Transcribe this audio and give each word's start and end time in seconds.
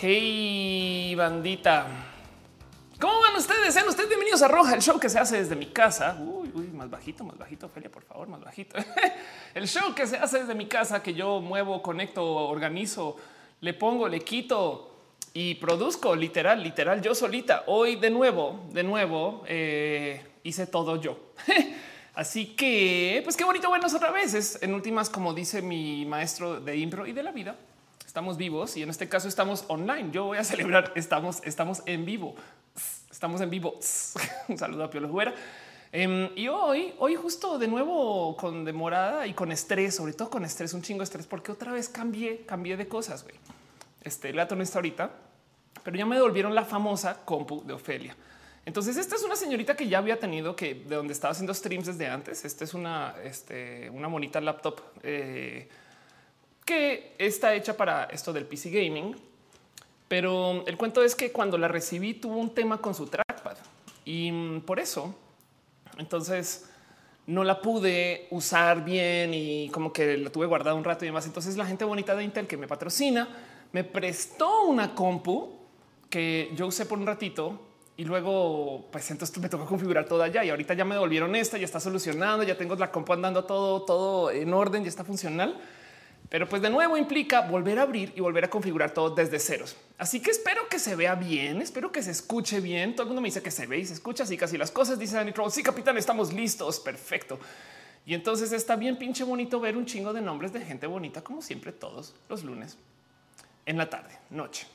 Hey, 0.00 1.12
bandita. 1.16 1.88
¿Cómo 3.00 3.20
van 3.20 3.34
ustedes? 3.34 3.74
Sean 3.74 3.88
ustedes 3.88 4.08
bienvenidos 4.08 4.40
a 4.42 4.46
Roja, 4.46 4.76
el 4.76 4.80
show 4.80 5.00
que 5.00 5.08
se 5.08 5.18
hace 5.18 5.38
desde 5.38 5.56
mi 5.56 5.66
casa. 5.66 6.16
Uy, 6.20 6.52
uy, 6.54 6.68
más 6.68 6.88
bajito, 6.88 7.24
más 7.24 7.36
bajito, 7.36 7.66
Ophelia, 7.66 7.90
por 7.90 8.04
favor, 8.04 8.28
más 8.28 8.40
bajito. 8.40 8.76
el 9.54 9.66
show 9.66 9.92
que 9.96 10.06
se 10.06 10.16
hace 10.16 10.38
desde 10.38 10.54
mi 10.54 10.66
casa, 10.66 11.02
que 11.02 11.14
yo 11.14 11.40
muevo, 11.40 11.82
conecto, 11.82 12.24
organizo, 12.24 13.16
le 13.60 13.74
pongo, 13.74 14.06
le 14.06 14.20
quito 14.20 14.92
y 15.34 15.56
produzco 15.56 16.14
literal, 16.14 16.62
literal, 16.62 17.02
yo 17.02 17.12
solita. 17.12 17.64
Hoy 17.66 17.96
de 17.96 18.10
nuevo, 18.10 18.68
de 18.70 18.84
nuevo, 18.84 19.42
eh, 19.48 20.24
hice 20.44 20.68
todo 20.68 20.94
yo. 20.94 21.32
Así 22.14 22.54
que, 22.54 23.20
pues 23.24 23.36
qué 23.36 23.42
bonito 23.42 23.68
vernos 23.68 23.94
otra 23.94 24.12
vez. 24.12 24.62
en 24.62 24.74
últimas, 24.74 25.10
como 25.10 25.34
dice 25.34 25.60
mi 25.60 26.06
maestro 26.06 26.60
de 26.60 26.76
impro 26.76 27.04
y 27.04 27.12
de 27.12 27.24
la 27.24 27.32
vida, 27.32 27.56
estamos 28.08 28.38
vivos 28.38 28.74
y 28.78 28.82
en 28.82 28.88
este 28.88 29.06
caso 29.06 29.28
estamos 29.28 29.66
online. 29.68 30.08
Yo 30.12 30.24
voy 30.24 30.38
a 30.38 30.44
celebrar, 30.52 30.92
estamos, 30.94 31.42
estamos 31.44 31.82
en 31.84 32.06
vivo. 32.06 32.34
Estamos 33.10 33.42
en 33.42 33.50
vivo. 33.50 33.78
Un 34.48 34.56
saludo 34.56 34.84
a 34.84 34.90
Piolo 34.90 35.10
Juera. 35.10 35.34
Em, 35.92 36.30
y 36.34 36.48
hoy, 36.48 36.94
hoy 36.98 37.16
justo 37.16 37.58
de 37.58 37.68
nuevo 37.68 38.34
con 38.38 38.64
demorada 38.64 39.26
y 39.26 39.34
con 39.34 39.52
estrés, 39.52 39.94
sobre 39.94 40.14
todo 40.14 40.30
con 40.30 40.42
estrés, 40.46 40.72
un 40.72 40.80
chingo 40.80 41.00
de 41.00 41.04
estrés, 41.04 41.26
porque 41.26 41.52
otra 41.52 41.70
vez 41.70 41.90
cambié, 41.90 42.46
cambié 42.46 42.78
de 42.78 42.88
cosas. 42.88 43.24
güey. 43.24 43.36
Este 44.02 44.30
el 44.30 44.36
gato 44.36 44.56
no 44.56 44.62
está 44.62 44.78
ahorita, 44.78 45.10
pero 45.84 45.96
ya 45.98 46.06
me 46.06 46.16
devolvieron 46.16 46.54
la 46.54 46.64
famosa 46.64 47.24
compu 47.26 47.62
de 47.66 47.74
Ofelia. 47.74 48.16
Entonces, 48.64 48.96
esta 48.96 49.16
es 49.16 49.22
una 49.22 49.36
señorita 49.36 49.76
que 49.76 49.86
ya 49.86 49.98
había 49.98 50.18
tenido 50.18 50.56
que 50.56 50.74
de 50.74 50.96
donde 50.96 51.12
estaba 51.12 51.32
haciendo 51.32 51.52
streams 51.52 51.86
desde 51.86 52.06
antes. 52.06 52.46
Esta 52.46 52.64
es 52.64 52.72
una, 52.72 53.14
este, 53.22 53.90
una 53.90 54.08
monita 54.08 54.40
laptop 54.40 54.80
eh, 55.02 55.68
que 56.68 57.14
está 57.16 57.54
hecha 57.54 57.74
para 57.78 58.04
esto 58.12 58.30
del 58.30 58.44
PC 58.44 58.68
gaming. 58.68 59.16
Pero 60.06 60.66
el 60.66 60.76
cuento 60.76 61.02
es 61.02 61.14
que 61.14 61.32
cuando 61.32 61.56
la 61.56 61.66
recibí 61.66 62.12
tuvo 62.12 62.36
un 62.36 62.54
tema 62.54 62.78
con 62.78 62.94
su 62.94 63.06
trackpad 63.06 63.56
y 64.04 64.30
mm, 64.30 64.60
por 64.60 64.78
eso 64.78 65.14
entonces 65.96 66.68
no 67.26 67.42
la 67.42 67.62
pude 67.62 68.26
usar 68.30 68.84
bien 68.84 69.32
y 69.32 69.70
como 69.70 69.94
que 69.94 70.18
la 70.18 70.28
tuve 70.28 70.44
guardada 70.44 70.74
un 70.74 70.84
rato 70.84 71.06
y 71.06 71.08
demás. 71.08 71.24
Entonces 71.24 71.56
la 71.56 71.64
gente 71.64 71.86
bonita 71.86 72.14
de 72.14 72.24
Intel 72.24 72.46
que 72.46 72.58
me 72.58 72.68
patrocina 72.68 73.28
me 73.72 73.82
prestó 73.82 74.64
una 74.64 74.94
compu 74.94 75.56
que 76.10 76.50
yo 76.54 76.66
usé 76.66 76.84
por 76.84 76.98
un 76.98 77.06
ratito 77.06 77.60
y 77.96 78.04
luego 78.04 78.88
pues 78.92 79.10
entonces 79.10 79.38
me 79.38 79.48
tocó 79.48 79.64
configurar 79.64 80.04
toda 80.04 80.28
ya 80.28 80.44
y 80.44 80.50
ahorita 80.50 80.74
ya 80.74 80.84
me 80.84 80.94
devolvieron 80.94 81.34
esta, 81.34 81.56
ya 81.56 81.64
está 81.64 81.80
solucionando, 81.80 82.44
ya 82.44 82.58
tengo 82.58 82.76
la 82.76 82.90
compu 82.90 83.14
andando 83.14 83.44
todo, 83.44 83.82
todo 83.82 84.30
en 84.30 84.52
orden, 84.52 84.82
ya 84.82 84.90
está 84.90 85.04
funcional. 85.04 85.58
Pero 86.28 86.48
pues 86.48 86.60
de 86.60 86.68
nuevo 86.68 86.96
implica 86.96 87.40
volver 87.40 87.78
a 87.78 87.82
abrir 87.82 88.12
y 88.14 88.20
volver 88.20 88.44
a 88.44 88.50
configurar 88.50 88.92
todo 88.92 89.10
desde 89.14 89.38
ceros. 89.38 89.76
Así 89.96 90.20
que 90.20 90.30
espero 90.30 90.68
que 90.68 90.78
se 90.78 90.94
vea 90.94 91.14
bien, 91.14 91.62
espero 91.62 91.90
que 91.90 92.02
se 92.02 92.10
escuche 92.10 92.60
bien. 92.60 92.94
Todo 92.94 93.04
el 93.04 93.08
mundo 93.08 93.22
me 93.22 93.28
dice 93.28 93.42
que 93.42 93.50
se 93.50 93.66
ve 93.66 93.78
y 93.78 93.86
se 93.86 93.94
escucha 93.94 94.24
así 94.24 94.36
casi 94.36 94.58
las 94.58 94.70
cosas. 94.70 94.98
Dice 94.98 95.16
Danny 95.16 95.32
Sí, 95.50 95.62
capitán, 95.62 95.96
estamos 95.96 96.32
listos. 96.32 96.80
Perfecto. 96.80 97.38
Y 98.04 98.14
entonces 98.14 98.52
está 98.52 98.76
bien 98.76 98.98
pinche 98.98 99.24
bonito 99.24 99.58
ver 99.58 99.76
un 99.76 99.86
chingo 99.86 100.12
de 100.12 100.20
nombres 100.20 100.52
de 100.52 100.60
gente 100.60 100.86
bonita, 100.86 101.22
como 101.22 101.42
siempre, 101.42 101.72
todos 101.72 102.14
los 102.28 102.42
lunes 102.42 102.76
en 103.66 103.76
la 103.76 103.90
tarde, 103.90 104.18
noche, 104.30 104.66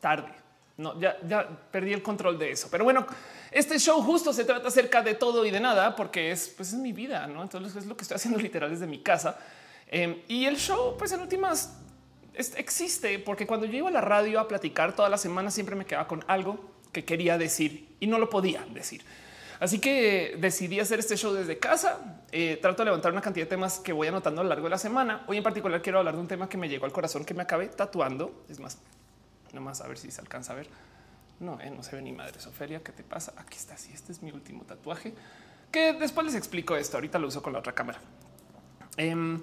tarde. 0.00 0.32
No, 0.76 0.98
ya, 1.00 1.16
ya 1.26 1.48
perdí 1.70 1.92
el 1.92 2.02
control 2.02 2.38
de 2.38 2.50
eso. 2.50 2.68
Pero 2.70 2.84
bueno, 2.84 3.06
este 3.50 3.78
show 3.78 4.02
justo 4.02 4.32
se 4.32 4.44
trata 4.44 4.68
acerca 4.68 5.00
de 5.00 5.14
todo 5.14 5.46
y 5.46 5.50
de 5.50 5.60
nada, 5.60 5.94
porque 5.96 6.32
es, 6.32 6.48
pues 6.48 6.72
es 6.72 6.78
mi 6.78 6.92
vida, 6.92 7.26
¿no? 7.28 7.42
Entonces 7.42 7.76
es 7.76 7.86
lo 7.86 7.96
que 7.96 8.02
estoy 8.02 8.16
haciendo 8.16 8.38
literal 8.42 8.68
desde 8.68 8.86
mi 8.86 8.98
casa 8.98 9.38
Em, 9.88 10.20
y 10.28 10.46
el 10.46 10.56
show, 10.56 10.96
pues 10.98 11.12
en 11.12 11.20
últimas, 11.20 11.78
existe 12.34 13.18
porque 13.18 13.46
cuando 13.46 13.66
yo 13.66 13.78
iba 13.78 13.88
a 13.88 13.92
la 13.92 14.00
radio 14.00 14.40
a 14.40 14.48
platicar 14.48 14.94
toda 14.94 15.08
la 15.08 15.16
semana 15.16 15.50
siempre 15.50 15.74
me 15.74 15.86
quedaba 15.86 16.06
con 16.06 16.24
algo 16.28 16.58
que 16.92 17.04
quería 17.04 17.38
decir 17.38 17.96
y 18.00 18.06
no 18.06 18.18
lo 18.18 18.28
podía 18.28 18.64
decir. 18.72 19.04
Así 19.58 19.78
que 19.78 20.36
decidí 20.38 20.80
hacer 20.80 20.98
este 20.98 21.16
show 21.16 21.32
desde 21.32 21.58
casa. 21.58 22.22
Eh, 22.30 22.58
trato 22.60 22.82
de 22.82 22.86
levantar 22.86 23.12
una 23.12 23.22
cantidad 23.22 23.46
de 23.46 23.50
temas 23.50 23.78
que 23.78 23.92
voy 23.92 24.08
anotando 24.08 24.42
a 24.42 24.44
lo 24.44 24.50
largo 24.50 24.64
de 24.64 24.70
la 24.70 24.78
semana. 24.78 25.24
Hoy 25.28 25.38
en 25.38 25.42
particular 25.42 25.80
quiero 25.80 25.98
hablar 25.98 26.14
de 26.14 26.20
un 26.20 26.28
tema 26.28 26.48
que 26.48 26.58
me 26.58 26.68
llegó 26.68 26.84
al 26.84 26.92
corazón, 26.92 27.24
que 27.24 27.32
me 27.32 27.42
acabé 27.42 27.68
tatuando. 27.68 28.44
Es 28.50 28.60
más, 28.60 28.78
nomás 29.52 29.80
a 29.80 29.88
ver 29.88 29.96
si 29.96 30.10
se 30.10 30.20
alcanza 30.20 30.52
a 30.52 30.56
ver. 30.56 30.68
No, 31.40 31.58
eh, 31.60 31.70
no 31.70 31.82
se 31.82 31.96
ve 31.96 32.02
ni 32.02 32.12
madre. 32.12 32.38
Ofelia, 32.46 32.82
¿qué 32.82 32.92
te 32.92 33.02
pasa? 33.02 33.32
Aquí 33.36 33.56
está. 33.56 33.78
Sí, 33.78 33.92
este 33.94 34.12
es 34.12 34.22
mi 34.22 34.30
último 34.30 34.64
tatuaje 34.64 35.14
que 35.70 35.92
después 35.94 36.26
les 36.26 36.34
explico 36.34 36.76
esto. 36.76 36.96
Ahorita 36.96 37.18
lo 37.18 37.28
uso 37.28 37.42
con 37.42 37.52
la 37.52 37.58
otra 37.58 37.74
cámara. 37.74 37.98
Em, 38.96 39.40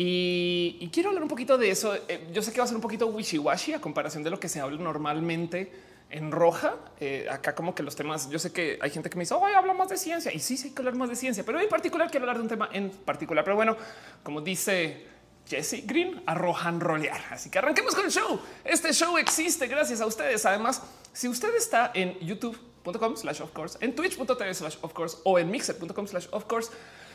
y, 0.00 0.88
quiero 0.92 1.08
hablar 1.08 1.24
un 1.24 1.28
poquito 1.28 1.58
de 1.58 1.70
eso. 1.72 1.92
Eh, 2.06 2.28
yo 2.32 2.40
sé 2.40 2.52
que 2.52 2.58
va 2.58 2.64
a 2.64 2.66
ser 2.68 2.76
un 2.76 2.80
poquito 2.80 3.08
wishy-washy 3.08 3.74
a 3.74 3.80
comparación 3.80 4.22
de 4.22 4.30
lo 4.30 4.38
que 4.38 4.48
se 4.48 4.60
habla 4.60 4.78
normalmente 4.78 5.72
en 6.08 6.30
roja. 6.30 6.76
Eh, 7.00 7.26
acá 7.28 7.56
como 7.56 7.74
que 7.74 7.82
los 7.82 7.96
temas, 7.96 8.30
yo 8.30 8.38
sé 8.38 8.52
que 8.52 8.78
hay 8.80 8.90
gente 8.90 9.10
que 9.10 9.16
me 9.16 9.22
dice, 9.22 9.34
hoy 9.34 9.54
habla 9.54 9.74
más 9.74 9.88
de 9.88 9.96
ciencia. 9.96 10.32
Y 10.32 10.38
sí, 10.38 10.56
sí 10.56 10.68
hay 10.68 10.74
que 10.74 10.82
hablar 10.82 10.94
más 10.94 11.08
de 11.08 11.16
ciencia, 11.16 11.42
pero 11.44 11.60
en 11.60 11.68
particular 11.68 12.12
quiero 12.12 12.22
hablar 12.22 12.36
de 12.36 12.42
un 12.42 12.48
tema 12.48 12.68
en 12.72 12.90
particular. 12.90 13.42
Pero 13.42 13.56
bueno, 13.56 13.76
como 14.22 14.40
dice 14.40 15.04
Jesse 15.48 15.84
Green, 15.84 16.22
arrojan 16.26 16.78
rolear. 16.78 17.20
Así 17.30 17.50
que 17.50 17.58
arranquemos 17.58 17.92
con 17.96 18.04
el 18.04 18.12
show. 18.12 18.40
Este 18.64 18.92
show 18.92 19.18
existe 19.18 19.66
gracias 19.66 20.00
a 20.00 20.06
ustedes. 20.06 20.46
Además, 20.46 20.80
si 21.12 21.26
usted 21.26 21.52
está 21.56 21.90
en 21.92 22.16
youtube.com 22.20 23.16
slash 23.16 23.40
of 23.40 23.50
course, 23.50 23.76
en 23.80 23.96
twitch.tv 23.96 24.54
slash 24.54 24.76
of 24.80 24.92
course 24.92 25.16
o 25.24 25.40
en 25.40 25.50
mixer.com 25.50 26.06
slash 26.06 26.28
of 26.30 26.44
course, 26.44 26.70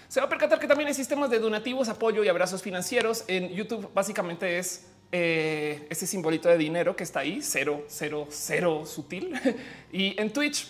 se 0.08 0.20
va 0.20 0.28
a 0.28 0.30
percatar 0.30 0.60
que 0.60 0.68
también 0.68 0.88
hay 0.88 0.94
sistemas 0.94 1.30
de 1.30 1.40
donativos, 1.40 1.90
apoyo 1.90 2.24
y 2.24 2.28
abrazos 2.28 2.62
financieros. 2.62 3.24
En 3.28 3.50
YouTube 3.50 3.90
básicamente 3.94 4.60
es 4.60 4.86
eh, 5.12 5.88
ese 5.90 6.08
simbolito 6.08 6.50
de 6.50 6.58
dinero 6.58 6.96
que 6.96 7.04
está 7.04 7.20
ahí, 7.20 7.42
cero, 7.42 7.86
cero, 7.88 8.28
cero 8.30 8.86
sutil. 8.86 9.34
y 9.92 10.20
en 10.20 10.32
Twitch 10.32 10.68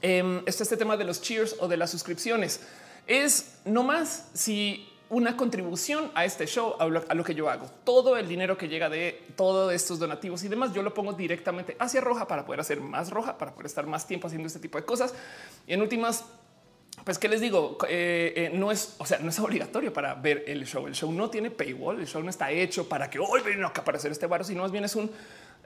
eh, 0.00 0.42
está 0.46 0.62
este 0.62 0.76
tema 0.76 0.96
de 0.96 1.04
los 1.04 1.20
cheers 1.20 1.56
o 1.60 1.68
de 1.68 1.76
las 1.76 1.90
suscripciones. 1.90 2.60
Es 3.06 3.58
no 3.64 3.82
más 3.82 4.30
si 4.34 4.88
una 5.12 5.36
contribución 5.36 6.10
a 6.14 6.24
este 6.24 6.46
show, 6.46 6.74
a 6.78 6.86
lo, 6.86 7.04
a 7.06 7.14
lo, 7.14 7.22
que 7.22 7.34
yo 7.34 7.50
hago. 7.50 7.70
Todo 7.84 8.16
el 8.16 8.26
dinero 8.26 8.56
que 8.56 8.66
llega 8.66 8.88
de 8.88 9.22
todos 9.36 9.70
estos 9.70 9.98
donativos 9.98 10.42
y 10.42 10.48
demás, 10.48 10.72
yo 10.72 10.82
lo 10.82 10.94
pongo 10.94 11.12
directamente 11.12 11.76
hacia 11.78 12.00
roja 12.00 12.26
para 12.26 12.46
poder 12.46 12.60
hacer 12.60 12.80
más 12.80 13.10
roja, 13.10 13.36
para 13.36 13.52
poder 13.52 13.66
estar 13.66 13.86
más 13.86 14.06
tiempo 14.06 14.28
haciendo 14.28 14.46
este 14.46 14.58
tipo 14.58 14.78
de 14.78 14.86
cosas. 14.86 15.14
Y 15.66 15.74
en 15.74 15.82
últimas, 15.82 16.24
pues 17.04 17.18
qué 17.18 17.28
les 17.28 17.40
digo, 17.40 17.78
eh, 17.88 18.32
eh, 18.36 18.50
no 18.54 18.70
es, 18.70 18.94
o 18.98 19.06
sea, 19.06 19.18
no 19.18 19.30
es 19.30 19.38
obligatorio 19.38 19.92
para 19.92 20.14
ver 20.14 20.44
el 20.46 20.64
show. 20.66 20.86
El 20.86 20.94
show 20.94 21.10
no 21.12 21.30
tiene 21.30 21.50
paywall, 21.50 22.00
el 22.00 22.06
show 22.06 22.22
no 22.22 22.30
está 22.30 22.50
hecho 22.50 22.88
para 22.88 23.10
que 23.10 23.18
hoy 23.18 23.40
vengan 23.42 23.64
a 23.64 23.68
aparecer 23.68 24.12
este 24.12 24.26
barro, 24.26 24.44
sino 24.44 24.62
más 24.62 24.70
bien 24.70 24.84
es 24.84 24.94
un 24.94 25.10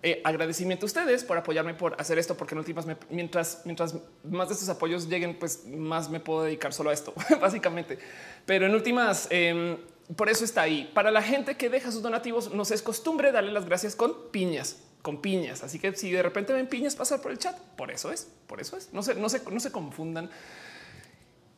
eh, 0.02 0.20
agradecimiento 0.24 0.86
a 0.86 0.88
ustedes 0.88 1.24
por 1.24 1.36
apoyarme 1.36 1.74
por 1.74 2.00
hacer 2.00 2.18
esto, 2.18 2.36
porque 2.36 2.54
en 2.54 2.58
últimas, 2.58 2.86
mientras, 3.10 3.62
mientras 3.64 3.94
más 4.24 4.48
de 4.48 4.54
estos 4.54 4.68
apoyos 4.68 5.08
lleguen, 5.08 5.38
pues 5.38 5.66
más 5.66 6.08
me 6.08 6.20
puedo 6.20 6.44
dedicar 6.44 6.72
solo 6.72 6.90
a 6.90 6.92
esto, 6.94 7.12
básicamente. 7.40 7.98
Pero 8.46 8.66
en 8.66 8.74
últimas, 8.74 9.26
em, 9.30 9.76
por 10.16 10.30
eso 10.30 10.44
está 10.44 10.62
ahí. 10.62 10.90
Para 10.94 11.10
la 11.10 11.22
gente 11.22 11.56
que 11.56 11.68
deja 11.68 11.90
sus 11.90 12.02
donativos, 12.02 12.52
nos 12.54 12.70
es 12.70 12.80
costumbre 12.80 13.32
darle 13.32 13.52
las 13.52 13.66
gracias 13.66 13.94
con 13.94 14.30
piñas 14.30 14.82
con 15.02 15.22
piñas. 15.22 15.62
Así 15.62 15.78
que 15.78 15.94
si 15.94 16.10
de 16.10 16.20
repente 16.20 16.52
ven 16.52 16.66
piñas 16.66 16.96
pasar 16.96 17.20
por 17.20 17.30
el 17.30 17.38
chat, 17.38 17.56
por 17.76 17.92
eso 17.92 18.10
es, 18.10 18.26
por 18.48 18.60
eso 18.60 18.76
es. 18.76 18.92
No 18.92 19.04
se, 19.04 19.14
no 19.14 19.28
se, 19.28 19.40
no 19.48 19.60
se 19.60 19.70
confundan 19.70 20.28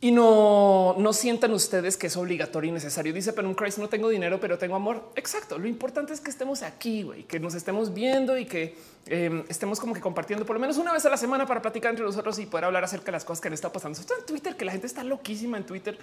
y 0.01 0.13
no, 0.13 0.95
no 0.97 1.13
sientan 1.13 1.53
ustedes 1.53 1.97
que 1.97 2.07
es 2.07 2.17
obligatorio 2.17 2.71
y 2.71 2.73
necesario. 2.73 3.13
Dice 3.13 3.33
pero 3.33 3.49
un 3.49 3.55
Christ, 3.55 3.79
no 3.79 3.89
tengo 3.89 4.09
dinero, 4.09 4.39
pero 4.39 4.57
tengo 4.57 4.77
amor. 4.77 5.11
Exacto. 5.17 5.59
Lo 5.59 5.67
importante 5.67 6.13
es 6.13 6.21
que 6.21 6.31
estemos 6.31 6.63
aquí, 6.63 7.03
güey, 7.03 7.25
que 7.25 7.41
nos 7.41 7.55
estemos 7.55 7.93
viendo 7.93 8.39
y 8.39 8.45
que 8.45 8.77
em, 9.07 9.45
estemos 9.49 9.81
como 9.81 9.95
que 9.95 10.01
compartiendo 10.01 10.47
por 10.47 10.55
lo 10.55 10.61
menos 10.61 10.79
una 10.79 10.93
vez 10.93 11.05
a 11.05 11.11
la 11.11 11.17
semana 11.17 11.47
para 11.47 11.61
platicar 11.61 11.91
entre 11.91 12.05
nosotros 12.05 12.39
y 12.39 12.47
poder 12.47 12.67
hablar 12.67 12.85
acerca 12.85 13.07
de 13.07 13.13
las 13.13 13.25
cosas 13.25 13.41
que 13.41 13.49
le 13.49 13.57
está 13.57 13.73
pasando. 13.73 13.99
Esto 13.99 14.15
en 14.17 14.25
Twitter, 14.25 14.57
que 14.57 14.65
la 14.65 14.73
gente 14.73 14.87
está 14.87 15.03
loquísima 15.03 15.57
en 15.57 15.67
Twitter 15.67 15.99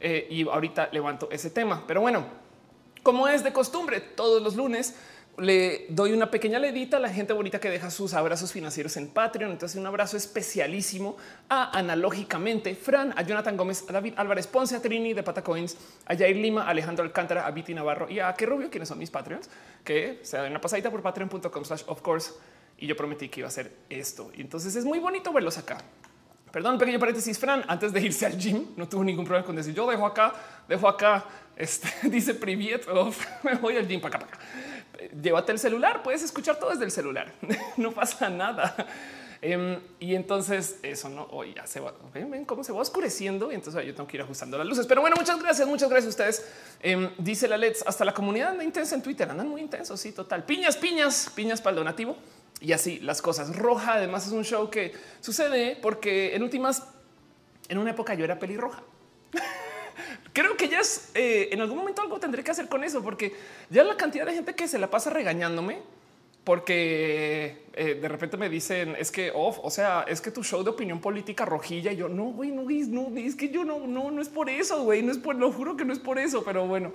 eh, 0.00 0.26
y 0.30 0.48
ahorita 0.48 0.88
levanto 0.90 1.28
ese 1.30 1.50
tema. 1.50 1.84
Pero 1.86 2.00
bueno, 2.00 2.24
como 3.02 3.28
es 3.28 3.44
de 3.44 3.52
costumbre, 3.52 4.00
todos 4.00 4.42
los 4.42 4.56
lunes 4.56 4.94
le 5.38 5.86
doy 5.88 6.12
una 6.12 6.30
pequeña 6.30 6.58
ledita 6.58 6.98
a 6.98 7.00
la 7.00 7.08
gente 7.08 7.32
bonita 7.32 7.58
que 7.58 7.70
deja 7.70 7.90
sus 7.90 8.14
abrazos 8.14 8.52
financieros 8.52 8.96
en 8.96 9.08
Patreon. 9.08 9.50
Entonces, 9.50 9.78
un 9.78 9.86
abrazo 9.86 10.16
especialísimo 10.16 11.16
a 11.48 11.76
analógicamente 11.76 12.74
Fran, 12.74 13.12
a 13.16 13.22
Jonathan 13.22 13.56
Gómez, 13.56 13.84
a 13.88 13.92
David 13.92 14.14
Álvarez 14.16 14.46
Ponce, 14.46 14.76
a 14.76 14.82
Trini 14.82 15.12
de 15.12 15.22
Patacoins, 15.22 15.76
a 16.06 16.16
Jair 16.16 16.36
Lima, 16.36 16.64
a 16.64 16.70
Alejandro 16.70 17.04
Alcántara, 17.04 17.46
a 17.46 17.50
Viti 17.50 17.74
Navarro 17.74 18.08
y 18.08 18.20
a 18.20 18.32
Que 18.34 18.46
Rubio, 18.46 18.70
quienes 18.70 18.88
son 18.88 18.98
mis 18.98 19.10
Patreons, 19.10 19.50
que 19.82 20.20
se 20.22 20.36
dan 20.36 20.50
una 20.50 20.60
pasadita 20.60 20.90
por 20.90 21.02
patreon.com 21.02 21.64
slash 21.64 21.82
of 21.86 22.00
course. 22.00 22.32
Y 22.78 22.86
yo 22.86 22.96
prometí 22.96 23.28
que 23.28 23.40
iba 23.40 23.46
a 23.46 23.48
hacer 23.48 23.72
esto. 23.88 24.30
Y 24.34 24.40
entonces 24.40 24.74
es 24.76 24.84
muy 24.84 24.98
bonito 24.98 25.32
verlos 25.32 25.58
acá. 25.58 25.78
Perdón, 26.52 26.78
pequeño 26.78 27.00
paréntesis, 27.00 27.36
Fran, 27.38 27.64
antes 27.66 27.92
de 27.92 28.00
irse 28.00 28.26
al 28.26 28.38
gym, 28.38 28.66
no 28.76 28.88
tuvo 28.88 29.02
ningún 29.02 29.24
problema 29.24 29.44
con 29.44 29.56
decir 29.56 29.74
yo 29.74 29.90
dejo 29.90 30.06
acá, 30.06 30.32
dejo 30.68 30.86
acá, 30.86 31.24
este, 31.56 31.88
dice 32.08 32.34
Priviet, 32.34 32.86
me 33.42 33.54
voy 33.56 33.76
al 33.76 33.88
gym 33.88 34.00
para 34.00 34.16
acá, 34.16 34.26
para 34.26 34.36
acá 34.36 34.73
llévate 35.10 35.52
el 35.52 35.58
celular, 35.58 36.02
puedes 36.02 36.22
escuchar 36.22 36.58
todo 36.58 36.70
desde 36.70 36.84
el 36.84 36.90
celular, 36.90 37.32
no 37.76 37.92
pasa 37.92 38.28
nada. 38.28 38.74
Em, 39.46 39.78
y 40.00 40.14
entonces 40.14 40.78
eso 40.82 41.10
no, 41.10 41.24
hoy 41.30 41.52
ya 41.54 41.66
se 41.66 41.78
va, 41.78 41.92
ven, 42.14 42.46
cómo 42.46 42.64
se 42.64 42.72
va 42.72 42.80
oscureciendo 42.80 43.52
y 43.52 43.54
entonces 43.54 43.84
yo 43.84 43.94
tengo 43.94 44.08
que 44.08 44.16
ir 44.16 44.22
ajustando 44.22 44.56
las 44.56 44.66
luces. 44.66 44.86
Pero 44.86 45.02
bueno, 45.02 45.16
muchas 45.18 45.38
gracias, 45.38 45.68
muchas 45.68 45.90
gracias 45.90 46.06
a 46.06 46.08
ustedes. 46.08 46.52
Em, 46.80 47.10
dice 47.18 47.46
la 47.46 47.58
Let's, 47.58 47.84
hasta 47.86 48.06
la 48.06 48.14
comunidad 48.14 48.52
anda 48.52 48.64
intensa 48.64 48.94
en 48.94 49.02
Twitter, 49.02 49.28
andan 49.28 49.48
muy 49.48 49.60
intensos, 49.60 50.00
sí, 50.00 50.12
total. 50.12 50.44
Piñas, 50.44 50.78
piñas, 50.78 51.30
piñas 51.34 51.60
para 51.60 51.72
el 51.72 51.76
donativo. 51.76 52.16
Y 52.60 52.72
así 52.72 53.00
las 53.00 53.20
cosas. 53.20 53.54
Roja 53.54 53.94
además 53.94 54.26
es 54.26 54.32
un 54.32 54.44
show 54.44 54.70
que 54.70 54.94
sucede 55.20 55.76
porque 55.82 56.34
en 56.34 56.42
últimas, 56.42 56.84
en 57.68 57.76
una 57.76 57.90
época 57.90 58.14
yo 58.14 58.24
era 58.24 58.38
pelirroja. 58.38 58.82
Creo 60.34 60.56
que 60.58 60.68
ya 60.68 60.80
es 60.80 61.10
eh, 61.14 61.48
en 61.52 61.62
algún 61.62 61.78
momento 61.78 62.02
algo 62.02 62.20
tendré 62.20 62.44
que 62.44 62.50
hacer 62.50 62.68
con 62.68 62.84
eso, 62.84 63.02
porque 63.02 63.32
ya 63.70 63.84
la 63.84 63.96
cantidad 63.96 64.26
de 64.26 64.34
gente 64.34 64.54
que 64.54 64.68
se 64.68 64.78
la 64.78 64.90
pasa 64.90 65.08
regañándome 65.08 65.78
porque 66.44 67.64
eh, 67.72 67.98
de 68.00 68.08
repente 68.08 68.36
me 68.36 68.50
dicen 68.50 68.94
es 68.98 69.10
que 69.10 69.32
o 69.34 69.70
sea, 69.70 70.04
es 70.06 70.20
que 70.20 70.30
tu 70.30 70.44
show 70.44 70.62
de 70.62 70.70
opinión 70.70 71.00
política 71.00 71.44
rojilla. 71.44 71.90
Y 71.92 71.96
yo 71.96 72.08
no, 72.08 72.24
güey, 72.24 72.50
no, 72.50 72.64
no, 72.64 73.16
es 73.16 73.34
que 73.34 73.48
yo 73.48 73.64
no, 73.64 73.86
no, 73.86 74.10
no 74.10 74.20
es 74.20 74.28
por 74.28 74.50
eso, 74.50 74.84
güey, 74.84 75.02
no 75.02 75.10
es 75.10 75.18
por, 75.18 75.36
lo 75.36 75.50
juro 75.50 75.76
que 75.76 75.84
no 75.84 75.92
es 75.92 75.98
por 75.98 76.18
eso, 76.18 76.44
pero 76.44 76.66
bueno. 76.66 76.92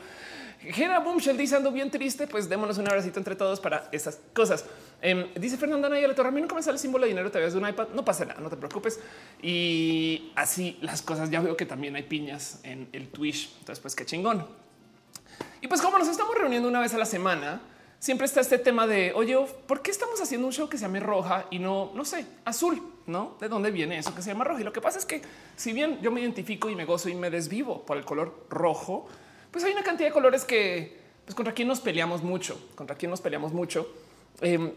Gera 0.61 0.99
Boomshell 0.99 1.37
dice 1.37 1.55
ando 1.55 1.71
bien 1.71 1.89
triste, 1.89 2.27
pues 2.27 2.49
démonos 2.49 2.77
un 2.77 2.87
abracito 2.87 3.17
entre 3.17 3.35
todos 3.35 3.61
para 3.61 3.87
esas 3.93 4.19
cosas. 4.33 4.65
Em, 5.01 5.33
dice 5.35 5.55
Fernanda 5.55 5.87
Naya, 5.87 6.07
a 6.09 6.31
mí 6.31 6.41
nunca 6.41 6.53
me 6.53 6.61
sale 6.61 6.75
el 6.75 6.79
símbolo 6.79 7.05
de 7.05 7.09
dinero, 7.09 7.31
te 7.31 7.39
ves 7.39 7.53
de 7.53 7.59
un 7.59 7.67
iPad, 7.67 7.89
no 7.95 8.03
pasa 8.03 8.25
nada, 8.25 8.41
no 8.41 8.49
te 8.49 8.57
preocupes. 8.57 8.99
Y 9.41 10.33
así 10.35 10.77
las 10.81 11.01
cosas, 11.01 11.29
ya 11.29 11.39
veo 11.39 11.55
que 11.55 11.65
también 11.65 11.95
hay 11.95 12.03
piñas 12.03 12.59
en 12.63 12.89
el 12.91 13.07
Twitch, 13.07 13.55
entonces 13.59 13.79
pues 13.79 13.95
qué 13.95 14.05
chingón. 14.05 14.45
Y 15.61 15.67
pues 15.67 15.81
como 15.81 15.97
nos 15.97 16.09
estamos 16.09 16.35
reuniendo 16.35 16.67
una 16.67 16.81
vez 16.81 16.93
a 16.93 16.97
la 16.97 17.05
semana, 17.05 17.61
siempre 17.97 18.25
está 18.25 18.41
este 18.41 18.57
tema 18.57 18.85
de, 18.85 19.13
oye, 19.13 19.37
¿por 19.65 19.81
qué 19.81 19.91
estamos 19.91 20.19
haciendo 20.21 20.47
un 20.47 20.53
show 20.53 20.67
que 20.67 20.77
se 20.77 20.81
llame 20.83 20.99
roja 20.99 21.45
y 21.51 21.59
no, 21.59 21.91
no 21.95 22.03
sé, 22.03 22.25
azul? 22.43 22.81
¿No? 23.07 23.37
¿De 23.39 23.47
dónde 23.47 23.71
viene 23.71 23.97
eso 23.97 24.13
que 24.13 24.21
se 24.21 24.31
llama 24.31 24.43
roja? 24.43 24.59
Y 24.59 24.63
lo 24.65 24.73
que 24.73 24.81
pasa 24.81 24.99
es 24.99 25.05
que 25.05 25.21
si 25.55 25.71
bien 25.71 25.99
yo 26.01 26.11
me 26.11 26.19
identifico 26.19 26.69
y 26.69 26.75
me 26.75 26.83
gozo 26.83 27.07
y 27.07 27.15
me 27.15 27.29
desvivo 27.29 27.85
por 27.85 27.97
el 27.97 28.03
color 28.03 28.45
rojo, 28.49 29.07
pues 29.51 29.63
hay 29.63 29.73
una 29.73 29.83
cantidad 29.83 30.09
de 30.09 30.13
colores 30.13 30.45
que, 30.45 30.99
pues 31.25 31.35
contra 31.35 31.53
quien 31.53 31.67
nos 31.67 31.79
peleamos 31.79 32.23
mucho, 32.23 32.59
contra 32.75 32.95
quien 32.95 33.09
nos 33.09 33.21
peleamos 33.21 33.53
mucho. 33.53 33.87
Em, 34.41 34.71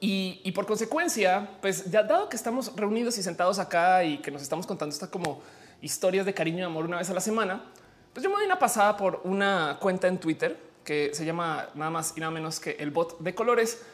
y, 0.00 0.50
por 0.52 0.66
consecuencia, 0.66 1.48
pues 1.60 1.90
ya 1.90 2.02
dado 2.02 2.28
que 2.28 2.36
estamos 2.36 2.74
reunidos 2.74 3.18
y 3.18 3.22
sentados 3.22 3.58
acá 3.58 4.02
y 4.02 4.18
que 4.18 4.30
nos 4.30 4.42
estamos 4.42 4.66
contando 4.66 4.92
estas 4.92 5.10
como 5.10 5.42
historias 5.80 6.26
de 6.26 6.34
cariño 6.34 6.58
y 6.58 6.62
amor 6.62 6.84
una 6.86 6.98
vez 6.98 7.08
a 7.10 7.14
la 7.14 7.20
semana, 7.20 7.64
pues 8.12 8.24
yo 8.24 8.30
me 8.30 8.36
doy 8.36 8.46
una 8.46 8.58
pasada 8.58 8.96
por 8.96 9.20
una 9.24 9.78
cuenta 9.80 10.08
en 10.08 10.18
Twitter 10.18 10.58
que 10.84 11.10
se 11.14 11.24
llama 11.24 11.68
nada 11.74 11.90
más 11.90 12.14
y 12.16 12.20
nada 12.20 12.32
menos 12.32 12.58
que 12.58 12.72
el 12.80 12.90
bot 12.90 13.18
de 13.20 13.34
colores, 13.34 13.84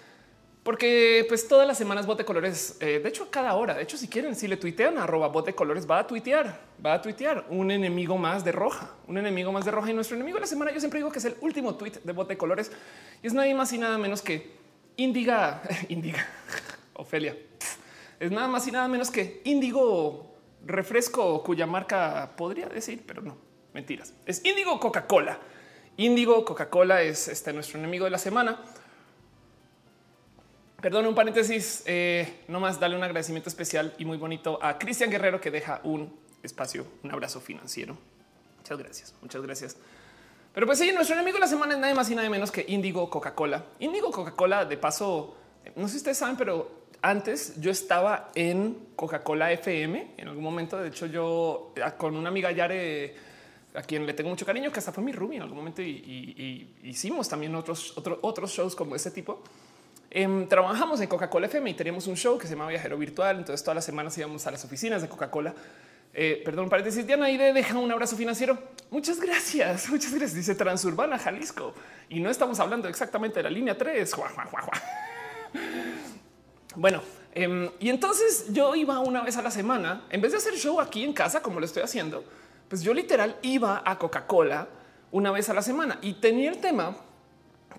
porque 0.62 1.25
pues 1.29 1.49
todas 1.49 1.67
las 1.67 1.76
semanas 1.76 2.06
bot 2.06 2.19
de 2.19 2.25
colores, 2.25 2.76
eh, 2.81 3.00
de 3.03 3.09
hecho 3.09 3.31
cada 3.31 3.55
hora, 3.55 3.75
de 3.75 3.82
hecho 3.82 3.97
si 3.97 4.06
quieren, 4.06 4.37
si 4.37 4.47
le 4.47 4.56
tuitean 4.56 4.97
arroba 4.97 5.29
bot 5.29 5.44
de 5.44 5.55
colores, 5.55 5.91
va 5.91 5.99
a 5.99 6.06
tuitear, 6.06 6.61
va 6.85 6.94
a 6.94 7.03
tuitear 7.03 7.47
un 7.49 7.70
enemigo 7.70 8.17
más 8.17 8.44
de 8.44 8.53
roja, 8.53 8.94
un 9.09 9.19
enemigo 9.19 9.50
más 9.50 9.64
de 9.64 9.73
roja 9.73 9.91
y 9.91 9.94
nuestro 9.94 10.17
enemigo 10.17 10.37
de 10.37 10.43
la 10.43 10.47
semana 10.47 10.73
yo 10.73 10.79
siempre 10.79 11.00
digo 11.00 11.11
que 11.11 11.19
es 11.19 11.25
el 11.25 11.37
último 11.41 11.75
tweet 11.75 11.94
de 12.05 12.12
bot 12.12 12.29
de 12.29 12.37
colores 12.37 12.70
y 13.23 13.26
es 13.26 13.35
nadie 13.35 13.55
más 13.55 13.73
y 13.73 13.79
nada 13.79 13.99
menos 13.99 14.23
que 14.23 14.62
Indiga, 14.97 15.62
Indiga, 15.88 16.26
Ofelia, 16.94 17.37
es 18.20 18.31
nada 18.31 18.47
más 18.47 18.67
y 18.69 18.70
nada 18.70 18.87
menos 18.87 19.11
que 19.11 19.41
Índigo 19.44 20.32
refresco 20.64 21.43
cuya 21.43 21.67
marca 21.67 22.31
podría 22.37 22.69
decir, 22.69 23.03
pero 23.05 23.20
no, 23.20 23.37
mentiras, 23.75 24.14
es 24.26 24.44
Índigo 24.44 24.79
Coca-Cola. 24.79 25.38
Índigo, 25.97 26.44
Coca-Cola 26.44 27.03
es 27.03 27.29
este, 27.29 27.53
nuestro 27.53 27.79
enemigo 27.79 28.06
de 28.06 28.11
la 28.11 28.19
semana. 28.19 28.59
Perdón, 30.82 31.06
un 31.06 31.14
paréntesis, 31.14 31.84
eh, 31.87 32.40
no 32.49 32.58
más 32.58 32.81
darle 32.81 32.96
un 32.96 33.05
agradecimiento 33.05 33.49
especial 33.49 33.94
y 33.99 34.05
muy 34.05 34.17
bonito 34.17 34.58
a 34.61 34.81
Cristian 34.81 35.11
Guerrero 35.11 35.40
que 35.40 35.52
deja 35.52 35.81
un 35.84 36.12
espacio, 36.43 36.84
un 37.05 37.12
abrazo 37.12 37.40
financiero. 37.40 37.96
Muchas 38.58 38.79
gracias, 38.79 39.14
muchas 39.23 39.43
gracias. 39.43 39.76
Pero 40.52 40.67
pues 40.67 40.81
sí, 40.81 40.90
nuestro 40.90 41.14
enemigo 41.14 41.37
de 41.37 41.43
la 41.43 41.46
semana 41.46 41.75
es 41.75 41.79
nada 41.79 41.94
más 41.94 42.11
y 42.11 42.17
nada 42.17 42.29
menos 42.29 42.50
que 42.50 42.64
Índigo 42.67 43.08
Coca-Cola. 43.08 43.64
Índigo 43.79 44.11
Coca-Cola, 44.11 44.64
de 44.64 44.76
paso, 44.76 45.37
no 45.76 45.87
sé 45.87 45.93
si 45.93 45.96
ustedes 45.99 46.19
saben, 46.19 46.37
pero 46.37 46.82
antes 47.00 47.61
yo 47.61 47.70
estaba 47.70 48.32
en 48.35 48.88
Coca-Cola 48.96 49.52
FM 49.52 50.14
en 50.17 50.26
algún 50.26 50.43
momento. 50.43 50.78
De 50.78 50.88
hecho, 50.88 51.06
yo 51.06 51.75
ah, 51.81 51.93
con 51.93 52.17
una 52.17 52.28
amiga 52.28 52.50
Yare 52.50 53.14
a 53.75 53.82
quien 53.82 54.05
le 54.05 54.14
tengo 54.14 54.31
mucho 54.31 54.44
cariño, 54.44 54.73
que 54.73 54.81
hasta 54.81 54.90
fue 54.90 55.05
mi 55.05 55.12
roomie 55.12 55.37
en 55.37 55.43
algún 55.43 55.58
momento 55.58 55.81
y, 55.81 56.75
hicimos 56.82 57.28
también 57.28 57.55
otros, 57.55 57.94
otros 57.96 58.50
shows 58.50 58.75
como 58.75 58.96
ese 58.96 59.12
tipo. 59.12 59.44
Em, 60.14 60.47
trabajamos 60.47 61.00
en 61.00 61.09
Coca-Cola 61.09 61.47
FM 61.47 61.70
y 61.70 61.75
teníamos 61.75 62.06
un 62.06 62.17
show 62.17 62.37
que 62.37 62.47
se 62.47 62.53
llama 62.53 62.69
Viajero 62.69 62.99
Virtual. 62.99 63.38
Entonces 63.38 63.64
todas 63.64 63.76
las 63.76 63.85
semanas 63.87 64.17
íbamos 64.19 64.47
a 64.47 64.50
las 64.50 64.62
oficinas 64.62 65.00
de 65.00 65.09
Coca-Cola. 65.09 65.55
Eh, 66.12 66.43
perdón, 66.44 66.69
paréntesis, 66.69 67.06
Diana 67.06 67.25
Aide 67.26 67.55
deja 67.55 67.79
un 67.79 67.91
abrazo 67.91 68.14
financiero. 68.14 68.59
Muchas 68.91 69.19
gracias, 69.19 69.88
muchas 69.91 70.11
gracias. 70.11 70.35
Dice 70.35 70.55
Transurbana, 70.55 71.19
Jalisco. 71.19 71.73
Y 72.11 72.20
no 72.20 72.29
estamos 72.29 72.61
hablando 72.61 72.88
exactamente 72.88 73.38
de 73.38 73.44
la 73.44 73.50
línea 73.50 73.76
3. 73.76 74.14
Bueno, 76.75 77.03
em, 77.35 77.69
y 77.81 77.91
entonces 77.91 78.47
yo 78.49 78.75
iba 78.75 78.99
una 79.00 79.23
vez 79.23 79.37
a 79.37 79.43
la 79.43 79.50
semana, 79.50 80.06
en 80.09 80.23
vez 80.23 80.32
de 80.32 80.38
hacer 80.38 80.55
show 80.55 80.81
aquí 80.81 81.05
en 81.05 81.12
casa, 81.12 81.43
como 81.43 81.61
lo 81.61 81.67
estoy 81.67 81.82
haciendo, 81.82 82.25
pues 82.67 82.82
yo 82.82 82.94
literal 82.94 83.37
iba 83.43 83.82
a 83.85 83.99
Coca-Cola 83.99 84.69
una 85.11 85.31
vez 85.31 85.50
a 85.50 85.53
la 85.53 85.61
semana 85.61 85.99
y 86.00 86.14
tenía 86.14 86.50
el 86.50 86.62
tema 86.62 86.97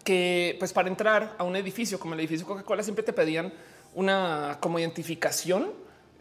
que 0.04 0.56
pues 0.60 0.74
para 0.74 0.88
entrar 0.88 1.36
a 1.38 1.44
un 1.44 1.56
edificio 1.56 2.00
como 2.00 2.14
el 2.14 2.20
edificio 2.20 2.46
Coca-Cola 2.46 2.84
siempre 2.84 3.04
te 3.04 3.14
pedían 3.14 3.54
una 3.94 4.58
como 4.60 4.80
identificación 4.80 5.72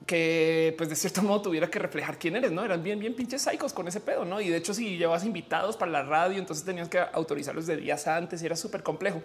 que 0.07 0.75
pues 0.77 0.89
de 0.91 0.97
cierto 0.97 1.23
modo 1.23 1.43
tuviera 1.43 1.71
que 1.71 1.79
reflejar 1.79 2.19
quién 2.19 2.37
eres, 2.37 2.53
no 2.53 2.65
eran 2.65 2.83
bien, 2.83 2.99
bien 2.99 3.15
pinches 3.15 3.43
psicos 3.43 3.73
con 3.73 3.89
ese 3.89 4.01
pedo, 4.01 4.25
no? 4.25 4.41
Y 4.41 4.49
de 4.49 4.57
hecho, 4.57 4.75
si 4.75 4.97
llevas 4.97 5.25
invitados 5.25 5.77
para 5.77 5.91
la 5.91 6.03
radio, 6.03 6.39
entonces 6.39 6.65
tenías 6.65 6.89
que 6.89 6.99
autorizarlos 6.99 7.67
de 7.67 7.77
días 7.77 8.07
antes 8.07 8.43
y 8.43 8.47
era 8.47 8.57
súper 8.57 8.83
complejo. 8.83 9.23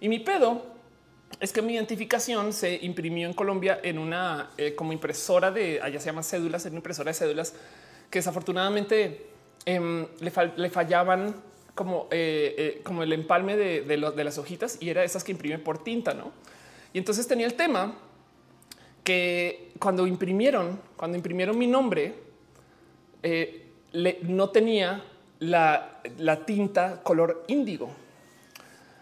Y 0.00 0.08
mi 0.08 0.20
pedo 0.20 0.74
es 1.40 1.52
que 1.52 1.62
mi 1.62 1.74
identificación 1.74 2.52
se 2.52 2.76
imprimió 2.82 3.26
en 3.26 3.34
Colombia 3.34 3.80
en 3.82 3.98
una 3.98 4.50
eh, 4.56 4.74
como 4.74 4.92
impresora 4.92 5.50
de 5.50 5.80
allá 5.82 5.98
se 6.00 6.06
llama 6.06 6.22
cédulas, 6.22 6.64
en 6.66 6.72
una 6.72 6.78
impresora 6.78 7.10
de 7.10 7.14
cédulas 7.14 7.54
que 8.10 8.18
desafortunadamente 8.18 9.26
em, 9.64 10.06
le, 10.20 10.70
fallaban 10.70 11.34
como, 11.74 12.08
eh, 12.10 12.54
eh, 12.56 12.80
como 12.84 13.02
el 13.02 13.12
empalme 13.12 13.56
de, 13.56 13.96
las 13.96 14.38
hojitas 14.38 14.78
y 14.80 14.90
era 14.90 15.04
esas 15.04 15.24
que 15.24 15.32
imprime 15.32 15.58
por 15.58 15.82
tinta, 15.82 16.14
¿no? 16.14 16.32
Y 16.92 16.98
entonces 16.98 17.26
tenía 17.26 17.46
el 17.46 17.54
tema 17.54 17.96
que 19.02 19.72
cuando 19.78 20.06
imprimieron, 20.06 20.80
cuando 20.96 21.16
imprimieron 21.16 21.58
mi 21.58 21.66
nombre, 21.66 22.14
eh, 23.22 23.66
no 24.22 24.50
tenía 24.50 25.04
la 25.40 26.44
tinta 26.46 27.02
color 27.02 27.44
índigo. 27.48 28.03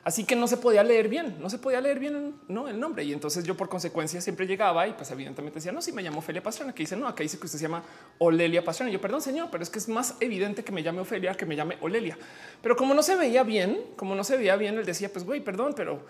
Así 0.05 0.25
que 0.25 0.35
no 0.35 0.49
se 0.49 0.57
podía 0.57 0.83
leer 0.83 1.09
bien, 1.09 1.37
no 1.39 1.49
se 1.49 1.59
podía 1.59 1.81
leer 1.81 2.01
bien 2.01 2.35
¿no? 2.49 2.67
el 2.67 2.81
nombre. 2.81 3.05
Y 3.05 3.13
entonces 3.13 3.45
yo 3.45 3.57
por 3.57 3.69
consecuencia 3.69 4.21
siempre 4.21 4.49
llegaba 4.49 4.89
y 4.89 4.95
pues 4.95 5.09
evidentemente 5.13 5.61
decía, 5.61 5.71
no, 5.71 5.81
si 5.81 5.93
me 5.93 6.03
llamo 6.03 6.19
Ofelia 6.19 6.43
Pastrana, 6.43 6.75
que 6.75 6.83
dice, 6.83 6.97
no, 6.97 7.07
acá 7.07 7.23
dice 7.23 7.39
que 7.39 7.47
usted 7.47 7.59
se 7.59 7.63
llama 7.63 7.85
Olelia 8.19 8.65
Pastrana. 8.65 8.91
Y 8.91 8.95
yo, 8.95 9.01
perdón, 9.01 9.23
señor, 9.23 9.49
pero 9.53 9.63
es 9.63 9.71
que 9.71 9.79
es 9.79 9.89
más 9.89 10.17
evidente 10.19 10.65
que 10.65 10.73
me 10.73 10.83
llame 10.83 11.01
Ofelia 11.01 11.35
que 11.35 11.47
me 11.47 11.55
llame 11.55 11.79
Olelia. 11.81 12.19
Pero 12.61 12.75
como 12.75 12.95
no 12.95 13.03
se 13.03 13.15
veía 13.15 13.45
bien, 13.45 13.81
como 13.95 14.17
no 14.17 14.25
se 14.25 14.37
veía 14.37 14.57
bien, 14.57 14.77
él 14.77 14.85
decía, 14.85 15.09
pues 15.13 15.25
güey, 15.25 15.41
perdón, 15.41 15.73
pero 15.77 16.05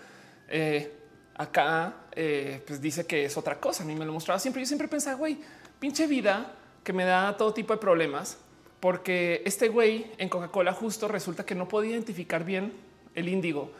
eh, 0.49 0.91
acá 1.35 1.93
eh, 2.13 2.63
pues 2.65 2.81
dice 2.81 3.05
que 3.05 3.25
es 3.25 3.37
otra 3.37 3.59
cosa. 3.59 3.83
A 3.83 3.85
mí 3.85 3.93
me 3.93 4.05
lo 4.05 4.13
mostraba 4.13 4.39
siempre. 4.39 4.63
Yo 4.63 4.65
siempre 4.65 4.87
pensaba, 4.87 5.17
güey, 5.17 5.37
pinche 5.79 6.07
vida 6.07 6.51
que 6.83 6.93
me 6.93 7.05
da 7.05 7.37
todo 7.37 7.53
tipo 7.53 7.73
de 7.73 7.79
problemas 7.79 8.39
porque 8.79 9.43
este 9.45 9.69
güey 9.69 10.11
en 10.17 10.29
Coca-Cola 10.29 10.73
justo 10.73 11.07
resulta 11.07 11.45
que 11.45 11.53
no 11.53 11.67
podía 11.67 11.91
identificar 11.91 12.43
bien 12.43 12.73
el 13.15 13.29
índigo 13.29 13.71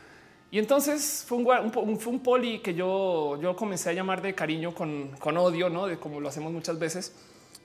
y 0.53 0.60
entonces 0.60 1.25
fue 1.27 1.39
un, 1.39 1.72
fue 2.00 2.13
un 2.13 2.19
poli 2.19 2.60
que 2.60 2.75
yo, 2.75 3.41
yo 3.41 3.55
comencé 3.55 3.89
a 3.89 3.93
llamar 3.93 4.22
de 4.22 4.36
cariño 4.36 4.75
con, 4.75 5.07
con 5.17 5.36
odio, 5.36 5.67
no 5.67 5.88
de 5.88 5.98
como 5.98 6.19
lo 6.19 6.29
hacemos 6.29 6.53
muchas 6.53 6.77
veces. 6.77 7.12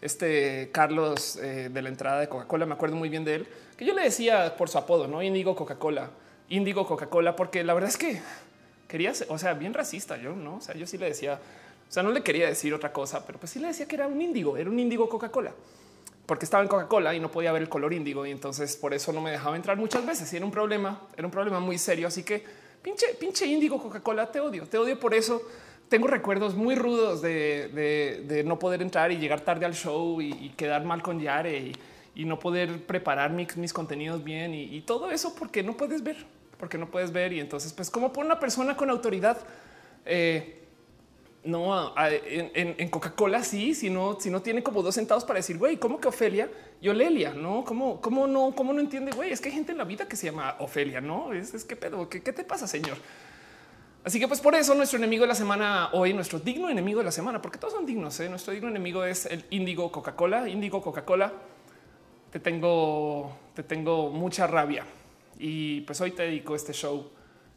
Este 0.00 0.70
Carlos 0.72 1.36
eh, 1.36 1.68
de 1.70 1.82
la 1.82 1.90
entrada 1.90 2.18
de 2.18 2.30
Coca-Cola, 2.30 2.64
me 2.64 2.72
acuerdo 2.72 2.96
muy 2.96 3.10
bien 3.10 3.26
de 3.26 3.34
él, 3.34 3.48
que 3.76 3.84
yo 3.84 3.92
le 3.92 4.04
decía 4.04 4.56
por 4.56 4.70
su 4.70 4.78
apodo, 4.78 5.06
no 5.06 5.22
Indigo 5.22 5.54
Coca-Cola, 5.54 6.08
Indigo 6.48 6.86
Coca-Cola, 6.86 7.36
porque 7.36 7.62
la 7.62 7.74
verdad 7.74 7.90
es 7.90 7.98
que 7.98 8.22
quería, 8.88 9.12
o 9.28 9.36
sea, 9.36 9.52
bien 9.52 9.74
racista. 9.74 10.16
Yo 10.16 10.34
no, 10.34 10.56
o 10.56 10.60
sea, 10.62 10.74
yo 10.74 10.86
sí 10.86 10.96
le 10.96 11.08
decía, 11.08 11.38
o 11.90 11.92
sea, 11.92 12.02
no 12.02 12.10
le 12.10 12.22
quería 12.22 12.46
decir 12.46 12.72
otra 12.72 12.90
cosa, 12.90 13.26
pero 13.26 13.38
pues 13.38 13.52
sí 13.52 13.58
le 13.58 13.66
decía 13.66 13.84
que 13.84 13.96
era 13.96 14.06
un 14.06 14.18
índigo, 14.18 14.56
era 14.56 14.70
un 14.70 14.78
índigo 14.78 15.10
Coca-Cola 15.10 15.52
porque 16.24 16.46
estaba 16.46 16.62
en 16.62 16.68
Coca-Cola 16.70 17.14
y 17.14 17.20
no 17.20 17.30
podía 17.30 17.52
ver 17.52 17.62
el 17.62 17.68
color 17.68 17.92
índigo 17.92 18.24
y 18.24 18.30
entonces 18.30 18.76
por 18.76 18.94
eso 18.94 19.12
no 19.12 19.20
me 19.20 19.30
dejaba 19.30 19.56
entrar 19.56 19.76
muchas 19.76 20.04
veces 20.06 20.30
y 20.32 20.36
era 20.36 20.44
un 20.44 20.52
problema, 20.52 21.02
era 21.16 21.26
un 21.26 21.30
problema 21.30 21.58
muy 21.58 21.78
serio. 21.78 22.06
Así 22.06 22.22
que 22.22 22.44
pinche, 22.88 23.14
pinche 23.18 23.46
índigo 23.46 23.78
Coca-Cola, 23.82 24.30
te 24.32 24.40
odio, 24.40 24.66
te 24.66 24.78
odio 24.78 24.98
por 24.98 25.14
eso. 25.14 25.42
Tengo 25.88 26.06
recuerdos 26.06 26.54
muy 26.54 26.74
rudos 26.74 27.20
de, 27.20 28.42
no 28.46 28.58
poder 28.58 28.80
entrar 28.82 29.12
y 29.12 29.18
llegar 29.18 29.42
tarde 29.42 29.66
al 29.66 29.74
show 29.74 30.20
y, 30.20 30.50
quedar 30.56 30.84
mal 30.84 31.02
con 31.02 31.20
Yare 31.20 31.72
y, 32.14 32.24
no 32.24 32.38
poder 32.38 32.84
preparar 32.84 33.30
mis, 33.30 33.56
mis 33.56 33.72
contenidos 33.72 34.24
bien 34.24 34.54
y, 34.54 34.80
todo 34.82 35.10
eso 35.10 35.34
porque 35.34 35.62
no 35.62 35.76
puedes 35.76 36.02
ver, 36.02 36.16
porque 36.58 36.78
no 36.78 36.90
puedes 36.90 37.12
ver. 37.12 37.32
Y 37.32 37.40
entonces, 37.40 37.72
pues 37.72 37.90
como 37.90 38.12
por 38.12 38.24
una 38.24 38.40
persona 38.40 38.76
con 38.76 38.88
autoridad, 38.90 39.38
eh, 40.06 40.57
no 41.48 41.94
en, 41.96 42.88
Coca-Cola. 42.88 43.42
Sí, 43.42 43.74
si 43.74 43.90
no, 43.90 44.18
si 44.20 44.30
no 44.30 44.42
tiene 44.42 44.62
como 44.62 44.82
dos 44.82 44.94
centavos 44.94 45.24
para 45.24 45.38
decir, 45.38 45.58
güey, 45.58 45.76
¿cómo 45.78 46.00
que 46.00 46.08
Ofelia 46.08 46.50
y 46.80 46.88
Olelia? 46.88 47.32
No, 47.32 47.64
cómo, 47.64 48.00
cómo 48.00 48.26
no, 48.26 48.54
cómo 48.54 48.72
no 48.72 48.80
entiende, 48.80 49.12
güey. 49.12 49.32
Es 49.32 49.40
que 49.40 49.48
hay 49.48 49.54
gente 49.54 49.72
en 49.72 49.78
la 49.78 49.84
vida 49.84 50.06
que 50.06 50.16
se 50.16 50.26
llama 50.26 50.56
Ofelia, 50.60 51.00
no 51.00 51.32
es, 51.32 51.54
es 51.54 51.64
que 51.64 51.76
pedo, 51.76 52.08
¿Qué, 52.08 52.22
¿qué 52.22 52.32
te 52.32 52.44
pasa, 52.44 52.66
señor? 52.66 52.96
Así 54.04 54.20
que 54.20 54.28
pues 54.28 54.40
por 54.40 54.54
eso 54.54 54.74
nuestro 54.74 54.98
enemigo 54.98 55.22
de 55.22 55.28
la 55.28 55.34
semana 55.34 55.90
hoy, 55.92 56.14
nuestro 56.14 56.38
digno 56.38 56.70
enemigo 56.70 57.00
de 57.00 57.04
la 57.04 57.12
semana, 57.12 57.42
porque 57.42 57.58
todos 57.58 57.74
son 57.74 57.84
dignos. 57.84 58.18
¿eh? 58.20 58.28
Nuestro 58.28 58.52
digno 58.52 58.68
enemigo 58.68 59.04
es 59.04 59.26
el 59.26 59.44
índigo 59.50 59.90
Coca-Cola. 59.90 60.48
Índigo 60.48 60.80
Coca-Cola. 60.80 61.32
Te 62.30 62.40
tengo, 62.40 63.36
te 63.54 63.62
tengo 63.62 64.10
mucha 64.10 64.46
rabia 64.46 64.84
y 65.38 65.82
pues 65.82 66.00
hoy 66.00 66.10
te 66.10 66.24
dedico 66.24 66.54
este 66.54 66.72
show 66.72 67.10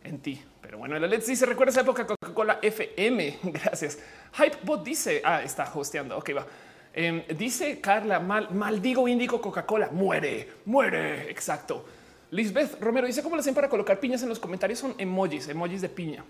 en 0.04 0.20
ti. 0.20 0.42
Pero 0.62 0.78
bueno, 0.78 0.96
el 0.96 1.04
Alex 1.04 1.28
dice: 1.28 1.46
Recuerda 1.46 1.72
esa 1.72 1.82
época 1.82 2.06
Coca-Cola 2.06 2.60
FM. 2.62 3.40
Gracias. 3.44 4.00
Hypebot 4.38 4.84
dice: 4.84 5.22
Ah, 5.24 5.42
está 5.44 5.72
hosteando. 5.74 6.18
Ok, 6.18 6.32
va. 6.36 6.46
Em, 6.94 7.24
dice 7.38 7.80
Carla: 7.80 8.20
mal, 8.20 8.50
maldigo 8.52 9.08
índigo 9.08 9.42
Coca-Cola. 9.42 9.90
Muere, 9.92 10.48
muere. 10.66 11.30
Exacto. 11.30 11.86
Lisbeth 12.32 12.80
Romero 12.80 13.08
dice: 13.08 13.22
¿Cómo 13.22 13.36
lo 13.36 13.42
hacen 13.42 13.56
para 13.56 13.70
colocar 13.70 14.00
piñas 14.00 14.24
en 14.24 14.30
los 14.30 14.40
comentarios? 14.40 14.80
Son 14.80 14.96
emojis, 14.98 15.48
emojis 15.48 15.82
de 15.82 15.90
piña. 15.90 16.24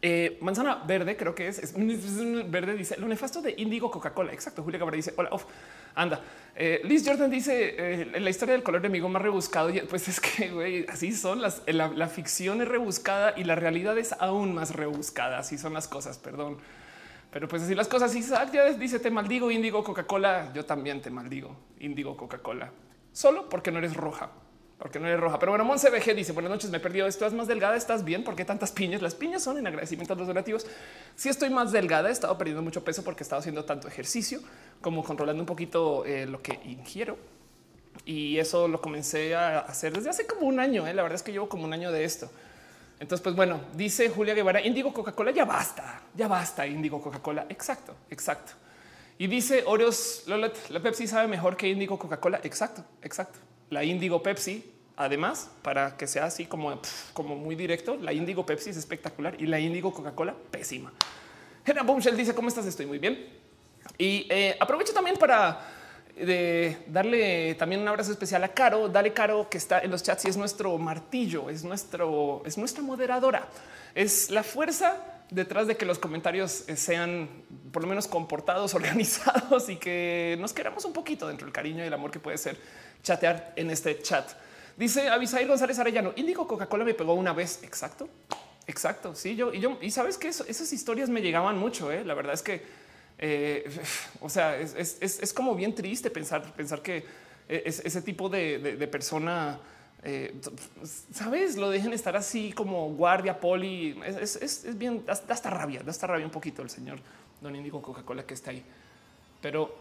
Eh, 0.00 0.38
manzana 0.42 0.76
verde, 0.86 1.16
creo 1.16 1.34
que 1.34 1.48
es, 1.48 1.74
verde. 1.74 2.74
Dice 2.74 2.96
lo 2.98 3.08
nefasto 3.08 3.42
de 3.42 3.54
Índigo 3.56 3.90
Coca-Cola. 3.90 4.32
Exacto. 4.32 4.62
Julia 4.62 4.78
Cabrera 4.78 4.96
dice: 4.96 5.12
Hola, 5.16 5.30
off. 5.32 5.44
anda. 5.94 6.20
Eh, 6.54 6.80
Liz 6.84 7.02
Jordan 7.04 7.30
dice 7.30 7.74
eh, 7.76 8.20
la 8.20 8.30
historia 8.30 8.52
del 8.52 8.62
color 8.62 8.80
de 8.80 8.86
amigo 8.86 9.08
más 9.08 9.22
rebuscado. 9.22 9.70
Pues 9.90 10.06
es 10.08 10.20
que 10.20 10.86
así 10.88 11.12
son 11.12 11.42
las. 11.42 11.62
La, 11.66 12.08
ficción 12.08 12.62
es 12.62 12.68
rebuscada 12.68 13.34
y 13.36 13.42
la 13.42 13.56
realidad 13.56 13.98
es 13.98 14.12
aún 14.12 14.54
más 14.54 14.74
rebuscada. 14.74 15.38
Así 15.38 15.58
son 15.58 15.74
las 15.74 15.88
cosas. 15.88 16.18
Perdón, 16.18 16.58
pero 17.32 17.48
pues 17.48 17.62
así 17.62 17.74
las 17.74 17.88
cosas. 17.88 18.14
Isaac 18.14 18.50
ya 18.52 18.66
dice: 18.72 19.00
Te 19.00 19.10
maldigo, 19.10 19.50
Índigo 19.50 19.82
Coca-Cola. 19.82 20.52
Yo 20.54 20.64
también 20.64 21.02
te 21.02 21.10
maldigo, 21.10 21.56
Índigo 21.80 22.16
Coca-Cola, 22.16 22.70
solo 23.12 23.48
porque 23.48 23.72
no 23.72 23.78
eres 23.78 23.96
roja 23.96 24.30
porque 24.78 25.00
no 25.00 25.08
eres 25.08 25.20
roja. 25.20 25.38
Pero 25.38 25.52
bueno, 25.52 25.64
Monse 25.64 25.90
BG 25.90 26.14
dice 26.14 26.32
buenas 26.32 26.50
noches, 26.50 26.70
me 26.70 26.76
he 26.76 26.80
perdido. 26.80 27.06
Estás 27.06 27.32
más 27.32 27.48
delgada, 27.48 27.76
estás 27.76 28.04
bien. 28.04 28.22
¿Por 28.22 28.36
qué 28.36 28.44
tantas 28.44 28.70
piñas? 28.70 29.02
Las 29.02 29.14
piñas 29.14 29.42
son 29.42 29.58
en 29.58 29.66
agradecimiento 29.66 30.14
a 30.14 30.16
los 30.16 30.28
donativos. 30.28 30.66
Si 31.16 31.28
estoy 31.28 31.50
más 31.50 31.72
delgada, 31.72 32.08
he 32.08 32.12
estado 32.12 32.38
perdiendo 32.38 32.62
mucho 32.62 32.84
peso 32.84 33.02
porque 33.02 33.22
he 33.22 33.24
estado 33.24 33.40
haciendo 33.40 33.64
tanto 33.64 33.88
ejercicio 33.88 34.40
como 34.80 35.02
controlando 35.02 35.42
un 35.42 35.46
poquito 35.46 36.04
eh, 36.04 36.26
lo 36.26 36.40
que 36.40 36.60
ingiero. 36.64 37.18
Y 38.04 38.38
eso 38.38 38.68
lo 38.68 38.80
comencé 38.80 39.34
a 39.34 39.58
hacer 39.58 39.92
desde 39.92 40.10
hace 40.10 40.26
como 40.26 40.46
un 40.46 40.60
año. 40.60 40.86
Eh. 40.86 40.94
La 40.94 41.02
verdad 41.02 41.16
es 41.16 41.22
que 41.24 41.32
llevo 41.32 41.48
como 41.48 41.64
un 41.64 41.72
año 41.72 41.90
de 41.90 42.04
esto. 42.04 42.30
Entonces, 43.00 43.22
pues 43.22 43.34
bueno, 43.34 43.60
dice 43.74 44.08
Julia 44.08 44.34
Guevara, 44.34 44.60
Indigo 44.60 44.92
Coca-Cola, 44.92 45.30
ya 45.30 45.44
basta, 45.44 46.02
ya 46.14 46.26
basta, 46.26 46.66
Indigo 46.66 47.00
Coca-Cola. 47.00 47.46
Exacto, 47.48 47.94
exacto. 48.10 48.52
Y 49.18 49.26
dice 49.26 49.64
Oreos 49.66 50.24
la 50.26 50.80
Pepsi 50.80 51.08
sabe 51.08 51.26
mejor 51.26 51.56
que 51.56 51.68
Indigo 51.68 51.98
Coca-Cola. 51.98 52.40
Exacto, 52.44 52.84
exacto 53.02 53.47
la 53.70 53.84
Indigo 53.84 54.22
Pepsi. 54.22 54.72
Además, 54.96 55.50
para 55.62 55.96
que 55.96 56.08
sea 56.08 56.24
así 56.24 56.46
como, 56.46 56.80
como 57.12 57.36
muy 57.36 57.54
directo, 57.54 57.96
la 57.96 58.12
Indigo 58.12 58.44
Pepsi 58.44 58.70
es 58.70 58.76
espectacular 58.76 59.40
y 59.40 59.46
la 59.46 59.60
Indigo 59.60 59.92
Coca-Cola 59.92 60.34
pésima. 60.50 60.92
Hannah 61.64 61.82
Boomshell 61.82 62.16
dice 62.16 62.34
cómo 62.34 62.48
estás? 62.48 62.66
Estoy 62.66 62.86
muy 62.86 62.98
bien. 62.98 63.28
Y 63.96 64.26
eh, 64.28 64.56
aprovecho 64.58 64.92
también 64.92 65.16
para 65.16 65.60
de 66.16 66.78
darle 66.88 67.54
también 67.54 67.80
un 67.80 67.88
abrazo 67.88 68.10
especial 68.10 68.42
a 68.44 68.48
Caro. 68.48 68.88
Dale 68.88 69.12
Caro 69.12 69.48
que 69.48 69.58
está 69.58 69.80
en 69.80 69.90
los 69.90 70.02
chats 70.02 70.24
y 70.24 70.28
es 70.28 70.36
nuestro 70.36 70.76
martillo, 70.78 71.48
es 71.48 71.64
nuestro, 71.64 72.42
es 72.44 72.58
nuestra 72.58 72.82
moderadora, 72.82 73.48
es 73.94 74.30
la 74.30 74.42
fuerza 74.42 75.17
detrás 75.30 75.66
de 75.66 75.76
que 75.76 75.84
los 75.84 75.98
comentarios 75.98 76.68
eh, 76.68 76.76
sean 76.76 77.28
por 77.72 77.82
lo 77.82 77.88
menos 77.88 78.06
comportados, 78.06 78.74
organizados 78.74 79.68
y 79.68 79.76
que 79.76 80.36
nos 80.40 80.52
queramos 80.52 80.84
un 80.84 80.92
poquito 80.92 81.28
dentro 81.28 81.46
del 81.46 81.52
cariño 81.52 81.84
y 81.84 81.86
el 81.86 81.94
amor 81.94 82.10
que 82.10 82.20
puede 82.20 82.38
ser 82.38 82.58
chatear 83.02 83.52
en 83.56 83.70
este 83.70 84.00
chat. 84.00 84.30
Dice 84.76 85.08
Abisail 85.08 85.48
González 85.48 85.78
Arellano, 85.78 86.12
Índigo 86.16 86.46
Coca-Cola 86.46 86.84
me 86.84 86.94
pegó 86.94 87.14
una 87.14 87.32
vez. 87.32 87.60
Exacto, 87.62 88.08
exacto. 88.66 89.14
Sí, 89.14 89.34
yo 89.34 89.52
y 89.52 89.60
yo, 89.60 89.76
y 89.80 89.90
sabes 89.90 90.16
que 90.18 90.28
esas 90.28 90.72
historias 90.72 91.08
me 91.08 91.20
llegaban 91.20 91.58
mucho. 91.58 91.90
¿eh? 91.90 92.04
La 92.04 92.14
verdad 92.14 92.34
es 92.34 92.42
que, 92.42 92.62
eh, 93.18 93.68
o 94.20 94.28
sea, 94.28 94.56
es, 94.56 95.32
como 95.34 95.54
bien 95.56 95.74
triste 95.74 96.10
pensar, 96.10 96.54
pensar 96.54 96.80
que 96.80 97.04
ese 97.48 98.02
tipo 98.02 98.28
de, 98.28 98.88
persona, 98.90 99.58
eh, 100.02 100.34
sabes, 101.12 101.56
lo 101.56 101.70
dejen 101.70 101.92
estar 101.92 102.16
así 102.16 102.52
como 102.52 102.90
guardia, 102.94 103.40
poli. 103.40 104.00
Es, 104.04 104.64
bien, 104.78 105.04
da, 105.04 105.12
hasta 105.12 105.50
rabia, 105.50 105.82
da 105.82 105.90
hasta 105.90 106.06
rabia 106.06 106.24
un 106.24 106.32
poquito 106.32 106.62
el 106.62 106.70
señor 106.70 106.98
Don 107.40 107.54
Índigo 107.54 107.82
Coca-Cola 107.82 108.24
que 108.24 108.34
está 108.34 108.50
ahí. 108.50 108.62
Pero 109.40 109.74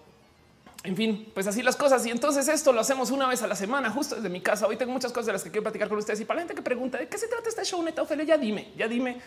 en 0.83 0.95
fin, 0.95 1.31
pues 1.33 1.47
así 1.47 1.61
las 1.61 1.75
cosas. 1.75 2.05
Y 2.05 2.09
entonces 2.09 2.47
esto 2.47 2.71
lo 2.71 2.79
hacemos 2.79 3.11
una 3.11 3.27
vez 3.27 3.41
a 3.43 3.47
la 3.47 3.55
semana, 3.55 3.91
justo 3.91 4.15
desde 4.15 4.29
mi 4.29 4.41
casa. 4.41 4.67
Hoy 4.67 4.77
tengo 4.77 4.91
muchas 4.91 5.11
cosas 5.11 5.27
de 5.27 5.33
las 5.33 5.43
que 5.43 5.49
quiero 5.49 5.63
platicar 5.63 5.87
con 5.87 5.97
ustedes. 5.97 6.19
Y 6.19 6.25
para 6.25 6.37
la 6.37 6.41
gente 6.41 6.55
que 6.55 6.61
pregunta 6.61 6.97
de 6.97 7.07
qué 7.07 7.17
se 7.17 7.27
trata 7.27 7.49
este 7.49 7.63
show, 7.63 7.81
neta, 7.83 8.01
Ophelia, 8.01 8.25
ya 8.25 8.37
dime, 8.37 8.71
ya 8.75 8.87
dime, 8.87 9.19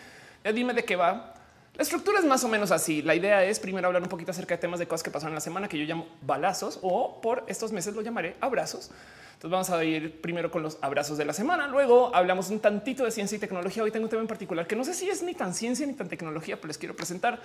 ya 0.43 0.51
dime 0.51 0.73
de 0.73 0.83
qué 0.83 0.95
va. 0.95 1.40
La 1.81 1.83
estructura 1.83 2.19
es 2.19 2.25
más 2.25 2.43
o 2.43 2.47
menos 2.47 2.69
así. 2.69 3.01
La 3.01 3.15
idea 3.15 3.43
es 3.43 3.59
primero 3.59 3.87
hablar 3.87 4.03
un 4.03 4.07
poquito 4.07 4.29
acerca 4.29 4.53
de 4.53 4.61
temas 4.61 4.77
de 4.77 4.87
cosas 4.87 5.01
que 5.01 5.09
pasaron 5.09 5.31
en 5.31 5.37
la 5.37 5.41
semana 5.41 5.67
que 5.67 5.79
yo 5.79 5.85
llamo 5.85 6.05
balazos 6.21 6.77
o 6.83 7.19
por 7.21 7.43
estos 7.47 7.71
meses 7.71 7.95
lo 7.95 8.03
llamaré 8.03 8.35
abrazos. 8.39 8.91
Entonces 9.33 9.49
vamos 9.49 9.69
a 9.71 9.83
ir 9.83 10.21
primero 10.21 10.51
con 10.51 10.61
los 10.61 10.77
abrazos 10.81 11.17
de 11.17 11.25
la 11.25 11.33
semana. 11.33 11.65
Luego 11.65 12.15
hablamos 12.15 12.51
un 12.51 12.59
tantito 12.59 13.03
de 13.03 13.09
ciencia 13.09 13.35
y 13.35 13.39
tecnología. 13.39 13.81
Hoy 13.81 13.89
tengo 13.89 14.03
un 14.03 14.11
tema 14.11 14.21
en 14.21 14.27
particular 14.27 14.67
que 14.67 14.75
no 14.75 14.83
sé 14.83 14.93
si 14.93 15.09
es 15.09 15.23
ni 15.23 15.33
tan 15.33 15.55
ciencia 15.55 15.87
ni 15.87 15.93
tan 15.93 16.07
tecnología, 16.07 16.57
pero 16.57 16.67
les 16.67 16.77
quiero 16.77 16.95
presentar. 16.95 17.39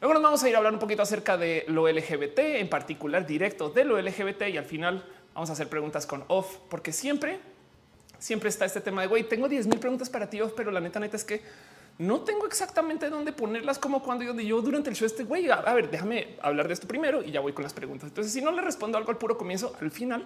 Luego 0.00 0.14
nos 0.14 0.22
vamos 0.22 0.44
a 0.44 0.48
ir 0.48 0.54
a 0.54 0.58
hablar 0.58 0.72
un 0.72 0.78
poquito 0.78 1.02
acerca 1.02 1.36
de 1.36 1.64
lo 1.66 1.88
LGBT, 1.88 2.38
en 2.38 2.68
particular 2.68 3.26
directo 3.26 3.70
de 3.70 3.82
lo 3.82 4.00
LGBT 4.00 4.42
y 4.52 4.56
al 4.56 4.66
final 4.66 5.04
vamos 5.34 5.50
a 5.50 5.54
hacer 5.54 5.68
preguntas 5.68 6.06
con 6.06 6.22
off, 6.28 6.58
porque 6.68 6.92
siempre, 6.92 7.40
siempre 8.20 8.50
está 8.50 8.66
este 8.66 8.80
tema 8.80 9.02
de 9.02 9.08
güey, 9.08 9.24
tengo 9.24 9.48
10 9.48 9.66
mil 9.66 9.80
preguntas 9.80 10.08
para 10.08 10.30
ti 10.30 10.40
off, 10.40 10.52
pero 10.56 10.70
la 10.70 10.78
neta 10.78 11.00
neta 11.00 11.16
es 11.16 11.24
que 11.24 11.42
no 12.00 12.22
tengo 12.22 12.46
exactamente 12.46 13.10
dónde 13.10 13.30
ponerlas 13.30 13.78
como 13.78 14.02
cuando 14.02 14.24
yo, 14.24 14.34
yo 14.40 14.62
durante 14.62 14.88
el 14.88 14.96
show 14.96 15.04
este 15.04 15.24
güey, 15.24 15.50
a, 15.50 15.60
ver, 15.74 15.90
déjame 15.90 16.38
hablar 16.40 16.66
de 16.66 16.72
esto 16.72 16.88
primero 16.88 17.22
y 17.22 17.30
ya 17.30 17.40
voy 17.40 17.52
con 17.52 17.62
las 17.62 17.74
preguntas. 17.74 18.08
Entonces, 18.08 18.32
si 18.32 18.40
no 18.40 18.50
le 18.52 18.62
respondo 18.62 18.96
algo 18.96 19.10
al 19.10 19.18
puro 19.18 19.36
comienzo, 19.36 19.76
al 19.78 19.90
final 19.90 20.24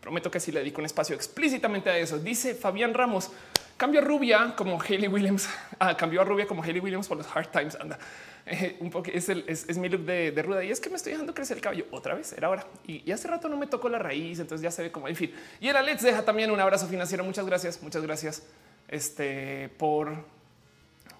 prometo 0.00 0.30
que 0.30 0.38
sí 0.38 0.52
le 0.52 0.60
dedico 0.60 0.80
un 0.80 0.86
espacio 0.86 1.16
explícitamente 1.16 1.90
a 1.90 1.98
eso. 1.98 2.20
Dice 2.20 2.54
Fabián 2.54 2.94
Ramos, 2.94 3.32
cambio 3.76 4.02
a 4.02 4.04
rubia 4.04 4.54
como 4.56 4.80
Haley 4.80 5.08
Williams, 5.08 5.48
ah, 5.80 5.96
cambió 5.96 6.20
a 6.20 6.24
rubia 6.24 6.46
como 6.46 6.62
Haley 6.62 6.78
Williams 6.78 7.08
por 7.08 7.16
los 7.16 7.26
hard 7.34 7.50
times. 7.50 7.74
Anda. 7.74 7.98
Eh, 8.48 8.76
un 8.78 8.90
poco 8.90 9.10
es, 9.12 9.28
el, 9.28 9.44
mi 9.80 9.88
look 9.88 10.02
de, 10.02 10.30
ruda 10.40 10.62
y 10.62 10.70
es 10.70 10.78
que 10.78 10.88
me 10.88 10.94
estoy 10.94 11.10
dejando 11.10 11.34
crecer 11.34 11.56
el 11.56 11.60
cabello 11.60 11.86
otra 11.90 12.14
vez. 12.14 12.32
Era 12.32 12.48
hora 12.48 12.64
y, 12.86 13.10
hace 13.10 13.26
rato 13.26 13.48
no 13.48 13.56
me 13.56 13.66
tocó 13.66 13.88
la 13.88 13.98
raíz, 13.98 14.38
entonces 14.38 14.62
ya 14.62 14.70
se 14.70 14.82
ve 14.82 14.92
como 14.92 15.08
en 15.08 15.16
fin. 15.16 15.34
Y 15.58 15.66
el 15.66 15.74
Alex 15.74 16.02
deja 16.02 16.24
también 16.24 16.52
un 16.52 16.60
abrazo 16.60 16.86
financiero. 16.86 17.24
Muchas 17.24 17.44
gracias, 17.44 17.82
muchas 17.82 18.04
gracias 18.04 18.44
este, 18.86 19.68
por, 19.78 20.24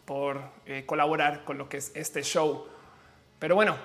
por 0.06 0.40
eh, 0.64 0.84
colaborar 0.86 1.44
con 1.44 1.58
lo 1.58 1.68
que 1.68 1.76
es 1.76 1.92
este 1.94 2.22
show. 2.22 2.66
Pero 3.38 3.54
bueno, 3.54 3.76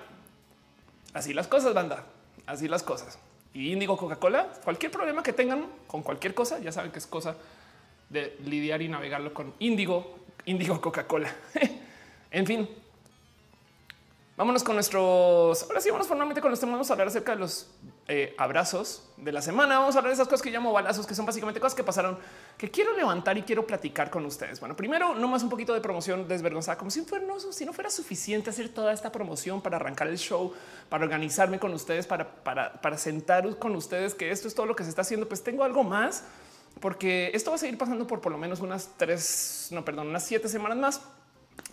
así 1.14 1.34
las 1.34 1.48
cosas, 1.48 1.74
banda, 1.74 2.06
así 2.46 2.68
las 2.68 2.84
cosas. 2.84 3.20
Y 3.54 3.74
Indigo 3.74 3.98
Coca-Cola, 3.98 4.48
cualquier 4.64 4.92
problema 4.92 5.24
que 5.24 5.34
tengan 5.34 5.68
con 5.88 6.04
cualquier 6.04 6.34
cosa, 6.34 6.60
ya 6.60 6.72
saben 6.72 6.92
que 6.92 7.00
es 7.00 7.08
cosa 7.08 7.36
de 8.10 8.38
lidiar 8.46 8.82
y 8.82 8.88
navegarlo 8.88 9.34
con 9.34 9.54
Indigo, 9.60 10.20
Indigo 10.46 10.80
Coca-Cola. 10.80 11.34
en 12.32 12.46
fin, 12.46 12.70
Vámonos 14.38 14.64
con 14.64 14.76
nuestros. 14.76 15.64
Ahora 15.64 15.82
sí, 15.82 15.92
vamos 15.92 16.08
formalmente 16.08 16.40
con 16.42 16.50
nuestro. 16.50 16.70
Vamos 16.72 16.90
a 16.90 16.94
hablar 16.94 17.10
acerca 17.10 17.34
de 17.34 17.40
los 17.40 17.70
eh, 18.08 18.34
abrazos 18.38 19.10
de 19.18 19.32
la 19.34 19.42
semana. 19.42 19.78
Vamos 19.80 19.96
a 19.96 20.00
hablar 20.00 20.12
de 20.12 20.16
esas 20.16 20.28
cosas 20.28 20.42
que 20.42 20.50
llamo 20.50 20.72
balazos, 20.72 21.06
que 21.06 21.14
son 21.14 21.26
básicamente 21.26 21.60
cosas 21.60 21.76
que 21.76 21.84
pasaron 21.84 22.18
que 22.58 22.72
quiero 22.72 22.96
levantar 22.96 23.38
y 23.38 23.44
quiero 23.44 23.68
platicar 23.68 24.10
con 24.10 24.26
ustedes. 24.26 24.62
Bueno, 24.62 24.76
primero, 24.76 25.16
no 25.16 25.28
más 25.28 25.44
un 25.44 25.50
poquito 25.50 25.74
de 25.74 25.82
promoción 25.82 26.30
desvergonzada, 26.30 26.78
como 26.78 26.90
si, 26.90 27.02
fuera, 27.02 27.26
no, 27.26 27.40
si 27.40 27.66
no 27.66 27.74
fuera 27.74 27.90
suficiente 27.90 28.50
hacer 28.50 28.70
toda 28.70 28.94
esta 28.94 29.12
promoción 29.12 29.62
para 29.62 29.76
arrancar 29.76 30.08
el 30.08 30.18
show, 30.18 30.54
para 30.88 31.04
organizarme 31.04 31.60
con 31.60 31.74
ustedes, 31.74 32.08
para, 32.08 32.28
para, 32.44 32.74
para 32.82 32.98
sentar 32.98 33.58
con 33.60 33.76
ustedes 33.76 34.16
que 34.16 34.32
esto 34.32 34.48
es 34.48 34.56
todo 34.56 34.66
lo 34.66 34.78
que 34.78 34.84
se 34.84 34.90
está 34.90 35.02
haciendo. 35.02 35.28
Pues 35.28 35.44
tengo 35.44 35.66
algo 35.66 35.84
más, 35.84 36.24
porque 36.80 37.32
esto 37.34 37.52
va 37.52 37.56
a 37.56 37.60
seguir 37.60 37.78
pasando 37.78 38.08
por 38.08 38.22
por 38.22 38.32
lo 38.32 38.38
menos 38.38 38.62
unas 38.62 38.92
tres, 38.96 39.68
no, 39.72 39.84
perdón, 39.84 40.08
unas 40.08 40.26
siete 40.26 40.48
semanas 40.48 40.78
más, 40.78 41.02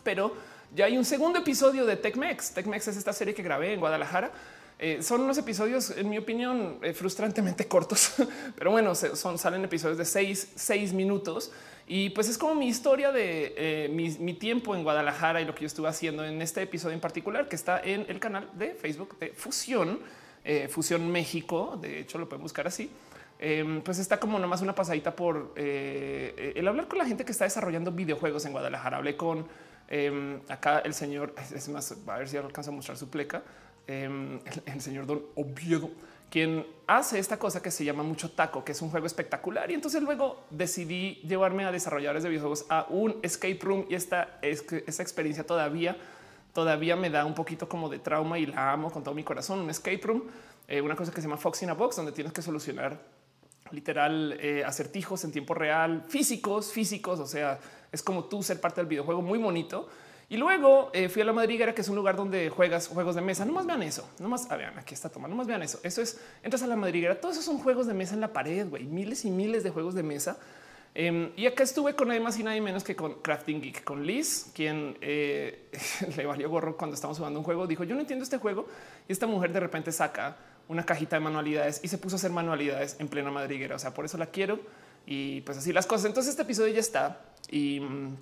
pero 0.02 0.34
ya 0.74 0.86
hay 0.86 0.98
un 0.98 1.04
segundo 1.04 1.38
episodio 1.38 1.86
de 1.86 1.96
TechMex. 1.96 2.52
TechMex 2.52 2.88
es 2.88 2.96
esta 2.96 3.12
serie 3.12 3.34
que 3.34 3.42
grabé 3.42 3.72
en 3.72 3.80
Guadalajara. 3.80 4.32
Eh, 4.80 5.02
son 5.02 5.22
unos 5.22 5.36
episodios, 5.38 5.90
en 5.90 6.08
mi 6.08 6.18
opinión, 6.18 6.78
eh, 6.82 6.92
frustrantemente 6.92 7.66
cortos, 7.66 8.14
pero 8.56 8.70
bueno, 8.70 8.94
son, 8.94 9.36
salen 9.36 9.64
episodios 9.64 9.98
de 9.98 10.04
seis, 10.04 10.52
seis 10.54 10.92
minutos 10.92 11.50
y 11.88 12.10
pues 12.10 12.28
es 12.28 12.38
como 12.38 12.54
mi 12.54 12.68
historia 12.68 13.10
de 13.10 13.54
eh, 13.56 13.88
mi, 13.88 14.34
tiempo 14.34 14.76
en 14.76 14.84
Guadalajara 14.84 15.40
y 15.40 15.46
lo 15.46 15.54
que 15.54 15.62
yo 15.62 15.66
estuve 15.66 15.88
haciendo 15.88 16.24
en 16.24 16.40
este 16.42 16.62
episodio 16.62 16.94
en 16.94 17.00
particular 17.00 17.48
que 17.48 17.56
está 17.56 17.80
en 17.80 18.06
el 18.08 18.20
canal 18.20 18.48
de 18.54 18.74
Facebook 18.74 19.18
de 19.18 19.30
Fusión, 19.30 19.98
Fusión 20.70 21.10
México. 21.10 21.78
De 21.80 22.00
hecho, 22.00 22.16
lo 22.16 22.26
pueden 22.28 22.42
buscar 22.42 22.66
así. 22.66 22.90
Em, 23.38 23.82
pues 23.82 23.98
está 23.98 24.18
como 24.18 24.38
nomás 24.38 24.62
una 24.62 24.74
pasadita 24.74 25.14
por 25.14 25.52
el 25.56 26.68
hablar 26.68 26.88
con 26.88 26.98
la 26.98 27.04
gente 27.04 27.24
que 27.24 27.32
está 27.32 27.44
desarrollando 27.44 27.90
videojuegos 27.90 28.46
en 28.46 28.52
Guadalajara. 28.52 28.98
Hablé 28.98 29.16
con 29.16 29.46
Em, 29.88 30.40
acá 30.48 30.80
el 30.80 30.92
señor, 30.92 31.34
es 31.54 31.68
más, 31.68 31.96
a 32.06 32.18
ver 32.18 32.28
si 32.28 32.36
alcanza 32.36 32.70
a 32.70 32.74
mostrar 32.74 32.96
su 32.96 33.08
pleca. 33.08 33.42
Em, 33.86 34.38
el, 34.66 34.82
señor 34.82 35.06
Don 35.06 35.22
Oviedo, 35.34 35.90
quien 36.30 36.66
hace 36.86 37.18
esta 37.18 37.38
cosa 37.38 37.62
que 37.62 37.70
se 37.70 37.86
llama 37.86 38.02
mucho 38.02 38.30
taco, 38.30 38.62
que 38.62 38.72
es 38.72 38.82
un 38.82 38.90
juego 38.90 39.06
espectacular. 39.06 39.70
Y 39.70 39.74
entonces 39.74 40.02
luego 40.02 40.44
decidí 40.50 41.14
llevarme 41.26 41.64
a 41.64 41.72
desarrolladores 41.72 42.22
de 42.22 42.28
videojuegos 42.28 42.66
a 42.68 42.86
un 42.90 43.16
escape 43.22 43.58
room 43.62 43.86
y 43.88 43.94
esta, 43.94 44.38
esta 44.42 45.02
experiencia 45.02 45.46
todavía, 45.46 45.96
todavía 46.52 46.96
me 46.96 47.08
da 47.08 47.24
un 47.24 47.34
poquito 47.34 47.66
como 47.66 47.88
de 47.88 47.98
trauma 47.98 48.38
y 48.38 48.44
la 48.44 48.72
amo 48.72 48.90
con 48.90 49.02
todo 49.02 49.14
mi 49.14 49.24
corazón. 49.24 49.60
Un 49.60 49.70
escape 49.70 50.00
room, 50.02 50.24
eh, 50.68 50.82
una 50.82 50.94
cosa 50.94 51.10
que 51.10 51.22
se 51.22 51.26
llama 51.26 51.38
Fox 51.38 51.62
in 51.62 51.70
a 51.70 51.74
Box, 51.74 51.96
donde 51.96 52.12
tienes 52.12 52.34
que 52.34 52.42
solucionar 52.42 53.00
literal 53.70 54.36
eh, 54.40 54.64
acertijos 54.64 55.24
en 55.24 55.32
tiempo 55.32 55.54
real, 55.54 56.04
físicos, 56.08 56.72
físicos. 56.72 57.20
O 57.20 57.26
sea, 57.26 57.58
es 57.92 58.02
como 58.02 58.24
tú 58.24 58.42
ser 58.42 58.60
parte 58.60 58.80
del 58.80 58.86
videojuego 58.86 59.22
muy 59.22 59.38
bonito 59.38 59.88
y 60.30 60.36
luego 60.36 60.90
eh, 60.92 61.08
fui 61.08 61.22
a 61.22 61.24
la 61.24 61.32
madriguera, 61.32 61.74
que 61.74 61.80
es 61.80 61.88
un 61.88 61.96
lugar 61.96 62.14
donde 62.14 62.50
juegas 62.50 62.88
juegos 62.88 63.14
de 63.14 63.22
mesa. 63.22 63.46
No 63.46 63.52
más 63.52 63.66
vean 63.66 63.82
eso. 63.82 64.06
No 64.18 64.28
más 64.28 64.46
vean 64.46 64.78
aquí 64.78 64.92
está 64.92 65.08
tomando. 65.08 65.34
No 65.34 65.38
más 65.38 65.46
vean 65.46 65.62
eso. 65.62 65.80
Eso 65.82 66.02
es 66.02 66.20
entras 66.42 66.62
a 66.62 66.66
la 66.66 66.76
madriguera. 66.76 67.18
Todos 67.18 67.36
esos 67.36 67.46
son 67.46 67.58
juegos 67.58 67.86
de 67.86 67.94
mesa 67.94 68.12
en 68.12 68.20
la 68.20 68.32
pared, 68.32 68.68
güey. 68.68 68.84
Miles 68.84 69.24
y 69.24 69.30
miles 69.30 69.64
de 69.64 69.70
juegos 69.70 69.94
de 69.94 70.02
mesa. 70.02 70.38
Em, 70.94 71.30
y 71.34 71.46
acá 71.46 71.62
estuve 71.62 71.94
con 71.94 72.08
nadie 72.08 72.20
más 72.20 72.38
y 72.38 72.42
nadie 72.42 72.60
menos 72.60 72.84
que 72.84 72.94
con 72.94 73.22
Crafting 73.22 73.62
Geek, 73.62 73.84
con 73.84 74.04
Liz, 74.04 74.50
quien 74.54 74.98
eh, 75.00 75.70
le 76.16 76.26
valió 76.26 76.50
gorro 76.50 76.76
cuando 76.76 76.94
estamos 76.94 77.16
jugando 77.16 77.38
un 77.38 77.44
juego. 77.44 77.66
Dijo: 77.66 77.84
Yo 77.84 77.94
no 77.94 78.02
entiendo 78.02 78.22
este 78.22 78.36
juego. 78.36 78.66
Y 79.08 79.12
esta 79.12 79.26
mujer 79.26 79.50
de 79.50 79.60
repente 79.60 79.92
saca 79.92 80.36
una 80.68 80.84
cajita 80.84 81.16
de 81.16 81.20
manualidades 81.20 81.80
y 81.82 81.88
se 81.88 81.96
puso 81.96 82.16
a 82.16 82.18
hacer 82.18 82.32
manualidades 82.32 82.96
en 82.98 83.08
plena 83.08 83.30
madriguera. 83.30 83.76
O 83.76 83.78
sea, 83.78 83.94
por 83.94 84.04
eso 84.04 84.18
la 84.18 84.26
quiero. 84.26 84.60
Y 85.10 85.40
pues 85.40 85.56
así 85.56 85.72
las 85.72 85.86
cosas. 85.86 86.06
Entonces, 86.06 86.30
este 86.30 86.42
episodio 86.42 86.74
ya 86.74 86.80
está. 86.80 87.20
Y 87.50 87.80
mm, 87.80 88.16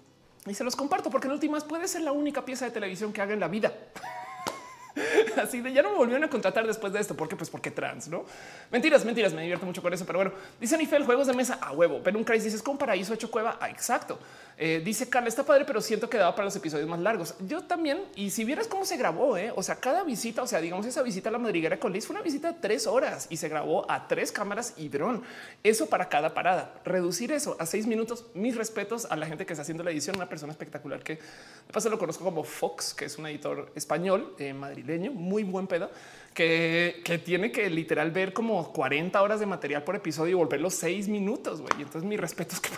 y 0.46 0.54
se 0.54 0.64
los 0.64 0.76
comparto 0.76 1.10
porque 1.10 1.26
en 1.26 1.32
últimas 1.32 1.64
puede 1.64 1.88
ser 1.88 2.02
la 2.02 2.12
única 2.12 2.44
pieza 2.44 2.64
de 2.64 2.70
televisión 2.70 3.12
que 3.12 3.20
haga 3.20 3.34
en 3.34 3.40
la 3.40 3.48
vida. 3.48 3.72
Así 5.36 5.60
de 5.60 5.72
ya 5.72 5.82
no 5.82 5.90
me 5.90 5.96
volvieron 5.98 6.24
a 6.24 6.30
contratar 6.30 6.66
después 6.66 6.92
de 6.92 7.00
esto. 7.00 7.16
¿Por 7.16 7.28
qué? 7.28 7.36
Pues 7.36 7.50
porque 7.50 7.70
trans, 7.70 8.08
no? 8.08 8.24
Mentiras, 8.70 9.04
mentiras. 9.04 9.34
Me 9.34 9.42
divierto 9.42 9.66
mucho 9.66 9.82
con 9.82 9.92
eso. 9.92 10.06
Pero 10.06 10.20
bueno, 10.20 10.32
dice 10.60 10.78
Nifel, 10.78 11.04
juegos 11.04 11.26
de 11.26 11.34
mesa 11.34 11.58
a 11.60 11.72
huevo. 11.72 12.00
Pero 12.02 12.16
un 12.16 12.24
Crisis 12.24 12.54
es 12.54 12.62
como 12.62 12.78
paraíso 12.78 13.12
hecho 13.12 13.30
cueva. 13.30 13.58
Ah, 13.60 13.68
exacto. 13.68 14.18
Eh, 14.58 14.80
dice 14.82 15.06
Carla, 15.10 15.28
está 15.28 15.44
padre, 15.44 15.66
pero 15.66 15.82
siento 15.82 16.08
que 16.08 16.16
daba 16.16 16.34
para 16.34 16.46
los 16.46 16.56
episodios 16.56 16.88
más 16.88 17.00
largos. 17.00 17.34
Yo 17.46 17.64
también. 17.64 18.04
Y 18.14 18.30
si 18.30 18.44
vieras 18.44 18.66
cómo 18.66 18.86
se 18.86 18.96
grabó, 18.96 19.36
eh? 19.36 19.52
o 19.54 19.62
sea, 19.62 19.76
cada 19.76 20.02
visita, 20.02 20.42
o 20.42 20.46
sea, 20.46 20.60
digamos, 20.60 20.86
esa 20.86 21.02
visita 21.02 21.28
a 21.28 21.32
la 21.32 21.38
madriguera 21.38 21.78
con 21.78 21.92
Liz 21.92 22.06
fue 22.06 22.14
una 22.14 22.22
visita 22.22 22.52
de 22.52 22.58
tres 22.60 22.86
horas 22.86 23.26
y 23.28 23.36
se 23.36 23.48
grabó 23.50 23.90
a 23.90 24.08
tres 24.08 24.32
cámaras 24.32 24.72
y 24.78 24.88
dron. 24.88 25.22
Eso 25.62 25.86
para 25.86 26.08
cada 26.08 26.32
parada. 26.32 26.74
Reducir 26.84 27.32
eso 27.32 27.56
a 27.58 27.66
seis 27.66 27.86
minutos. 27.86 28.24
Mis 28.34 28.56
respetos 28.56 29.06
a 29.10 29.16
la 29.16 29.26
gente 29.26 29.44
que 29.44 29.52
está 29.52 29.62
haciendo 29.62 29.84
la 29.84 29.90
edición, 29.90 30.16
una 30.16 30.28
persona 30.28 30.52
espectacular 30.52 31.02
que 31.02 31.16
de 31.16 31.72
paso 31.72 31.90
lo 31.90 31.98
conozco 31.98 32.24
como 32.24 32.42
Fox, 32.42 32.94
que 32.94 33.04
es 33.04 33.18
un 33.18 33.26
editor 33.26 33.70
español 33.74 34.34
eh, 34.38 34.54
madrileño, 34.54 35.12
muy 35.12 35.42
buen 35.42 35.66
pedo, 35.66 35.90
que, 36.32 37.02
que, 37.04 37.18
tiene 37.18 37.52
que 37.52 37.68
literal 37.68 38.10
ver 38.10 38.32
como 38.32 38.72
40 38.72 39.20
horas 39.20 39.40
de 39.40 39.46
material 39.46 39.84
por 39.84 39.96
episodio 39.96 40.32
y 40.32 40.34
volverlo 40.34 40.70
seis 40.70 41.08
minutos. 41.08 41.62
Y 41.78 41.82
entonces 41.82 42.04
mis 42.04 42.18
respetos 42.18 42.60
que 42.60 42.70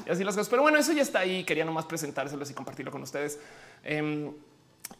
y 0.06 0.10
así 0.10 0.24
las 0.24 0.34
cosas. 0.34 0.48
Pero 0.48 0.62
bueno, 0.62 0.78
eso 0.78 0.92
ya 0.92 1.02
está 1.02 1.20
ahí. 1.20 1.44
Quería 1.44 1.64
nomás 1.64 1.86
presentárselos 1.86 2.50
y 2.50 2.54
compartirlo 2.54 2.92
con 2.92 3.02
ustedes. 3.02 3.38
Em, 3.84 4.32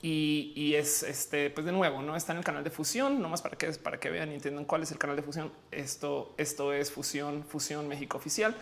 y, 0.02 0.74
es 0.74 1.02
este, 1.02 1.50
pues 1.50 1.66
de 1.66 1.72
nuevo, 1.72 2.00
no 2.00 2.16
está 2.16 2.32
en 2.32 2.38
el 2.38 2.44
canal 2.44 2.64
de 2.64 2.70
fusión, 2.70 3.20
nomás 3.20 3.42
para 3.42 3.58
que 3.58 3.70
para 3.72 3.98
que 3.98 4.08
vean 4.08 4.30
y 4.30 4.34
entiendan 4.34 4.64
cuál 4.64 4.82
es 4.82 4.92
el 4.92 4.98
canal 4.98 5.16
de 5.16 5.22
fusión. 5.22 5.52
Esto, 5.70 6.34
esto 6.38 6.72
es 6.72 6.90
fusión, 6.90 7.44
fusión 7.44 7.88
México 7.88 8.16
oficial. 8.16 8.56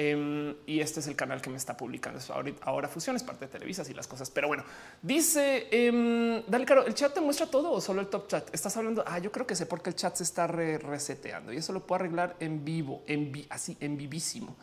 Em, 0.00 0.54
y 0.64 0.78
este 0.78 1.00
es 1.00 1.08
el 1.08 1.16
canal 1.16 1.42
que 1.42 1.50
me 1.50 1.56
está 1.56 1.76
publicando. 1.76 2.20
ahora, 2.62 2.86
fusión 2.86 3.16
es 3.16 3.24
parte 3.24 3.46
de 3.46 3.50
Televisa 3.50 3.82
y 3.90 3.94
las 3.94 4.06
cosas. 4.06 4.30
Pero 4.30 4.46
bueno, 4.46 4.62
dice 5.02 5.66
eh, 5.72 6.44
dale, 6.46 6.64
caro, 6.64 6.86
el 6.86 6.94
chat 6.94 7.12
te 7.12 7.20
muestra 7.20 7.46
todo 7.46 7.72
o 7.72 7.80
solo 7.80 8.00
el 8.00 8.06
top 8.06 8.28
chat. 8.28 8.54
Estás 8.54 8.76
hablando. 8.76 9.02
Ah, 9.06 9.18
yo 9.18 9.32
creo 9.32 9.46
que 9.46 9.56
sé 9.56 9.66
por 9.66 9.82
qué 9.82 9.90
el 9.90 9.96
chat 9.96 10.14
se 10.14 10.22
está 10.22 10.46
reseteando 10.46 11.52
y 11.52 11.56
eso 11.56 11.72
lo 11.72 11.84
puedo 11.84 11.96
arreglar 12.00 12.36
en 12.38 12.64
vivo, 12.64 13.02
en 13.08 13.46
así 13.50 13.76
en 13.80 13.96
vivísimo. 13.96 14.56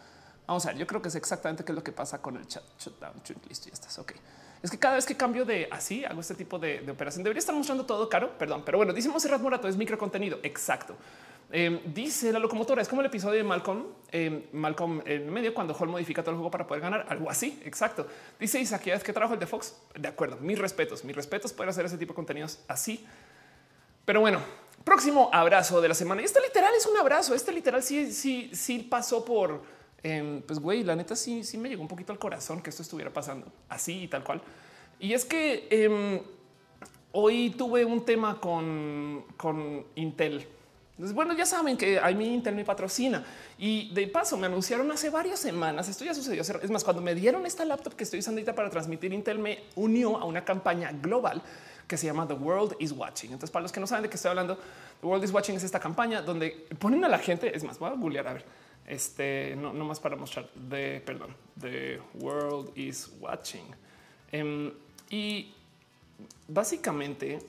Vamos 0.47 0.65
a 0.65 0.69
ver, 0.69 0.77
yo 0.77 0.87
creo 0.87 1.01
que 1.01 1.09
sé 1.09 1.17
exactamente 1.17 1.63
qué 1.63 1.71
es 1.71 1.75
lo 1.75 1.83
que 1.83 1.91
pasa 1.91 2.21
con 2.21 2.37
el 2.37 2.47
chat. 2.47 2.63
Shutdown, 2.79 3.21
listo, 3.47 3.67
ya 3.67 3.73
estás. 3.73 3.97
Ok. 3.99 4.13
Es 4.61 4.71
que 4.71 4.79
cada 4.79 4.95
vez 4.95 5.05
que 5.05 5.15
cambio 5.15 5.45
de 5.45 5.67
así, 5.71 6.03
hago 6.05 6.21
este 6.21 6.33
tipo 6.33 6.57
de, 6.57 6.83
operación. 6.89 7.23
Debería 7.23 7.39
estar 7.39 7.53
mostrando 7.53 7.85
todo 7.85 8.09
caro, 8.09 8.37
perdón. 8.37 8.63
Pero 8.65 8.77
bueno, 8.77 8.93
dice 8.93 9.09
Monserrat 9.09 9.41
Morato, 9.41 9.67
es 9.67 9.77
micro 9.77 9.97
contenido. 9.97 10.39
Exacto. 10.43 10.95
Em, 11.51 11.79
dice 11.93 12.33
la 12.33 12.39
locomotora, 12.39 12.81
es 12.81 12.87
como 12.87 13.01
el 13.01 13.07
episodio 13.07 13.37
de 13.37 13.43
Malcolm, 13.43 13.85
em, 14.11 14.43
Malcolm 14.53 15.03
en 15.05 15.31
medio, 15.31 15.53
cuando 15.53 15.75
Hall 15.75 15.89
modifica 15.89 16.23
todo 16.23 16.31
el 16.31 16.37
juego 16.37 16.49
para 16.49 16.65
poder 16.65 16.81
ganar, 16.81 17.05
algo 17.09 17.29
así. 17.29 17.61
Exacto. 17.63 18.07
Dice 18.39 18.59
Isaac, 18.59 18.87
¿es 18.87 19.03
que 19.03 19.13
trabajo 19.13 19.35
el 19.35 19.39
de 19.39 19.45
Fox? 19.45 19.75
De 19.93 20.07
acuerdo, 20.07 20.37
mis 20.37 20.57
respetos, 20.57 21.03
mis 21.03 21.15
respetos 21.15 21.53
poder 21.53 21.69
hacer 21.69 21.85
ese 21.85 21.97
tipo 21.97 22.13
de 22.13 22.15
contenidos 22.15 22.59
así. 22.67 23.05
Pero 24.03 24.21
bueno, 24.21 24.39
próximo 24.83 25.29
abrazo 25.31 25.81
de 25.81 25.89
la 25.89 25.93
semana. 25.93 26.21
Y 26.21 26.25
este 26.25 26.41
literal 26.41 26.73
es 26.75 26.85
un 26.87 26.97
abrazo. 26.97 27.35
Este 27.35 27.51
literal 27.51 27.83
sí, 27.83 28.11
sí, 28.11 28.49
sí 28.53 28.79
pasó 28.79 29.23
por 29.23 29.61
Em, 30.05 30.43
pues 30.43 30.59
güey, 30.59 30.83
la 30.83 30.95
neta 30.95 31.15
sí, 31.15 31.43
sí 31.43 31.57
me 31.57 31.67
llegó 31.67 31.81
un 31.81 31.87
poquito 31.87 32.13
al 32.13 32.19
corazón 32.19 32.61
que 32.61 32.69
esto 32.69 32.83
estuviera 32.83 33.11
pasando 33.11 33.47
así 33.67 34.03
y 34.03 34.07
tal 34.07 34.23
cual. 34.23 34.39
Y 34.99 35.13
es 35.13 35.25
que 35.25 35.67
em, 35.71 36.21
hoy 37.11 37.49
tuve 37.57 37.83
un 37.85 38.05
tema 38.05 38.39
con, 38.39 39.25
con 39.35 39.83
Intel. 39.95 40.47
bueno, 41.15 41.33
ya 41.33 41.47
saben 41.47 41.75
que 41.75 41.97
a 41.97 42.11
mí 42.11 42.35
Intel 42.35 42.53
me 42.53 42.63
patrocina 42.63 43.25
y 43.57 43.91
de 43.95 44.05
paso 44.05 44.37
me 44.37 44.45
anunciaron 44.45 44.91
hace 44.91 45.09
varias 45.09 45.39
semanas. 45.39 45.89
Esto 45.89 46.05
ya 46.05 46.13
sucedió. 46.13 46.43
Es 46.43 46.69
más, 46.69 46.83
cuando 46.83 47.01
me 47.01 47.15
dieron 47.15 47.43
esta 47.47 47.65
laptop 47.65 47.95
que 47.95 48.03
estoy 48.03 48.19
usando 48.19 48.37
ahorita 48.37 48.53
para 48.53 48.69
transmitir, 48.69 49.11
Intel 49.11 49.39
me 49.39 49.63
unió 49.73 50.17
a 50.17 50.25
una 50.25 50.45
campaña 50.45 50.91
global 50.91 51.41
que 51.87 51.97
se 51.97 52.05
llama 52.05 52.27
The 52.27 52.35
World 52.35 52.75
is 52.77 52.91
Watching. 52.91 53.31
Entonces, 53.31 53.49
para 53.49 53.63
los 53.63 53.71
que 53.71 53.79
no 53.79 53.87
saben 53.87 54.03
de 54.03 54.09
qué 54.09 54.17
estoy 54.17 54.29
hablando, 54.29 54.55
The 55.01 55.07
World 55.07 55.23
is 55.23 55.31
Watching 55.31 55.55
es 55.55 55.63
esta 55.63 55.79
campaña 55.79 56.21
donde 56.21 56.67
ponen 56.77 57.03
a 57.05 57.09
la 57.09 57.17
gente. 57.17 57.57
Es 57.57 57.63
más, 57.63 57.79
voy 57.79 57.89
a 57.89 57.93
googlear 57.93 58.27
a 58.27 58.33
ver 58.33 58.64
este 58.87 59.55
no, 59.55 59.73
no 59.73 59.85
más 59.85 59.99
para 59.99 60.15
mostrar 60.15 60.49
de 60.53 61.01
perdón, 61.05 61.35
the 61.59 61.99
world 62.15 62.71
is 62.77 63.11
watching. 63.19 63.65
Em, 64.31 64.71
y 65.09 65.53
básicamente 66.47 67.39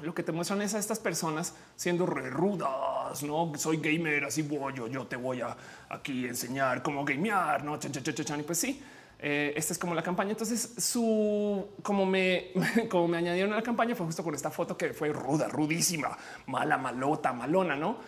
lo 0.00 0.14
que 0.14 0.22
te 0.22 0.32
muestran 0.32 0.60
es 0.62 0.74
a 0.74 0.78
estas 0.78 0.98
personas 0.98 1.54
siendo 1.76 2.04
re 2.06 2.28
rudas, 2.28 3.22
no 3.22 3.52
soy 3.56 3.76
gamer, 3.76 4.24
así 4.24 4.42
voy 4.42 4.74
yo, 4.74 4.88
yo 4.88 5.06
te 5.06 5.16
voy 5.16 5.40
a 5.40 5.56
aquí 5.88 6.26
enseñar 6.26 6.82
cómo 6.82 7.04
gamear, 7.04 7.64
no? 7.64 7.76
Y 7.76 8.42
pues 8.42 8.58
sí, 8.58 8.82
eh, 9.20 9.52
esta 9.56 9.72
es 9.72 9.78
como 9.78 9.94
la 9.94 10.02
campaña. 10.02 10.32
Entonces, 10.32 10.74
su 10.78 11.68
como 11.82 12.04
me, 12.04 12.50
como 12.90 13.08
me 13.08 13.18
añadieron 13.18 13.52
a 13.52 13.56
la 13.56 13.62
campaña 13.62 13.94
fue 13.94 14.06
justo 14.06 14.24
con 14.24 14.34
esta 14.34 14.50
foto 14.50 14.76
que 14.76 14.92
fue 14.92 15.10
ruda, 15.10 15.48
rudísima, 15.48 16.16
mala, 16.46 16.76
malota, 16.76 17.32
malona, 17.32 17.76
no? 17.76 17.98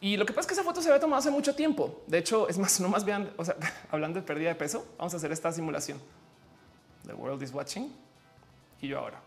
Y 0.00 0.16
lo 0.16 0.26
que 0.26 0.32
pasa 0.32 0.42
es 0.42 0.46
que 0.48 0.54
esa 0.54 0.62
foto 0.62 0.82
se 0.82 0.88
había 0.88 1.00
tomado 1.00 1.20
hace 1.20 1.30
mucho 1.30 1.54
tiempo. 1.54 2.02
De 2.06 2.18
hecho, 2.18 2.48
es 2.48 2.58
más, 2.58 2.80
no 2.82 2.88
más 2.88 3.04
vean, 3.04 3.30
o 3.36 3.44
sea, 3.44 3.56
hablando 3.90 4.20
de 4.20 4.26
pérdida 4.26 4.50
de 4.50 4.54
peso, 4.54 4.86
vamos 4.98 5.14
a 5.14 5.16
hacer 5.16 5.32
esta 5.32 5.52
simulación. 5.52 6.00
The 7.06 7.14
world 7.14 7.42
is 7.42 7.52
watching 7.52 7.92
y 8.80 8.88
yo 8.88 8.98
ahora. 8.98 9.20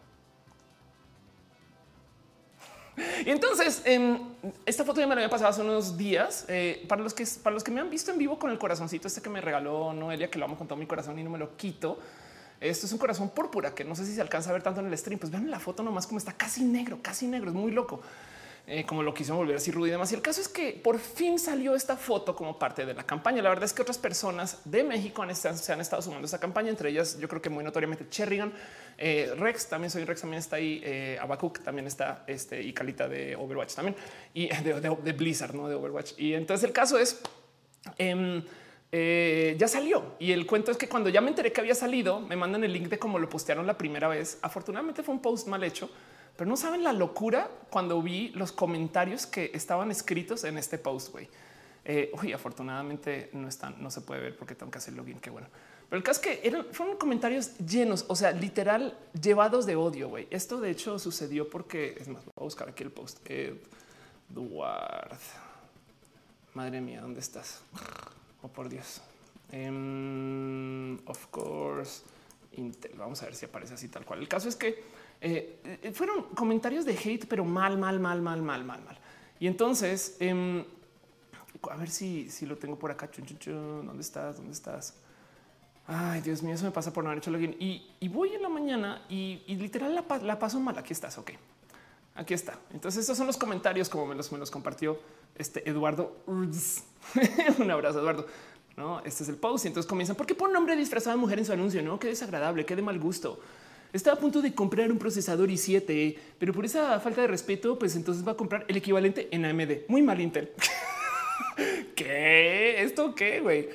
Y 3.25 3.29
entonces 3.29 3.81
em, 3.85 4.19
esta 4.65 4.83
foto 4.83 4.99
ya 4.99 5.07
me 5.07 5.15
la 5.15 5.21
había 5.21 5.29
pasado 5.29 5.49
hace 5.49 5.61
unos 5.61 5.95
días. 5.97 6.43
Eh, 6.49 6.85
para 6.89 7.01
los 7.01 7.13
que 7.13 7.25
para 7.41 7.53
los 7.53 7.63
que 7.63 7.71
me 7.71 7.79
han 7.79 7.89
visto 7.89 8.11
en 8.11 8.17
vivo 8.17 8.37
con 8.37 8.51
el 8.51 8.57
corazoncito 8.57 9.07
este 9.07 9.21
que 9.21 9.29
me 9.29 9.39
regaló 9.39 9.93
Noelia, 9.93 10.29
que 10.29 10.37
lo 10.37 10.43
amo 10.43 10.57
con 10.57 10.67
todo 10.67 10.77
mi 10.77 10.85
corazón 10.85 11.17
y 11.17 11.23
no 11.23 11.29
me 11.29 11.37
lo 11.37 11.55
quito. 11.55 11.97
Esto 12.59 12.87
es 12.87 12.91
un 12.91 12.97
corazón 12.97 13.29
púrpura 13.29 13.73
que 13.73 13.85
no 13.85 13.95
sé 13.95 14.05
si 14.05 14.13
se 14.13 14.19
alcanza 14.19 14.49
a 14.49 14.53
ver 14.53 14.63
tanto 14.63 14.81
en 14.81 14.87
el 14.87 14.97
stream. 14.97 15.17
Pues 15.17 15.31
vean 15.31 15.49
la 15.49 15.59
foto 15.59 15.81
nomás 15.81 16.07
como 16.07 16.17
está 16.17 16.33
casi 16.33 16.63
negro, 16.63 16.99
casi 17.01 17.25
negro. 17.27 17.49
Es 17.49 17.55
muy 17.55 17.71
loco. 17.71 18.01
Eh, 18.71 18.85
como 18.85 19.01
lo 19.01 19.15
quiso 19.15 19.35
volver 19.35 19.55
así 19.55 19.71
rudo 19.71 19.87
y 19.87 19.89
demás. 19.89 20.11
Y 20.11 20.15
el 20.15 20.21
caso 20.21 20.39
es 20.41 20.47
que 20.47 20.73
por 20.73 20.99
fin 20.99 21.39
salió 21.39 21.73
esta 21.73 21.97
foto 21.97 22.35
como 22.35 22.59
parte 22.59 22.85
de 22.85 22.93
la 22.93 23.03
campaña. 23.03 23.41
La 23.41 23.49
verdad 23.49 23.65
es 23.65 23.73
que 23.73 23.81
otras 23.81 23.97
personas 23.97 24.61
de 24.63 24.83
México 24.83 25.23
han 25.23 25.35
se 25.35 25.73
han 25.73 25.81
estado 25.81 26.03
sumando 26.03 26.25
a 26.25 26.27
esta 26.27 26.39
campaña, 26.39 26.69
entre 26.69 26.91
ellas 26.91 27.17
yo 27.19 27.27
creo 27.27 27.41
que 27.41 27.49
muy 27.49 27.63
notoriamente 27.63 28.07
Cherrigan, 28.09 28.53
eh, 28.95 29.33
Rex, 29.35 29.69
también 29.69 29.89
soy 29.89 30.05
Rex, 30.05 30.21
también 30.21 30.39
está 30.39 30.57
ahí, 30.57 30.81
eh, 30.83 31.17
Abacuc 31.19 31.63
también 31.63 31.87
está, 31.87 32.23
este, 32.27 32.61
y 32.61 32.71
Calita 32.71 33.07
de 33.07 33.35
Overwatch 33.35 33.73
también, 33.73 33.95
y 34.35 34.49
de, 34.63 35.13
Blizzard, 35.13 35.55
no 35.55 35.67
de 35.67 35.73
Overwatch. 35.73 36.13
Y 36.19 36.35
entonces 36.35 36.63
el 36.67 36.71
caso 36.71 36.99
es... 36.99 37.19
Em, 37.97 38.43
ya 38.91 39.67
salió 39.67 40.15
y 40.17 40.31
el 40.31 40.47
cuento 40.47 40.71
es 40.71 40.77
que 40.77 40.89
cuando 40.89 41.09
ya 41.09 41.21
me 41.21 41.29
enteré 41.29 41.51
que 41.51 41.61
había 41.61 41.75
salido, 41.75 42.19
me 42.19 42.35
mandan 42.35 42.63
el 42.63 42.73
link 42.73 42.87
de 42.87 42.97
cómo 42.97 43.19
lo 43.19 43.29
postearon 43.29 43.65
la 43.65 43.77
primera 43.77 44.07
vez. 44.07 44.39
Afortunadamente 44.41 45.03
fue 45.03 45.13
un 45.13 45.21
post 45.21 45.47
mal 45.47 45.63
hecho, 45.63 45.91
pero 46.39 46.49
no 46.49 46.55
saben 46.55 46.85
la 46.85 46.93
locura 46.93 47.51
cuando 47.69 48.01
vi 48.01 48.29
los 48.29 48.53
comentarios 48.53 49.25
que 49.25 49.51
estaban 49.53 49.91
escritos 49.91 50.45
en 50.45 50.57
este 50.57 50.77
post. 50.77 51.11
Güey, 51.11 51.27
eh, 51.83 52.13
afortunadamente 52.33 53.29
no 53.33 53.49
están, 53.49 53.75
no 53.83 53.91
se 53.91 53.99
puede 53.99 54.21
ver 54.21 54.37
porque 54.37 54.55
tengo 54.55 54.71
que 54.71 54.77
hacer 54.77 54.93
login. 54.93 55.19
Qué 55.19 55.31
bueno. 55.31 55.47
Pero 55.89 55.97
el 55.97 56.03
caso 56.03 56.21
es 56.21 56.27
que 56.27 56.47
eran, 56.47 56.67
fueron 56.71 56.95
comentarios 56.95 57.57
llenos, 57.57 58.05
o 58.07 58.15
sea, 58.15 58.31
literal 58.31 58.97
llevados 59.21 59.65
de 59.65 59.75
odio. 59.75 60.07
Güey, 60.07 60.27
esto 60.29 60.61
de 60.61 60.69
hecho 60.69 60.97
sucedió 60.97 61.49
porque 61.49 61.97
es 61.99 62.07
más, 62.07 62.23
voy 62.23 62.33
a 62.37 62.43
buscar 62.43 62.69
aquí 62.69 62.83
el 62.83 62.91
post. 62.91 63.19
Eduard, 63.29 65.19
madre 66.53 66.79
mía, 66.79 67.01
¿dónde 67.01 67.19
estás? 67.19 67.63
Oh, 68.41 68.47
por 68.47 68.69
Dios. 68.69 69.01
Em, 69.51 71.05
of 71.05 71.27
course, 71.31 72.03
Intel. 72.53 72.93
Vamos 72.95 73.21
a 73.23 73.25
ver 73.25 73.35
si 73.35 73.45
aparece 73.45 73.73
así 73.73 73.89
tal 73.89 74.05
cual. 74.05 74.21
El 74.21 74.29
caso 74.29 74.47
es 74.47 74.55
que 74.55 74.97
eh, 75.21 75.91
fueron 75.93 76.23
comentarios 76.35 76.85
de 76.85 76.93
hate, 76.93 77.25
pero 77.27 77.43
mal, 77.43 77.77
mal, 77.77 77.99
mal, 77.99 78.21
mal, 78.21 78.41
mal, 78.41 78.63
mal, 78.63 78.81
mal. 78.83 78.97
Y 79.39 79.47
entonces, 79.47 80.17
em, 80.19 80.63
a 81.69 81.75
ver 81.75 81.89
si, 81.89 82.29
si 82.29 82.45
lo 82.45 82.57
tengo 82.57 82.77
por 82.77 82.91
acá. 82.91 83.09
¿Dónde 83.45 84.01
estás? 84.01 84.37
¿Dónde 84.37 84.53
estás? 84.53 84.95
Ay, 85.87 86.21
Dios 86.21 86.43
mío, 86.43 86.53
eso 86.53 86.65
me 86.65 86.71
pasa 86.71 86.93
por 86.93 87.03
no 87.03 87.09
haber 87.09 87.19
hecho 87.19 87.31
login. 87.31 87.55
Y, 87.59 88.07
voy 88.09 88.33
en 88.33 88.41
la 88.41 88.49
mañana 88.49 89.03
y, 89.09 89.41
literal 89.47 89.95
la, 89.95 90.17
la, 90.19 90.39
paso 90.39 90.59
mal. 90.59 90.77
Aquí 90.77 90.93
estás, 90.93 91.17
ok. 91.17 91.31
Aquí 92.15 92.33
está. 92.33 92.59
Entonces 92.71 93.01
estos 93.01 93.17
son 93.17 93.27
los 93.27 93.37
comentarios 93.37 93.89
como 93.89 94.05
me 94.05 94.15
los, 94.15 94.31
me 94.31 94.37
los 94.37 94.51
compartió 94.51 94.99
este 95.35 95.67
Eduardo. 95.69 96.17
Un 96.27 97.71
abrazo, 97.71 97.99
Eduardo. 97.99 98.27
No, 98.77 98.99
este 98.99 99.23
es 99.23 99.29
el 99.29 99.37
post. 99.37 99.65
Y 99.65 99.69
entonces 99.69 99.89
comienzan, 99.89 100.15
¿por 100.15 100.25
qué 100.25 100.35
pone 100.35 100.51
un 100.51 100.57
hombre 100.57 100.75
disfrazado 100.75 101.15
de 101.15 101.21
mujer 101.21 101.39
en 101.39 101.45
su 101.45 101.53
anuncio? 101.53 101.81
No, 101.81 101.99
qué 101.99 102.07
desagradable, 102.07 102.65
qué 102.65 102.75
de 102.75 102.81
mal 102.81 102.99
gusto. 102.99 103.39
Está 103.91 104.13
a 104.13 104.15
punto 104.15 104.41
de 104.41 104.53
comprar 104.53 104.91
un 104.91 104.99
procesador 104.99 105.49
i7, 105.49 106.15
pero 106.37 106.53
por 106.53 106.63
esa 106.63 106.99
falta 106.99 107.21
de 107.21 107.27
respeto, 107.27 107.79
pues 107.79 107.95
entonces 107.95 108.27
va 108.27 108.33
a 108.33 108.37
comprar 108.37 108.65
el 108.67 108.77
equivalente 108.77 109.27
en 109.31 109.45
AMD. 109.45 109.87
Muy 109.87 110.03
mal 110.03 110.21
Intel. 110.21 110.51
¿Qué? 111.95 112.81
¿Esto 112.83 113.15
qué, 113.15 113.39
güey? 113.39 113.69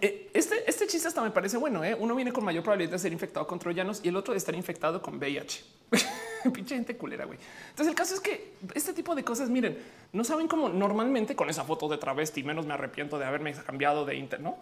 Eh, 0.00 0.30
este, 0.32 0.68
este 0.68 0.86
chiste 0.86 1.08
hasta 1.08 1.22
me 1.22 1.30
parece 1.30 1.56
bueno. 1.56 1.84
¿eh? 1.84 1.96
Uno 1.98 2.14
viene 2.14 2.32
con 2.32 2.44
mayor 2.44 2.62
probabilidad 2.62 2.92
de 2.92 2.98
ser 2.98 3.12
infectado 3.12 3.46
con 3.46 3.58
troyanos 3.58 4.00
y 4.02 4.08
el 4.08 4.16
otro 4.16 4.32
de 4.32 4.38
estar 4.38 4.54
infectado 4.54 5.02
con 5.02 5.16
VIH. 5.16 5.64
Pinche 6.54 6.76
gente 6.76 6.96
culera, 6.96 7.24
güey. 7.24 7.38
Entonces 7.70 7.88
el 7.88 7.94
caso 7.94 8.14
es 8.14 8.20
que 8.20 8.54
este 8.74 8.92
tipo 8.92 9.14
de 9.14 9.24
cosas, 9.24 9.50
miren, 9.50 9.78
no 10.12 10.24
saben 10.24 10.46
cómo 10.46 10.68
normalmente 10.68 11.34
con 11.34 11.50
esa 11.50 11.64
foto 11.64 11.88
de 11.88 11.98
travesti, 11.98 12.42
menos 12.42 12.64
me 12.64 12.74
arrepiento 12.74 13.18
de 13.18 13.24
haberme 13.24 13.52
cambiado 13.54 14.04
de 14.04 14.14
Inter, 14.14 14.40
¿no? 14.40 14.56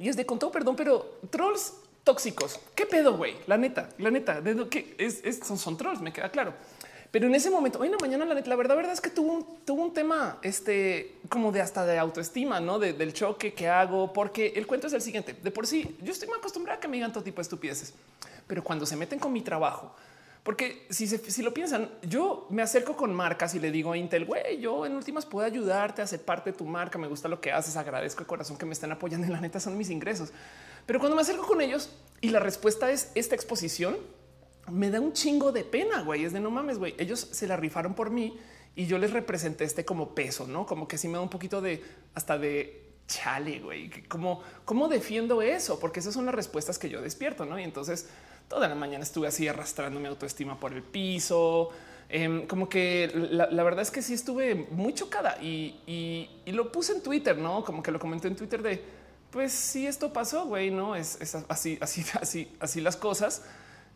Y 0.00 0.08
es 0.08 0.16
de 0.16 0.26
con 0.26 0.38
todo 0.38 0.50
perdón, 0.50 0.76
pero 0.76 1.18
trolls 1.30 1.74
tóxicos. 2.02 2.60
¿Qué 2.74 2.86
pedo, 2.86 3.16
güey? 3.16 3.36
La 3.46 3.56
neta, 3.56 3.88
la 3.98 4.10
neta, 4.10 4.42
es, 4.98 5.40
son, 5.44 5.58
son 5.58 5.76
trolls, 5.76 6.00
me 6.00 6.12
queda 6.12 6.30
claro. 6.30 6.54
Pero 7.10 7.28
en 7.28 7.34
ese 7.36 7.48
momento, 7.48 7.78
hoy 7.78 7.86
en 7.86 7.92
la 7.92 7.98
mañana, 7.98 8.24
la, 8.24 8.34
la 8.34 8.56
verdad, 8.56 8.74
verdad 8.74 8.92
es 8.92 9.00
que 9.00 9.08
tuvo 9.08 9.34
un, 9.34 9.46
tuvo 9.64 9.84
un 9.84 9.94
tema 9.94 10.38
este, 10.42 11.14
como 11.28 11.52
de 11.52 11.60
hasta 11.60 11.86
de 11.86 11.96
autoestima, 11.96 12.58
no 12.58 12.80
del 12.80 13.12
choque 13.12 13.54
que 13.54 13.68
hago, 13.68 14.12
porque 14.12 14.52
el 14.56 14.66
cuento 14.66 14.88
es 14.88 14.94
el 14.94 15.00
siguiente. 15.00 15.32
De 15.32 15.52
por 15.52 15.64
sí, 15.66 15.96
yo 16.02 16.10
estoy 16.10 16.26
muy 16.26 16.38
acostumbrada 16.38 16.78
a 16.78 16.80
que 16.80 16.88
me 16.88 16.96
digan 16.96 17.12
todo 17.12 17.22
tipo 17.22 17.36
de 17.36 17.42
estupideces, 17.42 17.94
pero 18.48 18.64
cuando 18.64 18.84
se 18.84 18.96
meten 18.96 19.20
con 19.20 19.32
mi 19.32 19.42
trabajo, 19.42 19.94
porque 20.44 20.86
si, 20.90 21.08
si 21.08 21.42
lo 21.42 21.54
piensan, 21.54 21.90
yo 22.02 22.46
me 22.50 22.60
acerco 22.60 22.94
con 22.94 23.14
marcas 23.14 23.54
y 23.54 23.60
le 23.60 23.70
digo 23.70 23.92
a 23.92 23.96
Intel, 23.96 24.26
güey, 24.26 24.60
yo 24.60 24.84
en 24.84 24.94
últimas 24.94 25.24
puedo 25.24 25.46
ayudarte 25.46 26.02
a 26.02 26.06
ser 26.06 26.20
parte 26.20 26.52
de 26.52 26.58
tu 26.58 26.66
marca. 26.66 26.98
Me 26.98 27.08
gusta 27.08 27.28
lo 27.28 27.40
que 27.40 27.50
haces. 27.50 27.78
Agradezco 27.78 28.20
de 28.20 28.26
corazón 28.26 28.58
que 28.58 28.66
me 28.66 28.74
estén 28.74 28.92
apoyando. 28.92 29.26
La 29.32 29.40
neta 29.40 29.58
son 29.58 29.78
mis 29.78 29.88
ingresos. 29.88 30.32
Pero 30.84 30.98
cuando 30.98 31.16
me 31.16 31.22
acerco 31.22 31.46
con 31.46 31.62
ellos 31.62 31.88
y 32.20 32.28
la 32.28 32.40
respuesta 32.40 32.90
es 32.90 33.10
esta 33.14 33.34
exposición, 33.34 33.96
me 34.70 34.90
da 34.90 35.00
un 35.00 35.14
chingo 35.14 35.50
de 35.50 35.64
pena, 35.64 36.02
güey. 36.02 36.26
Es 36.26 36.34
de 36.34 36.40
no 36.40 36.50
mames, 36.50 36.76
güey. 36.76 36.94
Ellos 36.98 37.26
se 37.32 37.46
la 37.46 37.56
rifaron 37.56 37.94
por 37.94 38.10
mí 38.10 38.38
y 38.76 38.84
yo 38.84 38.98
les 38.98 39.14
representé 39.14 39.64
este 39.64 39.86
como 39.86 40.14
peso, 40.14 40.46
no 40.46 40.66
como 40.66 40.86
que 40.86 40.98
sí 40.98 41.08
me 41.08 41.14
da 41.14 41.20
un 41.20 41.30
poquito 41.30 41.62
de 41.62 41.82
hasta 42.12 42.36
de 42.36 42.84
chale, 43.06 43.60
güey. 43.60 43.88
Como 44.08 44.42
cómo 44.66 44.88
defiendo 44.88 45.40
eso, 45.40 45.80
porque 45.80 46.00
esas 46.00 46.12
son 46.12 46.26
las 46.26 46.34
respuestas 46.34 46.78
que 46.78 46.90
yo 46.90 47.00
despierto, 47.00 47.46
no? 47.46 47.58
Y 47.58 47.62
entonces 47.62 48.08
toda 48.48 48.68
la 48.68 48.74
mañana 48.74 49.02
estuve 49.02 49.28
así 49.28 49.48
arrastrando 49.48 50.00
mi 50.00 50.06
autoestima 50.06 50.58
por 50.58 50.72
el 50.72 50.82
piso. 50.82 51.70
Em, 52.08 52.46
como 52.46 52.68
que 52.68 53.10
la, 53.30 53.64
verdad 53.64 53.82
es 53.82 53.90
que 53.90 54.02
sí 54.02 54.14
estuve 54.14 54.54
muy 54.54 54.94
chocada 54.94 55.36
y, 55.42 56.28
lo 56.46 56.70
puse 56.70 56.92
en 56.92 57.02
Twitter, 57.02 57.36
no 57.36 57.64
como 57.64 57.82
que 57.82 57.90
lo 57.90 57.98
comenté 57.98 58.28
en 58.28 58.36
Twitter 58.36 58.62
de 58.62 59.04
pues 59.30 59.52
si 59.52 59.84
esto 59.88 60.12
pasó, 60.12 60.46
güey, 60.46 60.70
no 60.70 60.94
es, 60.94 61.18
así, 61.48 61.76
así, 61.80 62.04
así, 62.20 62.56
así 62.60 62.80
las 62.80 62.96
cosas. 62.96 63.42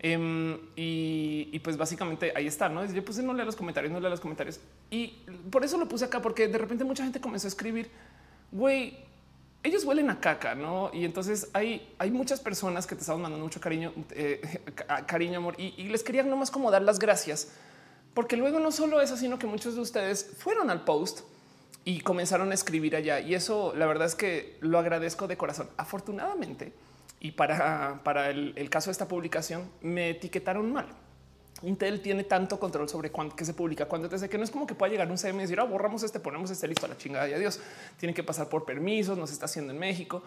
Em, 0.01 0.59
y, 0.75 1.59
pues 1.61 1.77
básicamente 1.77 2.33
ahí 2.35 2.47
está, 2.47 2.69
¿no? 2.69 2.85
Yo 2.85 3.05
puse 3.05 3.23
no 3.23 3.33
lea 3.35 3.45
los 3.45 3.57
comentarios, 3.57 3.93
no 3.93 4.01
lea 4.01 4.11
los 4.11 4.21
comentarios. 4.21 4.59
Y 4.91 5.25
por 5.51 5.65
eso 5.65 5.77
lo 5.77 5.89
puse 5.89 6.07
acá, 6.07 6.21
porque 6.21 6.49
de 6.49 6.59
repente 6.59 6.83
mucha 6.85 7.05
gente 7.05 7.21
comenzó 7.21 7.47
a 7.47 7.51
escribir, 7.51 7.91
güey, 8.51 8.99
ellos 9.63 9.85
huelen 9.85 10.11
a 10.11 10.21
caca, 10.21 10.55
¿no? 10.55 10.91
Y 10.93 11.05
entonces 11.05 11.49
hay, 11.53 11.95
hay 11.99 12.11
muchas 12.11 12.41
personas 12.41 12.87
que 12.87 12.95
te 12.95 13.01
estaban 13.01 13.23
mandando 13.23 13.45
mucho 13.45 13.61
cariño, 13.61 13.93
eh, 14.11 14.61
cariño, 15.07 15.39
amor, 15.39 15.55
y, 15.59 15.75
y 15.77 15.89
les 15.89 16.03
quería 16.03 16.23
nomás 16.23 16.51
como 16.51 16.71
dar 16.71 16.83
las 16.83 16.99
gracias, 16.99 17.49
porque 18.15 18.37
luego 18.37 18.59
no 18.61 18.73
solo 18.73 19.01
eso, 19.01 19.17
sino 19.17 19.39
que 19.39 19.47
muchos 19.47 19.75
de 19.75 19.81
ustedes 19.81 20.35
fueron 20.39 20.71
al 20.71 20.85
post 20.85 21.21
y 21.85 22.01
comenzaron 22.01 22.51
a 22.51 22.55
escribir 22.55 22.95
allá. 22.97 23.21
Y 23.21 23.35
eso 23.35 23.73
la 23.75 23.87
verdad 23.87 24.07
es 24.07 24.15
que 24.15 24.59
lo 24.61 24.79
agradezco 24.79 25.27
de 25.27 25.37
corazón. 25.37 25.71
Afortunadamente, 25.79 26.73
y 27.21 27.33
para, 27.33 28.01
para 28.05 28.31
el, 28.31 28.69
caso 28.71 28.91
de 28.91 28.93
esta 28.93 29.09
publicación 29.09 29.71
me 29.81 30.11
etiquetaron 30.11 30.71
mal. 30.73 30.87
Intel 31.63 32.01
tiene 32.01 32.25
tanto 32.25 32.61
control 32.61 32.89
sobre 32.89 33.11
cuándo 33.11 33.35
se 33.39 33.53
publica, 33.53 33.87
cuando 33.87 34.09
desde 34.09 34.29
que 34.29 34.39
no 34.39 34.45
es 34.45 34.51
como 34.51 34.67
que 34.67 34.75
pueda 34.75 34.93
llegar 34.93 35.11
un 35.11 35.19
CM 35.19 35.39
y 35.39 35.43
decir, 35.43 35.59
ah, 35.59 35.65
borramos 35.65 36.03
este, 36.03 36.21
ponemos 36.21 36.51
este 36.51 36.69
listo 36.69 36.87
a 36.87 36.89
la 36.89 36.97
chingada 36.97 37.29
y 37.29 37.33
adiós. 37.33 37.59
Tiene 37.99 38.15
que 38.15 38.23
pasar 38.23 38.49
por 38.49 38.65
permisos, 38.65 39.19
nos 39.19 39.33
está 39.33 39.47
haciendo 39.47 39.73
en 39.73 39.79
México. 39.79 40.23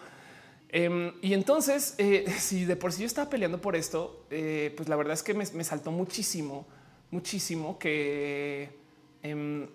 Em, 0.68 1.12
y 1.22 1.32
entonces, 1.32 1.94
eh, 1.98 2.26
si 2.38 2.64
de 2.64 2.76
por 2.76 2.92
sí 2.92 3.00
yo 3.00 3.06
estaba 3.06 3.30
peleando 3.30 3.60
por 3.60 3.76
esto, 3.76 4.26
eh, 4.30 4.74
pues 4.76 4.88
la 4.88 4.96
verdad 4.96 5.14
es 5.14 5.22
que 5.22 5.32
me, 5.34 5.64
saltó 5.64 5.90
muchísimo, 5.90 6.66
muchísimo 7.10 7.78
que 7.78 8.70
em, 9.22 9.68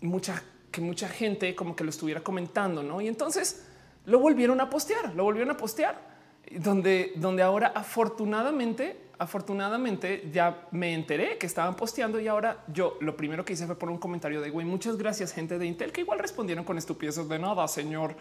mucha, 0.00 0.42
que 0.72 0.80
mucha 0.80 1.08
gente 1.08 1.54
como 1.54 1.76
que 1.76 1.84
lo 1.84 1.90
estuviera 1.90 2.22
comentando, 2.22 2.82
¿no? 2.82 3.00
Y 3.00 3.08
entonces 3.08 3.66
lo 4.04 4.18
volvieron 4.18 4.60
a 4.60 4.68
postear, 4.68 5.14
lo 5.14 5.24
volvieron 5.24 5.50
a 5.50 5.56
postear 5.56 6.15
donde, 6.50 7.12
donde 7.16 7.42
ahora 7.42 7.72
afortunadamente, 7.74 8.96
afortunadamente 9.18 10.28
ya 10.32 10.66
me 10.70 10.94
enteré 10.94 11.38
que 11.38 11.46
estaban 11.46 11.74
posteando 11.74 12.20
y 12.20 12.28
ahora 12.28 12.64
yo 12.68 12.98
lo 13.00 13.16
primero 13.16 13.44
que 13.44 13.54
hice 13.54 13.66
fue 13.66 13.78
por 13.78 13.90
un 13.90 13.98
comentario 13.98 14.40
de 14.40 14.50
güey, 14.50 14.66
muchas 14.66 14.96
gracias 14.96 15.32
gente 15.32 15.58
de 15.58 15.66
Intel 15.66 15.92
que 15.92 16.02
igual 16.02 16.18
respondieron 16.18 16.64
con 16.64 16.78
estupideces 16.78 17.28
de 17.28 17.38
nada, 17.38 17.66
señor. 17.68 18.16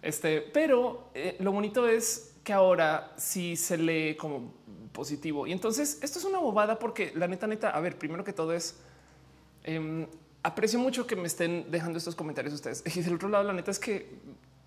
Este, 0.00 0.40
pero 0.40 1.10
eh, 1.14 1.36
lo 1.40 1.50
bonito 1.52 1.88
es 1.88 2.34
que 2.44 2.52
ahora 2.52 3.12
sí 3.16 3.56
se 3.56 3.76
lee 3.76 4.16
como 4.16 4.54
positivo. 4.92 5.46
Y 5.46 5.52
entonces 5.52 5.98
esto 6.02 6.18
es 6.18 6.24
una 6.24 6.38
bobada 6.38 6.78
porque 6.78 7.12
la 7.14 7.28
neta, 7.28 7.46
neta, 7.46 7.70
a 7.70 7.80
ver, 7.80 7.98
primero 7.98 8.24
que 8.24 8.32
todo 8.32 8.52
es 8.52 8.76
em, 9.64 10.06
aprecio 10.42 10.78
mucho 10.78 11.06
que 11.06 11.16
me 11.16 11.26
estén 11.26 11.70
dejando 11.70 11.98
estos 11.98 12.14
comentarios 12.14 12.54
ustedes. 12.54 12.82
Y 12.96 13.02
del 13.02 13.14
otro 13.14 13.28
lado, 13.28 13.44
la 13.44 13.52
neta 13.52 13.70
es 13.70 13.78
que 13.78 14.08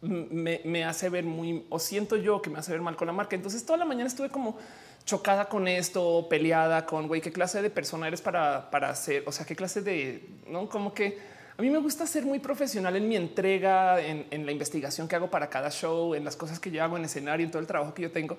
me, 0.01 0.83
hace 0.83 1.09
ver 1.09 1.23
muy 1.23 1.65
o 1.69 1.79
siento 1.79 2.17
yo 2.17 2.41
que 2.41 2.49
me 2.49 2.59
hace 2.59 2.71
ver 2.71 2.81
mal 2.81 2.95
con 2.95 3.07
la 3.07 3.13
marca. 3.13 3.35
Entonces 3.35 3.65
toda 3.65 3.77
la 3.77 3.85
mañana 3.85 4.07
estuve 4.07 4.29
como 4.29 4.57
chocada 5.05 5.49
con 5.49 5.67
esto, 5.67 6.27
peleada 6.29 6.85
con 6.85 7.07
güey, 7.07 7.21
qué 7.21 7.31
clase 7.31 7.61
de 7.61 7.69
persona 7.69 8.07
eres 8.07 8.21
para, 8.21 8.69
para 8.69 8.89
hacer, 8.89 9.23
o 9.25 9.31
sea, 9.31 9.45
qué 9.45 9.55
clase 9.55 9.81
de 9.81 10.27
no 10.47 10.69
como 10.69 10.93
que 10.93 11.17
a 11.57 11.61
mí 11.61 11.69
me 11.69 11.77
gusta 11.77 12.07
ser 12.07 12.25
muy 12.25 12.39
profesional 12.39 12.95
en 12.95 13.07
mi 13.07 13.15
entrega, 13.15 14.01
en, 14.01 14.45
la 14.45 14.51
investigación 14.51 15.07
que 15.07 15.15
hago 15.15 15.29
para 15.29 15.47
cada 15.47 15.69
show, 15.69 16.15
en 16.15 16.23
las 16.23 16.35
cosas 16.35 16.59
que 16.59 16.71
yo 16.71 16.83
hago 16.83 16.97
en 16.97 17.05
escenario, 17.05 17.45
en 17.45 17.51
todo 17.51 17.61
el 17.61 17.67
trabajo 17.67 17.93
que 17.93 18.01
yo 18.01 18.11
tengo, 18.11 18.35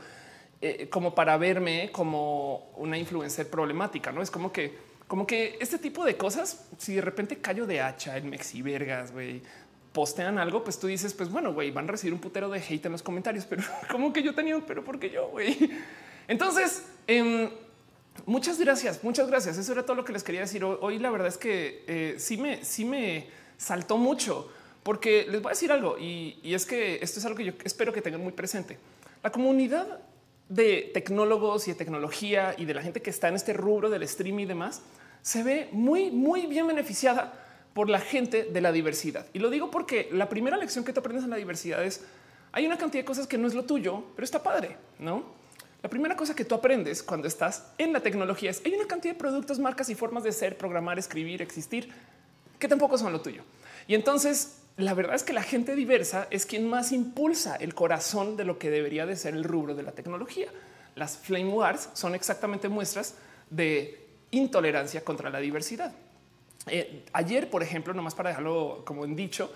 eh, 0.60 0.88
como 0.90 1.14
para 1.14 1.36
verme 1.36 1.90
como 1.92 2.72
una 2.76 2.98
influencer 2.98 3.48
problemática. 3.48 4.10
No 4.10 4.22
es 4.22 4.30
como 4.30 4.50
que, 4.50 4.76
como 5.06 5.24
que 5.24 5.56
este 5.60 5.78
tipo 5.78 6.04
de 6.04 6.16
cosas, 6.16 6.68
si 6.78 6.96
de 6.96 7.00
repente 7.00 7.36
callo 7.36 7.64
de 7.64 7.80
hacha 7.80 8.16
en 8.16 8.28
Mexi 8.28 8.60
Vergas, 8.60 9.12
güey, 9.12 9.42
postean 9.92 10.38
algo, 10.38 10.64
pues 10.64 10.78
tú 10.78 10.86
dices, 10.86 11.14
pues 11.14 11.30
bueno, 11.30 11.52
güey, 11.52 11.70
van 11.70 11.88
a 11.88 11.92
recibir 11.92 12.14
un 12.14 12.20
putero 12.20 12.48
de 12.48 12.58
hate 12.58 12.86
en 12.86 12.92
los 12.92 13.02
comentarios, 13.02 13.44
pero 13.48 13.62
como 13.90 14.12
que 14.12 14.22
yo 14.22 14.34
tenía, 14.34 14.58
pero 14.66 14.84
porque 14.84 15.10
yo, 15.10 15.28
güey. 15.28 15.70
Entonces, 16.28 16.84
em, 17.06 17.50
muchas 18.26 18.58
gracias, 18.58 19.02
muchas 19.04 19.28
gracias. 19.28 19.58
Eso 19.58 19.72
era 19.72 19.84
todo 19.84 19.96
lo 19.96 20.04
que 20.04 20.12
les 20.12 20.22
quería 20.22 20.40
decir. 20.40 20.64
Hoy 20.64 20.98
la 20.98 21.10
verdad 21.10 21.28
es 21.28 21.38
que 21.38 21.84
eh, 21.86 22.14
sí 22.18 22.36
me, 22.36 22.64
sí 22.64 22.84
me 22.84 23.26
saltó 23.56 23.98
mucho, 23.98 24.50
porque 24.82 25.26
les 25.28 25.40
voy 25.42 25.50
a 25.50 25.54
decir 25.54 25.70
algo 25.70 25.98
y, 25.98 26.38
y 26.42 26.54
es 26.54 26.66
que 26.66 26.98
esto 27.02 27.20
es 27.20 27.26
algo 27.26 27.36
que 27.36 27.44
yo 27.44 27.52
espero 27.64 27.92
que 27.92 28.02
tengan 28.02 28.22
muy 28.22 28.32
presente. 28.32 28.78
La 29.22 29.30
comunidad 29.30 30.00
de 30.48 30.90
tecnólogos 30.92 31.66
y 31.68 31.72
de 31.72 31.76
tecnología 31.76 32.54
y 32.58 32.64
de 32.64 32.74
la 32.74 32.82
gente 32.82 33.00
que 33.00 33.10
está 33.10 33.28
en 33.28 33.36
este 33.36 33.52
rubro 33.52 33.88
del 33.88 34.06
stream 34.06 34.40
y 34.40 34.44
demás 34.44 34.82
se 35.22 35.42
ve 35.42 35.68
muy, 35.72 36.10
muy 36.10 36.46
bien 36.46 36.66
beneficiada 36.66 37.32
por 37.74 37.88
la 37.88 38.00
gente 38.00 38.44
de 38.44 38.60
la 38.60 38.72
diversidad. 38.72 39.26
Y 39.32 39.38
lo 39.38 39.50
digo 39.50 39.70
porque 39.70 40.08
la 40.12 40.28
primera 40.28 40.56
lección 40.56 40.84
que 40.84 40.92
te 40.92 41.00
aprendes 41.00 41.24
en 41.24 41.30
la 41.30 41.36
diversidad 41.36 41.84
es 41.84 42.04
hay 42.52 42.66
una 42.66 42.76
cantidad 42.76 43.02
de 43.02 43.06
cosas 43.06 43.26
que 43.26 43.38
no 43.38 43.48
es 43.48 43.54
lo 43.54 43.64
tuyo, 43.64 44.04
pero 44.14 44.24
está 44.24 44.42
padre, 44.42 44.76
¿no? 44.98 45.24
La 45.82 45.88
primera 45.88 46.16
cosa 46.16 46.34
que 46.34 46.44
tú 46.44 46.54
aprendes 46.54 47.02
cuando 47.02 47.26
estás 47.26 47.72
en 47.78 47.92
la 47.92 48.00
tecnología 48.00 48.50
es 48.50 48.62
hay 48.64 48.74
una 48.74 48.86
cantidad 48.86 49.14
de 49.14 49.18
productos, 49.18 49.58
marcas 49.58 49.88
y 49.88 49.94
formas 49.94 50.22
de 50.22 50.32
ser, 50.32 50.56
programar, 50.56 50.98
escribir, 50.98 51.42
existir 51.42 51.90
que 52.58 52.68
tampoco 52.68 52.96
son 52.96 53.12
lo 53.12 53.20
tuyo. 53.20 53.42
Y 53.88 53.94
entonces 53.94 54.58
la 54.76 54.94
verdad 54.94 55.16
es 55.16 55.22
que 55.22 55.32
la 55.32 55.42
gente 55.42 55.74
diversa 55.74 56.28
es 56.30 56.46
quien 56.46 56.68
más 56.68 56.92
impulsa 56.92 57.56
el 57.56 57.74
corazón 57.74 58.36
de 58.36 58.44
lo 58.44 58.58
que 58.58 58.70
debería 58.70 59.06
de 59.06 59.16
ser 59.16 59.34
el 59.34 59.44
rubro 59.44 59.74
de 59.74 59.82
la 59.82 59.92
tecnología. 59.92 60.48
Las 60.94 61.16
flame 61.16 61.48
wars 61.48 61.90
son 61.94 62.14
exactamente 62.14 62.68
muestras 62.68 63.14
de 63.50 64.06
intolerancia 64.30 65.02
contra 65.04 65.30
la 65.30 65.40
diversidad. 65.40 65.92
Eh, 66.66 67.04
ayer, 67.12 67.50
por 67.50 67.62
ejemplo, 67.62 67.92
nomás 67.94 68.14
para 68.14 68.30
dejarlo 68.30 68.82
como 68.84 69.04
en 69.04 69.16
dicho, 69.16 69.50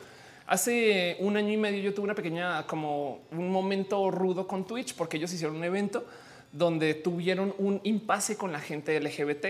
Hace 0.46 1.16
un 1.18 1.36
año 1.36 1.52
y 1.52 1.56
medio 1.56 1.82
yo 1.82 1.92
tuve 1.92 2.04
una 2.04 2.14
pequeña, 2.14 2.64
como 2.68 3.22
un 3.32 3.50
momento 3.50 4.12
rudo 4.12 4.46
con 4.46 4.64
Twitch, 4.64 4.94
porque 4.94 5.16
ellos 5.16 5.32
hicieron 5.32 5.56
un 5.56 5.64
evento 5.64 6.06
donde 6.52 6.94
tuvieron 6.94 7.52
un 7.58 7.80
impasse 7.82 8.36
con 8.36 8.52
la 8.52 8.60
gente 8.60 8.98
LGBT 9.00 9.46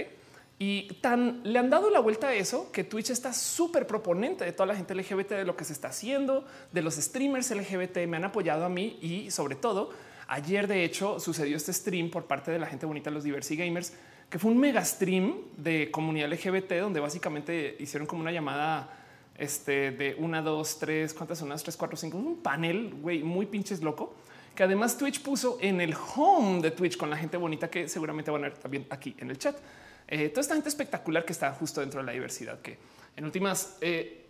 y 0.59 0.89
tan 1.03 1.43
le 1.45 1.59
han 1.59 1.69
dado 1.69 1.91
la 1.91 2.01
vuelta 2.01 2.29
a 2.29 2.35
eso 2.35 2.73
que 2.73 2.83
Twitch 2.83 3.11
está 3.11 3.35
súper 3.35 3.87
proponente 3.87 4.47
de 4.47 4.53
toda 4.53 4.67
la 4.69 4.75
gente 4.75 4.95
LGBT, 4.95 5.33
de 5.33 5.45
lo 5.45 5.55
que 5.55 5.65
se 5.65 5.75
está 5.75 5.89
haciendo, 5.89 6.47
de 6.73 6.81
los 6.81 6.95
streamers 6.95 7.51
LGBT. 7.51 7.99
Me 8.09 8.17
han 8.17 8.25
apoyado 8.25 8.65
a 8.65 8.71
mí 8.71 8.99
y 9.03 9.31
sobre 9.31 9.55
todo 9.55 9.91
ayer, 10.29 10.67
de 10.67 10.83
hecho, 10.83 11.21
sucedió 11.21 11.59
este 11.59 11.75
stream 11.75 12.09
por 12.11 12.25
parte 12.25 12.51
de 12.51 12.59
la 12.59 12.67
gente 12.67 12.87
bonita, 12.87 13.11
los 13.11 13.23
Diversi 13.23 13.55
Gamers, 13.55 13.93
que 14.31 14.39
fue 14.39 14.51
un 14.51 14.59
mega 14.59 14.85
stream 14.85 15.35
de 15.57 15.91
comunidad 15.91 16.31
LGBT, 16.33 16.81
donde 16.81 17.01
básicamente 17.01 17.77
hicieron 17.79 18.07
como 18.07 18.23
una 18.23 18.33
llamada 18.33 18.91
este, 19.37 19.91
de 19.93 20.17
una, 20.19 20.43
dos, 20.43 20.79
tres, 20.79 21.15
cuántas 21.15 21.39
son 21.39 21.49
unas 21.49 21.63
tres, 21.63 21.77
cuatro, 21.77 21.97
cinco, 21.97 22.19
un 22.19 22.39
panel 22.43 22.95
güey, 23.01 23.23
muy 23.23 23.47
pinches 23.47 23.83
loco 23.83 24.15
que 24.57 24.65
además 24.65 24.97
Twitch 24.97 25.23
puso 25.23 25.59
en 25.61 25.81
el 25.81 25.95
home 25.95 26.63
de 26.63 26.73
Twitch 26.73 26.97
con 26.97 27.11
la 27.11 27.17
gente 27.17 27.37
bonita 27.37 27.69
que 27.69 27.89
seguramente 27.89 28.31
van 28.31 28.45
a 28.45 28.49
ver 28.49 28.59
también 28.59 28.87
aquí 28.91 29.15
en 29.19 29.31
el 29.31 29.39
chat. 29.39 29.57
Eh, 30.09 30.31
toda 30.31 30.41
esta 30.41 30.55
gente 30.55 30.69
espectacular 30.69 31.25
que 31.25 31.33
está 31.33 31.53
justo 31.53 31.81
dentro 31.81 32.01
de 32.01 32.07
la 32.07 32.13
diversidad, 32.13 32.61
que 32.61 32.79
en 33.15 33.25
últimas, 33.25 33.77
eh, 33.81 34.25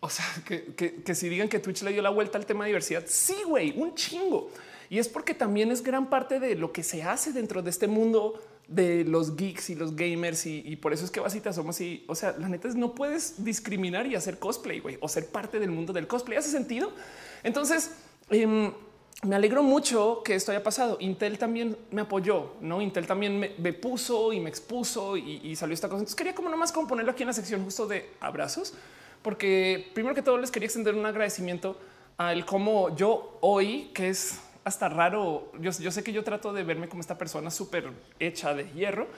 o 0.00 0.10
sea, 0.10 0.26
que, 0.44 1.14
si 1.14 1.28
digan 1.28 1.48
que 1.48 1.60
Twitch 1.60 1.82
le 1.82 1.92
dio 1.92 2.02
la 2.02 2.10
vuelta 2.10 2.36
al 2.36 2.44
tema 2.44 2.64
de 2.64 2.70
diversidad, 2.70 3.04
sí, 3.06 3.36
güey, 3.46 3.72
un 3.80 3.94
chingo. 3.94 4.50
Y 4.90 4.98
es 4.98 5.08
porque 5.08 5.34
también 5.34 5.70
es 5.70 5.82
gran 5.82 6.10
parte 6.10 6.40
de 6.40 6.56
lo 6.56 6.72
que 6.72 6.82
se 6.82 7.04
hace 7.04 7.32
dentro 7.32 7.62
de 7.62 7.70
este 7.70 7.86
mundo 7.86 8.42
de 8.70 9.04
los 9.04 9.36
geeks 9.36 9.70
y 9.70 9.74
los 9.74 9.96
gamers 9.96 10.46
y, 10.46 10.76
por 10.76 10.92
eso 10.92 11.04
es 11.04 11.10
que 11.10 11.18
Basita 11.18 11.52
somos 11.52 11.76
así. 11.76 12.04
O 12.06 12.14
sea, 12.14 12.36
la 12.38 12.48
neta 12.48 12.68
es 12.68 12.76
no 12.76 12.94
puedes 12.94 13.44
discriminar 13.44 14.06
y 14.06 14.14
hacer 14.14 14.38
cosplay 14.38 14.80
o 15.00 15.08
ser 15.08 15.26
parte 15.26 15.58
del 15.58 15.72
mundo 15.72 15.92
del 15.92 16.06
cosplay. 16.06 16.38
¿Hace 16.38 16.50
sentido? 16.50 16.92
Entonces, 17.42 17.90
em, 18.30 18.72
me 19.22 19.34
alegro 19.34 19.64
mucho 19.64 20.22
que 20.24 20.36
esto 20.36 20.52
haya 20.52 20.62
pasado. 20.62 20.98
Intel 21.00 21.36
también 21.36 21.76
me 21.90 22.02
apoyó, 22.02 22.52
no? 22.60 22.80
Intel 22.80 23.08
también 23.08 23.40
me, 23.40 23.72
puso 23.72 24.32
y 24.32 24.38
me 24.38 24.48
expuso 24.48 25.16
y, 25.16 25.54
salió 25.56 25.74
esta 25.74 25.88
cosa. 25.88 25.98
Entonces 25.98 26.16
quería 26.16 26.34
como 26.34 26.48
nomás 26.48 26.70
como 26.70 26.86
ponerlo 26.86 27.10
aquí 27.10 27.24
en 27.24 27.28
la 27.28 27.32
sección 27.32 27.64
justo 27.64 27.88
de 27.88 28.08
abrazos, 28.20 28.72
porque 29.20 29.90
primero 29.94 30.14
que 30.14 30.22
todo 30.22 30.38
les 30.38 30.52
quería 30.52 30.66
extender 30.66 30.94
un 30.94 31.04
agradecimiento 31.04 31.76
al 32.18 32.46
cómo 32.46 32.94
yo 32.94 33.36
hoy, 33.40 33.90
que 33.94 34.10
es 34.10 34.38
hasta 34.64 34.88
raro, 34.88 35.52
yo, 35.60 35.70
yo 35.70 35.90
sé 35.90 36.02
que 36.02 36.12
yo 36.12 36.24
trato 36.24 36.52
de 36.52 36.64
verme 36.64 36.88
como 36.88 37.00
esta 37.00 37.16
persona 37.16 37.50
súper 37.50 37.90
hecha 38.18 38.54
de 38.54 38.70
hierro, 38.72 39.08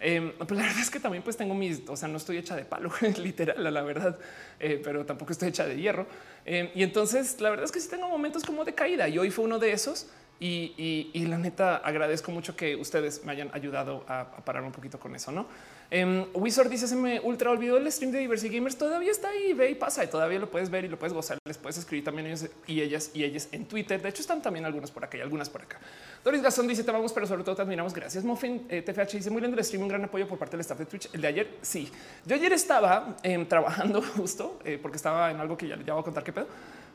eh, 0.00 0.32
pues 0.38 0.50
la 0.52 0.66
verdad 0.66 0.80
es 0.80 0.90
que 0.90 1.00
también 1.00 1.24
pues 1.24 1.36
tengo 1.36 1.54
mis, 1.54 1.82
o 1.88 1.96
sea, 1.96 2.08
no 2.08 2.18
estoy 2.18 2.38
hecha 2.38 2.54
de 2.54 2.64
palo, 2.64 2.90
literal, 3.22 3.72
la 3.72 3.82
verdad, 3.82 4.18
eh, 4.60 4.80
pero 4.82 5.04
tampoco 5.04 5.32
estoy 5.32 5.48
hecha 5.48 5.66
de 5.66 5.76
hierro. 5.76 6.06
Eh, 6.46 6.70
y 6.74 6.82
entonces 6.82 7.40
la 7.40 7.50
verdad 7.50 7.64
es 7.64 7.72
que 7.72 7.80
sí 7.80 7.88
tengo 7.88 8.08
momentos 8.08 8.44
como 8.44 8.64
de 8.64 8.74
caída 8.74 9.08
y 9.08 9.18
hoy 9.18 9.30
fue 9.30 9.44
uno 9.44 9.58
de 9.58 9.72
esos. 9.72 10.08
Y, 10.40 11.10
y, 11.12 11.26
la 11.26 11.36
neta 11.36 11.78
agradezco 11.78 12.30
mucho 12.30 12.54
que 12.54 12.76
ustedes 12.76 13.24
me 13.24 13.32
hayan 13.32 13.50
ayudado 13.54 14.04
a, 14.06 14.20
a 14.20 14.44
parar 14.44 14.62
un 14.62 14.70
poquito 14.70 15.00
con 15.00 15.16
eso, 15.16 15.32
¿no? 15.32 15.48
Um, 15.90 16.26
Wizard 16.34 16.68
dice: 16.68 16.86
Se 16.86 16.96
me 16.96 17.18
ultra 17.20 17.50
olvidó 17.50 17.78
el 17.78 17.90
stream 17.90 18.12
de 18.12 18.18
Diversity 18.18 18.54
Gamers. 18.54 18.76
Todavía 18.76 19.10
está 19.10 19.30
ahí, 19.30 19.54
ve 19.54 19.70
y 19.70 19.74
pasa. 19.74 20.04
Y 20.04 20.08
todavía 20.08 20.38
lo 20.38 20.50
puedes 20.50 20.68
ver 20.68 20.84
y 20.84 20.88
lo 20.88 20.98
puedes 20.98 21.14
gozar. 21.14 21.38
Les 21.46 21.56
puedes 21.56 21.78
escribir 21.78 22.04
también 22.04 22.26
ellos 22.26 22.46
y 22.66 22.82
ellas 22.82 23.10
y 23.14 23.24
ellas 23.24 23.48
en 23.52 23.64
Twitter. 23.66 24.00
De 24.02 24.10
hecho, 24.10 24.20
están 24.20 24.42
también 24.42 24.66
algunos 24.66 24.90
por 24.90 25.04
acá 25.04 25.16
y 25.16 25.22
algunas 25.22 25.48
por 25.48 25.62
acá. 25.62 25.78
Doris 26.22 26.42
Gastón 26.42 26.68
dice: 26.68 26.84
Te 26.84 26.90
vamos, 26.90 27.12
pero 27.12 27.26
sobre 27.26 27.42
todo 27.42 27.56
te 27.56 27.62
admiramos. 27.62 27.94
Gracias. 27.94 28.22
Muffin 28.22 28.66
eh, 28.68 28.82
TFH 28.82 29.12
dice: 29.12 29.30
Muy 29.30 29.40
lindo 29.40 29.56
el 29.56 29.64
stream. 29.64 29.82
Un 29.82 29.88
gran 29.88 30.04
apoyo 30.04 30.28
por 30.28 30.38
parte 30.38 30.56
del 30.56 30.60
staff 30.60 30.78
de 30.78 30.86
Twitch. 30.86 31.08
El 31.14 31.22
de 31.22 31.28
ayer, 31.28 31.48
sí. 31.62 31.90
Yo 32.26 32.36
ayer 32.36 32.52
estaba 32.52 33.16
em, 33.22 33.46
trabajando 33.48 34.02
justo 34.02 34.58
eh, 34.64 34.78
porque 34.80 34.96
estaba 34.96 35.30
en 35.30 35.40
algo 35.40 35.56
que 35.56 35.68
ya, 35.68 35.76
ya 35.82 35.94
voy 35.94 36.02
a 36.02 36.04
contar 36.04 36.22
qué 36.22 36.34
pedo. 36.34 36.48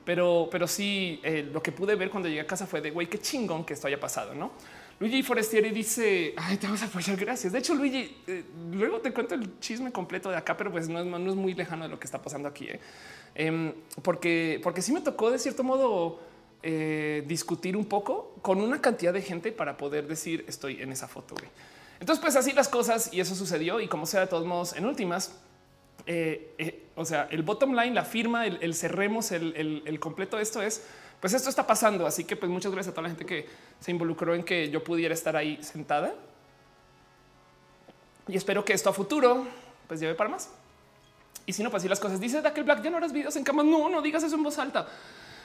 Pero, 0.05 0.49
pero 0.51 0.67
sí, 0.67 1.19
eh, 1.23 1.49
lo 1.51 1.63
que 1.63 1.71
pude 1.71 1.95
ver 1.95 2.09
cuando 2.09 2.27
llegué 2.27 2.41
a 2.41 2.47
casa 2.47 2.67
fue 2.67 2.81
de 2.81 2.91
güey, 2.91 3.07
qué 3.07 3.19
chingón 3.19 3.63
que 3.65 3.73
esto 3.73 3.87
haya 3.87 3.99
pasado, 3.99 4.35
no? 4.35 4.51
Luigi 4.99 5.23
Forestieri 5.23 5.71
dice: 5.71 6.33
Ay, 6.37 6.57
te 6.57 6.67
vamos 6.67 6.81
a 6.81 6.85
apoyar. 6.85 7.17
Gracias. 7.17 7.51
De 7.51 7.59
hecho, 7.59 7.73
Luigi, 7.75 8.15
eh, 8.27 8.43
luego 8.71 8.99
te 8.99 9.11
cuento 9.11 9.35
el 9.35 9.59
chisme 9.59 9.91
completo 9.91 10.29
de 10.29 10.37
acá, 10.37 10.55
pero 10.55 10.71
pues 10.71 10.87
no 10.87 10.99
es, 10.99 11.35
muy 11.35 11.53
lejano 11.53 11.83
de 11.83 11.89
lo 11.89 11.99
que 11.99 12.05
está 12.05 12.21
pasando 12.21 12.47
aquí. 12.47 12.67
¿eh? 12.67 12.79
Em, 13.35 13.73
porque, 14.01 14.59
porque 14.63 14.81
sí 14.81 14.91
me 14.91 15.01
tocó 15.01 15.31
de 15.31 15.39
cierto 15.39 15.63
modo 15.63 16.19
eh, 16.61 17.23
discutir 17.27 17.75
un 17.75 17.85
poco 17.85 18.35
con 18.41 18.61
una 18.61 18.81
cantidad 18.81 19.11
de 19.11 19.21
gente 19.21 19.51
para 19.51 19.77
poder 19.77 20.07
decir 20.07 20.45
estoy 20.47 20.81
en 20.81 20.91
esa 20.91 21.07
foto. 21.07 21.35
Entonces, 21.99 22.21
pues 22.21 22.35
así 22.35 22.53
las 22.53 22.69
cosas 22.69 23.09
y 23.11 23.19
eso 23.19 23.35
sucedió. 23.35 23.79
Y 23.79 23.87
como 23.87 24.05
sea, 24.05 24.21
de 24.21 24.27
todos 24.27 24.45
modos, 24.45 24.75
en 24.75 24.85
últimas, 24.85 25.35
o 26.95 27.05
sea, 27.05 27.27
el 27.31 27.41
bottom 27.43 27.73
line, 27.73 27.93
la 27.93 28.05
firma, 28.05 28.45
el, 28.45 28.75
cerremos, 28.75 29.31
el, 29.31 29.55
el, 29.55 29.83
el 29.85 29.99
completo, 29.99 30.39
esto 30.39 30.61
es 30.61 30.83
pues 31.23 31.33
esto 31.33 31.49
está 31.49 31.65
pasando. 31.65 32.05
Así 32.05 32.25
que 32.25 32.35
pues 32.35 32.51
muchas 32.51 32.69
gracias 32.69 32.91
a 32.91 32.93
toda 32.93 33.03
la 33.03 33.07
gente 33.07 33.25
que 33.25 33.47
se 33.79 33.91
involucró 33.91 34.35
en 34.35 34.43
que 34.43 34.69
yo 34.69 34.83
pudiera 34.83 35.13
estar 35.13 35.37
ahí 35.37 35.57
sentada. 35.63 36.13
Y 38.27 38.35
espero 38.35 38.65
que 38.65 38.73
esto 38.73 38.89
a 38.89 38.93
futuro 38.93 39.47
pues 39.87 40.01
lleve 40.01 40.15
para 40.15 40.29
más. 40.29 40.49
Y 41.45 41.53
si 41.53 41.63
no, 41.63 41.71
pues 41.71 41.79
así 41.79 41.87
las 41.87 42.01
cosas. 42.01 42.19
Dice 42.19 42.41
Dakel 42.41 42.65
Black, 42.65 42.83
ya 42.83 42.89
no 42.89 42.97
harás 42.97 43.13
videos 43.13 43.37
en 43.37 43.45
cama. 43.45 43.63
No, 43.63 43.87
no 43.87 44.01
digas 44.01 44.21
eso 44.23 44.35
en 44.35 44.43
voz 44.43 44.59
alta. 44.59 44.85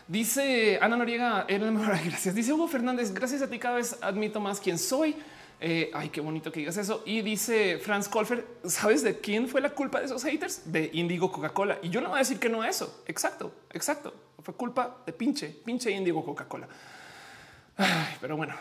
Dice 0.09 0.81
Ana 0.83 0.97
Noriega, 0.97 1.47
gracias. 2.05 2.35
Dice 2.35 2.53
Hugo 2.53 2.67
Fernández, 2.67 3.14
gracias 3.14 3.41
a 3.43 3.49
ti 3.49 3.61
cada 3.61 3.77
vez 3.77 3.99
admito 4.01 4.41
más 4.41 4.59
quién 4.59 4.81
soy. 4.81 5.14
Eh, 5.61 5.90
ay, 5.92 6.11
qué 6.11 6.21
bonito 6.21 6.53
que 6.53 6.61
digas 6.61 6.77
eso. 6.77 7.03
Y 7.05 7.23
dice 7.23 7.79
Franz 7.79 8.09
Kolfer, 8.09 8.47
¿sabes 8.64 9.03
de 9.03 9.18
quién 9.18 9.49
fue 9.49 9.61
la 9.61 9.71
culpa 9.71 9.99
de 9.99 10.07
esos 10.07 10.23
haters? 10.25 10.71
De 10.71 10.90
Indigo 10.92 11.33
Coca-Cola. 11.33 11.79
Y 11.83 11.90
yo 11.90 12.01
no 12.01 12.11
voy 12.11 12.16
a 12.16 12.21
decir 12.21 12.38
que 12.38 12.49
no 12.49 12.62
a 12.62 12.68
eso. 12.68 13.03
Exacto, 13.07 13.53
exacto. 13.73 14.14
Fue 14.40 14.55
culpa 14.55 14.99
de 15.05 15.12
pinche, 15.12 15.49
pinche 15.64 15.90
Indigo 15.90 16.25
Coca-Cola. 16.25 16.68
Pero 18.21 18.37
bueno, 18.37 18.55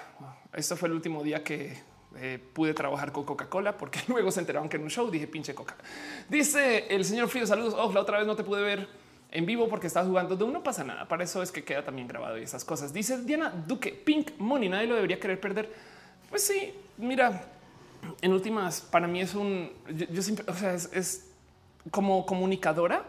esto 0.53 0.75
fue 0.75 0.89
el 0.89 0.95
último 0.95 1.23
día 1.23 1.43
que 1.43 1.77
eh, 2.15 2.39
pude 2.53 2.73
trabajar 2.73 3.11
con 3.11 3.25
Coca-Cola 3.25 3.77
porque 3.77 3.99
luego 4.07 4.31
se 4.31 4.39
enteraron 4.39 4.69
que 4.69 4.77
en 4.77 4.83
un 4.83 4.89
show 4.89 5.09
dije 5.11 5.27
pinche 5.27 5.53
Coca. 5.53 5.75
Dice 6.29 6.87
el 6.89 7.05
señor 7.05 7.29
Frido, 7.29 7.45
saludos. 7.45 7.75
Oh, 7.77 7.91
la 7.93 8.01
otra 8.01 8.17
vez 8.17 8.27
no 8.27 8.35
te 8.35 8.43
pude 8.43 8.61
ver 8.61 8.87
en 9.29 9.45
vivo 9.45 9.67
porque 9.69 9.87
estaba 9.87 10.07
jugando 10.07 10.35
de 10.35 10.43
uno 10.43 10.63
pasa 10.63 10.83
nada. 10.83 11.07
Para 11.07 11.23
eso 11.23 11.43
es 11.43 11.51
que 11.51 11.63
queda 11.63 11.83
también 11.83 12.07
grabado 12.07 12.39
y 12.39 12.43
esas 12.43 12.65
cosas. 12.65 12.91
Dice 12.91 13.21
Diana 13.21 13.49
Duque, 13.49 13.91
Pink 13.91 14.31
Money, 14.39 14.69
nadie 14.69 14.87
lo 14.87 14.95
debería 14.95 15.19
querer 15.19 15.39
perder. 15.39 15.71
Pues 16.29 16.43
sí, 16.45 16.73
mira, 16.97 17.45
en 18.21 18.33
últimas, 18.33 18.81
para 18.81 19.07
mí 19.07 19.21
es 19.21 19.35
un, 19.35 19.71
yo, 19.89 20.21
siempre, 20.21 20.45
o 20.47 20.53
sea, 20.55 20.73
es 20.73 21.25
como 21.91 22.25
comunicadora 22.25 23.05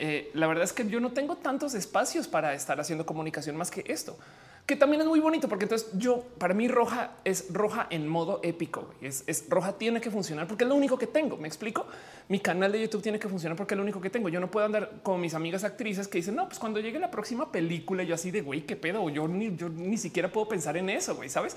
eh, 0.00 0.30
la 0.34 0.46
verdad 0.46 0.62
es 0.62 0.72
que 0.72 0.88
yo 0.88 1.00
no 1.00 1.10
tengo 1.10 1.36
tantos 1.36 1.74
espacios 1.74 2.28
para 2.28 2.54
estar 2.54 2.78
haciendo 2.78 3.04
comunicación 3.04 3.56
más 3.56 3.68
que 3.68 3.82
esto, 3.88 4.16
que 4.64 4.76
también 4.76 5.00
es 5.00 5.08
muy 5.08 5.18
bonito 5.18 5.48
porque 5.48 5.64
entonces 5.64 5.88
yo, 5.94 6.22
para 6.38 6.54
mí 6.54 6.68
roja 6.68 7.14
es 7.24 7.52
roja 7.52 7.88
en 7.90 8.06
modo 8.06 8.38
épico. 8.44 8.94
Es, 9.00 9.44
roja, 9.48 9.72
tiene 9.72 10.00
que 10.00 10.10
funcionar 10.10 10.46
porque 10.46 10.64
es 10.64 10.68
lo 10.68 10.76
único 10.76 10.98
que 10.98 11.08
tengo. 11.08 11.36
Me 11.36 11.48
explico. 11.48 11.86
Mi 12.28 12.38
canal 12.38 12.70
de 12.70 12.82
YouTube 12.82 13.02
tiene 13.02 13.18
que 13.18 13.28
funcionar 13.28 13.56
porque 13.56 13.74
es 13.74 13.76
lo 13.76 13.82
único 13.82 14.00
que 14.00 14.10
tengo. 14.10 14.28
Yo 14.28 14.38
no 14.38 14.50
puedo 14.50 14.66
andar 14.66 15.00
como 15.02 15.18
mis 15.18 15.34
amigas 15.34 15.64
actrices 15.64 16.06
que 16.06 16.18
dicen, 16.18 16.36
no, 16.36 16.46
pues 16.46 16.60
cuando 16.60 16.78
llegue 16.78 16.98
la 17.00 17.10
próxima 17.10 17.50
película, 17.50 18.04
yo 18.04 18.14
así 18.14 18.30
de 18.30 18.42
güey, 18.42 18.66
qué 18.66 18.76
pedo. 18.76 19.08
Yo 19.08 19.26
ni, 19.26 19.56
yo 19.56 19.68
ni 19.68 19.96
siquiera 19.96 20.30
puedo 20.30 20.46
pensar 20.48 20.76
en 20.76 20.90
eso, 20.90 21.16
güey, 21.16 21.30
sabes? 21.30 21.56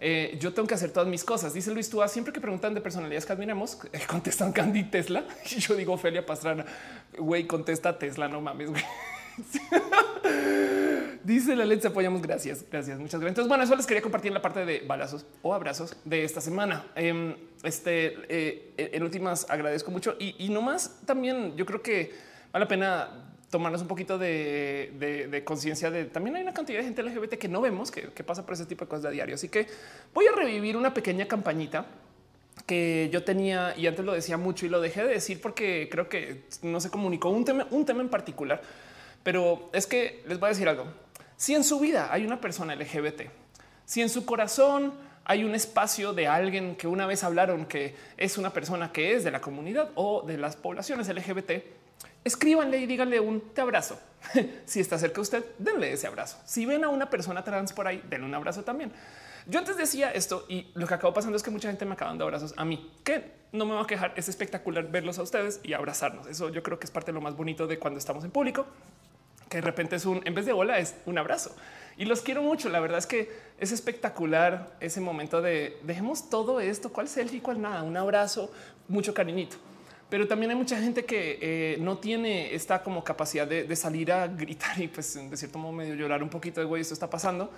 Eh, 0.00 0.36
yo 0.40 0.52
tengo 0.52 0.68
que 0.68 0.74
hacer 0.74 0.92
todas 0.92 1.08
mis 1.08 1.24
cosas. 1.24 1.52
Dice 1.52 1.72
Luis 1.72 1.90
Túa, 1.90 2.06
siempre 2.08 2.32
que 2.32 2.40
preguntan 2.40 2.74
de 2.74 2.80
personalidades 2.80 3.26
que 3.26 3.32
admiramos, 3.32 3.78
eh, 3.92 4.00
contestan 4.06 4.52
Candy 4.52 4.84
Tesla. 4.84 5.24
Y 5.50 5.58
yo 5.60 5.74
digo 5.74 5.94
Ophelia 5.94 6.24
Pastrana, 6.24 6.64
güey, 7.16 7.46
contesta 7.46 7.98
Tesla, 7.98 8.28
no 8.28 8.40
mames, 8.40 8.70
güey. 8.70 8.82
Dice 11.24 11.54
la 11.54 11.64
Let's 11.64 11.84
apoyamos. 11.84 12.22
Gracias, 12.22 12.64
gracias, 12.70 12.98
muchas 12.98 13.20
gracias. 13.20 13.30
Entonces, 13.30 13.48
bueno, 13.48 13.64
eso 13.64 13.76
les 13.76 13.86
quería 13.86 14.02
compartir 14.02 14.30
en 14.30 14.34
la 14.34 14.42
parte 14.42 14.64
de 14.64 14.80
balazos 14.80 15.26
o 15.42 15.54
abrazos 15.54 15.96
de 16.04 16.24
esta 16.24 16.40
semana. 16.40 16.86
Em, 16.94 17.36
este, 17.62 18.16
eh, 18.28 18.72
en 18.76 19.02
últimas, 19.02 19.48
agradezco 19.50 19.90
mucho 19.90 20.16
y, 20.18 20.34
y 20.38 20.48
no 20.48 20.62
más 20.62 21.00
también 21.04 21.56
yo 21.56 21.66
creo 21.66 21.82
que 21.82 22.14
vale 22.52 22.64
la 22.64 22.68
pena 22.68 23.27
tomarnos 23.50 23.80
un 23.80 23.88
poquito 23.88 24.18
de, 24.18 25.42
conciencia 25.44 25.90
de 25.90 26.04
también 26.04 26.36
hay 26.36 26.42
una 26.42 26.52
cantidad 26.52 26.78
de 26.78 26.84
gente 26.84 27.02
LGBT 27.02 27.34
que 27.34 27.48
no 27.48 27.60
vemos 27.60 27.90
que, 27.90 28.24
pasa 28.24 28.44
por 28.44 28.54
ese 28.54 28.66
tipo 28.66 28.84
de 28.84 28.88
cosas 28.88 29.04
de 29.04 29.10
diario. 29.12 29.34
Así 29.34 29.48
que 29.48 29.66
voy 30.12 30.26
a 30.26 30.32
revivir 30.32 30.76
una 30.76 30.92
pequeña 30.92 31.26
campañita 31.26 31.86
que 32.66 33.08
yo 33.12 33.24
tenía 33.24 33.74
y 33.76 33.86
antes 33.86 34.04
lo 34.04 34.12
decía 34.12 34.36
mucho 34.36 34.66
y 34.66 34.68
lo 34.68 34.80
dejé 34.80 35.02
de 35.04 35.14
decir 35.14 35.40
porque 35.40 35.88
creo 35.90 36.08
que 36.08 36.42
no 36.62 36.80
se 36.80 36.90
comunicó 36.90 37.30
un 37.30 37.44
tema, 37.44 37.66
un 37.70 37.86
tema 37.86 38.02
en 38.02 38.08
particular, 38.08 38.60
pero 39.22 39.70
es 39.72 39.86
que 39.86 40.22
les 40.26 40.38
voy 40.38 40.48
a 40.48 40.50
decir 40.50 40.68
algo. 40.68 40.86
Si 41.36 41.54
en 41.54 41.64
su 41.64 41.78
vida 41.78 42.12
hay 42.12 42.26
una 42.26 42.40
persona 42.40 42.74
LGBT, 42.74 43.22
si 43.84 44.02
en 44.02 44.10
su 44.10 44.26
corazón 44.26 44.92
hay 45.24 45.44
un 45.44 45.54
espacio 45.54 46.12
de 46.12 46.26
alguien 46.26 46.74
que 46.74 46.86
una 46.86 47.06
vez 47.06 47.22
hablaron 47.22 47.66
que 47.66 47.94
es 48.16 48.38
una 48.38 48.52
persona 48.52 48.92
que 48.92 49.14
es 49.14 49.24
de 49.24 49.30
la 49.30 49.40
comunidad 49.40 49.90
o 49.94 50.22
de 50.22 50.36
las 50.36 50.56
poblaciones 50.56 51.08
LGBT, 51.08 51.52
escríbanle 52.28 52.78
y 52.78 52.86
díganle 52.86 53.20
un 53.20 53.40
te 53.52 53.60
abrazo. 53.60 53.98
si 54.66 54.80
está 54.80 54.98
cerca 54.98 55.16
de 55.16 55.20
usted, 55.22 55.44
denle 55.58 55.92
ese 55.92 56.06
abrazo. 56.06 56.38
Si 56.44 56.64
ven 56.66 56.84
a 56.84 56.88
una 56.88 57.10
persona 57.10 57.42
trans 57.42 57.72
por 57.72 57.86
ahí, 57.86 58.02
denle 58.08 58.26
un 58.26 58.34
abrazo 58.34 58.62
también. 58.62 58.92
Yo 59.46 59.58
antes 59.58 59.76
decía 59.76 60.10
esto 60.10 60.44
y 60.48 60.70
lo 60.74 60.86
que 60.86 60.94
acabó 60.94 61.14
pasando 61.14 61.36
es 61.36 61.42
que 61.42 61.50
mucha 61.50 61.68
gente 61.68 61.84
me 61.84 61.94
acaba 61.94 62.10
dando 62.10 62.24
abrazos 62.24 62.54
a 62.56 62.64
mí, 62.64 62.92
que 63.02 63.32
no 63.52 63.64
me 63.64 63.74
va 63.74 63.82
a 63.82 63.86
quejar. 63.86 64.12
Es 64.16 64.28
espectacular 64.28 64.90
verlos 64.90 65.18
a 65.18 65.22
ustedes 65.22 65.60
y 65.62 65.72
abrazarnos. 65.72 66.26
Eso 66.26 66.50
yo 66.50 66.62
creo 66.62 66.78
que 66.78 66.84
es 66.84 66.90
parte 66.90 67.12
de 67.12 67.14
lo 67.14 67.20
más 67.20 67.36
bonito 67.36 67.66
de 67.66 67.78
cuando 67.78 67.98
estamos 67.98 68.24
en 68.24 68.30
público 68.30 68.66
que 69.48 69.58
de 69.58 69.62
repente 69.62 69.96
es 69.96 70.04
un, 70.04 70.20
en 70.24 70.34
vez 70.34 70.46
de 70.46 70.52
hola, 70.52 70.78
es 70.78 70.94
un 71.06 71.18
abrazo. 71.18 71.54
Y 71.96 72.04
los 72.04 72.20
quiero 72.20 72.42
mucho. 72.42 72.68
La 72.68 72.80
verdad 72.80 72.98
es 72.98 73.06
que 73.06 73.30
es 73.58 73.72
espectacular 73.72 74.76
ese 74.80 75.00
momento 75.00 75.42
de 75.42 75.78
dejemos 75.82 76.30
todo 76.30 76.60
esto, 76.60 76.92
cuál 76.92 77.08
selfie, 77.08 77.42
cuál 77.42 77.60
nada, 77.60 77.82
un 77.82 77.96
abrazo, 77.96 78.52
mucho 78.86 79.14
cariñito. 79.14 79.56
Pero 80.08 80.26
también 80.26 80.50
hay 80.50 80.56
mucha 80.56 80.80
gente 80.80 81.04
que 81.04 81.38
eh, 81.40 81.76
no 81.80 81.98
tiene 81.98 82.54
esta 82.54 82.82
como 82.82 83.04
capacidad 83.04 83.46
de, 83.46 83.76
salir 83.76 84.10
a 84.10 84.26
gritar 84.26 84.80
y 84.80 84.88
pues 84.88 85.14
de 85.14 85.36
cierto 85.36 85.58
modo 85.58 85.72
medio 85.72 85.94
llorar 85.94 86.22
un 86.22 86.30
poquito 86.30 86.60
de 86.60 86.66
güey, 86.66 86.80
esto 86.80 86.94
está 86.94 87.10
pasando. 87.10 87.50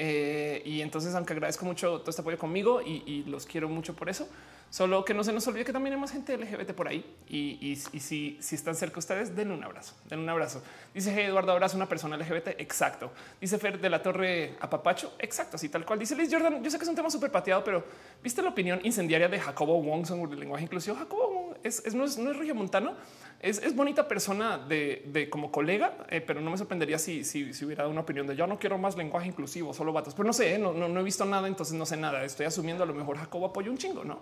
Eh, 0.00 0.62
y 0.64 0.80
entonces, 0.80 1.14
aunque 1.14 1.32
agradezco 1.32 1.66
mucho 1.66 1.98
todo 2.00 2.10
este 2.10 2.22
apoyo 2.22 2.38
conmigo 2.38 2.80
y 2.80 3.24
los 3.26 3.44
quiero 3.46 3.68
mucho 3.68 3.94
por 3.94 4.08
eso, 4.08 4.28
Solo 4.70 5.02
que 5.02 5.14
no 5.14 5.24
se 5.24 5.32
nos 5.32 5.46
olvide 5.46 5.64
que 5.64 5.72
también 5.72 5.94
hay 5.94 6.00
más 6.00 6.12
gente 6.12 6.36
LGBT 6.36 6.72
por 6.72 6.88
ahí. 6.88 7.02
Y, 7.26 7.76
si, 7.76 8.36
si, 8.38 8.54
están 8.54 8.74
cerca 8.74 8.94
de 8.94 8.98
ustedes, 8.98 9.34
denle 9.34 9.54
un 9.54 9.64
abrazo. 9.64 9.94
Den 10.10 10.18
un 10.18 10.28
abrazo. 10.28 10.62
Dice 10.92 11.10
hey, 11.14 11.24
Eduardo, 11.24 11.52
abrazo 11.52 11.76
una 11.76 11.88
persona 11.88 12.18
LGBT. 12.18 12.48
Exacto. 12.58 13.10
Dice 13.40 13.58
Fer 13.58 13.80
de 13.80 13.88
la 13.88 14.02
Torre 14.02 14.56
a 14.60 14.68
Papacho. 14.68 15.14
Exacto. 15.18 15.56
Así 15.56 15.70
tal 15.70 15.86
cual. 15.86 15.98
Dice 15.98 16.14
Liz 16.14 16.28
Jordan. 16.30 16.62
Yo 16.62 16.70
sé 16.70 16.76
que 16.76 16.82
es 16.82 16.88
un 16.88 16.94
tema 16.94 17.08
súper 17.08 17.32
pateado, 17.32 17.64
pero 17.64 17.82
viste 18.22 18.42
la 18.42 18.50
opinión 18.50 18.78
incendiaria 18.82 19.28
de 19.28 19.40
Jacobo 19.40 19.80
Wong 19.82 20.04
sobre 20.04 20.34
el 20.34 20.40
lenguaje 20.40 20.64
inclusivo. 20.64 20.96
Jacobo 20.96 21.28
Wong 21.30 21.56
es, 21.62 21.94
no 21.94 22.04
es, 22.04 22.18
no 22.18 22.30
es 22.30 22.54
montano. 22.54 22.94
Es, 23.40 23.58
es, 23.58 23.76
bonita 23.76 24.08
persona 24.08 24.58
de, 24.58 25.28
como 25.30 25.52
colega, 25.52 25.92
eh, 26.08 26.20
pero 26.20 26.40
no 26.40 26.50
me 26.50 26.58
sorprendería 26.58 26.98
si, 26.98 27.22
si, 27.24 27.54
si, 27.54 27.64
hubiera 27.64 27.86
una 27.86 28.00
opinión 28.00 28.26
de 28.26 28.34
yo 28.34 28.48
no 28.48 28.58
quiero 28.58 28.78
más 28.78 28.96
lenguaje 28.96 29.28
inclusivo, 29.28 29.72
solo 29.72 29.92
vatos. 29.92 30.14
Pero 30.14 30.26
no 30.26 30.32
sé, 30.32 30.54
eh, 30.54 30.58
no, 30.58 30.72
no, 30.72 30.88
no 30.88 31.00
he 31.00 31.04
visto 31.04 31.24
nada, 31.24 31.46
entonces 31.46 31.76
no 31.76 31.86
sé 31.86 31.96
nada. 31.96 32.24
Estoy 32.24 32.46
asumiendo 32.46 32.82
a 32.82 32.86
lo 32.86 32.94
mejor 32.94 33.16
Jacobo 33.16 33.46
apoya 33.46 33.70
un 33.70 33.78
chingo, 33.78 34.04
no? 34.04 34.20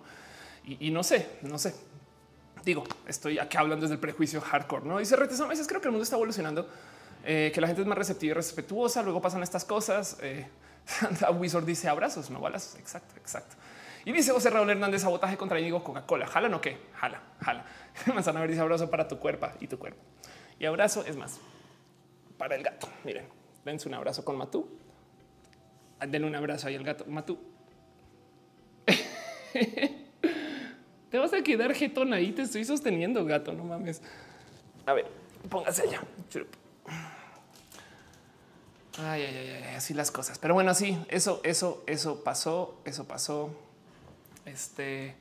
y, 0.63 0.91
no 0.91 1.01
sé, 1.01 1.29
no 1.43 1.57
sé. 1.57 1.73
Digo, 2.65 2.83
estoy 3.07 3.39
aquí 3.39 3.55
hablando 3.55 3.83
desde 3.83 3.95
el 3.95 4.01
prejuicio 4.01 4.41
hardcore, 4.41 4.85
no 4.85 4.99
dice 4.99 5.15
retes. 5.15 5.39
A 5.39 5.47
veces 5.47 5.65
creo 5.65 5.79
que 5.79 5.87
el 5.87 5.93
mundo 5.93 6.03
está 6.03 6.17
evolucionando, 6.17 6.67
eh, 7.23 7.51
que 7.53 7.61
la 7.61 7.67
gente 7.67 7.81
es 7.81 7.87
más 7.87 7.97
receptiva 7.97 8.31
y 8.31 8.33
respetuosa. 8.33 9.01
Luego 9.01 9.21
pasan 9.21 9.41
estas 9.41 9.63
cosas. 9.63 10.17
Wizard 11.39 11.65
dice 11.65 11.87
abrazos, 11.87 12.29
no 12.29 12.41
balas. 12.41 12.75
Exacto, 12.77 13.15
exacto. 13.17 13.55
Y 14.07 14.13
dice 14.13 14.31
José 14.31 14.49
Raúl 14.49 14.69
Hernández, 14.69 15.01
sabotaje 15.01 15.35
contra 15.35 15.59
Íñigo 15.59 15.83
Coca-Cola. 15.83 16.27
Jala, 16.27 16.47
no 16.47 16.61
qué? 16.61 16.77
Jala, 16.93 17.21
jala. 17.41 17.65
Manzana 18.13 18.39
Verde 18.39 18.53
dice 18.53 18.61
abrazo 18.61 18.89
para 18.89 19.05
tu 19.05 19.19
cuerpo 19.19 19.49
y 19.59 19.67
tu 19.67 19.77
cuerpo. 19.77 20.01
Y 20.57 20.65
abrazo 20.65 21.03
es 21.05 21.17
más 21.17 21.41
para 22.37 22.55
el 22.55 22.63
gato. 22.63 22.87
Miren, 23.03 23.25
dense 23.65 23.89
un 23.89 23.95
abrazo 23.95 24.23
con 24.23 24.37
Matú. 24.37 24.69
Denle 26.07 26.25
un 26.25 26.35
abrazo 26.35 26.69
ahí 26.69 26.75
al 26.75 26.85
gato 26.85 27.03
Matú. 27.05 27.37
Te 31.11 31.17
vas 31.17 31.33
a 31.33 31.41
quedar 31.41 31.73
jetón 31.73 32.13
ahí, 32.13 32.31
te 32.31 32.43
estoy 32.43 32.63
sosteniendo, 32.63 33.25
gato, 33.25 33.51
no 33.51 33.65
mames. 33.65 34.01
A 34.85 34.93
ver, 34.93 35.07
póngase 35.49 35.81
allá. 35.81 36.01
Ay, 38.99 39.21
ay, 39.21 39.63
ay, 39.65 39.75
así 39.75 39.93
las 39.93 40.11
cosas. 40.11 40.39
Pero 40.39 40.53
bueno, 40.53 40.73
sí, 40.73 40.97
eso, 41.09 41.41
eso, 41.43 41.83
eso 41.87 42.23
pasó, 42.23 42.79
eso 42.85 43.05
pasó. 43.05 43.66
Este, 44.47 45.15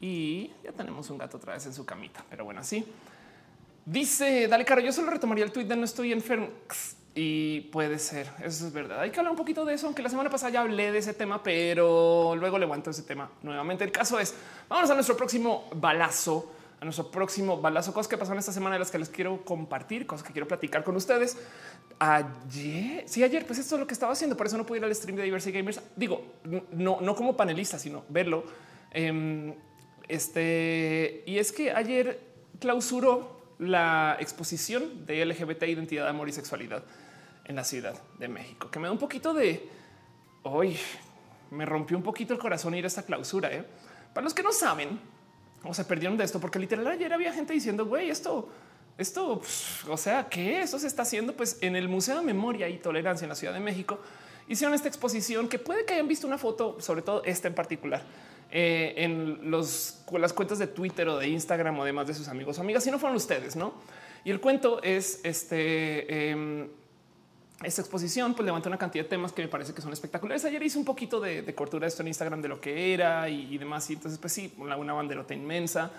y 0.00 0.50
ya 0.64 0.72
tenemos 0.72 1.10
un 1.10 1.18
gato 1.18 1.36
otra 1.36 1.54
vez 1.54 1.66
en 1.66 1.74
su 1.74 1.84
camita. 1.84 2.24
Pero 2.30 2.44
bueno, 2.44 2.60
así. 2.60 2.84
Dice, 3.84 4.46
dale, 4.48 4.64
caro, 4.64 4.80
yo 4.80 4.92
solo 4.92 5.10
retomaría 5.10 5.44
el 5.44 5.52
tweet 5.52 5.64
de 5.64 5.76
no 5.76 5.84
estoy 5.84 6.12
enfermo. 6.12 6.48
Y 7.14 7.62
puede 7.72 7.98
ser, 7.98 8.30
eso 8.42 8.66
es 8.66 8.72
verdad. 8.72 9.00
Hay 9.00 9.10
que 9.10 9.18
hablar 9.18 9.32
un 9.32 9.36
poquito 9.36 9.64
de 9.64 9.74
eso, 9.74 9.86
aunque 9.86 10.02
la 10.02 10.08
semana 10.08 10.30
pasada 10.30 10.50
ya 10.50 10.60
hablé 10.62 10.92
de 10.92 10.98
ese 10.98 11.12
tema, 11.12 11.42
pero 11.42 12.34
luego 12.36 12.58
levanto 12.58 12.90
ese 12.90 13.02
tema 13.02 13.30
nuevamente. 13.42 13.84
El 13.84 13.92
caso 13.92 14.18
es, 14.18 14.34
vamos 14.68 14.88
a 14.88 14.94
nuestro 14.94 15.16
próximo 15.16 15.68
balazo, 15.76 16.50
a 16.82 16.84
nuestro 16.84 17.12
próximo 17.12 17.60
balazo, 17.60 17.94
cosas 17.94 18.08
que 18.08 18.18
pasaron 18.18 18.40
esta 18.40 18.50
semana 18.50 18.74
de 18.74 18.80
las 18.80 18.90
que 18.90 18.98
les 18.98 19.08
quiero 19.08 19.44
compartir, 19.44 20.04
cosas 20.04 20.26
que 20.26 20.32
quiero 20.32 20.48
platicar 20.48 20.82
con 20.82 20.96
ustedes. 20.96 21.38
Ayer, 22.00 23.04
sí, 23.06 23.22
ayer, 23.22 23.46
pues 23.46 23.60
esto 23.60 23.76
es 23.76 23.80
lo 23.80 23.86
que 23.86 23.94
estaba 23.94 24.12
haciendo, 24.12 24.36
por 24.36 24.48
eso 24.48 24.58
no 24.58 24.66
pude 24.66 24.78
ir 24.78 24.84
al 24.84 24.92
stream 24.92 25.16
de 25.16 25.22
Diversity 25.22 25.56
Gamers. 25.56 25.80
Digo, 25.94 26.24
no, 26.72 26.98
no 27.00 27.14
como 27.14 27.36
panelista, 27.36 27.78
sino 27.78 28.04
verlo. 28.08 28.42
Em, 28.90 29.54
este, 30.08 31.22
y 31.24 31.38
es 31.38 31.52
que 31.52 31.70
ayer 31.70 32.18
clausuró 32.58 33.54
la 33.60 34.16
exposición 34.18 35.06
de 35.06 35.24
LGBT, 35.24 35.62
identidad, 35.68 36.08
amor 36.08 36.28
y 36.28 36.32
sexualidad 36.32 36.82
en 37.44 37.54
la 37.54 37.62
Ciudad 37.62 37.94
de 38.18 38.26
México, 38.26 38.72
que 38.72 38.80
me 38.80 38.88
da 38.88 38.92
un 38.92 38.98
poquito 38.98 39.32
de 39.32 39.68
hoy. 40.42 40.76
Me 41.52 41.64
rompió 41.64 41.96
un 41.96 42.02
poquito 42.02 42.34
el 42.34 42.40
corazón 42.40 42.74
ir 42.74 42.82
a 42.82 42.88
esta 42.88 43.04
clausura. 43.04 43.52
¿eh? 43.52 43.64
Para 44.12 44.24
los 44.24 44.34
que 44.34 44.42
no 44.42 44.50
saben 44.50 45.11
o 45.64 45.74
se 45.74 45.84
perdieron 45.84 46.16
de 46.16 46.24
esto, 46.24 46.40
porque 46.40 46.58
literal 46.58 46.86
ayer 46.86 47.12
había 47.12 47.32
gente 47.32 47.52
diciendo, 47.52 47.86
güey, 47.86 48.10
esto, 48.10 48.48
esto, 48.98 49.40
o 49.88 49.96
sea, 49.96 50.28
¿qué? 50.28 50.62
Eso 50.62 50.78
se 50.78 50.86
está 50.86 51.02
haciendo 51.02 51.36
pues 51.36 51.58
en 51.60 51.76
el 51.76 51.88
Museo 51.88 52.16
de 52.16 52.22
Memoria 52.22 52.68
y 52.68 52.78
Tolerancia 52.78 53.24
en 53.24 53.30
la 53.30 53.34
Ciudad 53.34 53.54
de 53.54 53.60
México. 53.60 54.00
Hicieron 54.48 54.74
esta 54.74 54.88
exposición 54.88 55.48
que 55.48 55.58
puede 55.58 55.84
que 55.84 55.94
hayan 55.94 56.08
visto 56.08 56.26
una 56.26 56.38
foto, 56.38 56.80
sobre 56.80 57.02
todo 57.02 57.22
esta 57.24 57.48
en 57.48 57.54
particular, 57.54 58.02
eh, 58.50 58.94
en 58.96 59.50
los, 59.50 60.04
las 60.12 60.32
cuentas 60.32 60.58
de 60.58 60.66
Twitter 60.66 61.08
o 61.08 61.18
de 61.18 61.28
Instagram 61.28 61.78
o 61.78 61.84
demás 61.84 62.06
de 62.06 62.14
sus 62.14 62.28
amigos 62.28 62.58
o 62.58 62.60
amigas, 62.60 62.84
si 62.84 62.90
no 62.90 62.98
fueron 62.98 63.16
ustedes, 63.16 63.56
¿no? 63.56 63.74
Y 64.24 64.30
el 64.30 64.40
cuento 64.40 64.82
es 64.82 65.20
este... 65.24 66.30
Eh, 66.30 66.68
esta 67.64 67.82
exposición 67.82 68.34
pues 68.34 68.44
levanta 68.44 68.68
una 68.68 68.78
cantidad 68.78 69.04
de 69.04 69.10
temas 69.10 69.32
que 69.32 69.42
me 69.42 69.48
parece 69.48 69.72
que 69.72 69.80
son 69.80 69.92
espectaculares. 69.92 70.44
Ayer 70.44 70.62
hice 70.62 70.78
un 70.78 70.84
poquito 70.84 71.20
de, 71.20 71.42
de 71.42 71.54
cortura 71.54 71.84
de 71.84 71.88
esto 71.88 72.02
en 72.02 72.08
Instagram 72.08 72.42
de 72.42 72.48
lo 72.48 72.60
que 72.60 72.94
era 72.94 73.28
y, 73.28 73.56
demás. 73.58 73.88
Y 73.90 73.94
entonces, 73.94 74.18
pues 74.18 74.32
sí, 74.32 74.52
una, 74.58 74.92
banderota 74.92 75.34
inmensa. 75.34 75.90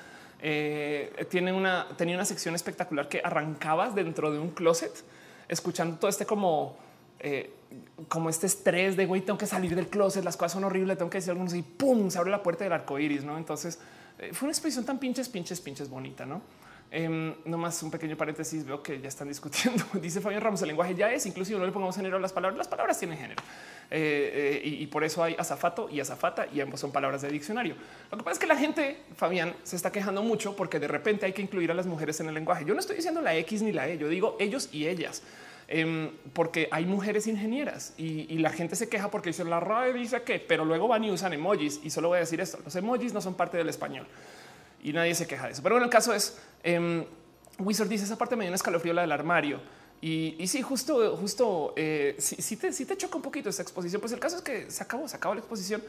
Eh, 0.41 1.25
tiene 1.29 1.53
una, 1.53 1.87
tenía 1.97 2.15
una 2.15 2.25
sección 2.25 2.55
espectacular 2.55 3.07
que 3.07 3.21
arrancabas 3.23 3.95
dentro 3.95 4.31
de 4.31 4.39
un 4.39 4.49
closet, 4.49 4.91
escuchando 5.47 5.97
todo 5.97 6.09
este 6.09 6.25
como 6.25 6.77
eh, 7.19 7.53
como 8.09 8.29
este 8.29 8.47
estrés 8.47 8.97
de 8.97 9.05
güey, 9.05 9.21
tengo 9.21 9.37
que 9.37 9.47
salir 9.47 9.75
del 9.75 9.87
closet, 9.87 10.23
las 10.23 10.35
cosas 10.35 10.51
son 10.51 10.65
horribles, 10.65 10.97
tengo 10.97 11.09
que 11.09 11.19
decir 11.19 11.31
algunos 11.31 11.53
y 11.53 11.61
pum, 11.61 12.09
se 12.09 12.17
abre 12.17 12.29
la 12.29 12.43
puerta 12.43 12.65
del 12.65 12.73
arco 12.73 12.99
iris. 12.99 13.23
No, 13.23 13.37
entonces 13.37 13.79
eh, 14.19 14.31
fue 14.33 14.47
una 14.47 14.51
exposición 14.51 14.85
tan 14.85 14.99
pinches, 14.99 15.29
pinches, 15.29 15.61
pinches 15.61 15.89
bonita. 15.89 16.25
No, 16.25 16.41
eh, 16.95 17.35
nomás 17.45 17.81
un 17.81 17.89
pequeño 17.89 18.15
paréntesis. 18.15 18.63
Veo 18.63 18.83
que 18.83 19.01
ya 19.01 19.07
están 19.07 19.27
discutiendo. 19.27 19.83
Dice 19.99 20.21
Fabián 20.21 20.41
Ramos: 20.41 20.61
el 20.61 20.67
lenguaje 20.67 20.93
ya 20.93 21.11
es 21.11 21.25
inclusive 21.25 21.57
no 21.57 21.65
le 21.65 21.71
pongamos 21.71 21.95
género 21.95 22.17
a 22.17 22.19
las 22.19 22.31
palabras. 22.31 22.55
Las 22.55 22.67
palabras 22.67 22.99
tienen 22.99 23.17
género 23.17 23.41
eh, 23.89 24.61
y, 24.63 24.83
y, 24.83 24.87
por 24.87 25.03
eso 25.03 25.23
hay 25.23 25.35
azafato 25.39 25.89
y 25.89 25.99
azafata 25.99 26.45
y 26.53 26.61
ambos 26.61 26.79
son 26.79 26.91
palabras 26.91 27.23
de 27.23 27.29
diccionario. 27.29 27.73
Lo 28.11 28.17
que 28.19 28.23
pasa 28.23 28.33
es 28.33 28.39
que 28.39 28.45
la 28.45 28.55
gente, 28.55 29.01
Fabián, 29.15 29.55
se 29.63 29.75
está 29.75 29.91
quejando 29.91 30.21
mucho 30.21 30.55
porque 30.55 30.79
de 30.79 30.87
repente 30.87 31.25
hay 31.25 31.33
que 31.33 31.41
incluir 31.41 31.71
a 31.71 31.73
las 31.73 31.87
mujeres 31.87 32.19
en 32.19 32.27
el 32.27 32.35
lenguaje. 32.35 32.63
Yo 32.63 32.75
no 32.75 32.79
estoy 32.79 32.97
diciendo 32.97 33.21
la 33.21 33.35
X 33.37 33.63
ni 33.63 33.71
la 33.71 33.89
E, 33.89 33.97
yo 33.97 34.07
digo 34.07 34.37
ellos 34.39 34.69
y 34.71 34.87
ellas. 34.87 35.23
Em, 35.67 36.11
porque 36.33 36.67
hay 36.69 36.85
mujeres 36.85 37.25
ingenieras 37.25 37.95
y, 37.97 38.37
la 38.37 38.51
gente 38.51 38.75
se 38.75 38.87
queja 38.87 39.09
porque 39.09 39.29
dice 39.29 39.43
la 39.45 39.59
RAE 39.59 39.93
dice 39.93 40.21
que, 40.21 40.37
pero 40.37 40.65
luego 40.65 40.87
van 40.87 41.03
y 41.05 41.09
usan 41.09 41.33
emojis 41.33 41.79
y 41.83 41.89
solo 41.89 42.09
voy 42.09 42.17
a 42.17 42.19
decir 42.19 42.39
esto. 42.39 42.59
Los 42.63 42.75
emojis 42.75 43.13
no 43.13 43.21
son 43.21 43.33
parte 43.33 43.57
del 43.57 43.69
español 43.69 44.05
y 44.83 44.93
nadie 44.93 45.15
se 45.15 45.25
queja 45.25 45.47
de 45.47 45.53
eso. 45.53 45.63
Pero 45.63 45.75
bueno, 45.75 45.85
el 45.85 45.91
caso 45.91 46.13
es 46.13 46.37
eh, 46.63 47.05
Wizard 47.59 47.87
dice 47.87 48.05
esa 48.05 48.17
parte 48.17 48.35
me 48.35 48.43
dio 48.43 48.51
un 48.51 48.55
escalofrío 48.55 48.93
la 48.93 49.01
del 49.01 49.11
armario. 49.11 49.59
Y, 50.01 50.35
y 50.37 50.47
sí, 50.47 50.61
justo, 50.61 51.15
justo, 51.15 51.73
eh, 51.77 52.17
si, 52.19 52.57
te, 52.57 52.97
choca 52.97 53.15
un 53.15 53.21
poquito 53.21 53.49
esa 53.49 53.61
exposición, 53.61 54.01
pues 54.01 54.11
el 54.11 54.19
caso 54.19 54.35
es 54.35 54.41
que 54.41 54.69
se 54.69 54.83
acabó, 54.83 55.07
se 55.07 55.15
acabó 55.15 55.33
la 55.33 55.39
exposición. 55.39 55.81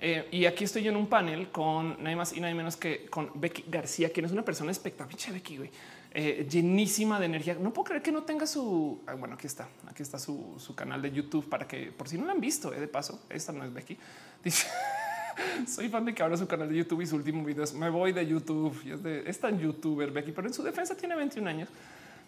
Eh, 0.00 0.26
y 0.30 0.46
aquí 0.46 0.64
estoy 0.64 0.84
yo 0.84 0.90
en 0.90 0.96
un 0.96 1.08
panel 1.08 1.50
con 1.50 2.02
nadie 2.02 2.16
más 2.16 2.32
y 2.32 2.40
nadie 2.40 2.54
menos 2.54 2.76
que 2.76 3.06
con 3.06 3.30
Becky 3.34 3.64
García, 3.68 4.10
quien 4.10 4.24
es 4.24 4.32
una 4.32 4.44
persona 4.44 4.70
espectacular. 4.70 5.32
Becky, 5.32 5.58
güey 5.58 5.70
eh, 6.12 6.46
llenísima 6.50 7.20
de 7.20 7.26
energía. 7.26 7.54
No 7.54 7.72
puedo 7.72 7.84
creer 7.84 8.02
que 8.02 8.12
no 8.12 8.22
tenga 8.22 8.46
su. 8.46 9.02
Ah, 9.06 9.14
bueno, 9.14 9.34
aquí 9.34 9.46
está. 9.46 9.68
Aquí 9.86 10.02
está 10.02 10.18
su, 10.18 10.56
canal 10.74 11.02
de 11.02 11.12
YouTube 11.12 11.48
para 11.48 11.66
que, 11.66 11.92
por 11.92 12.08
si 12.08 12.16
no 12.16 12.24
lo 12.24 12.32
han 12.32 12.40
visto, 12.40 12.72
eh, 12.72 12.80
de 12.80 12.88
paso, 12.88 13.22
esta 13.28 13.52
no 13.52 13.64
es 13.64 13.72
Becky. 13.72 13.96
Dice. 14.42 14.66
Soy 15.66 15.88
fan 15.88 16.04
de 16.04 16.14
que 16.14 16.22
abra 16.22 16.36
su 16.36 16.46
canal 16.46 16.68
de 16.68 16.76
YouTube 16.76 17.02
y 17.02 17.06
su 17.06 17.16
último 17.16 17.44
video 17.44 17.64
es 17.64 17.74
me 17.74 17.90
voy 17.90 18.12
de 18.12 18.26
YouTube. 18.26 18.80
Y 18.84 18.92
es, 18.92 19.02
de, 19.02 19.28
es 19.28 19.38
tan 19.38 19.58
youtuber 19.58 20.10
Becky, 20.10 20.32
pero 20.32 20.46
en 20.46 20.54
su 20.54 20.62
defensa 20.62 20.96
tiene 20.96 21.14
21 21.14 21.48
años. 21.48 21.68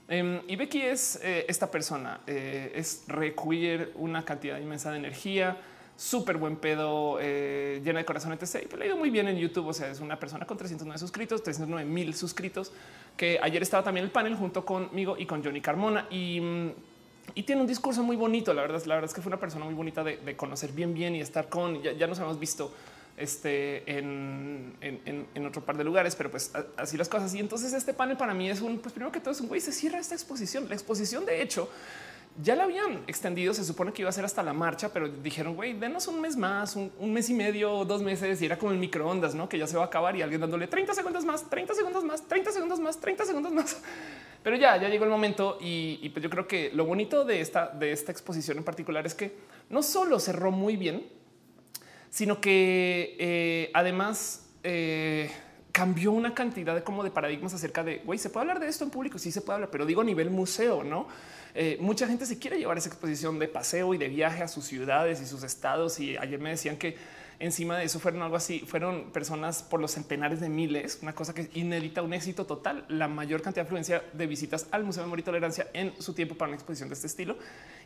Em, 0.08 0.40
y 0.48 0.56
Becky 0.56 0.82
es 0.82 1.20
eh, 1.22 1.44
esta 1.48 1.70
persona, 1.70 2.20
es 2.26 3.04
requeer 3.06 3.92
una 3.94 4.24
cantidad 4.24 4.58
inmensa 4.58 4.90
de 4.90 4.98
energía, 4.98 5.56
súper 5.96 6.36
buen 6.36 6.56
pedo, 6.56 7.20
llena 7.20 8.00
de 8.00 8.04
corazón, 8.04 8.32
etc. 8.32 8.64
Y 8.64 8.66
pues 8.66 8.78
le 8.78 8.84
ha 8.84 8.88
ido 8.88 8.96
muy 8.96 9.10
bien 9.10 9.28
en 9.28 9.36
YouTube. 9.36 9.68
O 9.68 9.72
sea, 9.72 9.88
es 9.90 10.00
una 10.00 10.18
persona 10.18 10.46
con 10.46 10.56
309 10.56 10.98
suscritos, 10.98 11.42
309 11.42 11.88
mil 11.88 12.14
suscritos 12.14 12.72
que 13.16 13.38
ayer 13.42 13.62
estaba 13.62 13.84
también 13.84 14.04
el 14.04 14.10
panel 14.10 14.34
junto 14.34 14.64
conmigo 14.64 15.16
y 15.18 15.26
con 15.26 15.44
Johnny 15.44 15.60
Carmona 15.60 16.06
y, 16.10 16.40
mm, 16.40 16.70
y 17.34 17.42
tiene 17.42 17.60
un 17.60 17.66
discurso 17.66 18.02
muy 18.02 18.16
bonito. 18.16 18.52
La 18.54 18.62
verdad, 18.62 18.82
la 18.86 18.94
verdad 18.94 19.10
es 19.10 19.14
que 19.14 19.20
fue 19.20 19.30
una 19.30 19.38
persona 19.38 19.64
muy 19.64 19.74
bonita 19.74 20.02
de, 20.02 20.36
conocer 20.36 20.72
bien, 20.72 20.94
bien 20.94 21.14
y 21.14 21.20
estar 21.20 21.48
con. 21.48 21.82
Ya, 21.82 22.06
nos 22.06 22.18
hemos 22.18 22.38
visto 22.38 22.72
este 23.20 23.98
en, 23.98 24.76
otro 25.46 25.64
par 25.64 25.76
de 25.76 25.84
lugares, 25.84 26.16
pero 26.16 26.30
pues 26.30 26.52
así 26.76 26.96
las 26.96 27.08
cosas. 27.08 27.34
Y 27.34 27.40
entonces 27.40 27.72
este 27.72 27.94
panel 27.94 28.16
para 28.16 28.34
mí 28.34 28.48
es 28.48 28.60
un, 28.60 28.78
pues 28.78 28.92
primero 28.92 29.12
que 29.12 29.20
todo 29.20 29.32
es 29.32 29.40
un 29.40 29.48
güey, 29.48 29.60
se 29.60 29.72
cierra 29.72 29.98
esta 29.98 30.14
exposición. 30.14 30.68
La 30.68 30.74
exposición, 30.74 31.26
de 31.26 31.42
hecho, 31.42 31.68
ya 32.42 32.54
la 32.54 32.64
habían 32.64 33.02
extendido. 33.06 33.52
Se 33.54 33.64
supone 33.64 33.92
que 33.92 34.02
iba 34.02 34.08
a 34.08 34.12
ser 34.12 34.24
hasta 34.24 34.42
la 34.42 34.52
marcha, 34.52 34.92
pero 34.92 35.08
dijeron, 35.08 35.54
güey, 35.54 35.74
denos 35.74 36.06
un 36.08 36.20
mes 36.20 36.36
más, 36.36 36.76
un, 36.76 37.12
mes 37.12 37.28
y 37.30 37.34
medio, 37.34 37.84
dos 37.84 38.02
meses 38.02 38.40
y 38.40 38.46
era 38.46 38.58
como 38.58 38.72
el 38.72 38.78
microondas, 38.78 39.34
no 39.34 39.48
que 39.48 39.58
ya 39.58 39.66
se 39.66 39.76
va 39.76 39.84
a 39.84 39.86
acabar 39.86 40.16
y 40.16 40.22
alguien 40.22 40.40
dándole 40.40 40.66
30 40.66 40.94
segundos 40.94 41.24
más, 41.24 41.48
30 41.48 41.74
segundos 41.74 42.04
más, 42.04 42.26
30 42.26 42.52
segundos 42.52 42.80
más, 42.80 43.00
30 43.00 43.24
segundos 43.24 43.52
más. 43.52 43.80
Pero 44.42 44.56
ya, 44.56 44.78
ya 44.78 44.88
llegó 44.88 45.04
el 45.04 45.10
momento 45.10 45.58
y, 45.60 46.08
pues 46.10 46.22
yo 46.22 46.30
creo 46.30 46.48
que 46.48 46.70
lo 46.72 46.86
bonito 46.86 47.24
de 47.24 47.42
esta, 47.42 47.68
de 47.68 47.92
esta 47.92 48.10
exposición 48.10 48.56
en 48.56 48.64
particular 48.64 49.04
es 49.06 49.14
que 49.14 49.36
no 49.68 49.82
solo 49.82 50.18
cerró 50.18 50.50
muy 50.50 50.76
bien, 50.76 51.06
sino 52.10 52.40
que 52.40 53.16
eh, 53.18 53.70
además 53.72 54.46
eh, 54.62 55.30
cambió 55.72 56.12
una 56.12 56.34
cantidad 56.34 56.74
de 56.74 56.82
como 56.82 57.04
de 57.04 57.10
paradigmas 57.10 57.54
acerca 57.54 57.82
de 57.84 57.98
güey, 57.98 58.18
se 58.18 58.30
puede 58.30 58.42
hablar 58.42 58.60
de 58.60 58.68
esto 58.68 58.84
en 58.84 58.90
público. 58.90 59.18
Sí, 59.18 59.32
se 59.32 59.40
puede 59.40 59.54
hablar, 59.54 59.70
pero 59.70 59.86
digo 59.86 60.02
a 60.02 60.04
nivel 60.04 60.30
museo, 60.30 60.84
no? 60.84 61.06
Eh, 61.54 61.78
mucha 61.80 62.06
gente 62.06 62.26
se 62.26 62.38
quiere 62.38 62.58
llevar 62.58 62.78
esa 62.78 62.88
exposición 62.88 63.38
de 63.38 63.48
paseo 63.48 63.94
y 63.94 63.98
de 63.98 64.08
viaje 64.08 64.42
a 64.42 64.48
sus 64.48 64.64
ciudades 64.64 65.20
y 65.20 65.26
sus 65.26 65.42
estados. 65.42 65.98
Y 66.00 66.16
ayer 66.16 66.38
me 66.38 66.50
decían 66.50 66.76
que 66.76 66.96
encima 67.40 67.78
de 67.78 67.84
eso 67.84 67.98
fueron 67.98 68.22
algo 68.22 68.36
así, 68.36 68.60
fueron 68.60 69.10
personas 69.12 69.62
por 69.62 69.80
los 69.80 69.92
centenares 69.92 70.40
de 70.40 70.48
miles, 70.48 70.98
una 71.02 71.14
cosa 71.14 71.34
que 71.34 71.48
inédita, 71.54 72.02
un 72.02 72.12
éxito 72.12 72.44
total, 72.44 72.84
la 72.88 73.08
mayor 73.08 73.40
cantidad 73.40 73.62
de 73.62 73.68
afluencia 73.68 74.04
de 74.12 74.26
visitas 74.26 74.66
al 74.70 74.84
Museo 74.84 75.02
de 75.02 75.06
Memoria 75.06 75.22
y 75.22 75.24
Tolerancia 75.24 75.66
en 75.72 75.94
su 76.00 76.12
tiempo 76.12 76.34
para 76.34 76.50
una 76.50 76.56
exposición 76.56 76.90
de 76.90 76.94
este 76.94 77.06
estilo. 77.06 77.38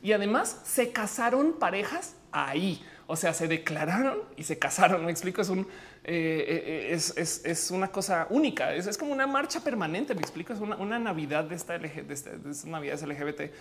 Y 0.03 0.13
además 0.13 0.61
se 0.65 0.91
casaron 0.91 1.55
parejas 1.59 2.17
ahí, 2.33 2.85
o 3.07 3.17
sea, 3.17 3.35
se 3.35 3.49
declararon 3.49 4.19
y 4.37 4.45
se 4.45 4.59
casaron. 4.59 5.05
Me 5.05 5.11
explico, 5.11 5.43
es 5.43 5.49
un 5.49 5.67
eh, 6.05 6.93
eh, 6.93 6.95
es, 6.95 7.71
una 7.71 7.89
cosa 7.89 8.27
única, 8.31 8.75
es, 8.75 8.99
como 8.99 9.13
una 9.13 9.27
marcha 9.27 9.61
permanente. 9.61 10.15
Me 10.15 10.21
explico, 10.21 10.53
es 10.53 10.61
una, 10.61 10.99
Navidad 10.99 11.45
de 11.45 11.55
esta, 11.55 11.79
de, 11.79 11.87
este, 12.09 12.39
de 12.39 12.51
estas 12.51 12.65
Navidades 12.67 13.03
LGBT 13.03 13.53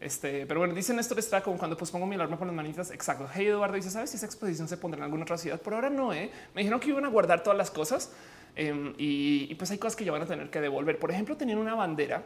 este, 0.00 0.46
pero 0.46 0.60
bueno, 0.60 0.74
dice 0.74 0.94
Néstor 0.94 1.18
está 1.18 1.42
como 1.42 1.58
cuando 1.58 1.76
pues 1.76 1.90
pongo 1.90 2.06
mi 2.06 2.14
alarma 2.14 2.38
con 2.38 2.46
las 2.46 2.56
manitas. 2.56 2.90
Exacto. 2.90 3.28
Hey 3.32 3.46
Eduardo 3.48 3.74
dice: 3.74 3.90
¿Sabes 3.90 4.10
si 4.10 4.16
esa 4.16 4.24
exposición 4.24 4.66
se 4.66 4.78
pondrá 4.78 4.98
en 4.98 5.04
alguna 5.04 5.24
otra 5.24 5.36
ciudad? 5.36 5.60
Por 5.60 5.74
ahora 5.74 5.90
no. 5.90 6.14
¿eh? 6.14 6.30
Me 6.54 6.62
dijeron 6.62 6.80
que 6.80 6.88
iban 6.88 7.04
a 7.04 7.08
guardar 7.08 7.42
todas 7.42 7.58
las 7.58 7.70
cosas 7.70 8.10
em, 8.56 8.94
y, 8.96 9.54
pues 9.56 9.70
hay 9.70 9.78
cosas 9.78 9.96
que 9.96 10.06
ya 10.06 10.12
van 10.12 10.22
a 10.22 10.26
tener 10.26 10.48
que 10.48 10.60
devolver. 10.60 10.98
Por 10.98 11.10
ejemplo, 11.10 11.36
tenían 11.36 11.58
una 11.58 11.74
bandera 11.74 12.24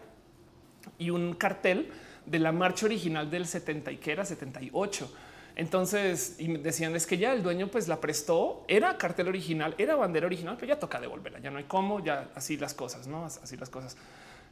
y 0.99 1.11
un 1.11 1.35
cartel 1.35 1.91
de 2.27 2.39
la 2.39 2.53
marcha 2.53 2.87
original 2.87 3.29
del 3.29 3.45
70 3.45 3.91
y 3.91 3.97
que 3.97 4.13
era 4.13 4.25
78. 4.25 5.13
Entonces 5.57 6.37
y 6.39 6.57
decían 6.57 6.97
es 6.97 7.07
que 7.07 7.17
ya 7.17 7.33
el 7.33 7.43
dueño 7.43 7.69
pues 7.69 7.87
la 7.87 8.01
prestó, 8.01 8.65
era 8.67 8.99
cartel 8.99 9.29
original, 9.29 9.75
era 9.79 9.95
bandera 9.95 10.27
original, 10.27 10.57
pero 10.59 10.75
ya 10.75 10.79
toca 10.79 11.01
devolverla. 11.01 11.39
Ya 11.39 11.51
no 11.51 11.59
hay 11.59 11.65
cómo, 11.65 12.03
ya 12.03 12.29
así 12.35 12.57
las 12.57 12.75
cosas, 12.75 13.07
no 13.07 13.25
así 13.25 13.57
las 13.57 13.71
cosas. 13.71 13.97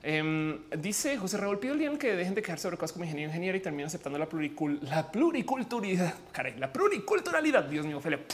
Em, 0.04 0.58
dice 0.78 1.16
José 1.16 1.36
Raúl 1.36 1.60
pido 1.60 1.74
el 1.74 1.98
que 1.98 2.16
dejen 2.16 2.34
de 2.34 2.42
quejarse 2.42 2.62
sobre 2.62 2.76
cosas 2.76 2.92
como 2.92 3.04
ingeniero 3.04 3.30
ingeniero 3.30 3.56
y 3.56 3.60
termina 3.60 3.86
aceptando 3.86 4.18
la, 4.18 4.28
pluricul 4.28 4.80
la 4.82 5.10
pluriculturalidad. 5.10 6.14
Caray, 6.32 6.56
la 6.58 6.72
pluriculturalidad. 6.72 7.64
Dios 7.64 7.86
mío, 7.86 8.00
Felipe 8.00 8.24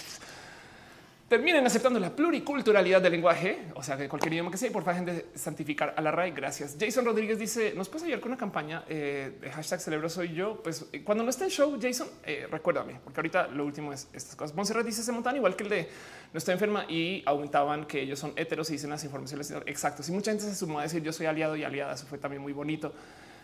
terminen 1.29 1.67
aceptando 1.67 2.01
la 2.01 2.15
pluriculturalidad 2.15 3.03
del 3.03 3.13
lenguaje, 3.13 3.67
o 3.75 3.83
sea, 3.83 3.99
que 3.99 4.09
cualquier 4.09 4.33
idioma 4.33 4.51
que 4.51 4.57
sea, 4.57 4.71
por 4.73 4.83
favor, 4.83 5.05
de 5.05 5.27
santificar 5.35 5.93
a 5.95 6.01
la 6.01 6.11
RAI. 6.11 6.31
Gracias. 6.31 6.77
Jason 6.81 7.05
Rodríguez 7.05 7.39
dice, 7.39 7.75
¿nos 7.77 7.89
puedes 7.89 8.05
ayudar 8.05 8.21
con 8.21 8.31
una 8.31 8.39
campaña 8.39 8.85
eh, 8.89 9.33
de 9.39 9.51
hashtag 9.51 9.81
celebro 9.81 10.09
soy 10.09 10.33
yo? 10.33 10.63
Pues 10.63 10.87
eh, 10.91 11.05
cuando 11.05 11.23
no 11.25 11.31
esté 11.31 11.45
el 11.45 11.51
show, 11.51 11.79
Jason, 11.81 12.09
eh, 12.25 12.47
recuérdame, 12.51 12.99
porque 13.05 13.21
ahorita 13.21 13.49
lo 13.49 13.67
último 13.67 13.93
es 13.93 14.09
estas 14.15 14.37
cosas. 14.37 14.57
Monserrat 14.57 14.87
dice, 14.87 15.03
se 15.03 15.13
montan 15.13 15.37
igual 15.37 15.55
que 15.55 15.65
el 15.65 15.69
de 15.69 15.89
no 16.33 16.39
estoy 16.39 16.55
enferma 16.55 16.87
y 16.89 17.23
aumentaban 17.27 17.85
que 17.85 18.01
ellos 18.01 18.19
son 18.19 18.33
heteros 18.37 18.71
y 18.71 18.75
dicen 18.75 18.89
las 18.89 19.05
informaciones 19.05 19.53
exactas. 19.67 20.09
Y 20.09 20.13
mucha 20.13 20.31
gente 20.31 20.45
se 20.45 20.55
sumó 20.55 20.79
a 20.79 20.83
decir 20.83 21.03
yo 21.03 21.13
soy 21.13 21.27
aliado 21.27 21.57
y 21.57 21.65
aliada. 21.65 21.93
Eso 21.93 22.07
fue 22.07 22.17
también 22.19 22.43
muy 22.43 22.55
bonito. 22.55 22.93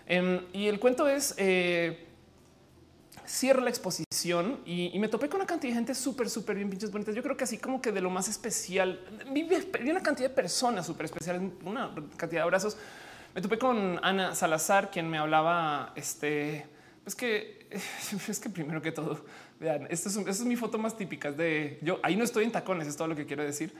Em, 0.07 0.41
y 0.53 0.69
el 0.69 0.81
cuento 0.81 1.07
es 1.09 1.35
cierra 3.27 3.61
la 3.61 3.71
exposición 3.71 4.61
y, 4.67 4.99
me 4.99 5.09
topé 5.09 5.29
con 5.29 5.41
una 5.41 5.47
cantidad 5.47 5.73
de 5.73 5.77
gente 5.77 5.95
súper, 5.95 6.29
súper 6.29 6.57
bien 6.57 6.71
pinches 6.71 6.91
bonitas. 6.91 7.15
Yo 7.15 7.23
creo 7.23 7.37
que 7.37 7.45
así 7.45 7.59
como 7.59 7.81
que 7.81 7.93
de 7.93 8.01
lo 8.01 8.11
más 8.11 8.29
especial, 8.29 9.01
vi, 9.31 9.49
una 9.91 10.03
cantidad 10.03 10.29
de 10.29 10.35
personas 10.35 10.87
súper 10.87 11.07
especiales, 11.07 11.43
una 11.65 11.95
cantidad 12.17 12.41
de 12.41 12.45
abrazos. 12.45 12.77
Me 13.35 13.41
topé 13.41 13.59
con 13.59 13.99
Ana 14.03 14.35
Salazar, 14.35 14.91
quien 14.91 15.09
me 15.09 15.19
hablaba, 15.19 15.93
este, 15.97 16.67
pues 17.03 17.15
que 17.15 17.69
es 18.29 18.41
que 18.41 18.49
primero 18.49 18.81
que 18.81 18.93
todo, 18.93 19.25
vean, 19.59 19.87
esta 19.91 20.09
es, 20.09 20.17
es, 20.17 20.45
mi 20.45 20.57
foto 20.57 20.79
más 20.79 20.97
típica 20.97 21.33
de 21.33 21.79
yo. 21.83 21.99
Ahí 22.03 22.17
no 22.17 22.25
estoy 22.25 22.45
en 22.45 22.53
tacones, 22.53 22.87
es 22.87 22.97
todo 22.97 23.09
lo 23.09 23.17
que 23.17 23.27
quiero 23.27 23.43
decir. 23.43 23.75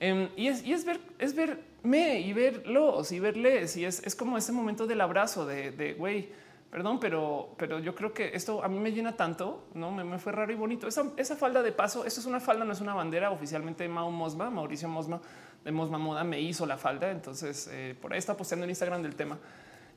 Em, 0.00 0.28
y, 0.36 0.48
es, 0.48 0.64
y 0.64 0.72
es 0.72 0.84
ver, 0.84 1.00
es 1.18 1.34
verme 1.34 2.20
y 2.20 2.32
verlos 2.32 3.10
y 3.12 3.20
verles. 3.20 3.76
Y 3.76 3.84
es, 3.84 4.02
es 4.04 4.14
como 4.14 4.38
ese 4.38 4.52
momento 4.52 4.86
del 4.86 5.00
abrazo 5.00 5.46
de 5.46 5.94
güey 5.98 6.30
Perdón, 6.70 7.00
pero, 7.00 7.54
pero 7.56 7.78
yo 7.78 7.94
creo 7.94 8.12
que 8.12 8.30
esto 8.34 8.62
a 8.62 8.68
mí 8.68 8.78
me 8.78 8.92
llena 8.92 9.16
tanto, 9.16 9.68
no 9.72 9.90
me, 9.90 10.18
fue 10.18 10.32
raro 10.32 10.52
y 10.52 10.56
bonito. 10.56 10.86
Esa, 10.86 11.12
esa, 11.16 11.36
falda 11.36 11.62
de 11.62 11.72
paso, 11.72 12.04
esto 12.04 12.20
es 12.20 12.26
una 12.26 12.40
falda, 12.40 12.64
no 12.64 12.72
es 12.72 12.80
una 12.80 12.94
bandera. 12.94 13.30
Oficialmente 13.30 13.88
Mao 13.88 14.10
Mosma, 14.10 14.50
Mauricio 14.50 14.88
Mosma 14.88 15.20
de 15.64 15.72
Mosma 15.72 15.98
Moda 15.98 16.24
me 16.24 16.40
hizo 16.40 16.66
la 16.66 16.76
falda. 16.76 17.10
Entonces 17.10 17.68
eh, 17.72 17.96
por 18.00 18.12
ahí 18.12 18.18
está 18.18 18.36
posteando 18.36 18.64
en 18.64 18.70
Instagram 18.70 19.02
del 19.02 19.14
tema 19.14 19.38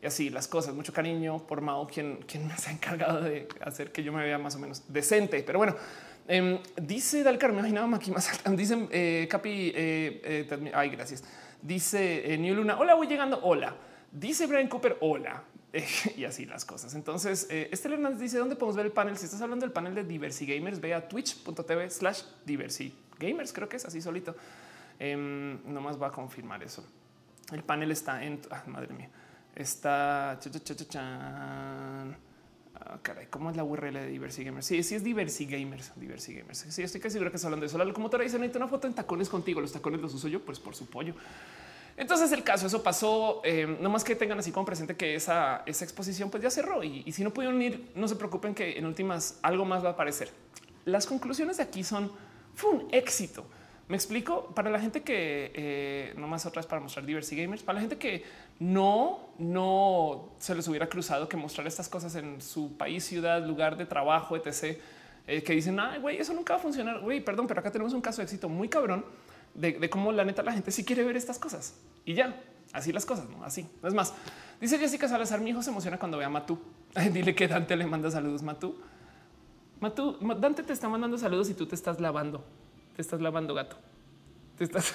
y 0.02 0.06
así 0.06 0.30
las 0.30 0.48
cosas. 0.48 0.74
Mucho 0.74 0.94
cariño 0.94 1.46
por 1.46 1.62
Mao, 1.62 1.88
quien, 1.88 2.18
quien 2.28 2.48
me 2.48 2.54
ha 2.68 2.72
encargado 2.72 3.22
de 3.22 3.48
hacer 3.62 3.92
que 3.92 4.04
yo 4.04 4.12
me 4.12 4.24
vea 4.24 4.38
más 4.38 4.56
o 4.56 4.60
menos 4.60 4.84
decente. 4.88 5.44
Pero 5.44 5.60
bueno, 5.60 5.76
eh, 6.28 6.60
dice 6.82 7.24
Dalcar, 7.24 7.52
me 7.52 7.60
imaginaba 7.60 7.96
aquí 7.96 8.12
más. 8.12 8.30
Dicen 8.56 8.88
eh, 8.92 9.28
Capi, 9.30 9.72
eh, 9.76 10.48
eh, 10.50 10.72
ay, 10.74 10.90
gracias. 10.90 11.24
Dice 11.62 12.38
New 12.40 12.56
Luna, 12.56 12.78
hola, 12.80 12.96
voy 12.96 13.08
llegando. 13.08 13.40
Hola. 13.44 13.76
Dice 14.12 14.48
Brian 14.48 14.68
Cooper, 14.68 14.98
hola. 15.02 15.44
y 16.18 16.26
así 16.26 16.46
las 16.46 16.66
cosas. 16.66 16.96
Entonces, 16.96 17.48
eh, 17.50 17.70
Hernández 17.72 18.20
dice 18.20 18.38
dónde 18.38 18.56
podemos 18.56 18.76
ver 18.76 18.86
el 18.86 18.92
panel. 18.92 19.18
Si 19.18 19.26
estás 19.26 19.42
hablando 19.42 19.66
del 19.66 19.72
panel 19.72 19.96
de 19.96 20.04
Diversi 20.04 20.46
Gamers, 20.46 20.82
ve 20.82 20.94
a 20.94 21.08
twitch.tv 21.08 21.90
slash 21.90 22.24
Diversi 22.46 22.94
Gamers. 23.20 23.54
Creo 23.54 23.70
que 23.70 23.78
es 23.78 23.86
así 23.86 24.02
solito. 24.02 24.36
Eh, 25.00 25.16
nomás 25.66 26.02
va 26.02 26.08
a 26.08 26.12
confirmar 26.12 26.62
eso. 26.64 26.86
El 27.52 27.64
panel 27.64 27.92
está 27.92 28.24
en 28.24 28.40
ah, 28.50 28.64
madre 28.68 28.94
mía, 28.94 29.10
está 29.56 30.32
ah, 30.32 30.38
caray, 33.02 33.28
¿cómo 33.30 33.50
es 33.50 33.58
la 33.58 33.64
URL 33.64 33.94
de 33.94 34.08
Diversi 34.08 34.44
Gamers? 34.44 34.66
Sí, 34.66 34.84
sí 34.84 34.96
es 34.96 35.04
Diversi 35.04 35.46
Gamers, 35.46 35.92
Diversi 35.98 36.34
Gamers. 36.34 36.60
Sí, 36.70 36.82
estoy 36.82 37.02
casi 37.02 37.14
seguro 37.14 37.30
que 37.30 37.36
está 37.36 37.48
hablando 37.48 37.64
de 37.64 37.68
eso. 37.68 37.78
La 37.78 37.84
locomotora 37.84 38.24
dice 38.24 38.38
necesito 38.38 38.60
una 38.60 38.70
foto 38.70 38.88
en 38.88 38.94
tacones 38.94 39.28
contigo. 39.28 39.60
Los 39.60 39.74
tacones 39.74 40.00
los 40.02 40.14
uso 40.14 40.30
yo, 40.30 40.42
pues 40.46 40.60
por 40.60 40.76
su 40.76 40.86
pollo. 40.86 41.14
Entonces 42.02 42.32
el 42.32 42.44
caso, 42.44 42.66
eso 42.66 42.82
pasó, 42.82 43.42
eh, 43.44 43.78
no 43.80 43.88
más 43.92 44.04
que 44.04 44.16
tengan 44.16 44.40
así 44.40 44.52
como 44.52 44.66
presente 44.66 44.96
que 44.96 45.14
esa, 45.14 45.62
esa 45.68 45.84
exposición 45.84 46.32
pues 46.32 46.42
ya 46.42 46.50
cerró 46.50 46.84
y, 46.84 47.12
si 47.12 47.24
no 47.24 47.30
pudieron 47.30 47.62
ir, 47.62 47.92
no 47.94 48.08
se 48.08 48.16
preocupen 48.16 48.56
que 48.56 48.76
en 48.80 48.88
últimas 48.88 49.38
algo 49.44 49.66
más 49.66 49.84
va 49.84 49.90
a 49.90 49.92
aparecer. 49.92 50.32
Las 50.86 51.06
conclusiones 51.06 51.58
de 51.58 51.64
aquí 51.64 51.84
son, 51.84 52.12
fue 52.56 52.72
un 52.72 52.88
éxito. 52.92 53.46
Me 53.88 53.96
explico 53.98 54.48
para 54.56 54.72
la 54.72 54.80
gente 54.80 55.04
que 55.04 55.52
eh, 55.54 56.14
no 56.18 56.28
más 56.28 56.48
otras 56.48 56.66
para 56.66 56.82
mostrar 56.82 57.06
Diversity 57.06 57.44
Gamers, 57.44 57.62
para 57.62 57.76
la 57.76 57.82
gente 57.82 58.00
que 58.00 58.24
no, 58.58 59.30
no 59.38 60.32
se 60.40 60.56
les 60.56 60.68
hubiera 60.68 60.90
cruzado 60.90 61.30
que 61.30 61.38
mostrar 61.38 61.68
estas 61.68 61.88
cosas 61.88 62.16
en 62.16 62.42
su 62.42 62.78
país, 62.78 63.04
ciudad, 63.04 63.46
lugar 63.46 63.78
de 63.78 63.86
trabajo, 63.86 64.36
etc. 64.36 64.80
Eh, 65.28 65.44
que 65.44 65.54
dicen, 65.54 65.80
ay, 65.80 66.00
güey, 66.00 66.18
eso 66.18 66.34
nunca 66.34 66.56
va 66.56 66.60
a 66.62 66.64
funcionar. 66.64 67.00
Güey, 67.02 67.24
perdón, 67.24 67.46
pero 67.46 67.60
acá 67.60 67.72
tenemos 67.72 67.94
un 67.94 68.02
caso 68.02 68.22
de 68.22 68.24
éxito 68.24 68.50
muy 68.50 68.70
cabrón 68.70 69.06
de, 69.54 69.90
cómo 69.90 70.12
la 70.12 70.24
neta 70.24 70.44
la 70.44 70.54
gente 70.54 70.72
sí 70.72 70.84
quiere 70.86 71.04
ver 71.04 71.18
estas 71.18 71.40
cosas 71.40 71.76
y 72.06 72.14
ya 72.14 72.42
así 72.74 72.92
las 72.92 73.06
cosas, 73.06 73.30
no 73.30 73.44
así. 73.44 73.68
No 73.82 73.88
es 73.88 73.94
más, 73.94 74.14
dice 74.60 74.78
Jessica 74.78 75.08
Salazar, 75.08 75.42
mi 75.42 75.50
hijo 75.50 75.62
se 75.62 75.70
emociona 75.70 75.98
cuando 75.98 76.18
ve 76.18 76.26
a 76.26 76.30
Matú. 76.30 76.60
Dile 77.12 77.36
que 77.36 77.48
Dante 77.48 77.76
le 77.76 77.86
manda 77.86 78.10
saludos. 78.12 78.42
Matú, 78.42 78.80
Matú, 79.80 80.18
Dante 80.40 80.64
te 80.64 80.74
está 80.74 80.88
mandando 80.90 81.18
saludos 81.18 81.50
y 81.50 81.54
tú 81.54 81.66
te 81.66 81.76
estás 81.76 82.00
lavando. 82.00 82.46
Te 82.96 83.02
estás 83.02 83.22
lavando 83.22 83.54
gato. 83.54 83.78
Te 84.58 84.66
estás. 84.66 84.94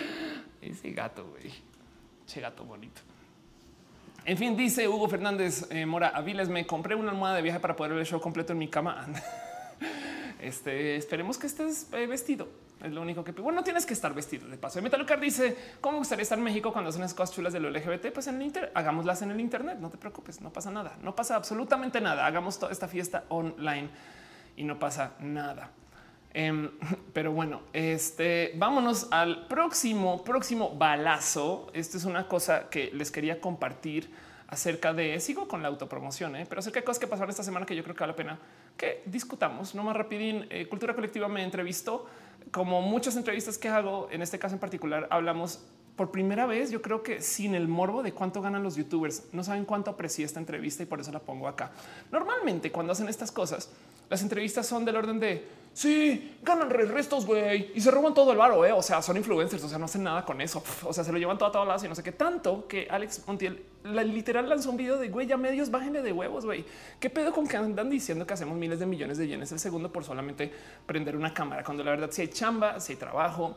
Ese 0.60 0.90
gato, 0.92 1.26
güey. 1.26 1.52
Che 2.26 2.40
gato 2.40 2.64
bonito. 2.64 3.02
En 4.24 4.38
fin, 4.38 4.56
dice 4.56 4.88
Hugo 4.88 5.06
Fernández 5.08 5.66
eh, 5.70 5.84
Mora 5.84 6.08
Aviles, 6.08 6.48
me 6.48 6.66
compré 6.66 6.94
una 6.94 7.10
almohada 7.10 7.36
de 7.36 7.42
viaje 7.42 7.60
para 7.60 7.76
poder 7.76 7.92
ver 7.92 8.00
el 8.00 8.06
show 8.06 8.20
completo 8.20 8.52
en 8.52 8.58
mi 8.58 8.68
cama. 8.68 9.06
este, 10.40 10.96
esperemos 10.96 11.36
que 11.36 11.46
estés 11.46 11.88
eh, 11.92 12.06
vestido. 12.06 12.48
Es 12.82 12.92
lo 12.92 13.00
único 13.00 13.24
que 13.24 13.32
bueno, 13.32 13.60
no 13.60 13.64
tienes 13.64 13.86
que 13.86 13.94
estar 13.94 14.12
vestido 14.14 14.48
de 14.48 14.58
paso. 14.58 14.82
Metalcar 14.82 15.20
dice 15.20 15.56
cómo 15.80 15.98
gustaría 15.98 16.22
estar 16.22 16.36
en 16.36 16.44
México 16.44 16.72
cuando 16.72 16.90
hacen 16.90 17.02
esas 17.02 17.14
cosas 17.14 17.34
chulas 17.34 17.52
de 17.52 17.60
lo 17.60 17.70
LGBT. 17.70 18.12
Pues 18.12 18.26
en 18.26 18.36
el 18.36 18.42
Inter 18.42 18.72
hagámoslas 18.74 19.22
en 19.22 19.30
el 19.30 19.40
Internet. 19.40 19.78
No 19.80 19.90
te 19.90 19.96
preocupes, 19.96 20.40
no 20.40 20.52
pasa 20.52 20.70
nada, 20.70 20.96
no 21.02 21.14
pasa 21.14 21.36
absolutamente 21.36 22.00
nada. 22.00 22.26
Hagamos 22.26 22.58
toda 22.58 22.72
esta 22.72 22.88
fiesta 22.88 23.24
online 23.28 23.88
y 24.56 24.64
no 24.64 24.78
pasa 24.78 25.12
nada. 25.20 25.70
Em, 26.34 26.70
pero 27.12 27.32
bueno, 27.32 27.62
este 27.72 28.52
vámonos 28.56 29.08
al 29.10 29.46
próximo, 29.46 30.22
próximo 30.22 30.74
balazo. 30.76 31.70
Esto 31.72 31.96
es 31.96 32.04
una 32.04 32.28
cosa 32.28 32.68
que 32.68 32.90
les 32.92 33.10
quería 33.10 33.40
compartir 33.40 34.10
acerca 34.48 34.92
de 34.92 35.18
sigo 35.20 35.48
con 35.48 35.62
la 35.62 35.68
autopromoción, 35.68 36.36
¿eh? 36.36 36.46
pero 36.48 36.60
acerca 36.60 36.80
de 36.80 36.84
cosas 36.84 37.00
que 37.00 37.06
pasaron 37.06 37.30
esta 37.30 37.42
semana 37.42 37.64
que 37.66 37.74
yo 37.74 37.82
creo 37.82 37.94
que 37.94 38.00
vale 38.00 38.12
la 38.12 38.16
pena 38.16 38.38
que 38.76 39.02
discutamos. 39.06 39.74
No 39.74 39.82
más 39.82 39.96
rapidín. 39.96 40.46
Eh, 40.50 40.66
Cultura 40.68 40.94
Colectiva 40.94 41.28
me 41.28 41.42
entrevistó 41.42 42.06
como 42.50 42.82
muchas 42.82 43.16
entrevistas 43.16 43.58
que 43.58 43.68
hago, 43.68 44.08
en 44.10 44.22
este 44.22 44.38
caso 44.38 44.54
en 44.54 44.60
particular, 44.60 45.08
hablamos 45.10 45.60
por 45.96 46.10
primera 46.10 46.46
vez, 46.46 46.70
yo 46.70 46.82
creo 46.82 47.02
que 47.02 47.20
sin 47.22 47.54
el 47.54 47.68
morbo 47.68 48.02
de 48.02 48.12
cuánto 48.12 48.42
ganan 48.42 48.62
los 48.62 48.76
youtubers, 48.76 49.24
no 49.32 49.44
saben 49.44 49.64
cuánto 49.64 49.92
aprecié 49.92 50.24
esta 50.24 50.40
entrevista 50.40 50.82
y 50.82 50.86
por 50.86 51.00
eso 51.00 51.12
la 51.12 51.20
pongo 51.20 51.46
acá. 51.46 51.70
Normalmente 52.10 52.72
cuando 52.72 52.92
hacen 52.92 53.08
estas 53.08 53.30
cosas, 53.30 53.70
las 54.10 54.22
entrevistas 54.22 54.66
son 54.66 54.84
del 54.84 54.96
orden 54.96 55.20
de 55.20 55.46
sí, 55.74 56.38
ganan 56.42 56.70
restos, 56.70 57.26
güey, 57.26 57.72
y 57.74 57.80
se 57.80 57.90
roban 57.90 58.14
todo 58.14 58.32
el 58.32 58.38
varo, 58.38 58.64
eh? 58.64 58.72
o 58.72 58.80
sea, 58.80 59.02
son 59.02 59.18
influencers, 59.18 59.62
o 59.62 59.68
sea, 59.68 59.76
no 59.76 59.84
hacen 59.84 60.04
nada 60.04 60.24
con 60.24 60.40
eso, 60.40 60.62
o 60.84 60.92
sea, 60.92 61.04
se 61.04 61.12
lo 61.12 61.18
llevan 61.18 61.36
todo 61.36 61.50
a 61.50 61.52
todas 61.52 61.68
lados 61.68 61.84
y 61.84 61.88
no 61.88 61.94
sé 61.94 62.02
qué 62.02 62.12
tanto 62.12 62.66
que 62.66 62.86
Alex 62.88 63.24
Montiel 63.26 63.62
la, 63.84 64.02
literal 64.02 64.48
lanzó 64.48 64.70
un 64.70 64.78
video 64.78 64.96
de 64.96 65.08
güey, 65.08 65.26
ya 65.26 65.36
medios 65.36 65.70
bájenle 65.70 66.00
de 66.00 66.12
huevos, 66.12 66.46
güey. 66.46 66.64
¿Qué 66.98 67.10
pedo 67.10 67.32
con 67.32 67.46
que 67.46 67.56
andan 67.56 67.90
diciendo 67.90 68.26
que 68.26 68.32
hacemos 68.32 68.56
miles 68.56 68.78
de 68.78 68.86
millones 68.86 69.18
de 69.18 69.28
yenes 69.28 69.52
el 69.52 69.58
segundo 69.58 69.92
por 69.92 70.04
solamente 70.04 70.50
prender 70.86 71.16
una 71.16 71.34
cámara? 71.34 71.62
Cuando 71.62 71.84
la 71.84 71.90
verdad 71.90 72.10
si 72.10 72.22
hay 72.22 72.28
chamba, 72.28 72.80
si 72.80 72.94
hay 72.94 72.98
trabajo, 72.98 73.56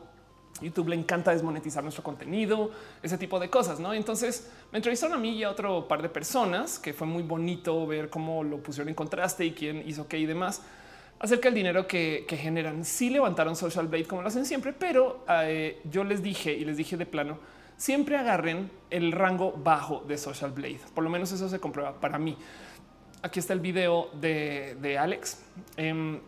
YouTube 0.60 0.88
le 0.88 0.96
encanta 0.96 1.30
desmonetizar 1.30 1.82
nuestro 1.82 2.02
contenido, 2.02 2.70
ese 3.02 3.16
tipo 3.16 3.38
de 3.38 3.48
cosas, 3.48 3.80
¿no? 3.80 3.94
Entonces 3.94 4.50
me 4.72 4.78
entrevistaron 4.78 5.16
a 5.16 5.20
mí 5.20 5.30
y 5.30 5.44
a 5.44 5.50
otro 5.50 5.86
par 5.88 6.02
de 6.02 6.08
personas 6.08 6.78
que 6.78 6.92
fue 6.92 7.06
muy 7.06 7.22
bonito 7.22 7.86
ver 7.86 8.10
cómo 8.10 8.42
lo 8.42 8.58
pusieron 8.58 8.88
en 8.88 8.94
contraste 8.94 9.44
y 9.44 9.52
quién 9.52 9.88
hizo 9.88 10.08
qué 10.08 10.18
y 10.18 10.26
demás 10.26 10.62
acerca 11.20 11.48
del 11.48 11.54
dinero 11.54 11.86
que, 11.86 12.24
generan. 12.28 12.84
Sí 12.84 13.10
levantaron 13.10 13.56
Social 13.56 13.88
Blade 13.88 14.04
como 14.04 14.22
lo 14.22 14.28
hacen 14.28 14.46
siempre, 14.46 14.72
pero 14.72 15.24
eh, 15.28 15.80
yo 15.84 16.04
les 16.04 16.22
dije 16.22 16.52
y 16.52 16.64
les 16.64 16.76
dije 16.76 16.96
de 16.96 17.06
plano, 17.06 17.38
siempre 17.76 18.16
agarren 18.16 18.70
el 18.90 19.12
rango 19.12 19.52
bajo 19.52 20.04
de 20.06 20.18
Social 20.18 20.52
Blade. 20.52 20.80
Por 20.94 21.04
lo 21.04 21.10
menos 21.10 21.32
eso 21.32 21.48
se 21.48 21.60
comprueba 21.60 21.94
para 22.00 22.18
mí. 22.18 22.36
Aquí 23.22 23.40
está 23.40 23.52
el 23.52 23.60
video 23.60 24.10
de, 24.12 24.96
Alex. 24.98 25.42
Em, 25.76 26.20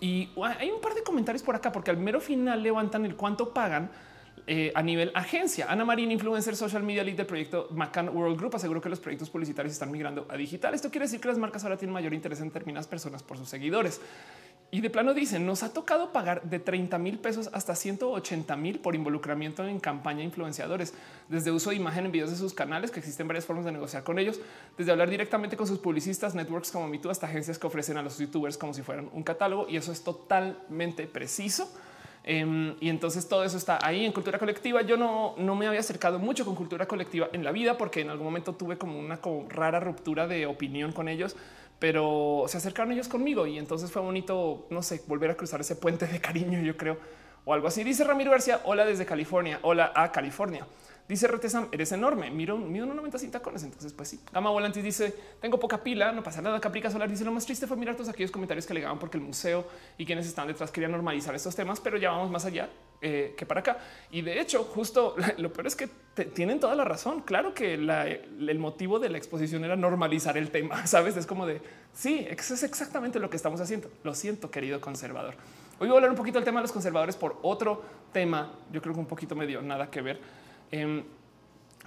y 0.00 0.28
hay 0.58 0.70
un 0.70 0.80
par 0.80 0.94
de 0.94 1.02
comentarios 1.02 1.42
por 1.42 1.54
acá, 1.54 1.72
porque 1.72 1.90
al 1.90 1.96
mero 1.96 2.20
final 2.20 2.62
levantan 2.62 3.04
el 3.04 3.16
cuánto 3.16 3.54
pagan 3.54 3.90
eh, 4.48 4.70
a 4.76 4.82
nivel 4.82 5.10
agencia. 5.14 5.66
Ana 5.68 5.84
Marín, 5.84 6.12
influencer 6.12 6.54
social 6.54 6.82
media 6.84 7.02
lead 7.02 7.16
del 7.16 7.26
proyecto 7.26 7.66
Macan 7.72 8.08
World 8.08 8.38
Group, 8.38 8.54
aseguró 8.54 8.80
que 8.80 8.88
los 8.88 9.00
proyectos 9.00 9.28
publicitarios 9.28 9.72
están 9.72 9.90
migrando 9.90 10.24
a 10.28 10.36
digital. 10.36 10.72
Esto 10.72 10.88
quiere 10.88 11.06
decir 11.06 11.20
que 11.20 11.26
las 11.26 11.36
marcas 11.36 11.64
ahora 11.64 11.76
tienen 11.76 11.92
mayor 11.92 12.14
interés 12.14 12.40
en 12.40 12.48
determinadas 12.48 12.86
personas 12.86 13.24
por 13.24 13.38
sus 13.38 13.48
seguidores. 13.48 14.00
Y 14.70 14.82
de 14.82 14.90
plano 14.90 15.14
dicen, 15.14 15.46
nos 15.46 15.64
ha 15.64 15.72
tocado 15.72 16.12
pagar 16.12 16.42
de 16.42 16.60
30 16.60 16.96
mil 16.98 17.18
pesos 17.18 17.50
hasta 17.52 17.74
180 17.74 18.56
mil 18.56 18.78
por 18.78 18.94
involucramiento 18.94 19.66
en 19.66 19.80
campaña 19.80 20.22
influenciadores, 20.22 20.94
desde 21.28 21.50
uso 21.50 21.70
de 21.70 21.76
imagen 21.76 22.06
en 22.06 22.12
videos 22.12 22.30
de 22.30 22.36
sus 22.36 22.54
canales, 22.54 22.92
que 22.92 23.00
existen 23.00 23.26
varias 23.26 23.46
formas 23.46 23.64
de 23.64 23.72
negociar 23.72 24.04
con 24.04 24.18
ellos, 24.18 24.38
desde 24.78 24.92
hablar 24.92 25.10
directamente 25.10 25.56
con 25.56 25.66
sus 25.66 25.80
publicistas, 25.80 26.36
networks 26.36 26.70
como 26.70 26.86
MeToo, 26.86 27.10
hasta 27.10 27.26
agencias 27.26 27.58
que 27.58 27.66
ofrecen 27.66 27.96
a 27.96 28.02
los 28.02 28.18
youtubers 28.18 28.56
como 28.58 28.74
si 28.74 28.82
fueran 28.82 29.08
un 29.12 29.22
catálogo. 29.24 29.66
Y 29.68 29.76
eso 29.76 29.90
es 29.90 30.02
totalmente 30.04 31.06
preciso. 31.06 31.68
Em, 32.26 32.74
y 32.80 32.88
entonces 32.88 33.28
todo 33.28 33.44
eso 33.44 33.56
está 33.56 33.78
ahí 33.82 34.04
en 34.04 34.12
cultura 34.12 34.38
colectiva. 34.38 34.82
Yo 34.82 34.96
no, 34.96 35.34
no 35.38 35.54
me 35.54 35.66
había 35.66 35.80
acercado 35.80 36.18
mucho 36.18 36.44
con 36.44 36.54
cultura 36.54 36.86
colectiva 36.86 37.28
en 37.32 37.44
la 37.44 37.52
vida 37.52 37.78
porque 37.78 38.00
en 38.00 38.10
algún 38.10 38.26
momento 38.26 38.54
tuve 38.54 38.76
como 38.76 38.98
una 38.98 39.20
rara 39.48 39.80
ruptura 39.80 40.26
de 40.26 40.46
opinión 40.46 40.92
con 40.92 41.08
ellos 41.08 41.36
pero 41.78 42.44
se 42.48 42.56
acercaron 42.56 42.92
ellos 42.92 43.08
conmigo 43.08 43.46
y 43.46 43.58
entonces 43.58 43.90
fue 43.90 44.02
bonito, 44.02 44.66
no 44.70 44.82
sé, 44.82 45.02
volver 45.06 45.30
a 45.30 45.36
cruzar 45.36 45.60
ese 45.60 45.76
puente 45.76 46.06
de 46.06 46.20
cariño, 46.20 46.60
yo 46.60 46.76
creo, 46.76 46.98
o 47.44 47.52
algo 47.52 47.68
así. 47.68 47.84
Dice 47.84 48.04
Ramiro 48.04 48.30
García, 48.30 48.60
hola 48.64 48.84
desde 48.84 49.04
California, 49.04 49.58
hola 49.62 49.92
a 49.94 50.10
California. 50.10 50.66
Dice 51.08 51.28
Retesam, 51.28 51.68
eres 51.70 51.92
enorme. 51.92 52.30
Miro, 52.30 52.56
mido 52.56 52.84
90 52.84 53.18
sin 53.18 53.30
tacones. 53.30 53.62
Entonces, 53.62 53.92
pues 53.92 54.08
sí. 54.08 54.20
Gama 54.32 54.50
Volantis 54.50 54.82
dice: 54.82 55.14
Tengo 55.40 55.58
poca 55.58 55.82
pila, 55.82 56.10
no 56.10 56.22
pasa 56.22 56.42
nada. 56.42 56.60
Caprica 56.60 56.90
Solar 56.90 57.08
dice: 57.08 57.24
Lo 57.24 57.30
más 57.30 57.46
triste 57.46 57.66
fue 57.66 57.76
mirar 57.76 57.94
todos 57.94 58.08
aquellos 58.08 58.32
comentarios 58.32 58.66
que 58.66 58.74
legaban 58.74 58.98
porque 58.98 59.16
el 59.16 59.22
museo 59.22 59.66
y 59.98 60.04
quienes 60.04 60.26
están 60.26 60.48
detrás 60.48 60.70
querían 60.72 60.90
normalizar 60.90 61.34
estos 61.34 61.54
temas, 61.54 61.78
pero 61.78 61.96
ya 61.96 62.10
vamos 62.10 62.30
más 62.30 62.44
allá 62.44 62.68
eh, 63.00 63.34
que 63.38 63.46
para 63.46 63.60
acá. 63.60 63.78
Y 64.10 64.22
de 64.22 64.40
hecho, 64.40 64.64
justo 64.64 65.14
lo 65.38 65.52
peor 65.52 65.68
es 65.68 65.76
que 65.76 65.88
tienen 66.34 66.58
toda 66.58 66.74
la 66.74 66.84
razón. 66.84 67.20
Claro 67.20 67.54
que 67.54 67.74
el 67.74 68.58
motivo 68.58 68.98
de 68.98 69.08
la 69.08 69.18
exposición 69.18 69.64
era 69.64 69.76
normalizar 69.76 70.36
el 70.36 70.50
tema. 70.50 70.86
Sabes, 70.88 71.16
es 71.16 71.26
como 71.26 71.46
de 71.46 71.60
sí, 71.92 72.26
eso 72.28 72.54
es 72.54 72.64
exactamente 72.64 73.20
lo 73.20 73.30
que 73.30 73.36
estamos 73.36 73.60
haciendo. 73.60 73.90
Lo 74.02 74.12
siento, 74.14 74.50
querido 74.50 74.80
conservador. 74.80 75.34
Hoy 75.78 75.88
voy 75.88 75.90
a 75.90 75.98
hablar 75.98 76.10
un 76.10 76.16
poquito 76.16 76.38
del 76.38 76.44
tema 76.44 76.58
de 76.60 76.62
los 76.62 76.72
conservadores 76.72 77.14
por 77.14 77.38
otro 77.42 77.82
tema. 78.12 78.50
Yo 78.72 78.82
creo 78.82 78.94
que 78.94 79.00
un 79.00 79.06
poquito 79.06 79.36
medio 79.36 79.62
nada 79.62 79.88
que 79.88 80.00
ver 80.00 80.45
Em, 80.70 81.02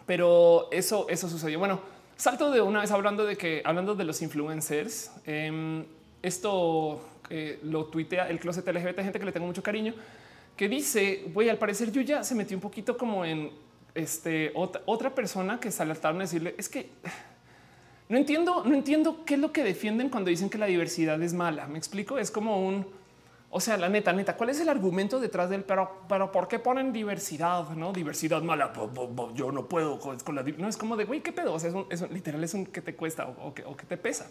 pero 0.05 0.69
eso, 0.71 1.07
eso 1.09 1.29
sucedió. 1.29 1.59
Bueno, 1.59 1.81
salto 2.17 2.51
de 2.51 2.61
una 2.61 2.81
vez 2.81 2.91
hablando 2.91 3.25
de 3.25 3.37
que 3.37 3.61
hablando 3.65 3.95
de 3.95 4.03
los 4.03 4.21
influencers, 4.21 5.11
em, 5.25 5.85
esto 6.21 7.01
eh, 7.29 7.59
lo 7.63 7.85
tuitea 7.85 8.29
el 8.29 8.39
closet 8.39 8.67
LGBT, 8.67 9.01
gente 9.01 9.19
que 9.19 9.25
le 9.25 9.31
tengo 9.31 9.45
mucho 9.45 9.63
cariño, 9.63 9.93
que 10.57 10.67
dice, 10.67 11.25
güey, 11.33 11.49
al 11.49 11.57
parecer 11.57 11.91
Yuya 11.91 12.23
se 12.23 12.35
metió 12.35 12.57
un 12.57 12.61
poquito 12.61 12.97
como 12.97 13.23
en 13.23 13.51
este 13.95 14.51
otra, 14.55 14.81
otra 14.85 15.15
persona 15.15 15.59
que 15.59 15.71
saltaron 15.71 16.17
a 16.21 16.23
decirle, 16.23 16.55
es 16.57 16.67
que 16.69 16.89
no 18.09 18.17
entiendo, 18.17 18.63
no 18.65 18.73
entiendo 18.73 19.23
qué 19.23 19.35
es 19.35 19.39
lo 19.39 19.53
que 19.53 19.63
defienden 19.63 20.09
cuando 20.09 20.31
dicen 20.31 20.49
que 20.49 20.57
la 20.57 20.65
diversidad 20.65 21.21
es 21.21 21.33
mala. 21.33 21.67
Me 21.67 21.77
explico, 21.77 22.17
es 22.17 22.31
como 22.31 22.67
un 22.67 22.98
o 23.51 23.59
sea, 23.59 23.77
la 23.77 23.89
neta, 23.89 24.13
neta, 24.13 24.37
¿cuál 24.37 24.51
es 24.51 24.59
el 24.59 24.69
argumento 24.69 25.19
detrás 25.19 25.49
del 25.49 25.63
pero, 25.63 26.03
pero 26.07 26.31
por 26.31 26.47
qué 26.47 26.59
ponen 26.59 26.93
diversidad? 26.93 27.67
No 27.69 27.91
diversidad 27.91 28.43
mala. 28.43 28.71
Yo 29.33 29.51
no 29.51 29.65
puedo 29.65 29.99
con 29.99 30.35
la 30.35 30.43
no 30.43 30.69
es 30.69 30.77
como 30.77 30.95
de 30.95 31.05
güey, 31.05 31.21
qué 31.21 31.31
pedo. 31.31 31.53
O 31.53 31.59
sea, 31.59 31.69
es, 31.89 32.01
un, 32.01 32.13
literal, 32.13 32.43
es 32.43 32.53
un 32.53 32.67
que 32.67 32.81
te 32.81 32.95
cuesta 32.95 33.25
o, 33.25 33.53
que, 33.53 33.85
te 33.87 33.97
pesa. 33.97 34.27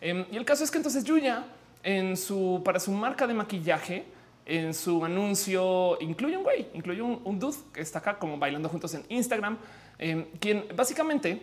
Em, 0.00 0.24
y 0.30 0.36
el 0.36 0.44
caso 0.44 0.62
es 0.62 0.70
que 0.70 0.76
entonces 0.76 1.02
Yuya 1.02 1.44
en 1.82 2.16
su 2.16 2.62
para 2.64 2.78
su 2.78 2.92
marca 2.92 3.26
de 3.26 3.34
maquillaje, 3.34 4.04
en 4.46 4.72
su 4.72 5.04
anuncio 5.04 5.98
incluye 6.00 6.36
un 6.36 6.44
güey, 6.44 6.68
incluye 6.74 7.02
un, 7.02 7.38
dude 7.40 7.56
que 7.72 7.80
está 7.80 7.98
acá 7.98 8.18
como 8.20 8.38
bailando 8.38 8.68
juntos 8.68 8.94
en 8.94 9.04
Instagram, 9.08 9.58
em, 9.98 10.26
quien 10.38 10.66
básicamente 10.76 11.42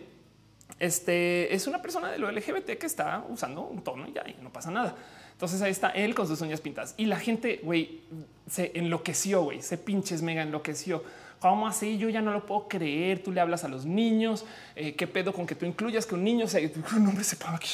este 0.78 1.54
es 1.54 1.66
una 1.66 1.82
persona 1.82 2.10
de 2.10 2.18
lo 2.18 2.30
LGBT 2.30 2.78
que 2.78 2.86
está 2.86 3.22
usando 3.28 3.62
un 3.62 3.82
tono 3.82 4.08
y 4.08 4.12
ya 4.12 4.24
y 4.26 4.42
no 4.42 4.50
pasa 4.50 4.70
nada. 4.70 4.96
Entonces 5.42 5.60
ahí 5.60 5.72
está 5.72 5.88
él 5.88 6.14
con 6.14 6.28
sus 6.28 6.40
uñas 6.40 6.60
pintadas 6.60 6.94
y 6.96 7.06
la 7.06 7.18
gente, 7.18 7.58
güey, 7.64 8.02
se 8.48 8.70
enloqueció, 8.78 9.42
güey, 9.42 9.60
se 9.60 9.76
pinches 9.76 10.22
mega 10.22 10.40
enloqueció. 10.40 11.02
¿Cómo 11.40 11.66
así? 11.66 11.98
Yo 11.98 12.08
ya 12.10 12.22
no 12.22 12.30
lo 12.30 12.46
puedo 12.46 12.68
creer. 12.68 13.24
Tú 13.24 13.32
le 13.32 13.40
hablas 13.40 13.64
a 13.64 13.68
los 13.68 13.84
niños. 13.84 14.44
Eh, 14.76 14.94
¿Qué 14.94 15.08
pedo 15.08 15.32
con 15.32 15.44
que 15.44 15.56
tú 15.56 15.66
incluyas 15.66 16.06
que 16.06 16.14
un 16.14 16.22
niño 16.22 16.46
se 16.46 16.72
un 16.96 17.08
hombre 17.08 17.24
se 17.24 17.34
paga? 17.34 17.58
Que 17.58 17.66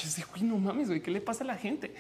no 0.45 0.57
mames, 0.57 0.89
güey, 0.89 1.03
¿qué 1.03 1.11
le 1.11 1.21
pasa 1.21 1.45
a 1.45 1.47
la 1.47 1.57
gente? 1.57 1.93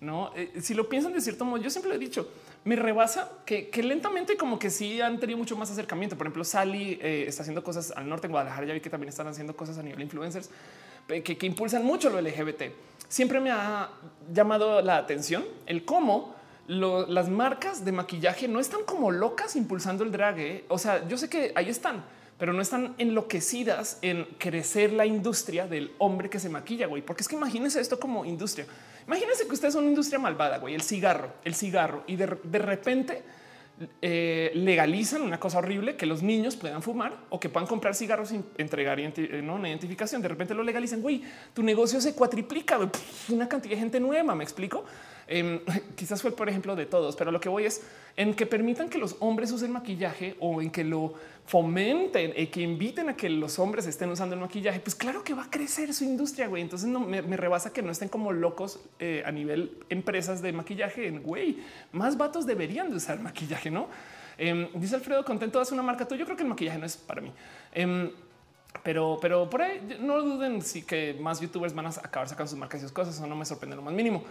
No, 0.00 0.32
eh, 0.34 0.54
si 0.60 0.74
lo 0.74 0.88
piensan 0.88 1.12
de 1.12 1.20
cierto 1.20 1.44
modo, 1.44 1.62
yo 1.62 1.70
siempre 1.70 1.94
he 1.94 1.98
dicho, 1.98 2.28
me 2.64 2.74
rebasa 2.74 3.30
que, 3.46 3.70
lentamente 3.80 4.36
como 4.36 4.58
que 4.58 4.70
sí 4.70 5.00
han 5.00 5.20
tenido 5.20 5.38
mucho 5.38 5.56
más 5.56 5.70
acercamiento. 5.70 6.18
Por 6.18 6.26
ejemplo, 6.26 6.42
Sally 6.42 6.98
eh, 7.00 7.26
está 7.28 7.42
haciendo 7.42 7.62
cosas 7.62 7.92
al 7.92 8.08
norte 8.08 8.26
en 8.26 8.32
Guadalajara. 8.32 8.66
Ya 8.66 8.74
vi 8.74 8.80
que 8.80 8.90
también 8.90 9.10
están 9.10 9.28
haciendo 9.28 9.54
cosas 9.54 9.78
a 9.78 9.84
nivel 9.84 10.02
influencers 10.02 10.50
que, 11.06 11.22
que 11.22 11.46
impulsan 11.46 11.84
mucho 11.84 12.10
lo 12.10 12.20
LGBT 12.20 12.62
siempre 13.12 13.40
me 13.40 13.50
ha 13.50 13.90
llamado 14.32 14.80
la 14.80 14.96
atención 14.96 15.44
el 15.66 15.84
cómo 15.84 16.34
las 16.66 17.28
marcas 17.28 17.84
de 17.84 17.92
maquillaje 17.92 18.48
no 18.48 18.58
están 18.58 18.84
como 18.84 19.10
locas 19.10 19.54
impulsando 19.54 20.02
el 20.02 20.10
drag. 20.10 20.38
¿eh? 20.38 20.64
O 20.68 20.78
sea, 20.78 21.06
yo 21.06 21.18
sé 21.18 21.28
que 21.28 21.52
ahí 21.54 21.68
están, 21.68 22.02
pero 22.38 22.54
no 22.54 22.62
están 22.62 22.94
enloquecidas 22.96 23.98
en 24.00 24.24
crecer 24.38 24.94
la 24.94 25.04
industria 25.04 25.66
del 25.66 25.92
hombre 25.98 26.30
que 26.30 26.38
se 26.38 26.48
maquilla, 26.48 26.86
güey. 26.86 27.02
Porque 27.02 27.20
es 27.20 27.28
que 27.28 27.36
imagínense 27.36 27.82
esto 27.82 28.00
como 28.00 28.24
industria. 28.24 28.66
Imagínense 29.06 29.46
que 29.46 29.52
ustedes 29.52 29.74
son 29.74 29.82
una 29.82 29.90
industria 29.90 30.18
malvada, 30.18 30.56
güey, 30.58 30.74
el 30.74 30.82
cigarro, 30.82 31.34
el 31.44 31.54
cigarro, 31.54 32.04
y 32.06 32.16
de 32.16 32.26
repente 32.26 33.22
eh, 34.00 34.50
legalizan 34.54 35.22
una 35.22 35.38
cosa 35.38 35.58
horrible 35.58 35.96
que 35.96 36.06
los 36.06 36.22
niños 36.22 36.56
puedan 36.56 36.82
fumar 36.82 37.16
o 37.30 37.40
que 37.40 37.48
puedan 37.48 37.66
comprar 37.66 37.94
cigarros 37.94 38.28
sin 38.28 38.44
entregar 38.58 38.98
eh, 39.00 39.42
¿no? 39.42 39.54
una 39.54 39.68
identificación. 39.68 40.22
De 40.22 40.28
repente 40.28 40.54
lo 40.54 40.62
legalizan. 40.62 41.00
Güey, 41.02 41.22
tu 41.54 41.62
negocio 41.62 42.00
se 42.00 42.14
cuatriplica. 42.14 42.78
una 43.28 43.48
cantidad 43.48 43.74
de 43.74 43.80
gente 43.80 44.00
nueva. 44.00 44.34
Me 44.34 44.44
explico. 44.44 44.84
Em, 45.26 45.60
quizás 45.96 46.20
fue 46.22 46.32
por 46.32 46.48
ejemplo 46.48 46.76
de 46.76 46.86
todos, 46.86 47.16
pero 47.16 47.30
lo 47.30 47.40
que 47.40 47.48
voy 47.48 47.64
es 47.64 47.82
en 48.16 48.34
que 48.34 48.46
permitan 48.46 48.88
que 48.88 48.98
los 48.98 49.16
hombres 49.20 49.50
usen 49.52 49.72
maquillaje 49.72 50.36
o 50.40 50.60
en 50.60 50.70
que 50.70 50.84
lo 50.84 51.14
fomenten 51.46 52.32
y 52.36 52.46
que 52.46 52.60
inviten 52.60 53.08
a 53.08 53.16
que 53.16 53.28
los 53.28 53.58
hombres 53.58 53.86
estén 53.86 54.10
usando 54.10 54.34
el 54.34 54.40
maquillaje. 54.40 54.80
Pues 54.80 54.94
claro 54.94 55.24
que 55.24 55.34
va 55.34 55.44
a 55.44 55.50
crecer 55.50 55.92
su 55.94 56.04
industria. 56.04 56.46
Güey, 56.46 56.62
entonces 56.62 56.88
no 56.88 57.00
me, 57.00 57.20
rebasa 57.36 57.72
que 57.72 57.82
no 57.82 57.90
estén 57.90 58.08
como 58.08 58.32
locos 58.32 58.80
eh, 58.98 59.22
a 59.24 59.32
nivel 59.32 59.78
empresas 59.88 60.42
de 60.42 60.52
maquillaje. 60.52 61.10
Güey, 61.10 61.58
más 61.92 62.16
vatos 62.16 62.46
deberían 62.46 62.90
de 62.90 62.96
usar 62.96 63.20
maquillaje, 63.20 63.70
no? 63.70 63.88
Em, 64.38 64.68
dice 64.74 64.96
Alfredo, 64.96 65.24
contento 65.24 65.60
hace 65.60 65.74
una 65.74 65.82
marca. 65.82 66.06
Tú, 66.06 66.14
yo 66.14 66.24
creo 66.24 66.36
que 66.36 66.42
el 66.42 66.48
maquillaje 66.48 66.78
no 66.78 66.86
es 66.86 66.96
para 66.96 67.20
mí. 67.20 67.32
Em, 67.72 68.10
pero, 68.82 69.18
pero 69.20 69.48
por 69.50 69.62
ahí 69.62 69.98
no 70.00 70.22
duden 70.22 70.62
si 70.62 70.82
que 70.82 71.16
más 71.20 71.40
youtubers 71.40 71.74
van 71.74 71.86
a 71.86 71.90
acabar 71.90 72.28
sacando 72.28 72.48
sus 72.48 72.58
marcas 72.58 72.80
y 72.80 72.82
sus 72.84 72.92
cosas. 72.92 73.14
Eso 73.14 73.26
no 73.26 73.36
me 73.36 73.44
sorprende 73.44 73.76
lo 73.76 73.82
más 73.82 73.94
mínimo. 73.94 74.24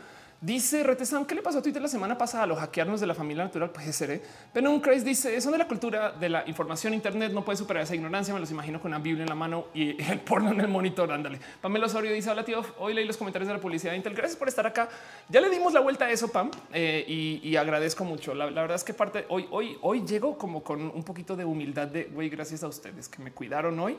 Dice 0.43 0.81
Retesam, 0.81 1.23
¿qué 1.23 1.35
le 1.35 1.43
pasó 1.43 1.59
a 1.59 1.61
Twitter 1.61 1.79
la 1.79 1.87
semana 1.87 2.17
pasada? 2.17 2.47
Lo 2.47 2.55
hackearnos 2.55 2.99
de 2.99 3.05
la 3.05 3.13
familia 3.13 3.43
natural, 3.43 3.69
pues 3.69 3.95
seré. 3.95 4.23
Pero 4.51 4.71
un 4.71 4.79
Christ 4.79 5.05
dice, 5.05 5.39
son 5.39 5.51
de 5.51 5.59
la 5.59 5.67
cultura 5.67 6.13
de 6.13 6.29
la 6.29 6.43
información 6.47 6.95
Internet, 6.95 7.31
no 7.31 7.45
puede 7.45 7.57
superar 7.57 7.83
esa 7.83 7.93
ignorancia, 7.93 8.33
me 8.33 8.39
los 8.39 8.49
imagino 8.49 8.81
con 8.81 8.89
una 8.89 8.97
Biblia 8.97 9.21
en 9.21 9.29
la 9.29 9.35
mano 9.35 9.67
y 9.75 10.01
el 10.11 10.19
porno 10.21 10.49
en 10.49 10.59
el 10.59 10.67
monitor, 10.67 11.11
ándale. 11.11 11.39
Pamela 11.61 11.85
Osorio 11.85 12.11
dice, 12.11 12.31
hola 12.31 12.43
tío, 12.43 12.65
hoy 12.79 12.95
leí 12.95 13.05
los 13.05 13.17
comentarios 13.17 13.49
de 13.49 13.53
la 13.53 13.61
publicidad 13.61 13.91
de 13.91 13.97
Intel, 13.97 14.15
gracias 14.15 14.35
por 14.35 14.47
estar 14.47 14.65
acá. 14.65 14.89
Ya 15.29 15.41
le 15.41 15.49
dimos 15.51 15.73
la 15.73 15.79
vuelta 15.79 16.05
a 16.05 16.09
eso, 16.09 16.27
Pam, 16.29 16.49
eh, 16.73 17.05
y, 17.07 17.55
agradezco 17.55 18.03
mucho. 18.03 18.33
La, 18.33 18.45
verdad 18.47 18.73
es 18.73 18.83
que 18.83 18.95
parte, 18.95 19.27
hoy, 19.29 19.47
hoy, 19.51 19.77
hoy 19.81 20.03
llego 20.07 20.39
como 20.39 20.63
con 20.63 20.81
un 20.81 21.03
poquito 21.03 21.35
de 21.35 21.45
humildad 21.45 21.85
de, 21.85 22.05
güey, 22.05 22.29
gracias 22.29 22.63
a 22.63 22.67
ustedes 22.67 23.07
que 23.07 23.21
me 23.21 23.31
cuidaron 23.31 23.79
hoy. 23.79 23.95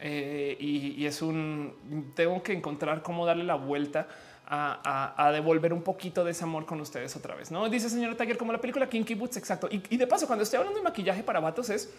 Eh, 0.00 0.56
y 0.58 1.04
es 1.04 1.20
un, 1.20 2.12
tengo 2.16 2.42
que 2.42 2.54
encontrar 2.54 3.02
cómo 3.02 3.26
darle 3.26 3.44
la 3.44 3.54
vuelta 3.54 4.08
a, 4.46 5.30
devolver 5.32 5.72
un 5.72 5.82
poquito 5.82 6.24
de 6.24 6.32
ese 6.32 6.44
amor 6.44 6.66
con 6.66 6.80
ustedes 6.80 7.14
otra 7.16 7.34
vez. 7.34 7.50
No 7.50 7.68
dice 7.68 7.88
señor 7.88 8.16
Tiger 8.16 8.36
como 8.36 8.52
la 8.52 8.60
película 8.60 8.88
Kinky 8.88 9.14
Boots. 9.14 9.36
Exacto. 9.36 9.68
Y, 9.70 9.96
de 9.96 10.06
paso, 10.06 10.26
cuando 10.26 10.42
estoy 10.42 10.58
hablando 10.58 10.78
de 10.78 10.84
maquillaje 10.84 11.22
para 11.22 11.40
vatos, 11.40 11.70
es 11.70 11.90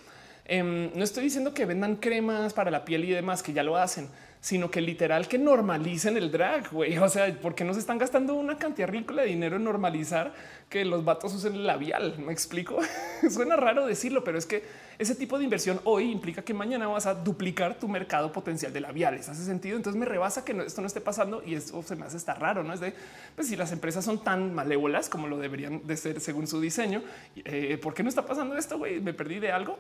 em, 0.46 0.92
no 0.94 1.04
estoy 1.04 1.24
diciendo 1.24 1.54
que 1.54 1.66
vendan 1.66 1.96
cremas 1.96 2.54
para 2.54 2.72
la 2.72 2.86
piel 2.86 3.06
y 3.06 3.12
demás, 3.12 3.42
que 3.42 3.54
ya 3.54 3.64
lo 3.64 3.78
hacen, 3.78 4.10
sino 4.46 4.70
que 4.70 4.80
literal 4.80 5.28
que 5.28 5.40
normalicen 5.40 6.18
el 6.18 6.32
drag. 6.32 6.70
güey. 6.70 7.00
O 7.00 7.10
sea, 7.10 7.36
porque 7.42 7.64
no 7.64 7.74
se 7.74 7.80
están 7.80 7.98
gastando 7.98 8.36
una 8.36 8.60
cantidad 8.60 8.88
ridícula 8.88 9.24
de 9.24 9.30
dinero 9.30 9.56
en 9.56 9.64
normalizar 9.64 10.36
que 10.70 10.86
los 10.86 11.04
vatos 11.04 11.34
usen 11.34 11.56
el 11.56 11.66
labial. 11.66 12.20
Me 12.20 12.32
explico. 12.32 12.78
Suena 13.32 13.56
raro 13.56 13.88
decirlo, 13.88 14.24
pero 14.24 14.38
es 14.38 14.46
que 14.46 14.62
ese 15.00 15.16
tipo 15.16 15.40
de 15.40 15.46
inversión 15.46 15.82
hoy 15.84 16.12
implica 16.12 16.44
que 16.44 16.54
mañana 16.54 16.88
vas 16.88 17.08
a 17.08 17.16
duplicar 17.16 17.80
tu 17.80 17.88
mercado 17.88 18.32
potencial 18.32 18.72
de 18.72 18.82
labiales. 18.82 19.28
Hace 19.30 19.44
sentido. 19.44 19.78
Entonces 19.78 20.00
me 20.00 20.06
rebasa 20.06 20.46
que 20.46 20.52
esto 20.52 20.80
no 20.80 20.86
esté 20.86 21.02
pasando 21.02 21.42
y 21.44 21.56
eso 21.56 21.82
se 21.82 21.96
me 21.96 22.06
hace 22.06 22.18
estar 22.18 22.40
raro. 22.40 22.64
No 22.64 22.72
es 22.72 22.80
de 22.80 22.94
pues, 23.36 23.48
si 23.48 23.56
las 23.56 23.72
empresas 23.72 24.06
son 24.06 24.24
tan 24.24 24.54
malévolas 24.54 25.10
como 25.10 25.26
lo 25.26 25.40
deberían 25.40 25.88
de 25.88 25.98
ser 25.98 26.22
según 26.22 26.46
su 26.46 26.62
diseño. 26.62 27.02
Eh, 27.46 27.80
¿Por 27.82 27.96
qué 27.96 28.04
no 28.04 28.10
está 28.10 28.24
pasando 28.24 28.56
esto? 28.56 28.78
Güey, 28.78 29.02
me 29.02 29.16
perdí 29.16 29.40
de 29.40 29.52
algo. 29.52 29.80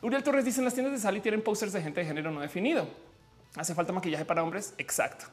Uriel 0.00 0.22
Torres 0.22 0.46
dice 0.46 0.60
en 0.60 0.64
las 0.64 0.72
tiendas 0.72 0.94
de 0.94 1.00
sal 1.00 1.14
y 1.18 1.20
tienen 1.20 1.42
posters 1.42 1.74
de 1.74 1.82
gente 1.82 2.00
de 2.00 2.06
género 2.06 2.30
no 2.30 2.40
definido. 2.40 2.88
Hace 3.56 3.74
falta 3.74 3.92
maquillaje 3.92 4.24
para 4.24 4.42
hombres. 4.42 4.74
Exacto. 4.78 5.26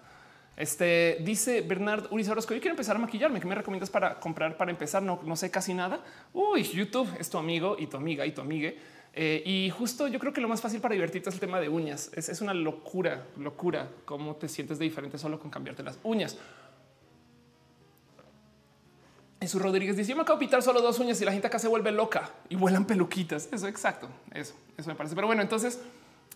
Este 0.55 1.17
dice 1.21 1.61
Bernard 1.61 2.11
Uriz 2.11 2.29
Orozco. 2.29 2.53
Yo 2.53 2.59
quiero 2.59 2.73
empezar 2.73 2.95
a 2.95 2.99
maquillarme. 2.99 3.39
¿Qué 3.39 3.47
me 3.47 3.55
recomiendas 3.55 3.89
para 3.89 4.19
comprar 4.19 4.55
para 4.55 4.71
empezar? 4.71 5.01
No, 5.01 5.19
no 5.23 5.35
sé 5.35 5.49
casi 5.49 5.73
nada. 5.73 5.99
Uy, 6.31 6.63
YouTube 6.63 7.09
es 7.19 7.29
tu 7.29 7.37
amigo 7.37 7.75
y 7.77 7.87
tu 7.87 7.97
amiga 7.97 8.25
y 8.25 8.31
tu 8.31 8.41
amiga. 8.41 8.71
Eh, 9.15 9.43
y 9.45 9.69
justo 9.69 10.07
yo 10.07 10.19
creo 10.19 10.33
que 10.33 10.41
lo 10.41 10.47
más 10.47 10.61
fácil 10.61 10.81
para 10.81 10.93
divertirte 10.93 11.29
es 11.29 11.35
el 11.35 11.39
tema 11.39 11.59
de 11.59 11.69
uñas. 11.69 12.11
Es, 12.13 12.41
una 12.41 12.53
locura, 12.53 13.25
locura 13.37 13.89
cómo 14.05 14.35
te 14.35 14.47
sientes 14.47 14.79
de 14.79 14.85
diferente 14.85 15.17
solo 15.17 15.39
con 15.39 15.49
cambiarte 15.49 15.83
las 15.83 15.99
uñas. 16.03 16.37
Jesús 19.41 19.61
Rodríguez 19.61 19.97
dice: 19.97 20.11
Yo 20.11 20.15
me 20.15 20.21
acabo 20.21 20.39
de 20.39 20.45
pitar 20.45 20.61
solo 20.61 20.81
dos 20.81 20.99
uñas 20.99 21.19
y 21.19 21.25
la 21.25 21.31
gente 21.31 21.47
acá 21.47 21.57
se 21.57 21.67
vuelve 21.67 21.91
loca 21.91 22.29
y 22.47 22.55
vuelan 22.55 22.85
peluquitas. 22.85 23.49
Eso, 23.51 23.67
exacto. 23.67 24.07
Eso, 24.31 24.53
eso 24.77 24.89
me 24.89 24.95
parece. 24.95 25.15
Pero 25.15 25.27
bueno, 25.27 25.41
entonces 25.41 25.79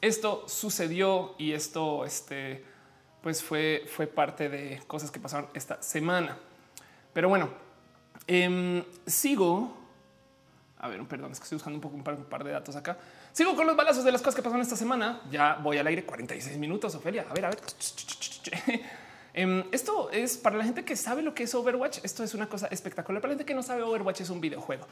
esto 0.01 0.43
sucedió 0.47 1.35
y 1.37 1.53
esto, 1.53 2.05
este, 2.05 2.63
pues 3.21 3.43
fue, 3.43 3.85
fue 3.87 4.07
parte 4.07 4.49
de 4.49 4.81
cosas 4.87 5.11
que 5.11 5.19
pasaron 5.19 5.49
esta 5.53 5.81
semana. 5.81 6.37
Pero 7.13 7.29
bueno, 7.29 7.49
em, 8.27 8.83
sigo 9.05 9.77
a 10.79 10.87
ver, 10.87 11.03
perdón, 11.05 11.31
es 11.31 11.39
que 11.39 11.43
estoy 11.43 11.55
buscando 11.55 11.77
un 11.77 11.81
poco 11.81 11.95
un 11.95 12.03
par, 12.03 12.43
de 12.43 12.51
datos 12.51 12.75
acá. 12.75 12.97
Sigo 13.33 13.55
con 13.55 13.65
los 13.65 13.75
balazos 13.75 14.03
de 14.03 14.11
las 14.11 14.21
cosas 14.21 14.35
que 14.35 14.41
pasaron 14.43 14.61
esta 14.61 14.75
semana. 14.75 15.21
Ya 15.31 15.55
voy 15.55 15.77
al 15.77 15.87
aire 15.87 16.05
46 16.05 16.57
minutos, 16.57 16.93
Ofelia. 16.93 17.25
A 17.29 17.33
ver, 17.33 17.45
a 17.45 17.49
ver. 17.49 17.59
Em, 19.33 19.65
esto 19.71 20.09
es 20.09 20.35
para 20.35 20.57
la 20.57 20.63
gente 20.63 20.83
que 20.83 20.95
sabe 20.95 21.21
lo 21.21 21.35
que 21.35 21.43
es 21.43 21.53
Overwatch. 21.53 21.99
Esto 22.01 22.23
es 22.23 22.33
una 22.33 22.49
cosa 22.49 22.65
espectacular. 22.71 23.21
Para 23.21 23.33
la 23.33 23.37
gente 23.37 23.45
que 23.45 23.53
no 23.53 23.61
sabe, 23.61 23.83
Overwatch 23.83 24.21
es 24.21 24.31
un 24.31 24.41
videojuego, 24.41 24.87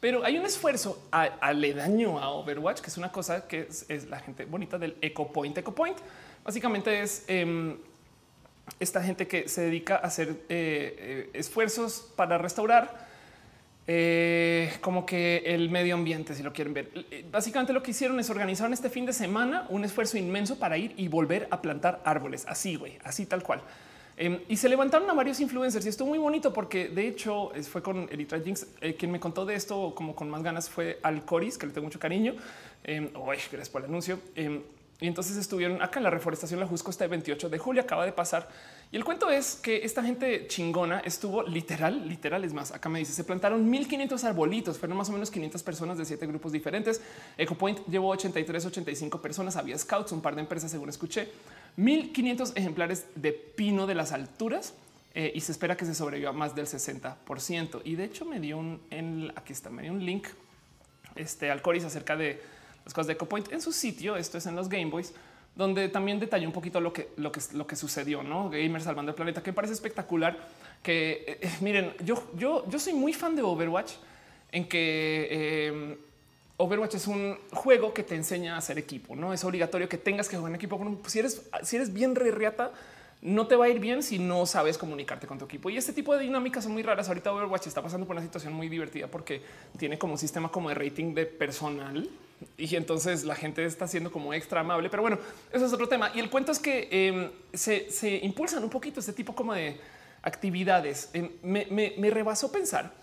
pero 0.00 0.24
hay 0.24 0.38
un 0.38 0.46
esfuerzo 0.46 1.06
aledaño 1.10 2.18
a 2.18 2.30
Overwatch, 2.30 2.80
que 2.80 2.88
es 2.88 2.96
una 2.96 3.12
cosa 3.12 3.46
que 3.46 3.68
es, 3.68 4.08
la 4.08 4.18
gente 4.18 4.46
bonita 4.46 4.78
del 4.78 4.96
Eco 5.02 5.30
Point. 5.30 5.58
Eco 5.58 5.74
Point 5.74 5.98
básicamente 6.42 7.02
es 7.02 7.24
em, 7.28 7.76
esta 8.78 9.02
gente 9.02 9.28
que 9.28 9.46
se 9.46 9.62
dedica 9.62 9.96
a 9.96 9.98
hacer 9.98 10.28
eh, 10.28 10.36
eh, 10.48 11.30
esfuerzos 11.34 12.12
para 12.16 12.38
restaurar 12.38 13.10
eh, 13.86 14.72
como 14.80 15.04
que 15.04 15.42
el 15.44 15.68
medio 15.68 15.96
ambiente, 15.96 16.34
si 16.34 16.42
lo 16.42 16.52
quieren 16.52 16.72
ver. 16.72 16.90
Básicamente 17.30 17.74
lo 17.74 17.82
que 17.82 17.90
hicieron 17.90 18.18
es 18.20 18.30
organizar 18.30 18.72
este 18.72 18.88
fin 18.88 19.04
de 19.04 19.12
semana 19.12 19.66
un 19.68 19.84
esfuerzo 19.84 20.16
inmenso 20.16 20.58
para 20.58 20.78
ir 20.78 20.94
y 20.96 21.08
volver 21.08 21.46
a 21.50 21.60
plantar 21.60 22.00
árboles. 22.04 22.46
Así, 22.48 22.76
güey, 22.76 22.98
así 23.04 23.26
tal 23.26 23.42
cual. 23.42 23.60
Em, 24.22 24.38
y 24.50 24.56
se 24.58 24.68
levantaron 24.68 25.08
a 25.08 25.14
varios 25.14 25.40
influencers 25.40 25.86
y 25.86 25.88
estuvo 25.88 26.10
muy 26.10 26.18
bonito 26.18 26.52
porque 26.52 26.90
de 26.90 27.08
hecho 27.08 27.52
fue 27.70 27.82
con 27.82 28.06
Elitra 28.12 28.38
Jinx 28.38 28.66
eh, 28.82 28.94
quien 28.94 29.10
me 29.10 29.18
contó 29.18 29.46
de 29.46 29.54
esto 29.54 29.94
como 29.94 30.14
con 30.14 30.28
más 30.28 30.42
ganas 30.42 30.68
fue 30.68 30.98
Al 31.02 31.24
Coris, 31.24 31.56
que 31.56 31.66
le 31.66 31.72
tengo 31.72 31.86
mucho 31.86 31.98
cariño. 31.98 32.34
Eh, 32.84 33.10
gracias 33.14 33.70
por 33.70 33.80
el 33.80 33.88
anuncio. 33.88 34.20
Em, 34.34 34.60
y 35.00 35.06
entonces 35.06 35.38
estuvieron 35.38 35.80
acá 35.80 35.98
en 35.98 36.04
la 36.04 36.10
reforestación 36.10 36.60
La 36.60 36.66
Jusco 36.66 36.90
este 36.90 37.06
28 37.06 37.48
de 37.48 37.58
julio, 37.58 37.80
acaba 37.80 38.04
de 38.04 38.12
pasar. 38.12 38.50
Y 38.92 38.96
el 38.96 39.04
cuento 39.04 39.30
es 39.30 39.54
que 39.54 39.84
esta 39.84 40.02
gente 40.02 40.46
chingona 40.48 41.00
estuvo 41.00 41.42
literal, 41.42 42.06
literal. 42.06 42.44
Es 42.44 42.52
más, 42.52 42.72
acá 42.72 42.90
me 42.90 42.98
dice, 42.98 43.14
se 43.14 43.24
plantaron 43.24 43.68
1500 43.70 44.22
arbolitos, 44.24 44.76
fueron 44.76 44.98
más 44.98 45.08
o 45.08 45.12
menos 45.12 45.30
500 45.30 45.62
personas 45.62 45.96
de 45.96 46.04
siete 46.04 46.26
grupos 46.26 46.52
diferentes. 46.52 47.00
EcoPoint 47.38 47.86
llevó 47.86 48.10
83, 48.10 48.66
85 48.66 49.22
personas, 49.22 49.56
había 49.56 49.78
scouts, 49.78 50.12
un 50.12 50.20
par 50.20 50.34
de 50.34 50.42
empresas, 50.42 50.70
según 50.70 50.90
escuché, 50.90 51.28
1500 51.76 52.56
ejemplares 52.56 53.06
de 53.14 53.32
pino 53.32 53.86
de 53.86 53.94
las 53.94 54.12
alturas. 54.12 54.74
Eh, 55.12 55.32
y 55.34 55.40
se 55.40 55.50
espera 55.50 55.76
que 55.76 55.84
se 55.84 55.94
sobreviva 55.94 56.32
más 56.32 56.54
del 56.54 56.66
60%. 56.66 57.82
Y 57.84 57.96
de 57.96 58.04
hecho 58.04 58.24
me 58.24 58.38
dio 58.38 58.58
un, 58.58 58.80
en, 58.90 59.32
aquí 59.34 59.52
está, 59.52 59.68
me 59.68 59.82
dio 59.82 59.92
un 59.92 60.04
link 60.04 60.28
este, 61.16 61.50
al 61.50 61.62
Coris 61.62 61.84
acerca 61.84 62.16
de 62.16 62.40
las 62.84 62.94
cosas 62.94 63.08
de 63.08 63.14
EcoPoint 63.14 63.52
en 63.52 63.60
su 63.60 63.72
sitio. 63.72 64.16
Esto 64.16 64.38
es 64.38 64.46
en 64.46 64.54
los 64.54 64.68
Game 64.68 64.86
Boys, 64.86 65.12
donde 65.56 65.88
también 65.88 66.20
detalló 66.20 66.46
un 66.46 66.52
poquito 66.52 66.80
lo 66.80 66.92
que, 66.92 67.08
lo 67.16 67.32
que, 67.32 67.40
lo 67.54 67.66
que 67.66 67.74
sucedió, 67.74 68.22
no 68.22 68.50
gamers 68.50 68.84
salvando 68.84 69.10
el 69.10 69.16
planeta, 69.16 69.42
que 69.42 69.52
parece 69.52 69.74
espectacular. 69.74 70.38
Que 70.80 71.24
eh, 71.26 71.38
eh, 71.42 71.50
miren, 71.60 71.92
yo, 72.04 72.30
yo, 72.36 72.68
yo 72.68 72.78
soy 72.78 72.92
muy 72.92 73.12
fan 73.12 73.34
de 73.34 73.42
Overwatch 73.42 73.94
en 74.52 74.68
que 74.68 75.98
Overwatch 76.60 76.94
es 76.94 77.06
un 77.06 77.38
juego 77.52 77.94
que 77.94 78.02
te 78.02 78.14
enseña 78.14 78.54
a 78.54 78.58
hacer 78.58 78.78
equipo. 78.78 79.16
No 79.16 79.32
es 79.32 79.42
obligatorio 79.44 79.88
que 79.88 79.96
tengas 79.96 80.28
que 80.28 80.36
jugar 80.36 80.50
en 80.50 80.56
equipo. 80.56 80.78
Si 81.06 81.18
eres, 81.18 81.42
si 81.62 81.76
eres 81.76 81.92
bien 81.92 82.14
re 82.14 82.30
reata, 82.30 82.72
no 83.22 83.46
te 83.46 83.56
va 83.56 83.64
a 83.64 83.68
ir 83.68 83.80
bien 83.80 84.02
si 84.02 84.18
no 84.18 84.44
sabes 84.44 84.76
comunicarte 84.76 85.26
con 85.26 85.38
tu 85.38 85.46
equipo. 85.46 85.70
Y 85.70 85.78
este 85.78 85.94
tipo 85.94 86.14
de 86.14 86.22
dinámicas 86.22 86.64
son 86.64 86.74
muy 86.74 86.82
raras. 86.82 87.08
Ahorita 87.08 87.32
Overwatch 87.32 87.66
está 87.66 87.82
pasando 87.82 88.06
por 88.06 88.14
una 88.14 88.24
situación 88.24 88.52
muy 88.52 88.68
divertida 88.68 89.06
porque 89.06 89.42
tiene 89.78 89.98
como 89.98 90.14
un 90.14 90.18
sistema 90.18 90.50
como 90.50 90.68
de 90.68 90.74
rating 90.74 91.14
de 91.14 91.26
personal 91.26 92.08
y 92.56 92.76
entonces 92.76 93.24
la 93.24 93.34
gente 93.34 93.64
está 93.64 93.88
siendo 93.88 94.12
como 94.12 94.34
extra 94.34 94.60
amable. 94.60 94.90
Pero 94.90 95.02
bueno, 95.02 95.18
eso 95.52 95.64
es 95.64 95.72
otro 95.72 95.88
tema. 95.88 96.12
Y 96.14 96.20
el 96.20 96.28
cuento 96.28 96.52
es 96.52 96.58
que 96.58 96.88
em, 96.90 97.30
se, 97.54 98.20
impulsan 98.22 98.62
un 98.62 98.70
poquito 98.70 99.00
este 99.00 99.12
tipo 99.12 99.34
como 99.34 99.54
de 99.54 99.80
actividades. 100.22 101.10
Em, 101.14 101.30
me, 101.42 101.66
me, 101.96 102.10
rebasó 102.10 102.52
pensar 102.52 102.99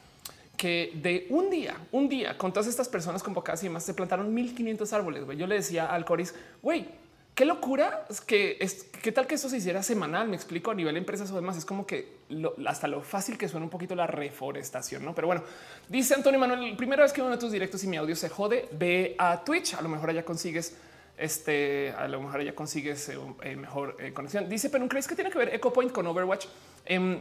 que 0.57 0.91
de 0.95 1.27
un 1.29 1.49
día, 1.49 1.77
un 1.91 2.09
día 2.09 2.37
con 2.37 2.51
todas 2.51 2.67
estas 2.67 2.89
personas 2.89 3.21
convocadas 3.21 3.61
y 3.63 3.67
demás, 3.67 3.83
se 3.83 3.93
plantaron 3.93 4.33
1500 4.33 4.91
árboles. 4.91 5.23
Yo 5.37 5.47
le 5.47 5.55
decía 5.55 5.85
al 5.85 6.03
Coris, 6.03 6.33
güey, 6.63 6.87
qué 7.35 7.45
locura 7.45 8.05
es 8.09 8.19
que 8.19 8.57
es 8.59 8.87
qué 9.03 9.11
tal 9.11 9.27
que 9.27 9.35
eso 9.35 9.47
se 9.47 9.57
hiciera 9.57 9.83
semanal. 9.83 10.27
Me 10.27 10.35
explico 10.35 10.71
a 10.71 10.73
nivel 10.73 10.95
de 10.95 10.99
empresas 10.99 11.29
o 11.31 11.35
demás. 11.35 11.55
Es 11.55 11.65
como 11.65 11.85
que 11.85 12.17
hasta 12.65 12.87
lo 12.87 13.01
fácil 13.01 13.37
que 13.37 13.47
suena 13.47 13.65
un 13.65 13.69
poquito 13.69 13.93
la 13.93 14.07
reforestación, 14.07 15.05
no? 15.05 15.13
Pero 15.13 15.27
bueno, 15.27 15.43
dice 15.87 16.15
Antonio 16.15 16.39
Manuel, 16.39 16.75
primera 16.75 17.03
vez 17.03 17.13
que 17.13 17.21
uno 17.21 17.29
de 17.29 17.37
tus 17.37 17.51
directos 17.51 17.83
y 17.83 17.87
mi 17.87 17.97
audio 17.97 18.15
se 18.15 18.27
jode, 18.27 18.67
ve 18.71 19.15
a 19.19 19.43
Twitch. 19.43 19.75
A 19.75 19.81
lo 19.81 19.89
mejor 19.89 20.09
allá 20.09 20.25
consigues 20.25 20.75
este, 21.17 21.93
a 21.97 22.07
lo 22.07 22.21
mejor 22.21 22.43
ya 22.43 22.55
consigues 22.55 23.09
eh, 23.09 23.17
eh, 23.43 23.55
mejor 23.55 23.95
eh, 23.99 24.11
conexión. 24.11 24.49
Dice, 24.49 24.71
pero 24.71 24.83
¿no 24.83 24.89
crees 24.89 25.07
que 25.07 25.13
tiene 25.13 25.29
que 25.29 25.37
ver 25.37 25.53
Echo 25.53 25.71
Point 25.71 25.91
con 25.91 26.07
Overwatch? 26.07 26.47
Em, 26.85 27.19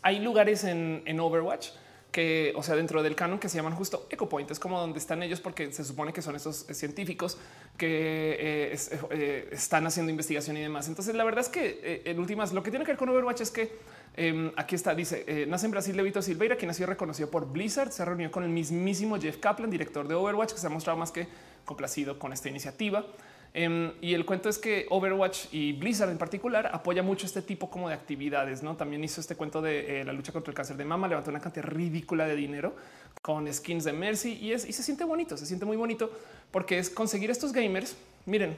hay 0.00 0.20
lugares 0.20 0.64
en 0.64 1.20
Overwatch 1.20 1.68
que, 2.10 2.52
o 2.56 2.62
sea, 2.62 2.74
dentro 2.74 3.02
del 3.02 3.14
canon 3.14 3.38
que 3.38 3.48
se 3.48 3.56
llaman 3.56 3.74
justo 3.74 4.06
Eco 4.10 4.28
Point, 4.28 4.50
es 4.50 4.58
como 4.58 4.78
donde 4.80 4.98
están 4.98 5.22
ellos 5.22 5.40
porque 5.40 5.72
se 5.72 5.84
supone 5.84 6.12
que 6.12 6.22
son 6.22 6.34
esos 6.34 6.68
eh, 6.68 6.74
científicos 6.74 7.38
que 7.76 8.36
eh, 8.38 8.78
eh, 9.10 9.48
están 9.52 9.86
haciendo 9.86 10.10
investigación 10.10 10.56
y 10.56 10.60
demás. 10.60 10.88
Entonces, 10.88 11.14
la 11.14 11.24
verdad 11.24 11.40
es 11.40 11.48
que 11.48 12.02
en 12.04 12.18
últimas, 12.18 12.52
lo 12.52 12.62
que 12.62 12.70
tiene 12.70 12.84
que 12.84 12.92
ver 12.92 12.98
con 12.98 13.08
Overwatch 13.08 13.42
es 13.42 13.50
que 13.50 13.72
em, 14.16 14.50
aquí 14.56 14.74
está, 14.74 14.94
dice, 14.94 15.46
nace 15.46 15.66
en 15.66 15.72
Brasil 15.72 15.96
Levito 15.96 16.20
Silveira, 16.20 16.56
quien 16.56 16.70
ha 16.70 16.74
sido 16.74 16.88
reconocido 16.88 17.30
por 17.30 17.50
Blizzard, 17.50 17.92
se 17.92 18.04
reunió 18.04 18.30
con 18.30 18.42
el 18.42 18.50
mismísimo 18.50 19.18
Jeff 19.20 19.38
Kaplan, 19.38 19.70
director 19.70 20.06
de 20.08 20.14
Overwatch, 20.14 20.52
que 20.52 20.58
se 20.58 20.66
ha 20.66 20.70
mostrado 20.70 20.98
más 20.98 21.12
que 21.12 21.28
complacido 21.64 22.18
con 22.18 22.32
esta 22.32 22.48
iniciativa. 22.48 23.06
Em, 23.52 23.92
y 24.00 24.14
el 24.14 24.24
cuento 24.24 24.48
es 24.48 24.58
que 24.58 24.86
Overwatch 24.90 25.46
y 25.52 25.72
Blizzard 25.72 26.10
en 26.10 26.18
particular 26.18 26.70
apoya 26.72 27.02
mucho 27.02 27.26
este 27.26 27.42
tipo 27.42 27.68
como 27.68 27.88
de 27.88 27.94
actividades. 27.94 28.62
No 28.62 28.76
también 28.76 29.02
hizo 29.02 29.20
este 29.20 29.34
cuento 29.34 29.60
de 29.60 30.00
eh, 30.00 30.04
la 30.04 30.12
lucha 30.12 30.32
contra 30.32 30.50
el 30.50 30.56
cáncer 30.56 30.76
de 30.76 30.84
mama, 30.84 31.08
levantó 31.08 31.30
una 31.30 31.40
cantidad 31.40 31.66
ridícula 31.66 32.26
de 32.26 32.36
dinero 32.36 32.76
con 33.22 33.52
skins 33.52 33.84
de 33.84 33.92
Mercy 33.92 34.38
y, 34.40 34.52
y 34.52 34.58
se 34.58 34.82
siente 34.82 35.04
bonito, 35.04 35.36
se 35.36 35.46
siente 35.46 35.64
muy 35.64 35.76
bonito 35.76 36.10
porque 36.50 36.78
es 36.78 36.90
conseguir 36.90 37.30
estos 37.30 37.52
gamers. 37.52 37.96
Miren, 38.24 38.56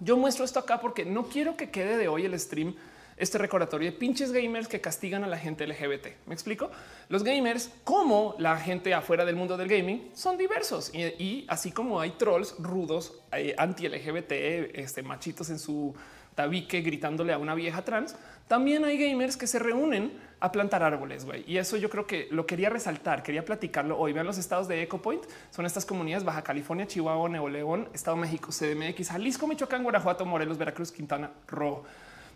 yo 0.00 0.16
muestro 0.16 0.44
esto 0.44 0.60
acá 0.60 0.80
porque 0.80 1.04
no 1.04 1.24
quiero 1.24 1.56
que 1.56 1.70
quede 1.70 1.96
de 1.96 2.08
hoy 2.08 2.24
el 2.24 2.38
stream 2.38 2.74
este 3.16 3.38
recordatorio 3.38 3.90
de 3.90 3.96
pinches 3.96 4.32
gamers 4.32 4.68
que 4.68 4.80
castigan 4.80 5.24
a 5.24 5.26
la 5.26 5.38
gente 5.38 5.66
LGBT. 5.66 6.26
¿Me 6.26 6.34
explico? 6.34 6.70
Los 7.08 7.22
gamers, 7.22 7.70
como 7.84 8.34
la 8.38 8.56
gente 8.58 8.94
afuera 8.94 9.24
del 9.24 9.36
mundo 9.36 9.56
del 9.56 9.68
gaming, 9.68 10.10
son 10.14 10.36
diversos 10.36 10.92
y, 10.94 11.44
así 11.48 11.70
como 11.72 12.00
hay 12.00 12.10
trolls 12.12 12.56
rudos 12.58 13.20
eh, 13.32 13.54
anti-LGBT, 13.56 14.32
este, 14.74 15.02
machitos 15.02 15.50
en 15.50 15.58
su 15.58 15.94
tabique 16.34 16.80
gritándole 16.80 17.32
a 17.32 17.38
una 17.38 17.54
vieja 17.54 17.84
trans, 17.84 18.16
también 18.48 18.84
hay 18.84 18.98
gamers 18.98 19.36
que 19.36 19.46
se 19.46 19.58
reúnen 19.58 20.12
a 20.40 20.52
plantar 20.52 20.82
árboles, 20.82 21.24
güey. 21.24 21.44
Y 21.46 21.56
eso 21.56 21.76
yo 21.76 21.88
creo 21.88 22.06
que 22.06 22.28
lo 22.30 22.44
quería 22.46 22.68
resaltar, 22.68 23.22
quería 23.22 23.44
platicarlo 23.44 23.98
hoy. 23.98 24.12
Vean 24.12 24.26
los 24.26 24.36
estados 24.36 24.68
de 24.68 24.82
Eco 24.82 25.00
Point, 25.00 25.24
son 25.50 25.64
estas 25.64 25.86
comunidades 25.86 26.24
Baja 26.24 26.42
California, 26.42 26.86
Chihuahua, 26.86 27.28
Nuevo 27.28 27.48
León, 27.48 27.88
Estado 27.94 28.16
de 28.16 28.22
México, 28.22 28.50
CDMX, 28.50 29.08
Jalisco, 29.08 29.46
Michoacán, 29.46 29.82
Guanajuato, 29.82 30.26
Morelos, 30.26 30.58
Veracruz, 30.58 30.92
Quintana 30.92 31.30
Roo. 31.46 31.84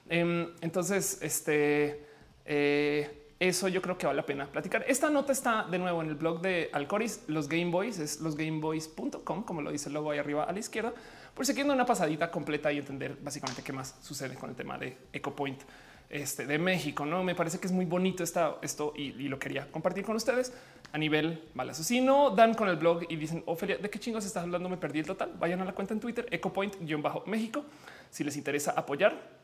Em, 0.09 0.49
entonces, 0.61 1.19
este 1.23 2.07
eh, 2.45 3.19
eso 3.41 3.69
yo 3.69 3.81
creo 3.81 3.97
que 3.97 4.07
vale 4.07 4.17
la 4.17 4.27
pena 4.27 4.47
platicar. 4.47 4.85
Esta 4.89 5.11
nota 5.11 5.33
está 5.33 5.65
de 5.71 5.79
nuevo 5.79 6.03
en 6.03 6.09
el 6.09 6.17
blog 6.17 6.41
de 6.41 6.71
Alcoris, 6.73 7.23
los 7.29 7.49
Game 7.49 7.71
Boys, 7.71 7.99
es 8.01 8.21
losgameboys.com, 8.21 9.45
como 9.45 9.63
lo 9.63 9.71
dice 9.71 9.89
el 9.89 9.95
logo 9.95 10.11
ahí 10.11 10.19
arriba 10.19 10.43
a 10.43 10.53
la 10.53 10.59
izquierda, 10.59 10.93
por 11.35 11.47
si 11.47 11.55
quieren 11.55 11.71
una 11.71 11.87
pasadita 11.87 12.33
completa 12.33 12.73
y 12.73 12.79
entender 12.79 13.17
básicamente 13.23 13.63
qué 13.63 13.73
más 13.73 13.95
sucede 14.03 14.35
con 14.35 14.51
el 14.51 14.57
tema 14.57 14.77
de 14.77 14.97
EcoPoint 15.13 15.63
este, 16.11 16.47
de 16.47 16.59
México. 16.59 17.07
No 17.07 17.23
me 17.23 17.37
parece 17.37 17.61
que 17.61 17.69
es 17.69 17.73
muy 17.73 17.85
bonito 17.85 18.25
esto 18.25 18.93
y, 18.97 19.13
lo 19.29 19.39
quería 19.39 19.71
compartir 19.71 20.05
con 20.05 20.17
ustedes 20.17 20.53
a 20.91 20.99
nivel 20.99 21.45
balazo. 21.55 21.85
Si 21.85 22.01
no 22.01 22.31
dan 22.31 22.55
con 22.55 22.69
el 22.69 22.75
blog 22.75 23.05
y 23.09 23.15
dicen 23.15 23.45
Ofelia, 23.47 23.77
¿de 23.77 23.89
qué 23.89 24.01
chingos 24.01 24.27
estás 24.27 24.43
hablando? 24.43 24.69
Me 24.69 24.79
perdí 24.79 24.99
el 24.99 25.07
total. 25.07 25.35
Vayan 25.39 25.61
a 25.61 25.65
la 25.65 25.75
cuenta 25.75 25.95
en 25.95 26.01
Twitter, 26.01 26.27
ecopoint-méxico, 26.33 27.65
si 28.11 28.25
les 28.25 28.37
interesa 28.37 28.73
apoyar 28.73 29.38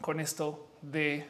con 0.00 0.20
esto 0.20 0.68
de 0.82 1.26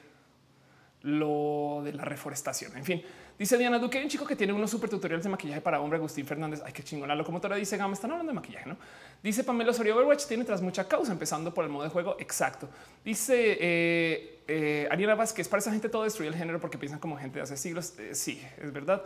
lo 1.02 1.80
de 1.84 1.92
la 1.92 2.04
reforestación. 2.04 2.76
En 2.76 2.84
fin, 2.84 3.02
dice 3.38 3.56
Diana 3.56 3.78
Duque, 3.78 3.98
hay 3.98 4.04
un 4.04 4.10
chico 4.10 4.26
que 4.26 4.36
tiene 4.36 4.52
unos 4.52 4.70
super 4.70 4.90
tutoriales 4.90 5.24
de 5.24 5.30
maquillaje 5.30 5.60
para 5.60 5.80
hombre, 5.80 5.98
Agustín 5.98 6.26
Fernández. 6.26 6.60
Ay, 6.64 6.72
qué 6.72 6.82
chingón. 6.82 7.08
La 7.08 7.14
locomotora 7.14 7.56
dice 7.56 7.76
Gama, 7.76 7.94
están 7.94 8.10
hablando 8.10 8.32
de 8.32 8.34
maquillaje, 8.34 8.68
¿no? 8.68 8.76
Dice 9.22 9.44
Pamela 9.44 9.70
Osorio 9.70 9.94
Overwatch 9.96 10.26
tiene 10.26 10.44
tras 10.44 10.62
mucha 10.62 10.88
causa, 10.88 11.12
empezando 11.12 11.54
por 11.54 11.64
el 11.64 11.70
modo 11.70 11.84
de 11.84 11.90
juego. 11.90 12.16
Exacto. 12.18 12.68
Dice 13.04 13.58
eh, 13.60 14.40
eh, 14.48 14.88
Ariana 14.90 15.14
Vázquez, 15.14 15.48
para 15.48 15.60
esa 15.60 15.70
gente 15.70 15.88
todo 15.88 16.04
destruye 16.04 16.28
el 16.28 16.36
género 16.36 16.60
porque 16.60 16.78
piensan 16.78 16.98
como 16.98 17.16
gente 17.16 17.38
de 17.38 17.42
hace 17.44 17.56
siglos. 17.56 17.94
Eh, 17.98 18.14
sí, 18.14 18.42
es 18.60 18.72
verdad. 18.72 19.02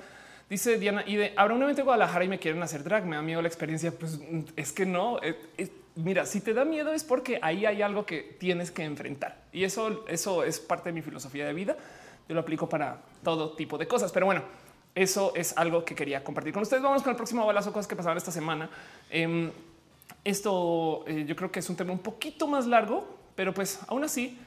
Dice 0.49 0.79
Diana, 0.79 1.03
y 1.07 1.17
de 1.17 1.33
habrá 1.37 1.55
un 1.55 1.63
evento 1.63 1.81
en 1.81 1.87
Guadalajara 1.87 2.25
y 2.25 2.29
me 2.29 2.39
quieren 2.39 2.63
hacer 2.63 2.85
drag. 2.85 3.07
Me 3.07 3.17
da 3.17 3.23
miedo 3.23 3.43
la 3.43 3.49
experiencia. 3.49 3.91
Pues 3.91 4.21
es 4.55 4.73
que 4.73 4.87
no. 4.87 5.19
Eh, 5.23 5.71
mira, 5.95 6.27
si 6.27 6.41
te 6.41 6.55
da 6.55 6.65
miedo 6.65 6.93
es 6.93 7.05
porque 7.05 7.39
ahí 7.43 7.67
hay 7.67 7.83
algo 7.83 8.07
que 8.07 8.37
tienes 8.39 8.71
que 8.71 8.85
enfrentar 8.85 9.43
y 9.53 9.65
eso, 9.65 10.05
eso 10.09 10.45
es 10.45 10.59
parte 10.61 10.89
de 10.89 10.95
mi 10.95 11.03
filosofía 11.03 11.47
de 11.47 11.53
vida. 11.53 11.77
Yo 12.29 12.35
lo 12.35 12.41
aplico 12.41 12.69
para 12.69 13.03
todo 13.23 13.53
tipo 13.53 13.77
de 13.77 13.87
cosas, 13.87 14.13
pero 14.13 14.27
bueno, 14.27 14.43
eso 14.95 15.33
es 15.35 15.57
algo 15.57 15.85
que 15.85 15.95
quería 15.95 16.23
compartir 16.23 16.53
con 16.53 16.63
ustedes. 16.63 16.83
Vamos 16.83 17.03
con 17.03 17.11
el 17.11 17.17
próximo 17.17 17.45
balazo, 17.45 17.73
cosas 17.73 17.87
que 17.87 17.97
pasaron 17.97 18.19
esta 18.19 18.31
semana. 18.31 18.71
Em, 19.11 19.51
esto 20.25 21.05
eh, 21.07 21.25
yo 21.27 21.35
creo 21.35 21.51
que 21.51 21.61
es 21.61 21.69
un 21.69 21.77
tema 21.77 21.93
un 21.93 21.99
poquito 21.99 22.47
más 22.47 22.67
largo, 22.67 23.19
pero 23.35 23.53
pues 23.53 23.81
aún 23.89 24.05
así 24.05 24.39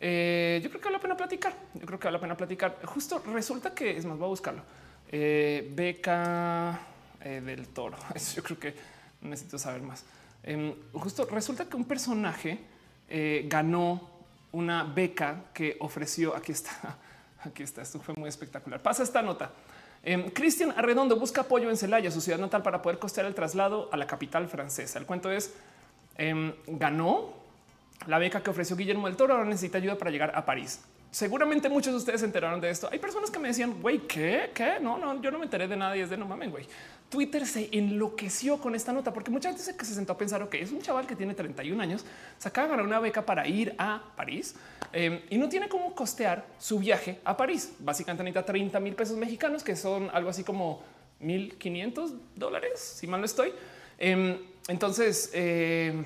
eh, 0.00 0.60
yo 0.62 0.68
creo 0.68 0.80
que 0.80 0.86
vale 0.86 0.96
la 0.96 1.02
pena 1.02 1.16
platicar. 1.16 1.54
Yo 1.74 1.86
creo 1.86 1.98
que 1.98 2.06
vale 2.06 2.18
la 2.18 2.20
pena 2.20 2.36
platicar. 2.36 2.78
Justo 2.84 3.22
resulta 3.32 3.74
que 3.74 3.96
es 3.96 4.04
más, 4.04 4.18
voy 4.18 4.26
a 4.26 4.30
buscarlo. 4.30 4.62
Eh, 5.10 5.70
beca 5.74 6.80
del 7.24 7.68
toro. 7.68 7.96
Eso 8.14 8.36
yo 8.36 8.42
creo 8.42 8.58
que 8.58 8.74
necesito 9.22 9.58
saber 9.58 9.80
más. 9.80 10.04
Em, 10.44 10.74
justo 10.92 11.26
resulta 11.30 11.64
que 11.64 11.76
un 11.76 11.86
personaje 11.86 12.58
eh, 13.08 13.46
ganó 13.48 14.10
una 14.52 14.84
beca 14.84 15.44
que 15.54 15.76
ofreció. 15.80 16.36
Aquí 16.36 16.52
está, 16.52 16.98
aquí 17.42 17.62
está. 17.62 17.82
Esto 17.82 17.98
fue 18.00 18.14
muy 18.14 18.28
espectacular. 18.28 18.80
Pasa 18.80 19.02
esta 19.02 19.22
nota. 19.22 19.50
Em, 20.02 20.28
Cristian 20.30 20.72
Arredondo 20.76 21.16
busca 21.16 21.40
apoyo 21.40 21.70
en 21.70 21.78
Celaya, 21.78 22.10
su 22.10 22.20
ciudad 22.20 22.38
natal, 22.38 22.62
para 22.62 22.82
poder 22.82 22.98
costear 22.98 23.26
el 23.26 23.34
traslado 23.34 23.88
a 23.90 23.96
la 23.96 24.06
capital 24.06 24.46
francesa. 24.48 24.98
El 24.98 25.06
cuento 25.06 25.30
es 25.30 25.54
em, 26.18 26.52
ganó 26.66 27.32
la 28.06 28.18
beca 28.18 28.42
que 28.42 28.50
ofreció 28.50 28.76
Guillermo 28.76 29.06
del 29.06 29.16
Toro. 29.16 29.32
Ahora 29.32 29.46
necesita 29.46 29.78
ayuda 29.78 29.96
para 29.96 30.10
llegar 30.10 30.32
a 30.36 30.44
París. 30.44 30.80
Seguramente 31.10 31.68
muchos 31.68 31.92
de 31.92 31.98
ustedes 31.98 32.20
se 32.20 32.26
enteraron 32.26 32.60
de 32.60 32.68
esto. 32.68 32.88
Hay 32.90 32.98
personas 32.98 33.30
que 33.30 33.38
me 33.38 33.48
decían, 33.48 33.80
güey, 33.80 34.00
¿qué? 34.00 34.50
¿Qué? 34.52 34.78
No, 34.80 34.98
no, 34.98 35.22
yo 35.22 35.30
no 35.30 35.38
me 35.38 35.44
enteré 35.44 35.68
de 35.68 35.76
nada 35.76 35.96
y 35.96 36.00
es 36.00 36.10
de 36.10 36.16
no 36.16 36.26
mames, 36.26 36.50
güey. 36.50 36.66
Twitter 37.14 37.46
se 37.46 37.68
enloqueció 37.70 38.58
con 38.58 38.74
esta 38.74 38.92
nota 38.92 39.12
porque 39.12 39.30
mucha 39.30 39.48
gente 39.48 39.62
se, 39.62 39.94
sentó 39.94 40.14
a 40.14 40.18
pensar, 40.18 40.42
ok, 40.42 40.54
es 40.54 40.72
un 40.72 40.82
chaval 40.82 41.06
que 41.06 41.14
tiene 41.14 41.32
31 41.32 41.80
años, 41.80 42.04
se 42.38 42.48
acaba 42.48 42.66
de 42.66 42.70
ganar 42.72 42.86
una 42.86 42.98
beca 42.98 43.24
para 43.24 43.46
ir 43.46 43.72
a 43.78 44.02
París 44.16 44.56
eh, 44.92 45.24
y 45.30 45.38
no 45.38 45.48
tiene 45.48 45.68
cómo 45.68 45.94
costear 45.94 46.44
su 46.58 46.80
viaje 46.80 47.20
a 47.24 47.36
París. 47.36 47.74
Básicamente 47.78 48.24
necesita 48.24 48.44
30 48.44 48.80
mil 48.80 48.96
pesos 48.96 49.16
mexicanos, 49.16 49.62
que 49.62 49.76
son 49.76 50.10
algo 50.12 50.28
así 50.28 50.42
como 50.42 50.82
1500 51.20 52.14
dólares, 52.34 52.80
si 52.80 53.06
mal 53.06 53.20
no 53.20 53.26
estoy. 53.26 53.52
Em, 53.96 54.36
entonces, 54.66 55.30
eh, 55.34 56.04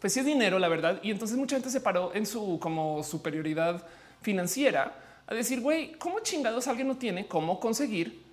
pues 0.00 0.14
sí 0.14 0.18
es 0.18 0.26
dinero, 0.26 0.58
la 0.58 0.66
verdad. 0.66 0.98
Y 1.04 1.12
entonces 1.12 1.36
mucha 1.36 1.54
gente 1.54 1.70
se 1.70 1.80
paró 1.80 2.12
en 2.12 2.26
su 2.26 2.58
como 2.58 3.04
superioridad 3.04 3.86
financiera 4.20 4.96
a 5.28 5.32
decir, 5.34 5.60
güey, 5.60 5.92
¿cómo 5.92 6.18
chingados 6.18 6.66
alguien 6.66 6.88
no 6.88 6.96
tiene 6.96 7.28
cómo 7.28 7.60
conseguir 7.60 8.23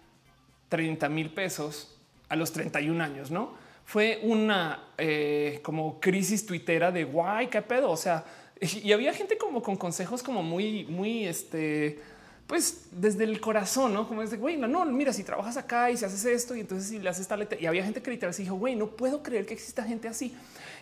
30 0.72 1.10
mil 1.10 1.34
pesos 1.34 2.00
a 2.30 2.38
los 2.38 2.54
31 2.54 3.04
años, 3.04 3.30
no? 3.30 3.52
Fue 3.84 4.22
una 4.24 4.88
eh, 4.98 5.60
como 5.64 6.00
crisis 6.00 6.46
tuitera 6.46 6.94
de 6.94 7.04
guay, 7.04 7.48
qué 7.48 7.62
pedo. 7.62 7.92
O 7.92 7.98
sea, 7.98 8.24
y 8.62 8.94
había 8.94 9.14
gente 9.14 9.38
como 9.38 9.62
con 9.62 9.76
consejos 9.76 10.24
como 10.24 10.42
muy, 10.42 10.86
muy 10.86 11.28
este, 11.28 12.00
pues 12.48 12.86
desde 12.92 13.26
el 13.26 13.42
corazón, 13.42 13.94
no 13.94 14.08
como 14.08 14.22
es 14.22 14.32
de 14.32 14.38
güey, 14.38 14.56
no, 14.56 14.70
no, 14.70 14.86
mira, 14.86 15.12
si 15.12 15.26
trabajas 15.26 15.58
acá 15.58 15.92
y 15.92 15.98
si 15.98 16.06
haces 16.06 16.24
esto 16.24 16.56
y 16.56 16.62
entonces 16.62 16.88
si 16.88 17.00
le 17.00 17.10
haces 17.10 17.28
tal 17.28 17.46
y 17.60 17.66
había 17.66 17.84
gente 17.84 18.02
que 18.02 18.10
literalmente 18.10 18.44
dijo, 18.44 18.56
güey, 18.56 18.76
no 18.78 18.88
puedo 18.92 19.22
creer 19.22 19.46
que 19.46 19.56
exista 19.56 19.84
gente 19.84 20.08
así. 20.08 20.34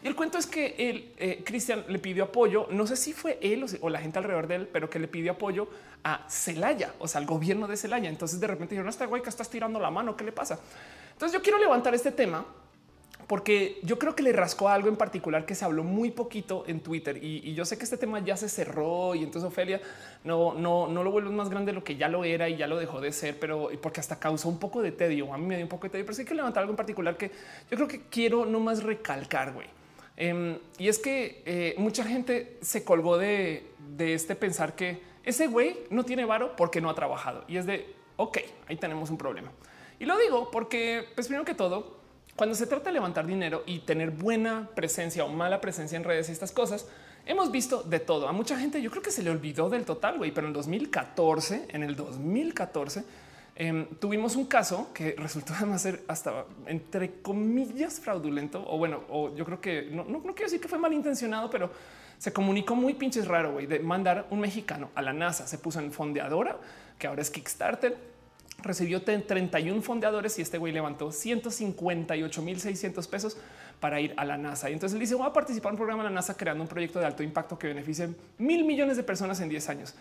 Y 0.02 0.08
el 0.08 0.16
cuento 0.16 0.38
es 0.38 0.48
que 0.48 0.76
el 0.78 1.12
eh, 1.18 1.44
Cristian 1.46 1.84
le 1.88 2.00
pidió 2.00 2.26
apoyo. 2.26 2.68
No 2.72 2.88
sé 2.88 2.96
si 2.96 3.14
fue 3.14 3.38
él 3.42 3.66
o, 3.82 3.90
la 3.90 4.00
gente 4.00 4.20
alrededor 4.20 4.48
de 4.48 4.56
él, 4.56 4.70
pero 4.72 4.90
que 4.90 5.00
le 5.00 5.08
pidió 5.08 5.34
apoyo 5.34 5.68
a 6.04 6.26
Celaya, 6.30 6.94
o 7.00 7.08
sea, 7.08 7.20
al 7.20 7.28
gobierno 7.28 7.68
de 7.68 7.76
Celaya. 7.76 8.10
Entonces 8.10 8.40
de 8.40 8.48
repente 8.48 8.72
dijeron, 8.72 8.86
no 8.86 8.92
está 8.92 9.06
güey 9.06 9.22
que 9.22 9.30
estás 9.30 9.50
tirando 9.50 9.80
la 9.80 9.92
mano. 9.92 10.16
¿Qué 10.16 10.24
le 10.24 10.32
pasa? 10.32 10.60
Entonces 11.12 11.38
yo 11.38 11.44
quiero 11.44 11.58
levantar 11.58 11.94
este 11.94 12.12
tema 12.12 12.46
porque 13.30 13.80
yo 13.84 14.00
creo 14.00 14.16
que 14.16 14.24
le 14.24 14.34
rascó 14.34 14.70
algo 14.70 14.90
en 14.90 14.96
particular 14.96 15.46
que 15.46 15.54
se 15.54 15.64
habló 15.64 15.84
muy 15.84 16.10
poquito 16.10 16.64
en 16.66 16.80
Twitter 16.80 17.24
y, 17.24 17.54
yo 17.54 17.64
sé 17.64 17.78
que 17.78 17.84
este 17.84 17.96
tema 17.96 18.20
ya 18.22 18.36
se 18.36 18.50
cerró 18.50 19.14
y 19.14 19.20
entonces 19.24 19.48
Ofelia 19.48 19.80
no, 20.24 20.56
no, 20.56 20.88
no 20.88 21.04
lo 21.04 21.12
vuelve 21.12 21.30
más 21.30 21.48
grande 21.48 21.72
de 21.72 21.76
lo 21.76 21.84
que 21.84 21.96
ya 21.96 22.08
lo 22.08 22.24
era 22.24 22.50
y 22.50 22.58
ya 22.58 22.66
lo 22.66 22.80
dejó 22.80 23.00
de 23.00 23.12
ser, 23.12 23.38
pero 23.40 23.70
porque 23.84 24.00
hasta 24.00 24.18
causó 24.18 24.50
un 24.50 24.58
poco 24.58 24.82
de 24.82 24.92
tedio. 24.94 25.32
A 25.32 25.38
mí 25.38 25.46
me 25.46 25.58
dio 25.58 25.66
un 25.66 25.70
poco 25.70 25.84
de 25.84 25.92
tedio, 25.92 26.06
pero 26.06 26.16
sí 26.16 26.26
que 26.26 26.34
levantar 26.34 26.62
algo 26.62 26.72
en 26.72 26.78
particular 26.78 27.18
que 27.18 27.30
yo 27.70 27.78
creo 27.78 27.88
que 27.88 28.02
quiero 28.10 28.48
no 28.48 28.60
más 28.60 28.82
recalcar, 28.82 29.54
güey. 29.54 29.68
Em, 30.22 30.58
y 30.78 30.90
es 30.90 31.00
que 31.00 31.42
eh, 31.46 31.76
mucha 31.78 32.04
gente 32.04 32.58
se 32.62 32.84
colgó 32.84 33.18
de, 33.18 33.64
este 33.98 34.36
pensar 34.36 34.76
que 34.76 35.02
ese 35.24 35.48
güey 35.48 35.80
no 35.90 36.04
tiene 36.04 36.26
varo 36.26 36.58
porque 36.58 36.82
no 36.82 36.90
ha 36.90 36.94
trabajado. 36.94 37.46
Y 37.48 37.56
es 37.56 37.66
de, 37.66 37.96
ok, 38.18 38.38
ahí 38.68 38.76
tenemos 38.76 39.10
un 39.10 39.18
problema. 39.18 39.50
Y 39.98 40.06
lo 40.06 40.18
digo 40.18 40.52
porque, 40.52 41.06
pues 41.16 41.28
primero 41.28 41.46
que 41.46 41.54
todo, 41.54 42.00
cuando 42.36 42.54
se 42.54 42.68
trata 42.68 42.90
de 42.90 42.94
levantar 42.94 43.26
dinero 43.26 43.64
y 43.66 43.80
tener 43.80 44.12
buena 44.12 44.70
presencia 44.76 45.24
o 45.24 45.30
mala 45.30 45.62
presencia 45.62 45.96
en 45.96 46.04
redes 46.04 46.28
y 46.28 46.34
estas 46.34 46.52
cosas, 46.52 46.86
hemos 47.26 47.50
visto 47.50 47.82
de 47.84 48.02
todo. 48.02 48.28
A 48.28 48.34
mucha 48.34 48.60
gente 48.60 48.82
yo 48.82 48.92
creo 48.92 49.02
que 49.02 49.12
se 49.12 49.24
le 49.24 49.30
olvidó 49.30 49.70
del 49.70 49.86
total, 49.86 50.18
güey, 50.18 50.32
pero 50.32 50.48
en 50.48 50.50
el 50.50 50.54
2014, 50.54 51.68
en 51.70 51.84
el 51.84 51.96
2014, 51.96 53.06
Em, 53.62 53.86
tuvimos 54.00 54.38
un 54.38 54.46
caso 54.46 54.90
que 54.94 55.16
resultó 55.18 55.54
además 55.54 55.82
ser 55.82 56.02
hasta 56.08 56.46
entre 56.66 57.22
comillas 57.22 58.00
fraudulento 58.00 58.64
o 58.66 58.78
bueno, 58.78 59.02
o 59.10 59.36
yo 59.36 59.44
creo 59.44 59.60
que 59.60 59.90
no, 59.92 60.06
no, 60.06 60.22
quiero 60.22 60.46
decir 60.46 60.62
que 60.62 60.70
fue 60.70 60.80
malintencionado, 60.80 61.50
pero 61.50 61.70
se 62.18 62.32
comunicó 62.32 62.74
muy 62.74 62.94
pinches 62.94 63.28
raro 63.28 63.52
güey, 63.52 63.68
de 63.68 63.80
mandar 63.80 64.28
un 64.30 64.40
mexicano 64.40 64.92
a 64.96 65.02
la 65.02 65.12
NASA. 65.12 65.46
Se 65.46 65.58
puso 65.58 65.82
en 65.82 65.92
fondeadora, 65.92 66.58
que 66.98 67.08
ahora 67.08 67.22
es 67.22 67.30
Kickstarter. 67.30 67.98
Recibió 68.64 69.02
31 69.02 69.82
fondeadores 69.82 70.40
y 70.40 70.42
este 70.42 70.58
güey 70.58 70.72
levantó 70.72 71.12
158 71.12 72.42
mil 72.42 72.62
600 72.62 73.08
pesos 73.10 73.38
para 73.82 74.00
ir 74.00 74.14
a 74.16 74.24
la 74.24 74.38
NASA. 74.38 74.70
Y 74.70 74.74
entonces 74.74 74.94
él 74.94 75.02
dice: 75.02 75.16
Voy 75.16 75.28
a 75.28 75.34
participar 75.34 75.72
en 75.72 75.74
un 75.74 75.80
programa 75.80 76.04
de 76.04 76.10
la 76.10 76.16
NASA 76.16 76.36
creando 76.38 76.64
un 76.64 76.70
proyecto 76.70 77.00
de 77.00 77.06
alto 77.06 77.24
impacto 77.24 77.60
que 77.60 77.68
beneficie 77.68 78.10
mil 78.38 78.64
millones 78.64 78.96
de 78.96 79.04
personas 79.04 79.42
en 79.42 79.50
10 79.50 79.70
años. 79.70 79.96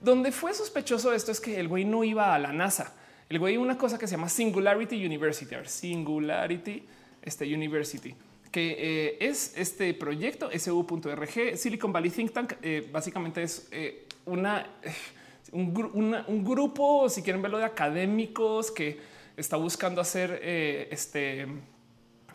Donde 0.00 0.32
fue 0.32 0.52
sospechoso 0.52 1.12
esto 1.12 1.30
es 1.30 1.40
que 1.40 1.60
el 1.60 1.68
güey 1.68 1.84
no 1.84 2.02
iba 2.02 2.34
a 2.34 2.38
la 2.40 2.52
NASA 2.52 2.92
el 3.34 3.40
güey, 3.40 3.56
una 3.56 3.76
cosa 3.76 3.98
que 3.98 4.06
se 4.06 4.12
llama 4.12 4.28
Singularity 4.28 5.04
University, 5.04 5.56
Singularity 5.64 6.84
este 7.20 7.52
University, 7.52 8.14
que 8.52 8.76
eh, 8.78 9.16
es 9.18 9.54
este 9.56 9.92
proyecto 9.94 10.50
su.rg 10.56 11.56
Silicon 11.56 11.92
Valley 11.92 12.10
Think 12.10 12.32
Tank. 12.32 12.52
Eh, 12.62 12.88
básicamente 12.92 13.42
es 13.42 13.66
eh, 13.72 14.06
una, 14.26 14.64
un, 15.50 16.44
grupo, 16.44 17.08
si 17.08 17.22
quieren 17.22 17.42
verlo, 17.42 17.58
de 17.58 17.64
académicos 17.64 18.70
que 18.70 19.00
está 19.36 19.56
buscando 19.56 20.00
hacer 20.00 20.40
este. 20.92 21.48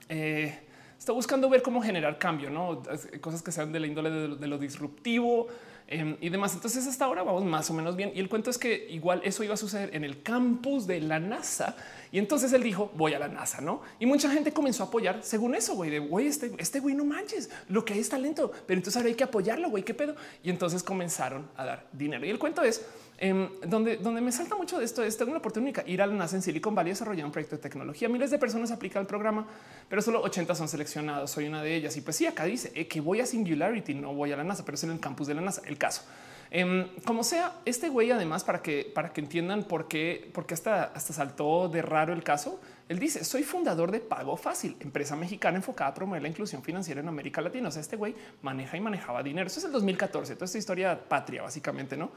está 0.09 1.13
buscando 1.13 1.49
ver 1.49 1.61
cómo 1.61 1.81
generar 1.81 2.19
cambio, 2.19 2.49
no 2.49 2.83
cosas 3.21 3.41
que 3.41 3.53
sean 3.53 3.71
de 3.71 3.79
la 3.79 3.87
índole 3.87 4.09
de, 4.09 4.47
lo 4.47 4.57
disruptivo, 4.57 5.47
em, 5.91 6.15
y 6.21 6.29
demás. 6.29 6.53
Entonces 6.53 6.87
hasta 6.87 7.05
ahora 7.05 7.23
vamos 7.23 7.43
más 7.43 7.69
o 7.69 7.73
menos 7.73 7.95
bien. 7.95 8.11
Y 8.15 8.19
el 8.19 8.29
cuento 8.29 8.49
es 8.49 8.57
que 8.57 8.87
igual 8.89 9.21
eso 9.23 9.43
iba 9.43 9.55
a 9.55 9.57
suceder 9.57 9.95
en 9.95 10.03
el 10.03 10.21
campus 10.23 10.87
de 10.87 11.01
la 11.01 11.19
NASA. 11.19 11.75
Y 12.11 12.19
entonces 12.19 12.53
él 12.53 12.63
dijo, 12.63 12.91
voy 12.95 13.13
a 13.13 13.19
la 13.19 13.27
NASA, 13.27 13.59
¿no? 13.61 13.81
Y 13.99 14.05
mucha 14.05 14.29
gente 14.31 14.53
comenzó 14.53 14.83
a 14.83 14.87
apoyar 14.87 15.19
según 15.23 15.55
eso, 15.55 15.75
güey, 15.75 15.89
de, 15.89 15.99
güey, 15.99 16.27
este, 16.27 16.51
este 16.57 16.79
güey 16.79 16.95
no 16.95 17.05
manches, 17.05 17.49
lo 17.67 17.83
que 17.85 17.93
hay 17.93 17.99
es 17.99 18.09
talento, 18.09 18.51
pero 18.65 18.79
entonces 18.79 18.95
ahora 18.97 19.09
hay 19.09 19.15
que 19.15 19.23
apoyarlo, 19.23 19.69
güey, 19.69 19.83
qué 19.83 19.93
pedo. 19.93 20.15
Y 20.43 20.49
entonces 20.49 20.81
comenzaron 20.83 21.49
a 21.55 21.65
dar 21.65 21.87
dinero. 21.91 22.25
Y 22.25 22.29
el 22.29 22.39
cuento 22.39 22.63
es, 22.63 22.85
Em, 23.22 23.49
donde, 23.67 23.97
donde 23.97 24.22
me 24.22 24.32
salta 24.32 24.55
mucho 24.55 24.80
de 24.80 24.86
esto 24.86 25.03
es 25.03 25.17
tengo 25.17 25.32
una 25.32 25.39
oportunidad 25.39 25.86
ir 25.86 26.01
al 26.01 26.17
NASA 26.17 26.38
en 26.38 26.41
Silicon 26.41 26.74
Valley 26.74 26.91
a 26.91 26.93
desarrollar 26.93 27.26
un 27.26 27.34
proyecto 27.34 27.57
de 27.57 27.61
tecnología. 27.61 28.07
Miles 28.07 28.32
de 28.32 28.39
personas 28.39 28.72
aplican 28.72 29.01
el 29.01 29.07
programa, 29.07 29.45
pero 29.89 30.01
solo 30.01 30.22
80 30.22 30.55
son 30.55 30.70
seleccionados. 30.70 31.30
Soy 31.30 31.47
una 31.47 31.61
de 31.61 31.76
ellas. 31.76 31.97
Y 31.97 32.01
pues 32.01 32.15
sí, 32.15 32.26
acá 32.28 32.45
dice 32.45 32.72
eh, 32.76 32.88
que 32.88 33.01
voy 33.01 33.20
a 33.20 33.26
Singularity, 33.26 33.93
no 33.93 34.13
voy 34.13 34.32
a 34.32 34.38
la 34.38 34.45
NASA, 34.45 34.63
pero 34.63 34.76
es 34.76 34.84
en 34.86 34.91
el 34.91 35.01
campus 35.01 35.28
de 35.28 35.34
la 35.34 35.41
NASA. 35.41 35.61
El 35.65 35.78
caso. 35.78 36.03
Em, 36.49 36.88
como 37.03 37.26
sea, 37.26 37.57
este 37.65 37.89
güey, 37.89 38.09
además, 38.09 38.45
para 38.45 38.61
que, 38.61 38.89
para 38.95 39.11
que 39.11 39.20
entiendan 39.20 39.65
por 39.65 39.89
qué, 39.89 40.32
porque 40.34 40.53
hasta, 40.53 40.86
hasta 40.86 41.11
saltó 41.11 41.67
de 41.67 41.82
raro 41.82 42.13
el 42.13 42.24
caso, 42.24 42.61
él 42.88 42.99
dice: 42.99 43.26
Soy 43.26 43.43
fundador 43.43 43.91
de 43.91 43.99
Pago 43.99 44.38
Fácil, 44.38 44.78
empresa 44.80 45.17
mexicana 45.17 45.57
enfocada 45.57 45.89
a 45.89 45.93
promover 45.93 46.22
la 46.22 46.30
inclusión 46.30 46.63
financiera 46.63 47.01
en 47.01 47.09
América 47.09 47.41
Latina. 47.41 47.67
O 47.67 47.72
sea, 47.72 47.82
este 47.82 47.97
güey 47.97 48.15
maneja 48.41 48.78
y 48.78 48.80
manejaba 48.80 49.22
dinero. 49.24 49.47
Eso 49.47 49.59
es 49.59 49.65
el 49.65 49.74
2014. 49.74 50.36
Toda 50.36 50.45
esta 50.45 50.57
historia 50.57 50.97
patria, 50.97 51.41
básicamente, 51.41 51.97
no? 51.97 52.11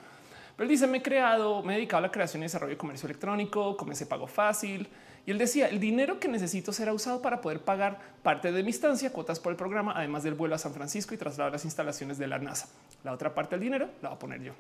Pero 0.57 0.65
él 0.65 0.69
dice, 0.69 0.87
me 0.87 0.99
he 0.99 1.03
creado, 1.03 1.63
me 1.63 1.75
he 1.75 1.77
dedicado 1.77 1.99
a 1.99 2.01
la 2.03 2.13
creación 2.13 2.43
y 2.43 2.47
desarrollo 2.47 2.73
de 2.73 2.79
comercio 2.79 3.07
electrónico, 3.07 3.77
comencé 3.77 4.07
pago 4.07 4.27
fácil. 4.27 4.89
Y 5.25 5.31
él 5.31 5.39
decía, 5.39 5.69
el 5.69 5.79
dinero 5.79 6.19
que 6.19 6.29
necesito 6.29 6.73
será 6.73 6.93
usado 6.93 7.23
para 7.23 7.41
poder 7.41 7.61
pagar 7.61 8.01
parte 8.23 8.51
de 8.51 8.63
mi 8.63 8.71
estancia, 8.71 9.13
cuotas 9.13 9.39
por 9.39 9.53
el 9.53 9.57
programa, 9.57 9.93
además 9.97 10.25
del 10.25 10.35
vuelo 10.35 10.55
a 10.55 10.59
San 10.59 10.75
Francisco 10.75 11.15
y 11.15 11.17
trasladar 11.17 11.53
las 11.53 11.65
instalaciones 11.65 12.19
de 12.19 12.27
la 12.27 12.39
NASA. 12.39 12.69
La 13.05 13.13
otra 13.13 13.35
parte 13.35 13.55
del 13.55 13.61
dinero 13.61 13.89
la 14.03 14.11
voy 14.11 14.17
a 14.17 14.19
poner 14.19 14.43
yo. 14.43 14.53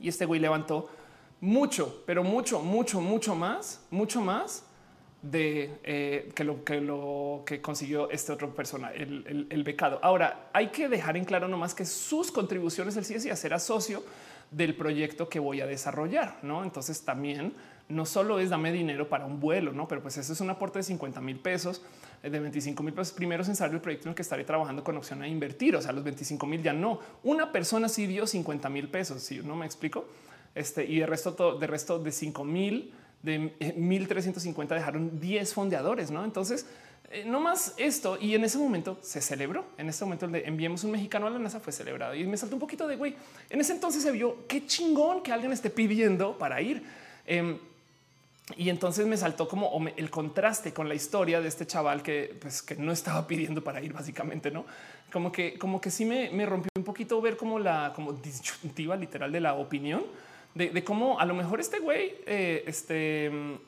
Y 0.00 0.08
este 0.08 0.24
güey 0.24 0.40
levantó 0.40 0.90
mucho, 1.40 2.02
pero 2.06 2.24
mucho, 2.24 2.60
mucho, 2.60 3.00
mucho 3.00 3.34
más, 3.34 3.84
mucho 3.90 4.20
más 4.20 4.64
de 5.22 5.78
eh, 5.84 6.32
que 6.34 6.44
lo 6.44 7.44
que 7.44 7.60
consiguió 7.60 8.10
este 8.10 8.32
otro 8.32 8.52
persona, 8.54 8.92
el, 8.92 9.62
becado. 9.64 10.00
Ahora 10.02 10.50
hay 10.52 10.68
que 10.68 10.88
dejar 10.88 11.16
en 11.16 11.24
claro 11.24 11.46
nomás 11.46 11.74
que 11.74 11.84
sus 11.84 12.32
contribuciones, 12.32 12.96
él 12.96 13.04
sí 13.04 13.14
decía, 13.14 13.36
será 13.36 13.60
socio 13.60 14.02
del 14.52 14.76
proyecto 14.76 15.28
que 15.28 15.38
voy 15.38 15.60
a 15.60 15.66
desarrollar. 15.66 16.38
No, 16.42 16.62
entonces 16.62 17.04
también 17.04 17.54
no 17.88 18.06
solo 18.06 18.38
es 18.38 18.50
dame 18.50 18.72
dinero 18.72 19.08
para 19.08 19.26
un 19.26 19.40
vuelo, 19.40 19.72
no, 19.72 19.88
pero 19.88 20.02
pues 20.02 20.16
eso 20.16 20.32
es 20.32 20.40
un 20.40 20.50
aporte 20.50 20.78
de 20.78 20.82
50 20.84 21.20
mil 21.20 21.38
pesos, 21.38 21.82
eh, 22.22 22.30
de 22.30 22.38
25 22.38 22.82
mil 22.82 22.94
pesos 22.94 23.12
primero 23.12 23.44
sin 23.44 23.56
saber 23.56 23.74
el 23.74 23.80
proyecto 23.80 24.08
en 24.08 24.10
el 24.10 24.14
que 24.14 24.22
estaré 24.22 24.44
trabajando 24.44 24.84
con 24.84 24.96
opción 24.96 25.22
a 25.22 25.28
invertir. 25.28 25.74
O 25.76 25.82
sea, 25.82 25.92
los 25.92 26.04
25 26.04 26.46
mil 26.46 26.62
ya 26.62 26.72
no. 26.72 27.00
Una 27.22 27.52
persona 27.52 27.88
sí 27.88 28.06
dio 28.06 28.26
50 28.26 28.68
mil 28.68 28.88
pesos. 28.88 29.22
Si 29.22 29.38
no 29.40 29.56
me 29.56 29.66
explico, 29.66 30.06
este 30.54 30.84
y 30.84 31.00
de 31.00 31.06
resto, 31.06 31.58
de 31.58 31.66
resto 31.66 31.98
de 31.98 32.12
5 32.12 32.44
mil 32.44 32.92
de 33.22 33.52
1350 33.76 34.74
eh, 34.74 34.78
dejaron 34.78 35.20
10 35.20 35.54
fondeadores. 35.54 36.10
No, 36.10 36.24
entonces 36.24 36.66
eh, 37.12 37.24
no 37.26 37.40
más 37.40 37.74
esto. 37.76 38.18
Y 38.20 38.34
en 38.34 38.44
ese 38.44 38.58
momento 38.58 38.98
se 39.02 39.20
celebró. 39.20 39.64
En 39.78 39.88
ese 39.88 40.04
momento 40.04 40.26
el 40.26 40.32
de 40.32 40.68
un 40.68 40.90
mexicano 40.90 41.26
a 41.26 41.30
la 41.30 41.38
NASA 41.38 41.60
fue 41.60 41.72
celebrado 41.72 42.14
y 42.14 42.24
me 42.24 42.36
saltó 42.36 42.56
un 42.56 42.60
poquito 42.60 42.86
de 42.86 42.96
güey. 42.96 43.14
En 43.50 43.60
ese 43.60 43.72
entonces 43.72 44.02
se 44.02 44.10
vio 44.10 44.46
qué 44.48 44.66
chingón 44.66 45.22
que 45.22 45.32
alguien 45.32 45.52
esté 45.52 45.70
pidiendo 45.70 46.36
para 46.38 46.60
ir. 46.60 46.82
Em, 47.26 47.58
y 48.56 48.68
entonces 48.68 49.06
me 49.06 49.16
saltó 49.16 49.48
como 49.48 49.86
el 49.96 50.10
contraste 50.10 50.72
con 50.72 50.88
la 50.88 50.94
historia 50.94 51.40
de 51.40 51.48
este 51.48 51.66
chaval 51.66 52.02
que, 52.02 52.36
pues, 52.40 52.60
que 52.62 52.74
no 52.74 52.92
estaba 52.92 53.26
pidiendo 53.26 53.62
para 53.62 53.80
ir, 53.80 53.92
básicamente, 53.92 54.50
no 54.50 54.64
como 55.12 55.30
que, 55.30 55.58
como 55.58 55.80
que 55.80 55.90
sí 55.90 56.04
me, 56.06 56.30
me 56.30 56.46
rompió 56.46 56.70
un 56.74 56.84
poquito 56.84 57.20
ver 57.20 57.36
como 57.36 57.58
la 57.58 57.92
como 57.94 58.14
disyuntiva 58.14 58.96
literal 58.96 59.30
de 59.30 59.40
la 59.40 59.54
opinión 59.54 60.02
de, 60.54 60.84
cómo 60.84 61.18
a 61.18 61.24
lo 61.24 61.34
mejor 61.34 61.60
este 61.60 61.78
güey, 61.78 62.14
eh, 62.26 62.64
este 62.66 63.26
eh, 63.26 63.58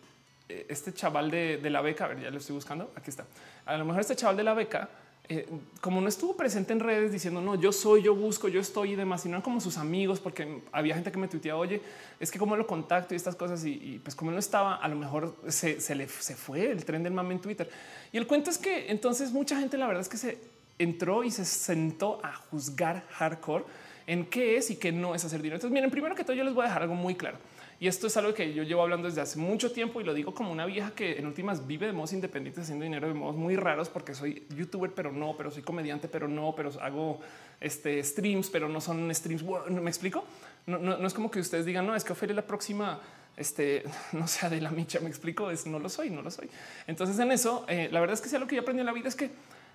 este 0.48 0.92
chaval 0.92 1.30
de, 1.30 1.70
la 1.70 1.80
beca, 1.80 2.04
a 2.04 2.08
ver, 2.08 2.20
ya 2.20 2.30
lo 2.30 2.38
estoy 2.38 2.54
buscando, 2.54 2.92
aquí 2.96 3.10
está. 3.10 3.24
A 3.64 3.76
lo 3.76 3.84
mejor 3.84 4.00
este 4.00 4.16
chaval 4.16 4.36
de 4.36 4.44
la 4.44 4.54
beca, 4.54 4.88
eh, 5.26 5.48
como 5.80 6.02
no 6.02 6.08
estuvo 6.08 6.36
presente 6.36 6.74
en 6.74 6.80
redes 6.80 7.10
diciendo 7.10 7.40
no, 7.40 7.54
yo 7.54 7.72
soy, 7.72 8.02
yo 8.02 8.14
busco, 8.14 8.48
yo 8.48 8.60
estoy 8.60 8.92
y 8.92 8.94
demás, 8.94 9.22
sino 9.22 9.42
como 9.42 9.60
sus 9.60 9.78
amigos, 9.78 10.20
porque 10.20 10.60
había 10.70 10.94
gente 10.94 11.10
que 11.10 11.18
me 11.18 11.28
tuiteaba, 11.28 11.58
oye, 11.58 11.80
es 12.20 12.30
que 12.30 12.38
como 12.38 12.56
lo 12.56 12.66
contacto 12.66 13.14
y 13.14 13.16
estas 13.16 13.34
cosas, 13.34 13.64
y, 13.64 14.00
pues 14.02 14.14
como 14.14 14.30
no 14.30 14.38
estaba, 14.38 14.76
a 14.76 14.88
lo 14.88 14.96
mejor 14.96 15.34
se, 15.48 15.94
le 15.94 16.08
se 16.08 16.36
fue 16.36 16.70
el 16.70 16.84
tren 16.84 17.02
del 17.02 17.14
mame 17.14 17.34
en 17.34 17.40
Twitter. 17.40 17.70
Y 18.12 18.18
el 18.18 18.26
cuento 18.26 18.50
es 18.50 18.58
que 18.58 18.90
entonces 18.90 19.32
mucha 19.32 19.58
gente, 19.58 19.78
la 19.78 19.86
verdad 19.86 20.02
es 20.02 20.08
que 20.08 20.18
se 20.18 20.38
entró 20.78 21.24
y 21.24 21.30
se 21.30 21.44
sentó 21.44 22.20
a 22.22 22.34
juzgar 22.34 23.04
hardcore 23.10 23.64
en 24.06 24.26
qué 24.26 24.56
es 24.58 24.70
y 24.70 24.76
qué 24.76 24.92
no 24.92 25.14
es 25.14 25.24
hacer 25.24 25.40
dinero. 25.40 25.56
Entonces, 25.56 25.72
miren, 25.72 25.90
primero 25.90 26.14
que 26.14 26.24
todo, 26.24 26.36
yo 26.36 26.44
les 26.44 26.52
voy 26.52 26.64
a 26.64 26.68
dejar 26.68 26.82
algo 26.82 26.94
muy 26.94 27.14
claro. 27.14 27.38
Y 27.80 27.88
esto 27.88 28.06
es 28.06 28.16
algo 28.16 28.34
que 28.34 28.54
yo 28.54 28.62
llevo 28.62 28.82
hablando 28.82 29.08
desde 29.08 29.20
hace 29.20 29.38
mucho 29.38 29.72
tiempo 29.72 30.00
y 30.00 30.04
lo 30.04 30.14
digo 30.14 30.34
como 30.34 30.52
una 30.52 30.66
vieja 30.66 30.92
que 30.92 31.18
en 31.18 31.26
últimas 31.26 31.66
vive 31.66 31.86
de 31.86 31.92
modos 31.92 32.12
independientes 32.12 32.64
haciendo 32.64 32.84
dinero 32.84 33.08
de 33.08 33.14
modos 33.14 33.36
muy 33.36 33.56
raros 33.56 33.88
porque 33.88 34.14
soy 34.14 34.46
youtuber, 34.56 34.92
pero 34.94 35.12
no, 35.12 35.36
pero 35.36 35.50
soy 35.50 35.62
comediante, 35.62 36.08
pero 36.08 36.28
no, 36.28 36.54
pero 36.56 36.70
hago 36.80 37.20
este 37.60 38.02
streams, 38.02 38.50
pero 38.50 38.68
no 38.68 38.80
son 38.80 39.12
streams. 39.14 39.44
¿Me 39.70 39.90
explico? 39.90 40.24
No, 40.66 41.06
es 41.06 41.14
como 41.14 41.30
que 41.30 41.40
ustedes 41.40 41.66
digan, 41.66 41.86
no, 41.86 41.94
es 41.94 42.04
que 42.04 42.12
Ofelia 42.12 42.34
la 42.34 42.46
próxima 42.46 43.00
este 43.36 43.84
no 44.12 44.28
sea 44.28 44.48
de 44.48 44.60
la 44.60 44.70
micha. 44.70 45.00
Me 45.00 45.08
explico, 45.08 45.50
es 45.50 45.66
no 45.66 45.78
lo 45.78 45.88
soy, 45.88 46.10
no 46.10 46.22
lo 46.22 46.30
soy. 46.30 46.48
Entonces, 46.86 47.18
en 47.18 47.32
eso, 47.32 47.64
eh, 47.68 47.88
la 47.90 48.00
verdad 48.00 48.14
es 48.14 48.20
que 48.20 48.28
sea 48.28 48.38
lo 48.38 48.46
que 48.46 48.54
yo 48.56 48.62
aprendí 48.62 48.80
en 48.80 48.86
la 48.86 48.92
vida 48.92 49.08
es 49.08 49.16
que 49.16 49.30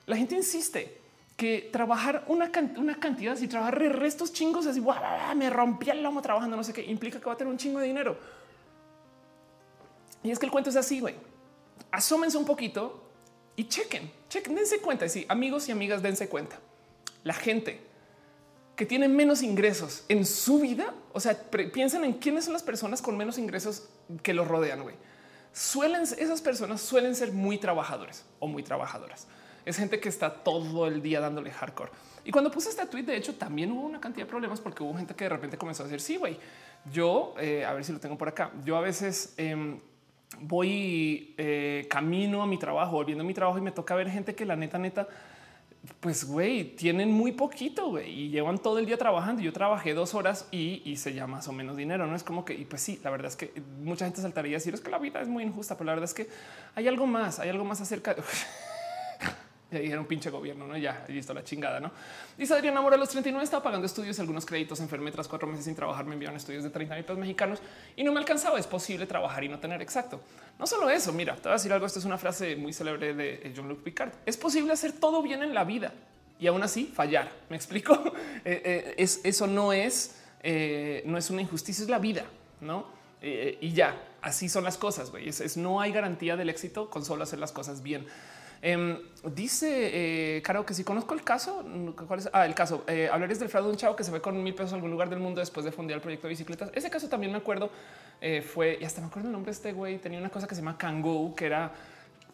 la 0.05 0.15
gente 0.15 0.35
insiste 0.35 0.97
que 1.39 1.69
trabajar 1.71 2.25
una, 2.27 2.51
una 2.75 2.99
cantidad, 2.99 3.37
si 3.37 3.47
trabajar 3.47 3.79
restos 3.79 4.33
chingos, 4.33 4.67
así 4.67 4.83
me 5.37 5.49
rompí 5.49 5.89
el 5.89 6.03
lomo 6.03 6.21
trabajando, 6.21 6.57
no 6.57 6.65
sé 6.65 6.73
qué 6.73 6.83
implica 6.83 7.17
que 7.17 7.25
va 7.27 7.31
a 7.31 7.37
tener 7.37 7.49
un 7.49 7.57
chingo 7.57 7.79
de 7.79 7.87
dinero. 7.87 8.17
Y 10.21 10.31
es 10.31 10.37
que 10.37 10.45
el 10.45 10.51
cuento 10.51 10.69
es 10.69 10.75
así, 10.75 10.99
güey. 10.99 11.15
Asómense 11.91 12.37
un 12.37 12.43
poquito 12.43 13.09
y 13.55 13.69
chequen, 13.69 14.11
chequen, 14.27 14.53
dense 14.53 14.81
cuenta. 14.81 15.05
Y 15.05 15.09
sí, 15.09 15.25
amigos 15.29 15.69
y 15.69 15.71
amigas, 15.71 16.03
dense 16.03 16.27
cuenta. 16.27 16.59
La 17.23 17.33
gente 17.33 17.79
que 18.75 18.85
tiene 18.85 19.07
menos 19.07 19.41
ingresos 19.41 20.03
en 20.09 20.25
su 20.25 20.59
vida, 20.59 20.93
o 21.13 21.21
sea, 21.21 21.41
piensen 21.71 22.03
en 22.03 22.13
quiénes 22.15 22.43
son 22.43 22.53
las 22.53 22.63
personas 22.63 23.01
con 23.01 23.15
menos 23.15 23.37
ingresos 23.37 23.87
que 24.23 24.33
los 24.33 24.45
rodean, 24.45 24.83
güey. 24.83 24.97
Suelen, 25.53 26.01
esas 26.01 26.41
personas 26.41 26.81
suelen 26.81 27.15
ser 27.15 27.31
muy 27.31 27.57
trabajadores 27.57 28.25
o 28.39 28.47
muy 28.47 28.61
trabajadoras 28.61 29.25
es 29.69 29.77
gente 29.77 29.99
que 29.99 30.09
está 30.09 30.33
todo 30.33 30.87
el 30.87 31.01
día 31.01 31.19
dándole 31.19 31.51
hardcore. 31.51 31.91
Y 32.25 32.31
cuando 32.31 32.51
puse 32.51 32.69
este 32.69 32.85
tweet, 32.87 33.03
de 33.03 33.15
hecho, 33.15 33.35
también 33.35 33.71
hubo 33.71 33.85
una 33.85 34.01
cantidad 34.01 34.25
de 34.25 34.29
problemas 34.29 34.59
porque 34.59 34.83
hubo 34.83 34.95
gente 34.95 35.13
que 35.15 35.25
de 35.25 35.29
repente 35.29 35.57
comenzó 35.57 35.83
a 35.83 35.85
decir, 35.85 36.01
sí, 36.01 36.17
güey, 36.17 36.37
yo, 36.91 37.35
eh, 37.39 37.65
a 37.65 37.73
ver 37.73 37.83
si 37.83 37.91
lo 37.91 37.99
tengo 37.99 38.17
por 38.17 38.27
acá, 38.27 38.51
yo 38.65 38.77
a 38.77 38.81
veces 38.81 39.33
em, 39.37 39.79
voy 40.39 41.35
eh, 41.37 41.87
camino 41.89 42.41
a 42.41 42.47
mi 42.47 42.57
trabajo, 42.57 42.93
volviendo 42.93 43.23
a 43.23 43.27
mi 43.27 43.33
trabajo 43.33 43.57
y 43.57 43.61
me 43.61 43.71
toca 43.71 43.95
ver 43.95 44.09
gente 44.09 44.35
que 44.35 44.45
la 44.45 44.55
neta, 44.55 44.77
neta, 44.77 45.07
pues 45.99 46.25
güey, 46.25 46.75
tienen 46.75 47.11
muy 47.11 47.31
poquito 47.31 47.99
y 47.99 48.29
llevan 48.29 48.57
todo 48.57 48.79
el 48.79 48.85
día 48.85 48.97
trabajando. 48.97 49.41
Yo 49.41 49.53
trabajé 49.53 49.93
dos 49.93 50.13
horas 50.13 50.47
y 50.51 50.81
hice 50.85 51.13
ya 51.13 51.25
más 51.25 51.47
o 51.47 51.53
menos 51.53 51.77
dinero. 51.77 52.05
No 52.05 52.15
es 52.15 52.23
como 52.23 52.43
que, 52.43 52.53
y 52.53 52.65
pues 52.65 52.81
sí, 52.81 52.99
la 53.03 53.09
verdad 53.09 53.27
es 53.27 53.35
que 53.35 53.53
mucha 53.81 54.05
gente 54.05 54.21
saltaría 54.21 54.57
a 54.57 54.59
decir 54.59 54.73
es 54.73 54.81
que 54.81 54.91
la 54.91 54.97
vida 54.97 55.21
es 55.21 55.27
muy 55.27 55.43
injusta, 55.43 55.75
pero 55.75 55.85
la 55.85 55.93
verdad 55.93 56.05
es 56.09 56.13
que 56.13 56.27
hay 56.75 56.87
algo 56.87 57.07
más, 57.07 57.39
hay 57.39 57.49
algo 57.49 57.63
más 57.65 57.81
acerca 57.81 58.15
Ya 59.71 59.79
dijeron 59.79 60.05
pinche 60.05 60.29
gobierno, 60.29 60.65
no? 60.67 60.77
Ya 60.77 61.05
visto 61.07 61.33
la 61.33 61.43
chingada, 61.43 61.79
no? 61.79 61.91
Dice 62.37 62.53
Adrián 62.53 62.75
Amor 62.77 62.93
a 62.93 62.97
los 62.97 63.09
39 63.09 63.43
estaba 63.43 63.61
pagando 63.61 63.85
estudios 63.85 64.17
y 64.17 64.21
algunos 64.21 64.45
créditos, 64.45 64.79
enfermé 64.79 65.11
tras 65.11 65.27
cuatro 65.27 65.47
meses 65.47 65.65
sin 65.65 65.75
trabajar, 65.75 66.05
me 66.05 66.13
enviaron 66.13 66.37
estudios 66.37 66.63
de 66.63 66.69
30 66.69 66.95
mil 66.95 67.03
pesos 67.03 67.19
mexicanos 67.19 67.59
y 67.95 68.03
no 68.03 68.11
me 68.11 68.19
alcanzaba. 68.19 68.57
Es 68.59 68.67
posible 68.67 69.05
trabajar 69.05 69.43
y 69.43 69.49
no 69.49 69.59
tener 69.59 69.81
exacto. 69.81 70.21
No 70.57 70.65
solo 70.65 70.89
eso, 70.89 71.13
mira, 71.13 71.35
te 71.35 71.43
voy 71.43 71.51
a 71.51 71.53
decir 71.53 71.71
algo. 71.71 71.85
Esto 71.85 71.99
es 71.99 72.05
una 72.05 72.17
frase 72.17 72.55
muy 72.55 72.73
célebre 72.73 73.13
de 73.13 73.53
John 73.55 73.67
Luke 73.67 73.83
Picard. 73.83 74.11
Es 74.25 74.37
posible 74.37 74.73
hacer 74.73 74.93
todo 74.93 75.21
bien 75.21 75.43
en 75.43 75.53
la 75.53 75.63
vida 75.63 75.93
y 76.39 76.47
aún 76.47 76.63
así 76.63 76.85
fallar. 76.85 77.31
Me 77.49 77.55
explico. 77.55 78.13
Eh, 78.45 78.61
eh, 78.63 78.95
es, 78.97 79.19
eso 79.25 79.47
no 79.47 79.73
es, 79.73 80.15
eh, 80.41 81.03
no 81.05 81.17
es 81.17 81.29
una 81.29 81.41
injusticia, 81.41 81.83
es 81.83 81.89
la 81.89 81.99
vida, 81.99 82.23
no? 82.61 82.87
y 83.21 83.73
ya 83.73 84.01
así 84.21 84.47
son 84.47 84.63
las 84.63 84.77
cosas. 84.77 85.11
güey. 85.11 85.27
es 85.27 85.57
no 85.57 85.81
hay 85.81 85.91
garantía 85.91 86.37
del 86.37 86.49
éxito 86.49 86.89
con 86.89 87.03
solo 87.03 87.23
hacer 87.23 87.37
las 87.37 87.51
cosas 87.51 87.83
bien. 87.83 88.07
Em, 88.61 88.97
dice 89.23 90.37
eh, 90.37 90.41
Caro 90.41 90.65
que 90.65 90.73
si 90.73 90.83
conozco 90.83 91.13
el 91.13 91.23
caso. 91.23 91.63
Ah, 92.33 92.45
el 92.45 92.53
caso. 92.53 92.83
Eh, 92.87 93.09
hablaréis 93.11 93.39
del 93.39 93.49
fraude 93.49 93.67
de 93.67 93.71
un 93.71 93.77
chavo 93.77 93.95
que 93.95 94.03
se 94.03 94.11
fue 94.11 94.21
con 94.21 94.41
mil 94.43 94.53
pesos 94.53 94.73
a 94.73 94.75
algún 94.75 94.91
lugar 94.91 95.09
del 95.09 95.19
mundo 95.19 95.39
después 95.39 95.65
de 95.65 95.71
fundir 95.71 95.95
el 95.95 96.01
proyecto 96.01 96.27
de 96.27 96.31
bicicletas. 96.31 96.69
Ese 96.73 96.89
caso 96.89 97.07
también 97.07 97.31
me 97.31 97.37
acuerdo. 97.37 97.69
Eh, 98.21 98.41
fue 98.41 98.77
y 98.81 98.83
hasta 98.83 99.01
me 99.01 99.07
acuerdo 99.07 99.29
el 99.29 99.33
nombre 99.33 99.51
de 99.51 99.55
este 99.55 99.71
güey. 99.71 99.97
Tenía 99.97 100.19
una 100.19 100.29
cosa 100.29 100.47
que 100.47 100.55
se 100.55 100.61
llama 100.61 100.77
Kangoo, 100.77 101.35
que 101.35 101.45
era 101.45 101.71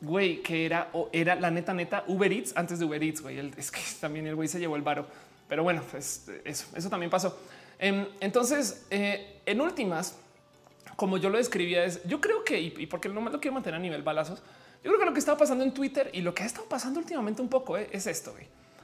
güey, 0.02 0.42
que 0.42 0.66
era 0.66 0.90
era 1.12 1.36
la 1.36 1.52
neta, 1.52 1.74
neta 1.74 2.04
Uber 2.08 2.32
Eats 2.32 2.54
antes 2.56 2.80
de 2.80 2.86
Uber 2.86 3.04
Eats. 3.04 3.22
Güey, 3.22 3.54
es 3.58 3.72
que 3.72 3.82
también 4.02 4.26
el 4.28 4.36
güey 4.36 4.48
se 4.48 4.60
llevó 4.60 4.76
el 4.76 4.82
varo, 4.82 5.06
pero 5.48 5.64
bueno, 5.64 5.84
pues 5.90 6.28
eso, 6.44 6.68
eso 6.76 6.90
también 6.90 7.10
pasó. 7.10 7.38
Em, 7.78 8.06
entonces, 8.20 8.86
eh, 8.90 9.42
en 9.46 9.62
últimas, 9.62 10.18
como 10.96 11.18
yo 11.18 11.30
lo 11.30 11.38
describía, 11.38 11.84
es 11.84 12.04
yo 12.06 12.22
creo 12.22 12.44
que 12.44 12.60
y, 12.60 12.86
porque 12.88 13.10
no 13.10 13.22
me 13.22 13.30
lo 13.30 13.40
quiero 13.40 13.54
mantener 13.54 13.80
a 13.80 13.82
nivel 13.82 14.02
balazos 14.02 14.42
yo 14.86 14.92
creo 14.92 15.00
que 15.00 15.06
lo 15.08 15.14
que 15.14 15.20
estaba 15.20 15.36
pasando 15.36 15.64
en 15.64 15.74
Twitter 15.74 16.12
y 16.14 16.22
lo 16.22 16.36
que 16.36 16.44
ha 16.44 16.46
estado 16.46 16.70
pasando 16.70 17.00
últimamente 17.00 17.42
un 17.42 17.50
poco 17.50 17.76
eh, 17.76 17.90
es 17.92 18.06
esto. 18.06 18.36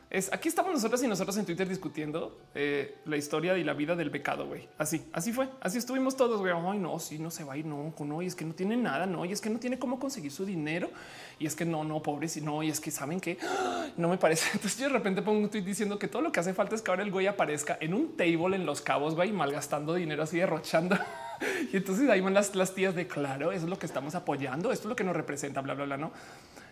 Es 0.10 0.34
aquí 0.34 0.50
estamos 0.50 0.74
nosotros 0.74 1.04
y 1.04 1.08
nosotros 1.08 1.38
en 1.38 1.46
Twitter 1.46 1.70
discutiendo 1.70 2.40
eh, 2.56 2.98
la 3.06 3.18
historia 3.18 3.56
y 3.56 3.64
la 3.64 3.74
vida 3.74 3.96
del 3.96 4.10
becado, 4.10 4.48
güey. 4.48 4.68
Así, 4.80 5.06
así 5.14 5.32
fue. 5.32 5.48
Así 5.62 5.78
estuvimos 5.78 6.18
todos, 6.18 6.40
güey. 6.40 6.52
Ay, 6.54 6.80
no, 6.80 6.98
sí, 6.98 7.20
no 7.20 7.30
se 7.30 7.44
va 7.44 7.54
a 7.54 7.58
ir, 7.58 7.68
no, 7.68 7.94
no, 8.00 8.22
y 8.24 8.26
es 8.26 8.34
que 8.34 8.44
no 8.44 8.56
tiene 8.56 8.78
nada, 8.78 9.06
no, 9.06 9.26
y 9.26 9.32
es 9.32 9.42
que 9.42 9.52
no 9.52 9.60
tiene 9.60 9.78
cómo 9.78 10.00
conseguir 10.00 10.32
su 10.32 10.44
dinero. 10.44 10.90
Y 11.38 11.46
es 11.46 11.56
que 11.56 11.66
no, 11.66 11.84
no, 11.84 12.02
pobres, 12.02 12.36
y 12.36 12.42
no, 12.42 12.64
y 12.64 12.70
es 12.70 12.80
que 12.80 12.90
saben 12.90 13.20
que 13.20 13.38
no 13.98 14.10
me 14.10 14.18
parece. 14.18 14.50
Entonces 14.56 14.80
yo 14.80 14.88
de 14.88 14.94
repente 14.94 15.22
pongo 15.22 15.40
un 15.40 15.50
tweet 15.52 15.62
diciendo 15.62 16.00
que 16.00 16.08
todo 16.08 16.24
lo 16.24 16.32
que 16.32 16.40
hace 16.40 16.56
falta 16.56 16.74
es 16.74 16.82
que 16.82 16.90
ahora 16.90 17.04
el 17.04 17.12
güey 17.12 17.28
aparezca 17.28 17.78
en 17.80 17.94
un 17.94 18.18
table 18.18 18.56
en 18.56 18.66
los 18.66 18.82
cabos, 18.82 19.14
güey, 19.14 19.32
malgastando 19.32 19.94
dinero 19.94 20.24
así 20.24 20.40
derrochando. 20.40 20.98
y 21.74 21.78
entonces 21.78 22.10
ahí 22.10 22.22
van 22.22 22.34
las, 22.34 22.56
las 22.56 22.74
tías 22.74 22.96
de 22.96 23.08
claro, 23.08 23.52
eso 23.52 23.66
es 23.66 23.70
lo 23.70 23.80
que 23.80 23.86
estamos 23.86 24.16
apoyando, 24.16 24.72
esto 24.72 24.88
es 24.88 24.90
lo 24.90 24.96
que 24.96 25.04
nos 25.04 25.16
representa, 25.16 25.62
bla, 25.62 25.74
bla, 25.74 25.86
bla, 25.86 25.98
no. 25.98 26.12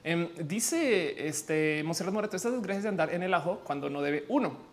Em, 0.03 0.30
dice 0.43 1.28
este 1.28 1.84
Monserrat 1.84 2.13
Moreto, 2.13 2.36
estas 2.36 2.53
desgracias 2.53 2.84
de 2.84 2.89
andar 2.89 3.13
en 3.13 3.24
el 3.24 3.34
ajo 3.34 3.61
cuando 3.63 3.89
no 3.89 4.01
debe 4.01 4.26
uno. 4.30 4.68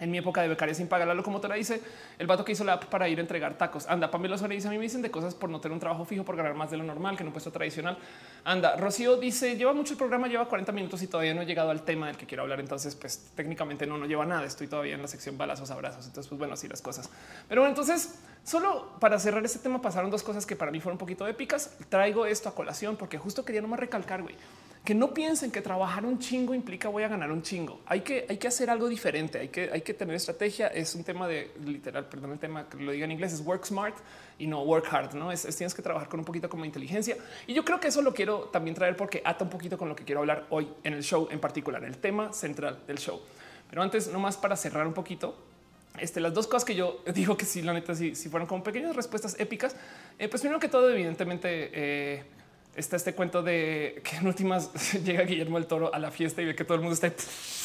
En 0.00 0.10
mi 0.10 0.18
época 0.18 0.42
de 0.42 0.48
becaria 0.48 0.74
sin 0.74 0.86
pagar 0.86 1.08
la 1.08 1.14
locomotora, 1.14 1.56
dice 1.56 1.80
el 2.18 2.26
vato 2.26 2.44
que 2.44 2.52
hizo 2.52 2.64
la 2.64 2.74
app 2.74 2.84
para 2.84 3.08
ir 3.08 3.18
a 3.18 3.20
entregar 3.20 3.58
tacos. 3.58 3.88
Anda, 3.88 4.10
Pamela 4.10 4.38
Soria 4.38 4.54
dice 4.54 4.68
a 4.68 4.70
mí 4.70 4.76
me 4.76 4.84
dicen 4.84 5.02
de 5.02 5.10
cosas 5.10 5.34
por 5.34 5.50
no 5.50 5.60
tener 5.60 5.72
un 5.72 5.80
trabajo 5.80 6.04
fijo, 6.04 6.24
por 6.24 6.36
ganar 6.36 6.54
más 6.54 6.70
de 6.70 6.76
lo 6.76 6.84
normal 6.84 7.16
que 7.16 7.24
en 7.24 7.28
un 7.28 7.32
puesto 7.32 7.50
tradicional. 7.50 7.98
Anda, 8.44 8.76
Rocío 8.76 9.16
dice 9.16 9.56
lleva 9.56 9.72
mucho 9.72 9.94
el 9.94 9.98
programa, 9.98 10.28
lleva 10.28 10.46
40 10.46 10.70
minutos 10.72 11.02
y 11.02 11.08
todavía 11.08 11.34
no 11.34 11.42
he 11.42 11.46
llegado 11.46 11.70
al 11.70 11.82
tema 11.82 12.06
del 12.06 12.16
que 12.16 12.26
quiero 12.26 12.44
hablar. 12.44 12.60
Entonces, 12.60 12.94
pues 12.94 13.30
técnicamente 13.34 13.86
no, 13.86 13.98
no 13.98 14.06
lleva 14.06 14.24
nada. 14.24 14.44
Estoy 14.44 14.68
todavía 14.68 14.94
en 14.94 15.02
la 15.02 15.08
sección 15.08 15.36
balazos, 15.36 15.70
abrazos. 15.70 16.06
Entonces, 16.06 16.28
pues 16.28 16.38
bueno, 16.38 16.54
así 16.54 16.68
las 16.68 16.80
cosas. 16.80 17.10
Pero 17.48 17.62
bueno, 17.62 17.70
entonces 17.70 18.20
solo 18.44 18.92
para 19.00 19.18
cerrar 19.18 19.44
este 19.44 19.58
tema 19.58 19.82
pasaron 19.82 20.10
dos 20.10 20.22
cosas 20.22 20.46
que 20.46 20.54
para 20.54 20.70
mí 20.70 20.80
fueron 20.80 20.94
un 20.94 20.98
poquito 20.98 21.26
épicas. 21.26 21.76
Traigo 21.88 22.24
esto 22.24 22.48
a 22.48 22.54
colación 22.54 22.96
porque 22.96 23.18
justo 23.18 23.44
quería 23.44 23.62
nomás 23.62 23.80
recalcar, 23.80 24.22
güey 24.22 24.36
que 24.84 24.94
no 24.94 25.12
piensen 25.12 25.50
que 25.50 25.60
trabajar 25.60 26.04
un 26.04 26.18
chingo 26.18 26.54
implica 26.54 26.88
voy 26.88 27.02
a 27.02 27.08
ganar 27.08 27.30
un 27.30 27.42
chingo. 27.42 27.80
Hay 27.86 28.00
que, 28.00 28.26
hay 28.28 28.38
que 28.38 28.48
hacer 28.48 28.70
algo 28.70 28.88
diferente. 28.88 29.38
Hay 29.38 29.48
que, 29.48 29.70
hay 29.72 29.82
que 29.82 29.94
tener 29.94 30.14
estrategia. 30.14 30.68
Es 30.68 30.94
un 30.94 31.04
tema 31.04 31.28
de 31.28 31.52
literal, 31.64 32.06
perdón, 32.08 32.32
el 32.32 32.38
tema 32.38 32.68
que 32.68 32.78
lo 32.78 32.92
diga 32.92 33.04
en 33.04 33.12
inglés 33.12 33.32
es 33.32 33.40
work 33.40 33.64
smart 33.64 33.96
y 34.38 34.46
no 34.46 34.62
work 34.62 34.86
hard. 34.90 35.14
No 35.14 35.30
es, 35.30 35.42
tienes 35.56 35.74
que 35.74 35.82
trabajar 35.82 36.08
con 36.08 36.20
un 36.20 36.24
poquito 36.24 36.48
como 36.48 36.64
inteligencia. 36.64 37.16
Y 37.46 37.54
yo 37.54 37.64
creo 37.64 37.80
que 37.80 37.88
eso 37.88 38.02
lo 38.02 38.14
quiero 38.14 38.44
también 38.52 38.74
traer 38.74 38.96
porque 38.96 39.20
ata 39.24 39.44
un 39.44 39.50
poquito 39.50 39.76
con 39.76 39.88
lo 39.88 39.96
que 39.96 40.04
quiero 40.04 40.20
hablar 40.20 40.46
hoy 40.50 40.68
en 40.84 40.94
el 40.94 41.02
show 41.02 41.28
en 41.30 41.40
particular, 41.40 41.84
el 41.84 41.98
tema 41.98 42.32
central 42.32 42.80
del 42.86 42.98
show. 42.98 43.20
Pero 43.68 43.82
antes, 43.82 44.08
nomás 44.08 44.36
para 44.36 44.56
cerrar 44.56 44.86
un 44.86 44.94
poquito, 44.94 45.36
este, 46.00 46.20
las 46.20 46.32
dos 46.32 46.46
cosas 46.46 46.64
que 46.64 46.74
yo 46.74 47.00
digo 47.14 47.36
que 47.36 47.44
sí, 47.44 47.62
la 47.62 47.72
neta, 47.72 47.94
sí, 47.94 48.14
si 48.14 48.28
fueron 48.28 48.46
como 48.46 48.62
pequeñas 48.62 48.94
respuestas 48.96 49.38
épicas, 49.38 49.76
eh, 50.18 50.28
pues 50.28 50.40
primero 50.40 50.60
que 50.60 50.68
todo, 50.68 50.90
evidentemente, 50.90 51.70
eh, 51.72 52.24
está 52.78 52.96
este 52.96 53.14
cuento 53.14 53.42
de 53.42 54.00
que 54.04 54.16
en 54.16 54.26
últimas 54.26 54.70
llega 55.04 55.24
Guillermo 55.24 55.58
el 55.58 55.66
Toro 55.66 55.92
a 55.92 55.98
la 55.98 56.10
fiesta 56.10 56.40
y 56.40 56.46
ve 56.46 56.54
que 56.54 56.64
todo 56.64 56.76
el 56.76 56.80
mundo 56.80 56.94
está 56.94 57.12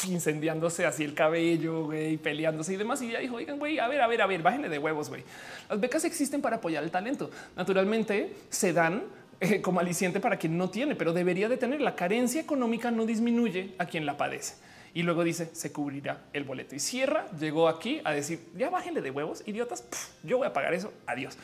incendiándose 0.08 0.84
así 0.84 1.04
el 1.04 1.14
cabello 1.14 1.94
y 1.94 2.16
peleándose 2.16 2.74
y 2.74 2.76
demás. 2.76 3.00
Y 3.02 3.12
ya 3.12 3.20
dijo, 3.20 3.36
oigan, 3.36 3.58
güey, 3.58 3.78
a 3.78 3.88
ver, 3.88 4.00
a 4.00 4.06
ver, 4.06 4.20
a 4.22 4.26
ver, 4.26 4.42
bájenle 4.42 4.68
de 4.68 4.78
huevos, 4.78 5.08
güey. 5.08 5.22
Las 5.68 5.80
becas 5.80 6.04
existen 6.04 6.42
para 6.42 6.56
apoyar 6.56 6.82
el 6.82 6.90
talento. 6.90 7.30
Naturalmente 7.56 8.34
se 8.50 8.72
dan 8.72 9.04
eh, 9.40 9.60
como 9.62 9.80
aliciente 9.80 10.20
para 10.20 10.36
quien 10.36 10.58
no 10.58 10.68
tiene, 10.68 10.96
pero 10.96 11.12
debería 11.12 11.48
de 11.48 11.56
tener. 11.56 11.80
La 11.80 11.94
carencia 11.94 12.40
económica 12.40 12.90
no 12.90 13.06
disminuye 13.06 13.74
a 13.78 13.86
quien 13.86 14.06
la 14.06 14.16
padece. 14.16 14.56
Y 14.94 15.02
luego 15.02 15.24
dice, 15.24 15.50
se 15.52 15.72
cubrirá 15.72 16.22
el 16.32 16.44
boleto. 16.44 16.74
Y 16.74 16.80
cierra, 16.80 17.26
llegó 17.38 17.68
aquí 17.68 18.00
a 18.04 18.12
decir, 18.12 18.40
ya 18.56 18.70
bájenle 18.70 19.00
de 19.00 19.10
huevos, 19.10 19.42
idiotas, 19.46 19.84
yo 20.22 20.38
voy 20.38 20.46
a 20.46 20.52
pagar 20.52 20.72
eso, 20.72 20.92
adiós. 21.06 21.36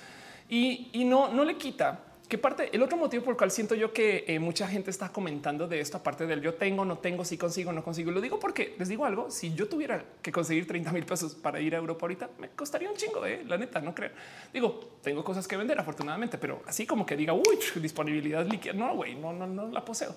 Y, 0.49 0.89
y 0.93 1.05
no, 1.05 1.33
no 1.33 1.45
le 1.45 1.57
quita 1.57 2.10
que 2.31 2.39
parte 2.39 2.70
el 2.72 2.81
otro 2.81 2.97
motivo 2.97 3.24
por 3.24 3.33
el 3.33 3.37
cual 3.37 3.51
siento 3.51 3.74
yo 3.74 3.93
que 3.93 4.24
eh, 4.28 4.39
mucha 4.39 4.68
gente 4.68 4.89
está 4.89 5.11
comentando 5.11 5.66
de 5.66 5.81
esto, 5.81 5.97
aparte 5.97 6.28
del 6.28 6.41
yo 6.41 6.55
tengo, 6.55 6.85
no 6.85 6.97
tengo, 6.97 7.24
si 7.24 7.37
consigo, 7.37 7.72
no 7.72 7.83
consigo. 7.83 8.12
Lo 8.12 8.20
digo 8.20 8.39
porque 8.39 8.76
les 8.78 8.89
digo 8.89 9.05
algo. 9.05 9.33
Si 9.33 9.53
yo 9.53 9.68
tuviera 9.68 10.05
que 10.22 10.31
conseguir 10.31 10.64
30 10.64 10.93
mil 10.93 11.05
pesos 11.05 11.35
para 11.35 11.61
ir 11.61 11.74
a 11.74 11.78
Europa 11.78 12.03
ahorita, 12.03 12.31
me 12.39 12.51
costaría 12.51 12.89
un 12.89 12.95
chingo. 12.95 13.26
Eh, 13.26 13.43
la 13.49 13.59
neta, 13.59 13.81
no 13.81 13.93
creo. 13.93 14.12
Digo, 14.53 14.93
tengo 15.03 15.24
cosas 15.24 15.49
que 15.49 15.57
vender, 15.57 15.81
afortunadamente, 15.81 16.39
pero 16.39 16.62
así 16.66 16.87
como 16.87 17.05
que 17.05 17.16
diga 17.16 17.33
uy, 17.33 17.59
disponibilidad 17.83 18.47
líquida. 18.47 18.74
No, 18.74 18.95
güey, 18.95 19.16
no, 19.16 19.33
no, 19.33 19.49
no 19.49 19.68
la 19.68 19.85
poseo. 19.85 20.14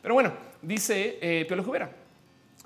Pero 0.00 0.14
bueno, 0.14 0.32
dice 0.62 1.18
eh, 1.20 1.44
Piolo 1.48 1.64
Jubera. 1.64 1.90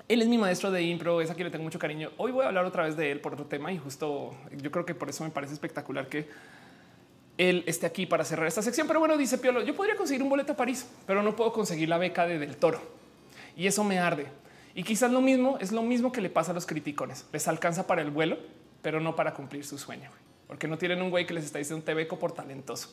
Él 0.07 0.21
es 0.21 0.27
mi 0.27 0.37
maestro 0.37 0.69
de 0.69 0.83
impro, 0.83 1.21
es 1.21 1.31
a 1.31 1.33
quien 1.33 1.45
le 1.45 1.51
tengo 1.51 1.63
mucho 1.63 1.79
cariño. 1.79 2.11
Hoy 2.17 2.31
voy 2.31 2.45
a 2.45 2.49
hablar 2.49 2.65
otra 2.65 2.83
vez 2.83 2.95
de 2.95 3.11
él 3.11 3.19
por 3.19 3.33
otro 3.33 3.45
tema 3.45 3.71
y 3.71 3.79
justo 3.79 4.35
yo 4.57 4.69
creo 4.69 4.85
que 4.85 4.93
por 4.93 5.09
eso 5.09 5.23
me 5.23 5.31
parece 5.31 5.53
espectacular 5.53 6.07
que 6.07 6.27
él 7.37 7.63
esté 7.67 7.85
aquí 7.85 8.05
para 8.05 8.23
cerrar 8.23 8.47
esta 8.47 8.61
sección. 8.61 8.87
Pero 8.87 8.99
bueno, 8.99 9.17
dice 9.17 9.37
Piolo, 9.37 9.61
yo 9.61 9.75
podría 9.75 9.95
conseguir 9.95 10.23
un 10.23 10.29
boleto 10.29 10.53
a 10.53 10.55
París, 10.57 10.87
pero 11.05 11.23
no 11.23 11.35
puedo 11.35 11.51
conseguir 11.51 11.89
la 11.89 11.97
beca 11.97 12.25
de 12.27 12.39
Del 12.39 12.57
Toro. 12.57 12.81
Y 13.55 13.67
eso 13.67 13.83
me 13.83 13.99
arde. 13.99 14.27
Y 14.73 14.83
quizás 14.83 15.11
lo 15.11 15.21
mismo 15.21 15.57
es 15.59 15.71
lo 15.71 15.81
mismo 15.81 16.11
que 16.11 16.21
le 16.21 16.29
pasa 16.29 16.51
a 16.51 16.53
los 16.53 16.65
criticones. 16.65 17.25
Les 17.33 17.47
alcanza 17.47 17.87
para 17.87 18.01
el 18.01 18.11
vuelo, 18.11 18.37
pero 18.81 18.99
no 18.99 19.15
para 19.15 19.33
cumplir 19.33 19.65
su 19.65 19.77
sueño, 19.77 20.09
porque 20.47 20.67
no 20.67 20.77
tienen 20.77 21.01
un 21.01 21.09
güey 21.09 21.25
que 21.25 21.33
les 21.33 21.45
está 21.45 21.59
diciendo 21.59 21.83
te 21.83 21.93
beco 21.93 22.17
por 22.17 22.31
talentoso. 22.31 22.89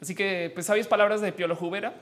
Así 0.00 0.14
que, 0.14 0.50
pues, 0.54 0.66
sabias 0.66 0.86
palabras 0.86 1.20
de 1.20 1.32
Piolo 1.32 1.56
Jubera, 1.56 1.94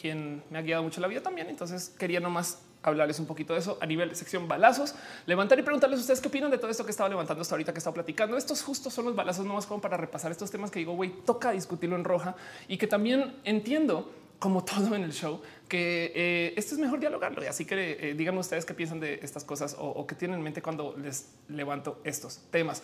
quien 0.00 0.42
me 0.50 0.58
ha 0.58 0.62
guiado 0.62 0.82
mucho 0.82 1.00
la 1.00 1.08
vida 1.08 1.20
también. 1.20 1.48
Entonces 1.48 1.94
quería 1.98 2.20
nomás 2.20 2.62
hablarles 2.82 3.18
un 3.20 3.26
poquito 3.26 3.52
de 3.52 3.60
eso 3.60 3.78
a 3.80 3.86
nivel 3.86 4.08
de 4.08 4.14
sección 4.14 4.48
balazos, 4.48 4.94
levantar 5.26 5.58
y 5.58 5.62
preguntarles 5.62 5.98
a 5.98 6.02
ustedes 6.02 6.20
qué 6.20 6.28
opinan 6.28 6.50
de 6.50 6.58
todo 6.58 6.70
esto 6.70 6.84
que 6.84 6.90
estaba 6.90 7.08
levantando 7.08 7.42
hasta 7.42 7.54
ahorita 7.54 7.72
que 7.72 7.78
estaba 7.78 7.94
platicando. 7.94 8.36
Estos 8.36 8.62
justos 8.62 8.92
son 8.92 9.06
los 9.06 9.14
balazos 9.14 9.46
nomás 9.46 9.66
como 9.66 9.80
para 9.80 9.96
repasar 9.96 10.30
estos 10.32 10.50
temas 10.50 10.70
que 10.70 10.78
digo, 10.78 10.94
güey, 10.94 11.10
toca 11.24 11.52
discutirlo 11.52 11.96
en 11.96 12.04
roja 12.04 12.34
y 12.68 12.76
que 12.76 12.86
también 12.86 13.36
entiendo 13.44 14.10
como 14.42 14.64
todo 14.64 14.96
en 14.96 15.04
el 15.04 15.12
show, 15.12 15.40
que 15.68 16.10
eh, 16.16 16.54
esto 16.56 16.74
es 16.74 16.80
mejor 16.80 16.98
dialogarlo. 16.98 17.44
Y 17.44 17.46
así 17.46 17.64
que 17.64 17.96
eh, 18.10 18.14
díganme 18.14 18.40
ustedes 18.40 18.64
qué 18.64 18.74
piensan 18.74 18.98
de 18.98 19.20
estas 19.22 19.44
cosas 19.44 19.76
o, 19.78 20.04
qué 20.04 20.16
tienen 20.16 20.38
en 20.38 20.42
mente 20.42 20.60
cuando 20.60 20.96
les 20.98 21.28
levanto 21.48 22.00
estos 22.02 22.40
temas. 22.50 22.82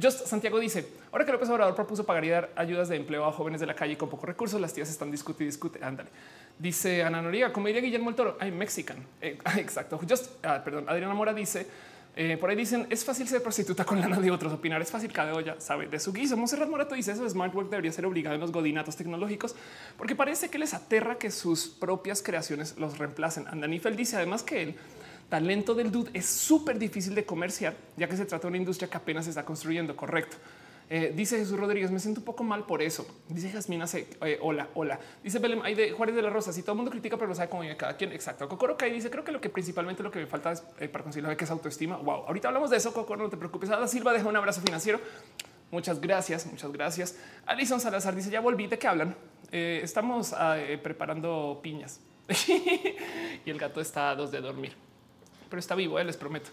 Just 0.00 0.26
Santiago 0.26 0.60
dice: 0.60 0.86
Ahora 1.10 1.24
que 1.24 1.32
López 1.32 1.48
Obrador 1.50 1.74
propuso 1.74 2.06
pagar 2.06 2.24
y 2.24 2.28
dar 2.28 2.52
ayudas 2.54 2.88
de 2.88 2.94
empleo 2.94 3.24
a 3.24 3.32
jóvenes 3.32 3.60
de 3.60 3.66
la 3.66 3.74
calle 3.74 3.98
con 3.98 4.08
pocos 4.08 4.28
recursos, 4.28 4.60
las 4.60 4.72
tías 4.72 4.88
están 4.88 5.10
discutiendo 5.10 5.42
y 5.42 5.46
discute. 5.46 5.84
Ándale. 5.84 6.10
Dice 6.60 7.02
Ana 7.02 7.22
Noriega, 7.22 7.54
como 7.54 7.68
diría 7.68 7.80
Guillermo 7.80 8.10
el 8.10 8.16
Toro, 8.16 8.36
hay 8.38 8.52
mexican. 8.52 8.98
Eh, 9.22 9.38
exacto. 9.56 9.98
Just, 10.06 10.44
ah, 10.44 10.60
perdón. 10.62 10.84
Adriana 10.88 11.14
Mora 11.14 11.32
dice, 11.32 11.66
eh, 12.16 12.36
por 12.38 12.50
ahí 12.50 12.56
dicen 12.56 12.86
es 12.90 13.02
fácil 13.02 13.26
ser 13.28 13.42
prostituta 13.42 13.84
con 13.84 13.98
lana 13.98 14.20
de 14.20 14.30
otros. 14.30 14.52
Opinar 14.52 14.82
es 14.82 14.90
fácil. 14.90 15.10
Cada 15.10 15.32
olla 15.32 15.58
sabe 15.58 15.86
de 15.86 15.98
su 15.98 16.12
guiso. 16.12 16.36
Monserrat 16.36 16.68
Morato 16.68 16.94
dice 16.94 17.12
eso. 17.12 17.28
Smart 17.28 17.54
work 17.54 17.70
debería 17.70 17.92
ser 17.92 18.04
obligado 18.04 18.34
en 18.34 18.42
los 18.42 18.52
godinatos 18.52 18.94
tecnológicos 18.96 19.54
porque 19.96 20.14
parece 20.14 20.50
que 20.50 20.58
les 20.58 20.74
aterra 20.74 21.16
que 21.16 21.30
sus 21.30 21.68
propias 21.68 22.22
creaciones 22.22 22.76
los 22.76 22.98
reemplacen. 22.98 23.46
Andanifel 23.48 23.96
dice 23.96 24.16
además 24.16 24.42
que 24.42 24.62
el 24.62 24.74
talento 25.30 25.74
del 25.74 25.90
dude 25.90 26.10
es 26.12 26.26
súper 26.26 26.78
difícil 26.78 27.14
de 27.14 27.24
comerciar, 27.24 27.74
ya 27.96 28.06
que 28.06 28.16
se 28.16 28.26
trata 28.26 28.42
de 28.42 28.48
una 28.48 28.58
industria 28.58 28.90
que 28.90 28.98
apenas 28.98 29.24
se 29.24 29.30
está 29.30 29.44
construyendo. 29.46 29.96
Correcto. 29.96 30.36
Eh, 30.92 31.12
dice 31.14 31.38
Jesús 31.38 31.56
Rodríguez, 31.56 31.92
me 31.92 32.00
siento 32.00 32.20
un 32.20 32.24
poco 32.24 32.42
mal 32.42 32.66
por 32.66 32.82
eso. 32.82 33.06
Dice 33.28 33.48
Jasmina, 33.48 33.84
eh, 33.94 34.38
hola, 34.42 34.70
hola. 34.74 34.98
Dice 35.22 35.38
Belém, 35.38 35.62
hay 35.62 35.76
de 35.76 35.92
Juárez 35.92 36.16
de 36.16 36.22
la 36.22 36.30
Rosa. 36.30 36.52
Si 36.52 36.62
todo 36.62 36.72
el 36.72 36.78
mundo 36.78 36.90
critica, 36.90 37.16
pero 37.16 37.28
no 37.28 37.34
sabe 37.36 37.48
cómo 37.48 37.62
vive 37.62 37.76
cada 37.76 37.96
quien. 37.96 38.10
Exacto. 38.10 38.48
Cocoro 38.48 38.76
Kai 38.76 38.90
dice, 38.90 39.08
creo 39.08 39.22
que 39.22 39.30
lo 39.30 39.40
que 39.40 39.50
principalmente 39.50 40.02
lo 40.02 40.10
que 40.10 40.18
me 40.18 40.26
falta 40.26 40.50
es 40.50 40.64
eh, 40.80 40.88
para 40.88 41.04
la 41.08 41.36
que 41.36 41.44
es 41.44 41.50
autoestima. 41.52 41.96
Wow. 41.98 42.24
Ahorita 42.26 42.48
hablamos 42.48 42.70
de 42.70 42.78
eso, 42.78 42.92
Cocoro, 42.92 43.22
no 43.22 43.30
te 43.30 43.36
preocupes. 43.36 43.70
Ada 43.70 43.86
Silva 43.86 44.12
deja 44.12 44.26
un 44.26 44.36
abrazo 44.36 44.60
financiero. 44.62 45.00
Muchas 45.70 46.00
gracias, 46.00 46.44
muchas 46.46 46.72
gracias. 46.72 47.16
Alison 47.46 47.80
Salazar 47.80 48.16
dice, 48.16 48.28
ya 48.28 48.40
volví, 48.40 48.66
¿de 48.66 48.76
qué 48.76 48.88
hablan? 48.88 49.14
Eh, 49.52 49.80
estamos 49.84 50.32
ah, 50.32 50.56
preparando 50.82 51.60
piñas. 51.62 52.00
y 52.48 53.48
el 53.48 53.58
gato 53.58 53.80
está 53.80 54.10
a 54.10 54.16
dos 54.16 54.32
de 54.32 54.40
dormir. 54.40 54.74
Pero 55.48 55.60
está 55.60 55.76
vivo, 55.76 56.00
les 56.00 56.16
prometo. 56.16 56.50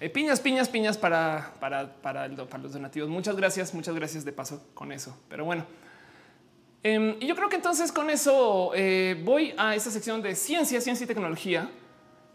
Eh, 0.00 0.08
piñas, 0.08 0.38
piñas, 0.38 0.68
piñas 0.68 0.96
para, 0.96 1.54
para, 1.58 1.92
para, 2.00 2.28
los 2.28 2.72
donativos. 2.72 3.08
Muchas 3.08 3.34
gracias, 3.34 3.74
muchas 3.74 3.96
gracias 3.96 4.24
de 4.24 4.32
paso 4.32 4.64
con 4.72 4.92
eso. 4.92 5.18
Pero 5.28 5.44
bueno, 5.44 5.66
em, 6.84 7.16
y 7.18 7.26
yo 7.26 7.34
creo 7.34 7.48
que 7.48 7.56
entonces 7.56 7.90
con 7.90 8.08
eso 8.08 8.70
eh, 8.74 9.20
voy 9.24 9.54
a 9.58 9.74
esta 9.74 9.90
sección 9.90 10.22
de 10.22 10.36
ciencia, 10.36 10.80
ciencia 10.80 11.02
y 11.02 11.06
tecnología, 11.08 11.68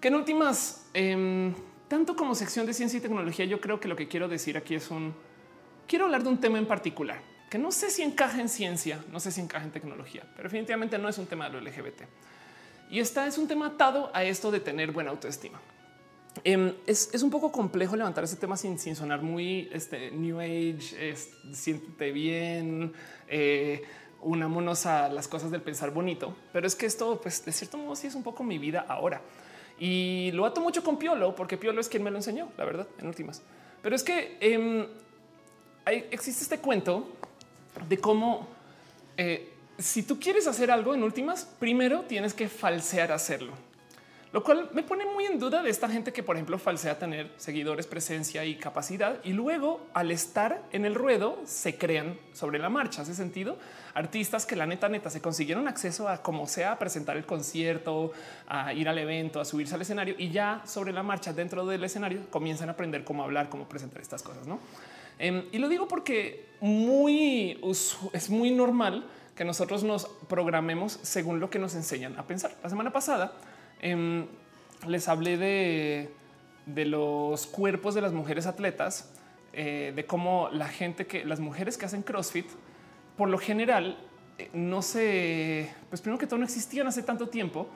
que 0.02 0.10
en 0.10 0.16
últimas, 0.16 0.90
em, 0.94 1.54
tanto 1.88 2.18
como 2.18 2.36
sección 2.36 2.66
de 2.66 2.74
ciencia 2.74 2.98
y 2.98 3.02
tecnología, 3.02 3.46
yo 3.46 3.62
creo 3.62 3.80
que 3.80 3.88
lo 3.88 3.96
que 3.96 4.10
quiero 4.10 4.28
decir 4.28 4.58
aquí 4.58 4.76
es 4.76 4.92
un, 4.92 5.14
quiero 5.88 6.04
hablar 6.04 6.24
de 6.24 6.30
un 6.30 6.42
tema 6.42 6.58
en 6.58 6.66
particular, 6.66 7.22
que 7.50 7.58
no 7.58 7.72
sé 7.72 7.90
si 7.90 8.02
encaja 8.02 8.42
en 8.42 8.50
ciencia, 8.50 9.02
no 9.10 9.22
sé 9.22 9.32
si 9.32 9.40
encaja 9.40 9.64
en 9.64 9.72
tecnología, 9.72 10.24
pero 10.36 10.50
definitivamente 10.50 10.98
no 10.98 11.08
es 11.08 11.18
un 11.18 11.28
tema 11.28 11.50
de 11.50 11.54
lo 11.54 11.62
LGBT. 11.62 12.02
Y 12.90 13.00
esta 13.00 13.26
es 13.26 13.38
un 13.38 13.48
tema 13.48 13.68
atado 13.68 14.12
a 14.14 14.26
esto 14.26 14.52
de 14.52 14.60
tener 14.60 14.92
buena 14.92 15.12
autoestima. 15.12 15.62
Em, 16.44 16.74
es, 16.88 17.22
un 17.22 17.30
poco 17.30 17.52
complejo 17.52 17.96
levantar 17.96 18.24
ese 18.24 18.36
tema 18.36 18.58
sin, 18.58 18.78
sonar 18.96 19.22
muy 19.22 19.70
este, 19.72 20.12
New 20.12 20.40
Age, 20.40 21.16
siéntete 21.52 22.12
bien, 22.12 22.94
eh, 23.28 23.84
unámonos 24.22 24.86
a 24.86 25.10
las 25.10 25.28
cosas 25.28 25.52
del 25.52 25.62
pensar 25.62 25.92
bonito, 25.92 26.36
pero 26.52 26.66
es 26.66 26.76
que 26.76 26.86
esto, 26.86 27.22
pues 27.22 27.46
de 27.46 27.52
cierto 27.52 27.78
modo, 27.78 27.96
sí 27.96 28.08
es 28.08 28.16
un 28.16 28.24
poco 28.24 28.44
mi 28.44 28.58
vida 28.58 28.86
ahora. 28.88 29.22
Y 29.80 30.32
lo 30.34 30.46
ato 30.46 30.62
mucho 30.62 30.84
con 30.84 30.98
Piolo, 30.98 31.36
porque 31.36 31.58
Piolo 31.58 31.82
es 31.82 31.90
quien 31.90 32.04
me 32.04 32.12
lo 32.12 32.18
enseñó, 32.18 32.52
la 32.58 32.66
verdad, 32.66 32.88
en 33.00 33.08
últimas. 33.08 33.42
Pero 33.82 33.96
es 33.96 34.04
que 34.04 34.38
em, 34.40 34.88
existe 35.86 36.44
este 36.44 36.60
cuento 36.60 37.10
de 37.88 37.98
cómo 37.98 38.48
eh, 39.18 39.54
si 39.78 40.04
tú 40.04 40.20
quieres 40.20 40.48
hacer 40.48 40.72
algo 40.72 40.94
en 40.94 41.04
últimas, 41.04 41.46
primero 41.60 42.02
tienes 42.02 42.34
que 42.34 42.48
falsear 42.48 43.12
hacerlo. 43.12 43.54
Lo 44.34 44.44
cual 44.44 44.68
me 44.74 44.82
pone 44.82 45.06
muy 45.06 45.26
en 45.26 45.38
duda 45.38 45.62
de 45.62 45.70
esta 45.70 45.88
gente 45.88 46.12
que, 46.12 46.24
por 46.24 46.36
ejemplo, 46.36 46.58
falsea 46.58 46.98
tener 46.98 47.32
seguidores, 47.38 47.86
presencia 47.86 48.44
y 48.44 48.56
capacidad 48.56 49.20
y 49.24 49.32
luego 49.32 49.86
al 49.94 50.10
estar 50.10 50.64
en 50.72 50.86
el 50.86 50.96
ruedo 50.96 51.40
se 51.46 51.78
crean 51.78 52.18
sobre 52.34 52.58
la 52.58 52.68
marcha. 52.68 53.04
Hace 53.04 53.14
sentido 53.14 53.60
artistas 53.94 54.48
que 54.48 54.56
la 54.56 54.66
neta 54.66 54.90
neta 54.90 55.12
se 55.12 55.22
consiguieron 55.22 55.68
acceso 55.68 56.10
a 56.10 56.24
como 56.24 56.48
sea 56.48 56.80
presentar 56.80 57.16
el 57.16 57.28
concierto, 57.28 58.12
a 58.48 58.74
ir 58.74 58.90
al 58.90 58.98
evento, 58.98 59.40
a 59.40 59.46
subirse 59.46 59.76
al 59.76 59.84
escenario 59.84 60.16
y 60.18 60.32
ya 60.32 60.64
sobre 60.66 60.94
la 60.94 61.04
marcha 61.04 61.32
dentro 61.32 61.64
del 61.68 61.84
escenario 61.84 62.22
comienzan 62.32 62.70
a 62.70 62.72
aprender 62.72 63.04
cómo 63.04 63.24
hablar, 63.24 63.50
cómo 63.50 63.70
presentar 63.70 64.02
estas 64.02 64.24
cosas. 64.24 64.48
¿no? 64.48 64.60
Em, 65.20 65.46
y 65.52 65.60
lo 65.60 65.70
digo 65.70 65.88
porque 65.88 66.48
muy 66.60 67.62
es 68.14 68.30
muy 68.32 68.50
normal 68.50 69.06
que 69.36 69.46
nosotros 69.46 69.84
nos 69.84 70.08
programemos 70.28 71.00
según 71.04 71.40
lo 71.40 71.52
que 71.52 71.60
nos 71.60 71.76
enseñan 71.76 72.18
a 72.18 72.26
pensar. 72.26 72.56
La 72.64 72.70
semana 72.70 72.92
pasada 72.92 73.34
Em, 73.86 74.28
les 74.88 75.10
hablé 75.10 75.36
de, 75.38 76.86
los 76.86 77.46
cuerpos 77.48 77.94
de 77.94 78.00
las 78.00 78.14
mujeres 78.14 78.46
atletas, 78.46 79.12
eh, 79.52 79.92
de 79.94 80.06
cómo 80.06 80.48
la 80.54 80.70
gente 80.70 81.06
que 81.06 81.26
las 81.26 81.42
mujeres 81.42 81.78
que 81.78 81.86
hacen 81.86 82.02
CrossFit, 82.02 82.46
por 83.18 83.28
lo 83.28 83.38
general, 83.38 83.98
eh, 84.38 84.50
no 84.54 84.82
sé, 84.82 85.70
pues 85.90 86.00
primero 86.00 86.18
que 86.18 86.28
todo 86.28 86.40
no 86.40 86.46
existían 86.46 86.88
hace 86.88 87.04
tanto 87.04 87.28
tiempo, 87.28 87.68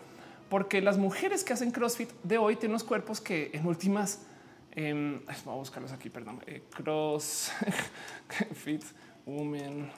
porque 0.49 0.81
las 0.81 0.97
mujeres 0.97 1.43
que 1.43 1.51
hacen 1.51 1.71
CrossFit 1.71 2.09
de 2.23 2.37
hoy 2.37 2.55
tienen 2.55 2.71
unos 2.71 2.85
cuerpos 2.85 3.19
que 3.19 3.51
en 3.53 3.67
últimas, 3.67 4.25
eh, 4.71 5.19
vamos 5.27 5.45
a 5.45 5.51
buscarlos 5.51 5.91
aquí, 5.91 6.09
perdón, 6.09 6.41
eh, 6.47 6.63
CrossFit 6.73 7.51
Women 9.25 9.91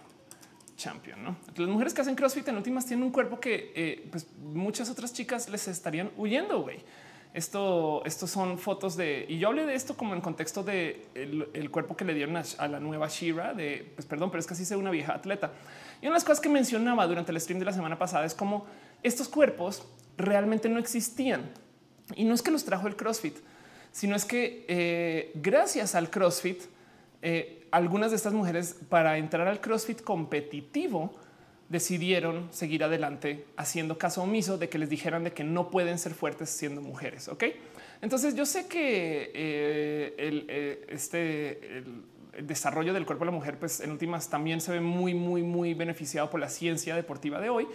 champion. 0.79 1.23
¿no? 1.23 1.35
Las 1.55 1.67
mujeres 1.67 1.93
que 1.93 2.01
hacen 2.01 2.15
CrossFit 2.15 2.47
en 2.47 2.57
últimas 2.57 2.85
tienen 2.85 3.05
un 3.05 3.11
cuerpo 3.11 3.39
que 3.39 3.71
eh, 3.75 4.07
pues 4.09 4.27
muchas 4.41 4.89
otras 4.89 5.13
chicas 5.13 5.49
les 5.49 5.67
estarían 5.67 6.09
huyendo. 6.17 6.61
Güey. 6.61 6.79
Esto, 7.31 8.01
estos 8.05 8.31
son 8.31 8.57
fotos 8.57 8.97
de 8.97 9.27
y 9.29 9.37
yo 9.37 9.49
hablé 9.49 9.67
de 9.67 9.75
esto 9.75 9.95
como 9.95 10.15
en 10.15 10.21
contexto 10.21 10.63
de 10.63 11.05
el, 11.13 11.69
cuerpo 11.69 11.95
que 11.95 12.03
le 12.03 12.15
dieron 12.15 12.35
a, 12.35 12.67
la 12.67 12.79
nueva 12.79 13.07
Shira 13.07 13.53
de 13.53 13.91
pues 13.93 14.07
perdón, 14.07 14.31
pero 14.31 14.39
es 14.39 14.47
que 14.47 14.55
así 14.55 14.73
una 14.73 14.89
vieja 14.89 15.13
atleta. 15.13 15.51
Y 16.01 16.07
una 16.07 16.11
de 16.11 16.15
las 16.15 16.23
cosas 16.23 16.39
que 16.39 16.49
mencionaba 16.49 17.05
durante 17.05 17.31
el 17.31 17.39
stream 17.39 17.59
de 17.59 17.65
la 17.65 17.73
semana 17.73 17.99
pasada 17.99 18.25
es 18.25 18.33
como 18.33 18.65
estos 19.03 19.29
cuerpos 19.29 19.85
realmente 20.17 20.69
no 20.69 20.79
existían 20.79 21.51
y 22.15 22.23
no 22.23 22.33
es 22.33 22.41
que 22.41 22.49
los 22.49 22.65
trajo 22.65 22.87
el 22.87 22.95
CrossFit, 22.95 23.37
sino 23.91 24.15
es 24.15 24.25
que 24.25 24.65
eh, 24.67 25.31
gracias 25.35 25.93
al 25.93 26.09
CrossFit 26.09 26.63
eh, 27.21 27.67
algunas 27.71 28.11
de 28.11 28.17
estas 28.17 28.33
mujeres 28.33 28.75
para 28.89 29.17
entrar 29.17 29.47
al 29.47 29.61
CrossFit 29.61 30.01
competitivo 30.01 31.13
decidieron 31.69 32.47
seguir 32.51 32.83
adelante 32.83 33.45
haciendo 33.55 33.97
caso 33.97 34.23
omiso 34.23 34.57
de 34.57 34.69
que 34.69 34.79
les 34.79 34.89
dijeran 34.89 35.23
de 35.23 35.33
que 35.33 35.43
no 35.43 35.69
pueden 35.69 35.99
ser 35.99 36.13
fuertes 36.13 36.49
siendo 36.49 36.81
mujeres. 36.81 37.27
Ok, 37.27 37.43
entonces 38.01 38.35
yo 38.35 38.45
sé 38.45 38.67
que 38.67 39.31
eh, 39.33 40.15
el, 40.17 40.45
eh, 40.49 40.85
este, 40.89 41.83
desarrollo 42.41 42.93
del 42.93 43.05
cuerpo 43.05 43.25
de 43.25 43.31
la 43.31 43.37
mujer, 43.37 43.59
pues 43.59 43.81
en 43.81 43.91
últimas 43.91 44.29
también 44.29 44.61
se 44.61 44.71
ve 44.71 44.81
muy, 44.81 45.13
muy, 45.13 45.43
muy 45.43 45.73
beneficiado 45.75 46.29
por 46.29 46.39
la 46.39 46.49
ciencia 46.49 46.95
deportiva 46.95 47.39
de 47.39 47.49
hoy 47.49 47.67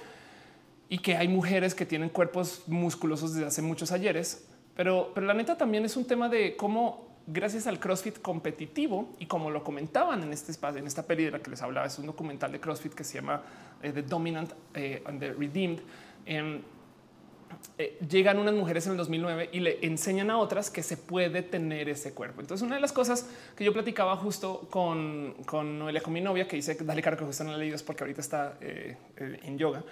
y 0.88 0.98
que 0.98 1.16
hay 1.16 1.28
mujeres 1.28 1.74
que 1.74 1.86
tienen 1.86 2.08
cuerpos 2.08 2.64
musculosos 2.66 3.34
desde 3.34 3.46
hace 3.46 3.62
muchos 3.62 3.92
ayeres, 3.92 4.46
pero, 4.74 5.12
pero 5.14 5.26
la 5.26 5.34
neta 5.34 5.56
también 5.56 5.84
es 5.84 5.96
un 5.96 6.04
tema 6.04 6.28
de 6.28 6.56
cómo 6.56 7.13
gracias 7.26 7.66
al 7.66 7.78
CrossFit 7.78 8.20
competitivo 8.20 9.14
y 9.18 9.26
como 9.26 9.50
lo 9.50 9.64
comentaban 9.64 10.22
en 10.22 10.32
este 10.32 10.52
espacio, 10.52 10.80
en 10.80 10.86
esta 10.86 11.06
peli 11.06 11.24
de 11.24 11.30
la 11.30 11.38
que 11.40 11.50
les 11.50 11.62
hablaba, 11.62 11.86
es 11.86 11.98
un 11.98 12.06
documental 12.06 12.52
de 12.52 12.60
CrossFit 12.60 12.92
que 12.94 13.04
se 13.04 13.14
llama 13.14 13.42
eh, 13.82 13.92
The 13.92 14.02
Dominant 14.02 14.52
eh, 14.74 15.02
and 15.06 15.20
the 15.20 15.32
Redeemed. 15.32 15.80
Em, 16.26 16.62
eh, 17.78 17.98
llegan 18.08 18.38
unas 18.38 18.54
mujeres 18.54 18.86
en 18.86 18.92
el 18.92 18.98
2009 18.98 19.50
y 19.52 19.60
le 19.60 19.78
enseñan 19.86 20.30
a 20.30 20.38
otras 20.38 20.70
que 20.70 20.82
se 20.82 20.96
puede 20.96 21.42
tener 21.42 21.88
ese 21.88 22.12
cuerpo. 22.12 22.40
Entonces, 22.40 22.64
una 22.64 22.74
de 22.74 22.80
las 22.80 22.92
cosas 22.92 23.28
que 23.56 23.64
yo 23.64 23.72
platicaba 23.72 24.16
justo 24.16 24.66
con, 24.70 25.34
con 25.46 25.78
Noelia, 25.78 26.02
con 26.02 26.12
mi 26.12 26.20
novia, 26.20 26.46
que 26.46 26.56
dice, 26.56 26.76
dale 26.80 27.00
caro 27.00 27.16
que 27.16 27.24
justo 27.24 27.44
no 27.44 27.52
la 27.52 27.58
leído, 27.58 27.76
es 27.76 27.82
porque 27.82 28.04
ahorita 28.04 28.20
está 28.20 28.58
en 28.60 29.58
yoga, 29.58 29.82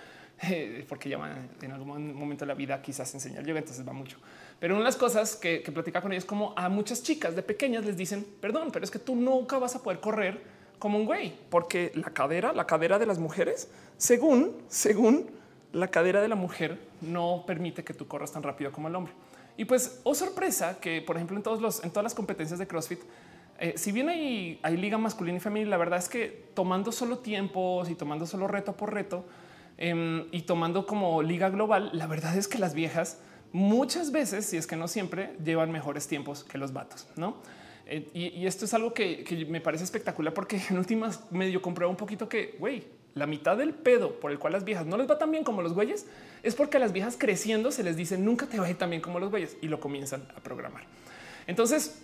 porque 0.88 1.08
ya 1.08 1.46
en 1.60 1.72
algún 1.72 2.14
momento 2.14 2.44
de 2.44 2.48
la 2.48 2.54
vida 2.54 2.80
quizás 2.82 3.12
enseñar 3.14 3.44
yoga, 3.44 3.60
entonces 3.60 3.86
va 3.86 3.92
mucho. 3.92 4.18
Pero 4.58 4.74
una 4.74 4.80
de 4.80 4.86
las 4.86 4.96
cosas 4.96 5.36
que, 5.36 5.62
que 5.62 5.72
platica 5.72 6.00
con 6.00 6.12
ellos, 6.12 6.24
como 6.24 6.52
a 6.56 6.68
muchas 6.68 7.02
chicas 7.02 7.36
de 7.36 7.42
pequeñas 7.42 7.84
les 7.84 7.96
dicen, 7.96 8.26
perdón, 8.40 8.70
pero 8.72 8.84
es 8.84 8.90
que 8.90 8.98
tú 8.98 9.14
nunca 9.14 9.58
vas 9.58 9.74
a 9.74 9.82
poder 9.82 10.00
correr 10.00 10.40
como 10.78 10.98
un 10.98 11.06
güey, 11.06 11.32
porque 11.48 11.92
la 11.94 12.10
cadera, 12.10 12.52
la 12.52 12.66
cadera 12.66 12.98
de 12.98 13.06
las 13.06 13.18
mujeres, 13.18 13.70
según, 13.96 14.56
según 14.68 15.30
la 15.72 15.88
cadera 15.88 16.20
de 16.20 16.28
la 16.28 16.34
mujer, 16.34 16.78
no 17.00 17.44
permite 17.46 17.84
que 17.84 17.94
tú 17.94 18.08
corras 18.08 18.32
tan 18.32 18.42
rápido 18.42 18.72
como 18.72 18.88
el 18.88 18.96
hombre. 18.96 19.12
Y 19.56 19.64
pues, 19.64 20.00
oh 20.02 20.14
sorpresa, 20.14 20.80
que 20.80 21.00
por 21.02 21.16
ejemplo 21.16 21.36
en 21.36 21.42
todos 21.42 21.60
los, 21.60 21.84
en 21.84 21.90
todas 21.90 22.04
las 22.04 22.14
competencias 22.14 22.58
de 22.58 22.66
CrossFit, 22.66 23.00
eh, 23.60 23.74
si 23.76 23.92
bien 23.92 24.08
hay, 24.08 24.58
hay 24.62 24.76
liga 24.76 24.98
masculina 24.98 25.36
y 25.36 25.40
femenina, 25.40 25.70
la 25.70 25.76
verdad 25.76 26.00
es 26.00 26.08
que 26.08 26.46
tomando 26.54 26.90
solo 26.90 27.18
tiempos 27.18 27.88
y 27.88 27.94
tomando 27.94 28.26
solo 28.26 28.48
reto 28.48 28.72
por 28.72 28.92
reto 28.92 29.24
em, 29.78 30.26
y 30.32 30.42
tomando 30.42 30.86
como 30.86 31.22
liga 31.22 31.50
global, 31.50 31.90
la 31.92 32.06
verdad 32.06 32.36
es 32.36 32.48
que 32.48 32.58
las 32.58 32.74
viejas 32.74 33.18
muchas 33.52 34.12
veces, 34.12 34.46
si 34.46 34.56
es 34.56 34.66
que 34.66 34.76
no 34.76 34.88
siempre, 34.88 35.36
llevan 35.44 35.70
mejores 35.70 36.06
tiempos 36.08 36.44
que 36.44 36.58
los 36.58 36.72
vatos, 36.72 37.06
¿no? 37.16 37.36
Eh, 37.86 38.08
y, 38.14 38.46
esto 38.46 38.64
es 38.64 38.74
algo 38.74 38.94
que, 38.94 39.46
me 39.48 39.60
parece 39.60 39.84
espectacular 39.84 40.32
porque 40.32 40.60
en 40.70 40.78
últimas 40.78 41.30
medio 41.30 41.60
comprueba 41.60 41.90
un 41.90 41.96
poquito 41.96 42.28
que, 42.28 42.56
güey, 42.58 42.84
la 43.14 43.26
mitad 43.26 43.56
del 43.56 43.74
pedo 43.74 44.18
por 44.18 44.30
el 44.30 44.38
cual 44.38 44.54
las 44.54 44.64
viejas 44.64 44.86
no 44.86 44.96
les 44.96 45.10
va 45.10 45.18
tan 45.18 45.30
bien 45.30 45.44
como 45.44 45.60
los 45.60 45.74
güeyes 45.74 46.06
es 46.42 46.54
porque 46.54 46.78
a 46.78 46.80
las 46.80 46.92
viejas 46.92 47.16
creciendo 47.18 47.70
se 47.70 47.82
les 47.82 47.96
dice 47.96 48.16
nunca 48.16 48.46
te 48.46 48.58
va 48.58 48.66
a 48.66 48.70
ir 48.70 48.78
tan 48.78 48.88
bien 48.88 49.02
como 49.02 49.20
los 49.20 49.30
güeyes 49.30 49.58
y 49.60 49.68
lo 49.68 49.80
comienzan 49.80 50.26
a 50.34 50.40
programar. 50.40 50.84
Entonces, 51.46 52.02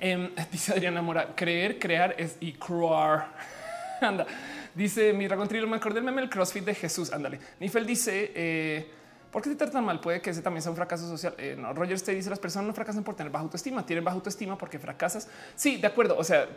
em, 0.00 0.30
dice 0.50 0.72
Adriana 0.72 1.02
Mora, 1.02 1.34
creer, 1.36 1.78
crear 1.78 2.16
es 2.18 2.36
y 2.40 2.52
croar. 2.54 3.32
Anda, 4.00 4.26
dice 4.74 5.12
mi 5.12 5.26
dragón 5.26 5.48
me 5.68 5.76
acordé 5.76 5.96
del 5.96 6.04
meme 6.04 6.22
el 6.22 6.30
CrossFit 6.30 6.64
de 6.64 6.74
Jesús. 6.74 7.12
Ándale. 7.12 7.38
Nifel 7.60 7.86
dice, 7.86 8.32
eh, 8.34 8.90
¿Por 9.32 9.40
qué 9.40 9.48
te 9.48 9.56
tratan 9.56 9.82
mal? 9.82 9.98
Puede 9.98 10.20
que 10.20 10.28
ese 10.28 10.42
también 10.42 10.60
sea 10.60 10.70
un 10.70 10.76
fracaso 10.76 11.08
social. 11.08 11.34
Eh, 11.38 11.56
no, 11.58 11.72
Rogers 11.72 12.02
te 12.02 12.14
dice 12.14 12.28
las 12.28 12.38
personas 12.38 12.66
no 12.68 12.74
fracasan 12.74 13.02
por 13.02 13.14
tener 13.14 13.32
baja 13.32 13.44
autoestima, 13.44 13.84
tienen 13.86 14.04
baja 14.04 14.14
autoestima 14.14 14.58
porque 14.58 14.78
fracasas. 14.78 15.26
Sí, 15.54 15.78
de 15.78 15.86
acuerdo. 15.86 16.18
O 16.18 16.22
sea, 16.22 16.54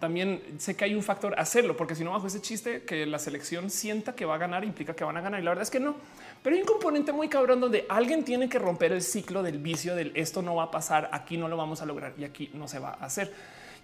también 0.00 0.42
sé 0.58 0.74
que 0.74 0.84
hay 0.84 0.96
un 0.96 1.04
factor 1.04 1.38
hacerlo, 1.38 1.76
porque 1.76 1.94
si 1.94 2.02
no 2.02 2.10
bajo 2.10 2.26
ese 2.26 2.40
chiste 2.40 2.82
que 2.82 3.06
la 3.06 3.20
selección 3.20 3.70
sienta 3.70 4.16
que 4.16 4.24
va 4.24 4.34
a 4.34 4.38
ganar 4.38 4.64
implica 4.64 4.96
que 4.96 5.04
van 5.04 5.16
a 5.16 5.20
ganar. 5.20 5.40
Y 5.40 5.44
la 5.44 5.52
verdad 5.52 5.62
es 5.62 5.70
que 5.70 5.78
no. 5.78 5.94
Pero 6.42 6.56
hay 6.56 6.62
un 6.62 6.66
componente 6.66 7.12
muy 7.12 7.28
cabrón 7.28 7.60
donde 7.60 7.86
alguien 7.88 8.24
tiene 8.24 8.48
que 8.48 8.58
romper 8.58 8.90
el 8.90 9.02
ciclo 9.02 9.44
del 9.44 9.58
vicio 9.58 9.94
del 9.94 10.10
esto 10.16 10.42
no 10.42 10.56
va 10.56 10.64
a 10.64 10.70
pasar, 10.72 11.08
aquí 11.12 11.36
no 11.36 11.46
lo 11.46 11.56
vamos 11.56 11.80
a 11.80 11.86
lograr 11.86 12.12
y 12.18 12.24
aquí 12.24 12.50
no 12.54 12.66
se 12.66 12.80
va 12.80 12.98
a 13.00 13.04
hacer. 13.04 13.32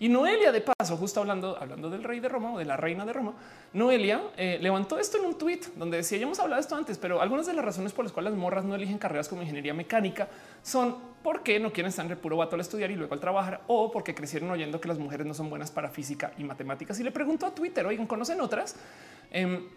Y 0.02 0.08
Noelia, 0.08 0.50
de 0.50 0.60
paso, 0.60 0.96
justo 0.96 1.20
hablando, 1.20 1.56
hablando 1.60 1.88
del 1.88 2.02
rey 2.02 2.18
de 2.18 2.28
Roma 2.28 2.54
o 2.54 2.58
de 2.58 2.64
la 2.64 2.76
reina 2.76 3.06
de 3.06 3.12
Roma, 3.12 3.34
Noelia 3.72 4.20
eh, 4.36 4.58
levantó 4.60 4.98
esto 4.98 5.16
en 5.16 5.26
un 5.26 5.38
tweet 5.38 5.60
donde 5.76 5.98
decía, 5.98 6.18
ya 6.18 6.24
hemos 6.24 6.40
hablado 6.40 6.56
de 6.56 6.62
esto 6.62 6.74
antes, 6.74 6.98
pero 6.98 7.22
algunas 7.22 7.46
de 7.46 7.52
las 7.52 7.64
razones 7.64 7.92
por 7.92 8.04
las 8.04 8.10
cuales 8.10 8.32
las 8.32 8.40
morras 8.40 8.64
no 8.64 8.74
eligen 8.74 8.98
carreras 8.98 9.28
como 9.28 9.42
ingeniería 9.42 9.72
mecánica 9.74 10.26
son 10.60 10.96
porque 11.22 11.60
no 11.60 11.72
quieren 11.72 11.90
estar 11.90 12.04
en 12.04 12.10
el 12.10 12.18
puro 12.18 12.36
vato 12.36 12.56
al 12.56 12.62
estudiar 12.62 12.90
y 12.90 12.96
luego 12.96 13.14
al 13.14 13.20
trabajar 13.20 13.60
o 13.68 13.92
porque 13.92 14.12
crecieron 14.12 14.50
oyendo 14.50 14.80
que 14.80 14.88
las 14.88 14.98
mujeres 14.98 15.24
no 15.24 15.34
son 15.34 15.48
buenas 15.48 15.70
para 15.70 15.88
física 15.88 16.32
y 16.36 16.42
matemáticas. 16.42 16.98
Y 16.98 17.04
le 17.04 17.12
preguntó 17.12 17.46
a 17.46 17.54
Twitter, 17.54 17.86
oigan, 17.86 18.08
¿conocen 18.08 18.40
otras? 18.40 18.74
Em, 19.30 19.68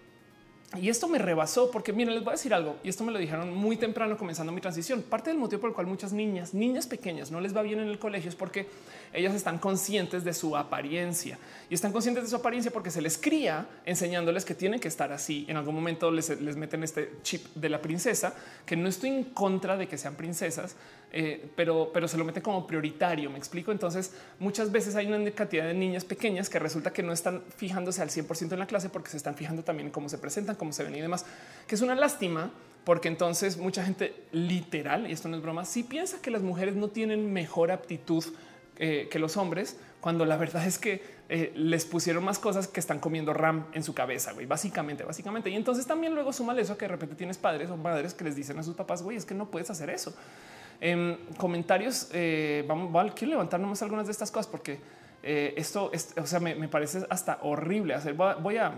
y 0.73 0.89
esto 0.89 1.07
me 1.07 1.19
rebasó 1.19 1.71
porque 1.71 1.93
miren, 1.93 2.15
les 2.15 2.23
voy 2.23 2.31
a 2.31 2.35
decir 2.35 2.53
algo 2.53 2.77
y 2.83 2.89
esto 2.89 3.03
me 3.03 3.11
lo 3.11 3.19
dijeron 3.19 3.53
muy 3.53 3.77
temprano 3.77 4.17
comenzando 4.17 4.51
mi 4.51 4.61
transición. 4.61 5.03
Parte 5.03 5.29
del 5.29 5.39
motivo 5.39 5.61
por 5.61 5.69
el 5.69 5.75
cual 5.75 5.87
muchas 5.87 6.11
niñas, 6.11 6.53
niñas 6.53 6.87
pequeñas 6.87 7.31
no 7.31 7.39
les 7.39 7.55
va 7.55 7.61
bien 7.61 7.79
en 7.79 7.87
el 7.87 7.99
colegio 7.99 8.29
es 8.29 8.35
porque 8.35 8.67
ellas 9.13 9.33
están 9.33 9.57
conscientes 9.57 10.23
de 10.23 10.33
su 10.33 10.57
apariencia 10.57 11.37
y 11.69 11.75
están 11.75 11.91
conscientes 11.91 12.23
de 12.23 12.29
su 12.29 12.35
apariencia 12.35 12.71
porque 12.71 12.91
se 12.91 13.01
les 13.01 13.17
cría 13.17 13.67
enseñándoles 13.85 14.43
que 14.43 14.55
tienen 14.55 14.79
que 14.79 14.87
estar 14.87 15.13
así. 15.13 15.45
En 15.47 15.55
algún 15.55 15.75
momento 15.75 16.11
les, 16.11 16.41
les 16.41 16.57
meten 16.57 16.83
este 16.83 17.13
chip 17.21 17.45
de 17.55 17.69
la 17.69 17.81
princesa, 17.81 18.35
que 18.65 18.75
no 18.75 18.89
estoy 18.89 19.11
en 19.11 19.23
contra 19.25 19.77
de 19.77 19.87
que 19.87 19.97
sean 19.97 20.15
princesas, 20.15 20.75
eh, 21.17 21.49
pero, 21.55 21.91
pero 21.93 22.09
se 22.09 22.17
lo 22.17 22.25
mete 22.25 22.41
como 22.41 22.67
prioritario. 22.67 23.29
Me 23.29 23.37
explico. 23.37 23.71
Entonces, 23.71 24.13
muchas 24.37 24.69
veces 24.69 24.97
hay 24.97 25.07
una 25.07 25.31
cantidad 25.31 25.65
de 25.65 25.73
niñas 25.73 26.03
pequeñas 26.03 26.49
que 26.49 26.59
resulta 26.59 26.91
que 26.91 27.03
no 27.03 27.13
están 27.13 27.41
fijándose 27.55 28.01
al 28.01 28.09
100% 28.09 28.51
en 28.51 28.59
la 28.59 28.67
clase 28.67 28.89
porque 28.89 29.09
se 29.09 29.15
están 29.15 29.35
fijando 29.35 29.63
también 29.63 29.87
en 29.87 29.93
cómo 29.93 30.09
se 30.09 30.17
presentan, 30.17 30.57
cómo 30.57 30.73
se 30.73 30.83
ven 30.83 30.93
y 30.93 30.99
demás, 30.99 31.25
que 31.67 31.75
es 31.75 31.81
una 31.81 31.95
lástima 31.95 32.51
porque 32.83 33.07
entonces 33.07 33.57
mucha 33.57 33.83
gente 33.83 34.13
literal, 34.33 35.09
y 35.09 35.13
esto 35.13 35.29
no 35.29 35.37
es 35.37 35.41
broma, 35.41 35.63
si 35.63 35.83
piensa 35.83 36.21
que 36.21 36.29
las 36.31 36.43
mujeres 36.43 36.75
no 36.75 36.89
tienen 36.89 37.31
mejor 37.31 37.71
aptitud 37.71 38.23
eh, 38.77 39.07
que 39.09 39.17
los 39.17 39.37
hombres, 39.37 39.79
cuando 40.01 40.25
la 40.25 40.35
verdad 40.35 40.67
es 40.67 40.77
que 40.77 41.01
eh, 41.29 41.53
les 41.55 41.85
pusieron 41.85 42.25
más 42.25 42.39
cosas 42.39 42.67
que 42.67 42.81
están 42.81 42.99
comiendo 42.99 43.33
RAM 43.33 43.67
en 43.71 43.83
su 43.83 43.93
cabeza, 43.93 44.33
güey, 44.33 44.45
básicamente, 44.45 45.05
básicamente. 45.05 45.49
Y 45.49 45.55
entonces 45.55 45.87
también 45.87 46.13
luego 46.13 46.33
suma 46.33 46.59
eso 46.59 46.77
que 46.77 46.85
de 46.85 46.89
repente 46.89 47.15
tienes 47.15 47.37
padres 47.37 47.69
o 47.69 47.77
madres 47.77 48.13
que 48.13 48.25
les 48.25 48.35
dicen 48.35 48.59
a 48.59 48.63
sus 48.63 48.75
papás, 48.75 49.01
güey, 49.01 49.15
es 49.15 49.25
que 49.25 49.33
no 49.33 49.49
puedes 49.49 49.69
hacer 49.69 49.89
eso. 49.89 50.13
En 50.81 51.17
comentarios, 51.37 52.09
eh, 52.13 52.63
vamos, 52.67 53.13
quiero 53.15 53.31
levantar 53.31 53.59
nomás 53.59 53.81
algunas 53.81 54.05
de 54.05 54.11
estas 54.11 54.31
cosas 54.31 54.47
porque 54.47 54.79
eh, 55.23 55.53
esto, 55.57 55.91
o 56.17 56.25
sea, 56.27 56.39
me, 56.39 56.67
parece 56.67 57.05
hasta 57.09 57.39
horrible 57.41 57.93
hacer. 57.93 58.13
Voy 58.13 58.57
a, 58.57 58.73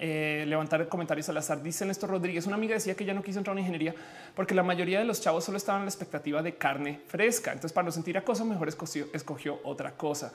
Eh, 0.00 0.44
levantar 0.46 0.86
comentarios 0.88 1.28
al 1.28 1.38
azar. 1.38 1.60
Dice 1.60 1.84
Néstor 1.84 2.10
Rodríguez, 2.10 2.46
una 2.46 2.54
amiga 2.54 2.74
decía 2.74 2.94
que 2.94 3.04
ya 3.04 3.14
no 3.14 3.22
quiso 3.22 3.38
entrar 3.38 3.56
en 3.56 3.60
ingeniería 3.60 3.94
porque 4.36 4.54
la 4.54 4.62
mayoría 4.62 5.00
de 5.00 5.04
los 5.04 5.20
chavos 5.20 5.42
solo 5.42 5.56
estaban 5.56 5.80
en 5.80 5.86
la 5.86 5.90
expectativa 5.90 6.40
de 6.40 6.54
carne 6.54 7.00
fresca. 7.08 7.50
Entonces, 7.50 7.72
para 7.72 7.86
no 7.86 7.90
sentir 7.90 8.16
acoso, 8.16 8.44
mejor 8.44 8.68
escogió, 8.68 9.06
escogió 9.12 9.58
otra 9.64 9.92
cosa. 9.92 10.32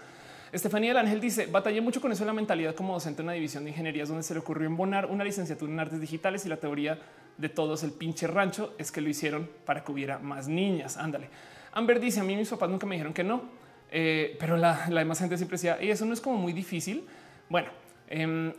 Estefanía 0.52 0.90
del 0.90 0.98
Ángel 0.98 1.22
dice: 1.22 1.46
Batallé 1.46 1.80
mucho 1.80 2.02
con 2.02 2.12
eso 2.12 2.24
en 2.24 2.28
la 2.28 2.34
mentalidad 2.34 2.76
como 2.76 2.94
docente 2.94 3.22
en 3.22 3.28
una 3.28 3.34
división 3.34 3.64
de 3.64 3.70
ingenierías 3.70 4.10
donde 4.10 4.24
se 4.24 4.34
le 4.34 4.42
ocurrió 4.42 4.68
embonar 4.68 5.06
una 5.06 5.24
licenciatura 5.24 5.72
en 5.72 5.80
artes 5.80 6.02
digitales 6.02 6.46
y 6.46 6.50
la 6.50 6.58
teoría 6.58 7.00
de 7.38 7.50
todos 7.50 7.84
el 7.84 7.92
pinche 7.92 8.28
rancho 8.28 8.74
es 8.78 8.92
que 8.92 9.02
lo 9.02 9.10
hicieron 9.10 9.50
para 9.66 9.84
que 9.84 9.92
hubiera 9.92 10.20
más 10.20 10.48
niñas. 10.48 10.98
Ándale. 10.98 11.30
Amber 11.72 12.00
dice: 12.00 12.20
A 12.20 12.24
mí 12.24 12.36
mis 12.36 12.50
papás 12.50 12.70
nunca 12.70 12.86
me 12.86 12.96
dijeron 12.96 13.14
que 13.14 13.24
no, 13.24 13.44
eh, 13.92 14.38
pero 14.40 14.58
la, 14.58 14.88
la 14.90 15.00
demás 15.00 15.20
gente 15.20 15.38
siempre 15.38 15.56
decía: 15.56 15.78
y 15.82 15.90
eso 15.90 16.06
no 16.06 16.14
es 16.14 16.22
como 16.22 16.38
muy 16.38 16.54
difícil. 16.54 17.06
Bueno, 17.50 17.70
Um, 18.12 18.52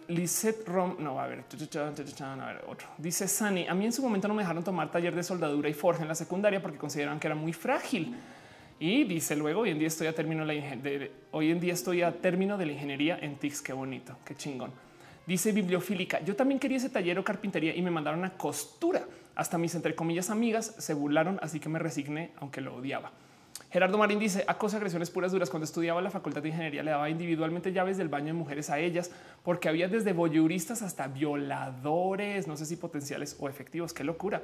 Rom, 0.67 0.97
no, 0.99 1.21
a 1.21 1.27
ver, 1.29 1.45
a 1.45 2.47
ver, 2.47 2.65
otro. 2.67 2.89
Dice 2.99 3.29
Sani, 3.29 3.69
a 3.69 3.75
mí 3.75 3.85
en 3.85 3.93
su 3.93 4.03
momento 4.03 4.27
no 4.27 4.35
me 4.35 4.43
dejaron 4.43 4.65
tomar 4.65 4.91
taller 4.91 5.15
de 5.15 5.23
soldadura 5.23 5.69
y 5.69 5.75
forja 5.75 6.03
en 6.03 6.09
la 6.09 6.15
secundaria 6.15 6.61
porque 6.61 6.79
consideraban 6.79 7.21
que 7.21 7.29
era 7.29 7.37
muy 7.37 7.53
frágil. 7.53 8.17
Y 8.81 9.05
dice 9.05 9.37
luego, 9.37 9.61
hoy 9.61 9.71
en 9.71 9.79
día 9.79 9.87
estoy 9.87 10.09
a 10.09 10.15
término 10.15 10.45
de, 10.45 11.13
hoy 11.31 11.51
en 11.51 11.61
día 11.61 11.73
estoy 11.73 12.03
a 12.03 12.11
término 12.21 12.59
de 12.59 12.67
la 12.67 12.73
ingeniería 12.73 13.19
en 13.21 13.37
TICS. 13.37 13.63
Qué 13.63 13.73
bonito, 13.73 14.17
qué 14.25 14.35
chingón. 14.35 14.73
Dice 15.27 15.53
bibliofílica. 15.53 16.21
Yo 16.21 16.37
también 16.37 16.61
quería 16.61 16.77
ese 16.77 16.91
taller 16.91 17.19
o 17.19 17.25
carpintería 17.25 17.75
y 17.75 17.83
me 17.83 17.91
mandaron 17.91 18.25
a 18.25 18.37
costura. 18.37 19.07
Hasta 19.35 19.59
mis 19.59 19.75
entre 19.75 19.95
comillas 19.95 20.31
amigas 20.31 20.75
se 20.79 20.95
burlaron, 20.95 21.39
así 21.43 21.61
que 21.61 21.69
me 21.69 21.79
resigné, 21.79 22.33
aunque 22.37 22.61
lo 22.61 22.77
odiaba. 22.77 23.13
Gerardo 23.71 23.99
Marín 23.99 24.19
dice 24.19 24.45
acoso, 24.47 24.77
agresiones 24.77 25.11
puras 25.11 25.33
duras. 25.33 25.51
Cuando 25.51 25.65
estudiaba 25.65 26.01
la 26.01 26.11
facultad 26.11 26.43
de 26.43 26.51
ingeniería, 26.51 26.83
le 26.83 26.91
daba 26.91 27.11
individualmente 27.11 27.73
llaves 27.73 27.97
del 27.97 28.09
baño 28.09 28.27
de 28.27 28.33
mujeres 28.35 28.71
a 28.71 28.79
ellas, 28.79 29.11
porque 29.43 29.69
había 29.69 29.89
desde 29.89 30.13
voyeuristas 30.13 30.83
hasta 30.83 31.09
violadores, 31.09 32.47
no 32.47 32.57
sé 32.57 32.67
si 32.67 32.77
potenciales 32.77 33.37
o 33.41 33.49
efectivos. 33.49 33.93
Qué 33.93 34.05
locura. 34.05 34.43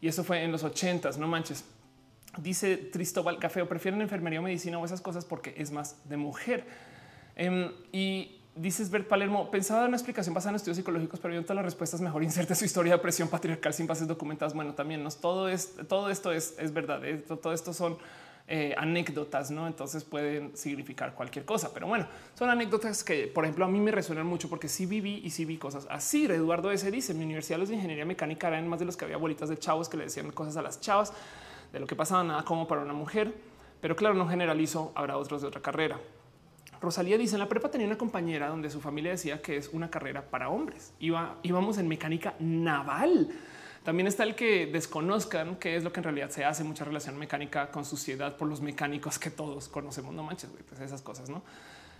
Y 0.00 0.08
eso 0.08 0.22
fue 0.22 0.44
en 0.44 0.52
los 0.52 0.62
ochentas. 0.62 1.18
No 1.18 1.26
manches. 1.26 1.64
Dice 2.36 2.76
Tristóbal 2.76 3.38
Cafeo, 3.38 3.68
prefieren 3.68 4.00
enfermería 4.00 4.38
o 4.38 4.42
medicina 4.44 4.78
o 4.78 4.84
esas 4.84 5.00
cosas 5.00 5.24
porque 5.24 5.54
es 5.56 5.72
más 5.72 5.96
de 6.08 6.16
mujer. 6.16 6.64
Em, 7.34 7.72
y 7.90 8.37
dices 8.54 8.90
Bert 8.90 9.06
Palermo, 9.08 9.50
pensaba 9.50 9.82
en 9.82 9.88
una 9.88 9.96
explicación 9.96 10.34
basada 10.34 10.50
en 10.50 10.56
estudios 10.56 10.76
psicológicos, 10.76 11.20
pero 11.20 11.34
yo 11.34 11.42
todas 11.42 11.56
las 11.56 11.64
respuestas 11.64 12.00
mejor 12.00 12.22
inserte 12.24 12.54
su 12.54 12.64
historia 12.64 12.94
de 12.94 12.98
presión 12.98 13.28
patriarcal 13.28 13.72
sin 13.74 13.86
bases 13.86 14.08
documentadas. 14.08 14.54
Bueno, 14.54 14.74
también 14.74 15.06
todo 15.20 15.48
es 15.48 15.74
todo 15.88 16.10
esto 16.10 16.32
es, 16.32 16.54
es 16.58 16.72
verdad. 16.72 17.04
¿eh? 17.04 17.16
Todo 17.16 17.52
esto 17.52 17.72
son 17.72 17.98
eh, 18.50 18.74
anécdotas, 18.78 19.50
no? 19.50 19.66
Entonces 19.66 20.04
pueden 20.04 20.56
significar 20.56 21.14
cualquier 21.14 21.44
cosa, 21.44 21.70
pero 21.74 21.86
bueno, 21.86 22.06
son 22.34 22.48
anécdotas 22.48 23.04
que, 23.04 23.26
por 23.26 23.44
ejemplo, 23.44 23.64
a 23.64 23.68
mí 23.68 23.78
me 23.78 23.90
resuenan 23.90 24.26
mucho 24.26 24.48
porque 24.48 24.68
sí 24.68 24.86
viví 24.86 25.20
y 25.22 25.30
sí 25.30 25.44
vi 25.44 25.58
cosas 25.58 25.86
así. 25.90 26.24
Eduardo 26.24 26.70
S. 26.70 26.90
dice: 26.90 27.12
Mi 27.12 27.24
universidad 27.24 27.58
de 27.58 27.74
ingeniería 27.74 28.06
mecánica 28.06 28.48
eran 28.48 28.66
más 28.66 28.78
de 28.78 28.86
los 28.86 28.96
que 28.96 29.04
había 29.04 29.18
bolitas 29.18 29.48
de 29.48 29.58
chavos 29.58 29.88
que 29.88 29.96
le 29.98 30.04
decían 30.04 30.30
cosas 30.32 30.56
a 30.56 30.62
las 30.62 30.80
chavas 30.80 31.12
de 31.72 31.80
lo 31.80 31.86
que 31.86 31.94
pasaba, 31.94 32.24
nada 32.24 32.44
como 32.44 32.66
para 32.66 32.80
una 32.80 32.94
mujer, 32.94 33.34
pero 33.80 33.94
claro, 33.96 34.14
no 34.14 34.26
generalizo, 34.26 34.92
habrá 34.94 35.16
otros 35.16 35.42
de 35.42 35.48
otra 35.48 35.60
carrera. 35.60 35.98
Rosalía 36.80 37.18
dice 37.18 37.34
en 37.34 37.40
la 37.40 37.48
prepa 37.48 37.70
tenía 37.70 37.86
una 37.86 37.98
compañera 37.98 38.48
donde 38.48 38.70
su 38.70 38.80
familia 38.80 39.12
decía 39.12 39.42
que 39.42 39.56
es 39.56 39.68
una 39.72 39.90
carrera 39.90 40.22
para 40.22 40.48
hombres. 40.48 40.92
Iba, 41.00 41.36
íbamos 41.42 41.78
en 41.78 41.88
mecánica 41.88 42.34
naval. 42.38 43.28
También 43.84 44.06
está 44.06 44.24
el 44.24 44.34
que 44.34 44.66
desconozcan 44.66 45.56
qué 45.56 45.76
es 45.76 45.82
lo 45.82 45.92
que 45.92 46.00
en 46.00 46.04
realidad 46.04 46.30
se 46.30 46.44
hace 46.44 46.62
mucha 46.62 46.84
relación 46.84 47.18
mecánica 47.18 47.70
con 47.70 47.84
suciedad 47.84 48.36
por 48.36 48.48
los 48.48 48.60
mecánicos 48.60 49.18
que 49.18 49.30
todos 49.30 49.68
conocemos. 49.68 50.14
No 50.14 50.22
manches, 50.22 50.50
pues 50.68 50.80
esas 50.80 51.00
cosas, 51.02 51.30
no? 51.30 51.42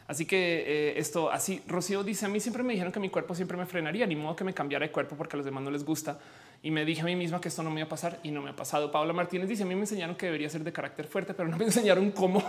Así 0.06 0.24
que 0.24 0.64
eh, 0.66 0.98
esto 0.98 1.30
así. 1.30 1.62
Rocío 1.66 2.02
dice 2.02 2.26
a 2.26 2.28
mí 2.28 2.40
siempre 2.40 2.62
me 2.62 2.72
dijeron 2.72 2.92
que 2.92 3.00
mi 3.00 3.10
cuerpo 3.10 3.34
siempre 3.34 3.56
me 3.56 3.66
frenaría, 3.66 4.06
ni 4.06 4.16
modo 4.16 4.36
que 4.36 4.44
me 4.44 4.54
cambiara 4.54 4.86
de 4.86 4.92
cuerpo 4.92 5.16
porque 5.16 5.36
a 5.36 5.38
los 5.38 5.44
demás 5.44 5.62
no 5.62 5.70
les 5.70 5.84
gusta. 5.84 6.18
Y 6.62 6.70
me 6.70 6.84
dije 6.84 7.02
a 7.02 7.04
mí 7.04 7.14
misma 7.14 7.40
que 7.40 7.48
esto 7.48 7.62
no 7.62 7.70
me 7.70 7.80
iba 7.80 7.86
a 7.86 7.90
pasar 7.90 8.18
y 8.22 8.30
no 8.30 8.42
me 8.42 8.50
ha 8.50 8.56
pasado. 8.56 8.90
Paula 8.90 9.12
Martínez 9.12 9.48
dice 9.48 9.64
a 9.64 9.66
mí 9.66 9.74
me 9.74 9.82
enseñaron 9.82 10.16
que 10.16 10.26
debería 10.26 10.48
ser 10.48 10.64
de 10.64 10.72
carácter 10.72 11.06
fuerte, 11.06 11.34
pero 11.34 11.48
no 11.48 11.56
me 11.56 11.64
enseñaron 11.66 12.10
cómo. 12.10 12.42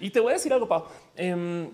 Y 0.00 0.10
te 0.10 0.20
voy 0.20 0.30
a 0.30 0.34
decir 0.34 0.52
algo, 0.52 0.68
Pau. 0.68 0.86
Em, 1.16 1.70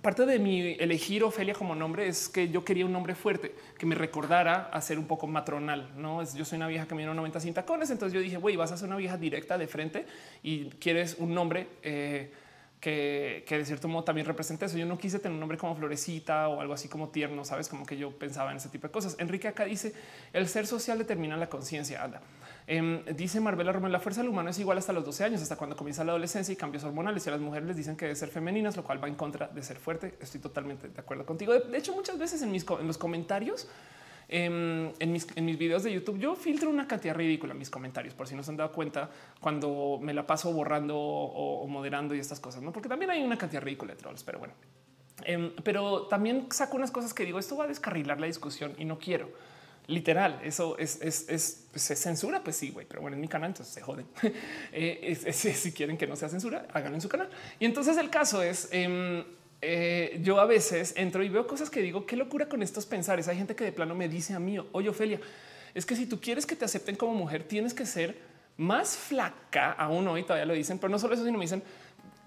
Parte 0.00 0.24
de 0.24 0.38
mi 0.38 0.76
elegir 0.80 1.22
Ofelia 1.24 1.52
como 1.52 1.74
nombre 1.74 2.08
es 2.08 2.30
que 2.30 2.48
yo 2.48 2.64
quería 2.64 2.86
un 2.86 2.92
nombre 2.92 3.14
fuerte 3.14 3.54
que 3.76 3.84
me 3.84 3.94
recordara 3.94 4.70
a 4.72 4.80
ser 4.80 4.98
un 4.98 5.06
poco 5.06 5.26
matronal. 5.26 5.92
No 5.96 6.22
es 6.22 6.34
yo 6.34 6.46
soy 6.46 6.56
una 6.56 6.68
vieja 6.68 6.88
que 6.88 6.94
me 6.94 7.04
90 7.04 7.38
sin 7.40 7.52
tacones. 7.52 7.90
Entonces 7.90 8.14
yo 8.14 8.20
dije, 8.20 8.38
güey, 8.38 8.56
vas 8.56 8.72
a 8.72 8.78
ser 8.78 8.88
una 8.88 8.96
vieja 8.96 9.18
directa 9.18 9.58
de 9.58 9.66
frente 9.66 10.06
y 10.42 10.70
quieres 10.70 11.16
un 11.18 11.34
nombre 11.34 11.68
eh, 11.82 12.32
que, 12.84 13.44
de 13.48 13.64
cierto 13.64 13.88
modo 13.88 14.04
también 14.04 14.26
represente 14.26 14.66
eso. 14.66 14.76
Yo 14.76 14.84
no 14.84 14.98
quise 14.98 15.18
tener 15.18 15.32
un 15.32 15.40
nombre 15.40 15.56
como 15.56 15.74
florecita 15.74 16.48
o 16.48 16.60
algo 16.60 16.74
así 16.74 16.86
como 16.86 17.08
tierno, 17.08 17.42
sabes, 17.42 17.66
como 17.68 17.86
que 17.86 17.96
yo 17.96 18.10
pensaba 18.10 18.50
en 18.50 18.58
ese 18.58 18.68
tipo 18.68 18.86
de 18.86 18.92
cosas. 18.92 19.16
Enrique 19.18 19.48
acá 19.48 19.64
dice 19.64 19.94
el 20.34 20.46
ser 20.48 20.66
social 20.66 20.98
determina 20.98 21.34
la 21.38 21.48
conciencia. 21.48 22.04
Anda. 22.04 22.20
Em, 22.66 23.02
dice 23.16 23.40
Marbella 23.40 23.72
Romero, 23.72 23.90
la 23.90 24.00
fuerza 24.00 24.20
del 24.20 24.28
humano 24.28 24.50
es 24.50 24.58
igual 24.58 24.76
hasta 24.76 24.92
los 24.92 25.04
12 25.04 25.24
años, 25.24 25.40
hasta 25.40 25.56
cuando 25.56 25.76
comienza 25.76 26.04
la 26.04 26.12
adolescencia 26.12 26.52
y 26.52 26.56
cambios 26.56 26.84
hormonales. 26.84 27.24
Y 27.24 27.30
a 27.30 27.32
las 27.32 27.40
mujeres 27.40 27.66
les 27.66 27.76
dicen 27.76 27.96
que 27.96 28.04
debe 28.04 28.16
ser 28.16 28.28
femeninas, 28.28 28.76
lo 28.76 28.84
cual 28.84 29.02
va 29.02 29.08
en 29.08 29.14
contra 29.14 29.48
de 29.48 29.62
ser 29.62 29.78
fuerte. 29.78 30.16
Estoy 30.20 30.42
totalmente 30.42 30.88
de 30.88 31.00
acuerdo 31.00 31.24
contigo. 31.24 31.54
De, 31.54 31.78
hecho, 31.78 31.94
muchas 31.94 32.18
veces 32.18 32.42
en, 32.42 32.52
mis, 32.52 32.66
en 32.68 32.86
los 32.86 32.98
comentarios, 32.98 33.66
em, 34.28 34.92
en, 34.98 35.12
mis, 35.12 35.26
en 35.34 35.44
mis 35.44 35.58
videos 35.58 35.82
de 35.82 35.92
YouTube, 35.92 36.18
yo 36.18 36.34
filtro 36.34 36.70
una 36.70 36.86
cantidad 36.86 37.14
ridícula 37.14 37.52
en 37.52 37.58
mis 37.58 37.70
comentarios, 37.70 38.14
por 38.14 38.28
si 38.28 38.34
no 38.34 38.42
se 38.42 38.50
han 38.50 38.56
dado 38.56 38.72
cuenta 38.72 39.10
cuando 39.40 39.98
me 40.00 40.14
la 40.14 40.26
paso 40.26 40.52
borrando 40.52 40.96
o, 40.96 41.66
moderando 41.66 42.14
y 42.14 42.18
estas 42.18 42.40
cosas, 42.40 42.62
¿no? 42.62 42.72
porque 42.72 42.88
también 42.88 43.10
hay 43.10 43.22
una 43.22 43.38
cantidad 43.38 43.62
ridícula 43.62 43.94
de 43.94 44.00
trolls, 44.00 44.22
pero 44.24 44.38
bueno. 44.38 44.54
Em, 45.24 45.52
pero 45.62 46.06
también 46.06 46.48
saco 46.50 46.76
unas 46.76 46.90
cosas 46.90 47.14
que 47.14 47.24
digo, 47.24 47.38
esto 47.38 47.56
va 47.56 47.64
a 47.64 47.68
descarrilar 47.68 48.20
la 48.20 48.26
discusión 48.26 48.74
y 48.78 48.84
no 48.84 48.98
quiero. 48.98 49.30
Literal, 49.86 50.40
eso 50.42 50.78
es, 50.78 51.00
es, 51.02 51.28
es 51.28 51.68
se 51.74 51.94
censura, 51.94 52.42
pues 52.42 52.56
sí, 52.56 52.70
güey, 52.70 52.86
pero 52.86 53.02
bueno, 53.02 53.16
en 53.16 53.20
mi 53.20 53.28
canal 53.28 53.50
entonces 53.50 53.74
se 53.74 53.82
joden. 53.82 54.06
Eh, 54.72 55.14
si 55.14 55.72
quieren 55.72 55.96
que 55.96 56.06
no 56.06 56.16
sea 56.16 56.28
censura, 56.28 56.66
háganlo 56.72 56.96
en 56.96 57.00
su 57.00 57.08
canal. 57.08 57.28
Y 57.60 57.66
entonces 57.66 57.96
el 57.98 58.10
caso 58.10 58.42
es, 58.42 58.68
em, 58.72 59.22
eh, 59.66 60.20
yo 60.22 60.40
a 60.40 60.44
veces 60.44 60.92
entro 60.96 61.22
y 61.22 61.28
veo 61.28 61.46
cosas 61.46 61.70
que 61.70 61.80
digo, 61.80 62.04
qué 62.04 62.16
locura 62.16 62.48
con 62.48 62.62
estos 62.62 62.84
pensares. 62.84 63.28
Hay 63.28 63.36
gente 63.36 63.56
que 63.56 63.64
de 63.64 63.72
plano 63.72 63.94
me 63.94 64.08
dice 64.08 64.34
a 64.34 64.38
mí, 64.38 64.58
oye, 64.72 64.88
Ofelia, 64.88 65.20
es 65.74 65.86
que 65.86 65.96
si 65.96 66.06
tú 66.06 66.20
quieres 66.20 66.44
que 66.44 66.54
te 66.54 66.64
acepten 66.64 66.96
como 66.96 67.14
mujer, 67.14 67.44
tienes 67.44 67.72
que 67.72 67.86
ser 67.86 68.16
más 68.56 68.96
flaca, 68.96 69.72
aún 69.72 70.06
hoy 70.06 70.22
todavía 70.22 70.46
lo 70.46 70.54
dicen, 70.54 70.78
pero 70.78 70.90
no 70.90 70.98
solo 70.98 71.14
eso, 71.14 71.24
sino 71.24 71.38
me 71.38 71.44
dicen, 71.44 71.62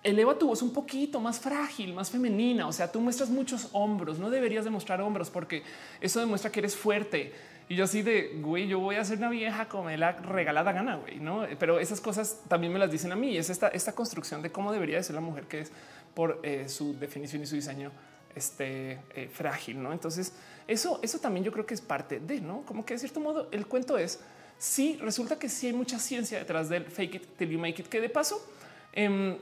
eleva 0.04 0.38
tu 0.38 0.48
voz 0.48 0.62
un 0.62 0.74
poquito 0.74 1.20
más 1.20 1.40
frágil, 1.40 1.94
más 1.94 2.10
femenina. 2.10 2.68
O 2.68 2.74
sea, 2.74 2.92
tú 2.92 3.00
muestras 3.00 3.30
muchos 3.30 3.70
hombros, 3.74 4.20
no 4.20 4.30
deberías 4.30 4.66
demostrar 4.66 5.02
hombros 5.02 5.30
porque 5.30 5.64
eso 6.02 6.20
demuestra 6.20 6.52
que 6.52 6.60
eres 6.60 6.76
fuerte. 6.76 7.34
Y 7.70 7.76
yo 7.76 7.84
así 7.84 8.02
de 8.02 8.40
güey, 8.42 8.68
yo 8.68 8.80
voy 8.80 8.96
a 8.96 9.04
ser 9.04 9.18
una 9.18 9.30
vieja 9.30 9.68
como 9.68 9.90
la 9.90 10.14
regalada 10.14 10.72
gana, 10.72 10.96
güey, 10.96 11.20
no? 11.20 11.46
Pero 11.60 11.80
esas 11.80 12.00
cosas 12.00 12.42
también 12.48 12.72
me 12.72 12.80
las 12.80 12.92
dicen 12.92 13.12
a 13.12 13.16
mí. 13.16 13.38
Es 13.38 13.50
esta, 13.50 13.68
esta 13.68 13.94
construcción 13.94 14.42
de 14.42 14.52
cómo 14.52 14.72
debería 14.72 14.98
de 14.98 15.04
ser 15.04 15.16
la 15.16 15.22
mujer 15.22 15.46
que 15.46 15.62
es 15.62 15.72
por 16.18 16.39
eh, 16.41 16.68
su 16.68 16.98
definición 16.98 17.44
y 17.44 17.45
su 17.45 17.53
diseño 17.53 17.91
este 18.34 18.99
eh, 19.14 19.30
frágil, 19.31 19.84
no? 19.84 19.94
Entonces, 19.94 20.34
eso, 20.68 20.99
eso 21.03 21.19
también 21.19 21.44
yo 21.44 21.52
creo 21.52 21.68
que 21.68 21.76
es 21.76 21.81
parte 21.81 22.19
de 22.19 22.41
no, 22.41 22.64
como 22.65 22.84
que 22.84 22.95
de 22.95 22.99
cierto 23.02 23.19
modo 23.19 23.48
el 23.52 23.68
cuento 23.68 23.99
es 23.99 24.19
si 24.57 24.98
resulta 24.98 25.38
que 25.38 25.48
sí 25.48 25.68
hay 25.68 25.73
mucha 25.73 25.99
ciencia 25.99 26.39
detrás 26.39 26.69
del 26.69 26.85
fake 26.85 27.15
it 27.15 27.38
till 27.38 27.49
you 27.52 27.60
make 27.60 27.80
it, 27.80 27.88
que 27.88 28.02
de 28.02 28.10
paso, 28.10 28.44
eh, 28.94 29.38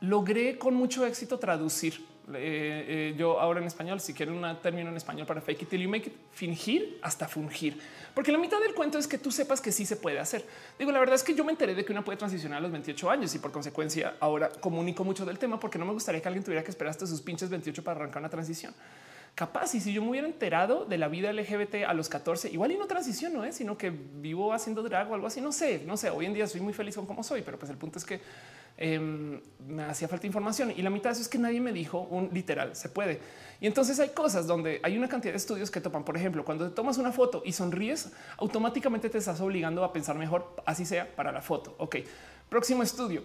logré 0.00 0.58
con 0.58 0.74
mucho 0.74 1.06
éxito 1.06 1.38
traducir. 1.38 2.04
Eh, 2.28 3.12
eh, 3.12 3.14
yo 3.16 3.40
ahora 3.40 3.60
en 3.60 3.66
español, 3.66 4.00
si 4.00 4.14
quieren 4.14 4.36
un 4.36 4.56
término 4.60 4.90
en 4.90 4.96
español 4.96 5.26
para 5.26 5.40
fake 5.40 5.62
it 5.62 5.68
till 5.68 5.82
you 5.82 5.88
make 5.88 6.08
it, 6.08 6.14
fingir 6.32 6.98
hasta 7.02 7.26
fungir. 7.26 7.78
Porque 8.14 8.30
la 8.30 8.38
mitad 8.38 8.60
del 8.60 8.74
cuento 8.74 8.98
es 8.98 9.08
que 9.08 9.18
tú 9.18 9.32
sepas 9.32 9.60
que 9.60 9.72
sí 9.72 9.84
se 9.84 9.96
puede 9.96 10.20
hacer. 10.20 10.44
Digo, 10.78 10.92
la 10.92 11.00
verdad 11.00 11.16
es 11.16 11.24
que 11.24 11.34
yo 11.34 11.44
me 11.44 11.52
enteré 11.52 11.74
de 11.74 11.84
que 11.84 11.92
una 11.92 12.04
puede 12.04 12.18
transicionar 12.18 12.58
a 12.58 12.60
los 12.60 12.70
28 12.70 13.10
años 13.10 13.34
y 13.34 13.38
por 13.38 13.50
consecuencia 13.50 14.14
ahora 14.20 14.50
comunico 14.50 15.02
mucho 15.04 15.24
del 15.24 15.38
tema 15.38 15.58
porque 15.58 15.78
no 15.78 15.84
me 15.84 15.92
gustaría 15.92 16.20
que 16.20 16.28
alguien 16.28 16.44
tuviera 16.44 16.62
que 16.62 16.70
esperar 16.70 16.90
hasta 16.90 17.06
sus 17.06 17.20
pinches 17.20 17.50
28 17.50 17.82
para 17.82 18.00
arrancar 18.00 18.20
una 18.20 18.30
transición. 18.30 18.72
Capaz, 19.34 19.74
y 19.74 19.80
si 19.80 19.94
yo 19.94 20.02
me 20.02 20.10
hubiera 20.10 20.26
enterado 20.26 20.84
de 20.84 20.98
la 20.98 21.08
vida 21.08 21.32
LGBT 21.32 21.86
a 21.86 21.94
los 21.94 22.10
14, 22.10 22.50
igual 22.50 22.70
y 22.70 22.76
no 22.76 22.86
transiciono, 22.86 23.44
¿eh? 23.44 23.52
sino 23.52 23.78
que 23.78 23.90
vivo 23.90 24.52
haciendo 24.52 24.82
drag 24.82 25.10
o 25.10 25.14
algo 25.14 25.26
así, 25.26 25.40
no 25.40 25.52
sé, 25.52 25.82
no 25.86 25.96
sé, 25.96 26.10
hoy 26.10 26.26
en 26.26 26.34
día 26.34 26.46
soy 26.46 26.60
muy 26.60 26.74
feliz 26.74 26.96
con 26.96 27.06
cómo 27.06 27.22
soy, 27.22 27.40
pero 27.40 27.58
pues 27.58 27.70
el 27.70 27.78
punto 27.78 27.98
es 27.98 28.04
que 28.04 28.20
Em, 28.76 29.40
me 29.66 29.84
hacía 29.84 30.08
falta 30.08 30.26
información 30.26 30.72
y 30.74 30.82
la 30.82 30.90
mitad 30.90 31.10
de 31.10 31.12
eso 31.14 31.22
es 31.22 31.28
que 31.28 31.38
nadie 31.38 31.60
me 31.60 31.72
dijo 31.72 32.00
un 32.00 32.30
literal 32.32 32.74
se 32.74 32.88
puede. 32.88 33.20
Y 33.60 33.66
entonces 33.66 34.00
hay 34.00 34.08
cosas 34.08 34.46
donde 34.46 34.80
hay 34.82 34.98
una 34.98 35.08
cantidad 35.08 35.32
de 35.32 35.36
estudios 35.36 35.70
que 35.70 35.80
topan. 35.80 36.04
Por 36.04 36.16
ejemplo, 36.16 36.44
cuando 36.44 36.68
te 36.68 36.74
tomas 36.74 36.98
una 36.98 37.12
foto 37.12 37.42
y 37.44 37.52
sonríes, 37.52 38.10
automáticamente 38.38 39.08
te 39.08 39.18
estás 39.18 39.40
obligando 39.40 39.84
a 39.84 39.92
pensar 39.92 40.16
mejor, 40.16 40.56
así 40.66 40.84
sea 40.84 41.14
para 41.14 41.30
la 41.30 41.42
foto. 41.42 41.76
Ok, 41.78 41.98
próximo 42.48 42.82
estudio. 42.82 43.22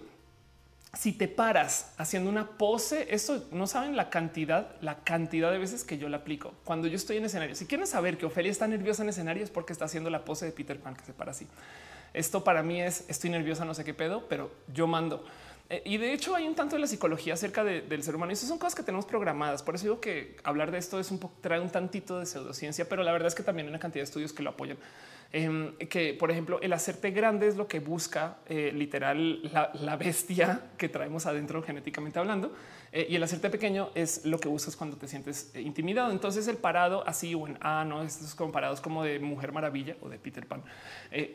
Si 0.93 1.11
te 1.11 1.27
paras 1.27 1.93
haciendo 1.97 2.29
una 2.29 2.57
pose, 2.57 3.07
eso 3.09 3.47
no 3.51 3.67
saben 3.67 3.95
la 3.95 4.09
cantidad, 4.09 4.75
la 4.81 5.03
cantidad 5.03 5.51
de 5.51 5.57
veces 5.57 5.83
que 5.83 5.97
yo 5.97 6.07
la 6.07 6.17
aplico 6.17 6.53
cuando 6.63 6.87
yo 6.87 6.95
estoy 6.95 7.17
en 7.17 7.25
escenario. 7.25 7.55
Si 7.55 7.65
quieren 7.65 7.87
saber 7.87 8.17
que 8.17 8.25
Ofelia 8.25 8.51
está 8.51 8.67
nerviosa 8.67 9.03
en 9.03 9.09
escenario 9.09 9.43
es 9.43 9.49
porque 9.49 9.73
está 9.73 9.85
haciendo 9.85 10.09
la 10.09 10.23
pose 10.23 10.45
de 10.45 10.51
Peter 10.51 10.79
Pan 10.79 10.95
que 10.95 11.03
se 11.03 11.13
para 11.13 11.31
así. 11.31 11.47
Esto 12.17 12.43
para 12.43 12.63
mí 12.63 12.81
es 12.81 13.05
estoy 13.07 13.29
nerviosa, 13.29 13.63
no 13.63 13.75
sé 13.75 13.83
qué 13.83 13.93
pedo, 13.93 14.25
pero 14.27 14.49
yo 14.73 14.87
mando. 14.87 15.23
Eh, 15.69 15.83
y 15.85 15.97
de 15.97 16.13
hecho 16.13 16.35
hay 16.35 16.47
un 16.47 16.55
tanto 16.55 16.75
de 16.75 16.81
la 16.81 16.87
psicología 16.87 17.35
acerca 17.35 17.63
del 17.63 18.01
ser 18.01 18.15
humano 18.15 18.31
y 18.31 18.33
eso 18.33 18.47
son 18.47 18.57
cosas 18.57 18.73
que 18.73 18.81
tenemos 18.81 19.05
programadas. 19.05 19.61
Por 19.61 19.75
eso 19.75 19.83
digo 19.83 20.01
que 20.01 20.35
hablar 20.43 20.71
de 20.71 20.79
esto 20.79 20.99
es 20.99 21.11
un 21.11 21.19
poco, 21.19 21.35
trae 21.41 21.59
un 21.59 21.69
tantito 21.69 22.19
de 22.19 22.25
pseudociencia, 22.25 22.89
pero 22.89 23.03
la 23.03 23.11
verdad 23.11 23.27
es 23.27 23.35
que 23.35 23.43
también 23.43 23.67
hay 23.67 23.69
una 23.69 23.79
cantidad 23.79 24.01
de 24.01 24.05
estudios 24.05 24.33
que 24.33 24.41
lo 24.41 24.49
apoyan. 24.49 24.77
Em, 25.33 25.75
que, 25.77 26.13
por 26.13 26.31
ejemplo, 26.31 26.59
el 26.61 26.71
hacerte 26.71 27.11
grande 27.11 27.47
es 27.47 27.57
lo 27.57 27.67
que 27.67 27.79
busca 27.81 28.37
eh, 28.47 28.71
literal 28.73 29.41
la, 29.51 29.97
bestia 29.97 30.61
que 30.77 30.87
traemos 30.87 31.25
adentro 31.25 31.61
genéticamente 31.61 32.17
hablando. 32.17 32.53
Eh, 32.93 33.07
y 33.09 33.15
el 33.15 33.23
hacerte 33.23 33.49
pequeño 33.49 33.89
es 33.93 34.25
lo 34.25 34.39
que 34.39 34.47
buscas 34.47 34.77
cuando 34.77 34.95
te 34.95 35.07
sientes 35.07 35.51
eh, 35.53 35.61
intimidado. 35.61 36.11
Entonces 36.11 36.47
el 36.47 36.57
parado 36.57 37.05
así 37.05 37.35
o 37.35 37.45
en 37.45 37.57
A, 37.59 37.83
no, 37.83 38.03
estos 38.03 38.35
comparados 38.35 38.79
como 38.79 39.03
de 39.03 39.19
Mujer 39.19 39.51
Maravilla 39.51 39.97
o 40.01 40.07
de 40.07 40.17
Peter 40.17 40.45
Pan, 40.45 40.63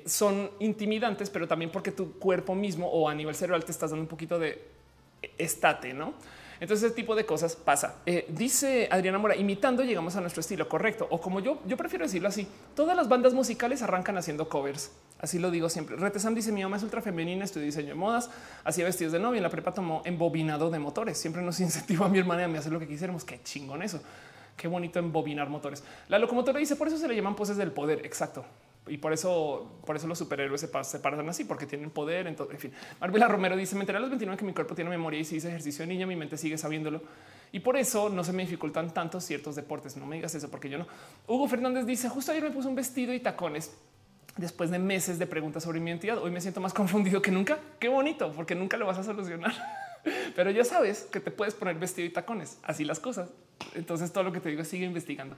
son 0.07 0.51
intimidantes, 0.61 1.29
pero 1.29 1.47
también 1.47 1.71
porque 1.71 1.93
tu 1.93 2.19
cuerpo 2.19 2.55
mismo 2.55 2.89
o 2.89 3.09
a 3.09 3.15
nivel 3.15 3.35
cerebral 3.35 3.65
te 3.65 3.73
estás 3.73 3.91
dando 3.91 4.03
un 4.03 4.09
poquito 4.09 4.39
de 4.39 4.63
estate, 5.39 5.93
¿no? 5.93 6.15
Entonces 6.63 6.87
ese 6.87 6.95
tipo 6.95 7.17
de 7.17 7.27
cosas 7.27 7.57
pasa. 7.57 7.97
Eh, 8.07 8.25
dice 8.29 8.87
Adriana 8.89 9.19
Mora, 9.19 9.35
imitando 9.35 9.83
llegamos 9.83 10.15
a 10.15 10.21
nuestro 10.21 10.43
estilo 10.43 10.69
correcto. 10.69 11.09
O 11.11 11.21
como 11.21 11.41
yo, 11.41 11.61
yo 11.67 11.77
prefiero 11.77 12.05
decirlo 12.05 12.29
así, 12.29 12.47
todas 12.77 12.97
las 12.97 13.09
bandas 13.09 13.35
musicales 13.35 13.83
arrancan 13.83 14.17
haciendo 14.17 14.49
covers. 14.49 14.93
Así 15.19 15.41
lo 15.41 15.51
digo 15.51 15.69
siempre. 15.69 15.97
Retesam 15.97 16.37
dice 16.37 16.53
mi 16.53 16.63
mamá 16.63 16.77
es 16.77 16.85
ultra 16.85 17.03
femenina, 17.03 17.45
estudió 17.45 17.67
diseño 17.67 17.89
de 17.89 17.95
modas, 17.95 18.31
hacía 18.63 18.85
vestidos 18.85 19.13
de 19.13 19.19
novia. 19.19 19.41
La 19.41 19.51
prepa 19.51 19.75
tomó 19.75 20.03
embobinado 20.05 20.71
de 20.71 20.79
motores. 20.79 21.19
Siempre 21.19 21.43
nos 21.43 21.59
incentivó 21.61 22.05
a 22.05 22.09
mi 22.09 22.21
hermana 22.21 22.43
y 22.43 22.45
a 22.45 22.49
mí 22.49 22.55
a 22.55 22.61
hacer 22.61 22.73
lo 22.73 22.79
que 22.79 22.87
quisiéramos. 22.87 23.25
Qué 23.25 23.43
chingón 23.43 23.83
eso. 23.83 24.01
Qué 24.57 24.69
bonito 24.69 25.01
embobinar 25.01 25.49
motores. 25.49 25.83
La 26.07 26.21
locomotora 26.21 26.61
dice 26.61 26.77
por 26.77 26.87
eso 26.87 26.97
se 26.97 27.09
le 27.09 27.17
llaman 27.17 27.35
poses 27.35 27.57
del 27.57 27.73
poder. 27.73 28.07
Exacto 28.07 28.45
y 28.89 28.99
por 28.99 29.13
eso, 29.13 29.79
por 29.87 29.95
eso 29.95 30.09
los 30.09 30.19
superhéroes 30.19 30.61
se, 30.61 30.85
se 30.85 30.99
paran 30.99 31.29
así, 31.29 31.45
porque 31.45 31.67
tienen 31.67 31.91
poder. 31.91 32.27
Entonces, 32.27 32.55
en 32.55 32.61
fin, 32.61 32.73
Marvela 33.01 33.29
Romero 33.29 33.57
dice: 33.57 33.77
Me 33.77 33.83
enteré 33.83 33.99
a 33.99 34.01
los 34.01 34.11
29 34.11 34.37
que 34.37 34.45
mi 34.45 34.53
cuerpo 34.53 34.75
tiene 34.75 34.91
memoria 34.91 35.21
y 35.21 35.25
si 35.25 35.37
hice 35.37 35.49
ejercicio 35.49 35.87
niña, 35.87 36.07
mi 36.07 36.17
mente 36.17 36.37
sigue 36.37 36.59
sabiéndolo. 36.59 37.03
Y 37.53 37.61
por 37.61 37.77
eso 37.77 38.09
no 38.09 38.25
se 38.25 38.33
me 38.33 38.43
dificultan 38.43 38.93
tanto 38.93 39.21
ciertos 39.21 39.55
deportes. 39.55 39.97
No 39.97 40.07
me 40.07 40.17
digas 40.17 40.35
eso, 40.35 40.51
porque 40.51 40.69
yo 40.69 40.79
no. 40.79 40.87
Hugo 41.29 41.47
Fernández 41.47 41.87
dice: 41.87 42.09
Justo 42.09 42.33
ayer 42.33 42.43
me 42.43 42.51
puse 42.51 42.67
un 42.67 42.75
vestido 42.75 43.15
y 43.15 43.21
tacones. 43.21 43.73
Después 44.37 44.71
de 44.71 44.79
meses 44.79 45.19
de 45.19 45.27
preguntas 45.27 45.63
sobre 45.63 45.79
mi 45.79 45.91
identidad, 45.91 46.19
hoy 46.19 46.31
me 46.33 46.41
siento 46.41 46.61
más 46.61 46.75
confundido 46.75 47.23
que 47.23 47.31
nunca. 47.31 47.61
Qué 47.79 47.89
bonito, 47.89 48.33
porque 48.33 48.57
nunca 48.57 48.77
lo 48.77 48.87
vas 48.87 48.99
a 48.99 49.05
solucionar. 49.05 49.53
Pero 50.35 50.51
ya 50.51 50.65
sabes 50.65 51.03
que 51.05 51.21
te 51.21 51.31
puedes 51.31 51.55
poner 51.55 51.77
vestido 51.77 52.09
y 52.09 52.11
tacones. 52.11 52.59
Así 52.65 52.85
las 52.85 52.99
cosas. 52.99 53.31
Entonces 53.75 54.13
todo 54.13 54.25
lo 54.25 54.33
que 54.33 54.41
te 54.41 54.49
digo 54.49 54.65
sigue 54.65 54.87
investigando. 54.87 55.37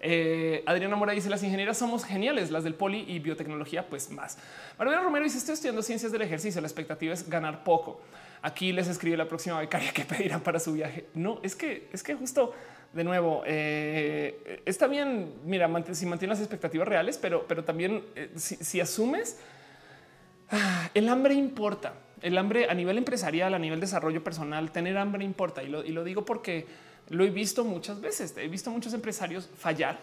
Eh, 0.00 0.62
Adriana 0.66 0.94
Mora 0.96 1.12
dice 1.12 1.28
las 1.28 1.42
ingenieras 1.42 1.78
somos 1.78 2.04
geniales, 2.04 2.50
las 2.50 2.64
del 2.64 2.74
poli 2.74 3.04
y 3.08 3.18
biotecnología, 3.18 3.88
pues 3.88 4.10
más. 4.10 4.38
María 4.78 5.00
Romero 5.00 5.24
dice 5.24 5.38
estoy 5.38 5.54
estudiando 5.54 5.82
ciencias 5.82 6.12
del 6.12 6.22
ejercicio. 6.22 6.60
La 6.60 6.66
expectativa 6.66 7.12
es 7.12 7.28
ganar 7.28 7.64
poco. 7.64 8.00
Aquí 8.42 8.72
les 8.72 8.86
escribe 8.88 9.16
la 9.16 9.28
próxima 9.28 9.58
becaria 9.58 9.92
que 9.92 10.04
pedirá 10.04 10.38
para 10.38 10.60
su 10.60 10.72
viaje. 10.72 11.06
No 11.14 11.40
es 11.42 11.56
que 11.56 11.88
es 11.92 12.02
que 12.02 12.14
justo 12.14 12.54
de 12.92 13.04
nuevo 13.04 13.42
eh, 13.46 14.62
está 14.64 14.86
bien. 14.86 15.34
Mira, 15.44 15.68
si 15.92 16.06
mantienes 16.06 16.38
las 16.38 16.40
expectativas 16.40 16.86
reales, 16.86 17.18
pero, 17.18 17.46
pero 17.46 17.64
también 17.64 18.04
eh, 18.14 18.30
si, 18.36 18.80
asumes 18.80 19.38
ah, 20.50 20.90
el 20.94 21.08
hambre 21.08 21.34
importa. 21.34 21.94
El 22.20 22.36
hambre 22.36 22.68
a 22.68 22.74
nivel 22.74 22.98
empresarial, 22.98 23.54
a 23.54 23.60
nivel 23.60 23.78
desarrollo 23.78 24.24
personal, 24.24 24.72
tener 24.72 24.96
hambre 24.98 25.24
importa. 25.24 25.62
Y 25.62 25.68
lo, 25.68 25.84
y 25.84 25.92
lo 25.92 26.02
digo 26.02 26.24
porque 26.24 26.66
lo 27.10 27.24
he 27.24 27.30
visto 27.30 27.64
muchas 27.64 28.00
veces. 28.00 28.34
He 28.36 28.48
visto 28.48 28.70
muchos 28.70 28.92
empresarios 28.94 29.48
fallar 29.58 29.98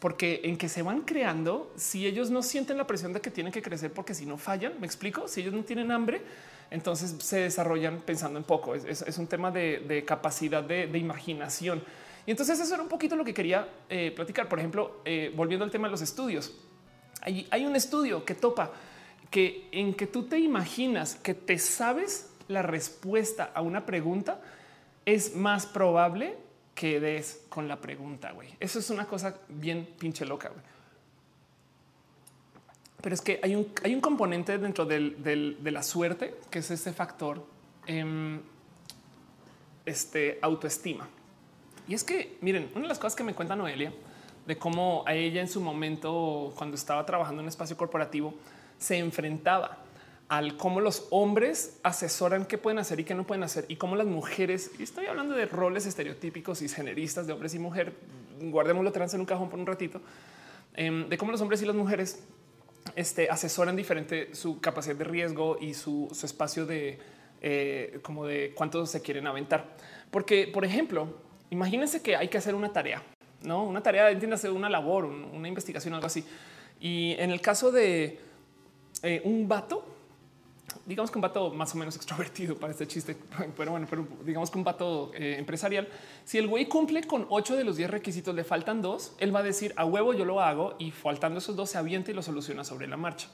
porque 0.00 0.40
en 0.44 0.56
que 0.56 0.68
se 0.68 0.82
van 0.82 1.02
creando, 1.02 1.72
si 1.76 2.06
ellos 2.06 2.30
no 2.30 2.42
sienten 2.42 2.78
la 2.78 2.86
presión 2.86 3.12
de 3.12 3.20
que 3.20 3.30
tienen 3.30 3.52
que 3.52 3.60
crecer, 3.60 3.92
porque 3.92 4.14
si 4.14 4.24
no 4.24 4.38
fallan, 4.38 4.74
me 4.80 4.86
explico, 4.86 5.28
si 5.28 5.42
ellos 5.42 5.52
no 5.52 5.62
tienen 5.62 5.92
hambre, 5.92 6.22
entonces 6.70 7.16
se 7.18 7.40
desarrollan 7.40 8.00
pensando 8.00 8.38
en 8.38 8.44
poco. 8.44 8.74
Es, 8.74 9.18
un 9.18 9.26
tema 9.26 9.50
de, 9.50 10.04
capacidad 10.06 10.62
de, 10.62 10.86
imaginación. 10.96 11.82
Y 12.26 12.30
entonces 12.30 12.58
eso 12.58 12.72
era 12.72 12.82
un 12.82 12.88
poquito 12.88 13.14
lo 13.14 13.24
que 13.24 13.34
quería 13.34 13.68
eh, 13.88 14.12
platicar. 14.14 14.48
Por 14.48 14.58
ejemplo, 14.58 15.02
eh, 15.04 15.32
volviendo 15.36 15.64
al 15.64 15.70
tema 15.70 15.88
de 15.88 15.92
los 15.92 16.00
estudios, 16.00 16.56
hay, 17.20 17.46
hay 17.50 17.66
un 17.66 17.76
estudio 17.76 18.24
que 18.24 18.34
topa 18.34 18.72
que 19.30 19.68
en 19.70 19.94
que 19.94 20.06
tú 20.06 20.24
te 20.24 20.38
imaginas 20.38 21.14
que 21.16 21.34
te 21.34 21.58
sabes 21.58 22.30
la 22.48 22.62
respuesta 22.62 23.50
a 23.54 23.60
una 23.60 23.84
pregunta, 23.84 24.40
es 25.04 25.36
más 25.36 25.66
probable 25.66 26.36
que 26.80 26.98
des 26.98 27.44
con 27.50 27.68
la 27.68 27.78
pregunta, 27.78 28.32
güey. 28.32 28.48
Eso 28.58 28.78
es 28.78 28.88
una 28.88 29.04
cosa 29.06 29.36
bien 29.50 29.86
pinche 29.98 30.24
loca, 30.24 30.48
güey. 30.48 30.62
Pero 33.02 33.14
es 33.14 33.20
que 33.20 33.38
hay 33.42 33.54
un, 33.54 33.70
hay 33.84 33.94
un 33.94 34.00
componente 34.00 34.56
dentro 34.56 34.86
de 34.86 35.58
la 35.62 35.82
suerte, 35.82 36.36
que 36.50 36.60
es 36.60 36.70
este 36.70 36.94
factor 36.94 37.44
em, 37.86 38.40
este, 39.84 40.38
autoestima. 40.40 41.06
Y 41.86 41.92
es 41.92 42.02
que, 42.02 42.38
miren, 42.40 42.70
una 42.74 42.84
de 42.84 42.88
las 42.88 42.98
cosas 42.98 43.14
que 43.14 43.24
me 43.24 43.34
cuenta 43.34 43.54
Noelia, 43.54 43.92
de 44.46 44.56
cómo 44.56 45.04
a 45.06 45.12
ella 45.12 45.42
en 45.42 45.48
su 45.48 45.60
momento, 45.60 46.54
cuando 46.56 46.76
estaba 46.76 47.04
trabajando 47.04 47.42
en 47.42 47.44
un 47.44 47.50
espacio 47.50 47.76
corporativo, 47.76 48.32
se 48.78 48.96
enfrentaba 48.96 49.76
al 50.30 50.56
cómo 50.56 50.80
los 50.80 51.08
hombres 51.10 51.80
asesoran 51.82 52.46
qué 52.46 52.56
pueden 52.56 52.78
hacer 52.78 53.00
y 53.00 53.04
qué 53.04 53.16
no 53.16 53.26
pueden 53.26 53.42
hacer 53.42 53.64
y 53.66 53.74
cómo 53.74 53.96
las 53.96 54.06
mujeres, 54.06 54.70
y 54.78 54.84
estoy 54.84 55.06
hablando 55.06 55.34
de 55.34 55.44
roles 55.44 55.86
estereotípicos 55.86 56.62
y 56.62 56.68
generistas 56.68 57.26
de 57.26 57.32
hombres 57.32 57.52
y 57.56 57.58
mujer, 57.58 57.94
guardémoslo 58.40 58.92
trans 58.92 59.12
en 59.14 59.20
un 59.20 59.26
cajón 59.26 59.50
por 59.50 59.58
un 59.58 59.66
ratito, 59.66 60.00
em, 60.74 61.08
de 61.08 61.18
cómo 61.18 61.32
los 61.32 61.40
hombres 61.40 61.60
y 61.62 61.66
las 61.66 61.74
mujeres 61.74 62.22
este, 62.94 63.28
asesoran 63.28 63.74
diferente 63.74 64.32
su 64.32 64.60
capacidad 64.60 64.94
de 64.94 65.02
riesgo 65.02 65.58
y 65.60 65.74
su, 65.74 66.08
espacio 66.22 66.64
de 66.64 67.00
eh, 67.42 67.98
como 68.02 68.24
de 68.24 68.52
cuánto 68.54 68.86
se 68.86 69.02
quieren 69.02 69.26
aventar. 69.26 69.74
Porque, 70.12 70.46
por 70.46 70.64
ejemplo, 70.64 71.08
imagínense 71.50 72.02
que 72.02 72.14
hay 72.14 72.28
que 72.28 72.38
hacer 72.38 72.54
una 72.54 72.72
tarea, 72.72 73.02
no 73.42 73.64
una 73.64 73.82
tarea, 73.82 74.08
entiéndase, 74.12 74.48
una 74.48 74.70
labor, 74.70 75.06
una 75.06 75.48
investigación, 75.48 75.92
algo 75.92 76.06
así. 76.06 76.24
Y 76.78 77.16
en 77.18 77.32
el 77.32 77.40
caso 77.40 77.72
de 77.72 78.20
eh, 79.02 79.22
un 79.24 79.48
vato, 79.48 79.89
digamos 80.86 81.10
que 81.10 81.18
un 81.18 81.22
vato 81.22 81.50
más 81.50 81.74
o 81.74 81.78
menos 81.78 81.96
extrovertido 81.96 82.56
para 82.56 82.72
este 82.72 82.86
chiste, 82.86 83.16
pero 83.56 83.72
bueno, 83.72 83.86
pero 83.88 84.06
digamos 84.24 84.50
que 84.50 84.58
un 84.58 84.64
vato 84.64 85.10
eh, 85.14 85.36
empresarial, 85.38 85.88
si 86.24 86.38
el 86.38 86.48
güey 86.48 86.66
cumple 86.66 87.04
con 87.04 87.26
ocho 87.30 87.56
de 87.56 87.64
los 87.64 87.76
10 87.76 87.90
requisitos, 87.90 88.34
le 88.34 88.44
faltan 88.44 88.82
dos, 88.82 89.14
él 89.18 89.34
va 89.34 89.40
a 89.40 89.44
decir 89.44 89.72
a 89.76 89.84
huevo 89.84 90.14
yo 90.14 90.24
lo 90.24 90.40
hago 90.40 90.76
y 90.78 90.90
faltando 90.90 91.38
esos 91.38 91.56
dos 91.56 91.70
se 91.70 91.78
avienta 91.78 92.10
y 92.10 92.14
lo 92.14 92.22
soluciona 92.22 92.64
sobre 92.64 92.86
la 92.86 92.96
marcha 92.96 93.28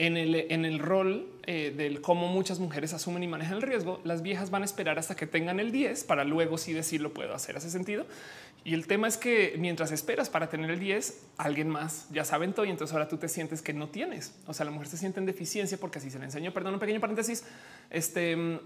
en 0.00 0.16
el, 0.16 0.34
en 0.34 0.64
el 0.64 0.78
rol 0.78 1.26
eh, 1.46 1.74
del 1.76 2.00
cómo 2.00 2.28
muchas 2.28 2.58
mujeres 2.58 2.94
asumen 2.94 3.22
y 3.22 3.28
manejan 3.28 3.56
el 3.56 3.62
riesgo, 3.62 4.00
las 4.04 4.22
viejas 4.22 4.50
van 4.50 4.62
a 4.62 4.64
esperar 4.64 4.98
hasta 4.98 5.14
que 5.14 5.26
tengan 5.26 5.60
el 5.60 5.72
10 5.72 6.04
para 6.04 6.24
luego 6.24 6.56
sí 6.56 6.72
decir 6.72 7.02
lo 7.02 7.12
puedo 7.12 7.34
hacer. 7.34 7.56
Hace 7.56 7.70
sentido. 7.70 8.06
Y 8.62 8.74
el 8.74 8.86
tema 8.86 9.08
es 9.08 9.16
que 9.16 9.54
mientras 9.58 9.90
esperas 9.90 10.28
para 10.28 10.50
tener 10.50 10.70
el 10.70 10.78
10, 10.78 11.22
alguien 11.38 11.68
más 11.68 12.06
ya 12.10 12.24
saben 12.24 12.52
todo 12.52 12.66
y 12.66 12.70
entonces 12.70 12.92
ahora 12.92 13.08
tú 13.08 13.16
te 13.16 13.28
sientes 13.28 13.62
que 13.62 13.72
no 13.72 13.88
tienes. 13.88 14.34
O 14.46 14.52
sea, 14.52 14.64
la 14.64 14.70
mujer 14.70 14.88
se 14.88 14.98
siente 14.98 15.18
en 15.18 15.26
deficiencia 15.26 15.78
porque 15.78 15.98
así 15.98 16.10
se 16.10 16.18
le 16.18 16.26
enseñó. 16.26 16.52
Perdón, 16.52 16.74
un 16.74 16.80
pequeño 16.80 17.00
paréntesis. 17.00 17.44
Este 17.88 18.60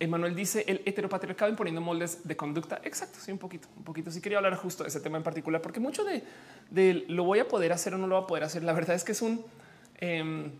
Emanuel 0.00 0.34
dice 0.34 0.64
el 0.66 0.82
heteropatriarcado 0.86 1.50
imponiendo 1.50 1.80
moldes 1.80 2.26
de 2.26 2.36
conducta. 2.36 2.80
Exacto. 2.84 3.18
Sí, 3.20 3.32
un 3.32 3.38
poquito, 3.38 3.68
un 3.76 3.84
poquito. 3.84 4.10
Sí 4.10 4.20
quería 4.20 4.38
hablar 4.38 4.56
justo 4.56 4.82
de 4.82 4.88
ese 4.88 5.00
tema 5.00 5.18
en 5.18 5.22
particular, 5.22 5.60
porque 5.60 5.78
mucho 5.78 6.04
de, 6.04 6.22
de 6.70 7.04
lo 7.08 7.24
voy 7.24 7.38
a 7.38 7.48
poder 7.48 7.72
hacer 7.72 7.94
o 7.94 7.98
no 7.98 8.06
lo 8.06 8.16
voy 8.16 8.24
a 8.24 8.26
poder 8.26 8.44
hacer. 8.44 8.62
La 8.62 8.72
verdad 8.72 8.96
es 8.96 9.04
que 9.04 9.12
es 9.12 9.20
un 9.20 9.44
em, 10.00 10.52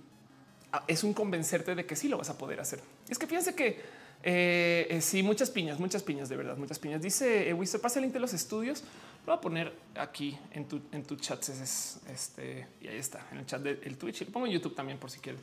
es 0.86 1.05
un 1.05 1.12
convencerte 1.12 1.74
de 1.74 1.86
que 1.86 1.97
sí 1.97 2.09
lo 2.09 2.19
vas 2.19 2.31
a 2.31 2.39
poder 2.39 2.61
hacer. 2.61 2.81
Es 3.09 3.19
que 3.19 3.27
fíjense 3.27 3.55
que 3.55 3.81
eh, 4.27 4.87
eh, 4.89 5.01
sí, 5.03 5.23
muchas 5.23 5.51
piñas, 5.51 5.79
muchas 5.79 6.03
piñas, 6.03 6.31
de 6.31 6.37
verdad, 6.37 6.57
muchas 6.57 6.79
piñas. 6.79 7.03
Dice 7.03 7.51
eh, 7.51 7.67
se 7.67 7.79
pasa 7.79 7.99
el 7.99 8.05
link 8.05 8.15
de 8.15 8.21
los 8.21 8.33
estudios. 8.33 8.83
Lo 9.27 9.33
voy 9.33 9.35
a 9.37 9.41
poner 9.41 9.73
aquí 9.97 10.39
en 10.53 10.67
tu, 10.67 10.81
en 10.93 11.05
tu 11.05 11.17
chat. 11.17 11.47
Es, 11.47 12.01
este 12.11 12.67
y 12.81 12.89
ahí 12.89 12.97
está 12.97 13.27
en 13.33 13.39
el 13.39 13.47
chat 13.47 13.61
del 13.61 13.99
Twitch 13.99 14.23
y 14.23 14.25
lo 14.25 14.33
pongo 14.33 14.47
en 14.47 14.53
YouTube 14.53 14.75
también 14.75 14.99
por 14.99 15.11
si 15.11 15.21
quieren. 15.21 15.43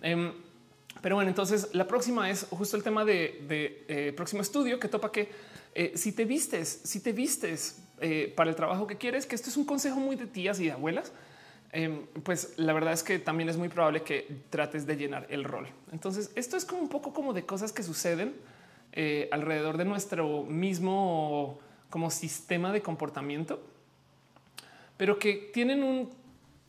Em, 0.00 0.32
pero 1.02 1.16
bueno, 1.16 1.28
entonces 1.28 1.68
la 1.74 1.86
próxima 1.86 2.30
es 2.30 2.46
justo 2.48 2.78
el 2.78 2.82
tema 2.82 3.04
de, 3.04 4.14
próximo 4.16 4.40
estudio 4.40 4.80
que 4.80 4.88
topa 4.88 5.12
que 5.12 5.28
si 5.94 6.12
te 6.12 6.24
vistes, 6.24 6.80
si 6.84 7.00
te 7.00 7.12
vistes 7.12 7.78
para 8.36 8.48
el 8.48 8.56
trabajo 8.56 8.86
que 8.86 8.96
quieres, 8.96 9.26
que 9.26 9.34
esto 9.34 9.50
es 9.50 9.56
un 9.58 9.64
consejo 9.64 9.96
muy 9.96 10.16
de 10.16 10.26
tías 10.26 10.60
y 10.60 10.66
de 10.66 10.72
abuelas 10.72 11.12
Em, 11.76 12.06
pues 12.22 12.54
la 12.56 12.72
verdad 12.72 12.92
es 12.92 13.02
que 13.02 13.18
también 13.18 13.48
es 13.48 13.56
muy 13.56 13.68
probable 13.68 14.04
que 14.04 14.42
trates 14.48 14.86
de 14.86 14.96
llenar 14.96 15.26
el 15.28 15.42
rol. 15.42 15.66
Entonces, 15.90 16.30
esto 16.36 16.56
es 16.56 16.64
como 16.64 16.80
un 16.80 16.88
poco 16.88 17.12
como 17.12 17.32
de 17.32 17.44
cosas 17.44 17.72
que 17.72 17.82
suceden 17.82 18.36
eh, 18.92 19.28
alrededor 19.32 19.76
de 19.76 19.84
nuestro 19.84 20.44
mismo 20.44 21.58
como 21.90 22.12
sistema 22.12 22.72
de 22.72 22.80
comportamiento, 22.80 23.60
pero 24.96 25.18
que 25.18 25.50
tienen 25.52 25.82
un, 25.82 26.10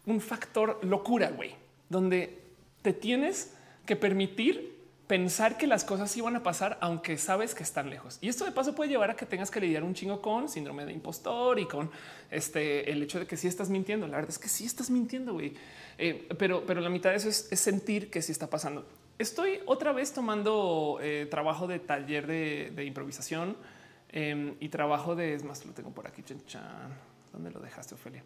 un 0.07 0.22
factor 0.22 0.84
locura, 0.84 1.30
güey, 1.30 1.53
donde 1.88 2.40
te 2.82 2.91
tienes 2.91 3.53
que 3.86 3.95
permitir 3.95 4.74
pensar 5.07 5.57
que 5.57 5.68
las 5.68 5.84
cosas 5.84 6.15
iban 6.18 6.36
a 6.36 6.44
pasar 6.44 6.77
aunque 6.82 7.18
sabes 7.18 7.53
que 7.53 7.64
están 7.64 7.90
lejos. 7.90 8.18
Y 8.22 8.30
esto 8.30 8.45
de 8.45 8.52
paso 8.52 8.73
puede 8.73 8.90
llevar 8.90 9.11
a 9.11 9.15
que 9.15 9.26
tengas 9.26 9.52
que 9.52 9.60
lidiar 9.60 9.84
un 9.84 9.94
chingo 9.94 10.22
con 10.22 10.49
síndrome 10.49 10.86
de 10.86 10.94
impostor 10.94 11.60
y 11.60 11.65
con 11.65 11.91
este 12.32 12.91
el 12.91 13.03
hecho 13.03 13.19
de 13.19 13.27
que 13.27 13.38
sí 13.38 13.48
estás 13.48 13.69
mintiendo. 13.69 14.07
La 14.07 14.18
verdad 14.18 14.32
es 14.32 14.40
que 14.40 14.49
sí 14.49 14.65
estás 14.65 14.90
mintiendo, 14.90 15.34
güey. 15.34 15.53
Eh, 15.98 16.27
pero, 16.38 16.65
pero 16.65 16.82
la 16.82 16.90
mitad 16.90 17.11
de 17.11 17.18
eso 17.18 17.30
es, 17.30 17.48
sentir 17.60 18.10
que 18.10 18.22
sí 18.22 18.32
está 18.32 18.49
pasando. 18.49 18.86
estoy 19.19 19.60
otra 19.65 19.94
vez 19.94 20.11
tomando 20.11 20.99
eh, 21.02 21.27
trabajo 21.30 21.68
de 21.68 21.80
taller 21.80 22.27
de, 22.27 22.84
improvisación 22.86 23.56
em, 24.10 24.56
y 24.60 24.69
trabajo 24.69 25.15
de, 25.15 25.36
es 25.36 25.44
más, 25.44 25.65
lo 25.65 25.73
tengo 25.73 25.91
por 25.91 26.07
aquí, 26.07 26.23
chan, 26.23 26.61
¿Dónde 27.32 27.52
lo 27.52 27.60
dejaste, 27.60 27.95
Ofelia? 27.95 28.23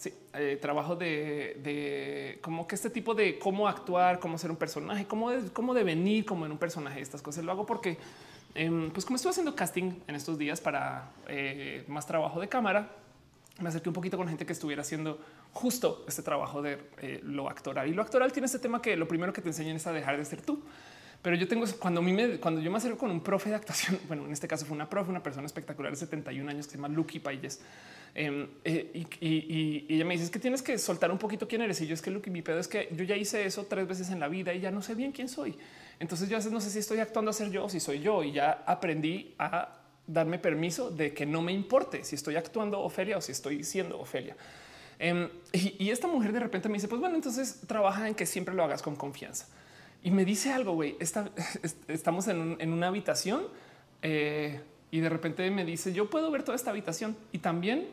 Sí, 0.00 0.14
eh, 0.32 0.58
trabajo 0.58 0.96
de, 0.96 2.38
como 2.40 2.66
que 2.66 2.74
este 2.74 2.88
tipo 2.88 3.14
de 3.14 3.38
cómo 3.38 3.68
actuar, 3.68 4.18
cómo 4.18 4.38
ser 4.38 4.50
un 4.50 4.56
personaje, 4.56 5.04
cómo, 5.04 5.30
cómo 5.52 5.74
devenir 5.74 6.24
como 6.24 6.46
en 6.46 6.52
un 6.52 6.56
personaje. 6.56 7.02
Estas 7.02 7.20
cosas 7.20 7.44
lo 7.44 7.52
hago 7.52 7.66
porque, 7.66 7.98
em, 8.54 8.90
pues 8.92 9.04
como 9.04 9.16
estuve 9.16 9.32
haciendo 9.32 9.54
casting 9.54 9.92
en 10.06 10.14
estos 10.14 10.38
días 10.38 10.58
para 10.62 11.10
eh, 11.28 11.84
más 11.86 12.06
trabajo 12.06 12.40
de 12.40 12.48
cámara, 12.48 12.88
me 13.58 13.68
acerqué 13.68 13.90
un 13.90 13.94
poquito 13.94 14.16
con 14.16 14.26
gente 14.26 14.46
que 14.46 14.54
estuviera 14.54 14.80
haciendo 14.80 15.20
justo 15.52 16.02
este 16.08 16.22
trabajo 16.22 16.62
de 16.62 16.78
eh, 17.02 17.20
lo 17.22 17.50
actoral. 17.50 17.86
Y 17.86 17.92
lo 17.92 18.00
actoral 18.00 18.32
tiene 18.32 18.46
este 18.46 18.58
tema 18.58 18.80
que 18.80 18.96
lo 18.96 19.06
primero 19.06 19.34
que 19.34 19.42
te 19.42 19.48
enseñan 19.48 19.76
es 19.76 19.86
a 19.86 19.92
dejar 19.92 20.16
de 20.16 20.24
ser 20.24 20.40
tú. 20.40 20.62
Pero 21.22 21.36
yo 21.36 21.46
tengo 21.46 21.66
cuando, 21.78 22.00
a 22.00 22.02
mí 22.02 22.12
me, 22.12 22.38
cuando 22.38 22.60
yo 22.60 22.70
me 22.70 22.78
acerco 22.78 22.98
con 22.98 23.10
un 23.10 23.20
profe 23.20 23.50
de 23.50 23.56
actuación, 23.56 23.98
bueno, 24.08 24.24
en 24.24 24.32
este 24.32 24.48
caso 24.48 24.64
fue 24.64 24.74
una 24.74 24.88
profe, 24.88 25.10
una 25.10 25.22
persona 25.22 25.46
espectacular 25.46 25.92
de 25.92 25.98
71 25.98 26.50
años 26.50 26.66
que 26.66 26.72
se 26.72 26.78
llama 26.78 26.88
Lucky 26.88 27.20
Payes. 27.20 27.60
Em, 28.14 28.48
eh, 28.64 29.06
y, 29.20 29.86
ella 29.88 30.04
me 30.04 30.14
dice 30.14 30.24
es 30.24 30.30
que 30.30 30.40
tienes 30.40 30.62
que 30.62 30.76
soltar 30.78 31.12
un 31.12 31.18
poquito 31.18 31.46
quién 31.46 31.62
eres. 31.62 31.80
Y 31.80 31.86
yo 31.86 31.94
es 31.94 32.02
que 32.02 32.10
Lucky, 32.10 32.30
mi 32.30 32.42
pedo 32.42 32.58
es 32.58 32.68
que 32.68 32.88
yo 32.92 33.04
ya 33.04 33.16
hice 33.16 33.44
eso 33.44 33.66
tres 33.68 33.86
veces 33.86 34.10
en 34.10 34.18
la 34.18 34.28
vida 34.28 34.52
y 34.52 34.60
ya 34.60 34.70
no 34.70 34.82
sé 34.82 34.94
bien 34.94 35.12
quién 35.12 35.28
soy. 35.28 35.56
Entonces 35.98 36.28
yo 36.28 36.36
a 36.36 36.38
veces 36.38 36.52
no 36.52 36.60
sé 36.60 36.70
si 36.70 36.78
estoy 36.78 36.98
actuando 36.98 37.30
a 37.30 37.34
ser 37.34 37.50
yo 37.50 37.66
o 37.66 37.68
si 37.68 37.78
soy 37.78 38.00
yo 38.00 38.24
y 38.24 38.32
ya 38.32 38.64
aprendí 38.66 39.34
a 39.38 39.76
darme 40.06 40.38
permiso 40.38 40.90
de 40.90 41.14
que 41.14 41.26
no 41.26 41.42
me 41.42 41.52
importe 41.52 42.02
si 42.04 42.16
estoy 42.16 42.36
actuando 42.36 42.80
Ofelia 42.80 43.18
o 43.18 43.20
si 43.20 43.32
estoy 43.32 43.62
siendo 43.62 44.00
Ofelia. 44.00 44.36
Em, 44.98 45.28
y, 45.52 45.90
esta 45.90 46.06
mujer 46.06 46.32
de 46.32 46.40
repente 46.40 46.68
me 46.68 46.74
dice, 46.74 46.88
pues 46.88 47.00
bueno, 47.00 47.14
entonces 47.14 47.60
trabaja 47.66 48.08
en 48.08 48.14
que 48.14 48.26
siempre 48.26 48.54
lo 48.54 48.64
hagas 48.64 48.82
con 48.82 48.96
confianza. 48.96 49.46
Y 50.02 50.10
me 50.10 50.24
dice 50.24 50.52
algo, 50.52 50.72
güey, 50.72 50.96
estamos 51.88 52.28
en, 52.28 52.72
una 52.72 52.88
habitación 52.88 53.42
eh, 54.02 54.60
y 54.90 55.00
de 55.00 55.08
repente 55.08 55.50
me 55.50 55.64
dice, 55.64 55.92
yo 55.92 56.08
puedo 56.08 56.30
ver 56.30 56.42
toda 56.42 56.56
esta 56.56 56.70
habitación 56.70 57.16
y 57.32 57.38
también 57.38 57.88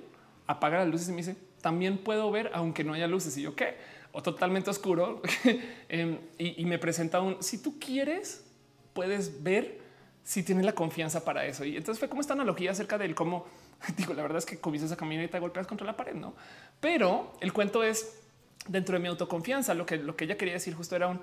apaga 0.48 0.80
las 0.80 0.88
luces 0.88 1.10
y 1.10 1.12
me 1.12 1.18
dice, 1.18 1.36
también 1.62 1.98
puedo 1.98 2.32
ver 2.32 2.52
aunque 2.54 2.84
no 2.84 2.94
haya 2.94 3.08
luces. 3.08 3.38
Y 3.38 3.42
yo, 3.42 3.56
¿qué? 3.56 3.76
O 4.14 4.24
totalmente 4.24 4.70
oscuro. 4.70 5.22
Em, 5.90 6.18
y, 6.38 6.62
y 6.62 6.66
me 6.66 6.80
presenta 6.80 7.22
un, 7.22 7.42
si 7.42 7.62
tú 7.62 7.80
quieres, 7.80 8.46
puedes 8.94 9.44
ver 9.44 9.80
si 10.24 10.44
tienes 10.44 10.66
la 10.66 10.74
confianza 10.74 11.24
para 11.24 11.46
eso. 11.46 11.64
Y 11.64 11.78
entonces 11.78 12.00
fue 12.00 12.10
como 12.10 12.22
esta 12.22 12.34
analogía 12.34 12.72
acerca 12.72 12.98
del 12.98 13.16
cómo 13.16 13.46
digo, 13.98 14.14
la 14.14 14.22
verdad 14.22 14.40
es 14.40 14.46
que 14.46 14.60
comienzas 14.60 14.92
a 14.92 14.98
caminar 14.98 15.26
y 15.26 15.28
te 15.28 15.40
golpeas 15.40 15.68
contra 15.68 15.86
la 15.86 15.96
pared, 15.96 16.16
no? 16.16 16.34
Pero 16.80 17.34
el 17.42 17.54
cuento 17.54 17.84
es 17.84 18.20
dentro 18.68 18.98
de 18.98 19.00
mi 19.02 19.08
autoconfianza. 19.08 19.74
Lo 19.74 19.86
que, 19.86 19.98
lo 19.98 20.16
que 20.16 20.26
ella 20.26 20.38
quería 20.38 20.56
decir 20.56 20.74
justo 20.74 20.96
era 20.96 21.08
un 21.08 21.20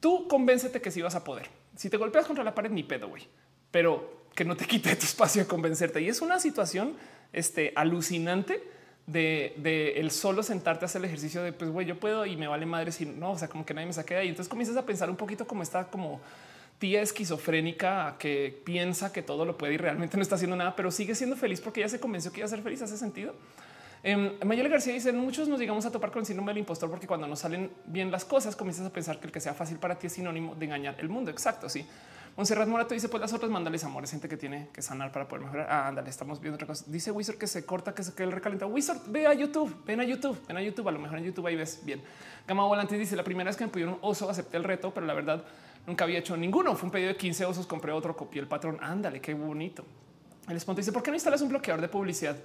tú 0.00 0.28
convéncete 0.28 0.80
que 0.80 0.90
si 0.90 1.02
vas 1.02 1.14
a 1.14 1.24
poder. 1.24 1.48
Si 1.76 1.90
te 1.90 1.96
golpeas 1.96 2.26
contra 2.26 2.44
la 2.44 2.54
pared, 2.54 2.70
ni 2.70 2.82
pedo, 2.82 3.08
güey, 3.08 3.26
pero 3.70 4.24
que 4.34 4.44
no 4.44 4.56
te 4.56 4.64
quite 4.66 4.94
tu 4.96 5.04
espacio 5.04 5.42
de 5.42 5.48
convencerte. 5.48 6.00
Y 6.00 6.08
es 6.08 6.20
una 6.20 6.38
situación 6.38 6.96
este, 7.32 7.72
alucinante 7.76 8.62
de, 9.06 9.94
el 9.96 10.10
solo 10.10 10.42
sentarte 10.42 10.84
a 10.84 10.86
hacer 10.86 11.00
el 11.00 11.06
ejercicio 11.06 11.42
de 11.42 11.52
pues 11.52 11.70
güey, 11.70 11.86
yo 11.86 11.98
puedo 11.98 12.26
y 12.26 12.36
me 12.36 12.46
vale 12.46 12.66
madre 12.66 12.92
si 12.92 13.06
no, 13.06 13.32
o 13.32 13.38
sea, 13.38 13.48
como 13.48 13.64
que 13.64 13.72
nadie 13.72 13.86
me 13.86 13.92
saque 13.92 14.14
de 14.14 14.20
ahí. 14.20 14.28
Entonces 14.28 14.48
comienzas 14.50 14.76
a 14.76 14.84
pensar 14.84 15.08
un 15.08 15.16
poquito 15.16 15.46
como 15.46 15.62
está 15.62 15.84
como 15.84 16.20
tía 16.78 17.02
esquizofrénica 17.02 18.16
que 18.18 18.60
piensa 18.64 19.12
que 19.12 19.22
todo 19.22 19.44
lo 19.44 19.56
puede 19.58 19.74
y 19.74 19.76
realmente 19.78 20.16
no 20.16 20.22
está 20.22 20.36
haciendo 20.36 20.56
nada, 20.56 20.76
pero 20.76 20.90
sigue 20.90 21.14
siendo 21.14 21.36
feliz 21.36 21.60
porque 21.60 21.80
ya 21.80 21.88
se 21.88 21.98
convenció 21.98 22.30
que 22.32 22.40
iba 22.40 22.46
a 22.46 22.50
ser 22.50 22.62
feliz. 22.62 22.82
Hace 22.82 22.98
sentido. 22.98 23.34
Eh, 24.02 24.38
García 24.70 24.92
dice 24.92 25.12
muchos 25.12 25.48
nos 25.48 25.58
llegamos 25.58 25.84
a 25.86 25.90
topar 25.90 26.10
con 26.10 26.20
el 26.20 26.26
síndrome 26.26 26.50
del 26.50 26.58
impostor 26.58 26.88
porque 26.88 27.06
cuando 27.06 27.26
no 27.26 27.34
salen 27.34 27.70
bien 27.84 28.10
las 28.10 28.24
cosas 28.24 28.54
comienzas 28.54 28.86
a 28.86 28.92
pensar 28.92 29.18
que 29.18 29.26
el 29.26 29.32
que 29.32 29.40
sea 29.40 29.54
fácil 29.54 29.78
para 29.78 29.98
ti 29.98 30.06
es 30.06 30.12
sinónimo 30.12 30.54
de 30.54 30.66
engañar 30.66 30.96
el 30.98 31.08
mundo. 31.08 31.30
Exacto. 31.30 31.68
Sí. 31.68 31.86
Monserrat 32.36 32.68
Morato 32.68 32.94
dice 32.94 33.08
pues 33.08 33.20
las 33.20 33.32
otras 33.32 33.50
mándales 33.50 33.82
amores, 33.82 34.12
gente 34.12 34.28
que 34.28 34.36
tiene 34.36 34.68
que 34.72 34.80
sanar 34.80 35.10
para 35.10 35.26
poder 35.26 35.44
mejorar. 35.44 35.66
Ah, 35.68 35.88
ándale, 35.88 36.08
estamos 36.08 36.40
viendo 36.40 36.54
otra 36.54 36.68
cosa. 36.68 36.84
Dice 36.86 37.10
Wizard 37.10 37.36
que 37.36 37.48
se 37.48 37.66
corta, 37.66 37.94
que 37.94 38.04
se 38.04 38.14
quede 38.14 38.28
el 38.28 38.32
recalentado. 38.32 38.70
Wizard, 38.70 39.00
ve 39.08 39.26
a 39.26 39.34
YouTube, 39.34 39.74
ven 39.84 40.00
a 40.00 40.04
YouTube, 40.04 40.40
ven 40.46 40.56
a 40.56 40.62
YouTube. 40.62 40.86
A 40.86 40.92
lo 40.92 41.00
mejor 41.00 41.18
en 41.18 41.24
YouTube 41.24 41.46
ahí 41.48 41.56
ves 41.56 41.80
bien. 41.84 42.00
Gama 42.46 42.64
Volante 42.64 42.96
dice 42.96 43.16
la 43.16 43.24
primera 43.24 43.50
vez 43.50 43.56
que 43.56 43.64
me 43.64 43.70
pidieron 43.72 43.94
un 43.94 44.00
oso 44.02 44.30
acepté 44.30 44.56
el 44.56 44.64
reto, 44.64 44.94
pero 44.94 45.06
la 45.06 45.14
verdad 45.14 45.44
Nunca 45.88 46.04
había 46.04 46.18
hecho 46.18 46.36
ninguno. 46.36 46.76
Fue 46.76 46.86
un 46.86 46.90
pedido 46.90 47.08
de 47.08 47.16
15 47.16 47.46
osos, 47.46 47.66
compré 47.66 47.92
otro, 47.92 48.14
copié 48.14 48.42
el 48.42 48.46
patrón. 48.46 48.76
Ándale, 48.82 49.22
qué 49.22 49.32
bonito. 49.32 49.86
El 50.46 50.54
esponto 50.54 50.80
dice, 50.80 50.92
¿por 50.92 51.02
qué 51.02 51.10
no 51.10 51.16
instalas 51.16 51.40
un 51.40 51.48
bloqueador 51.48 51.80
de 51.80 51.88
publicidad? 51.88 52.36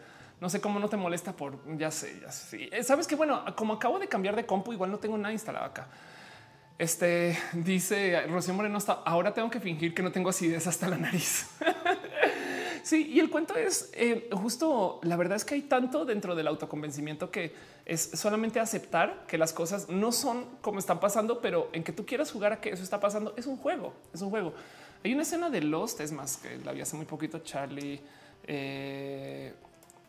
No 0.44 0.50
sé 0.50 0.60
cómo 0.60 0.78
no 0.78 0.90
te 0.90 0.98
molesta 0.98 1.32
por, 1.32 1.58
ya 1.78 1.90
sé, 1.90 2.20
ya 2.22 2.30
sé. 2.30 2.68
Eh, 2.70 2.84
Sabes 2.84 3.08
que 3.08 3.16
bueno, 3.16 3.46
como 3.56 3.76
acabo 3.76 3.98
de 3.98 4.10
cambiar 4.10 4.36
de 4.36 4.46
compu, 4.46 4.74
igual 4.74 4.92
no 4.92 5.00
tengo 5.00 5.18
nada 5.18 5.32
instalado 5.32 5.64
acá. 5.64 5.88
Este 6.78 7.38
dice 7.54 8.28
Rocío 8.28 8.54
Moreno, 8.54 8.76
hasta 8.76 8.92
ahora 8.92 9.34
tengo 9.34 9.50
que 9.50 9.62
fingir 9.62 9.94
que 9.94 10.04
no 10.04 10.12
tengo 10.12 10.30
acidez 10.30 10.68
hasta 10.68 10.90
la 10.90 10.98
nariz. 10.98 11.48
Sí, 12.84 13.08
y 13.14 13.22
el 13.22 13.30
cuento 13.30 13.56
es 13.56 13.90
eh, 13.94 14.28
justo 14.34 15.00
la 15.04 15.16
verdad 15.16 15.38
es 15.38 15.46
que 15.46 15.56
hay 15.56 15.62
tanto 15.62 16.04
dentro 16.04 16.36
del 16.36 16.48
autoconvencimiento 16.48 17.32
que 17.32 17.56
es 17.86 18.10
solamente 18.14 18.60
aceptar 18.60 19.24
que 19.26 19.38
las 19.38 19.54
cosas 19.54 19.88
no 19.88 20.12
son 20.12 20.44
como 20.60 20.80
están 20.80 21.00
pasando, 21.00 21.40
pero 21.40 21.70
en 21.72 21.86
que 21.86 21.94
tú 21.94 22.06
quieras 22.06 22.30
jugar 22.30 22.52
a 22.52 22.60
que 22.60 22.72
eso 22.72 22.84
está 22.84 23.00
pasando 23.00 23.34
es 23.38 23.48
un 23.48 23.56
juego, 23.56 23.94
es 24.14 24.22
un 24.22 24.30
juego. 24.30 24.54
Hay 25.02 25.14
una 25.14 25.22
escena 25.22 25.50
de 25.50 25.62
Lost, 25.62 26.02
es 26.02 26.12
más 26.12 26.36
que 26.36 26.58
la 26.58 26.74
vi 26.74 26.82
hace 26.82 26.98
muy 26.98 27.06
poquito, 27.06 27.40
Charlie. 27.40 28.02
Eh, 28.46 29.54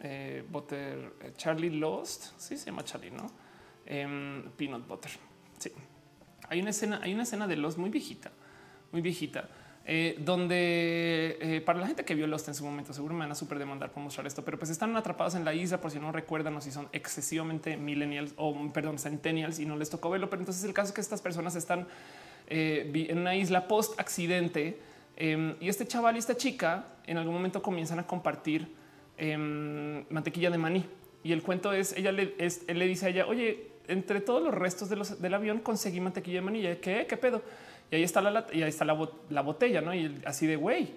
eh, 0.05 0.45
Butter, 0.49 1.15
Charlie 1.37 1.71
Lost, 1.71 2.39
sí 2.39 2.57
se 2.57 2.67
llama 2.67 2.85
Charlie, 2.85 3.11
no? 3.11 3.27
Em, 3.87 4.51
Peanut 4.57 4.87
Butter. 4.87 5.11
Sí, 5.59 5.73
hay 6.49 6.61
una 6.61 6.71
escena, 6.71 7.01
hay 7.03 7.15
una 7.15 7.23
escena 7.23 7.47
de 7.47 7.57
Lost 7.57 7.79
muy 7.79 7.91
viejita, 7.91 8.31
muy 8.93 9.01
viejita, 9.01 9.49
eh, 9.87 10.17
donde 10.19 11.37
eh, 11.41 11.61
para 11.61 11.79
la 11.79 11.87
gente 11.87 12.05
que 12.05 12.15
vio 12.15 12.27
Lost 12.27 12.49
en 12.49 12.55
su 12.55 12.65
momento, 12.65 12.93
seguro 12.93 13.15
me 13.15 13.21
van 13.21 13.33
a 13.33 13.35
súper 13.35 13.59
demandar 13.59 13.93
por 13.93 14.03
mostrar 14.03 14.27
esto, 14.27 14.45
pero 14.45 14.59
pues 14.59 14.71
están 14.71 14.97
atrapados 14.97 15.35
en 15.35 15.45
la 15.45 15.53
isla 15.55 15.81
por 15.81 15.91
si 15.91 15.99
no 15.99 16.13
recuerdan 16.13 16.57
o 16.57 16.61
si 16.61 16.71
son 16.71 16.89
excesivamente 16.93 17.77
millennials 17.77 18.35
o 18.37 18.73
perdón, 18.73 18.99
centennials 18.99 19.59
y 19.59 19.67
no 19.67 19.77
les 19.77 19.91
tocó 19.91 20.11
verlo. 20.11 20.31
Pero 20.31 20.41
entonces 20.41 20.65
el 20.65 20.73
caso 20.73 20.89
es 20.89 20.95
que 20.95 21.01
estas 21.01 21.21
personas 21.21 21.55
están 21.55 21.87
eh, 22.47 22.91
en 23.09 23.19
una 23.19 23.35
isla 23.37 23.69
post 23.69 23.99
accidente 23.99 24.81
em, 25.17 25.57
y 25.61 25.69
este 25.69 25.87
chaval 25.87 26.17
y 26.17 26.19
esta 26.19 26.37
chica 26.37 26.89
en 27.07 27.19
algún 27.19 27.35
momento 27.35 27.63
comienzan 27.63 27.99
a 27.99 28.07
compartir 28.07 28.84
em, 29.17 30.05
mantequilla 30.11 30.51
de 30.51 30.59
maní. 30.59 30.85
Y 31.23 31.33
el 31.33 31.43
cuento 31.43 31.73
es 31.73 31.97
ella 31.97 32.13
le, 32.13 32.35
él 32.39 32.79
le 32.79 32.87
dice 32.87 33.07
a 33.07 33.09
ella, 33.09 33.27
oye, 33.27 33.71
entre 33.89 34.21
todos 34.21 34.43
los 34.43 34.55
restos 34.55 34.89
de 34.89 34.97
los, 34.97 35.21
del 35.21 35.35
avión 35.35 35.61
conseguí 35.61 36.01
mantequilla 36.01 36.37
de 36.37 36.43
maní. 36.43 36.63
¿Qué? 36.81 37.07
¿Qué 37.09 37.17
pedo? 37.17 37.43
Y 37.91 37.97
ahí 37.97 38.03
está 38.03 38.21
la, 38.21 38.47
y 38.53 38.63
ahí 38.63 38.69
está 38.69 38.85
la, 38.85 38.93
botella, 39.43 39.81
¿no? 39.81 39.95
Y 39.95 40.21
así 40.25 40.47
de, 40.47 40.57
güey, 40.57 40.91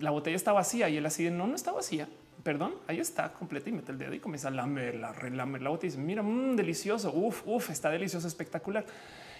la 0.00 0.10
botella 0.10 0.36
está 0.36 0.52
vacía. 0.52 0.88
Y 0.88 0.96
él 0.96 1.06
así 1.06 1.24
de, 1.24 1.30
no, 1.30 1.46
no 1.46 1.54
está 1.54 1.72
vacía. 1.72 2.08
Perdón, 2.42 2.74
ahí 2.86 2.98
está 2.98 3.32
completa 3.32 3.68
y 3.68 3.72
mete 3.72 3.92
el 3.92 3.98
dedo 3.98 4.14
y 4.14 4.18
comienza 4.18 4.48
a 4.48 4.50
lamerla, 4.50 5.12
relamer 5.12 5.60
la 5.60 5.70
botella 5.70 5.88
y 5.88 5.96
dice, 5.96 6.02
mira, 6.02 6.22
mmm, 6.22 6.56
delicioso, 6.56 7.12
uf, 7.12 7.42
uf, 7.46 7.68
está 7.68 7.90
delicioso, 7.90 8.26
espectacular. 8.26 8.86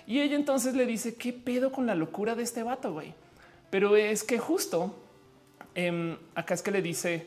Y 0.06 0.20
ella 0.20 0.36
entonces 0.36 0.74
le 0.74 0.84
dice, 0.84 1.14
¿qué 1.14 1.32
pedo 1.32 1.72
con 1.72 1.86
la 1.86 1.94
locura 1.94 2.34
de 2.34 2.42
este 2.42 2.62
vato, 2.62 2.92
güey? 2.92 3.14
Pero 3.70 3.96
es 3.96 4.22
que 4.22 4.38
justo 4.38 4.94
em, 5.74 6.16
acá 6.34 6.54
es 6.54 6.62
que 6.62 6.70
le 6.70 6.82
dice, 6.82 7.26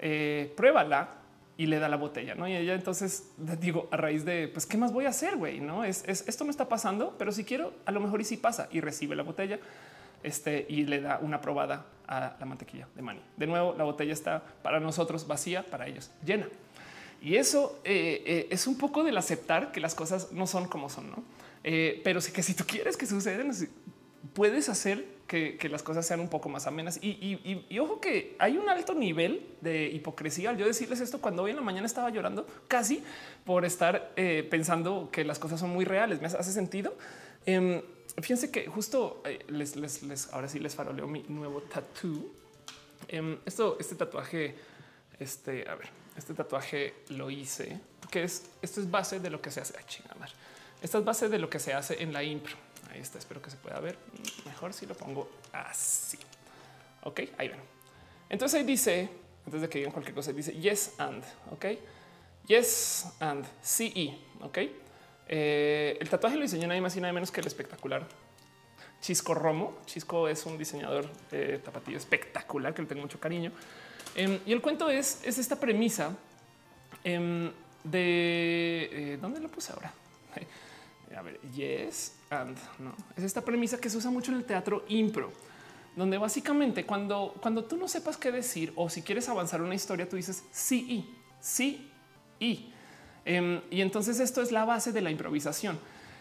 eh, 0.00 0.52
pruébala 0.56 1.10
y 1.56 1.66
le 1.66 1.78
da 1.78 1.88
la 1.88 1.96
botella, 1.96 2.34
¿no? 2.34 2.48
Y 2.48 2.56
ella 2.56 2.74
entonces 2.74 3.32
digo, 3.60 3.86
a 3.90 3.98
raíz 3.98 4.24
de, 4.24 4.48
pues, 4.48 4.64
¿qué 4.64 4.78
más 4.78 4.94
voy 4.94 5.04
a 5.04 5.10
hacer, 5.10 5.36
güey? 5.36 5.60
No, 5.60 5.84
es, 5.84 6.04
esto 6.06 6.44
no 6.44 6.50
está 6.50 6.68
pasando, 6.68 7.14
pero 7.18 7.32
si 7.32 7.44
quiero, 7.44 7.74
a 7.84 7.92
lo 7.92 8.00
mejor 8.00 8.22
y 8.22 8.24
si 8.24 8.38
pasa 8.38 8.68
y 8.72 8.80
recibe 8.80 9.14
la 9.14 9.22
botella 9.22 9.58
este, 10.22 10.64
y 10.70 10.84
le 10.86 11.02
da 11.02 11.18
una 11.20 11.42
probada 11.42 11.84
a 12.06 12.34
la 12.40 12.46
mantequilla 12.46 12.88
de 12.94 13.02
maní. 13.02 13.20
De 13.36 13.46
nuevo, 13.46 13.74
la 13.76 13.84
botella 13.84 14.14
está 14.14 14.42
para 14.62 14.80
nosotros 14.80 15.26
vacía, 15.26 15.62
para 15.62 15.86
ellos 15.86 16.10
llena. 16.24 16.48
Y 17.20 17.36
eso 17.36 17.78
eh, 17.84 18.22
eh, 18.24 18.48
es 18.50 18.66
un 18.66 18.78
poco 18.78 19.04
del 19.04 19.18
aceptar 19.18 19.70
que 19.70 19.80
las 19.80 19.94
cosas 19.94 20.32
no 20.32 20.46
son 20.46 20.66
como 20.66 20.88
son, 20.88 21.10
¿no? 21.10 21.22
Pero 21.62 22.22
sí 22.22 22.32
que 22.32 22.42
si 22.42 22.54
tú 22.54 22.64
quieres 22.66 22.96
que 22.96 23.04
suceden, 23.04 23.52
puedes 24.34 24.68
hacer 24.68 25.06
que, 25.26 25.68
las 25.70 25.82
cosas 25.82 26.04
sean 26.04 26.20
un 26.20 26.28
poco 26.28 26.48
más 26.48 26.66
amenas. 26.66 26.98
Y, 27.02 27.78
ojo 27.78 28.00
que 28.00 28.36
hay 28.38 28.56
un 28.56 28.68
alto 28.68 28.94
nivel 28.94 29.46
de 29.60 29.86
hipocresía 29.86 30.50
al 30.50 30.56
yo 30.56 30.66
decirles 30.66 31.00
esto 31.00 31.20
cuando 31.20 31.44
hoy 31.44 31.50
en 31.50 31.56
la 31.56 31.62
mañana 31.62 31.86
estaba 31.86 32.10
llorando 32.10 32.46
casi 32.66 33.02
por 33.44 33.64
estar 33.64 34.12
eh, 34.16 34.46
pensando 34.50 35.08
que 35.12 35.24
las 35.24 35.38
cosas 35.38 35.60
son 35.60 35.70
muy 35.70 35.84
reales. 35.84 36.20
Me 36.20 36.26
hace 36.26 36.52
sentido. 36.52 36.94
Em, 37.46 37.80
fíjense 38.20 38.50
que 38.50 38.66
justo 38.66 39.22
eh, 39.24 39.44
les, 39.48 39.76
les, 39.76 40.32
ahora 40.32 40.48
sí 40.48 40.58
les 40.58 40.74
faroleo 40.74 41.06
mi 41.06 41.24
nuevo 41.28 41.62
tattoo. 41.62 42.32
Em, 43.08 43.38
esto, 43.46 43.76
este 43.78 43.94
tatuaje, 43.94 44.56
este, 45.18 45.68
a 45.68 45.76
ver, 45.76 45.88
este 46.16 46.34
tatuaje 46.34 46.94
lo 47.08 47.30
hice 47.30 47.80
porque 48.00 48.24
es 48.24 48.50
esto 48.60 48.80
es 48.80 48.90
base 48.90 49.20
de 49.20 49.30
lo 49.30 49.40
que 49.40 49.52
se 49.52 49.60
hace. 49.60 49.74
Ay, 49.78 49.84
Esta 50.82 50.98
es 50.98 51.04
base 51.04 51.28
de 51.28 51.38
lo 51.38 51.48
que 51.48 51.60
se 51.60 51.72
hace 51.72 52.02
en 52.02 52.12
la 52.12 52.24
impro. 52.24 52.56
Ahí 52.90 53.00
está. 53.00 53.18
Espero 53.18 53.40
que 53.40 53.50
se 53.50 53.56
pueda 53.56 53.78
ver 53.80 53.98
mejor 54.44 54.72
si 54.72 54.86
lo 54.86 54.94
pongo 54.94 55.30
así. 55.52 56.18
Ok, 57.02 57.20
ahí 57.38 57.48
ven. 57.48 57.60
Entonces 58.28 58.60
ahí 58.60 58.66
dice, 58.66 59.08
antes 59.46 59.60
de 59.60 59.68
que 59.68 59.78
digan 59.78 59.92
cualquier 59.92 60.14
cosa, 60.14 60.32
dice 60.32 60.52
yes 60.52 60.94
and. 60.98 61.24
Ok, 61.50 61.66
yes 62.46 63.06
and 63.20 63.46
y. 63.94 64.18
Ok, 64.40 64.58
eh, 65.28 65.98
el 66.00 66.08
tatuaje 66.08 66.36
lo 66.36 66.42
diseñó 66.42 66.68
nadie 66.68 66.80
más 66.80 66.96
y 66.96 67.00
nada 67.00 67.12
menos 67.12 67.30
que 67.30 67.40
el 67.40 67.46
espectacular 67.46 68.06
Chisco 69.00 69.34
Romo. 69.34 69.78
Chisco 69.86 70.28
es 70.28 70.44
un 70.44 70.58
diseñador 70.58 71.08
eh, 71.32 71.60
tapatillo 71.64 71.96
espectacular 71.96 72.74
que 72.74 72.82
le 72.82 72.88
tengo 72.88 73.02
mucho 73.02 73.18
cariño. 73.18 73.52
Em, 74.14 74.40
y 74.44 74.52
el 74.52 74.60
cuento 74.60 74.90
es, 74.90 75.20
es 75.24 75.38
esta 75.38 75.56
premisa 75.56 76.16
em, 77.04 77.50
de 77.84 78.88
eh, 78.92 79.18
dónde 79.20 79.40
lo 79.40 79.48
puse 79.48 79.72
ahora. 79.72 79.92
A 81.16 81.22
ver, 81.22 81.40
yes 81.52 82.14
and 82.30 82.56
no. 82.78 82.94
Es 83.16 83.24
esta 83.24 83.40
premisa 83.40 83.78
que 83.78 83.90
se 83.90 83.96
usa 83.96 84.10
mucho 84.10 84.30
en 84.30 84.38
el 84.38 84.44
teatro 84.44 84.84
impro, 84.88 85.32
donde 85.96 86.18
básicamente 86.18 86.86
cuando, 86.86 87.34
cuando 87.40 87.64
tú 87.64 87.76
no 87.76 87.88
sepas 87.88 88.16
qué 88.16 88.30
decir 88.30 88.72
o 88.76 88.88
si 88.88 89.02
quieres 89.02 89.28
avanzar 89.28 89.60
una 89.60 89.74
historia, 89.74 90.08
tú 90.08 90.16
dices 90.16 90.44
sí 90.52 90.86
y 90.88 91.14
sí 91.40 91.90
y. 92.38 92.72
Em, 93.24 93.60
y 93.70 93.80
entonces 93.80 94.20
esto 94.20 94.40
es 94.40 94.52
la 94.52 94.64
base 94.64 94.92
de 94.92 95.00
la 95.00 95.10
improvisación. 95.10 95.78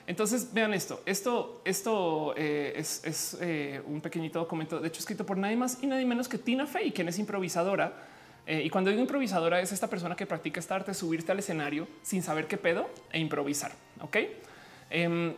Entonces 0.08 0.52
vean 0.54 0.74
esto. 0.74 1.04
Esto, 1.06 1.62
esto 1.64 2.34
eh, 2.36 2.74
es, 2.76 3.38
eh, 3.42 3.82
un 3.86 4.02
pequeñito 4.02 4.40
documento, 4.40 4.80
de 4.80 4.88
hecho 4.88 5.00
escrito 5.00 5.24
por 5.24 5.38
nadie 5.38 5.56
más 5.56 5.78
y 5.84 5.88
nadie 5.88 6.06
menos 6.06 6.28
que 6.28 6.40
Tina 6.40 6.66
Fey, 6.66 6.92
quien 6.92 7.08
es 7.10 7.20
improvisadora. 7.20 7.94
Eh, 8.48 8.64
y 8.66 8.72
cuando 8.72 8.90
digo 8.90 9.04
improvisadora 9.04 9.62
es 9.62 9.72
esta 9.72 9.88
persona 9.88 10.16
que 10.16 10.26
practica 10.26 10.60
esta 10.60 10.74
arte, 10.76 10.96
subirte 10.96 11.32
al 11.32 11.38
escenario 11.38 11.88
sin 12.02 12.24
saber 12.24 12.48
qué 12.48 12.58
pedo 12.58 12.90
e 13.12 13.20
improvisar. 13.20 13.72
Ok. 14.02 14.18
Em, 14.90 15.34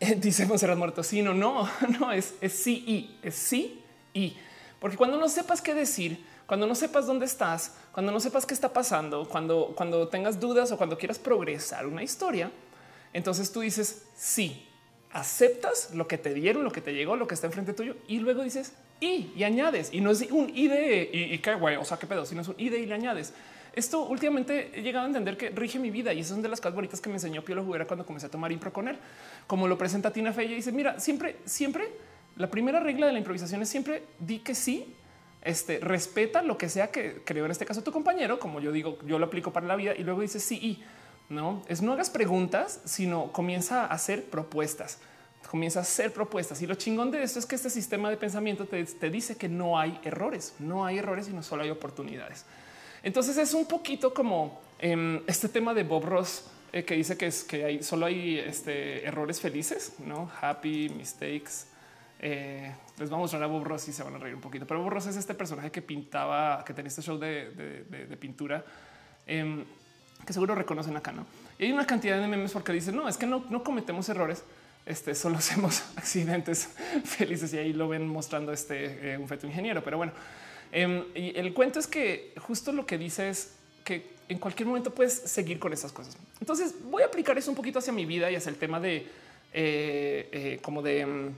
dice 0.18 0.46
Monserrat 0.46 0.78
Muerto. 0.78 1.02
Sí, 1.02 1.22
no, 1.22 1.34
no, 1.34 1.68
no 2.00 2.12
es, 2.12 2.34
es 2.40 2.52
sí 2.52 2.84
y 2.86 3.16
es 3.22 3.34
sí 3.34 3.82
y 4.12 4.36
porque 4.80 4.96
cuando 4.96 5.18
no 5.18 5.28
sepas 5.28 5.62
qué 5.62 5.74
decir, 5.74 6.24
cuando 6.46 6.66
no 6.66 6.74
sepas 6.74 7.06
dónde 7.06 7.26
estás, 7.26 7.74
cuando 7.92 8.12
no 8.12 8.20
sepas 8.20 8.46
qué 8.46 8.54
está 8.54 8.72
pasando, 8.72 9.28
cuando, 9.28 9.72
cuando 9.74 10.08
tengas 10.08 10.38
dudas 10.38 10.70
o 10.70 10.76
cuando 10.76 10.98
quieras 10.98 11.18
progresar 11.18 11.86
una 11.86 12.02
historia, 12.02 12.50
entonces 13.12 13.50
tú 13.50 13.60
dices 13.60 14.06
sí, 14.14 14.68
aceptas 15.10 15.94
lo 15.94 16.06
que 16.06 16.18
te 16.18 16.34
dieron, 16.34 16.62
lo 16.62 16.70
que 16.70 16.80
te 16.82 16.92
llegó, 16.92 17.16
lo 17.16 17.26
que 17.26 17.34
está 17.34 17.46
enfrente 17.46 17.72
tuyo 17.72 17.96
y 18.06 18.18
luego 18.18 18.42
dices 18.42 18.74
y 19.00 19.32
y 19.34 19.44
añades 19.44 19.88
y 19.92 20.00
no 20.00 20.10
es 20.10 20.22
un 20.30 20.50
y 20.54 20.68
de 20.68 21.10
y, 21.12 21.38
qué 21.38 21.54
güey, 21.54 21.76
o 21.76 21.84
sea, 21.84 21.98
qué 21.98 22.06
pedo, 22.06 22.26
sino 22.26 22.42
es 22.42 22.48
un 22.48 22.54
y 22.58 22.68
de 22.68 22.78
y 22.78 22.86
le 22.86 22.94
añades. 22.94 23.32
Esto 23.76 24.06
últimamente 24.06 24.72
he 24.74 24.82
llegado 24.82 25.04
a 25.04 25.08
entender 25.08 25.36
que 25.36 25.50
rige 25.50 25.78
mi 25.78 25.90
vida 25.90 26.12
y 26.12 26.20
eso 26.20 26.32
son 26.32 26.42
de 26.42 26.48
las 26.48 26.60
cosas 26.60 26.74
bonitas 26.74 27.00
que 27.00 27.10
me 27.10 27.16
enseñó 27.16 27.44
Piolo 27.44 27.62
Juguera 27.62 27.86
cuando 27.86 28.06
comencé 28.06 28.26
a 28.26 28.30
tomar 28.30 28.50
impro 28.50 28.72
con 28.72 28.88
él. 28.88 28.98
Como 29.46 29.68
lo 29.68 29.76
presenta 29.76 30.10
Tina 30.10 30.32
Fey 30.32 30.50
y 30.50 30.54
dice, 30.56 30.72
mira, 30.72 30.98
siempre, 30.98 31.36
siempre 31.44 31.90
la 32.36 32.50
primera 32.50 32.80
regla 32.80 33.06
de 33.06 33.12
la 33.12 33.18
improvisación 33.18 33.60
es 33.60 33.68
siempre 33.68 34.02
di 34.18 34.38
que 34.38 34.54
sí, 34.54 34.94
este 35.42 35.78
respeta 35.78 36.42
lo 36.42 36.58
que 36.58 36.68
sea 36.68 36.90
que 36.90 37.22
creo 37.24 37.44
en 37.44 37.50
este 37.50 37.66
caso 37.66 37.82
tu 37.82 37.92
compañero, 37.92 38.38
como 38.38 38.60
yo 38.60 38.72
digo, 38.72 38.98
yo 39.06 39.18
lo 39.18 39.26
aplico 39.26 39.52
para 39.52 39.66
la 39.66 39.76
vida 39.76 39.94
y 39.94 40.02
luego 40.04 40.22
dice 40.22 40.40
sí 40.40 40.56
y 40.56 40.82
no 41.28 41.62
es 41.68 41.82
no 41.82 41.92
hagas 41.92 42.10
preguntas, 42.10 42.80
sino 42.84 43.30
comienza 43.30 43.82
a 43.82 43.88
hacer 43.88 44.24
propuestas. 44.24 45.00
Comienza 45.50 45.78
a 45.78 45.82
hacer 45.82 46.12
propuestas. 46.12 46.60
Y 46.62 46.66
lo 46.66 46.74
chingón 46.74 47.10
de 47.10 47.22
esto 47.22 47.38
es 47.38 47.46
que 47.46 47.54
este 47.54 47.70
sistema 47.70 48.10
de 48.10 48.16
pensamiento 48.16 48.66
te, 48.66 49.10
dice 49.10 49.36
que 49.36 49.48
no 49.48 49.78
hay 49.78 50.00
errores, 50.02 50.54
no 50.58 50.84
hay 50.84 50.98
errores, 50.98 51.26
sino 51.26 51.42
solo 51.42 51.62
hay 51.62 51.70
oportunidades. 51.70 52.44
Entonces 53.06 53.36
es 53.38 53.54
un 53.54 53.66
poquito 53.66 54.12
como 54.12 54.60
em, 54.80 55.22
este 55.28 55.48
tema 55.48 55.72
de 55.74 55.84
Bob 55.84 56.04
Ross 56.06 56.42
eh, 56.72 56.84
que 56.84 56.96
dice 56.96 57.16
que 57.16 57.28
es 57.28 57.44
que 57.44 57.64
hay 57.64 57.80
solo 57.80 58.06
hay 58.06 58.36
este, 58.40 59.06
errores 59.06 59.40
felices, 59.40 59.92
no 60.00 60.28
happy 60.40 60.88
mistakes. 60.88 61.68
Eh, 62.18 62.74
les 62.98 63.08
vamos 63.08 63.32
a 63.32 63.38
mostrar 63.38 63.42
a 63.44 63.46
Bob 63.46 63.62
Ross 63.62 63.86
y 63.86 63.92
se 63.92 64.02
van 64.02 64.16
a 64.16 64.18
reír 64.18 64.34
un 64.34 64.40
poquito. 64.40 64.66
Pero 64.66 64.82
Bob 64.82 64.90
Ross 64.90 65.06
es 65.06 65.16
este 65.16 65.34
personaje 65.34 65.70
que 65.70 65.82
pintaba, 65.82 66.64
que 66.64 66.74
tenía 66.74 66.88
este 66.88 67.00
show 67.00 67.16
de, 67.16 68.16
pintura. 68.18 68.64
Em, 69.24 69.64
que 70.26 70.32
seguro 70.32 70.56
reconocen 70.56 70.96
acá, 70.96 71.12
¿no? 71.12 71.26
Y 71.60 71.66
hay 71.66 71.72
una 71.72 71.86
cantidad 71.86 72.20
de 72.20 72.26
memes 72.26 72.50
porque 72.50 72.72
dicen, 72.72 72.96
no, 72.96 73.08
es 73.08 73.16
que 73.16 73.26
no, 73.28 73.44
no 73.50 73.62
cometemos 73.62 74.08
errores, 74.08 74.42
este, 74.84 75.14
solo 75.14 75.36
hacemos 75.38 75.84
accidentes 75.94 76.70
felices 77.04 77.54
y 77.54 77.58
ahí 77.58 77.72
lo 77.72 77.86
ven 77.86 78.08
mostrando 78.08 78.52
este 78.52 79.12
eh, 79.12 79.16
un 79.16 79.28
feto 79.28 79.46
ingeniero. 79.46 79.84
Pero 79.84 79.96
bueno, 79.96 80.12
y 80.72 81.38
el 81.38 81.54
cuento 81.54 81.78
es 81.78 81.86
que 81.86 82.32
justo 82.38 82.72
lo 82.72 82.86
que 82.86 82.98
dice 82.98 83.28
es 83.28 83.54
que 83.84 84.16
en 84.28 84.38
cualquier 84.38 84.66
momento 84.66 84.92
puedes 84.92 85.12
seguir 85.12 85.58
con 85.58 85.72
esas 85.72 85.92
cosas. 85.92 86.16
Entonces 86.40 86.74
voy 86.90 87.02
a 87.02 87.06
aplicar 87.06 87.38
eso 87.38 87.50
un 87.50 87.56
poquito 87.56 87.78
hacia 87.78 87.92
mi 87.92 88.04
vida 88.04 88.30
y 88.30 88.36
hacia 88.36 88.50
el 88.50 88.56
tema 88.56 88.80
de 88.80 89.06
eh, 89.52 90.28
eh, 90.32 90.58
como 90.60 90.82
de 90.82 91.00
em, 91.00 91.34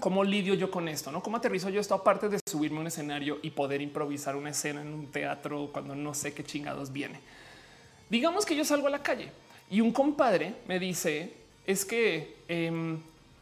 cómo 0.00 0.24
lidio 0.24 0.54
yo 0.54 0.70
con 0.70 0.88
esto, 0.88 1.10
no 1.10 1.22
cómo 1.22 1.36
aterrizo 1.36 1.70
yo 1.70 1.80
esto 1.80 1.94
aparte 1.94 2.28
de 2.28 2.38
subirme 2.46 2.78
a 2.78 2.80
un 2.82 2.86
escenario 2.88 3.38
y 3.42 3.50
poder 3.50 3.80
improvisar 3.80 4.36
una 4.36 4.50
escena 4.50 4.82
en 4.82 4.88
un 4.88 5.06
teatro 5.10 5.70
cuando 5.72 5.94
no 5.94 6.12
sé 6.12 6.34
qué 6.34 6.44
chingados 6.44 6.92
viene. 6.92 7.20
Digamos 8.10 8.44
que 8.44 8.56
yo 8.56 8.64
salgo 8.64 8.88
a 8.88 8.90
la 8.90 9.02
calle 9.02 9.30
y 9.70 9.80
un 9.80 9.92
compadre 9.92 10.54
me 10.68 10.78
dice 10.78 11.32
es 11.66 11.84
que, 11.84 12.36
em, 12.48 12.98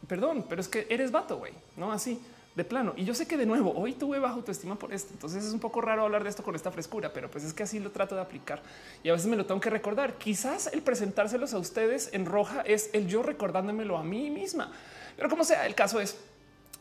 perdón, 0.07 0.45
pero 0.47 0.61
es 0.61 0.67
que 0.67 0.87
eres 0.89 1.11
vato, 1.11 1.37
güey, 1.37 1.53
no 1.75 1.91
así 1.91 2.19
de 2.55 2.63
plano. 2.63 2.93
Y 2.95 3.03
yo 3.03 3.13
sé 3.13 3.27
que 3.27 3.37
de 3.37 3.45
nuevo 3.45 3.73
hoy 3.75 3.93
tuve 3.93 4.17
bajo 4.19 4.35
autoestima 4.35 4.75
por 4.75 4.93
esto. 4.93 5.13
Entonces 5.13 5.43
es 5.43 5.53
un 5.53 5.59
poco 5.59 5.81
raro 5.81 6.03
hablar 6.03 6.23
de 6.23 6.29
esto 6.29 6.41
con 6.41 6.55
esta 6.55 6.71
frescura, 6.71 7.11
pero 7.11 7.29
pues 7.29 7.43
es 7.43 7.53
que 7.53 7.63
así 7.63 7.79
lo 7.79 7.91
trato 7.91 8.15
de 8.15 8.21
aplicar 8.21 8.61
y 9.03 9.09
a 9.09 9.13
veces 9.13 9.27
me 9.27 9.35
lo 9.35 9.45
tengo 9.45 9.59
que 9.59 9.69
recordar. 9.69 10.17
Quizás 10.17 10.67
el 10.67 10.81
presentárselos 10.81 11.53
a 11.53 11.59
ustedes 11.59 12.09
en 12.13 12.25
roja 12.25 12.61
es 12.61 12.89
el 12.93 13.07
yo 13.07 13.23
recordándomelo 13.23 13.97
a 13.97 14.03
mí 14.03 14.29
misma, 14.29 14.71
pero 15.17 15.29
como 15.29 15.43
sea, 15.43 15.65
el 15.65 15.75
caso 15.75 15.99
es 15.99 16.17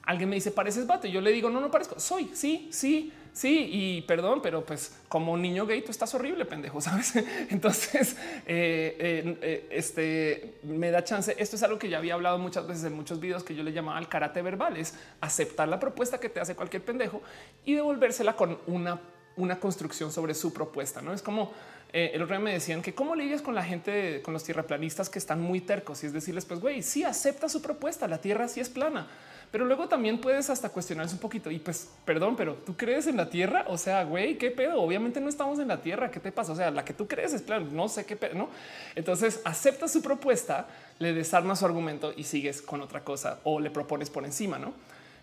alguien 0.02 0.28
me 0.28 0.36
dice 0.36 0.50
pareces 0.50 0.86
vato 0.86 1.06
y 1.06 1.12
yo 1.12 1.20
le 1.20 1.32
digo 1.32 1.50
no, 1.50 1.60
no 1.60 1.70
parezco, 1.70 1.98
soy, 1.98 2.30
sí, 2.34 2.68
sí, 2.70 3.12
sí. 3.34 3.68
Y 3.70 4.02
perdón, 4.02 4.40
pero 4.42 4.64
pues 4.64 4.96
como 5.08 5.36
niño 5.36 5.66
gay 5.66 5.82
tú 5.82 5.90
estás 5.90 6.14
horrible, 6.14 6.46
pendejo, 6.46 6.80
sabes? 6.80 7.14
Entonces, 7.50 8.16
eh, 8.46 8.96
eh, 8.98 9.38
eh, 9.42 9.68
este 9.70 10.54
me 10.62 10.90
da 10.90 11.04
chance. 11.04 11.34
Esto 11.38 11.56
es 11.56 11.62
algo 11.62 11.78
que 11.78 11.90
ya 11.90 11.98
había 11.98 12.14
hablado 12.14 12.38
muchas 12.38 12.66
veces 12.66 12.84
en 12.84 12.94
muchos 12.94 13.20
videos 13.20 13.44
que 13.44 13.54
yo 13.54 13.62
le 13.62 13.72
llamaba 13.72 13.98
el 13.98 14.08
karate 14.08 14.40
verbal, 14.40 14.78
es 14.78 14.94
aceptar 15.20 15.68
la 15.68 15.78
propuesta 15.78 16.18
que 16.18 16.30
te 16.30 16.40
hace 16.40 16.56
cualquier 16.56 16.82
pendejo 16.82 17.20
y 17.66 17.74
devolvérsela 17.74 18.36
con 18.36 18.58
una, 18.66 19.00
una 19.36 19.60
construcción 19.60 20.10
sobre 20.10 20.32
su 20.32 20.54
propuesta. 20.54 21.02
No 21.02 21.12
es 21.12 21.20
como 21.20 21.52
el 21.92 22.20
otro 22.20 22.34
día 22.34 22.44
me 22.44 22.52
decían 22.52 22.82
que 22.82 22.92
cómo 22.92 23.14
lidias 23.14 23.40
con 23.40 23.54
la 23.54 23.62
gente, 23.62 24.20
con 24.22 24.34
los 24.34 24.42
tierraplanistas 24.42 25.08
que 25.08 25.20
están 25.20 25.40
muy 25.40 25.60
tercos 25.60 26.02
y 26.02 26.08
es 26.08 26.12
decirles, 26.12 26.44
pues 26.44 26.58
güey, 26.58 26.82
sí 26.82 27.04
acepta 27.04 27.48
su 27.48 27.62
propuesta. 27.62 28.08
La 28.08 28.18
tierra 28.18 28.48
sí 28.48 28.58
es 28.58 28.68
plana 28.68 29.06
pero 29.54 29.66
luego 29.66 29.86
también 29.86 30.20
puedes 30.20 30.50
hasta 30.50 30.68
cuestionarse 30.68 31.14
un 31.14 31.20
poquito 31.20 31.48
y 31.48 31.60
pues 31.60 31.88
perdón, 32.04 32.34
pero 32.34 32.54
tú 32.54 32.76
crees 32.76 33.06
en 33.06 33.16
la 33.16 33.30
tierra. 33.30 33.64
O 33.68 33.78
sea, 33.78 34.02
güey, 34.02 34.36
qué 34.36 34.50
pedo. 34.50 34.82
Obviamente 34.82 35.20
no 35.20 35.28
estamos 35.28 35.60
en 35.60 35.68
la 35.68 35.80
tierra. 35.80 36.10
¿Qué 36.10 36.18
te 36.18 36.32
pasa? 36.32 36.50
O 36.50 36.56
sea, 36.56 36.72
la 36.72 36.84
que 36.84 36.92
tú 36.92 37.06
crees 37.06 37.32
es 37.34 37.42
plan, 37.42 37.68
no 37.70 37.88
sé 37.88 38.04
qué 38.04 38.16
pedo, 38.16 38.34
no? 38.34 38.48
Entonces 38.96 39.40
acepta 39.44 39.86
su 39.86 40.02
propuesta, 40.02 40.66
le 40.98 41.12
desarma 41.12 41.54
su 41.54 41.64
argumento 41.66 42.12
y 42.16 42.24
sigues 42.24 42.62
con 42.62 42.80
otra 42.80 43.04
cosa 43.04 43.38
o 43.44 43.60
le 43.60 43.70
propones 43.70 44.10
por 44.10 44.24
encima, 44.24 44.58
no? 44.58 44.72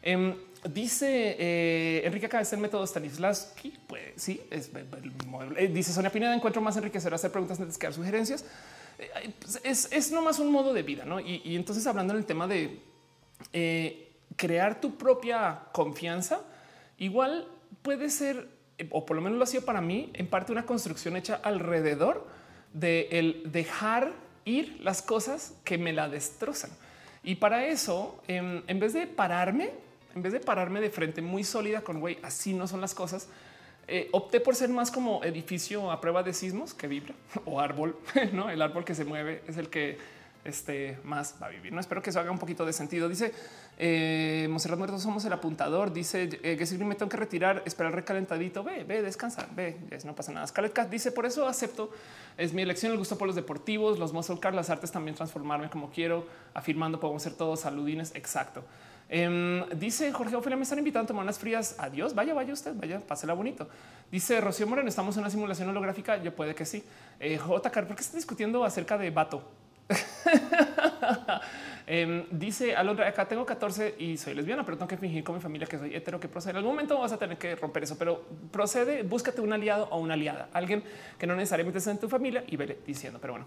Em, 0.02 0.34
dice 0.64 1.36
eh, 1.38 2.02
Enrique 2.06 2.28
acá 2.28 2.40
es 2.40 2.54
el 2.54 2.62
método 2.62 2.88
Stanislavski. 2.88 3.80
Pues 3.86 4.14
sí, 4.16 4.42
es, 4.50 4.72
eh, 5.58 5.68
dice 5.68 5.92
Sonia 5.92 6.10
Pineda. 6.10 6.34
Encuentro 6.34 6.62
más 6.62 6.78
enriquecer 6.78 7.14
hacer 7.14 7.32
preguntas 7.32 7.60
antes 7.60 7.78
que 7.78 7.88
dar 7.88 7.94
sugerencias. 7.94 8.46
Eh, 8.98 9.34
pues, 9.42 9.60
es, 9.62 9.92
es 9.92 10.10
nomás 10.10 10.40
un 10.40 10.54
modo 10.54 10.74
de 10.74 10.84
vida, 10.84 11.04
no? 11.04 11.20
Y, 11.20 11.42
y 11.44 11.58
entonces 11.58 11.86
hablando 11.86 12.14
en 12.14 12.20
el 12.20 12.26
tema 12.26 12.48
de 12.48 12.80
crear 14.42 14.82
tu 14.82 14.96
propia 14.96 15.60
confianza, 15.72 16.42
igual 16.98 17.48
puede 17.84 18.10
ser, 18.10 18.48
o 18.90 19.06
por 19.06 19.16
lo 19.16 19.22
menos 19.22 19.38
lo 19.38 19.44
ha 19.44 19.48
sido 19.48 19.64
para 19.64 19.82
mí, 19.82 20.10
en 20.16 20.26
parte 20.26 20.52
una 20.52 20.66
construcción 20.66 21.16
hecha 21.16 21.40
alrededor 21.44 22.26
de 22.74 23.08
el 23.12 23.52
dejar 23.52 24.14
ir 24.44 24.80
las 24.82 25.04
cosas 25.04 25.54
que 25.64 25.78
me 25.78 25.94
la 25.94 26.10
destrozan. 26.10 26.72
Y 27.24 27.36
para 27.36 27.68
eso, 27.68 28.20
en, 28.28 28.80
vez 28.80 28.94
de 28.94 29.06
pararme, 29.06 29.70
en 30.16 30.24
vez 30.24 30.34
de 30.34 30.40
pararme 30.40 30.82
de 30.82 30.90
frente 30.90 31.22
muy 31.22 31.44
sólida 31.44 31.82
con 31.82 32.00
güey, 32.00 32.18
así 32.24 32.56
no 32.56 32.68
son 32.68 32.82
las 32.82 32.96
cosas, 32.96 33.30
eh, 33.88 34.10
opté 34.12 34.40
por 34.40 34.56
ser 34.56 34.70
más 34.70 34.90
como 34.90 35.24
edificio 35.24 35.92
a 35.92 36.02
prueba 36.02 36.24
de 36.24 36.34
sismos 36.34 36.74
que 36.74 36.88
vibra 36.88 37.14
o 37.46 37.60
árbol, 37.60 37.96
no? 38.34 38.50
El 38.50 38.64
árbol 38.64 38.86
que 38.86 38.96
se 38.96 39.06
mueve 39.06 39.44
es 39.48 39.58
el 39.58 39.70
que 39.70 40.00
este 40.44 40.98
más 41.04 41.36
va 41.42 41.48
a 41.48 41.50
vivir. 41.50 41.72
No 41.72 41.80
espero 41.80 42.02
que 42.02 42.10
eso 42.10 42.20
haga 42.20 42.32
un 42.32 42.40
poquito 42.40 42.66
de 42.66 42.74
sentido. 42.74 43.08
Dice 43.08 43.32
eh, 43.84 44.48
Monserrat 44.48 44.78
Muerto, 44.78 45.00
somos 45.00 45.26
el 45.26 45.34
apuntador. 45.34 45.92
Dice 45.92 46.30
eh, 46.44 46.56
que 46.56 46.68
si 46.68 46.78
me 46.78 46.94
tengo 46.94 47.10
que 47.10 47.18
retirar, 47.18 47.64
esperar 47.66 47.96
recalentadito. 47.96 48.64
Ve, 48.64 48.84
ve, 48.84 49.02
descansa, 49.02 49.48
ve, 49.56 49.80
no 50.06 50.14
pasa 50.14 50.32
nada. 50.32 50.46
Scarlett 50.46 50.78
dice 50.88 51.12
por 51.12 51.26
eso 51.26 51.48
acepto. 51.48 51.90
Es 52.38 52.54
mi 52.54 52.62
elección, 52.62 52.92
el 52.92 53.00
gusto 53.00 53.18
por 53.18 53.26
los 53.26 53.36
deportivos, 53.36 53.98
los 53.98 54.14
muscle 54.14 54.40
car, 54.40 54.54
las 54.54 54.70
artes 54.70 54.92
también 54.92 55.16
transformarme 55.16 55.68
como 55.72 55.90
quiero, 55.90 56.28
afirmando 56.54 57.00
podemos 57.00 57.24
ser 57.24 57.34
todos 57.34 57.62
saludines. 57.62 58.14
Exacto. 58.14 58.64
Em, 59.10 59.68
dice 59.72 60.12
Jorge 60.12 60.36
Ophelia, 60.36 60.58
me 60.58 60.64
están 60.64 60.78
invitando 60.78 61.06
a 61.06 61.08
tomar 61.08 61.24
unas 61.24 61.40
frías. 61.40 61.76
Adiós, 61.80 62.14
vaya, 62.14 62.36
vaya 62.36 62.54
usted, 62.54 62.76
vaya, 62.76 63.00
pásela 63.00 63.34
bonito. 63.34 63.68
Dice 64.12 64.40
Rocío 64.42 64.68
Moreno, 64.68 64.90
estamos 64.90 65.16
en 65.18 65.22
una 65.22 65.32
simulación 65.32 65.68
holográfica. 65.70 66.22
Yo 66.22 66.36
puede 66.36 66.54
que 66.54 66.68
sí. 66.68 66.84
Eh, 67.20 67.40
JK, 67.40 67.74
¿por 67.88 67.96
qué 67.96 68.02
están 68.04 68.18
discutiendo 68.18 68.64
acerca 68.64 68.96
de 69.00 69.10
vato? 69.10 69.42
Em, 71.94 72.26
dice 72.32 72.74
Alondra, 72.74 73.06
acá 73.06 73.28
tengo 73.28 73.46
14 73.46 73.96
y 74.00 74.16
soy 74.16 74.34
lesbiana, 74.34 74.64
pero 74.64 74.78
tengo 74.78 74.88
que 74.88 74.96
fingir 74.96 75.26
con 75.26 75.36
mi 75.36 75.42
familia 75.42 75.68
que 75.68 75.78
soy 75.78 75.94
hetero, 75.94 76.22
que 76.22 76.30
procede. 76.30 76.52
En 76.52 76.58
algún 76.60 76.72
momento 76.72 76.98
vas 76.98 77.12
a 77.12 77.18
tener 77.18 77.38
que 77.38 77.54
romper 77.58 77.84
eso, 77.84 77.98
pero 77.98 78.24
procede, 78.50 79.04
búscate 79.04 79.42
un 79.42 79.52
aliado 79.52 79.90
o 79.92 80.00
una 80.00 80.14
aliada, 80.14 80.48
alguien 80.54 80.86
que 81.20 81.28
no 81.28 81.36
necesariamente 81.36 81.80
esté 81.80 81.92
en 81.92 81.98
tu 81.98 82.08
familia 82.08 82.46
y 82.48 82.56
vele 82.56 82.78
diciendo. 82.88 83.20
Pero 83.20 83.34
bueno, 83.34 83.46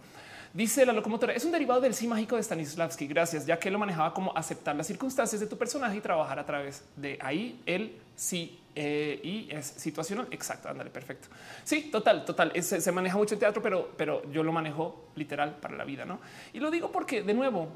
dice 0.52 0.84
la 0.84 0.92
locomotora, 0.92 1.32
es 1.32 1.42
un 1.46 1.52
derivado 1.52 1.80
del 1.80 1.94
sí 1.94 2.06
mágico 2.06 2.36
de 2.36 2.42
Stanislavski. 2.42 3.06
Gracias, 3.06 3.46
ya 3.46 3.58
que 3.58 3.70
lo 3.70 3.78
manejaba 3.78 4.12
como 4.12 4.36
aceptar 4.36 4.76
las 4.76 4.88
circunstancias 4.88 5.40
de 5.40 5.46
tu 5.46 5.56
personaje 5.56 5.96
y 5.96 6.02
trabajar 6.02 6.38
a 6.38 6.44
través 6.44 6.84
de 6.96 7.16
ahí 7.22 7.62
el 7.64 7.96
sí 8.14 8.60
eh, 8.74 9.20
y 9.24 9.48
es 9.54 9.68
situacional. 9.68 10.28
Exacto. 10.30 10.68
Ándale, 10.68 10.90
perfecto. 10.90 11.28
Sí, 11.64 11.90
total, 11.90 12.26
total. 12.26 12.52
se, 12.62 12.92
maneja 12.92 13.16
mucho 13.16 13.36
el 13.36 13.40
teatro, 13.40 13.62
pero, 13.62 13.90
pero 13.96 14.30
yo 14.30 14.42
lo 14.42 14.52
manejo 14.52 15.08
literal 15.16 15.56
para 15.56 15.78
la 15.78 15.84
vida. 15.84 16.04
No? 16.04 16.20
Y 16.52 16.60
lo 16.60 16.70
digo 16.70 16.92
porque, 16.92 17.22
de 17.22 17.32
nuevo, 17.32 17.70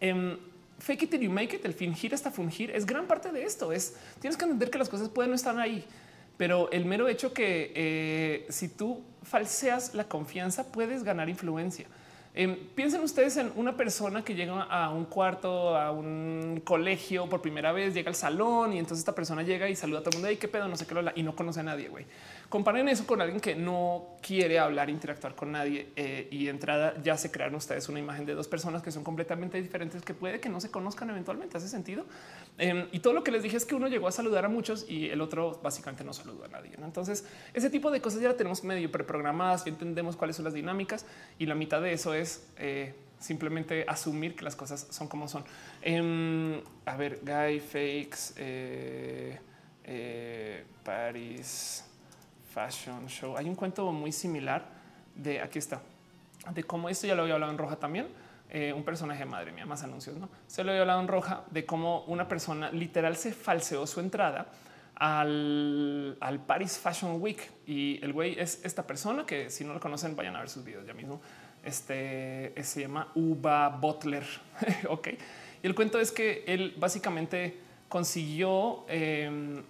eh, 0.00 0.38
fake 0.78 1.04
it 1.04 1.10
till 1.10 1.20
you 1.20 1.30
make 1.30 1.54
it, 1.54 1.64
el 1.64 1.74
fingir 1.74 2.14
hasta 2.14 2.30
fungir 2.30 2.70
es 2.70 2.86
gran 2.86 3.06
parte 3.06 3.32
de 3.32 3.44
esto. 3.44 3.72
Es 3.72 3.96
tienes 4.20 4.36
que 4.36 4.44
entender 4.44 4.70
que 4.70 4.78
las 4.78 4.88
cosas 4.88 5.08
pueden 5.08 5.30
no 5.30 5.36
estar 5.36 5.58
ahí, 5.58 5.84
pero 6.36 6.70
el 6.70 6.84
mero 6.84 7.08
hecho 7.08 7.32
que 7.32 7.72
eh, 7.74 8.46
si 8.48 8.68
tú 8.68 9.02
falseas 9.22 9.94
la 9.94 10.04
confianza, 10.04 10.70
puedes 10.70 11.02
ganar 11.02 11.28
influencia. 11.28 11.86
Em, 12.38 12.54
piensen 12.74 13.00
ustedes 13.00 13.38
en 13.38 13.50
una 13.56 13.78
persona 13.78 14.22
que 14.22 14.34
llega 14.34 14.64
a 14.64 14.90
un 14.90 15.06
cuarto, 15.06 15.74
a 15.74 15.90
un 15.90 16.60
colegio 16.62 17.26
por 17.30 17.40
primera 17.40 17.72
vez, 17.72 17.94
llega 17.94 18.10
al 18.10 18.14
salón 18.14 18.74
y 18.74 18.78
entonces 18.78 18.98
esta 18.98 19.14
persona 19.14 19.42
llega 19.42 19.70
y 19.70 19.74
saluda 19.74 20.00
a 20.00 20.02
todo 20.02 20.10
el 20.10 20.16
mundo 20.18 20.30
y 20.30 20.36
qué 20.36 20.46
pedo, 20.46 20.68
no 20.68 20.76
sé 20.76 20.86
qué, 20.86 20.94
y 21.14 21.22
no 21.22 21.34
conoce 21.34 21.60
a 21.60 21.62
nadie. 21.62 21.88
Güey. 21.88 22.04
Comparen 22.48 22.88
eso 22.88 23.06
con 23.06 23.20
alguien 23.20 23.40
que 23.40 23.56
no 23.56 24.16
quiere 24.22 24.60
hablar, 24.60 24.88
interactuar 24.88 25.34
con 25.34 25.50
nadie 25.50 25.88
eh, 25.96 26.28
y 26.30 26.46
entrada 26.46 26.94
ya 27.02 27.16
se 27.16 27.32
crearon 27.32 27.56
ustedes 27.56 27.88
una 27.88 27.98
imagen 27.98 28.24
de 28.24 28.34
dos 28.34 28.46
personas 28.46 28.82
que 28.82 28.92
son 28.92 29.02
completamente 29.02 29.60
diferentes, 29.60 30.02
que 30.02 30.14
puede 30.14 30.38
que 30.38 30.48
no 30.48 30.60
se 30.60 30.70
conozcan 30.70 31.10
eventualmente. 31.10 31.56
Hace 31.56 31.68
sentido. 31.68 32.04
Em, 32.58 32.86
y 32.92 33.00
todo 33.00 33.14
lo 33.14 33.24
que 33.24 33.32
les 33.32 33.42
dije 33.42 33.56
es 33.56 33.64
que 33.64 33.74
uno 33.74 33.88
llegó 33.88 34.06
a 34.06 34.12
saludar 34.12 34.44
a 34.44 34.48
muchos 34.48 34.88
y 34.88 35.10
el 35.10 35.20
otro 35.20 35.58
básicamente 35.62 36.04
no 36.04 36.12
saludó 36.12 36.44
a 36.44 36.48
nadie. 36.48 36.70
Entonces, 36.82 37.26
ese 37.52 37.68
tipo 37.68 37.90
de 37.90 38.00
cosas 38.00 38.20
ya 38.20 38.28
la 38.28 38.36
tenemos 38.36 38.62
medio 38.62 38.92
preprogramadas, 38.92 39.66
y 39.66 39.70
entendemos 39.70 40.16
cuáles 40.16 40.36
son 40.36 40.44
las 40.44 40.54
dinámicas 40.54 41.04
y 41.38 41.46
la 41.46 41.54
mitad 41.54 41.80
de 41.80 41.92
eso 41.92 42.14
es 42.14 42.46
eh, 42.58 42.94
simplemente 43.18 43.84
asumir 43.88 44.36
que 44.36 44.44
las 44.44 44.54
cosas 44.54 44.86
son 44.90 45.08
como 45.08 45.26
son. 45.26 45.44
Em, 45.82 46.60
a 46.84 46.96
ver, 46.96 47.20
Guy 47.24 47.60
Fakes, 47.60 48.34
eh, 48.36 49.38
Paris. 50.84 51.85
Hay 53.36 53.48
un 53.48 53.54
cuento 53.54 53.92
muy 53.92 54.12
similar 54.12 54.64
de 55.14 55.40
aquí 55.42 55.58
está, 55.58 55.80
de 56.52 56.64
cómo 56.64 56.88
esto 56.88 57.06
ya 57.06 57.14
lo 57.14 57.22
había 57.22 57.34
hablado 57.34 57.52
en 57.52 57.58
roja 57.58 57.76
también. 57.76 58.08
Eh, 58.48 58.72
un 58.72 58.84
personaje, 58.84 59.24
madre 59.24 59.52
mía, 59.52 59.66
más 59.66 59.82
anuncios, 59.82 60.16
no 60.16 60.28
se 60.46 60.62
lo 60.62 60.70
había 60.70 60.82
hablado 60.82 61.00
en 61.00 61.08
roja 61.08 61.42
de 61.50 61.66
cómo 61.66 62.04
una 62.04 62.28
persona 62.28 62.70
literal 62.70 63.16
se 63.16 63.32
falseó 63.32 63.86
su 63.88 63.98
entrada 63.98 64.46
al, 64.94 66.16
al, 66.20 66.38
Paris 66.38 66.78
Fashion 66.78 67.20
Week 67.20 67.50
y 67.66 67.98
el 68.02 68.12
güey 68.12 68.38
es 68.38 68.64
esta 68.64 68.86
persona 68.86 69.26
que 69.26 69.50
si 69.50 69.64
no 69.64 69.74
lo 69.74 69.80
conocen 69.80 70.14
vayan 70.14 70.36
a 70.36 70.38
ver 70.38 70.48
sus 70.48 70.64
videos 70.64 70.86
ya 70.86 70.94
mismo. 70.94 71.20
Este 71.64 72.54
se 72.62 72.82
llama 72.82 73.08
Uba 73.16 73.68
Butler. 73.68 74.24
ok. 74.88 75.08
Y 75.62 75.66
el 75.66 75.74
cuento 75.74 75.98
es 75.98 76.12
que 76.12 76.44
él 76.46 76.74
básicamente 76.78 77.58
consiguió 77.88 78.86
eh, 78.88 79.60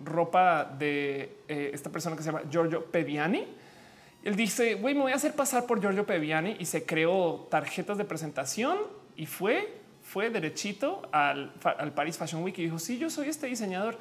ropa 0.00 0.64
de 0.64 1.38
eh, 1.48 1.70
esta 1.72 1.90
persona 1.90 2.16
que 2.16 2.22
se 2.22 2.30
llama 2.30 2.42
Giorgio 2.50 2.84
Peviani. 2.86 3.46
Él 4.22 4.34
dice, 4.34 4.74
güey, 4.74 4.94
me 4.94 5.02
voy 5.02 5.12
a 5.12 5.16
hacer 5.16 5.34
pasar 5.34 5.66
por 5.66 5.80
Giorgio 5.80 6.04
Peviani 6.04 6.56
y 6.58 6.64
se 6.64 6.84
creó 6.84 7.46
tarjetas 7.50 7.96
de 7.96 8.04
presentación 8.04 8.78
y 9.16 9.26
fue, 9.26 9.80
fue 10.02 10.30
derechito 10.30 11.02
al, 11.12 11.52
al 11.62 11.92
Paris 11.92 12.18
Fashion 12.18 12.42
Week 12.42 12.58
y 12.58 12.64
dijo, 12.64 12.78
sí, 12.78 12.98
yo 12.98 13.08
soy 13.08 13.28
este 13.28 13.46
diseñador. 13.46 13.96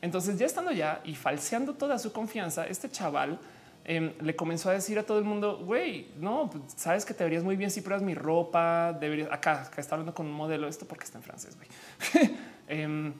Entonces 0.00 0.38
ya 0.38 0.46
estando 0.46 0.72
ya 0.72 1.00
y 1.04 1.14
falseando 1.14 1.74
toda 1.74 1.98
su 1.98 2.12
confianza, 2.12 2.66
este 2.66 2.90
chaval 2.90 3.38
em, 3.84 4.12
le 4.20 4.36
comenzó 4.36 4.70
a 4.70 4.72
decir 4.72 4.98
a 4.98 5.02
todo 5.02 5.18
el 5.18 5.24
mundo, 5.24 5.58
güey, 5.64 6.12
no, 6.16 6.50
pues, 6.50 6.62
sabes 6.76 7.04
que 7.04 7.14
te 7.14 7.24
verías 7.24 7.42
muy 7.42 7.56
bien 7.56 7.70
si 7.70 7.80
pruebas 7.80 8.02
mi 8.02 8.14
ropa, 8.14 8.92
deberías, 8.92 9.30
acá, 9.32 9.62
acá 9.62 9.80
está 9.80 9.94
hablando 9.94 10.14
con 10.14 10.26
un 10.26 10.32
modelo, 10.32 10.68
esto 10.68 10.86
porque 10.86 11.04
está 11.04 11.18
en 11.18 11.24
francés, 11.24 11.56
güey. 11.56 12.30
eh, 12.68 13.12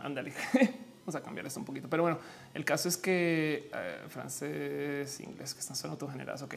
ándale. 0.00 0.32
Vamos 1.08 1.22
a 1.22 1.24
cambiar 1.24 1.46
esto 1.46 1.58
un 1.58 1.64
poquito, 1.64 1.88
pero 1.88 2.02
bueno, 2.02 2.18
el 2.52 2.66
caso 2.66 2.86
es 2.86 2.98
que 2.98 3.70
eh, 3.74 3.98
francés, 4.10 5.18
inglés, 5.20 5.54
que 5.54 5.60
están 5.60 5.74
solo 5.74 5.92
autogeneradas. 5.92 6.42
Ok. 6.42 6.56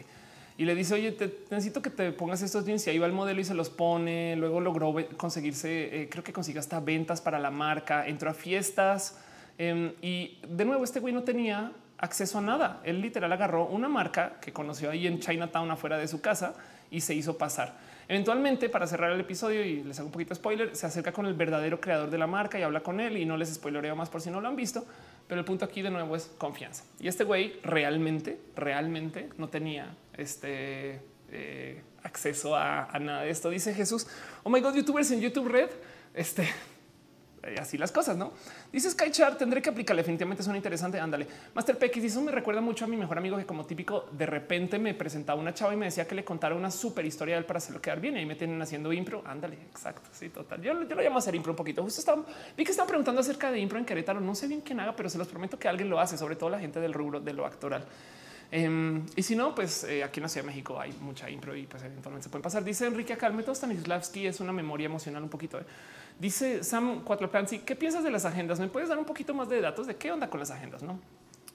Y 0.58 0.66
le 0.66 0.76
dice, 0.76 0.94
oye, 0.94 1.16
necesito 1.50 1.82
que 1.82 1.90
te 1.90 2.12
pongas 2.12 2.42
estos 2.42 2.66
jeans. 2.66 2.86
Y 2.86 2.90
ahí 2.90 3.00
va 3.00 3.06
el 3.06 3.14
modelo 3.14 3.40
y 3.40 3.46
se 3.46 3.54
los 3.54 3.70
pone. 3.70 4.36
Luego 4.36 4.60
logró 4.60 4.94
conseguirse, 5.16 6.02
eh, 6.02 6.10
creo 6.10 6.22
que 6.22 6.34
consigue 6.34 6.60
hasta 6.60 6.82
ventas 6.82 7.22
para 7.22 7.40
la 7.40 7.50
marca. 7.50 8.06
Entró 8.06 8.30
a 8.30 8.34
fiestas 8.34 9.16
em, 9.58 9.94
y 10.02 10.38
de 10.46 10.66
nuevo, 10.66 10.84
este 10.84 11.00
güey 11.00 11.14
no 11.14 11.24
tenía 11.24 11.72
acceso 11.98 12.40
a 12.40 12.42
nada. 12.42 12.82
Él 12.84 13.00
literal 13.00 13.32
agarró 13.32 13.68
una 13.68 13.88
marca 13.88 14.34
que 14.42 14.52
conoció 14.52 14.92
ahí 14.92 15.08
en 15.08 15.22
Chinatown 15.22 15.72
afuera 15.72 15.98
de 15.98 16.10
su 16.10 16.20
casa 16.20 16.56
y 16.90 17.00
se 17.00 17.16
hizo 17.16 17.38
pasar. 17.38 17.74
Eventualmente, 18.12 18.68
para 18.68 18.88
cerrar 18.88 19.14
el 19.14 19.22
episodio 19.22 19.64
y 19.64 19.84
les 19.84 19.98
hago 19.98 20.08
un 20.08 20.12
poquito 20.12 20.32
de 20.32 20.36
spoiler, 20.36 20.76
se 20.76 20.86
acerca 20.86 21.14
con 21.14 21.28
el 21.28 21.34
verdadero 21.34 21.80
creador 21.80 22.10
de 22.10 22.18
la 22.18 22.28
marca 22.28 22.60
y 22.60 22.62
habla 22.62 22.82
con 22.82 23.00
él 23.00 23.16
y 23.16 23.24
no 23.24 23.38
les 23.38 23.54
spoilereo 23.54 23.96
más 23.96 24.10
por 24.10 24.20
si 24.20 24.30
no 24.30 24.42
lo 24.42 24.50
han 24.50 24.58
visto. 24.58 24.86
Pero 25.30 25.40
el 25.40 25.46
punto 25.46 25.64
aquí 25.64 25.82
de 25.82 25.92
nuevo 25.92 26.14
es 26.18 26.30
confianza. 26.38 26.84
Y 27.00 27.08
este 27.08 27.24
güey 27.24 27.62
realmente, 27.64 28.38
realmente 28.54 29.30
no 29.38 29.48
tenía 29.48 29.96
este 30.18 31.00
eh, 31.32 31.84
acceso 32.04 32.54
a, 32.54 32.84
a, 32.84 33.00
nada 33.00 33.22
de 33.22 33.30
esto. 33.30 33.50
Dice 33.50 33.74
Jesús, 33.74 34.06
oh 34.44 34.50
my 34.50 34.60
god, 34.60 34.76
youtubers 34.76 35.10
en 35.12 35.22
YouTube 35.22 35.48
Red. 35.48 35.70
Este 36.14 36.50
así 37.60 37.78
las 37.78 37.92
cosas, 37.92 38.18
¿no? 38.18 38.32
Dice 38.72 38.90
Skychar, 38.90 39.38
tendré 39.38 39.62
que 39.62 39.70
aplicar, 39.70 39.96
definitivamente 39.96 40.44
son 40.44 40.56
interesante, 40.56 41.00
ándale. 41.00 41.28
Master 41.54 41.78
PX, 41.78 42.04
eso 42.04 42.22
me 42.22 42.32
recuerda 42.32 42.62
mucho 42.62 42.86
a 42.86 42.88
mi 42.88 42.98
mejor 42.98 43.18
amigo 43.18 43.38
que 43.38 43.46
como 43.46 43.66
típico 43.66 44.06
de 44.12 44.26
repente 44.26 44.78
me 44.80 44.94
presentaba 44.94 45.40
una 45.40 45.54
chava 45.54 45.74
y 45.74 45.78
me 45.78 45.86
decía 45.86 46.08
que 46.08 46.16
le 46.16 46.24
contara 46.24 46.56
una 46.56 46.70
super 46.70 47.06
historia 47.06 47.36
de 47.36 47.40
él 47.40 47.46
para 47.46 47.58
hacerlo 47.58 47.82
quedar 47.82 48.00
bien 48.00 48.16
y 48.16 48.20
ahí 48.20 48.26
me 48.26 48.36
tienen 48.36 48.62
haciendo 48.62 48.94
impro, 48.94 49.24
ándale, 49.26 49.58
exacto, 49.70 50.10
sí, 50.12 50.30
total. 50.30 50.62
Yo, 50.62 50.74
lo 50.74 51.02
llamo 51.02 51.16
a 51.16 51.20
hacer 51.20 51.36
impro 51.36 51.52
un 51.52 51.58
poquito. 51.58 51.82
Justo 51.84 52.00
estaba, 52.00 52.24
vi 52.56 52.64
que 52.64 52.72
estaban 52.72 52.88
preguntando 52.88 53.22
acerca 53.22 53.52
de 53.52 53.60
impro 53.60 53.80
en 53.80 53.86
Querétaro, 53.86 54.20
no 54.20 54.36
sé 54.36 54.48
bien 54.48 54.62
quién 54.62 54.80
haga, 54.80 54.96
pero 54.96 55.10
se 55.10 55.18
los 55.18 55.28
prometo 55.28 55.58
que 55.58 55.68
alguien 55.68 55.90
lo 55.90 56.00
hace, 56.00 56.18
sobre 56.18 56.36
todo 56.36 56.50
la 56.50 56.60
gente 56.60 56.80
del 56.80 56.94
rubro 56.94 57.20
de 57.20 57.34
lo 57.34 57.46
actoral. 57.46 57.86
Em, 58.54 59.06
y 59.16 59.24
si 59.24 59.34
no, 59.34 59.56
pues 59.56 59.86
eh, 59.86 60.04
aquí 60.04 60.20
en 60.20 60.24
la 60.24 60.30
Ciudad 60.30 60.44
de 60.44 60.52
México 60.52 60.78
hay 60.78 60.92
mucha 61.00 61.30
impro 61.30 61.56
y 61.56 61.66
pues 61.68 61.84
eventualmente 61.84 62.26
se 62.26 62.30
pueden 62.30 62.44
pasar. 62.44 62.66
Dice 62.66 62.86
Enrique 62.86 63.14
acá, 63.14 63.28
el 63.28 63.34
método 63.34 63.56
Stanislavski 63.56 64.28
es 64.28 64.42
una 64.42 64.52
memoria 64.52 64.88
emocional 64.88 65.24
un 65.24 65.30
poquito. 65.30 65.58
¿eh? 65.58 65.64
Dice 66.22 66.64
Sam 66.64 67.02
Cuatro 67.04 67.32
Plansi, 67.32 67.58
¿qué 67.60 67.76
piensas 67.76 68.04
de 68.04 68.12
las 68.12 68.26
agendas? 68.26 68.60
¿Me 68.60 68.68
puedes 68.68 68.88
dar 68.88 69.00
un 69.00 69.06
poquito 69.06 69.34
más 69.34 69.50
de 69.50 69.60
datos 69.60 69.88
de 69.88 69.96
qué 69.96 70.12
onda 70.12 70.30
con 70.30 70.40
las 70.40 70.52
agendas? 70.52 70.84
No. 70.84 71.00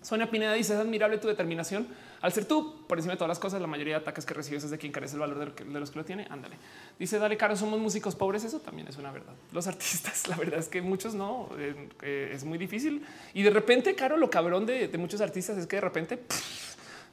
Sonia 0.03 0.29
Pineda 0.29 0.55
dice 0.55 0.75
es 0.75 0.81
admirable 0.81 1.19
tu 1.19 1.29
determinación 1.29 1.87
al 2.21 2.33
ser 2.33 2.47
tú 2.47 2.85
por 2.89 2.99
encima 2.99 3.13
de 3.13 3.17
todas 3.17 3.29
las 3.29 3.39
cosas. 3.39 3.61
La 3.61 3.69
mayoría 3.69 3.95
de 3.95 4.01
ataques 4.01 4.27
que 4.27 4.35
recibes 4.35 4.65
es 4.65 4.73
de 4.73 4.79
quien 4.79 4.91
carece 4.91 5.15
el 5.15 5.21
valor 5.21 5.55
de, 5.55 5.79
los 5.79 5.91
que 5.93 5.99
lo 6.01 6.05
tiene. 6.05 6.27
Ándale. 6.31 6.57
Dice 6.99 7.21
dale 7.21 7.37
caro, 7.37 7.55
somos 7.55 7.79
músicos 7.79 8.17
pobres. 8.17 8.43
Eso 8.43 8.59
también 8.59 8.89
es 8.89 8.97
una 8.97 9.13
verdad. 9.13 9.35
Los 9.53 9.69
artistas, 9.69 10.27
la 10.29 10.35
verdad 10.35 10.59
es 10.59 10.67
que 10.67 10.83
muchos 10.83 11.15
no 11.15 11.49
eh, 11.59 11.89
eh, 12.03 12.31
es 12.33 12.45
muy 12.45 12.59
difícil 12.59 13.07
y 13.35 13.45
de 13.45 13.51
repente, 13.51 13.95
caro, 13.95 14.17
lo 14.17 14.31
cabrón 14.31 14.67
de, 14.67 14.91
muchos 14.99 15.21
artistas 15.21 15.59
es 15.59 15.69
que 15.69 15.77
de 15.77 15.83
repente 15.83 16.25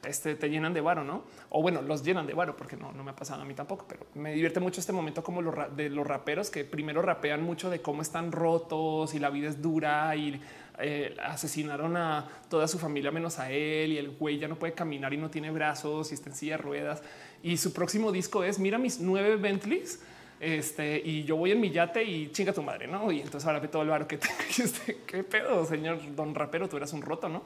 este, 0.06 0.34
te 0.34 0.50
llenan 0.50 0.74
de 0.74 0.80
varo, 0.80 1.04
¿no? 1.04 1.24
O 1.50 1.62
bueno, 1.62 1.82
los 1.82 2.02
llenan 2.02 2.26
de 2.26 2.34
varo, 2.34 2.56
porque 2.56 2.76
no, 2.76 2.92
no 2.92 3.04
me 3.04 3.10
ha 3.10 3.16
pasado 3.16 3.42
a 3.42 3.44
mí 3.44 3.54
tampoco, 3.54 3.86
pero 3.88 4.06
me 4.14 4.32
divierte 4.32 4.60
mucho 4.60 4.80
este 4.80 4.92
momento 4.92 5.22
como 5.22 5.42
los 5.42 5.54
de 5.76 5.88
los 5.90 6.06
raperos 6.06 6.50
que 6.50 6.64
primero 6.64 7.02
rapean 7.02 7.42
mucho 7.42 7.70
de 7.70 7.80
cómo 7.80 8.02
están 8.02 8.32
rotos 8.32 9.14
y 9.14 9.18
la 9.18 9.30
vida 9.30 9.48
es 9.48 9.62
dura 9.62 10.14
y 10.16 10.40
eh, 10.78 11.16
asesinaron 11.22 11.96
a 11.96 12.28
toda 12.48 12.66
su 12.66 12.78
familia 12.78 13.10
menos 13.10 13.38
a 13.38 13.50
él 13.50 13.92
y 13.92 13.98
el 13.98 14.10
güey 14.10 14.38
ya 14.38 14.48
no 14.48 14.56
puede 14.56 14.72
caminar 14.72 15.14
y 15.14 15.16
no 15.16 15.30
tiene 15.30 15.50
brazos 15.50 16.10
y 16.10 16.14
está 16.14 16.30
en 16.30 16.36
silla 16.36 16.56
de 16.56 16.62
ruedas. 16.62 17.02
Y 17.42 17.56
su 17.56 17.72
próximo 17.72 18.12
disco 18.12 18.44
es 18.44 18.58
mira 18.58 18.78
mis 18.78 19.00
nueve 19.00 19.36
Bentleys 19.36 20.00
este, 20.40 21.00
y 21.02 21.24
yo 21.24 21.36
voy 21.36 21.52
en 21.52 21.60
mi 21.60 21.70
yate 21.70 22.02
y 22.02 22.30
chinga 22.32 22.52
tu 22.52 22.62
madre, 22.62 22.86
¿no? 22.86 23.10
Y 23.10 23.20
entonces 23.20 23.46
ahora 23.46 23.60
ve 23.60 23.68
todo 23.68 23.82
el 23.82 23.88
varo 23.88 24.06
que 24.06 24.18
te 24.18 24.28
este, 24.58 25.00
qué 25.06 25.22
pedo, 25.24 25.64
señor 25.64 25.98
don 26.14 26.34
rapero, 26.34 26.68
tú 26.68 26.76
eras 26.76 26.92
un 26.92 27.02
roto, 27.02 27.28
¿no? 27.28 27.42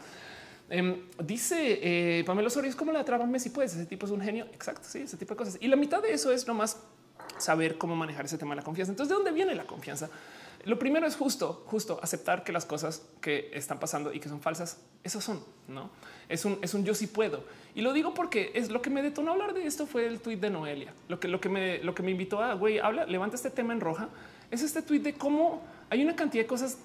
Em, 0.70 1.02
dice 1.24 1.78
eh, 1.82 2.24
Pamela 2.24 2.48
Osorio, 2.48 2.68
es 2.68 2.76
como 2.76 2.92
la 2.92 3.04
traba 3.04 3.26
si 3.38 3.50
puedes. 3.50 3.74
Ese 3.74 3.86
tipo 3.86 4.06
es 4.06 4.12
un 4.12 4.20
genio. 4.20 4.46
Exacto. 4.52 4.82
Sí, 4.84 5.00
ese 5.00 5.16
tipo 5.16 5.34
de 5.34 5.38
cosas. 5.38 5.58
Y 5.60 5.68
la 5.68 5.76
mitad 5.76 6.02
de 6.02 6.12
eso 6.12 6.32
es 6.32 6.46
nomás 6.46 6.78
saber 7.38 7.78
cómo 7.78 7.96
manejar 7.96 8.24
ese 8.24 8.38
tema 8.38 8.54
de 8.54 8.56
la 8.56 8.64
confianza. 8.64 8.92
Entonces, 8.92 9.10
¿de 9.10 9.14
dónde 9.14 9.32
viene 9.32 9.54
la 9.54 9.64
confianza? 9.64 10.10
Lo 10.64 10.78
primero 10.78 11.06
es 11.06 11.16
justo, 11.16 11.62
justo 11.66 12.00
aceptar 12.02 12.42
que 12.42 12.52
las 12.52 12.66
cosas 12.66 13.02
que 13.20 13.50
están 13.54 13.78
pasando 13.78 14.12
y 14.12 14.20
que 14.20 14.28
son 14.28 14.40
falsas, 14.40 14.78
esas 15.04 15.22
son, 15.22 15.42
no 15.68 15.90
es 16.28 16.44
un, 16.44 16.58
es 16.62 16.74
un 16.74 16.84
yo 16.84 16.94
sí 16.94 17.06
puedo. 17.06 17.44
Y 17.74 17.80
lo 17.80 17.92
digo 17.92 18.14
porque 18.14 18.52
es 18.54 18.70
lo 18.70 18.82
que 18.82 18.90
me 18.90 19.02
detonó 19.02 19.32
hablar 19.32 19.54
de 19.54 19.66
esto 19.66 19.86
fue 19.86 20.06
el 20.06 20.20
tweet 20.20 20.36
de 20.36 20.50
Noelia. 20.50 20.92
Lo 21.08 21.18
que, 21.18 21.28
lo 21.28 21.40
que 21.40 21.48
me, 21.48 21.78
lo 21.78 21.94
que 21.94 22.02
me 22.02 22.10
invitó 22.10 22.42
a 22.42 22.54
güey, 22.54 22.78
habla, 22.78 23.06
levanta 23.06 23.36
este 23.36 23.50
tema 23.50 23.72
en 23.72 23.80
roja. 23.80 24.08
Es 24.50 24.62
este 24.62 24.82
tweet 24.82 25.00
de 25.00 25.14
cómo 25.14 25.62
hay 25.90 26.02
una 26.02 26.14
cantidad 26.16 26.44
de 26.44 26.48
cosas 26.48 26.78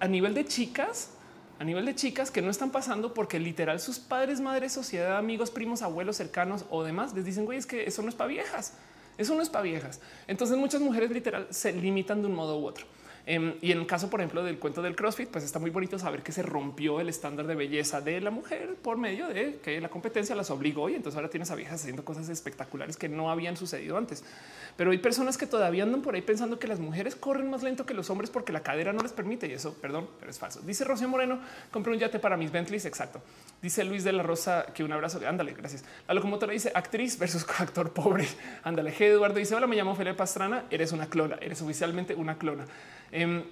a 0.00 0.08
nivel 0.08 0.34
de 0.34 0.44
chicas 0.44 1.10
a 1.58 1.64
nivel 1.64 1.86
de 1.86 1.94
chicas 1.94 2.30
que 2.30 2.42
no 2.42 2.50
están 2.50 2.70
pasando 2.70 3.14
porque 3.14 3.38
literal 3.38 3.80
sus 3.80 3.98
padres, 3.98 4.40
madres, 4.40 4.72
sociedad, 4.72 5.16
amigos, 5.16 5.50
primos, 5.50 5.82
abuelos 5.82 6.16
cercanos 6.16 6.64
o 6.70 6.84
demás 6.84 7.14
les 7.14 7.24
dicen, 7.24 7.44
güey, 7.44 7.58
es 7.58 7.66
que 7.66 7.84
eso 7.86 8.02
no 8.02 8.08
es 8.08 8.14
para 8.14 8.28
viejas. 8.28 8.74
Eso 9.18 9.34
no 9.34 9.42
es 9.42 9.48
para 9.48 9.62
viejas. 9.62 10.00
Entonces 10.26 10.58
muchas 10.58 10.80
mujeres 10.80 11.10
literal 11.10 11.46
se 11.50 11.72
limitan 11.72 12.20
de 12.20 12.28
un 12.28 12.34
modo 12.34 12.58
u 12.58 12.66
otro. 12.66 12.86
Em, 13.28 13.54
y 13.60 13.72
en 13.72 13.78
el 13.78 13.86
caso, 13.86 14.08
por 14.08 14.20
ejemplo, 14.20 14.44
del 14.44 14.60
cuento 14.60 14.82
del 14.82 14.94
CrossFit, 14.94 15.28
pues 15.28 15.42
está 15.42 15.58
muy 15.58 15.70
bonito 15.70 15.98
saber 15.98 16.22
que 16.22 16.30
se 16.30 16.42
rompió 16.42 17.00
el 17.00 17.08
estándar 17.08 17.48
de 17.48 17.56
belleza 17.56 18.00
de 18.00 18.20
la 18.20 18.30
mujer 18.30 18.76
por 18.80 18.98
medio 18.98 19.26
de 19.26 19.58
que 19.62 19.80
la 19.80 19.88
competencia 19.88 20.36
las 20.36 20.50
obligó 20.50 20.88
y 20.88 20.94
entonces 20.94 21.16
ahora 21.16 21.28
tienes 21.28 21.50
a 21.50 21.56
viejas 21.56 21.80
haciendo 21.80 22.04
cosas 22.04 22.28
espectaculares 22.28 22.96
que 22.96 23.08
no 23.08 23.28
habían 23.28 23.56
sucedido 23.56 23.96
antes. 23.96 24.22
Pero 24.76 24.92
hay 24.92 24.98
personas 24.98 25.36
que 25.36 25.46
todavía 25.46 25.82
andan 25.82 26.02
por 26.02 26.14
ahí 26.14 26.22
pensando 26.22 26.60
que 26.60 26.68
las 26.68 26.78
mujeres 26.78 27.16
corren 27.16 27.50
más 27.50 27.64
lento 27.64 27.84
que 27.84 27.94
los 27.94 28.10
hombres 28.10 28.30
porque 28.30 28.52
la 28.52 28.60
cadera 28.60 28.92
no 28.92 29.02
les 29.02 29.12
permite 29.12 29.48
y 29.48 29.52
eso, 29.52 29.74
perdón, 29.74 30.08
pero 30.20 30.30
es 30.30 30.38
falso. 30.38 30.60
Dice 30.60 30.84
Rocío 30.84 31.08
Moreno, 31.08 31.40
compré 31.72 31.92
un 31.92 31.98
yate 31.98 32.20
para 32.20 32.36
mis 32.36 32.52
Bentleys. 32.52 32.84
Exacto. 32.84 33.20
Dice 33.60 33.82
Luis 33.82 34.04
de 34.04 34.12
la 34.12 34.22
Rosa 34.22 34.66
que 34.72 34.84
un 34.84 34.92
abrazo. 34.92 35.20
Ándale, 35.26 35.52
gracias. 35.54 35.84
La 36.06 36.14
locomotora 36.14 36.52
dice 36.52 36.70
actriz 36.72 37.18
versus 37.18 37.44
actor 37.58 37.92
pobre. 37.92 38.28
Ándale. 38.62 38.94
Eduardo 38.96 39.38
dice 39.38 39.56
hola, 39.56 39.66
me 39.66 39.74
llamo 39.74 39.96
Felipe 39.96 40.14
Pastrana. 40.14 40.64
Eres 40.70 40.92
una 40.92 41.06
clona. 41.06 41.38
Eres 41.40 41.60
oficialmente 41.60 42.14
una 42.14 42.38
clona. 42.38 42.66
Em, 43.12 43.44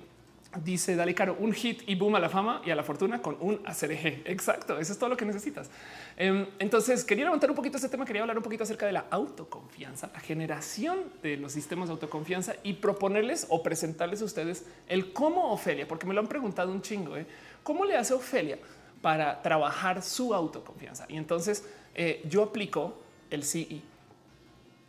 dice 0.62 0.94
Dale 0.94 1.14
Caro, 1.14 1.36
un 1.38 1.52
hit 1.52 1.82
y 1.86 1.94
boom 1.94 2.14
a 2.14 2.20
la 2.20 2.28
fama 2.28 2.62
y 2.64 2.70
a 2.70 2.76
la 2.76 2.82
fortuna 2.82 3.20
con 3.20 3.36
un 3.40 3.60
ACRG. 3.64 4.22
Exacto, 4.26 4.78
eso 4.78 4.92
es 4.92 4.98
todo 4.98 5.10
lo 5.10 5.16
que 5.16 5.24
necesitas. 5.24 5.70
Em, 6.16 6.46
entonces, 6.58 7.04
quería 7.04 7.24
levantar 7.24 7.50
un 7.50 7.56
poquito 7.56 7.76
este 7.76 7.88
tema, 7.88 8.04
quería 8.04 8.22
hablar 8.22 8.36
un 8.36 8.42
poquito 8.42 8.64
acerca 8.64 8.86
de 8.86 8.92
la 8.92 9.06
autoconfianza, 9.10 10.10
la 10.12 10.20
generación 10.20 11.00
de 11.22 11.36
los 11.36 11.52
sistemas 11.52 11.88
de 11.88 11.92
autoconfianza 11.92 12.54
y 12.62 12.74
proponerles 12.74 13.46
o 13.48 13.62
presentarles 13.62 14.22
a 14.22 14.24
ustedes 14.24 14.66
el 14.88 15.12
cómo 15.12 15.52
Ofelia, 15.52 15.88
porque 15.88 16.06
me 16.06 16.14
lo 16.14 16.20
han 16.20 16.28
preguntado 16.28 16.70
un 16.70 16.82
chingo, 16.82 17.16
¿eh? 17.16 17.26
¿cómo 17.62 17.84
le 17.84 17.96
hace 17.96 18.14
Ofelia 18.14 18.58
para 19.02 19.42
trabajar 19.42 20.02
su 20.02 20.34
autoconfianza? 20.34 21.06
Y 21.08 21.16
entonces 21.16 21.64
eh, 21.94 22.22
yo 22.28 22.42
aplico 22.42 22.98
el 23.30 23.42
CI 23.42 23.82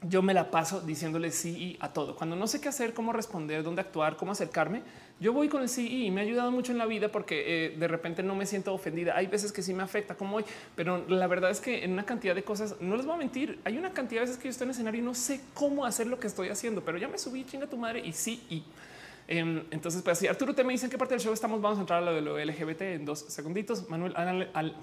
yo 0.07 0.21
me 0.21 0.33
la 0.33 0.51
paso 0.51 0.81
diciéndole 0.81 1.31
sí 1.31 1.77
a 1.79 1.93
todo. 1.93 2.15
Cuando 2.15 2.35
no 2.35 2.47
sé 2.47 2.61
qué 2.61 2.69
hacer, 2.69 2.93
cómo 2.93 3.13
responder, 3.13 3.63
dónde 3.63 3.81
actuar, 3.81 4.17
cómo 4.17 4.31
acercarme, 4.31 4.81
yo 5.19 5.31
voy 5.31 5.47
con 5.47 5.61
el 5.61 5.69
sí 5.69 6.05
y 6.05 6.11
me 6.11 6.21
ha 6.21 6.23
ayudado 6.23 6.51
mucho 6.51 6.71
en 6.71 6.77
la 6.77 6.85
vida 6.85 7.09
porque 7.09 7.43
eh, 7.65 7.75
de 7.77 7.87
repente 7.87 8.21
no 8.21 8.35
me 8.35 8.45
siento 8.45 8.73
ofendida. 8.73 9.15
Hay 9.15 9.27
veces 9.27 9.51
que 9.51 9.61
sí 9.61 9.73
me 9.73 9.83
afecta 9.83 10.15
como 10.15 10.37
hoy, 10.37 10.45
pero 10.75 11.05
la 11.07 11.27
verdad 11.27 11.51
es 11.51 11.61
que 11.61 11.83
en 11.83 11.93
una 11.93 12.05
cantidad 12.05 12.35
de 12.35 12.43
cosas, 12.43 12.75
no 12.81 12.97
les 12.97 13.05
voy 13.05 13.15
a 13.15 13.17
mentir, 13.17 13.59
hay 13.63 13.77
una 13.77 13.91
cantidad 13.93 14.21
de 14.21 14.27
veces 14.27 14.37
que 14.37 14.45
yo 14.45 14.51
estoy 14.51 14.65
en 14.65 14.71
escenario 14.71 15.01
y 15.01 15.03
no 15.03 15.15
sé 15.15 15.41
cómo 15.53 15.85
hacer 15.85 16.07
lo 16.07 16.19
que 16.19 16.27
estoy 16.27 16.49
haciendo, 16.49 16.83
pero 16.83 16.97
ya 16.97 17.07
me 17.07 17.17
subí, 17.17 17.45
chinga 17.45 17.67
tu 17.67 17.77
madre 17.77 18.01
y 18.05 18.11
sí 18.11 18.43
y. 18.49 18.63
Em, 19.27 19.63
entonces, 19.71 20.01
pues 20.03 20.17
así, 20.17 20.27
Arturo, 20.27 20.53
te 20.53 20.63
me 20.63 20.73
dicen 20.73 20.89
qué 20.89 20.97
parte 20.97 21.15
del 21.15 21.21
show 21.21 21.33
estamos. 21.33 21.59
Vamos 21.59 21.79
a 21.79 21.81
entrar 21.81 22.03
a 22.03 22.05
lo 22.05 22.13
de 22.13 22.21
lo 22.21 22.37
LGBT 22.37 22.81
en 22.81 23.05
dos 23.05 23.19
segunditos. 23.19 23.89
Manuel, 23.89 24.13
al, 24.15 24.51
al, 24.53 24.75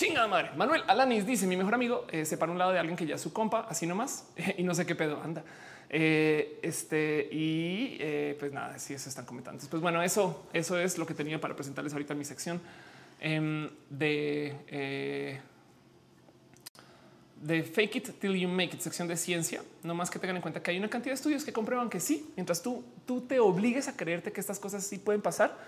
Chinga 0.00 0.26
madre. 0.26 0.50
Manuel 0.56 0.82
Alanis 0.86 1.26
dice: 1.26 1.46
Mi 1.46 1.58
mejor 1.58 1.74
amigo 1.74 2.06
eh, 2.10 2.24
se 2.24 2.38
para 2.38 2.50
un 2.50 2.56
lado 2.56 2.72
de 2.72 2.78
alguien 2.78 2.96
que 2.96 3.04
ya 3.04 3.16
es 3.16 3.20
su 3.20 3.34
compa, 3.34 3.66
así 3.68 3.86
nomás, 3.86 4.24
y 4.56 4.62
no 4.62 4.74
sé 4.74 4.86
qué 4.86 4.94
pedo 4.94 5.20
anda. 5.22 5.44
Eh, 5.90 6.58
este 6.62 7.28
y 7.30 7.98
eh, 8.00 8.34
pues 8.40 8.50
nada, 8.50 8.78
si 8.78 8.94
eso 8.94 9.10
están 9.10 9.26
comentando. 9.26 9.62
Pues 9.68 9.82
bueno, 9.82 10.02
eso, 10.02 10.46
eso 10.54 10.78
es 10.78 10.96
lo 10.96 11.04
que 11.04 11.12
tenía 11.12 11.38
para 11.38 11.54
presentarles 11.54 11.92
ahorita 11.92 12.14
en 12.14 12.18
mi 12.18 12.24
sección 12.24 12.62
em, 13.20 13.68
de 13.90 15.38
de 17.42 17.62
fake 17.62 17.96
it 17.96 18.20
till 18.20 18.34
you 18.34 18.48
make 18.48 18.74
it, 18.74 18.80
sección 18.80 19.06
de 19.06 19.18
ciencia. 19.18 19.62
No 19.82 19.94
más 19.94 20.08
que 20.08 20.18
tengan 20.18 20.36
en 20.36 20.42
cuenta 20.42 20.62
que 20.62 20.70
hay 20.70 20.78
una 20.78 20.88
cantidad 20.88 21.10
de 21.10 21.16
estudios 21.16 21.44
que 21.44 21.52
comprueban 21.52 21.90
que 21.90 22.00
sí, 22.00 22.32
mientras 22.36 22.62
tú, 22.62 22.82
tú 23.06 23.20
te 23.20 23.38
obligues 23.38 23.86
a 23.86 23.98
creerte 23.98 24.32
que 24.32 24.40
estas 24.40 24.58
cosas 24.58 24.82
sí 24.82 24.96
pueden 24.96 25.20
pasar, 25.20 25.58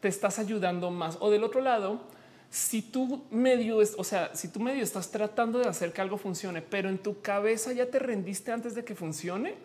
te 0.00 0.08
estás 0.08 0.40
ayudando 0.40 0.90
más. 0.90 1.18
O 1.20 1.30
del 1.30 1.44
otro 1.44 1.60
lado, 1.60 2.15
si 2.56 2.80
tú 2.80 3.22
medio 3.30 3.76
o 3.76 4.04
sea, 4.04 4.34
si 4.34 4.48
tú 4.48 4.60
medio 4.60 4.82
estás 4.82 5.10
tratando 5.10 5.58
de 5.58 5.68
hacer 5.68 5.92
que 5.92 6.00
algo 6.00 6.16
funcione, 6.16 6.62
pero 6.62 6.88
en 6.88 6.96
tu 6.96 7.20
cabeza 7.20 7.74
ya 7.74 7.90
te 7.90 7.98
rendiste 7.98 8.50
antes 8.50 8.74
de 8.74 8.82
que 8.82 8.94
funcione, 8.94 9.56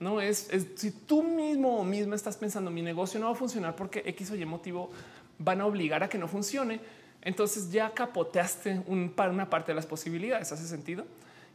no 0.00 0.20
es, 0.20 0.48
si 0.74 0.90
tú 0.90 1.22
mismo 1.22 1.78
o 1.78 1.84
misma 1.84 2.16
estás 2.16 2.36
pensando 2.36 2.68
mi 2.72 2.82
negocio 2.82 3.20
no 3.20 3.26
va 3.26 3.32
a 3.32 3.36
funcionar 3.36 3.76
porque 3.76 4.02
X 4.04 4.32
o 4.32 4.34
Y 4.34 4.44
motivo 4.46 4.90
van 5.38 5.60
a 5.60 5.66
obligar 5.66 6.02
a 6.02 6.08
que 6.08 6.18
no 6.18 6.26
funcione. 6.26 6.80
Entonces 7.22 7.70
ya 7.70 7.92
capoteaste 7.94 8.82
un, 8.88 9.14
una 9.16 9.48
parte 9.48 9.70
de 9.70 9.76
las 9.76 9.86
posibilidades. 9.86 10.50
Hace 10.50 10.66
sentido. 10.66 11.04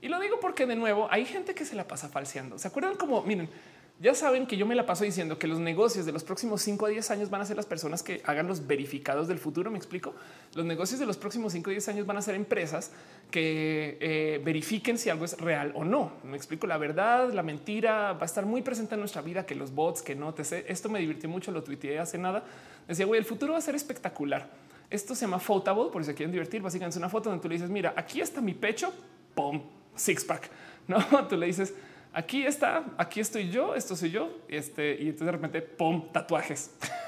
Y 0.01 0.07
lo 0.07 0.17
digo 0.21 0.39
porque 0.39 0.65
de 0.65 0.77
nuevo 0.77 1.09
hay 1.11 1.25
gente 1.25 1.53
que 1.53 1.65
se 1.65 1.75
la 1.75 1.89
pasa 1.89 2.07
falseando. 2.07 2.57
Se 2.57 2.69
acuerdan 2.69 2.95
como 2.95 3.21
miren, 3.23 3.49
ya 3.97 4.13
saben 4.13 4.45
que 4.45 4.57
yo 4.57 4.65
me 4.65 4.75
la 4.75 4.85
paso 4.85 5.05
diciendo 5.05 5.39
que 5.39 5.47
los 5.47 5.57
negocios 5.57 6.05
de 6.05 6.11
los 6.11 6.25
próximos 6.25 6.61
5 6.61 6.85
a 6.85 6.89
10 6.89 7.11
años 7.11 7.29
van 7.29 7.39
a 7.39 7.45
ser 7.45 7.55
las 7.55 7.65
personas 7.65 8.03
que 8.03 8.21
hagan 8.25 8.45
los 8.45 8.67
verificados 8.67 9.29
del 9.29 9.39
futuro. 9.39 9.71
Me 9.71 9.77
explico. 9.77 10.13
Los 10.53 10.65
negocios 10.65 10.99
de 10.99 11.05
los 11.05 11.15
próximos 11.15 11.53
5 11.53 11.69
a 11.69 11.71
10 11.71 11.87
años 11.87 12.05
van 12.05 12.17
a 12.17 12.21
ser 12.21 12.35
empresas 12.35 12.91
que 13.31 13.97
eh, 14.01 14.41
verifiquen 14.43 14.97
si 14.97 15.09
algo 15.09 15.23
es 15.23 15.39
real 15.39 15.71
o 15.75 15.85
no. 15.85 16.11
Me 16.25 16.35
explico. 16.35 16.67
La 16.67 16.77
verdad, 16.77 17.31
la 17.31 17.41
mentira 17.41 18.11
va 18.11 18.23
a 18.23 18.25
estar 18.25 18.45
muy 18.45 18.61
presente 18.61 18.95
en 18.95 18.99
nuestra 18.99 19.21
vida, 19.21 19.45
que 19.45 19.55
los 19.55 19.73
bots, 19.73 20.01
que 20.01 20.13
no 20.13 20.33
te 20.33 20.43
sé. 20.43 20.65
Esto 20.67 20.89
me 20.89 20.99
divirtió 20.99 21.29
mucho. 21.29 21.51
Lo 21.51 21.63
tuiteé 21.63 21.97
hace 21.97 22.17
nada. 22.17 22.43
Decía, 22.89 23.05
güey, 23.05 23.19
el 23.19 23.25
futuro 23.25 23.53
va 23.53 23.59
a 23.59 23.61
ser 23.61 23.75
espectacular. 23.75 24.49
Esto 24.89 25.15
se 25.15 25.21
llama 25.21 25.39
Photable, 25.39 25.89
por 25.89 26.03
si 26.03 26.07
se 26.07 26.15
quieren 26.15 26.33
divertir. 26.33 26.61
Básicamente 26.61 26.95
es 26.95 26.97
una 26.97 27.09
foto 27.09 27.29
donde 27.29 27.41
tú 27.41 27.47
le 27.47 27.55
dices, 27.55 27.69
mira, 27.69 27.93
aquí 27.95 28.19
está 28.19 28.41
mi 28.41 28.53
pecho, 28.53 28.91
pum, 29.33 29.61
six 29.95 30.25
pack. 30.25 30.49
No, 30.87 30.99
tú 31.27 31.35
le 31.35 31.47
dices, 31.47 31.73
aquí 32.15 32.45
está, 32.45 32.85
aquí 32.97 33.19
estoy 33.19 33.49
yo, 33.49 33.75
esto 33.75 33.95
soy 33.95 34.09
yo, 34.09 34.29
este, 34.47 34.95
y 34.95 35.09
entonces 35.09 35.25
de 35.25 35.31
repente, 35.31 35.61
pum, 35.61 36.11
tatuajes. 36.11 36.71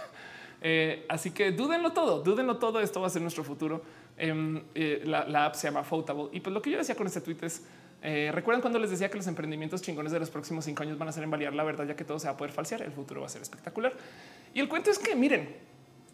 Eh, 0.59 1.05
así 1.07 1.29
que 1.29 1.51
dúdenlo 1.51 1.93
todo, 1.93 2.23
dúdenlo 2.23 2.57
todo, 2.57 2.81
esto 2.81 2.99
va 2.99 3.05
a 3.05 3.09
ser 3.11 3.21
nuestro 3.21 3.43
futuro. 3.43 3.83
Em, 4.17 4.63
eh, 4.73 5.03
la, 5.05 5.45
app 5.45 5.53
se 5.53 5.67
llama 5.67 5.83
Photable. 5.83 6.29
Y 6.31 6.39
pues 6.39 6.51
lo 6.51 6.63
que 6.63 6.71
yo 6.71 6.79
decía 6.79 6.95
con 6.95 7.05
este 7.05 7.21
tweet 7.21 7.37
es, 7.43 7.63
eh, 8.01 8.31
recuerdan 8.33 8.61
cuando 8.61 8.79
les 8.79 8.89
decía 8.89 9.07
que 9.07 9.17
los 9.17 9.27
emprendimientos 9.27 9.83
chingones 9.83 10.11
de 10.11 10.19
los 10.19 10.31
próximos 10.31 10.65
cinco 10.65 10.81
años 10.81 10.97
van 10.97 11.09
a 11.09 11.11
ser 11.11 11.23
en 11.23 11.29
validar 11.29 11.53
la 11.53 11.63
verdad, 11.63 11.85
ya 11.85 11.95
que 11.95 12.03
todo 12.03 12.17
se 12.17 12.25
va 12.25 12.33
a 12.33 12.37
poder 12.37 12.51
falsear, 12.51 12.81
el 12.81 12.91
futuro 12.91 13.21
va 13.21 13.27
a 13.27 13.29
ser 13.29 13.43
espectacular. 13.43 13.93
Y 14.55 14.59
el 14.59 14.67
cuento 14.67 14.89
es 14.89 14.97
que, 14.97 15.15
miren, 15.15 15.55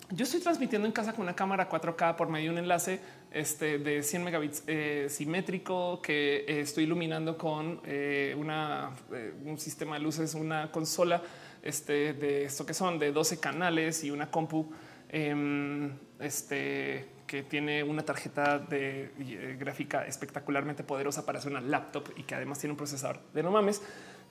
yo 0.10 0.24
estoy 0.24 0.42
transmitiendo 0.42 0.88
en 0.88 0.92
casa 0.92 1.14
con 1.14 1.24
una 1.24 1.36
cámara 1.36 1.70
4K 1.70 2.16
por 2.16 2.30
medio 2.30 2.52
de 2.52 2.58
un 2.58 2.58
enlace 2.60 3.00
este, 3.32 3.80
de 3.80 4.04
100 4.04 4.24
megabits 4.24 4.64
eh, 4.68 5.08
simétrico 5.10 6.02
que 6.02 6.46
eh, 6.48 6.60
estoy 6.62 6.84
iluminando 6.84 7.38
con 7.38 7.82
eh, 7.86 8.36
un 8.38 9.58
sistema 9.58 9.96
de 9.96 10.02
luces, 10.02 10.34
una 10.36 10.72
consola 10.72 11.22
este, 11.62 12.14
de 12.14 12.46
esto 12.46 12.66
que 12.66 12.74
son 12.74 13.00
de 13.00 13.12
12 13.12 13.40
canales 13.40 14.04
y 14.04 14.12
una 14.12 14.30
compu 14.30 14.70
em, 15.10 15.92
este, 16.20 17.08
que 17.26 17.44
tiene 17.44 17.84
una 17.84 18.04
tarjeta 18.04 18.60
de 18.60 19.56
gráfica 19.58 20.06
espectacularmente 20.06 20.84
poderosa 20.84 21.26
para 21.26 21.40
hacer 21.40 21.52
una 21.52 21.62
laptop 21.62 22.10
y 22.18 22.24
que 22.24 22.36
además 22.36 22.60
tiene 22.60 22.72
un 22.72 22.78
procesador 22.78 23.20
de 23.34 23.42
no 23.42 23.52
mames. 23.52 23.82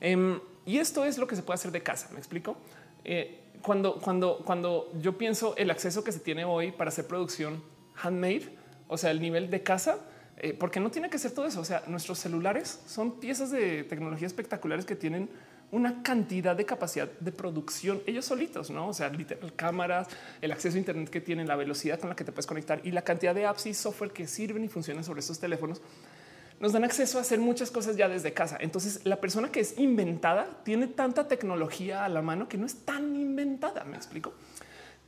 Em, 0.01 0.39
y 0.66 0.78
esto 0.78 1.05
es 1.05 1.19
lo 1.19 1.27
que 1.27 1.36
se 1.36 1.43
puede 1.43 1.55
hacer 1.55 1.70
de 1.70 1.82
casa. 1.82 2.09
Me 2.12 2.19
explico 2.19 2.57
cuando, 3.62 3.95
cuando, 3.95 4.39
cuando 4.45 4.91
yo 5.01 5.16
pienso 5.16 5.57
el 5.57 5.70
acceso 5.70 6.03
que 6.05 6.12
se 6.12 6.20
tiene 6.20 6.45
hoy 6.45 6.73
para 6.73 6.89
hacer 6.89 7.07
producción 7.07 7.62
handmade, 7.97 8.49
o 8.89 8.99
sea, 8.99 9.11
el 9.11 9.20
nivel 9.20 9.51
de 9.51 9.62
casa, 9.62 9.99
eh, 10.37 10.55
porque 10.59 10.81
no 10.81 10.91
tiene 10.91 11.09
que 11.09 11.19
ser 11.19 11.33
todo 11.33 11.47
eso. 11.47 11.61
O 11.61 11.65
sea, 11.65 11.85
nuestros 11.87 12.19
celulares 12.19 12.81
son 12.87 13.20
piezas 13.20 13.51
de 13.51 13.85
tecnología 13.85 14.27
espectaculares 14.27 14.85
que 14.85 14.97
tienen 14.97 15.31
una 15.70 16.03
cantidad 16.03 16.55
de 16.55 16.66
capacidad 16.66 17.09
de 17.20 17.33
producción 17.33 18.03
ellos 18.07 18.27
solitos, 18.27 18.70
no? 18.70 18.89
O 18.89 18.93
sea, 18.93 19.09
literal 19.09 19.55
cámaras, 19.55 20.09
el 20.43 20.53
acceso 20.53 20.77
a 20.77 20.79
Internet 20.79 21.09
que 21.09 21.23
tienen, 21.23 21.49
la 21.49 21.57
velocidad 21.57 21.99
con 21.99 22.11
la 22.11 22.16
que 22.16 22.24
te 22.24 22.33
puedes 22.33 22.47
conectar 22.47 22.81
y 22.85 22.91
la 22.91 23.03
cantidad 23.03 23.35
de 23.35 23.47
apps 23.47 23.66
y 23.66 23.74
software 23.74 24.11
que 24.11 24.27
sirven 24.27 24.65
y 24.65 24.69
funcionan 24.69 25.03
sobre 25.03 25.20
estos 25.20 25.39
teléfonos 25.39 25.81
nos 26.63 26.73
dan 26.73 26.85
acceso 26.85 27.19
a 27.19 27.23
hacer 27.23 27.41
muchas 27.41 27.73
cosas 27.73 27.97
ya 27.97 28.09
desde 28.09 28.33
casa. 28.33 28.57
Entonces, 28.61 29.01
la 29.03 29.21
persona 29.21 29.51
que 29.51 29.59
es 29.59 29.77
inventada 29.79 30.47
tiene 30.63 30.87
tanta 30.87 31.27
tecnología 31.27 32.05
a 32.05 32.09
la 32.09 32.23
mano 32.23 32.49
que 32.49 32.57
no 32.57 32.67
es 32.67 32.85
tan 32.85 33.17
inventada. 33.17 33.83
Me 33.83 33.97
explico. 33.97 34.33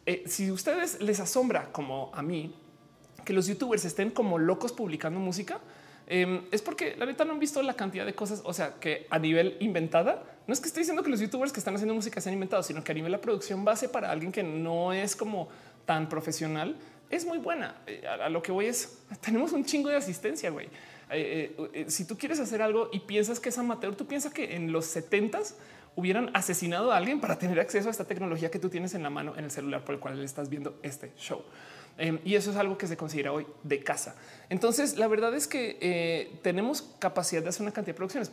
Eh, 0.05 0.25
si 0.27 0.51
ustedes 0.51 1.01
les 1.01 1.21
asombra, 1.21 1.71
como 1.71 2.11
a 2.13 2.23
mí, 2.23 2.57
que 3.25 3.33
los 3.33 3.47
youtubers 3.47 3.85
estén 3.85 4.11
como 4.11 4.37
locos 4.37 4.73
publicando 4.73 5.21
música, 5.21 5.61
em, 6.09 6.43
es 6.51 6.61
porque 6.61 6.97
la 6.97 7.07
neta 7.07 7.25
no 7.25 7.35
han 7.35 7.39
visto 7.39 7.63
la 7.63 7.75
cantidad 7.75 8.05
de 8.05 8.17
cosas. 8.17 8.43
O 8.45 8.53
sea, 8.53 8.75
que 8.81 9.07
a 9.09 9.21
nivel 9.21 9.57
inventada, 9.61 10.25
no 10.49 10.53
es 10.53 10.59
que 10.59 10.67
estoy 10.67 10.81
diciendo 10.81 11.05
que 11.05 11.11
los 11.11 11.21
youtubers 11.21 11.53
que 11.53 11.61
están 11.61 11.77
haciendo 11.77 11.95
música 11.95 12.21
se 12.21 12.31
han 12.31 12.35
inventado, 12.35 12.65
sino 12.65 12.83
que 12.83 12.91
a 12.91 12.97
nivel 12.97 13.13
la 13.13 13.21
producción 13.21 13.65
base 13.65 13.89
para 13.89 14.11
alguien 14.11 14.33
que 14.33 14.43
no 14.43 14.93
es 14.93 15.15
como 15.15 15.49
tan 15.87 16.09
profesional, 16.09 16.75
es 17.11 17.25
muy 17.25 17.39
buena. 17.39 17.77
Eh, 17.87 18.05
a, 18.09 18.29
lo 18.29 18.43
que 18.43 18.51
voy 18.51 18.67
es, 18.67 18.99
tenemos 19.21 19.53
un 19.53 19.65
chingo 19.65 19.89
de 19.89 19.97
asistencia, 19.97 20.51
güey. 20.51 20.69
Eh, 21.15 21.55
eh, 21.57 21.71
eh, 21.73 21.85
si 21.89 22.05
tú 22.05 22.19
quieres 22.19 22.41
hacer 22.41 22.63
algo 22.63 22.91
y 22.93 23.01
piensas 23.01 23.41
que 23.41 23.49
es 23.49 23.59
amateur, 23.59 23.95
tú 23.95 24.07
piensas 24.07 24.33
que 24.33 24.57
en 24.57 24.73
los 24.73 24.87
70 24.87 25.41
hubieran 25.97 26.31
asesinado 26.35 26.93
a 26.93 26.97
alguien 26.97 27.21
para 27.21 27.39
tener 27.39 27.61
acceso 27.61 27.89
a 27.89 27.91
esta 27.91 28.05
tecnología 28.05 28.51
que 28.51 28.59
tú 28.59 28.69
tienes 28.69 28.95
en 28.95 29.03
la 29.03 29.11
mano 29.11 29.35
en 29.37 29.45
el 29.45 29.51
celular 29.51 29.85
por 29.85 29.95
el 29.95 30.01
cual 30.01 30.23
estás 30.23 30.49
viendo 30.49 30.79
este 30.83 31.13
show. 31.17 31.43
Em, 31.97 32.19
y 32.25 32.35
eso 32.35 32.51
es 32.51 32.57
algo 32.57 32.77
que 32.77 32.89
se 32.89 32.97
considera 32.97 33.33
hoy 33.33 33.47
de 33.63 33.85
casa. 33.85 34.17
Entonces, 34.49 34.97
la 34.99 35.07
verdad 35.07 35.33
es 35.35 35.47
que 35.47 36.39
tenemos 36.43 36.83
capacidad 36.99 37.43
de 37.43 37.49
hacer 37.49 37.63
una 37.63 37.71
cantidad 37.71 37.95
de 37.95 37.97
producciones. 37.97 38.33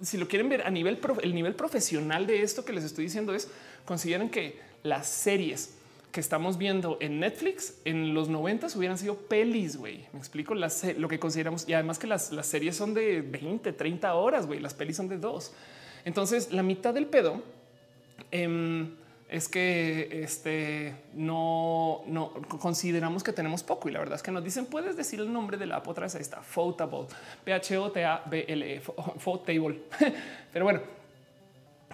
si 0.00 0.16
lo 0.18 0.28
quieren 0.28 0.48
ver 0.48 0.62
a 0.62 0.70
nivel, 0.70 1.00
el 1.22 1.34
nivel 1.34 1.54
profesional 1.54 2.26
de 2.26 2.42
esto 2.42 2.64
que 2.64 2.72
les 2.72 2.84
estoy 2.84 3.04
diciendo 3.04 3.34
es 3.34 3.48
consideren 3.84 4.30
que 4.30 4.60
las 4.84 5.08
series 5.08 5.74
que 6.14 6.20
estamos 6.20 6.58
viendo 6.58 6.96
en 7.00 7.18
Netflix 7.18 7.74
en 7.84 8.14
los 8.14 8.28
90 8.28 8.68
hubieran 8.76 8.96
sido 8.96 9.16
pelis, 9.16 9.76
güey. 9.76 10.06
Me 10.12 10.20
explico 10.20 10.54
lo 10.54 11.08
que 11.08 11.18
consideramos. 11.18 11.68
Y 11.68 11.74
además 11.74 11.98
que 11.98 12.06
las, 12.06 12.30
series 12.42 12.76
son 12.76 12.94
de 12.94 13.20
20, 13.20 13.72
30 13.72 14.14
horas, 14.14 14.46
güey. 14.46 14.60
Las 14.60 14.74
pelis 14.74 14.96
son 14.96 15.08
de 15.08 15.18
dos. 15.18 15.52
Entonces, 16.04 16.52
la 16.52 16.62
mitad 16.62 16.94
del 16.94 17.06
pedo 17.06 17.42
eh, 18.30 18.88
es 19.28 19.48
que 19.48 20.22
este 20.22 20.94
no, 21.14 22.02
no 22.06 22.32
consideramos 22.60 23.24
que 23.24 23.32
tenemos 23.32 23.64
poco. 23.64 23.88
Y 23.88 23.92
la 23.92 23.98
verdad 23.98 24.14
es 24.14 24.22
que 24.22 24.30
nos 24.30 24.44
dicen, 24.44 24.66
puedes 24.66 24.96
decir 24.96 25.18
el 25.18 25.32
nombre 25.32 25.56
de 25.56 25.66
la 25.66 25.78
app 25.78 25.88
otra 25.88 26.04
vez. 26.04 26.14
Ahí 26.14 26.22
está, 26.22 26.42
Photable, 26.42 27.08
P-H-O-T-A-B-L-E, 27.42 28.82
Photable. 29.18 29.80
Pero 30.52 30.64
bueno, 30.64 30.80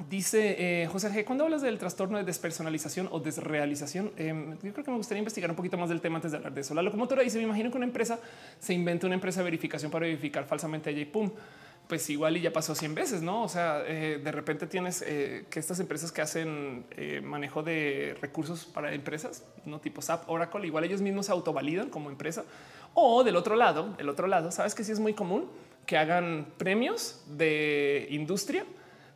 Dice 0.08 0.82
eh, 0.82 0.86
José 0.86 1.10
G. 1.10 1.24
Cuando 1.24 1.44
hablas 1.44 1.62
del 1.62 1.78
trastorno 1.78 2.18
de 2.18 2.24
despersonalización 2.24 3.08
o 3.10 3.20
desrealización, 3.20 4.12
eh, 4.16 4.56
yo 4.62 4.72
creo 4.72 4.84
que 4.84 4.90
me 4.90 4.96
gustaría 4.96 5.18
investigar 5.18 5.50
un 5.50 5.56
poquito 5.56 5.76
más 5.76 5.88
del 5.88 6.00
tema 6.00 6.16
antes 6.16 6.30
de 6.30 6.38
hablar 6.38 6.54
de 6.54 6.62
eso. 6.62 6.74
La 6.74 6.82
locomotora 6.82 7.22
dice: 7.22 7.38
Me 7.38 7.44
imagino 7.44 7.70
que 7.70 7.76
una 7.76 7.86
empresa 7.86 8.18
se 8.58 8.72
inventa 8.72 9.06
una 9.06 9.14
empresa 9.14 9.40
de 9.40 9.44
verificación 9.44 9.90
para 9.90 10.06
verificar 10.06 10.46
falsamente 10.46 10.90
a 10.90 10.92
y 10.92 11.04
pum, 11.04 11.30
pues 11.86 12.08
igual 12.08 12.36
y 12.36 12.40
ya 12.40 12.52
pasó 12.52 12.74
100 12.74 12.94
veces, 12.94 13.22
no? 13.22 13.42
O 13.42 13.48
sea, 13.48 13.82
eh, 13.86 14.20
de 14.22 14.32
repente 14.32 14.66
tienes 14.66 15.04
eh, 15.06 15.44
que 15.50 15.58
estas 15.58 15.80
empresas 15.80 16.12
que 16.12 16.22
hacen 16.22 16.86
manejo 17.22 17.62
de 17.62 18.16
recursos 18.20 18.64
para 18.64 18.94
empresas, 18.94 19.44
no 19.66 19.80
tipo 19.80 20.00
SAP, 20.00 20.28
Oracle, 20.30 20.66
igual 20.66 20.84
ellos 20.84 21.02
mismos 21.02 21.26
se 21.26 21.32
autovalidan 21.32 21.90
como 21.90 22.10
empresa. 22.10 22.44
O 22.94 23.22
del 23.22 23.36
otro 23.36 23.54
lado, 23.54 23.94
del 23.98 24.08
otro 24.08 24.26
lado, 24.26 24.50
sabes 24.50 24.74
que 24.74 24.82
sí 24.82 24.92
es 24.92 25.00
muy 25.00 25.14
común 25.14 25.48
que 25.86 25.96
hagan 25.98 26.46
premios 26.58 27.22
de 27.28 28.06
industria 28.10 28.64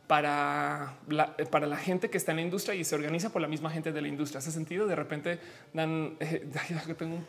para 0.07 0.97
la, 1.07 1.35
para 1.49 1.67
la 1.67 1.77
gente 1.77 2.09
que 2.09 2.17
está 2.17 2.31
en 2.31 2.37
la 2.37 2.43
industria 2.43 2.75
y 2.75 2.83
se 2.83 2.95
organiza 2.95 3.31
por 3.31 3.41
la 3.41 3.47
misma 3.47 3.69
gente 3.69 3.91
de 3.91 4.01
la 4.01 4.07
industria. 4.07 4.39
Hace 4.39 4.51
sentido. 4.51 4.87
De 4.87 4.95
repente 4.95 5.39
dan, 5.73 6.17
eh, 6.19 6.47
tengo, 6.97 7.19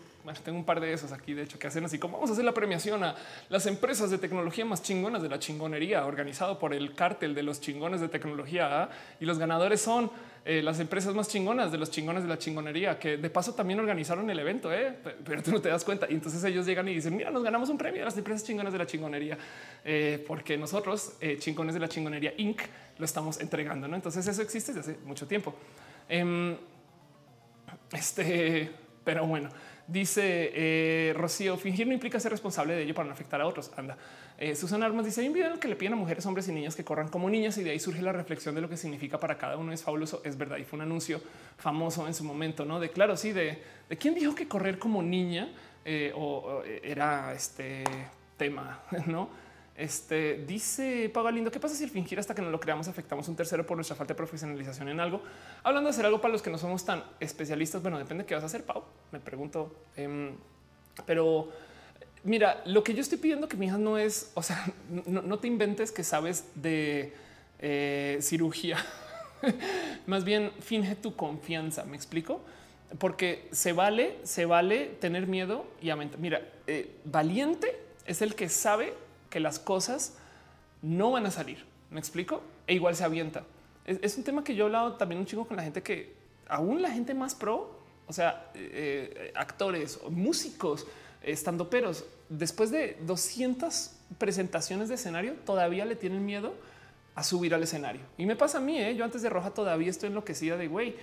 tengo 0.43 0.59
un 0.59 0.65
par 0.65 0.81
de 0.81 0.93
esos 0.93 1.13
aquí, 1.13 1.35
de 1.35 1.43
hecho, 1.43 1.59
que 1.59 1.67
hacen 1.67 1.85
así 1.85 1.99
como 1.99 2.15
vamos 2.15 2.31
a 2.31 2.33
hacer 2.35 2.45
la 2.45 2.55
premiación 2.55 3.03
a 3.05 3.15
las 3.49 3.67
empresas 3.67 4.11
de 4.11 4.19
tecnología 4.19 4.65
más 4.65 4.83
chingonas 4.83 5.23
de 5.23 5.29
la 5.29 5.39
chingonería, 5.39 6.05
organizado 6.07 6.59
por 6.59 6.75
el 6.75 6.95
cártel 6.95 7.35
de 7.35 7.43
los 7.43 7.61
chingones 7.61 8.01
de 8.01 8.09
tecnología. 8.09 8.83
¿ah? 8.83 8.91
Y 9.21 9.25
los 9.25 9.39
ganadores 9.39 9.81
son 9.81 10.11
eh, 10.45 10.63
las 10.63 10.79
empresas 10.81 11.15
más 11.15 11.29
chingonas 11.29 11.73
de 11.73 11.79
los 11.79 11.91
chingones 11.91 12.23
de 12.23 12.29
la 12.29 12.39
chingonería, 12.39 12.99
que 12.99 13.17
de 13.17 13.31
paso 13.31 13.55
también 13.55 13.81
organizaron 13.81 14.29
el 14.31 14.39
evento, 14.39 14.73
¿eh? 14.73 14.95
pero 15.25 15.43
tú 15.43 15.51
no 15.51 15.61
te 15.61 15.69
das 15.69 15.85
cuenta. 15.85 16.07
Y 16.09 16.15
entonces 16.15 16.43
ellos 16.45 16.67
llegan 16.67 16.89
y 16.89 16.95
dicen, 16.95 17.17
mira, 17.17 17.31
nos 17.31 17.43
ganamos 17.43 17.69
un 17.69 17.79
premio 17.79 18.03
a 18.03 18.05
las 18.07 18.17
empresas 18.17 18.45
chingonas 18.45 18.73
de 18.73 18.79
la 18.79 18.87
chingonería, 18.87 19.37
eh, 19.85 20.25
porque 20.27 20.57
nosotros, 20.57 21.15
chingones 21.39 21.75
de 21.75 21.81
la 21.81 21.89
chingonería 21.89 22.33
Inc., 22.37 22.63
lo 22.99 23.05
estamos 23.05 23.41
entregando. 23.41 23.89
¿no? 23.89 23.97
Entonces 23.97 24.27
eso 24.27 24.43
existe 24.43 24.73
desde 24.73 24.93
hace 24.93 25.01
mucho 25.05 25.27
tiempo. 25.27 25.55
Em, 26.09 26.57
este, 27.93 28.71
pero 29.05 29.27
bueno, 29.27 29.49
dice 29.87 31.13
Rocío, 31.17 31.57
fingir 31.57 31.87
no 31.87 31.93
implica 31.93 32.19
ser 32.21 32.33
responsable 32.33 32.75
de 32.75 32.83
ello 32.83 32.95
para 32.95 33.07
no 33.07 33.13
afectar 33.13 33.41
a 33.41 33.47
otros. 33.47 33.71
Anda. 33.77 33.97
Eh, 34.39 34.55
Armas 34.83 35.07
dice: 35.07 35.21
Hay 35.23 35.29
un 35.29 35.35
video 35.35 35.49
en 35.49 35.55
el 35.55 35.59
que 35.59 35.69
le 35.69 35.77
piden 35.77 35.95
a 35.95 35.97
mujeres, 35.97 36.27
hombres 36.27 36.49
y 36.49 36.53
niñas 36.53 36.77
que 36.77 36.85
corran 36.85 37.09
como 37.09 37.31
niñas, 37.31 37.57
y 37.59 37.63
de 37.63 37.71
ahí 37.71 37.79
surge 37.79 38.03
la 38.03 38.13
reflexión 38.13 38.55
de 38.55 38.61
lo 38.61 38.69
que 38.69 38.77
significa 38.77 39.19
para 39.19 39.39
cada 39.39 39.57
uno. 39.57 39.73
Es 39.73 39.83
fabuloso, 39.83 40.21
es 40.25 40.37
verdad. 40.37 40.59
Y 40.59 40.65
fue 40.65 40.77
un 40.79 40.83
anuncio 40.83 41.21
famoso 41.57 42.07
en 42.07 42.15
su 42.15 42.25
momento, 42.25 42.65
no 42.65 42.81
de 42.81 42.91
claro, 42.91 43.17
sí, 43.17 43.33
de, 43.33 43.63
de 43.89 43.97
quién 43.97 44.15
dijo 44.15 44.35
que 44.35 44.47
correr 44.47 44.79
como 44.79 45.03
niña 45.03 45.49
eh, 45.85 46.13
o, 46.15 46.63
era 46.83 47.33
este 47.33 47.85
tema, 48.37 48.83
no? 49.07 49.46
Este 49.77 50.45
dice 50.47 51.11
Pago 51.13 51.31
Lindo: 51.31 51.51
¿Qué 51.51 51.61
pasa 51.61 51.75
si 51.75 51.87
fingir 51.89 52.19
hasta 52.19 52.35
que 52.35 52.43
no 52.43 52.51
lo 52.51 52.59
creamos 52.59 52.89
afectamos 52.89 53.29
un 53.29 53.37
tercero 53.37 53.67
por 53.67 53.77
nuestra 53.77 53.95
falta 53.95 54.15
de 54.15 54.17
profesionalización 54.17 54.89
en 54.89 55.01
algo? 55.01 55.21
Hablando 55.63 55.89
de 55.89 55.95
hacer 55.95 56.07
algo 56.07 56.21
para 56.21 56.33
los 56.33 56.43
que 56.43 56.51
no 56.51 56.59
somos 56.59 56.85
tan 56.85 57.05
especialistas, 57.21 57.83
bueno, 57.83 57.99
depende 57.99 58.25
de 58.25 58.29
qué 58.29 58.35
vas 58.35 58.43
a 58.43 58.47
hacer, 58.47 58.65
Pau. 58.65 58.85
Me 59.13 59.21
pregunto, 59.21 59.75
em, 59.97 60.35
pero 61.05 61.51
Mira, 62.27 62.61
lo 62.65 62.83
que 62.83 62.93
yo 62.93 63.03
estoy 63.03 63.19
pidiendo 63.19 63.47
que 63.49 63.57
mi 63.57 63.67
hija 63.67 63.79
no 63.79 63.99
es, 63.99 64.33
o 64.35 64.43
sea, 64.43 64.67
no, 65.07 65.39
te 65.39 65.47
inventes 65.47 65.93
que 65.93 66.03
sabes 66.03 66.45
de 66.57 67.13
eh, 67.61 68.19
cirugía. 68.21 68.79
Más 70.07 70.25
bien 70.25 70.51
finge 70.59 70.97
tu 70.97 71.15
confianza. 71.15 71.85
Me 71.85 71.97
explico 71.97 72.41
porque 72.99 73.49
se 73.53 73.73
vale, 73.73 74.17
se 74.25 74.45
vale 74.45 74.87
tener 75.01 75.29
miedo 75.29 75.67
y 75.81 75.91
aumentar. 75.91 76.19
Mira, 76.19 76.43
eh, 76.67 76.97
valiente 77.05 77.79
es 78.07 78.23
el 78.23 78.35
que 78.35 78.49
sabe 78.49 78.95
que 79.37 79.41
las 79.41 79.59
cosas 79.59 80.15
no 80.81 81.11
van 81.11 81.27
a 81.27 81.31
salir. 81.31 81.63
Me 81.91 82.01
explico 82.01 82.41
e 82.67 82.73
igual 82.73 82.97
se 82.97 83.05
avienta. 83.05 83.45
Es, 83.85 84.17
un 84.17 84.25
tema 84.25 84.43
que 84.43 84.55
yo 84.55 84.65
he 84.65 84.67
hablado 84.69 84.95
también 84.95 85.21
un 85.21 85.27
chico 85.27 85.47
con 85.47 85.59
la 85.59 85.63
gente 85.63 85.83
que 85.83 86.15
aún 86.49 86.81
la 86.81 86.91
gente 86.91 87.13
más 87.13 87.35
pro, 87.35 87.79
o 88.07 88.15
sea, 88.15 88.51
eh, 88.55 89.33
actores 89.35 90.01
o 90.03 90.09
músicos, 90.09 90.87
estando 91.21 91.69
peros 91.69 92.07
después 92.31 92.71
de 92.71 92.97
200 93.03 93.91
presentaciones 94.17 94.89
de 94.89 94.95
escenario, 94.95 95.35
todavía 95.45 95.85
le 95.85 95.97
tienen 95.97 96.25
miedo 96.25 96.55
a 97.15 97.23
subir 97.23 97.55
al 97.55 97.63
escenario. 97.63 98.01
Y 98.17 98.25
me 98.25 98.37
pasa 98.37 98.57
a 98.57 98.63
mí, 98.63 98.81
¿eh? 98.81 98.97
yo 98.97 99.05
antes 99.05 99.21
de 99.21 99.29
Roja 99.29 99.51
todavía 99.51 99.91
estoy 99.91 100.09
enloquecida 100.09 100.57
de 100.57 100.67
güey. 100.67 100.97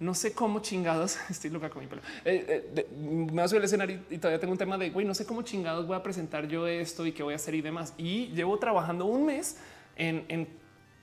No 0.00 0.14
sé 0.14 0.32
cómo 0.32 0.60
chingados 0.60 1.18
estoy 1.30 1.50
loca 1.50 1.70
con 1.70 1.82
mi 1.82 1.88
pelo. 1.88 2.02
Eh, 2.24 2.72
eh, 2.76 2.86
me 2.92 3.26
voy 3.26 3.40
a 3.40 3.44
al 3.44 3.64
escenario 3.64 4.00
y 4.10 4.18
todavía 4.18 4.38
tengo 4.38 4.52
un 4.52 4.58
tema 4.58 4.78
de 4.78 4.90
güey. 4.90 5.06
No 5.06 5.14
sé 5.14 5.26
cómo 5.26 5.42
chingados 5.42 5.86
voy 5.86 5.96
a 5.96 6.02
presentar 6.02 6.46
yo 6.46 6.66
esto 6.66 7.06
y 7.06 7.12
qué 7.12 7.22
voy 7.22 7.32
a 7.32 7.36
hacer 7.36 7.54
y 7.54 7.62
demás. 7.62 7.94
Y 7.98 8.28
llevo 8.28 8.58
trabajando 8.58 9.06
un 9.06 9.26
mes 9.26 9.58
en, 9.96 10.48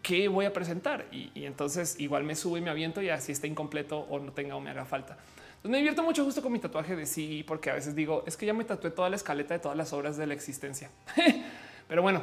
qué 0.01 0.27
voy 0.27 0.45
a 0.45 0.53
presentar. 0.53 1.07
Y, 1.11 1.31
y, 1.34 1.45
entonces 1.45 1.99
igual 1.99 2.23
me 2.23 2.35
subo 2.35 2.57
y 2.57 2.61
me 2.61 2.69
aviento 2.69 3.01
y 3.01 3.09
así 3.09 3.31
está 3.31 3.47
incompleto 3.47 3.99
o 3.99 4.19
no 4.19 4.31
tenga 4.31 4.55
o 4.55 4.61
me 4.61 4.69
haga 4.69 4.85
falta. 4.85 5.17
Me 5.63 5.77
divierto 5.77 6.03
mucho 6.03 6.23
justo 6.23 6.43
con 6.43 6.51
mi 6.51 6.59
tatuaje 6.59 6.95
de 6.95 7.07
sí, 7.07 7.43
porque 7.47 7.72
a 7.72 7.73
veces 7.73 7.95
digo 7.95 8.23
es 8.27 8.38
que 8.38 8.45
ya 8.45 8.53
me 8.53 8.63
tatué 8.65 8.91
toda 8.91 9.09
la 9.09 9.15
escaleta 9.15 9.55
de 9.55 9.59
todas 9.59 9.76
las 9.76 9.91
obras 9.93 10.15
de 10.15 10.27
la 10.27 10.35
existencia. 10.35 10.91
Pero 11.88 12.03
bueno, 12.03 12.22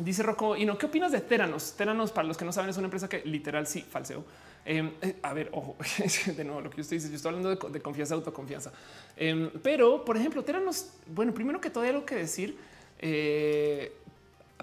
dice 0.00 0.24
Rocco 0.24 0.56
y 0.56 0.66
no, 0.66 0.76
¿qué 0.76 0.86
opinas 0.86 1.12
de 1.12 1.20
Teranos? 1.20 1.74
Teranos, 1.76 2.10
para 2.10 2.26
los 2.26 2.36
que 2.36 2.44
no 2.44 2.52
saben, 2.52 2.70
es 2.70 2.76
una 2.76 2.86
empresa 2.86 3.08
que 3.08 3.22
literal 3.24 3.68
sí 3.68 3.82
falseó. 3.82 4.24
Em, 4.66 4.92
eh, 5.02 5.16
a 5.22 5.34
ver, 5.34 5.50
ojo, 5.52 5.76
de 6.36 6.44
nuevo, 6.44 6.62
lo 6.62 6.70
que 6.70 6.80
usted 6.80 6.96
dice, 6.96 7.10
yo 7.10 7.16
estoy 7.16 7.34
hablando 7.34 7.68
de, 7.68 7.80
confianza, 7.80 8.14
autoconfianza. 8.14 8.72
Em, 9.16 9.50
pero, 9.62 10.04
por 10.04 10.16
ejemplo, 10.16 10.42
Teranos, 10.42 10.90
bueno, 11.06 11.34
primero 11.34 11.60
que 11.60 11.70
todo 11.70 11.84
hay 11.84 11.90
algo 11.90 12.06
que 12.06 12.16
decir. 12.16 12.56
Eh, 12.98 13.92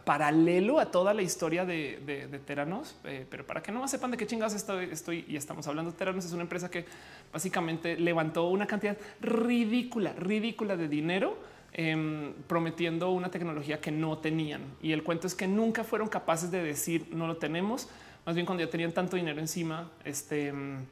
paralelo 0.03 0.79
a 0.79 0.89
toda 0.89 1.13
la 1.13 1.21
historia 1.21 1.65
de, 1.65 2.39
Teranos, 2.45 2.95
eh, 3.03 3.25
pero 3.29 3.45
para 3.45 3.61
que 3.61 3.71
no 3.71 3.87
sepan 3.87 4.11
de 4.11 4.17
qué 4.17 4.25
chingados 4.25 4.53
estoy, 4.53 4.85
estoy 4.91 5.25
y 5.27 5.35
estamos 5.35 5.67
hablando, 5.67 5.91
Teranos 5.91 6.25
es 6.25 6.31
una 6.31 6.43
empresa 6.43 6.71
que 6.71 6.85
básicamente 7.31 7.97
levantó 7.97 8.47
una 8.47 8.65
cantidad 8.65 8.97
ridícula, 9.19 10.13
ridícula 10.13 10.75
de 10.75 10.87
dinero 10.87 11.37
em, 11.73 12.33
prometiendo 12.47 13.11
una 13.11 13.29
tecnología 13.29 13.79
que 13.79 13.91
no 13.91 14.17
tenían. 14.17 14.61
Y 14.81 14.91
el 14.93 15.03
cuento 15.03 15.27
es 15.27 15.35
que 15.35 15.47
nunca 15.47 15.83
fueron 15.83 16.09
capaces 16.09 16.51
de 16.51 16.63
decir 16.63 17.07
no 17.11 17.27
lo 17.27 17.37
tenemos. 17.37 17.87
Más 18.25 18.35
bien 18.35 18.45
cuando 18.45 18.63
ya 18.63 18.69
tenían 18.69 18.91
tanto 18.91 19.15
dinero 19.15 19.39
encima, 19.39 19.89
este, 20.03 20.47
em, 20.47 20.85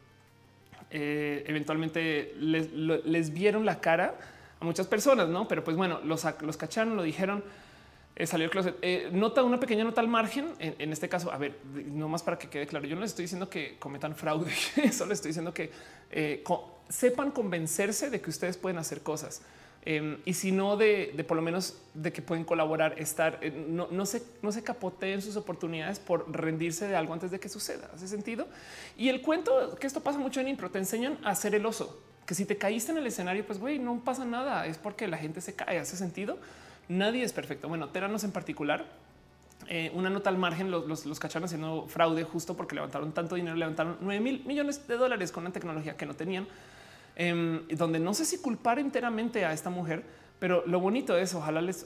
eh, 0.89 1.43
eventualmente 1.47 2.33
les, 2.39 3.33
vieron 3.33 3.65
la 3.65 3.79
cara 3.79 4.15
a 4.59 4.65
muchas 4.65 4.87
personas, 4.87 5.29
no? 5.29 5.47
Pero 5.47 5.63
pues 5.63 5.77
bueno, 5.77 5.99
los, 6.03 6.25
los 6.41 6.57
cacharon, 6.57 6.95
lo 6.95 7.03
dijeron 7.03 7.43
eh, 8.15 8.25
salió 8.25 8.45
el 8.45 8.51
closet. 8.51 8.75
Eh, 8.81 9.09
nota 9.13 9.43
una 9.43 9.59
pequeña 9.59 9.83
nota 9.83 10.01
al 10.01 10.07
margen. 10.07 10.49
En, 10.59 10.91
este 10.91 11.07
caso, 11.07 11.31
a 11.31 11.37
ver, 11.37 11.57
no 11.85 12.09
más 12.09 12.23
para 12.23 12.37
que 12.37 12.49
quede 12.49 12.67
claro. 12.67 12.85
Yo 12.85 12.95
no 12.95 13.01
les 13.01 13.11
estoy 13.11 13.23
diciendo 13.23 13.49
que 13.49 13.77
cometan 13.77 14.15
fraude, 14.15 14.51
solo 14.91 15.13
estoy 15.13 15.29
diciendo 15.29 15.53
que 15.53 15.71
sepan 16.89 17.31
convencerse 17.31 18.09
de 18.09 18.19
que 18.19 18.29
ustedes 18.29 18.57
pueden 18.57 18.79
hacer 18.79 19.01
cosas. 19.01 19.41
Em, 19.83 20.17
y 20.25 20.33
si 20.33 20.51
no, 20.51 20.75
de, 20.77 21.23
por 21.27 21.37
lo 21.37 21.43
menos 21.43 21.77
de 21.93 22.11
que 22.11 22.21
pueden 22.21 22.43
colaborar, 22.43 22.95
estar, 22.99 23.39
no, 23.67 23.87
no, 23.91 24.05
se, 24.05 24.21
no 24.41 24.51
se 24.51 24.63
capoteen 24.63 25.21
sus 25.21 25.35
oportunidades 25.35 25.99
por 25.99 26.31
rendirse 26.31 26.87
de 26.87 26.95
algo 26.95 27.13
antes 27.13 27.31
de 27.31 27.39
que 27.39 27.49
suceda. 27.49 27.89
Hace 27.93 28.07
sentido. 28.07 28.47
Y 28.97 29.09
el 29.09 29.21
cuento 29.21 29.75
que 29.79 29.87
esto 29.87 30.01
pasa 30.01 30.19
mucho 30.19 30.41
en 30.41 30.49
impro, 30.49 30.69
te 30.69 30.79
enseñan 30.79 31.17
a 31.23 31.29
hacer 31.29 31.55
el 31.55 31.65
oso, 31.65 32.01
que 32.25 32.35
si 32.35 32.45
te 32.45 32.57
caíste 32.57 32.91
en 32.91 32.97
el 32.97 33.07
escenario, 33.07 33.45
pues 33.45 33.59
güey, 33.59 33.79
no 33.79 33.99
pasa 34.03 34.25
nada. 34.25 34.67
Es 34.67 34.77
porque 34.77 35.07
la 35.07 35.17
gente 35.17 35.41
se 35.41 35.55
cae. 35.55 35.79
Hace 35.79 35.97
sentido 35.97 36.37
Nadie 36.89 37.23
es 37.23 37.33
perfecto. 37.33 37.69
Bueno, 37.69 37.89
Teranos 37.89 38.23
en 38.23 38.31
particular, 38.31 38.83
eh, 39.67 39.91
una 39.93 40.09
nota 40.09 40.31
al 40.31 40.39
margen, 40.39 40.71
los, 40.71 41.05
los, 41.05 41.19
cacharon 41.19 41.45
haciendo 41.45 41.85
fraude 41.87 42.23
justo 42.23 42.57
porque 42.57 42.73
levantaron 42.73 43.11
tanto 43.11 43.35
dinero, 43.35 43.55
levantaron 43.55 43.97
9 44.01 44.19
mil 44.19 44.43
millones 44.45 44.87
de 44.87 44.97
dólares 44.97 45.31
con 45.31 45.43
una 45.43 45.53
tecnología 45.53 45.95
que 45.95 46.07
no 46.07 46.15
tenían, 46.15 46.47
em, 47.19 47.67
donde 47.67 47.99
no 47.99 48.13
sé 48.13 48.23
si 48.23 48.37
culpar 48.37 48.79
enteramente 48.79 49.43
a 49.43 49.51
esta 49.51 49.69
mujer, 49.69 50.05
pero 50.39 50.63
lo 50.65 50.79
bonito 50.79 51.17
es, 51.17 51.35
ojalá 51.35 51.61
les 51.61 51.85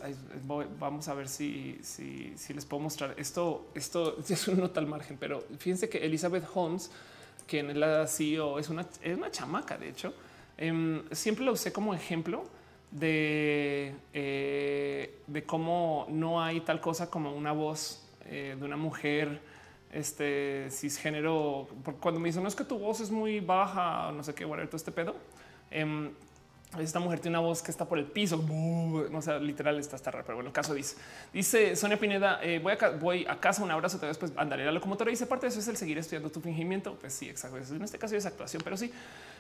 vamos 0.80 1.08
a 1.08 1.16
ver 1.16 1.28
si, 1.28 1.80
si, 1.82 2.34
si, 2.38 2.54
les 2.54 2.66
puedo 2.66 2.84
mostrar 2.84 3.16
esto. 3.18 3.68
Esto 3.74 4.16
es 4.30 4.48
una 4.48 4.62
nota 4.62 4.80
al 4.80 4.86
margen, 4.86 5.18
pero 5.20 5.44
fíjense 5.58 5.90
que 5.90 6.06
Elizabeth 6.06 6.46
Holmes, 6.54 6.92
quien 7.48 7.72
es 7.72 7.76
la 7.76 8.06
CEO, 8.06 8.60
es 8.60 8.70
una, 8.70 8.86
es 9.02 9.18
una 9.18 9.32
chamaca. 9.32 9.76
De 9.76 9.90
hecho, 9.90 10.14
em, 10.56 11.02
siempre 11.12 11.44
la 11.44 11.52
usé 11.52 11.74
como 11.74 11.96
ejemplo 11.96 12.44
de, 12.92 13.96
eh, 14.14 15.20
de 15.26 15.44
cómo 15.46 16.06
no 16.10 16.44
hay 16.44 16.62
tal 16.62 16.80
cosa 16.80 17.10
como 17.10 17.34
una 17.36 17.54
voz 17.54 18.08
eh, 18.26 18.56
de 18.58 18.64
una 18.64 18.78
mujer 18.78 19.42
este 19.94 20.68
cisgénero, 20.72 21.68
cuando 22.00 22.20
me 22.20 22.30
dicen 22.30 22.42
no 22.42 22.50
es 22.50 22.56
que 22.56 22.64
tu 22.64 22.80
voz 22.80 23.00
es 23.00 23.12
muy 23.12 23.40
baja, 23.40 24.12
no 24.12 24.24
sé 24.24 24.34
qué, 24.34 24.46
bueno, 24.46 24.66
todo 24.66 24.78
este 24.78 24.92
pedo. 24.92 25.16
Em, 25.70 26.12
esta 26.80 27.00
mujer 27.00 27.20
tiene 27.20 27.38
una 27.38 27.48
voz 27.48 27.62
que 27.62 27.70
está 27.70 27.86
por 27.86 28.00
el 28.00 28.06
piso, 28.06 28.38
no 28.38 29.22
sé, 29.22 29.40
literal 29.40 29.78
está 29.80 29.96
hasta 29.96 30.10
raro, 30.10 30.26
pero 30.26 30.38
bueno, 30.38 30.48
el 30.50 30.54
caso 30.54 30.74
dice, 30.74 30.96
dice 31.32 31.76
Sonia 31.76 32.00
Pineda, 32.00 32.40
eh, 32.42 32.60
voy, 32.60 32.74
a, 32.74 32.90
voy 32.90 33.26
a 33.30 33.40
casa, 33.40 33.64
un 33.64 33.70
abrazo, 33.70 34.00
tal 34.00 34.10
vez 34.10 34.18
pues 34.18 34.34
andaré 34.36 34.64
a 34.64 34.68
la 34.68 34.72
locomotora 34.72 35.12
dice 35.12 35.28
parte 35.28 35.46
de 35.46 35.52
eso 35.52 35.60
es 35.60 35.68
el 35.68 35.78
seguir 35.78 36.00
estudiando 36.00 36.32
tu 36.32 36.42
fingimiento. 36.42 36.98
Pues 37.00 37.14
sí, 37.14 37.30
exacto. 37.30 37.58
En 37.58 37.84
este 37.84 38.00
caso 38.00 38.16
es 38.16 38.26
actuación, 38.26 38.64
pero 38.64 38.76
sí. 38.76 38.92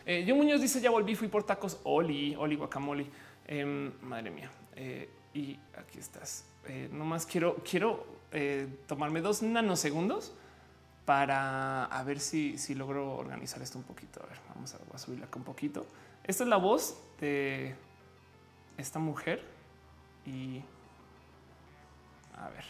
Eh, 0.06 0.24
yo 0.28 0.36
Muñoz 0.36 0.62
dice 0.62 0.80
ya 0.80 0.92
volví, 0.92 1.16
fui 1.16 1.28
por 1.28 1.44
tacos, 1.44 1.80
Oli, 1.84 2.36
Oli 2.36 2.56
guacamole. 2.56 3.08
Em, 3.48 3.92
madre 4.02 4.30
mía. 4.30 4.52
Eh, 4.76 5.10
y 5.34 5.58
aquí 5.76 5.98
estás. 5.98 6.46
Eh, 6.68 6.88
nomás 6.92 7.26
quiero, 7.26 7.56
quiero 7.68 8.14
tomarme 8.88 9.22
dos 9.22 9.44
nanosegundos 9.44 10.34
para 11.06 11.86
a 11.86 12.04
ver 12.04 12.20
si, 12.20 12.58
si 12.58 12.76
logro 12.76 13.16
organizar 13.16 13.62
esto 13.62 13.78
un 13.78 13.84
poquito. 13.84 14.22
A 14.24 14.28
ver, 14.28 14.40
vamos 14.54 14.74
a, 14.74 14.80
a 14.94 14.98
subirla 14.98 15.26
acá 15.26 15.38
un 15.38 15.46
poquito. 15.46 15.86
Esta 16.24 16.44
es 16.44 16.50
la 16.50 16.58
voz 16.58 16.98
de 17.20 17.76
esta 18.78 19.00
mujer 19.00 19.44
y 20.26 20.62
a 22.38 22.50
ver. 22.50 22.66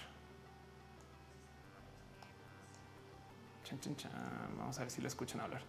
Vamos 4.57 4.77
a 4.77 4.81
ver 4.81 4.91
si 4.91 5.01
la 5.01 5.07
escuchan 5.07 5.41
hablar. 5.41 5.61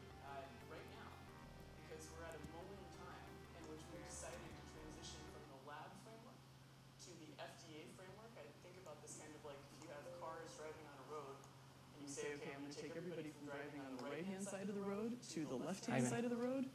To 15.81 15.87
the 15.87 15.93
left 15.93 16.03
hand 16.03 16.15
side 16.15 16.25
of 16.25 16.31
the 16.31 16.37
road, 16.37 16.67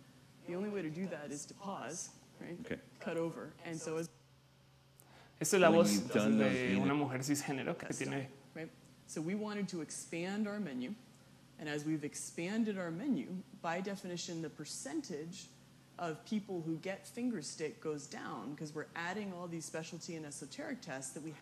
the 0.47 0.55
only 0.55 0.69
way 0.69 0.81
to 0.81 0.89
do 0.89 1.07
that 1.07 1.31
is 1.31 1.45
to 1.45 1.53
pause, 1.53 2.09
right? 2.39 2.57
Okay. 2.65 2.81
Cut 2.99 3.17
over. 3.17 3.53
And 3.65 3.79
so 3.79 3.97
as 3.97 4.09
Esta 5.41 5.55
es 5.55 5.61
la 5.61 5.69
voz 5.69 5.99
de 5.99 6.75
una 6.75 6.93
mujer 6.93 7.19
cisgénero 7.19 7.77
que 7.77 7.87
tiene. 7.93 8.27
Right. 8.53 8.69
So 9.07 9.21
we 9.21 9.35
wanted 9.35 9.69
to 9.69 9.81
expand 9.81 10.47
our 10.47 10.59
menu. 10.59 10.93
And 11.59 11.67
as 11.67 11.85
we've 11.85 12.03
expanded 12.03 12.77
our 12.77 12.91
menu, 12.91 13.27
by 13.61 13.81
definition, 13.81 14.41
the 14.41 14.49
percentage 14.49 15.47
of 15.97 16.23
people 16.25 16.63
who 16.65 16.77
get 16.77 17.05
finger 17.05 17.41
stick 17.41 17.81
goes 17.81 18.07
down 18.07 18.51
because 18.51 18.73
we're 18.73 18.87
adding 18.95 19.33
all 19.33 19.47
these 19.47 19.65
specialty 19.65 20.15
and 20.15 20.25
esoteric 20.25 20.81
tests 20.81 21.11
that 21.11 21.23
we 21.23 21.33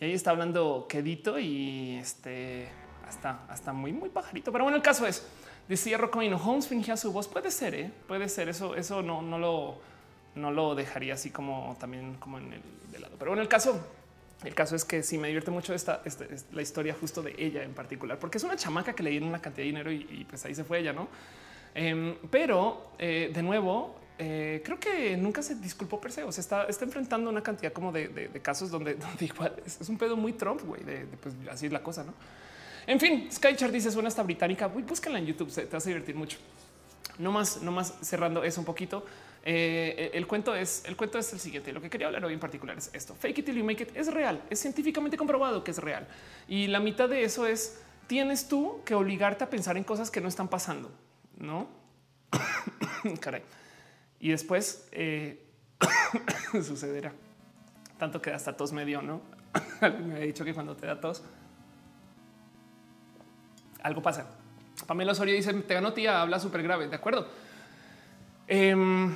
Y 0.00 0.06
ahí 0.06 0.14
está 0.14 0.30
hablando 0.30 0.86
quedito 0.88 1.40
y 1.40 1.98
este 2.00 2.68
hasta, 3.04 3.40
hasta 3.48 3.72
muy, 3.72 3.92
muy 3.92 4.10
pajarito. 4.10 4.52
Pero 4.52 4.64
bueno, 4.64 4.76
el 4.76 4.82
caso 4.82 5.06
es, 5.06 5.24
Decía 5.68 5.98
Rocamino, 5.98 6.36
Holmes 6.36 6.66
fingía 6.66 6.96
su 6.96 7.12
voz. 7.12 7.28
Puede 7.28 7.50
ser, 7.50 7.74
¿eh? 7.74 7.90
puede 8.06 8.28
ser. 8.28 8.48
Eso, 8.48 8.74
eso 8.74 9.02
no, 9.02 9.20
no 9.20 9.38
lo, 9.38 9.78
no 10.34 10.50
lo 10.50 10.74
dejaría 10.74 11.14
así 11.14 11.30
como 11.30 11.76
también 11.78 12.14
como 12.14 12.38
en 12.38 12.54
el 12.54 12.62
de 12.90 12.98
lado. 13.00 13.16
Pero 13.18 13.32
bueno, 13.32 13.42
el 13.42 13.48
caso, 13.48 13.78
el 14.44 14.54
caso 14.54 14.76
es 14.76 14.84
que 14.84 15.02
sí 15.02 15.18
me 15.18 15.28
divierte 15.28 15.50
mucho 15.50 15.74
esta, 15.74 16.02
la 16.52 16.62
historia 16.62 16.94
justo 16.98 17.22
de 17.22 17.34
ella 17.36 17.62
en 17.62 17.74
particular, 17.74 18.18
porque 18.18 18.38
es 18.38 18.44
una 18.44 18.56
chamaca 18.56 18.94
que 18.94 19.02
le 19.02 19.10
dieron 19.10 19.28
una 19.28 19.40
cantidad 19.42 19.64
de 19.64 19.66
dinero 19.66 19.92
y, 19.92 20.26
pues 20.28 20.44
ahí 20.44 20.54
se 20.54 20.64
fue 20.64 20.78
ella, 20.78 20.92
no? 20.92 21.08
Em, 21.74 22.16
pero 22.30 22.92
eh, 22.98 23.30
de 23.32 23.42
nuevo, 23.42 23.96
eh, 24.18 24.62
creo 24.64 24.80
que 24.80 25.16
nunca 25.16 25.42
se 25.42 25.54
disculpó 25.54 26.00
per 26.00 26.12
se. 26.12 26.24
O 26.24 26.32
sea, 26.32 26.40
está, 26.40 26.64
está 26.64 26.84
enfrentando 26.84 27.30
una 27.30 27.42
cantidad 27.42 27.72
como 27.72 27.92
de, 27.92 28.30
casos 28.42 28.70
donde, 28.70 28.96
igual 29.20 29.54
es, 29.64 29.88
un 29.88 29.98
pedo 29.98 30.16
muy 30.16 30.32
Trump, 30.32 30.62
güey, 30.62 30.82
de, 30.82 31.06
pues 31.20 31.34
así 31.50 31.66
es 31.66 31.72
la 31.72 31.82
cosa, 31.82 32.04
no? 32.04 32.14
En 32.88 32.98
fin, 32.98 33.28
Skychart 33.30 33.70
dice 33.70 33.92
suena 33.92 34.08
hasta 34.08 34.22
británica. 34.22 34.66
Uy, 34.74 34.82
búscala 34.82 35.18
en 35.18 35.26
YouTube, 35.26 35.52
te 35.52 35.66
vas 35.66 35.84
a 35.84 35.90
divertir 35.90 36.14
mucho. 36.14 36.38
No 37.18 37.30
más, 37.30 37.60
no 37.60 37.70
más 37.70 37.98
cerrando 38.00 38.42
eso 38.42 38.62
un 38.62 38.64
poquito. 38.64 39.04
Eh, 39.44 40.10
el 40.14 40.26
cuento 40.26 40.54
es 40.54 40.84
el 40.86 40.96
cuento 40.96 41.18
es 41.18 41.30
el 41.34 41.38
siguiente. 41.38 41.70
Lo 41.74 41.82
que 41.82 41.90
quería 41.90 42.06
hablar 42.06 42.24
hoy 42.24 42.32
en 42.32 42.40
particular 42.40 42.78
es 42.78 42.88
esto. 42.94 43.14
Fake 43.14 43.40
it 43.40 43.44
till 43.44 43.56
you 43.56 43.62
make 43.62 43.82
it 43.82 43.94
es 43.94 44.10
real, 44.10 44.42
es 44.48 44.60
científicamente 44.60 45.18
comprobado 45.18 45.62
que 45.62 45.70
es 45.70 45.78
real. 45.78 46.08
Y 46.48 46.68
la 46.68 46.80
mitad 46.80 47.10
de 47.10 47.24
eso 47.24 47.46
es 47.46 47.78
tienes 48.06 48.48
tú 48.48 48.80
que 48.86 48.94
obligarte 48.94 49.44
a 49.44 49.50
pensar 49.50 49.76
en 49.76 49.84
cosas 49.84 50.10
que 50.10 50.22
no 50.22 50.28
están 50.28 50.48
pasando, 50.48 50.90
no? 51.36 51.68
Caray. 53.20 53.42
Y 54.18 54.30
después 54.30 54.88
eh, 54.92 55.44
sucederá. 56.52 57.12
Tanto 57.98 58.22
que 58.22 58.30
hasta 58.30 58.56
tos 58.56 58.72
me 58.72 58.86
dio, 58.86 59.02
no? 59.02 59.20
me 60.06 60.14
ha 60.14 60.20
dicho 60.20 60.42
que 60.42 60.54
cuando 60.54 60.74
te 60.74 60.86
da 60.86 60.98
tos 60.98 61.22
algo 63.82 64.02
pasa. 64.02 64.26
Pamela 64.86 65.12
Osorio 65.12 65.34
dice: 65.34 65.52
Te 65.54 65.74
ganó 65.74 65.92
tía, 65.92 66.20
habla 66.20 66.38
súper 66.38 66.62
grave. 66.62 66.88
De 66.88 66.96
acuerdo. 66.96 67.28
Em, 68.46 69.14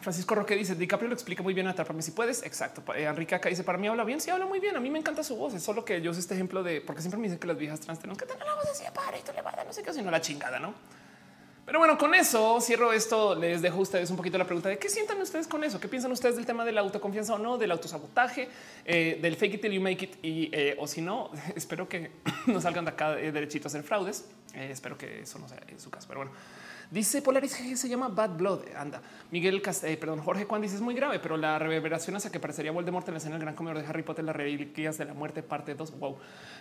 Francisco 0.00 0.34
Roque 0.34 0.54
dice: 0.54 0.74
DiCaprio 0.74 1.08
lo 1.08 1.14
explica 1.14 1.42
muy 1.42 1.54
bien. 1.54 1.66
Atrápame 1.66 2.02
si 2.02 2.10
puedes. 2.10 2.42
Exacto. 2.42 2.82
Eh, 2.94 3.04
Enrique 3.04 3.34
acá 3.34 3.48
dice: 3.48 3.64
Para 3.64 3.78
mí 3.78 3.86
habla 3.86 4.04
bien. 4.04 4.20
Sí, 4.20 4.30
habla 4.30 4.46
muy 4.46 4.60
bien. 4.60 4.76
A 4.76 4.80
mí 4.80 4.90
me 4.90 4.98
encanta 4.98 5.22
su 5.22 5.36
voz. 5.36 5.54
Es 5.54 5.62
solo 5.62 5.84
que 5.84 6.00
yo 6.00 6.10
uso 6.10 6.20
este 6.20 6.34
ejemplo 6.34 6.62
de 6.62 6.80
porque 6.80 7.00
siempre 7.00 7.18
me 7.18 7.24
dicen 7.26 7.38
que 7.38 7.46
las 7.46 7.56
viejas 7.56 7.80
trans 7.80 7.98
tenemos 7.98 8.18
que 8.18 8.26
tener 8.26 8.44
la 8.44 8.54
voz 8.54 8.66
así 8.70 8.84
para 8.94 9.16
esto 9.16 9.32
le 9.32 9.42
va 9.42 9.50
a 9.52 9.56
dar 9.56 9.66
no 9.66 9.72
sé 9.72 9.82
qué, 9.82 9.92
sino 9.92 10.10
la 10.10 10.20
chingada, 10.20 10.58
no? 10.58 10.74
Pero 11.66 11.80
bueno, 11.80 11.98
con 11.98 12.14
eso 12.14 12.60
cierro 12.60 12.92
esto. 12.92 13.34
Les 13.34 13.60
dejo 13.60 13.78
a 13.78 13.80
ustedes 13.80 14.08
un 14.08 14.16
poquito 14.16 14.38
la 14.38 14.44
pregunta 14.44 14.68
de 14.68 14.78
qué 14.78 14.88
sientan 14.88 15.20
ustedes 15.20 15.48
con 15.48 15.64
eso, 15.64 15.80
qué 15.80 15.88
piensan 15.88 16.12
ustedes 16.12 16.36
del 16.36 16.46
tema 16.46 16.64
de 16.64 16.70
la 16.70 16.80
autoconfianza 16.80 17.34
o 17.34 17.38
no, 17.38 17.58
del 17.58 17.72
autosabotaje, 17.72 18.48
eh, 18.84 19.18
del 19.20 19.34
fake 19.34 19.54
it 19.54 19.62
till 19.62 19.72
you 19.72 19.80
make 19.80 20.04
it. 20.04 20.16
Y 20.22 20.48
eh, 20.52 20.76
o 20.78 20.86
si 20.86 21.00
no, 21.00 21.32
espero 21.56 21.88
que 21.88 22.12
no 22.46 22.60
salgan 22.60 22.84
de 22.84 22.92
acá 22.92 23.18
eh, 23.18 23.32
derechitos 23.32 23.74
en 23.74 23.82
fraudes. 23.82 24.26
espero 24.54 24.96
que 24.96 25.22
eso 25.22 25.40
no 25.40 25.48
sea 25.48 25.60
en 25.66 25.80
su 25.80 25.90
caso. 25.90 26.06
Pero 26.06 26.20
bueno, 26.20 26.32
dice 26.92 27.20
Polaris 27.20 27.56
que 27.56 27.76
se 27.76 27.88
llama 27.88 28.10
Bad 28.10 28.36
Blood. 28.36 28.60
Anda, 28.76 29.02
Miguel 29.32 29.60
perdón, 29.60 30.20
Jorge 30.20 30.44
Juan 30.44 30.62
dice 30.62 30.76
es 30.76 30.80
muy 30.80 30.94
grave, 30.94 31.18
pero 31.18 31.36
la 31.36 31.58
reverberación 31.58 32.14
hacia 32.14 32.30
que 32.30 32.38
parecería 32.38 32.70
Voldemort 32.70 33.08
en 33.08 33.14
la 33.14 33.18
escena 33.18 33.34
del 33.34 33.42
gran 33.42 33.56
comedor 33.56 33.82
de 33.82 33.88
Harry 33.88 34.04
Potter, 34.04 34.24
las 34.24 34.36
reliquias 34.36 34.98
de 34.98 35.04
la 35.04 35.14
muerte, 35.14 35.42
parte 35.42 35.74
2. 35.74 35.98
Wow. 35.98 36.16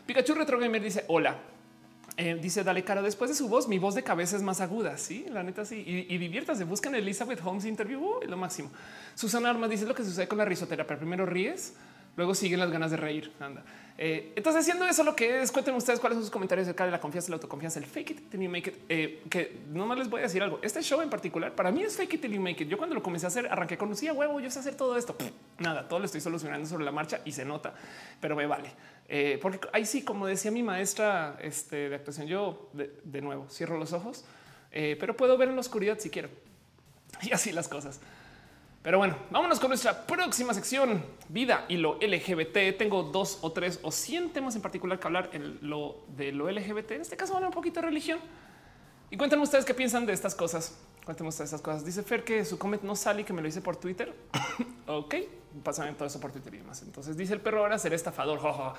Pikachu 0.07 0.34
Retro 0.34 0.57
Gamer 0.57 0.82
dice 0.82 1.06
hola. 1.10 1.38
Eh, 2.18 2.40
dice 2.42 2.64
dale 2.64 2.84
cara 2.86 3.02
después 3.02 3.30
de 3.30 3.36
su 3.36 3.50
voz, 3.50 3.68
mi 3.68 3.78
voz 3.78 3.94
de 3.94 4.04
cabeza 4.04 4.38
es 4.38 4.42
más 4.42 4.62
aguda. 4.62 4.98
Sí, 4.98 5.26
la 5.30 5.44
neta, 5.44 5.66
sí. 5.66 5.84
Y, 5.86 6.14
y 6.14 6.18
diviértase. 6.18 6.64
Buscan 6.64 6.96
Elizabeth 6.96 7.42
Holmes 7.44 7.66
interview. 7.66 8.02
Uh, 8.02 8.26
lo 8.28 8.38
máximo. 8.38 8.72
Susana 9.16 9.50
Armas 9.50 9.70
dice 9.70 9.86
lo 9.86 9.94
que 9.94 10.04
sucede 10.04 10.28
con 10.28 10.38
la 10.38 10.46
risoterapia. 10.46 10.98
Primero 10.98 11.26
ríes, 11.26 11.74
luego 12.16 12.36
siguen 12.36 12.60
las 12.60 12.72
ganas 12.72 12.92
de 12.92 12.98
reír. 12.98 13.32
Anda. 13.40 13.64
Eh, 13.98 14.34
entonces, 14.36 14.66
siendo 14.66 14.86
eso 14.86 15.04
lo 15.04 15.16
que 15.16 15.42
es, 15.42 15.52
cuéntenme 15.52 15.78
ustedes 15.78 16.00
cuáles 16.02 16.18
son 16.18 16.24
sus 16.24 16.32
comentarios 16.32 16.68
acerca 16.68 16.86
de 16.86 16.92
la 16.92 17.00
confianza, 17.00 17.30
la 17.30 17.36
autoconfianza, 17.36 17.80
el 17.80 17.86
fake 17.86 18.12
it 18.12 18.30
till 18.30 18.42
you 18.42 18.50
make 18.50 18.70
it. 18.70 18.76
Eh, 18.90 19.24
que 19.30 19.60
no 19.70 19.86
más 19.86 19.98
les 19.98 20.10
voy 20.10 20.20
a 20.20 20.24
decir 20.24 20.44
algo. 20.44 20.60
Este 20.62 20.82
show 20.82 21.02
en 21.02 21.10
particular 21.10 21.56
para 21.56 21.72
mí 21.72 21.84
es 21.84 21.96
fake 21.96 22.16
it 22.16 22.22
till 22.22 22.34
you 22.34 22.42
make 22.42 22.62
it. 22.62 22.70
Yo 22.70 22.78
cuando 22.78 22.94
lo 22.94 23.02
comencé 23.02 23.26
a 23.26 23.30
hacer, 23.30 23.48
arranqué 23.48 23.78
con 23.78 23.90
Lucía 23.90 24.12
huevo. 24.12 24.40
Yo 24.42 24.52
sé 24.52 24.60
hacer 24.60 24.76
todo 24.76 24.98
esto. 24.98 25.16
Nada, 25.60 25.88
todo 25.88 26.00
lo 26.00 26.06
estoy 26.06 26.20
solucionando 26.20 26.68
sobre 26.68 26.84
la 26.84 26.92
marcha 26.92 27.22
y 27.24 27.32
se 27.32 27.46
nota, 27.46 27.74
pero 28.20 28.36
me 28.36 28.46
vale. 28.46 28.72
Eh, 29.08 29.40
porque 29.42 29.60
ahí 29.72 29.86
sí, 29.86 30.04
como 30.04 30.28
decía 30.28 30.52
mi 30.52 30.64
maestra 30.64 31.38
este, 31.42 31.90
de 31.90 31.96
actuación, 31.96 32.28
yo 32.28 32.70
de, 32.74 33.22
nuevo 33.22 33.48
cierro 33.50 33.78
los 33.78 33.94
ojos, 33.94 34.26
eh, 34.72 34.98
pero 35.00 35.16
puedo 35.16 35.38
ver 35.38 35.50
en 35.50 35.56
la 35.56 35.62
oscuridad 35.62 36.00
si 36.00 36.10
quiero. 36.10 36.30
Y 37.22 37.32
así 37.32 37.54
las 37.54 37.70
cosas. 37.70 38.02
Pero 38.86 38.99
bueno, 38.99 39.18
vámonos 39.32 39.60
con 39.60 39.70
nuestra 39.70 40.06
próxima 40.06 40.53
sección, 40.53 41.03
vida 41.28 41.66
y 41.68 41.78
lo 41.78 41.95
LGBT. 41.95 42.78
Tengo 42.78 43.02
dos 43.02 43.40
o 43.41 43.52
tres 43.52 43.80
o 43.82 43.91
cien 43.91 44.32
temas 44.32 44.56
en 44.56 44.62
particular 44.62 44.99
que 44.99 45.07
hablar 45.07 45.32
en 45.34 45.57
lo 45.68 46.03
de 46.16 46.32
lo 46.32 46.52
LGBT. 46.52 46.91
En 46.91 47.02
este 47.02 47.18
caso, 47.18 47.34
hablar 47.34 47.49
un 47.49 47.56
poquito 47.56 47.82
de 47.82 47.88
religión. 47.88 48.20
Y 49.10 49.18
cuéntenme 49.18 49.41
ustedes 49.44 49.66
qué 49.66 49.74
piensan 49.74 50.06
de 50.06 50.14
estas 50.14 50.36
cosas. 50.36 50.78
Cuéntenme 51.03 51.30
ustedes 51.30 51.48
estas 51.48 51.64
cosas. 51.64 51.84
Dice 51.84 52.03
Fer 52.03 52.24
que 52.24 52.45
su 52.45 52.60
comment 52.60 52.84
no 52.84 52.95
sale 52.95 53.22
y 53.22 53.24
que 53.24 53.34
me 53.34 53.41
lo 53.41 53.48
hice 53.48 53.60
por 53.60 53.76
Twitter. 53.76 54.14
ok, 54.86 55.16
pasan 55.64 55.95
todo 55.95 56.07
eso 56.07 56.20
por 56.20 56.32
Twitter 56.32 56.53
y 56.53 56.57
demás. 56.60 56.84
Entonces 56.84 57.18
dice 57.18 57.34
el 57.34 57.41
perro 57.41 57.62
ahora 57.62 57.80
ser 57.80 57.91
estafador. 57.91 58.40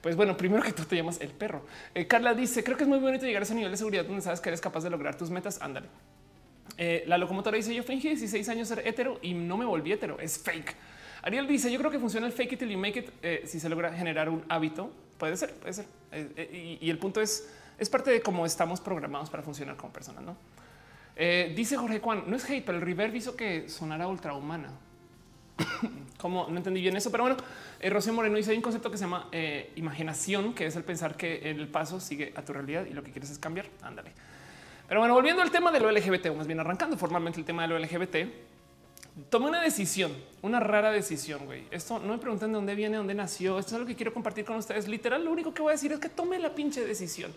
Pues 0.00 0.16
bueno, 0.16 0.38
primero 0.38 0.62
que 0.62 0.72
tú 0.72 0.84
te 0.84 0.96
llamas 0.96 1.20
el 1.20 1.32
perro. 1.32 1.66
Eh, 1.94 2.06
Carla 2.06 2.32
dice 2.32 2.64
creo 2.64 2.78
que 2.78 2.84
es 2.84 2.88
muy 2.88 2.98
bonito 2.98 3.26
llegar 3.26 3.42
a 3.42 3.44
ese 3.44 3.54
nivel 3.54 3.70
de 3.72 3.76
seguridad 3.76 4.06
donde 4.06 4.22
sabes 4.22 4.40
que 4.40 4.48
eres 4.48 4.62
capaz 4.62 4.84
de 4.84 4.88
lograr 4.88 5.18
tus 5.18 5.28
metas. 5.28 5.60
Ándale. 5.60 5.90
Eh, 6.76 7.04
la 7.06 7.18
locomotora 7.18 7.56
dice 7.56 7.74
yo 7.74 7.82
fingí 7.82 8.08
16 8.08 8.48
años 8.48 8.68
ser 8.68 8.86
hetero 8.86 9.18
y 9.22 9.34
no 9.34 9.56
me 9.56 9.64
volví 9.64 9.92
hetero. 9.92 10.18
Es 10.18 10.38
fake. 10.38 10.74
Ariel 11.22 11.46
dice 11.46 11.70
yo 11.70 11.78
creo 11.78 11.90
que 11.90 11.98
funciona 11.98 12.26
el 12.26 12.32
fake 12.32 12.52
it 12.52 12.58
till 12.58 12.70
you 12.70 12.78
make 12.78 12.98
it. 12.98 13.10
Eh, 13.22 13.42
si 13.46 13.60
se 13.60 13.68
logra 13.68 13.92
generar 13.92 14.28
un 14.28 14.44
hábito, 14.48 14.90
puede 15.18 15.36
ser, 15.36 15.52
puede 15.54 15.74
ser. 15.74 15.86
Y, 16.52 16.78
y 16.80 16.90
el 16.90 16.98
punto 16.98 17.20
es 17.20 17.50
es 17.80 17.88
parte 17.88 18.10
de 18.10 18.20
cómo 18.20 18.44
estamos 18.44 18.80
programados 18.80 19.30
para 19.30 19.42
funcionar 19.42 19.74
como 19.76 19.92
personas. 19.92 20.22
No 20.22 20.36
eh, 21.16 21.52
dice 21.56 21.76
Jorge 21.76 21.98
Juan, 21.98 22.24
no 22.26 22.36
es 22.36 22.48
hate, 22.48 22.64
pero 22.64 22.78
el 22.78 22.84
reverb 22.84 23.14
hizo 23.14 23.34
que 23.34 23.68
sonara 23.68 24.06
ultrahumana. 24.06 24.70
como 26.18 26.46
no 26.48 26.56
entendí 26.56 26.80
bien 26.80 26.96
eso, 26.96 27.10
pero 27.10 27.24
bueno, 27.24 27.38
eh, 27.80 27.90
Rocío 27.90 28.12
Moreno 28.12 28.36
dice 28.36 28.50
hay 28.50 28.56
un 28.56 28.62
concepto 28.62 28.90
que 28.90 28.96
se 28.96 29.04
llama 29.04 29.28
eh, 29.32 29.72
imaginación, 29.76 30.54
que 30.54 30.66
es 30.66 30.76
el 30.76 30.84
pensar 30.84 31.16
que 31.16 31.50
el 31.50 31.68
paso 31.68 32.00
sigue 32.00 32.32
a 32.36 32.42
tu 32.42 32.52
realidad 32.52 32.86
y 32.86 32.92
lo 32.92 33.02
que 33.02 33.10
quieres 33.10 33.30
es 33.30 33.38
cambiar. 33.38 33.66
Ándale. 33.82 34.12
Pero 34.90 35.02
bueno, 35.02 35.14
volviendo 35.14 35.40
al 35.40 35.52
tema 35.52 35.70
de 35.70 35.78
lo 35.78 35.88
LGBT, 35.88 36.30
o 36.30 36.34
más 36.34 36.48
bien 36.48 36.58
arrancando 36.58 36.96
formalmente 36.96 37.38
el 37.38 37.46
tema 37.46 37.62
de 37.62 37.68
lo 37.68 37.78
LGBT, 37.78 38.28
tomé 39.28 39.46
una 39.46 39.62
decisión, 39.62 40.10
una 40.42 40.58
rara 40.58 40.90
decisión, 40.90 41.46
güey. 41.46 41.62
Esto 41.70 42.00
no 42.00 42.14
me 42.14 42.18
preguntan 42.18 42.50
de 42.50 42.56
dónde 42.56 42.74
viene, 42.74 42.96
dónde 42.96 43.14
nació. 43.14 43.60
Esto 43.60 43.68
es 43.68 43.74
algo 43.74 43.86
que 43.86 43.94
quiero 43.94 44.12
compartir 44.12 44.44
con 44.44 44.56
ustedes. 44.56 44.88
Literal, 44.88 45.24
lo 45.24 45.30
único 45.30 45.54
que 45.54 45.62
voy 45.62 45.70
a 45.70 45.74
decir 45.74 45.92
es 45.92 46.00
que 46.00 46.08
tome 46.08 46.40
la 46.40 46.56
pinche 46.56 46.84
decisión. 46.84 47.32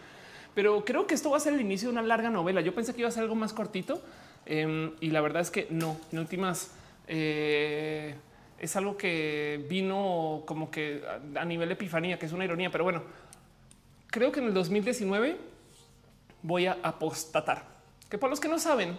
Pero 0.55 0.83
creo 0.83 1.05
que 1.05 1.13
esto 1.13 1.29
va 1.29 1.37
a 1.37 1.39
ser 1.39 1.53
el 1.53 1.61
inicio 1.61 1.89
de 1.89 1.91
una 1.91 2.01
larga 2.01 2.31
novela. 2.31 2.59
Yo 2.61 2.73
pensé 2.73 2.91
que 2.91 3.01
iba 3.01 3.09
a 3.09 3.11
ser 3.11 3.21
algo 3.21 3.35
más 3.35 3.53
cortito 3.53 4.01
em, 4.47 4.93
y 4.99 5.11
la 5.11 5.21
verdad 5.21 5.43
es 5.43 5.51
que 5.51 5.67
no. 5.69 5.97
En 6.11 6.17
últimas, 6.17 6.71
eh, 7.07 8.15
es 8.57 8.75
algo 8.75 8.97
que 8.97 9.63
vino 9.69 10.41
como 10.47 10.71
que 10.71 11.03
a 11.35 11.45
nivel 11.45 11.69
de 11.69 11.73
epifanía, 11.75 12.17
que 12.17 12.25
es 12.25 12.31
una 12.31 12.45
ironía, 12.45 12.71
pero 12.71 12.83
bueno, 12.83 13.03
creo 14.07 14.31
que 14.31 14.39
en 14.39 14.47
el 14.47 14.55
2019 14.55 15.52
voy 16.43 16.67
a 16.67 16.77
apostatar. 16.83 17.65
Que 18.09 18.19
por 18.19 18.29
los 18.29 18.39
que 18.39 18.47
no 18.47 18.59
saben, 18.59 18.97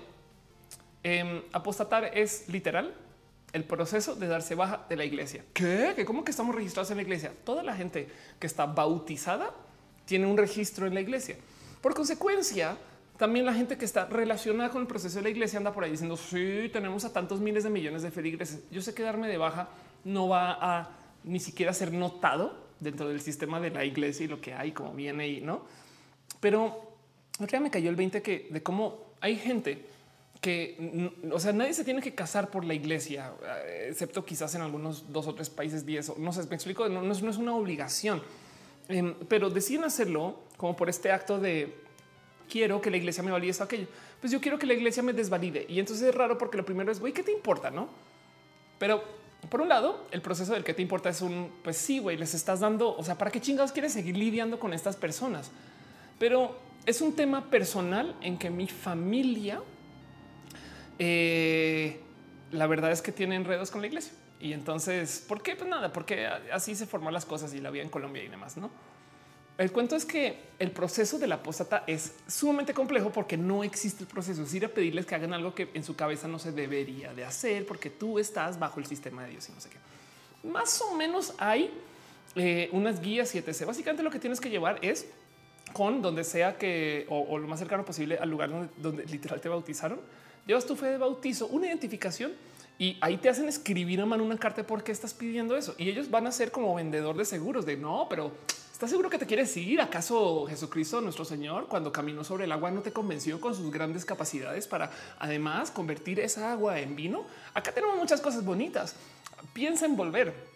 Em, 1.06 1.42
apostatar 1.52 2.16
es 2.16 2.48
literal 2.48 2.94
el 3.52 3.64
proceso 3.64 4.14
de 4.14 4.26
darse 4.26 4.54
baja 4.54 4.86
de 4.88 4.96
la 4.96 5.04
iglesia. 5.04 5.44
¿Qué? 5.52 6.02
¿Cómo 6.06 6.24
que 6.24 6.30
estamos 6.30 6.54
registrados 6.54 6.90
en 6.92 6.96
la 6.96 7.02
iglesia? 7.02 7.30
Toda 7.44 7.62
la 7.62 7.76
gente 7.76 8.08
que 8.40 8.46
está 8.46 8.64
bautizada 8.64 9.50
tiene 10.06 10.26
un 10.26 10.38
registro 10.38 10.86
en 10.86 10.94
la 10.94 11.02
iglesia. 11.02 11.36
Por 11.82 11.94
consecuencia, 11.94 12.78
también 13.18 13.44
la 13.44 13.52
gente 13.52 13.76
que 13.76 13.84
está 13.84 14.06
relacionada 14.06 14.70
con 14.70 14.80
el 14.80 14.86
proceso 14.86 15.18
de 15.18 15.24
la 15.24 15.28
iglesia 15.28 15.58
anda 15.58 15.74
por 15.74 15.84
ahí 15.84 15.90
diciendo 15.90 16.16
sí, 16.16 16.70
tenemos 16.72 17.04
a 17.04 17.12
tantos 17.12 17.38
miles 17.38 17.64
de 17.64 17.70
millones 17.70 18.00
de 18.00 18.10
feligreses. 18.10 18.62
Yo 18.70 18.80
sé 18.80 18.94
que 18.94 19.02
darme 19.02 19.28
de 19.28 19.36
baja 19.36 19.68
no 20.04 20.28
va 20.28 20.56
a 20.58 20.90
ni 21.22 21.38
siquiera 21.38 21.74
ser 21.74 21.92
notado 21.92 22.64
dentro 22.80 23.08
del 23.08 23.20
sistema 23.20 23.60
de 23.60 23.68
la 23.68 23.84
iglesia 23.84 24.24
y 24.24 24.28
lo 24.28 24.40
que 24.40 24.54
hay, 24.54 24.72
como 24.72 24.94
viene 24.94 25.28
y 25.28 25.42
no. 25.42 25.66
Pero 26.40 26.93
ya 27.38 27.60
me 27.60 27.70
cayó 27.70 27.90
el 27.90 27.96
20 27.96 28.22
que 28.22 28.48
de 28.50 28.62
cómo 28.62 28.98
hay 29.20 29.36
gente 29.36 29.86
que, 30.40 31.10
o 31.32 31.40
sea, 31.40 31.52
nadie 31.52 31.72
se 31.72 31.84
tiene 31.84 32.02
que 32.02 32.14
casar 32.14 32.50
por 32.50 32.66
la 32.66 32.74
iglesia, 32.74 33.32
eh, 33.64 33.86
excepto 33.90 34.26
quizás 34.26 34.54
en 34.54 34.60
algunos 34.60 35.10
dos 35.10 35.26
o 35.26 35.34
tres 35.34 35.48
países, 35.48 35.86
diez, 35.86 36.18
no 36.18 36.32
sé, 36.34 36.46
me 36.48 36.54
explico, 36.54 36.86
no, 36.86 37.10
es, 37.10 37.22
una 37.38 37.54
obligación, 37.54 38.22
em, 38.88 39.14
pero 39.26 39.48
deciden 39.48 39.84
hacerlo 39.84 40.40
como 40.58 40.76
por 40.76 40.90
este 40.90 41.10
acto 41.10 41.40
de 41.40 41.74
quiero 42.46 42.80
que 42.82 42.90
la 42.90 42.98
iglesia 42.98 43.22
me 43.22 43.30
valide 43.30 43.52
eso, 43.52 43.64
aquello. 43.64 43.86
Pues 44.20 44.32
yo 44.32 44.40
quiero 44.40 44.58
que 44.58 44.66
la 44.66 44.74
iglesia 44.74 45.02
me 45.02 45.14
desvalide. 45.14 45.64
Y 45.66 45.80
entonces 45.80 46.08
es 46.08 46.14
raro 46.14 46.36
porque 46.36 46.58
lo 46.58 46.64
primero 46.64 46.92
es, 46.92 47.00
güey, 47.00 47.14
¿qué 47.14 47.22
te 47.22 47.32
importa? 47.32 47.70
No? 47.70 47.88
Pero 48.78 49.02
por 49.48 49.60
un 49.60 49.68
lado, 49.68 50.06
el 50.10 50.22
proceso 50.22 50.52
del 50.52 50.64
que 50.64 50.74
te 50.74 50.82
importa 50.82 51.08
es 51.08 51.22
un, 51.22 51.50
pues 51.62 51.76
sí, 51.76 51.98
güey, 51.98 52.16
les 52.16 52.34
estás 52.34 52.60
dando, 52.60 52.94
o 52.96 53.02
sea, 53.02 53.16
¿para 53.16 53.30
qué 53.30 53.40
chingados 53.40 53.72
quieres 53.72 53.92
seguir 53.92 54.16
lidiando 54.16 54.58
con 54.58 54.72
estas 54.72 54.96
personas? 54.96 55.50
Pero 56.18 56.56
es 56.86 57.00
un 57.00 57.14
tema 57.14 57.50
personal 57.50 58.14
en 58.20 58.38
que 58.38 58.50
mi 58.50 58.66
familia 58.66 59.60
eh, 60.98 62.00
la 62.52 62.66
verdad 62.66 62.92
es 62.92 63.02
que 63.02 63.12
tiene 63.12 63.36
enredos 63.36 63.70
con 63.70 63.80
la 63.80 63.88
iglesia. 63.88 64.12
Y 64.40 64.52
entonces, 64.52 65.24
¿por 65.26 65.42
qué? 65.42 65.56
Pues 65.56 65.68
nada, 65.68 65.92
porque 65.92 66.26
así 66.26 66.74
se 66.74 66.86
forman 66.86 67.12
las 67.12 67.24
cosas 67.24 67.54
y 67.54 67.60
la 67.60 67.70
vida 67.70 67.82
en 67.82 67.88
Colombia 67.88 68.22
y 68.22 68.28
demás, 68.28 68.56
¿no? 68.56 68.70
El 69.56 69.70
cuento 69.70 69.94
es 69.94 70.04
que 70.04 70.40
el 70.58 70.72
proceso 70.72 71.18
de 71.18 71.28
la 71.28 71.36
apóstata 71.36 71.84
es 71.86 72.16
sumamente 72.26 72.74
complejo 72.74 73.10
porque 73.12 73.36
no 73.36 73.62
existe 73.62 74.02
el 74.02 74.08
proceso. 74.08 74.42
Es 74.42 74.52
ir 74.52 74.64
a 74.64 74.68
pedirles 74.68 75.06
que 75.06 75.14
hagan 75.14 75.32
algo 75.32 75.54
que 75.54 75.70
en 75.74 75.84
su 75.84 75.94
cabeza 75.94 76.26
no 76.26 76.40
se 76.40 76.50
debería 76.50 77.14
de 77.14 77.24
hacer 77.24 77.64
porque 77.64 77.88
tú 77.88 78.18
estás 78.18 78.58
bajo 78.58 78.80
el 78.80 78.86
sistema 78.86 79.22
de 79.22 79.30
Dios 79.30 79.48
y 79.48 79.52
no 79.52 79.60
sé 79.60 79.70
qué. 79.70 79.78
Más 80.48 80.82
o 80.82 80.96
menos 80.96 81.34
hay 81.38 81.70
eh, 82.34 82.68
unas 82.72 83.00
guías 83.00 83.32
y 83.36 83.38
etc. 83.38 83.64
Básicamente 83.64 84.02
lo 84.02 84.10
que 84.10 84.18
tienes 84.18 84.40
que 84.40 84.50
llevar 84.50 84.80
es 84.82 85.06
con 85.74 86.00
donde 86.00 86.24
sea 86.24 86.56
que 86.56 87.04
o, 87.10 87.36
lo 87.36 87.46
más 87.46 87.58
cercano 87.58 87.84
posible 87.84 88.16
al 88.16 88.30
lugar 88.30 88.48
donde, 88.48 88.68
donde 88.78 89.04
literal 89.04 89.42
te 89.42 89.50
bautizaron 89.50 90.00
llevas 90.46 90.66
tu 90.66 90.76
fe 90.76 90.86
de 90.86 90.98
bautizo, 90.98 91.46
una 91.48 91.66
identificación 91.66 92.32
y 92.78 92.98
ahí 93.00 93.16
te 93.16 93.28
hacen 93.28 93.48
escribir 93.48 94.00
a 94.00 94.06
mano 94.06 94.24
una 94.24 94.36
carta 94.36 94.62
de 94.62 94.68
por 94.68 94.82
qué 94.82 94.92
estás 94.92 95.14
pidiendo 95.14 95.56
eso. 95.56 95.74
Y 95.78 95.88
ellos 95.88 96.10
van 96.10 96.26
a 96.26 96.32
ser 96.32 96.50
como 96.50 96.74
vendedor 96.74 97.16
de 97.16 97.24
seguros 97.24 97.64
de 97.64 97.76
no, 97.76 98.06
pero 98.10 98.32
estás 98.72 98.90
seguro 98.90 99.08
que 99.08 99.18
te 99.18 99.26
quieres 99.26 99.56
ir. 99.56 99.80
¿Acaso 99.80 100.46
Jesucristo, 100.46 101.00
nuestro 101.00 101.24
Señor, 101.24 101.68
cuando 101.68 101.92
caminó 101.92 102.24
sobre 102.24 102.44
el 102.44 102.52
agua, 102.52 102.72
no 102.72 102.82
te 102.82 102.92
convenció 102.92 103.40
con 103.40 103.54
sus 103.54 103.70
grandes 103.70 104.04
capacidades 104.04 104.66
para 104.66 104.90
además 105.18 105.70
convertir 105.70 106.18
esa 106.18 106.50
agua 106.50 106.80
en 106.80 106.96
vino? 106.96 107.24
Acá 107.54 107.70
tenemos 107.72 107.96
muchas 107.96 108.20
cosas 108.20 108.44
bonitas. 108.44 108.96
Piensa 109.52 109.86
en 109.86 109.96
volver 109.96 110.53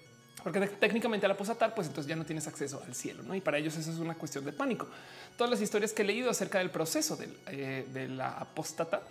porque 0.50 0.66
técnicamente 0.66 1.26
al 1.26 1.32
apostatar, 1.32 1.74
pues 1.74 1.88
entonces 1.88 2.08
ya 2.08 2.16
no 2.16 2.24
tienes 2.24 2.46
acceso 2.46 2.82
al 2.86 2.94
cielo, 2.94 3.22
¿no? 3.22 3.34
Y 3.34 3.40
para 3.40 3.58
ellos 3.58 3.76
eso 3.76 3.90
es 3.90 3.98
una 3.98 4.14
cuestión 4.14 4.44
de 4.44 4.52
pánico. 4.52 4.88
Todas 5.36 5.50
las 5.50 5.60
historias 5.60 5.92
que 5.92 6.02
he 6.02 6.04
leído 6.04 6.30
acerca 6.30 6.58
del 6.58 6.70
proceso 6.70 7.18
eh, 7.46 7.86
de 7.92 8.08
la 8.08 8.30
apóstata 8.30 9.02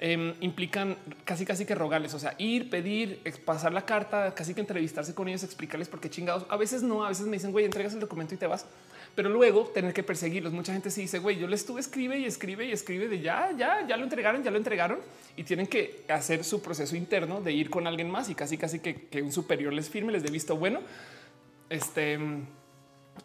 Em, 0.00 0.32
implican 0.42 0.96
casi 1.24 1.44
casi 1.44 1.66
que 1.66 1.74
rogarles, 1.74 2.14
o 2.14 2.20
sea, 2.20 2.36
ir, 2.38 2.70
pedir, 2.70 3.20
pasar 3.44 3.72
la 3.72 3.84
carta, 3.84 4.32
casi 4.32 4.54
que 4.54 4.60
entrevistarse 4.60 5.12
con 5.12 5.26
ellos, 5.26 5.42
explicarles 5.42 5.88
por 5.88 6.00
qué 6.00 6.08
chingados. 6.08 6.46
A 6.48 6.56
veces 6.56 6.84
no, 6.84 7.04
a 7.04 7.08
veces 7.08 7.26
me 7.26 7.32
dicen, 7.32 7.50
güey, 7.50 7.64
entregas 7.64 7.94
el 7.94 8.00
documento 8.00 8.32
y 8.32 8.38
te 8.38 8.46
vas, 8.46 8.64
pero 9.18 9.30
luego 9.30 9.64
tener 9.74 9.92
que 9.92 10.04
perseguirlos. 10.04 10.52
Mucha 10.52 10.72
gente 10.72 10.92
sí 10.92 11.00
dice, 11.00 11.18
güey, 11.18 11.36
yo 11.36 11.48
les 11.48 11.62
estuve, 11.62 11.80
escribe 11.80 12.20
y 12.20 12.24
escribe 12.24 12.66
y 12.66 12.70
escribe 12.70 13.08
de 13.08 13.18
ya, 13.18 13.50
ya, 13.58 13.84
ya 13.84 13.96
lo 13.96 14.04
entregaron, 14.04 14.44
ya 14.44 14.52
lo 14.52 14.58
entregaron 14.58 15.00
y 15.36 15.42
tienen 15.42 15.66
que 15.66 16.04
hacer 16.08 16.44
su 16.44 16.62
proceso 16.62 16.94
interno 16.94 17.40
de 17.40 17.50
ir 17.50 17.68
con 17.68 17.88
alguien 17.88 18.08
más 18.08 18.30
y 18.30 18.36
casi 18.36 18.56
casi 18.56 18.78
que, 18.78 19.20
un 19.20 19.32
superior 19.32 19.72
les 19.72 19.90
firme, 19.90 20.12
les 20.12 20.22
dé 20.22 20.30
visto 20.30 20.56
bueno. 20.56 20.82
Este 21.68 22.16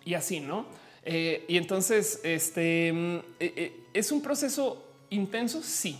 y 0.03 0.15
así, 0.15 0.39
no? 0.39 0.65
Eh, 1.05 1.45
y 1.47 1.57
entonces, 1.57 2.21
este 2.23 2.89
eh, 2.89 3.23
eh, 3.39 3.79
es 3.93 4.11
un 4.11 4.23
proceso 4.23 4.83
intenso. 5.11 5.61
Sí, 5.61 5.99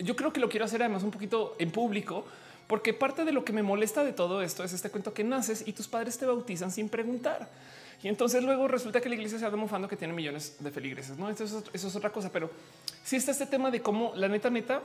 yo 0.00 0.16
creo 0.16 0.32
que 0.32 0.40
lo 0.40 0.48
quiero 0.48 0.64
hacer 0.64 0.82
además 0.82 1.04
un 1.04 1.12
poquito 1.12 1.54
en 1.60 1.70
público, 1.70 2.26
porque 2.66 2.92
parte 2.92 3.24
de 3.24 3.30
lo 3.30 3.44
que 3.44 3.52
me 3.52 3.62
molesta 3.62 4.02
de 4.02 4.12
todo 4.12 4.42
esto 4.42 4.64
es 4.64 4.72
este 4.72 4.90
cuento 4.90 5.14
que 5.14 5.22
naces 5.22 5.62
y 5.64 5.72
tus 5.74 5.86
padres 5.86 6.18
te 6.18 6.26
bautizan 6.26 6.72
sin 6.72 6.88
preguntar. 6.88 7.48
Y 8.02 8.08
entonces 8.08 8.42
luego 8.42 8.68
resulta 8.68 9.00
que 9.00 9.08
la 9.08 9.14
iglesia 9.14 9.38
se 9.38 9.44
anda 9.44 9.56
mofando 9.56 9.88
que 9.88 9.96
tiene 9.96 10.12
millones 10.12 10.56
de 10.60 10.70
feligreses. 10.70 11.18
No, 11.18 11.28
eso 11.30 11.44
es, 11.44 11.54
eso 11.72 11.88
es 11.88 11.96
otra 11.96 12.10
cosa, 12.10 12.30
pero 12.30 12.50
si 13.04 13.16
está 13.16 13.30
este 13.32 13.46
tema 13.46 13.70
de 13.70 13.80
cómo 13.80 14.12
la 14.14 14.28
neta, 14.28 14.50
neta, 14.50 14.82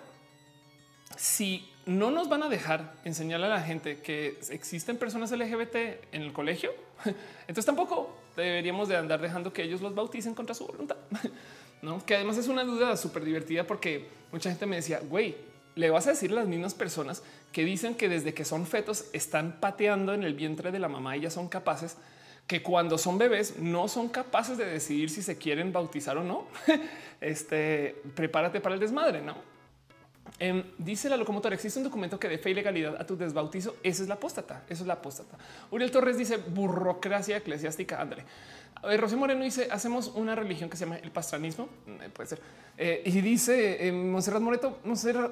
si 1.18 1.70
no 1.86 2.12
nos 2.12 2.30
van 2.30 2.44
a 2.44 2.50
dejar 2.50 2.94
enseñarle 3.04 3.48
a 3.48 3.50
la 3.50 3.62
gente 3.62 4.02
que 4.02 4.40
existen 4.50 4.98
personas 4.98 5.32
LGBT 5.32 5.76
en 6.12 6.22
el 6.22 6.34
colegio, 6.34 6.72
entonces 7.42 7.66
tampoco 7.66 8.16
deberíamos 8.36 8.88
de 8.88 8.98
andar 8.98 9.22
dejando 9.22 9.52
que 9.52 9.64
ellos 9.64 9.82
los 9.82 9.94
bauticen 9.94 10.34
contra 10.34 10.56
su 10.56 10.66
voluntad. 10.66 10.98
no? 11.82 12.06
Que 12.06 12.16
además 12.16 12.38
es 12.38 12.48
una 12.48 12.64
duda 12.64 12.96
súper 12.98 13.26
divertida 13.26 13.66
porque 13.66 14.08
mucha 14.32 14.50
gente 14.50 14.66
me 14.66 14.78
decía, 14.78 15.00
güey, 15.00 15.36
le 15.76 15.90
vas 15.90 16.08
a 16.08 16.12
decir 16.12 16.32
a 16.32 16.36
las 16.36 16.48
mismas 16.48 16.74
personas 16.74 17.24
que 17.52 17.64
dicen 17.64 17.96
que 17.96 18.10
desde 18.10 18.34
que 18.34 18.46
son 18.46 18.66
fetos 18.66 19.06
están 19.14 19.60
pateando 19.60 20.14
en 20.14 20.24
el 20.24 20.34
vientre 20.34 20.72
de 20.72 20.80
la 20.80 20.90
mamá 20.90 21.18
y 21.18 21.22
ya 21.22 21.30
son 21.30 21.48
capaces 21.48 21.98
que 22.52 22.62
cuando 22.62 22.98
son 22.98 23.18
bebés 23.18 23.60
no 23.60 23.88
son 23.88 24.10
capaces 24.10 24.58
de 24.58 24.66
decidir 24.66 25.10
si 25.10 25.22
se 25.22 25.38
quieren 25.38 25.72
bautizar 25.72 26.18
o 26.18 26.24
no. 26.26 26.48
este 27.22 27.96
prepárate 28.14 28.60
para 28.60 28.76
el 28.76 28.82
desmadre, 28.82 29.22
no? 29.22 29.38
Em, 30.38 30.62
dice 30.78 31.08
la 31.08 31.16
locomotora, 31.16 31.56
existe 31.56 31.80
un 31.80 31.86
documento 31.86 32.20
que 32.20 32.28
de 32.28 32.38
fe 32.38 32.50
y 32.50 32.54
legalidad 32.54 33.00
a 33.00 33.06
tu 33.06 33.16
desbautizo. 33.16 33.78
Esa 33.84 34.04
es 34.04 34.10
la 34.10 34.16
apóstata. 34.16 34.64
Eso 34.68 34.84
es 34.84 34.88
la 34.88 34.96
apóstata. 34.96 35.38
Uriel 35.72 35.92
Torres 35.92 36.18
dice 36.18 36.36
burocracia 36.36 37.38
eclesiástica. 37.38 38.02
Ándale. 38.02 38.26
Rocío 38.98 39.18
Moreno 39.18 39.44
dice 39.44 39.68
hacemos 39.72 40.12
una 40.16 40.36
religión 40.36 40.70
que 40.70 40.78
se 40.78 40.86
llama 40.86 40.98
el 40.98 41.12
pastranismo. 41.12 41.70
Eh, 41.88 42.10
puede 42.14 42.30
ser. 42.30 42.42
Eh, 42.78 43.04
y 43.06 43.22
dice 43.22 43.88
eh, 43.88 43.92
Monserrat 43.92 44.42
Moreto, 44.42 44.80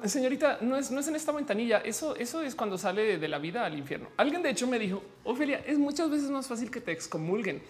señorita, 0.04 0.58
no 0.60 0.76
es, 0.76 0.90
no 0.90 1.00
es 1.00 1.08
en 1.08 1.16
esta 1.16 1.32
ventanilla. 1.32 1.78
Eso, 1.78 2.14
eso 2.14 2.42
es 2.42 2.54
cuando 2.54 2.78
sale 2.78 3.18
de 3.18 3.28
la 3.28 3.38
vida 3.38 3.64
al 3.64 3.76
infierno. 3.76 4.08
Alguien 4.16 4.42
de 4.42 4.50
hecho 4.50 4.66
me 4.66 4.78
dijo, 4.78 5.02
Ofelia, 5.24 5.62
es 5.66 5.78
muchas 5.78 6.10
veces 6.10 6.30
más 6.30 6.46
fácil 6.46 6.70
que 6.70 6.80
te 6.80 6.92
excomulguen. 6.92 7.60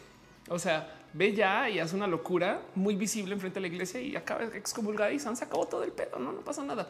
O 0.48 0.58
sea, 0.58 0.92
ve 1.12 1.32
ya 1.32 1.70
y 1.70 1.78
hace 1.78 1.96
una 1.96 2.06
locura 2.06 2.60
muy 2.74 2.94
visible 2.96 3.34
enfrente 3.34 3.60
de 3.60 3.68
la 3.68 3.72
iglesia 3.72 4.00
y 4.00 4.16
acaba 4.16 4.44
excomulgada 4.44 5.12
y 5.12 5.18
se 5.18 5.34
sacado 5.34 5.64
todo 5.66 5.84
el 5.84 5.92
pedo. 5.92 6.18
No, 6.18 6.32
no 6.32 6.40
pasa 6.40 6.62
nada. 6.64 6.88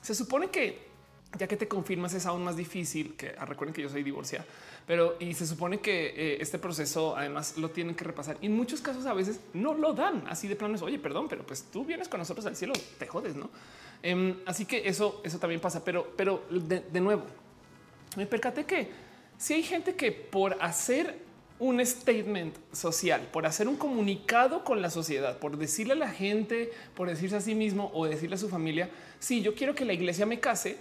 Se 0.00 0.14
supone 0.14 0.48
que 0.48 0.89
ya 1.38 1.46
que 1.46 1.56
te 1.56 1.68
confirmas 1.68 2.12
es 2.14 2.26
aún 2.26 2.44
más 2.44 2.56
difícil 2.56 3.14
que 3.14 3.34
ah, 3.38 3.44
recuerden 3.44 3.72
que 3.72 3.82
yo 3.82 3.88
soy 3.88 4.02
divorciada, 4.02 4.44
pero 4.86 5.16
y 5.20 5.32
se 5.34 5.46
supone 5.46 5.78
que 5.78 6.06
eh, 6.06 6.38
este 6.40 6.58
proceso 6.58 7.16
además 7.16 7.56
lo 7.56 7.70
tienen 7.70 7.94
que 7.94 8.04
repasar. 8.04 8.36
Y 8.40 8.46
en 8.46 8.56
muchos 8.56 8.80
casos 8.80 9.06
a 9.06 9.14
veces 9.14 9.40
no 9.52 9.74
lo 9.74 9.92
dan 9.92 10.24
así 10.28 10.48
de 10.48 10.56
plano. 10.56 10.76
oye, 10.82 10.98
perdón, 10.98 11.28
pero 11.28 11.46
pues 11.46 11.62
tú 11.62 11.84
vienes 11.84 12.08
con 12.08 12.18
nosotros 12.18 12.46
al 12.46 12.56
cielo, 12.56 12.74
te 12.98 13.06
jodes, 13.06 13.36
no? 13.36 13.50
Em, 14.02 14.38
así 14.46 14.64
que 14.64 14.88
eso, 14.88 15.20
eso 15.24 15.38
también 15.38 15.60
pasa. 15.60 15.84
Pero, 15.84 16.12
pero 16.16 16.44
de, 16.50 16.80
de 16.80 17.00
nuevo, 17.00 17.22
me 18.16 18.26
percaté 18.26 18.64
que 18.64 18.88
si 19.38 19.54
hay 19.54 19.62
gente 19.62 19.94
que 19.94 20.10
por 20.10 20.56
hacer 20.60 21.30
un 21.60 21.84
statement 21.84 22.56
social, 22.72 23.28
por 23.30 23.46
hacer 23.46 23.68
un 23.68 23.76
comunicado 23.76 24.64
con 24.64 24.80
la 24.80 24.88
sociedad, 24.88 25.38
por 25.38 25.58
decirle 25.58 25.92
a 25.92 25.96
la 25.96 26.10
gente, 26.10 26.72
por 26.96 27.08
decirse 27.08 27.36
a 27.36 27.40
sí 27.40 27.54
mismo 27.54 27.90
o 27.94 28.06
decirle 28.06 28.36
a 28.36 28.38
su 28.38 28.48
familia, 28.48 28.90
si 29.18 29.42
yo 29.42 29.54
quiero 29.54 29.74
que 29.74 29.84
la 29.84 29.92
iglesia 29.92 30.24
me 30.24 30.40
case, 30.40 30.78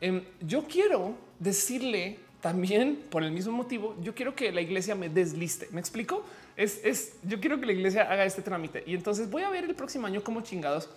em, 0.00 0.22
yo 0.40 0.64
quiero 0.64 1.14
decirle 1.38 2.18
también 2.40 3.02
por 3.10 3.22
el 3.22 3.32
mismo 3.32 3.52
motivo, 3.52 3.96
yo 4.00 4.14
quiero 4.14 4.34
que 4.34 4.52
la 4.52 4.60
iglesia 4.60 4.94
me 4.94 5.08
desliste. 5.08 5.68
¿Me 5.72 5.80
explico? 5.80 6.24
Es, 6.56 6.80
es, 6.84 7.14
yo 7.22 7.40
quiero 7.40 7.58
que 7.60 7.66
la 7.66 7.72
iglesia 7.72 8.10
haga 8.10 8.24
este 8.24 8.42
trámite 8.42 8.82
y 8.86 8.94
entonces 8.94 9.30
voy 9.30 9.42
a 9.42 9.50
ver 9.50 9.64
el 9.64 9.74
próximo 9.74 10.06
año 10.06 10.22
cómo 10.22 10.40
chingados 10.40 10.88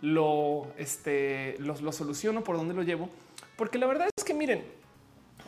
lo, 0.00 0.66
este, 0.76 1.56
lo, 1.58 1.74
lo 1.80 1.92
soluciono, 1.92 2.44
por 2.44 2.56
dónde 2.56 2.74
lo 2.74 2.82
llevo. 2.82 3.08
Porque 3.56 3.78
la 3.78 3.86
verdad 3.86 4.08
es 4.16 4.24
que 4.24 4.34
miren, 4.34 4.64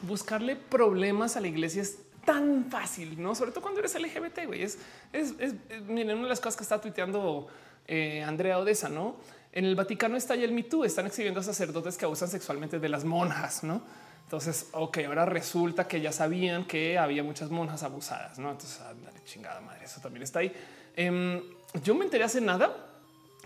buscarle 0.02 0.56
problemas 0.56 1.36
a 1.36 1.40
la 1.40 1.48
iglesia 1.48 1.82
es 1.82 1.98
tan 2.24 2.66
fácil, 2.70 3.20
no? 3.20 3.34
Sobre 3.34 3.52
todo 3.52 3.62
cuando 3.62 3.80
eres 3.80 3.94
LGBT, 3.94 4.46
güey. 4.46 4.62
Es, 4.62 4.78
es, 5.12 5.34
es, 5.38 5.54
miren, 5.86 6.16
una 6.16 6.24
de 6.24 6.28
las 6.30 6.40
cosas 6.40 6.56
que 6.56 6.62
está 6.62 6.80
tuiteando 6.80 7.46
eh, 7.86 8.22
Andrea 8.22 8.58
Odessa, 8.58 8.88
no? 8.88 9.16
En 9.56 9.64
el 9.64 9.74
Vaticano 9.74 10.18
está 10.18 10.36
ya 10.36 10.44
el 10.44 10.52
Me 10.52 10.66
están 10.84 11.06
exhibiendo 11.06 11.42
sacerdotes 11.42 11.96
que 11.96 12.04
abusan 12.04 12.28
sexualmente 12.28 12.78
de 12.78 12.90
las 12.90 13.06
monjas, 13.06 13.64
no? 13.64 13.80
Entonces, 14.24 14.68
ok, 14.72 14.98
ahora 15.06 15.24
resulta 15.24 15.88
que 15.88 15.98
ya 15.98 16.12
sabían 16.12 16.66
que 16.66 16.98
había 16.98 17.22
muchas 17.22 17.48
monjas 17.48 17.82
abusadas, 17.82 18.38
no? 18.38 18.50
Entonces, 18.50 18.78
ándale, 18.82 19.18
chingada 19.24 19.62
madre, 19.62 19.86
eso 19.86 19.98
también 20.02 20.24
está 20.24 20.40
ahí. 20.40 20.52
Em, 20.94 21.40
yo 21.82 21.94
me 21.94 22.04
enteré 22.04 22.24
hace 22.24 22.42
nada, 22.42 22.70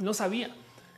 no 0.00 0.12
sabía 0.12 0.52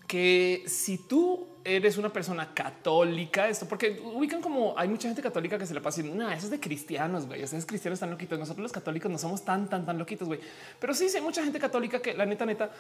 que 0.07 0.65
si 0.67 0.97
tú 0.97 1.47
eres 1.65 1.99
una 1.99 2.11
persona 2.11 2.53
católica, 2.55 3.49
esto 3.49 3.67
porque 3.69 4.01
ubican 4.03 4.41
como 4.41 4.75
hay 4.79 4.89
mucha 4.89 5.09
gente 5.09 5.23
católica 5.23 5.59
que 5.59 5.67
se 5.67 5.75
le 5.75 5.81
pasa 5.81 6.01
diciendo, 6.03 6.29
eso 6.31 6.47
es 6.47 6.51
de 6.51 6.61
cristianos, 6.61 7.27
güey, 7.27 7.43
esos 7.43 7.67
cristianos 7.67 7.97
están 7.97 8.11
loquitos. 8.11 8.39
Nosotros 8.39 8.63
los 8.63 8.73
católicos 8.73 9.11
no 9.11 9.19
somos 9.19 9.45
tan, 9.45 9.69
tan, 9.69 9.85
tan 9.85 9.99
loquitos, 9.99 10.27
güey. 10.27 10.41
Pero 10.79 10.95
sí, 10.95 11.09
sí, 11.09 11.19
hay 11.19 11.23
mucha 11.23 11.43
gente 11.45 11.59
católica 11.59 12.01
que 12.01 12.15
la 12.15 12.27
neta, 12.27 12.47
neta, 12.47 12.71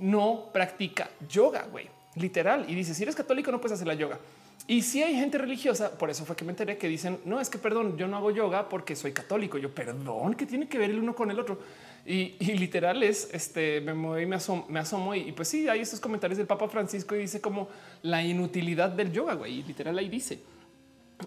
no 0.00 0.50
practica 0.52 1.10
yoga, 1.28 1.66
güey, 1.70 1.88
literal. 2.16 2.64
Y 2.68 2.74
dice, 2.74 2.94
si 2.94 3.02
eres 3.02 3.14
católico 3.14 3.50
no 3.50 3.60
puedes 3.60 3.76
hacer 3.76 3.86
la 3.86 3.94
yoga. 3.94 4.18
Y 4.66 4.82
si 4.82 5.02
hay 5.02 5.14
gente 5.14 5.36
religiosa, 5.38 5.98
por 5.98 6.10
eso 6.10 6.24
fue 6.24 6.36
que 6.36 6.44
me 6.44 6.52
enteré 6.52 6.76
que 6.76 6.86
dicen, 6.86 7.18
no, 7.24 7.40
es 7.40 7.50
que 7.50 7.58
perdón, 7.58 7.96
yo 7.96 8.06
no 8.06 8.16
hago 8.16 8.30
yoga 8.30 8.68
porque 8.68 8.94
soy 8.94 9.12
católico. 9.12 9.58
Yo, 9.58 9.74
perdón, 9.74 10.34
¿qué 10.34 10.46
tiene 10.46 10.68
que 10.68 10.78
ver 10.78 10.90
el 10.90 10.98
uno 11.00 11.14
con 11.14 11.30
el 11.30 11.40
otro? 11.40 11.58
Y, 12.06 12.36
literal 12.54 13.02
es, 13.02 13.28
este, 13.32 13.80
me 13.80 14.22
y 14.22 14.26
me 14.26 14.36
asomo, 14.36 14.66
me 14.68 14.80
asomo 14.80 15.14
y, 15.14 15.32
pues 15.32 15.48
sí, 15.48 15.68
hay 15.68 15.80
estos 15.80 16.00
comentarios 16.00 16.38
del 16.38 16.46
Papa 16.46 16.68
Francisco 16.68 17.14
y 17.14 17.20
dice 17.20 17.40
como 17.40 17.68
la 18.02 18.22
inutilidad 18.22 18.90
del 18.90 19.12
yoga, 19.12 19.34
güey, 19.34 19.62
literal 19.64 19.98
ahí 19.98 20.08
dice, 20.08 20.40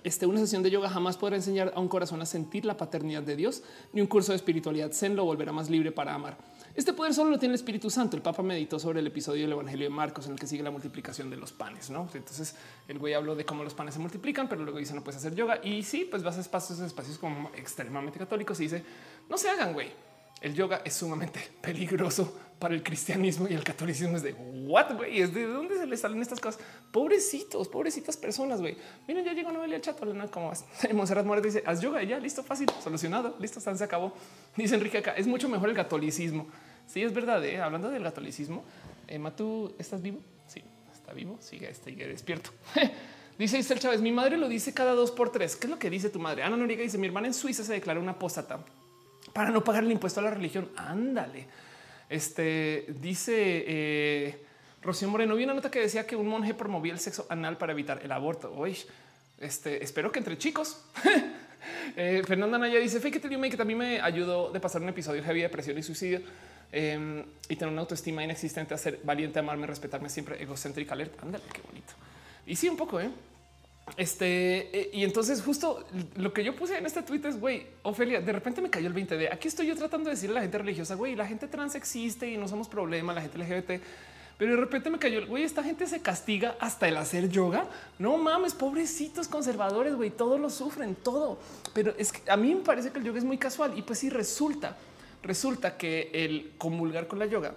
este, 0.04 0.26
una 0.26 0.40
sesión 0.40 0.64
de 0.64 0.72
yoga 0.72 0.90
jamás 0.90 1.18
podrá 1.18 1.36
enseñar 1.36 1.72
a 1.76 1.80
un 1.80 1.88
corazón 1.88 2.22
a 2.22 2.26
sentir 2.26 2.66
la 2.66 2.76
paternidad 2.76 3.22
de 3.22 3.36
Dios, 3.36 3.64
ni 3.92 4.02
un 4.02 4.08
curso 4.08 4.32
de 4.32 4.38
espiritualidad 4.38 4.92
zen 4.92 5.16
lo 5.16 5.26
volverá 5.26 5.52
más 5.52 5.70
libre 5.70 5.92
para 5.92 6.14
amar. 6.14 6.38
Este 6.76 6.94
poder 6.94 7.14
solo 7.14 7.32
lo 7.32 7.40
tiene 7.40 7.54
el 7.54 7.60
Espíritu 7.60 7.90
Santo. 7.90 8.16
El 8.16 8.24
Papa 8.24 8.42
meditó 8.42 8.80
sobre 8.80 9.00
el 9.00 9.08
episodio 9.08 9.44
del 9.44 9.52
Evangelio 9.52 9.86
de 9.86 9.94
Marcos 9.94 10.26
en 10.26 10.34
el 10.34 10.40
que 10.40 10.48
sigue 10.48 10.64
la 10.64 10.72
multiplicación 10.72 11.30
de 11.30 11.38
los 11.38 11.52
panes. 11.52 11.90
¿no? 11.90 12.10
Entonces 12.14 12.56
el 12.88 12.98
güey 12.98 13.14
habló 13.14 13.36
de 13.36 13.46
cómo 13.46 13.64
los 13.64 13.74
panes 13.74 13.94
se 13.94 14.00
multiplican, 14.00 14.50
pero 14.50 14.64
luego 14.64 14.80
dice 14.80 14.94
no 14.94 15.04
puedes 15.04 15.20
hacer 15.20 15.36
yoga. 15.36 15.60
Y 15.64 15.84
sí, 15.84 16.08
pues 16.10 16.24
vas 16.24 16.38
a 16.38 16.42
espacios, 16.42 16.80
espacios 16.80 17.18
como 17.18 17.52
extremadamente 17.56 18.18
católicos 18.18 18.60
y 18.60 18.64
dice 18.64 18.84
no 19.30 19.38
se 19.38 19.50
hagan, 19.50 19.74
güey 19.74 20.13
el 20.44 20.54
yoga 20.54 20.82
es 20.84 20.94
sumamente 20.94 21.40
peligroso 21.62 22.38
para 22.60 22.76
el 22.76 22.84
cristianismo 22.84 23.48
y 23.50 23.54
el 23.54 23.64
catolicismo 23.64 24.16
es 24.18 24.24
de 24.24 24.34
what 24.34 24.94
güey, 24.96 25.22
es 25.22 25.34
de 25.34 25.46
dónde 25.46 25.78
se 25.78 25.88
le 25.88 25.98
salen 25.98 26.22
estas 26.22 26.40
cosas. 26.40 26.62
Pobrecitos, 26.92 27.68
pobrecitas 27.68 28.16
personas. 28.16 28.62
Güey, 28.62 28.78
miren, 29.08 29.26
ya 29.26 29.34
llegó 29.34 29.52
Noelia 29.52 29.82
Chato. 29.82 30.06
¿no? 30.06 30.30
Como 30.30 30.52
Monserrat 30.94 31.26
Morales 31.26 31.54
dice 31.54 31.66
haz 31.66 31.82
yoga 31.82 32.04
y 32.04 32.08
ya 32.08 32.20
listo, 32.20 32.44
fácil, 32.44 32.70
solucionado, 32.82 33.36
listo, 33.40 33.60
se 33.60 33.84
acabó. 33.84 34.14
Dice 34.56 34.76
Enrique 34.76 35.00
acá 35.00 35.12
es 35.12 35.28
mucho 35.28 35.50
mejor 35.50 35.70
el 35.70 35.76
catolicismo. 35.76 36.48
Sí, 36.88 37.02
es 37.02 37.14
verdad. 37.14 37.44
¿eh? 37.46 37.60
Hablando 37.62 37.90
del 37.90 38.04
catolicismo, 38.04 38.64
Emma, 39.08 39.36
tú 39.36 39.74
estás 39.80 40.02
vivo? 40.02 40.20
Sí, 40.48 40.62
está 40.94 41.14
vivo. 41.14 41.38
Sigue, 41.40 41.70
está 41.70 41.90
despierto. 41.90 42.52
Dice 43.38 43.58
Isel 43.58 43.80
Chávez, 43.80 44.00
mi 44.00 44.12
madre 44.12 44.38
lo 44.38 44.48
dice 44.48 44.76
cada 44.76 44.92
dos 44.92 45.10
por 45.10 45.32
tres. 45.32 45.56
¿Qué 45.56 45.66
es 45.66 45.72
lo 45.72 45.80
que 45.80 45.90
dice 45.90 46.12
tu 46.12 46.20
madre? 46.20 46.44
Ana 46.44 46.56
Noriega 46.56 46.84
dice, 46.84 47.00
mi 47.00 47.08
hermana 47.08 47.26
en 47.26 47.34
Suiza 47.34 47.64
se 47.64 47.74
declaró 47.74 48.00
una 48.00 48.12
apóstata 48.12 48.60
para 49.34 49.50
no 49.50 49.64
pagar 49.64 49.84
el 49.84 49.92
impuesto 49.92 50.20
a 50.20 50.24
la 50.24 50.30
religión. 50.30 50.70
Ándale. 50.78 51.48
Este 52.10 52.86
dice 53.00 53.34
eh, 53.36 54.46
Rocío 54.82 55.10
Moreno. 55.10 55.36
Vi 55.36 55.44
una 55.44 55.56
nota 55.56 55.72
que 55.72 55.80
decía 55.80 56.06
que 56.06 56.16
un 56.16 56.28
monje 56.28 56.54
promovía 56.54 56.94
el 56.94 57.00
sexo 57.00 57.26
anal 57.30 57.58
para 57.58 57.74
evitar 57.74 58.00
el 58.04 58.12
aborto. 58.12 58.54
Hoy 58.56 58.78
este 59.40 59.84
espero 59.84 60.12
que 60.12 60.20
entre 60.20 60.38
chicos. 60.38 60.86
eh, 61.98 62.22
Fernanda 62.26 62.58
Naya 62.58 62.80
dice 62.80 63.00
fake 63.00 63.16
it 63.16 63.52
que 63.52 63.58
también 63.58 63.80
me 63.80 64.00
ayudó 64.00 64.52
de 64.52 64.60
pasar 64.60 64.82
un 64.82 64.90
episodio 64.90 65.24
heavy 65.24 65.40
de 65.40 65.48
depresión 65.48 65.78
y 65.78 65.84
suicidio 65.84 66.22
em, 66.72 67.24
y 67.50 67.56
tener 67.56 67.72
una 67.72 67.82
autoestima 67.82 68.24
inexistente, 68.24 68.74
a 68.74 68.78
ser 68.78 69.00
valiente, 69.04 69.40
amarme, 69.40 69.66
respetarme 69.66 70.10
siempre, 70.10 70.42
egocéntrica, 70.42 70.94
alerta. 70.94 71.24
Ándale, 71.24 71.44
qué 71.52 71.62
bonito. 71.62 71.94
Y 72.46 72.56
sí, 72.56 72.70
un 72.70 72.78
poco, 72.78 73.00
¿eh? 73.02 73.10
Este, 73.98 74.80
eh, 74.80 74.90
y 74.94 75.04
entonces 75.04 75.42
justo 75.42 75.86
lo 76.16 76.32
que 76.34 76.44
yo 76.44 76.56
puse 76.56 76.78
en 76.78 76.86
este 76.86 77.04
tweet 77.04 77.22
es, 77.26 77.40
güey, 77.40 77.68
Ofelia, 77.84 78.22
de 78.22 78.32
repente 78.32 78.62
me 78.62 78.70
cayó 78.70 78.88
el 78.88 78.94
20 78.94 79.18
de 79.18 79.28
aquí 79.28 79.50
estoy 79.50 79.68
yo 79.68 79.76
tratando 79.76 80.06
de 80.06 80.16
decirle 80.16 80.36
a 80.36 80.40
la 80.40 80.42
gente 80.42 80.58
religiosa, 80.58 80.96
güey, 80.96 81.16
la 81.16 81.28
gente 81.28 81.48
trans 81.48 81.76
existe 81.76 82.28
y 82.30 82.38
no 82.38 82.48
somos 82.48 82.70
problema, 82.70 83.14
la 83.14 83.22
gente 83.22 83.38
LGBT, 83.38 83.84
pero 84.38 84.56
de 84.56 84.62
repente 84.62 84.90
me 84.90 84.98
cayó, 84.98 85.28
güey, 85.28 85.44
esta 85.44 85.64
gente 85.64 85.86
se 85.86 86.02
castiga 86.02 86.56
hasta 86.60 86.88
el 86.88 86.98
hacer 86.98 87.30
yoga. 87.30 87.68
No 88.00 88.18
mames, 88.18 88.54
pobrecitos 88.54 89.28
conservadores, 89.28 89.96
güey, 89.96 90.10
todos 90.10 90.40
lo 90.40 90.50
sufren, 90.50 90.96
todo. 90.96 91.38
Pero 91.74 91.94
es 91.98 92.12
que 92.12 92.30
a 92.32 92.36
mí 92.36 92.56
me 92.56 92.62
parece 92.62 92.92
que 92.92 93.00
el 93.00 93.06
yoga 93.06 93.20
es 93.20 93.26
muy 93.26 93.38
casual 93.38 93.78
y 93.78 93.84
pues 93.84 94.00
sí 94.00 94.10
resulta, 94.10 94.76
resulta 95.22 95.78
que 95.78 96.10
el 96.14 96.52
comulgar 96.58 97.08
con 97.08 97.20
la 97.20 97.26
yoga 97.26 97.54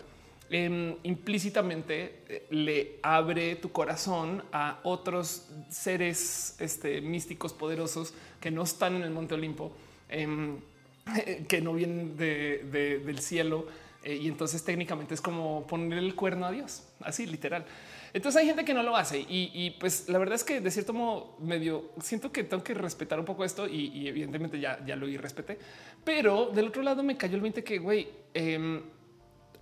Em, 0.49 0.97
implícitamente 1.03 2.23
eh, 2.29 2.47
le 2.51 3.01
abre 3.03 3.57
tu 3.57 3.73
corazón 3.73 4.45
a 4.53 4.79
otros 4.85 5.49
seres 5.71 6.55
este, 6.61 7.01
místicos 7.01 7.53
poderosos 7.53 8.15
que 8.41 8.53
no 8.53 8.63
están 8.63 8.95
en 8.95 9.03
el 9.03 9.11
Monte 9.11 9.35
Olimpo, 9.35 9.73
em, 10.09 10.59
que 11.49 11.61
no 11.61 11.75
vienen 11.75 12.17
del 12.17 13.19
cielo. 13.19 13.67
Eh, 14.05 14.21
y 14.23 14.29
entonces 14.29 14.63
técnicamente 14.63 15.15
es 15.15 15.21
como 15.21 15.67
poner 15.67 15.99
el 15.99 16.15
cuerno 16.15 16.47
a 16.47 16.53
Dios, 16.53 16.85
así 17.01 17.27
literal. 17.27 17.67
Entonces 18.13 18.41
hay 18.41 18.47
gente 18.47 18.65
que 18.65 18.73
no 18.73 18.85
lo 18.85 18.97
hace 18.97 19.19
y, 19.29 19.77
pues 19.81 20.09
la 20.09 20.19
verdad 20.19 20.37
es 20.37 20.45
que 20.45 20.61
de 20.61 20.71
cierto 20.71 20.93
modo 20.93 21.37
medio 21.41 21.91
siento 22.01 22.31
que 22.31 22.45
tengo 22.45 22.63
que 22.63 22.73
respetar 22.73 23.19
un 23.19 23.27
poco 23.27 23.45
esto 23.45 23.67
y, 23.67 24.07
evidentemente 24.07 24.61
ya, 24.61 24.83
ya 24.87 24.95
lo 24.95 25.09
y 25.09 25.17
respeté, 25.17 25.59
pero 26.05 26.47
del 26.47 26.69
otro 26.69 26.83
lado 26.83 27.03
me 27.03 27.17
cayó 27.17 27.35
el 27.35 27.43
20 27.43 27.65
que 27.65 27.79
güey, 27.79 28.09
em, 28.33 28.81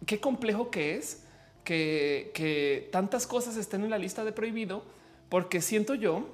qué 0.06 0.20
complejo 0.20 0.70
que 0.70 0.96
es 0.96 1.24
que, 1.64 2.88
tantas 2.92 3.26
cosas 3.26 3.56
estén 3.56 3.84
en 3.84 3.90
la 3.90 3.98
lista 3.98 4.24
de 4.24 4.32
prohibido, 4.32 4.84
porque 5.28 5.60
siento 5.60 5.94
yo 5.94 6.28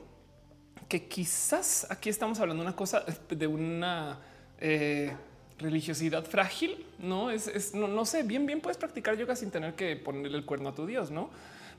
que 0.88 1.06
quizás 1.06 1.86
aquí 1.90 2.08
estamos 2.08 2.40
hablando 2.40 2.62
de 2.62 2.68
una 2.68 2.76
cosa 2.76 3.04
de 3.28 3.46
una 3.46 4.18
eh, 4.60 5.14
religiosidad 5.58 6.24
frágil. 6.24 6.84
No 6.98 7.30
es, 7.30 7.74
no, 7.74 8.04
sé, 8.04 8.24
bien, 8.24 8.44
bien 8.44 8.60
puedes 8.60 8.76
practicar 8.76 9.16
yoga 9.16 9.36
sin 9.36 9.50
tener 9.50 9.74
que 9.74 9.96
ponerle 9.96 10.36
el 10.36 10.44
cuerno 10.44 10.70
a 10.70 10.74
tu 10.74 10.86
Dios, 10.86 11.10
no? 11.10 11.30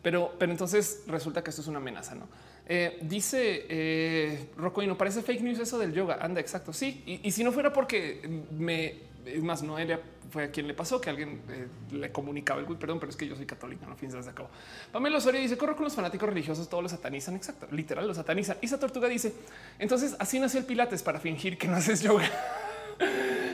Pero, 0.02 0.34
pero 0.40 0.52
entonces 0.52 1.04
resulta 1.08 1.44
que 1.44 1.50
esto 1.50 1.62
es 1.62 1.68
una 1.68 1.78
amenaza, 1.78 2.16
no? 2.16 2.28
Eh, 2.68 3.00
dice 3.02 3.66
eh, 3.68 4.50
Rocco 4.58 4.82
no 4.84 4.98
parece 4.98 5.22
fake 5.22 5.42
news 5.42 5.60
eso 5.60 5.78
del 5.78 5.94
yoga. 5.94 6.18
Anda, 6.22 6.40
exacto. 6.40 6.74
Sí. 6.74 7.04
Y, 7.24 7.32
si 7.32 7.44
no 7.44 7.52
fuera 7.52 7.74
porque 7.74 8.22
me 8.52 9.12
es 9.26 9.44
más, 9.44 9.62
Noelia 9.62 10.00
fue 10.32 10.46
a 10.46 10.52
quien 10.52 10.68
le 10.68 10.74
pasó 10.74 11.00
que 11.00 11.10
alguien 11.10 11.42
eh, 11.50 11.68
le 11.92 12.12
comunicaba 12.12 12.60
el 12.60 12.66
perdón, 12.78 13.00
pero 13.00 13.10
es 13.10 13.16
que 13.16 13.28
yo 13.28 13.36
soy 13.36 13.46
católica, 13.46 13.86
no 13.86 13.96
fin 13.96 14.12
se 14.12 14.18
acabó. 14.30 14.50
Pamela 14.92 15.18
Osorio 15.18 15.42
dice 15.42 15.58
corro 15.58 15.76
con 15.76 15.84
los 15.84 15.94
fanáticos 15.94 16.28
religiosos, 16.28 16.70
todos 16.70 16.84
los 16.84 16.92
satanizan. 16.92 17.36
Exacto, 17.36 17.68
literal, 17.72 18.08
los 18.08 18.18
satanizan. 18.18 18.58
Y 18.62 18.66
esa 18.66 18.80
tortuga 18.80 19.08
dice 19.08 19.34
entonces 19.78 20.16
así 20.20 20.40
nació 20.40 20.60
el 20.60 20.66
Pilates 20.66 21.04
para 21.04 21.20
fingir 21.20 21.58
que 21.58 21.68
no 21.68 21.76
haces 21.76 22.02
yoga. 22.02 22.30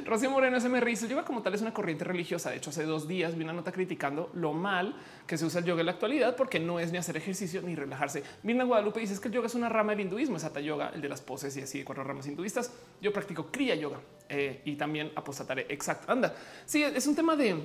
Rocío 0.05 0.31
Moreno 0.31 0.59
SMR 0.59 0.85
dice 0.85 1.05
el 1.05 1.11
yoga 1.11 1.25
como 1.25 1.41
tal 1.41 1.53
es 1.53 1.61
una 1.61 1.73
corriente 1.73 2.05
religiosa. 2.05 2.49
De 2.49 2.57
hecho, 2.57 2.69
hace 2.69 2.83
dos 2.83 3.07
días 3.07 3.35
vi 3.35 3.43
una 3.43 3.53
nota 3.53 3.71
criticando 3.71 4.29
lo 4.33 4.53
mal 4.53 4.95
que 5.25 5.37
se 5.37 5.45
usa 5.45 5.59
el 5.59 5.65
yoga 5.65 5.81
en 5.81 5.87
la 5.87 5.91
actualidad 5.93 6.35
porque 6.35 6.59
no 6.59 6.79
es 6.79 6.91
ni 6.91 6.97
hacer 6.97 7.17
ejercicio 7.17 7.61
ni 7.61 7.75
relajarse. 7.75 8.23
Mirna 8.43 8.63
Guadalupe 8.63 9.01
dice 9.01 9.19
que 9.19 9.27
el 9.27 9.33
yoga 9.33 9.47
es 9.47 9.55
una 9.55 9.69
rama 9.69 9.91
del 9.91 10.01
hinduismo, 10.01 10.37
es 10.37 10.43
Hatha 10.43 10.61
Yoga, 10.61 10.91
el 10.93 11.01
de 11.01 11.09
las 11.09 11.21
poses 11.21 11.55
y 11.57 11.61
así 11.61 11.79
de 11.79 11.85
cuatro 11.85 12.03
ramas 12.03 12.25
hinduistas. 12.25 12.71
Yo 13.01 13.11
practico 13.11 13.47
Kriya 13.51 13.75
Yoga 13.75 13.99
eh, 14.29 14.61
y 14.63 14.75
también 14.75 15.11
apostataré. 15.15 15.65
Exacto. 15.69 16.11
Anda. 16.11 16.33
Sí, 16.65 16.83
es 16.83 17.05
un 17.05 17.15
tema 17.15 17.35
de... 17.35 17.63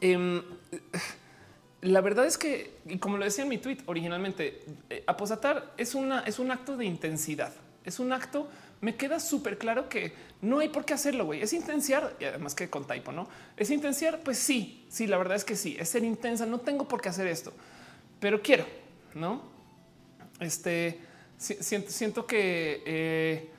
Em, 0.00 0.42
la 1.82 2.00
verdad 2.00 2.26
es 2.26 2.36
que, 2.36 2.78
como 2.98 3.18
lo 3.18 3.24
decía 3.24 3.44
en 3.44 3.50
mi 3.50 3.58
tweet 3.58 3.78
originalmente, 3.86 4.64
eh, 4.90 5.04
apostatar 5.06 5.74
es, 5.76 5.94
una, 5.94 6.20
es 6.20 6.38
un 6.38 6.50
acto 6.50 6.76
de 6.76 6.84
intensidad. 6.84 7.52
Es 7.84 8.00
un 8.00 8.12
acto 8.12 8.48
me 8.80 8.96
queda 8.96 9.20
súper 9.20 9.58
claro 9.58 9.88
que 9.88 10.12
no 10.40 10.60
hay 10.60 10.68
por 10.68 10.84
qué 10.84 10.94
hacerlo, 10.94 11.24
güey. 11.24 11.42
Es 11.42 11.52
intenciar, 11.52 12.16
y 12.20 12.24
además 12.24 12.54
que 12.54 12.70
con 12.70 12.86
typo, 12.86 13.12
¿no? 13.12 13.28
Es 13.56 13.70
intenciar, 13.70 14.20
pues 14.20 14.38
sí, 14.38 14.86
sí, 14.88 15.06
la 15.06 15.18
verdad 15.18 15.36
es 15.36 15.44
que 15.44 15.56
sí, 15.56 15.76
es 15.78 15.88
ser 15.88 16.04
intensa, 16.04 16.46
no 16.46 16.60
tengo 16.60 16.86
por 16.86 17.00
qué 17.00 17.08
hacer 17.08 17.26
esto, 17.26 17.52
pero 18.20 18.40
quiero, 18.42 18.66
¿no? 19.14 19.42
Este, 20.40 21.00
siento, 21.38 21.90
siento 21.90 22.26
que... 22.26 22.82
Eh, 22.86 23.50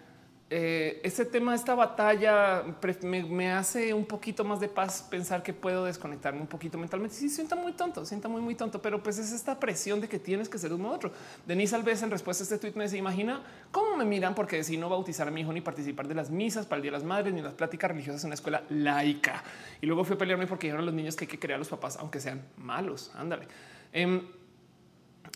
eh, 0.51 0.99
ese 1.03 1.25
tema, 1.25 1.53
esta 1.53 1.75
batalla 1.75 2.63
me, 3.03 3.51
hace 3.51 3.93
un 3.93 4.05
poquito 4.05 4.43
más 4.43 4.59
de 4.59 4.67
paz 4.67 5.05
pensar 5.07 5.43
que 5.43 5.53
puedo 5.53 5.85
desconectarme 5.85 6.41
un 6.41 6.47
poquito 6.47 6.75
mentalmente. 6.79 7.15
Sí, 7.15 7.29
sienta 7.29 7.55
muy 7.55 7.73
tonto, 7.73 8.03
sienta 8.03 8.27
muy, 8.27 8.41
muy 8.41 8.55
tonto, 8.55 8.81
pero 8.81 9.03
pues 9.03 9.19
es 9.19 9.31
esta 9.31 9.59
presión 9.59 10.01
de 10.01 10.09
que 10.09 10.17
tienes 10.17 10.49
que 10.49 10.57
ser 10.57 10.73
uno 10.73 10.89
u 10.89 10.91
otro. 10.91 11.11
Denise 11.45 11.75
Alves 11.75 12.01
en 12.01 12.09
respuesta 12.09 12.41
a 12.41 12.45
este 12.45 12.57
tweet 12.57 12.73
me 12.73 12.85
dice, 12.85 12.97
imagina 12.97 13.43
cómo 13.71 13.95
me 13.95 14.05
miran 14.05 14.33
porque 14.33 14.55
decidí 14.55 14.77
no 14.77 14.89
bautizar 14.89 15.27
a 15.27 15.31
mi 15.31 15.41
hijo 15.41 15.53
ni 15.53 15.61
participar 15.61 16.07
de 16.07 16.15
las 16.15 16.31
misas 16.31 16.65
para 16.65 16.77
el 16.77 16.81
Día 16.81 16.91
de 16.93 16.97
las 16.97 17.03
Madres 17.03 17.31
ni 17.31 17.43
las 17.43 17.53
pláticas 17.53 17.91
religiosas 17.91 18.23
en 18.23 18.29
una 18.29 18.35
escuela 18.35 18.63
laica. 18.69 19.43
Y 19.81 19.85
luego 19.85 20.03
fui 20.03 20.15
a 20.15 20.17
pelearme 20.17 20.47
porque 20.47 20.65
dijeron 20.65 20.83
los 20.83 20.95
niños 20.95 21.15
que 21.15 21.25
hay 21.25 21.29
que 21.29 21.37
crear 21.37 21.57
a 21.57 21.59
los 21.59 21.69
papás, 21.69 21.97
aunque 21.97 22.19
sean 22.19 22.41
malos. 22.57 23.11
Ándale. 23.13 23.47
Em, 23.93 24.23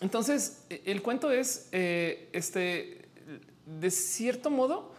Entonces, 0.01 0.65
e, 0.71 0.81
el 0.87 1.03
cuento 1.03 1.29
es 1.29 1.69
eh, 1.71 2.29
este, 2.33 3.09
de 3.65 3.91
cierto 3.91 4.49
modo, 4.49 4.92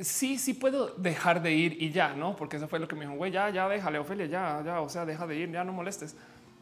sí, 0.00 0.38
sí 0.38 0.54
puedo 0.54 0.88
dejar 0.96 1.42
de 1.42 1.52
ir 1.52 1.82
y 1.82 1.90
ya, 1.90 2.14
no? 2.14 2.36
Porque 2.36 2.56
eso 2.56 2.68
fue 2.68 2.78
lo 2.78 2.88
que 2.88 2.96
me 2.96 3.04
dijo, 3.04 3.16
güey, 3.16 3.32
ya, 3.32 3.50
ya 3.50 3.68
déjale, 3.68 3.98
Ofelia, 3.98 4.26
ya, 4.26 4.62
ya, 4.64 4.80
o 4.80 4.88
sea, 4.88 5.04
deja 5.04 5.26
de 5.26 5.36
ir, 5.36 5.50
ya 5.50 5.64
no 5.64 5.72
molestes. 5.72 6.14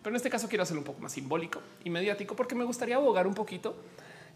Pero 0.02 0.14
en 0.14 0.16
este 0.16 0.30
caso 0.30 0.48
quiero 0.48 0.62
hacerlo 0.62 0.80
un 0.80 0.86
poco 0.86 1.00
más 1.00 1.12
simbólico 1.12 1.60
y 1.84 1.90
mediático 1.90 2.36
porque 2.36 2.54
me 2.54 2.64
gustaría 2.64 2.96
abogar 2.96 3.26
un 3.26 3.34
poquito 3.34 3.76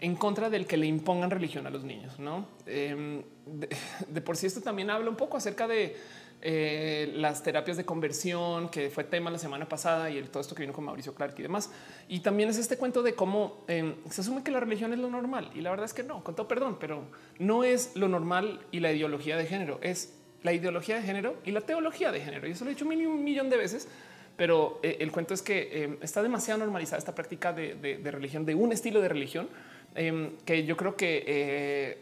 en 0.01 0.17
contra 0.17 0.51
del 0.51 0.67
que 0.67 0.77
le 0.77 0.87
impongan 0.87 1.31
religión 1.31 1.67
a 1.67 1.71
los 1.71 1.85
niños. 1.85 2.19
No 2.19 2.47
em, 2.67 3.23
de, 3.47 4.21
por 4.21 4.37
sí, 4.37 4.47
esto 4.47 4.61
también 4.61 4.91
habla 4.91 5.09
un 5.09 5.17
poco 5.17 5.37
acerca 5.37 5.69
de 5.69 5.97
eh, 6.43 7.13
las 7.15 7.43
terapias 7.43 7.77
de 7.77 7.85
conversión, 7.85 8.69
que 8.69 8.91
fue 8.91 9.05
tema 9.05 9.31
la 9.31 9.39
semana 9.39 9.69
pasada 9.69 10.11
y 10.11 10.21
todo 10.25 10.41
esto 10.41 10.55
que 10.55 10.63
vino 10.63 10.73
con 10.73 10.85
Mauricio 10.85 11.15
Clark 11.15 11.35
y 11.39 11.43
demás. 11.43 11.71
Y 12.09 12.21
también 12.21 12.49
es 12.49 12.59
este 12.59 12.77
cuento 12.77 13.03
de 13.03 13.15
cómo 13.15 13.65
em, 13.69 13.95
se 14.11 14.21
asume 14.21 14.43
que 14.43 14.51
la 14.51 14.61
religión 14.61 14.93
es 14.93 14.99
lo 14.99 15.09
normal 15.09 15.51
y 15.55 15.61
la 15.61 15.71
verdad 15.71 15.87
es 15.87 15.95
que 15.95 16.03
no, 16.03 16.25
con 16.25 16.35
todo 16.35 16.49
perdón, 16.49 16.77
pero 16.81 17.05
no 17.39 17.65
es 17.65 17.95
lo 17.95 18.09
normal 18.09 18.61
y 18.73 18.81
la 18.81 18.93
ideología 18.93 19.37
de 19.37 19.47
género, 19.47 19.79
es 19.83 20.15
la 20.43 20.53
ideología 20.53 20.97
de 20.97 21.03
género 21.03 21.37
y 21.45 21.53
la 21.53 21.61
teología 21.61 22.11
de 22.11 22.21
género. 22.21 22.49
Y 22.49 22.51
eso 22.51 22.65
lo 22.65 22.71
he 22.71 22.75
dicho 22.75 22.87
un 22.87 23.25
millón 23.25 23.49
de 23.49 23.57
veces 23.57 23.89
pero 24.37 24.81
eh, 24.83 24.97
el 25.01 25.13
cuento 25.13 25.35
es 25.35 25.43
que 25.43 25.85
em, 25.85 25.99
está 26.01 26.23
demasiado 26.23 26.59
normalizada 26.59 26.99
esta 26.99 27.15
práctica 27.15 27.53
de, 27.53 28.01
religión, 28.05 28.45
de 28.45 28.55
un 28.55 28.73
estilo 28.73 29.01
de 29.01 29.09
religión 29.09 29.49
em, 29.95 30.37
que 30.45 30.65
yo 30.65 30.77
creo 30.77 30.97
que 30.97 31.25
eh, 31.27 31.99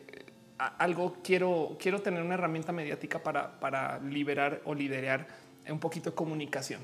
algo 0.79 1.17
quiero, 1.23 1.77
quiero 1.79 2.01
tener 2.01 2.23
una 2.23 2.35
herramienta 2.35 2.73
mediática 2.73 3.23
para, 3.23 3.59
para 3.61 3.99
liberar 4.01 4.61
o 4.65 4.75
liderar 4.75 5.27
un 5.69 5.79
poquito 5.79 6.11
de 6.11 6.17
comunicación. 6.17 6.81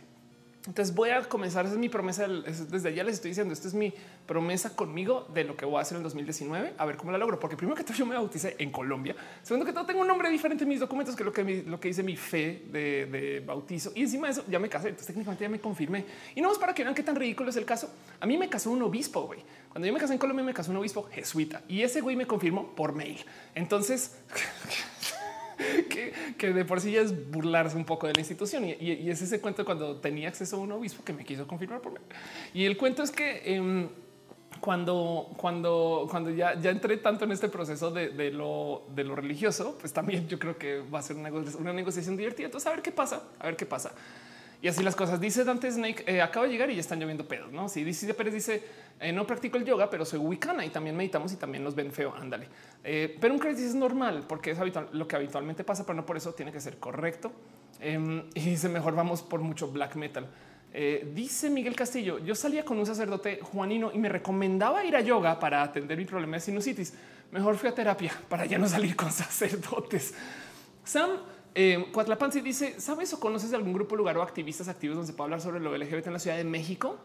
Entonces 0.67 0.95
voy 0.95 1.11
a 1.11 1.23
comenzar. 1.23 1.65
Esa 1.65 1.75
es 1.75 1.81
mi 1.81 1.89
promesa. 1.89 2.27
Desde 2.27 2.89
allá 2.89 3.05
les 3.05 3.15
estoy 3.15 3.31
diciendo, 3.31 3.53
esta 3.53 3.69
es 3.69 3.75
mi 3.75 3.93
promesa 4.27 4.75
conmigo 4.75 5.27
de 5.33 5.45
lo 5.45 5.57
que 5.57 5.65
voy 5.65 5.79
a 5.79 5.83
hacer 5.83 5.97
en 5.97 6.03
2019. 6.03 6.75
A 6.77 6.85
ver 6.85 6.97
cómo 6.97 7.13
la 7.13 7.19
logro. 7.19 7.39
Porque 7.39 7.57
primero 7.57 7.77
que 7.77 7.85
todo 7.85 7.95
yo 7.95 8.07
me 8.07 8.15
bauticé 8.15 8.57
en 8.59 8.71
Colombia. 8.71 9.15
Segundo 9.43 9.65
que 9.65 9.73
todo 9.73 9.87
tengo 9.87 10.01
un 10.01 10.09
nombre 10.09 10.29
diferente 10.29 10.65
en 10.65 10.69
mis 10.69 10.81
documentos 10.81 11.15
que 11.15 11.25
lo 11.25 11.33
que, 11.33 11.65
lo 11.67 11.79
que 11.79 11.89
dice 11.89 12.03
mi 12.03 12.17
fe 12.17 12.65
de, 12.71 13.43
bautizo. 13.47 13.93
Y 13.95 14.03
encima 14.03 14.27
de 14.27 14.33
eso 14.33 14.45
ya 14.49 14.59
me 14.59 14.69
casé. 14.69 14.89
Entonces 14.89 15.07
técnicamente 15.07 15.45
ya 15.45 15.49
me 15.49 15.61
confirmé. 15.61 16.05
Y 16.35 16.41
no 16.41 16.53
es 16.53 16.59
para 16.59 16.75
que 16.75 16.83
vean 16.83 16.95
qué 16.95 17.03
tan 17.03 17.17
ridículo 17.17 17.51
es 17.51 17.57
el 17.57 17.65
caso. 17.65 17.91
A 18.21 18.27
mí 18.27 18.37
me 18.37 18.49
casó 18.49 18.71
un 18.71 18.83
obispo, 18.83 19.23
güey. 19.23 19.41
Cuando 19.71 19.87
yo 19.87 19.93
me 19.93 20.01
casé 20.01 20.15
en 20.15 20.19
Colombia 20.19 20.45
me 20.45 20.55
casó 20.55 20.71
un 20.71 20.79
obispo 20.79 21.05
jesuita. 21.13 21.63
Y 21.69 21.83
ese 21.83 22.01
güey 22.01 22.17
me 22.17 22.27
confirmó 22.27 22.75
por 22.75 22.95
mail. 22.95 23.25
Entonces... 23.55 24.17
que, 26.39 26.53
de 26.53 26.65
por 26.65 26.81
sí 26.81 26.93
ya 26.93 27.01
es 27.01 27.31
burlarse 27.31 27.77
un 27.77 27.85
poco 27.85 28.07
de 28.07 28.15
la 28.15 28.21
institución. 28.21 28.65
Y, 28.65 29.09
es 29.11 29.23
ese 29.23 29.41
cuento 29.41 29.65
cuando 29.65 29.97
tenía 29.97 30.29
acceso 30.29 30.57
a 30.57 30.61
un 30.61 30.73
obispo 30.73 31.05
que 31.05 31.13
me 31.13 31.25
quiso 31.25 31.47
confirmar 31.47 31.81
por 31.81 31.93
mí. 31.93 31.99
Y 32.55 32.65
el 32.65 32.77
cuento 32.77 33.03
es 33.03 33.11
que 33.11 33.43
em, 33.45 33.89
cuando, 34.61 35.31
cuando, 35.37 36.07
cuando 36.11 36.31
ya, 36.31 36.59
ya 36.61 36.71
entré 36.71 36.97
tanto 36.99 37.25
en 37.25 37.33
este 37.33 37.49
proceso 37.49 37.91
de, 37.91 38.31
lo, 38.31 38.85
de 38.95 39.05
lo 39.05 39.15
religioso, 39.15 39.77
pues 39.81 39.93
también 39.93 40.29
yo 40.29 40.39
creo 40.39 40.57
que 40.59 40.81
va 40.81 41.01
a 41.01 41.03
ser 41.03 41.17
una, 41.17 41.31
una 41.31 41.73
negociación 41.73 42.17
divertida. 42.17 42.47
Entonces, 42.47 42.67
a 42.67 42.71
ver 42.71 42.83
qué 42.83 42.93
pasa, 42.93 43.23
a 43.39 43.47
ver 43.47 43.57
qué 43.57 43.67
pasa. 43.67 43.93
Y 44.63 44.69
así 44.69 44.83
las 44.83 44.97
cosas. 44.97 45.21
Dice 45.21 45.45
Dante 45.45 45.71
Snake, 45.71 46.05
eh, 46.07 46.23
acaba 46.23 46.47
de 46.47 46.53
llegar 46.53 46.71
y 46.71 46.75
ya 46.75 46.81
están 46.81 46.99
lloviendo 46.99 47.27
pedos. 47.27 47.53
No, 47.53 47.69
si 47.69 47.85
dice 47.85 48.13
Pérez 48.15 48.35
dice, 48.35 48.63
eh, 49.01 49.13
no 49.13 49.27
practico 49.27 49.59
el 49.59 49.65
yoga, 49.65 49.91
pero 49.91 50.05
soy 50.05 50.19
wicana 50.19 50.65
y 50.65 50.71
también 50.71 50.97
meditamos 50.97 51.33
y 51.33 51.37
también 51.37 51.63
nos 51.63 51.75
ven 51.75 51.93
feo. 51.93 52.15
Ándale. 52.15 52.49
Eh, 52.83 53.17
pero 53.21 53.35
un 53.35 53.41
crisis 53.41 53.67
es 53.67 53.75
normal 53.75 54.25
porque 54.27 54.53
es 54.53 54.59
habitual, 54.59 54.89
lo 54.93 55.07
que 55.07 55.17
habitualmente 55.17 55.65
pasa, 55.65 55.85
pero 55.85 55.95
no 55.95 56.07
por 56.07 56.17
eso 56.17 56.33
tiene 56.33 56.53
que 56.53 56.61
ser 56.61 56.79
correcto. 56.79 57.33
Em, 57.81 58.25
y 58.35 58.41
dice 58.41 58.69
mejor 58.69 58.95
vamos 58.95 59.23
por 59.23 59.41
mucho 59.41 59.69
black 59.69 59.97
metal. 59.97 60.29
dice 61.15 61.49
Miguel 61.49 61.75
Castillo, 61.75 62.19
yo 62.19 62.35
salía 62.35 62.65
con 62.65 62.79
un 62.79 62.85
sacerdote 62.85 63.41
juanino 63.41 63.93
y 63.95 63.99
me 63.99 64.11
recomendaba 64.11 64.85
ir 64.85 64.95
a 64.97 65.01
yoga 65.01 65.39
para 65.39 65.63
atender 65.63 65.97
mi 65.97 66.05
problema 66.05 66.37
de 66.37 66.41
sinusitis. 66.41 66.93
Mejor 67.31 67.57
fui 67.57 67.69
a 67.69 67.75
terapia 67.75 68.13
para 68.29 68.47
ya 68.47 68.59
no 68.59 68.69
salir 68.69 68.95
con 68.95 69.11
sacerdotes. 69.25 70.15
Sam 70.85 71.11
eh, 71.57 71.87
Cuatlapansi 71.91 72.43
dice: 72.43 72.79
¿Sabes 72.79 73.13
o 73.15 73.19
conoces 73.19 73.53
algún 73.55 73.73
grupo, 73.73 73.97
lugar 73.97 74.19
o 74.19 74.23
activistas 74.23 74.69
activos 74.69 74.97
donde 74.97 75.11
se 75.11 75.17
pueda 75.17 75.25
hablar 75.25 75.41
sobre 75.41 75.59
lo 75.59 75.77
LGBT 75.77 76.07
en 76.07 76.13
la 76.13 76.19
Ciudad 76.19 76.37
de 76.37 76.45
México? 76.45 76.99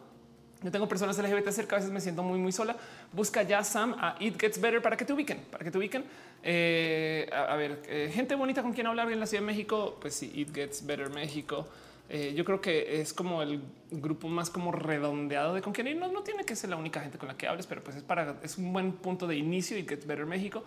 Yo 0.61 0.72
tengo 0.72 0.88
personas 0.88 1.18
LGBT 1.18 1.49
cerca, 1.49 1.78
a 1.78 1.80
veces 1.80 1.91
me 1.91 2.02
siento 2.02 2.22
muy, 2.22 2.38
muy 2.38 2.52
sola. 2.52 2.76
Busca 3.14 3.41
ya 3.41 3.64
Sam 3.64 3.95
a 3.98 4.15
It 4.19 4.40
Gets 4.40 4.61
Better 4.61 4.82
para 4.82 4.95
que 4.95 5.06
te 5.06 5.14
ubiquen, 5.14 5.40
para 5.49 5.64
que 5.64 5.72
te 5.72 5.78
ubiquen. 5.78 6.03
Eh, 6.44 7.28
a, 7.34 7.56
ver, 7.56 7.82
eh, 7.88 8.11
gente 8.14 8.36
bonita 8.36 8.61
con 8.61 8.73
quien 8.73 8.86
hablar 8.86 9.11
en 9.11 9.19
la 9.19 9.26
Ciudad 9.26 9.41
de 9.41 9.48
México. 9.48 9.98
Pues 9.99 10.14
sí, 10.14 10.32
It 10.36 10.53
Gets 10.53 10.86
Better 10.86 11.10
México. 11.10 11.65
Eh, 12.10 12.34
yo 12.36 12.44
creo 12.44 12.60
que 12.60 12.99
es 12.99 13.14
como 13.14 13.41
el 13.41 13.61
grupo 13.90 14.28
más 14.28 14.49
como 14.49 14.73
redondeado 14.73 15.53
de 15.53 15.61
con 15.61 15.72
quien 15.72 15.98
no, 15.98 16.11
no 16.11 16.23
tiene 16.23 16.44
que 16.44 16.57
ser 16.57 16.69
la 16.69 16.76
única 16.76 16.99
gente 16.99 17.18
con 17.18 17.30
la 17.30 17.38
que 17.38 17.48
hables, 17.48 17.65
pero 17.68 17.82
pues 17.82 17.95
es 17.95 18.03
para 18.03 18.36
es 18.44 18.57
un 18.57 18.73
buen 18.73 18.91
punto 18.91 19.28
de 19.28 19.38
inicio 19.38 19.78
y 19.78 19.84
Gets 19.84 20.06
Better 20.06 20.26
México. 20.26 20.64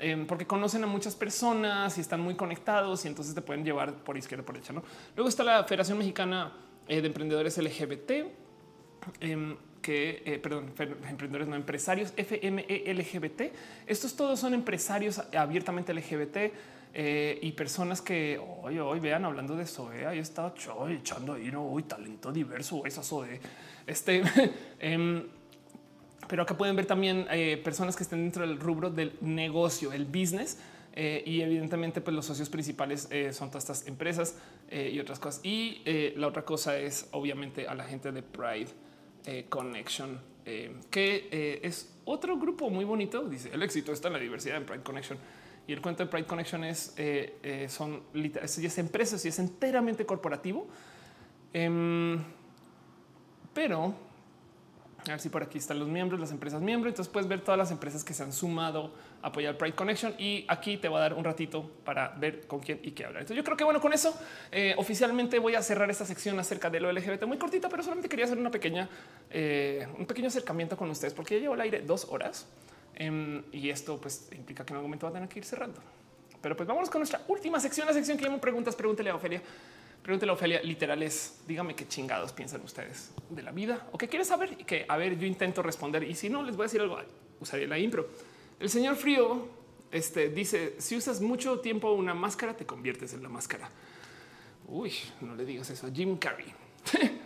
Em, 0.00 0.26
porque 0.26 0.46
conocen 0.46 0.84
a 0.84 0.86
muchas 0.86 1.16
personas 1.16 1.98
y 1.98 2.00
están 2.00 2.20
muy 2.20 2.36
conectados 2.36 3.04
y 3.04 3.08
entonces 3.08 3.34
te 3.34 3.42
pueden 3.42 3.64
llevar 3.64 3.92
por 4.04 4.16
izquierda 4.16 4.44
por 4.44 4.54
derecha. 4.54 4.72
¿no? 4.72 4.84
Luego 5.16 5.28
está 5.28 5.42
la 5.42 5.64
Federación 5.64 5.98
Mexicana 5.98 6.52
eh, 6.86 7.00
de 7.00 7.06
Emprendedores 7.08 7.58
LGBT, 7.58 8.26
em, 9.20 9.56
que, 9.82 10.22
eh, 10.24 10.38
perdón, 10.38 10.72
emprendedores 11.08 11.48
no 11.48 11.56
empresarios, 11.56 12.12
FME 12.16 12.84
LGBT. 12.86 13.52
Estos 13.86 14.14
todos 14.14 14.38
son 14.38 14.54
empresarios 14.54 15.20
abiertamente 15.34 15.92
LGBT. 15.92 16.52
Eh, 16.94 17.38
y 17.42 17.52
personas 17.52 18.00
que 18.00 18.40
hoy, 18.62 18.78
hoy 18.78 18.98
vean 18.98 19.24
hablando 19.24 19.54
de 19.54 19.64
eso, 19.64 19.90
ahí 19.90 20.18
está 20.18 20.54
echando 20.88 21.34
ahí, 21.34 21.50
no, 21.50 21.68
hoy 21.68 21.82
talento 21.82 22.32
diverso, 22.32 22.86
esa 22.86 23.02
de 23.26 23.40
este. 23.86 24.22
Em, 24.80 25.26
pero 26.28 26.42
acá 26.42 26.56
pueden 26.56 26.76
ver 26.76 26.86
también 26.86 27.26
eh, 27.30 27.60
personas 27.62 27.96
que 27.96 28.02
estén 28.02 28.22
dentro 28.22 28.46
del 28.46 28.60
rubro 28.60 28.90
del 28.90 29.16
negocio, 29.20 29.92
el 29.92 30.04
business. 30.04 30.58
Eh, 30.94 31.22
y 31.24 31.40
evidentemente, 31.42 32.00
pues 32.00 32.14
los 32.14 32.26
socios 32.26 32.50
principales 32.50 33.06
eh, 33.10 33.32
son 33.32 33.50
todas 33.50 33.64
estas 33.64 33.86
empresas 33.86 34.36
y 34.70 34.98
otras 34.98 35.18
cosas. 35.18 35.40
Y 35.44 35.82
la 36.16 36.26
otra 36.26 36.44
cosa 36.44 36.76
es 36.76 37.08
obviamente 37.12 37.66
a 37.66 37.74
la 37.74 37.84
gente 37.84 38.12
de 38.12 38.22
Pride 38.22 38.68
Connection, 39.48 40.20
que 40.90 41.60
es 41.62 41.94
otro 42.04 42.36
grupo 42.36 42.68
muy 42.68 42.84
bonito. 42.84 43.24
Dice 43.24 43.50
el 43.52 43.62
éxito 43.62 43.92
está 43.92 44.08
en 44.08 44.14
la 44.14 44.20
diversidad 44.20 44.58
en 44.58 44.66
Pride 44.66 44.82
Connection. 44.82 45.18
Y 45.66 45.72
el 45.72 45.80
cuento 45.80 46.04
de 46.04 46.10
Pride 46.10 46.26
Connection 46.26 46.64
es 46.64 46.94
son 47.68 48.02
es 48.12 48.78
empresas 48.78 49.24
y 49.24 49.28
es 49.28 49.38
enteramente 49.38 50.04
corporativo. 50.04 50.66
Em, 51.52 52.22
pero 53.54 54.07
a 55.10 55.18
si 55.18 55.28
por 55.28 55.42
aquí 55.42 55.58
están 55.58 55.78
los 55.78 55.88
miembros, 55.88 56.20
las 56.20 56.30
empresas 56.30 56.60
miembros. 56.60 56.92
Entonces 56.92 57.12
puedes 57.12 57.28
ver 57.28 57.40
todas 57.40 57.58
las 57.58 57.70
empresas 57.70 58.04
que 58.04 58.14
se 58.14 58.22
han 58.22 58.32
sumado 58.32 58.92
a 59.22 59.28
apoyar 59.28 59.56
Pride 59.56 59.74
Connection 59.74 60.14
y 60.18 60.44
aquí 60.48 60.76
te 60.76 60.88
va 60.88 60.98
a 60.98 61.00
dar 61.02 61.14
un 61.14 61.24
ratito 61.24 61.70
para 61.84 62.08
ver 62.10 62.46
con 62.46 62.60
quién 62.60 62.80
y 62.82 62.92
qué 62.92 63.04
hablar. 63.04 63.22
Entonces 63.22 63.36
yo 63.36 63.44
creo 63.44 63.56
que 63.56 63.64
bueno, 63.64 63.80
con 63.80 63.92
eso 63.92 64.14
eh, 64.50 64.74
oficialmente 64.76 65.38
voy 65.38 65.54
a 65.54 65.62
cerrar 65.62 65.90
esta 65.90 66.04
sección 66.04 66.38
acerca 66.38 66.70
de 66.70 66.80
lo 66.80 66.92
LGBT 66.92 67.24
muy 67.24 67.38
cortita, 67.38 67.68
pero 67.68 67.82
solamente 67.82 68.08
quería 68.08 68.26
hacer 68.26 68.38
una 68.38 68.50
pequeña, 68.50 68.88
eh, 69.30 69.86
un 69.98 70.06
pequeño 70.06 70.28
acercamiento 70.28 70.76
con 70.76 70.90
ustedes 70.90 71.14
porque 71.14 71.36
ya 71.36 71.40
llevo 71.40 71.54
al 71.54 71.60
aire 71.60 71.80
dos 71.80 72.06
horas 72.10 72.46
em, 72.94 73.42
y 73.52 73.70
esto 73.70 74.00
pues 74.00 74.28
implica 74.32 74.64
que 74.64 74.72
en 74.72 74.76
algún 74.76 74.90
momento 74.90 75.06
va 75.06 75.10
a 75.10 75.14
tener 75.14 75.28
que 75.28 75.38
ir 75.38 75.44
cerrando. 75.44 75.80
Pero 76.40 76.56
pues 76.56 76.68
vamos 76.68 76.88
con 76.88 77.00
nuestra 77.00 77.20
última 77.28 77.58
sección, 77.58 77.86
la 77.86 77.92
sección 77.92 78.16
que 78.16 78.24
llamo 78.24 78.38
preguntas, 78.38 78.76
pregúntele 78.76 79.10
a 79.10 79.16
Ofelia. 79.16 79.42
Pregúntale 80.08 80.32
a 80.32 80.36
Ofelia, 80.36 80.62
literal 80.62 81.02
es, 81.02 81.40
dígame 81.46 81.76
qué 81.76 81.86
chingados 81.86 82.32
piensan 82.32 82.62
ustedes 82.62 83.10
de 83.28 83.42
la 83.42 83.52
vida 83.52 83.88
o 83.92 83.98
qué 83.98 84.08
quieres 84.08 84.28
saber 84.28 84.56
y 84.58 84.64
que, 84.64 84.86
a 84.88 84.96
ver, 84.96 85.18
yo 85.18 85.26
intento 85.26 85.62
responder 85.62 86.02
y 86.02 86.14
si 86.14 86.30
no, 86.30 86.42
les 86.42 86.56
voy 86.56 86.64
a 86.64 86.66
decir 86.68 86.80
algo, 86.80 86.98
usaré 87.40 87.66
la 87.66 87.78
impro. 87.78 88.08
El 88.58 88.70
señor 88.70 88.96
Frío 88.96 89.48
este, 89.92 90.30
dice, 90.30 90.76
si 90.78 90.96
usas 90.96 91.20
mucho 91.20 91.60
tiempo 91.60 91.92
una 91.92 92.14
máscara, 92.14 92.56
te 92.56 92.64
conviertes 92.64 93.12
en 93.12 93.22
la 93.22 93.28
máscara. 93.28 93.68
Uy, 94.66 94.94
no 95.20 95.34
le 95.34 95.44
digas 95.44 95.68
eso 95.68 95.86
a 95.86 95.90
Jim 95.90 96.16
Carrey. 96.16 96.46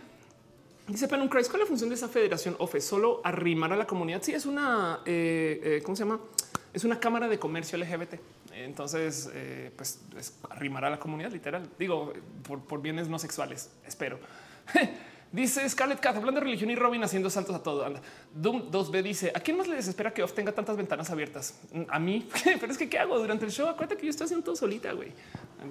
Dice 0.85 1.07
Penum 1.07 1.29
Christ, 1.29 1.51
¿cuál 1.51 1.61
es 1.61 1.67
la 1.67 1.69
función 1.69 1.89
de 1.89 1.95
esa 1.95 2.09
federación 2.09 2.57
OFE? 2.59 2.81
Solo 2.81 3.21
arrimar 3.23 3.71
a 3.71 3.77
la 3.77 3.87
comunidad. 3.87 4.21
Sí, 4.21 4.33
es 4.33 4.45
una, 4.45 4.99
eh, 5.05 5.61
eh, 5.63 5.81
¿cómo 5.85 5.95
se 5.95 6.03
llama? 6.03 6.19
Es 6.73 6.83
una 6.83 6.99
cámara 6.99 7.29
de 7.29 7.39
comercio 7.39 7.77
LGBT. 7.77 8.15
Entonces, 8.55 9.29
eh, 9.33 9.71
pues 9.75 10.01
arrimará 10.49 10.87
a 10.87 10.91
la 10.91 10.99
comunidad 10.99 11.31
literal. 11.31 11.69
Digo, 11.77 12.13
por, 12.43 12.81
bienes 12.81 13.07
no 13.07 13.19
sexuales, 13.19 13.71
espero. 13.85 14.19
Dice 15.31 15.67
Scarlett 15.67 15.99
Cat, 15.99 16.15
hablando 16.15 16.39
de 16.39 16.45
religión 16.45 16.69
y 16.69 16.75
Robin 16.75 17.03
haciendo 17.03 17.27
saltos 17.27 17.55
a 17.55 17.63
todo. 17.63 17.83
Doom 18.35 18.69
2B 18.69 19.01
dice, 19.01 19.31
¿a 19.33 19.39
quién 19.39 19.57
más 19.57 19.67
le 19.67 19.75
desespera 19.75 20.13
que 20.13 20.21
Off 20.21 20.33
tenga 20.33 20.51
tantas 20.51 20.77
ventanas 20.77 21.09
abiertas? 21.09 21.59
A 21.87 21.97
mí, 21.97 22.29
pero 22.59 22.71
es 22.71 22.77
que 22.77 22.87
¿qué 22.87 22.99
hago 22.99 23.17
durante 23.17 23.43
el 23.43 23.51
show? 23.51 23.67
Acuérdate 23.67 23.97
que 23.97 24.05
yo 24.05 24.11
estoy 24.11 24.25
haciendo 24.25 24.43
todo 24.43 24.55
solita, 24.55 24.91
güey. 24.91 25.11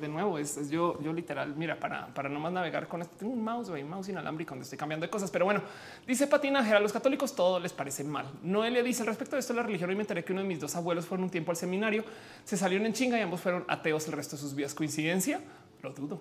De 0.00 0.08
nuevo, 0.08 0.38
es, 0.38 0.70
yo, 0.70 1.00
yo 1.00 1.12
literal, 1.12 1.54
mira, 1.56 1.78
para, 1.78 2.06
para 2.14 2.28
no 2.28 2.40
más 2.40 2.52
navegar 2.52 2.88
con 2.88 3.02
esto, 3.02 3.16
tengo 3.16 3.32
un 3.32 3.42
mouse, 3.42 3.70
güey, 3.70 3.84
mouse 3.84 4.08
inalámbrico 4.08 4.50
donde 4.50 4.64
estoy 4.64 4.78
cambiando 4.78 5.06
de 5.06 5.10
cosas. 5.10 5.30
Pero 5.30 5.44
bueno, 5.44 5.62
dice 6.06 6.26
Patinaje, 6.26 6.72
a 6.72 6.80
los 6.80 6.92
católicos 6.92 7.34
todo 7.34 7.60
les 7.60 7.72
parece 7.72 8.04
mal. 8.04 8.26
Noelia 8.42 8.82
dice, 8.82 9.02
al 9.02 9.08
respecto 9.08 9.36
de 9.36 9.40
esto 9.40 9.52
la 9.52 9.62
religión, 9.62 9.90
hoy 9.90 9.96
me 9.96 10.02
enteré 10.02 10.24
que 10.24 10.32
uno 10.32 10.42
de 10.42 10.48
mis 10.48 10.60
dos 10.60 10.74
abuelos 10.76 11.06
fueron 11.06 11.24
un 11.24 11.30
tiempo 11.30 11.50
al 11.50 11.56
seminario, 11.56 12.04
se 12.44 12.56
salieron 12.56 12.86
en 12.86 12.92
chinga 12.92 13.18
y 13.18 13.20
ambos 13.20 13.40
fueron 13.40 13.64
ateos 13.68 14.06
el 14.08 14.12
resto 14.14 14.36
de 14.36 14.42
sus 14.42 14.54
vidas. 14.54 14.74
¿Coincidencia? 14.74 15.40
Lo 15.82 15.92
dudo. 15.92 16.20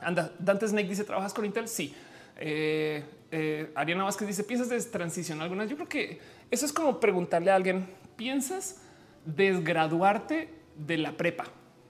Anda, 0.00 0.32
Dante 0.38 0.68
Snake 0.68 0.88
dice, 0.88 1.04
¿trabajas 1.04 1.32
con 1.32 1.44
Intel? 1.44 1.68
Sí. 1.68 1.94
Eh, 2.36 3.04
eh, 3.30 3.72
Ariana 3.74 4.04
Vázquez 4.04 4.26
dice 4.28 4.44
piensas 4.44 4.68
de 4.68 4.80
transición 4.82 5.40
algunas. 5.40 5.68
Yo 5.68 5.76
creo 5.76 5.88
que 5.88 6.20
Eso 6.50 6.66
es 6.66 6.72
como 6.72 7.00
preguntarle 7.00 7.50
a 7.50 7.54
alguien, 7.54 7.86
¿piensas 8.16 8.82
desgraduarte 9.24 10.50
de 10.76 10.98
la 10.98 11.12
prepa? 11.12 11.44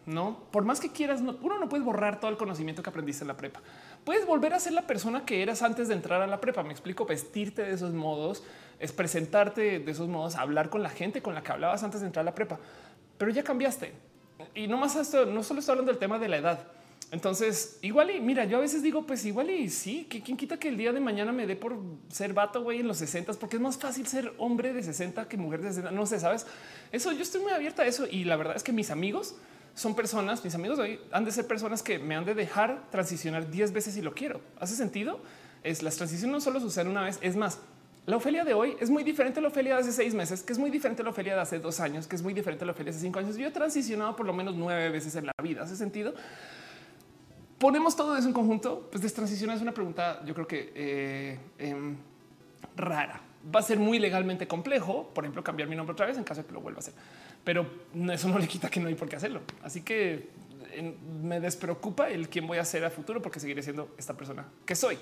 No, 0.05 0.39
por 0.51 0.65
más 0.65 0.81
que 0.81 0.91
quieras, 0.91 1.21
uno 1.21 1.59
no 1.59 1.69
puede 1.69 1.85
borrar 1.85 2.19
todo 2.19 2.31
el 2.31 2.37
conocimiento 2.37 2.83
que 2.83 2.91
aprendiste 2.91 3.23
en 3.23 3.29
la 3.29 3.37
prepa. 3.37 3.61
Puedes 4.05 4.27
volver 4.27 4.53
a 4.53 4.59
ser 4.59 4.73
la 4.73 4.83
persona 4.83 5.25
que 5.25 5.43
eras 5.43 5.63
antes 5.63 5.87
de 5.87 5.95
entrar 5.95 6.21
a 6.23 6.27
la 6.27 6.41
prepa. 6.41 6.65
Me 6.65 6.73
explico, 6.73 7.07
vestirte 7.07 7.63
de 7.63 7.73
esos 7.73 7.93
modos, 7.93 8.43
es 8.81 8.91
presentarte 8.91 9.79
de 9.79 9.91
esos 9.91 10.09
modos, 10.09 10.35
hablar 10.35 10.71
con 10.71 10.83
la 10.83 10.91
gente 10.91 11.23
con 11.23 11.35
la 11.35 11.43
que 11.43 11.53
hablabas 11.53 11.85
antes 11.85 12.01
de 12.01 12.09
entrar 12.09 12.23
a 12.23 12.31
la 12.31 12.35
prepa, 12.35 12.59
pero 13.17 13.31
ya 13.31 13.45
cambiaste. 13.45 13.93
Y 14.57 14.67
no 14.67 14.77
más 14.77 14.97
esto, 14.97 15.25
no 15.25 15.45
solo 15.45 15.61
estoy 15.61 15.75
hablando 15.75 15.93
del 15.93 16.01
tema 16.01 16.19
de 16.19 16.29
la 16.29 16.39
edad. 16.39 16.67
Entonces, 17.13 17.79
igual 17.83 18.11
y 18.11 18.21
mira, 18.21 18.47
yo 18.47 18.57
a 18.57 18.61
veces 18.61 18.83
digo, 18.83 19.07
pues 19.07 19.25
igual 19.27 19.51
y 19.51 19.69
sí, 19.69 20.07
que 20.09 20.23
quien 20.23 20.37
quita 20.37 20.57
que 20.57 20.69
el 20.69 20.79
día 20.79 20.95
de 20.95 20.99
mañana 20.99 21.31
me 21.31 21.47
dé 21.47 21.57
por 21.57 21.77
ser 22.09 22.33
vato, 22.33 22.63
güey, 22.63 22.81
en 22.81 22.89
los 22.89 22.97
60, 22.97 23.35
porque 23.35 23.57
es 23.57 23.63
más 23.63 23.77
fácil 23.77 24.07
ser 24.07 24.33
hombre 24.39 24.73
de 24.73 24.83
60 24.83 25.29
que 25.29 25.37
mujer 25.37 25.61
de 25.61 25.69
60. 25.69 25.91
No 25.91 26.07
sé, 26.07 26.19
sabes 26.19 26.47
eso. 26.91 27.13
Yo 27.13 27.21
estoy 27.21 27.43
muy 27.43 27.53
abierta 27.53 27.83
a 27.83 27.87
eso 27.87 28.07
y 28.11 28.25
la 28.25 28.37
verdad 28.37 28.57
es 28.57 28.63
que 28.63 28.73
mis 28.73 28.91
amigos 28.91 29.37
son 29.75 29.95
personas, 29.95 30.45
mis 30.45 30.55
amigos 30.55 30.79
hoy 30.79 31.01
han 31.13 31.25
de 31.25 31.33
ser 31.33 31.47
personas 31.47 31.83
que 31.83 31.99
me 31.99 32.15
han 32.15 32.25
de 32.25 32.35
dejar 32.35 32.91
transicionar 32.91 33.51
10 33.51 33.73
veces 33.73 33.95
si 33.95 34.03
lo 34.03 34.15
quiero. 34.15 34.41
¿Hace 34.61 34.77
sentido? 34.77 35.21
Es 35.63 35.83
las 35.83 35.97
transiciones 35.97 36.33
no 36.33 36.41
solo 36.41 36.61
suceden 36.61 36.89
una 36.89 37.03
vez, 37.03 37.19
es 37.23 37.37
más, 37.37 37.61
la 38.05 38.17
Ofelia 38.17 38.45
de 38.45 38.53
hoy 38.53 38.77
es 38.81 38.91
muy 38.91 39.05
diferente 39.05 39.39
a 39.39 39.43
la 39.43 39.49
Ofelia 39.49 39.75
de 39.75 39.81
hace 39.81 39.93
seis 39.93 40.13
meses, 40.13 40.43
que 40.43 40.53
es 40.53 40.59
muy 40.59 40.71
diferente 40.71 41.03
a 41.03 41.05
la 41.05 41.11
Ofelia 41.11 41.37
de 41.37 41.41
hace 41.41 41.61
dos 41.61 41.79
años, 41.79 42.09
que 42.09 42.17
es 42.17 42.23
muy 42.23 42.35
diferente 42.35 42.65
a 42.65 42.67
la 42.67 42.73
Ofelia 42.73 42.91
de 42.91 42.97
hace 42.97 43.07
cinco 43.07 43.21
años. 43.21 43.37
Yo 43.37 43.47
he 43.47 43.51
transicionado 43.53 44.17
por 44.17 44.27
lo 44.27 44.33
menos 44.33 44.57
nueve 44.57 44.91
veces 44.91 45.15
en 45.15 45.27
la 45.27 45.33
vida. 45.41 45.63
¿Hace 45.63 45.77
sentido? 45.77 46.13
Ponemos 47.59 47.95
todo 47.95 48.17
eso 48.17 48.27
en 48.27 48.35
conjunto. 48.35 48.89
Pues 48.91 49.03
destransicionar 49.03 49.55
es 49.55 49.63
una 49.63 49.73
pregunta, 49.73 50.21
yo 50.27 50.35
creo 50.35 50.49
que 50.49 50.73
eh, 50.75 51.39
em, 51.59 51.97
rara. 52.77 53.21
Va 53.55 53.61
a 53.61 53.63
ser 53.63 53.79
muy 53.79 54.01
legalmente 54.01 54.49
complejo, 54.49 55.11
por 55.15 55.23
ejemplo, 55.25 55.45
cambiar 55.45 55.69
mi 55.69 55.77
nombre 55.77 55.93
otra 55.93 56.07
vez 56.07 56.19
en 56.19 56.25
caso 56.25 56.43
de 56.43 56.49
que 56.49 56.55
lo 56.55 56.61
vuelva 56.61 56.79
a 56.79 56.81
hacer 56.81 56.95
pero 57.45 57.67
eso 58.11 58.29
no 58.29 58.39
le 58.39 58.47
quita 58.49 58.69
que 58.69 58.81
no 58.81 58.89
hay 58.89 58.95
por 58.95 59.09
qué 59.09 59.17
hacerlo. 59.17 59.41
Así 59.63 59.83
que 59.83 60.29
me 61.23 61.41
despreocupa 61.41 62.09
el 62.09 62.29
quién 62.29 62.47
voy 62.47 62.59
a 62.59 62.65
ser 62.65 62.85
a 62.85 62.91
futuro 62.91 63.21
porque 63.21 63.41
seguiré 63.41 63.63
siendo 63.63 63.95
esta 63.99 64.15
persona 64.15 64.47
que 64.65 64.75
soy. 64.75 64.99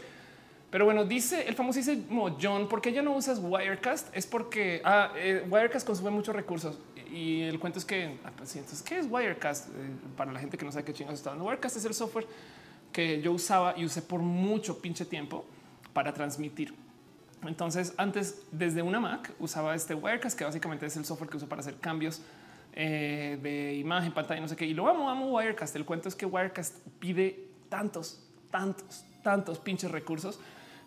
Pero 0.70 0.84
bueno, 0.84 1.04
dice 1.04 1.48
el 1.48 1.54
famosísimo 1.54 2.36
John, 2.40 2.68
¿por 2.68 2.80
qué 2.80 2.92
ya 2.92 3.02
no 3.02 3.12
usas 3.12 3.40
Wirecast? 3.42 4.16
Es 4.16 4.26
porque 4.26 4.80
ah, 4.84 5.12
eh, 5.16 5.44
Wirecast 5.48 5.86
consume 5.86 6.10
muchos 6.10 6.34
recursos 6.34 6.78
y 7.12 7.42
el 7.42 7.58
cuento 7.58 7.80
es 7.80 7.84
que, 7.84 8.18
ah, 8.24 8.30
pues 8.36 8.54
entonces, 8.54 8.82
¿qué 8.82 8.98
es 8.98 9.06
Wirecast? 9.10 9.68
Eh, 9.68 9.70
para 10.16 10.32
la 10.32 10.38
gente 10.38 10.56
que 10.56 10.64
no 10.64 10.70
sabe 10.70 10.84
qué 10.84 10.92
chingados 10.92 11.18
está 11.18 11.30
dando, 11.30 11.44
Wirecast 11.44 11.76
es 11.76 11.84
el 11.84 11.94
software 11.94 12.26
que 12.92 13.20
yo 13.20 13.32
usaba 13.32 13.74
y 13.76 13.84
usé 13.84 14.00
por 14.00 14.20
mucho 14.20 14.80
pinche 14.80 15.04
tiempo 15.04 15.44
para 15.92 16.14
transmitir. 16.14 16.72
Entonces, 17.46 17.94
antes 17.96 18.42
desde 18.52 18.82
una 18.82 19.00
Mac 19.00 19.32
usaba 19.38 19.74
este 19.74 19.94
Wirecast, 19.94 20.38
que 20.38 20.44
básicamente 20.44 20.86
es 20.86 20.96
el 20.96 21.04
software 21.04 21.30
que 21.30 21.36
uso 21.38 21.48
para 21.48 21.60
hacer 21.60 21.76
cambios 21.76 22.22
eh, 22.72 23.38
de 23.42 23.74
imagen, 23.74 24.12
pantalla, 24.12 24.40
no 24.40 24.48
sé 24.48 24.56
qué. 24.56 24.66
Y 24.66 24.74
lo 24.74 24.88
amo, 24.88 25.08
amo 25.08 25.30
Wirecast. 25.30 25.74
El 25.76 25.84
cuento 25.84 26.08
es 26.08 26.14
que 26.14 26.26
Wirecast 26.26 26.76
pide 26.98 27.48
tantos, 27.68 28.20
tantos, 28.50 29.04
tantos 29.22 29.58
pinches 29.58 29.90
recursos 29.90 30.38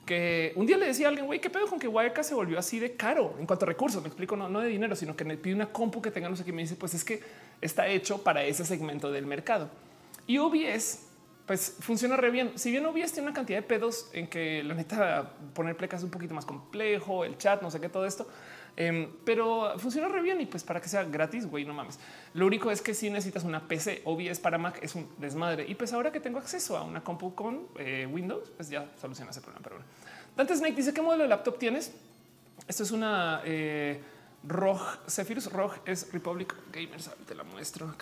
que 0.06 0.52
un 0.56 0.66
día 0.66 0.78
le 0.78 0.86
decía 0.86 1.08
a 1.08 1.10
alguien, 1.10 1.26
güey, 1.26 1.40
qué 1.40 1.50
pedo 1.50 1.66
con 1.68 1.80
que 1.80 1.88
Wirecast 1.88 2.30
se 2.30 2.36
volvió 2.36 2.60
así 2.60 2.78
de 2.78 2.96
caro 2.96 3.36
en 3.40 3.46
cuanto 3.46 3.66
a 3.66 3.68
recursos. 3.68 4.02
Me 4.02 4.10
explico, 4.10 4.36
no, 4.36 4.50
no 4.50 4.60
de 4.60 4.68
dinero, 4.68 4.96
sino 4.96 5.16
que 5.16 5.24
me 5.24 5.38
pide 5.38 5.56
una 5.56 5.68
compu 5.68 6.02
que 6.02 6.12
tenga 6.12 6.30
no 6.30 6.36
sé 6.36 6.44
qué. 6.44 6.52
Me 6.52 6.62
dice, 6.62 6.76
pues 6.76 6.94
es 6.94 7.04
que 7.04 7.22
está 7.62 7.88
hecho 7.88 8.22
para 8.22 8.44
ese 8.44 8.66
segmento 8.66 9.12
del 9.12 9.26
mercado. 9.26 9.70
Y 10.28 10.38
OBS 10.38 11.08
pues 11.45 11.76
funciona 11.80 12.15
re 12.15 12.32
bien. 12.32 12.53
Si 12.56 12.72
bien 12.72 12.86
OBS 12.86 13.11
tiene 13.11 13.28
una 13.28 13.34
cantidad 13.34 13.60
de 13.60 13.64
pedos 13.64 14.10
en 14.14 14.28
que 14.28 14.64
la 14.64 14.74
neta 14.74 15.34
poner 15.53 15.76
plecas 15.76 15.99
es 15.99 16.06
un 16.06 16.11
poquito 16.11 16.34
más 16.34 16.45
complejo, 16.45 17.26
el 17.26 17.38
chat, 17.38 17.61
no 17.61 17.70
sé 17.70 17.82
qué, 17.82 17.90
todo 17.90 18.06
esto, 18.06 18.28
em, 18.78 19.10
pero 19.26 19.78
funciona 19.78 20.07
re 20.07 20.22
bien 20.22 20.40
y 20.40 20.45
pues 20.45 20.64
para 20.64 20.80
que 20.80 20.88
sea 20.88 21.03
gratis, 21.03 21.45
güey, 21.45 21.65
no 21.65 21.74
mames. 21.74 21.99
Lo 22.34 22.48
único 22.48 22.72
es 22.72 22.82
que 22.82 22.94
si 22.94 23.10
necesitas 23.10 23.44
una 23.44 23.68
PC 23.68 24.02
OBS 24.06 24.40
para 24.40 24.57
Mac 24.57 24.80
es 24.82 24.95
un 24.95 25.10
desmadre 25.18 25.65
y 25.68 25.76
pues 25.76 25.91
ahora 25.91 26.11
que 26.11 26.22
tengo 26.22 26.40
acceso 26.40 26.78
a 26.78 26.84
una 26.84 27.03
compu 27.03 27.36
con 27.36 27.68
eh, 27.78 28.07
Windows, 28.10 28.49
pues 28.56 28.70
ya 28.70 28.90
soluciona 28.99 29.32
ese 29.32 29.41
problema. 29.41 29.64
Pero 29.64 29.76
bueno, 29.76 29.90
Dante 30.38 30.56
Snake 30.56 30.76
dice 30.76 30.94
qué 30.94 31.02
modelo 31.02 31.24
de 31.24 31.30
laptop 31.30 31.57
tienes. 31.57 31.94
Esto 32.68 32.84
es 32.84 32.91
una 32.91 33.41
eh, 33.44 34.02
ROG 34.48 34.80
Zephyrus. 35.10 35.52
ROG 35.52 35.74
es 35.86 36.11
Republic 36.14 36.56
Gamers. 36.72 37.10
Te 37.28 37.36
la 37.36 37.44
muestro. 37.44 37.94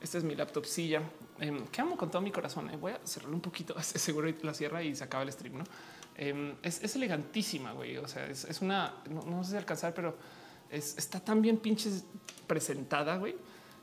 Esta 0.00 0.16
es 0.18 0.24
mi 0.24 0.34
laptop 0.34 0.64
silla 1.40 1.48
em, 1.48 1.66
que 1.66 1.80
amo 1.80 1.96
con 1.96 2.10
todo 2.10 2.22
mi 2.22 2.30
corazón. 2.30 2.70
Eh. 2.70 2.76
Voy 2.76 2.92
a 2.92 3.00
cerrarlo 3.04 3.34
un 3.34 3.40
poquito, 3.40 3.74
seguro 3.82 4.32
la 4.42 4.54
cierra 4.54 4.82
y 4.82 4.94
se 4.94 5.04
acaba 5.04 5.22
el 5.22 5.32
stream. 5.32 5.58
¿no? 5.58 5.64
Em, 6.16 6.54
es, 6.62 6.94
elegantísima, 6.96 7.72
güey. 7.72 7.96
O 7.96 8.08
sea, 8.08 8.26
es, 8.26 8.60
una, 8.60 8.94
no, 9.08 9.42
sé 9.44 9.52
si 9.52 9.56
alcanzar, 9.56 9.94
pero 9.94 10.16
está 10.70 11.20
tan 11.20 11.42
bien 11.42 11.58
pinches 11.58 12.04
presentada, 12.46 13.16
güey, 13.16 13.34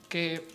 que 0.08 0.48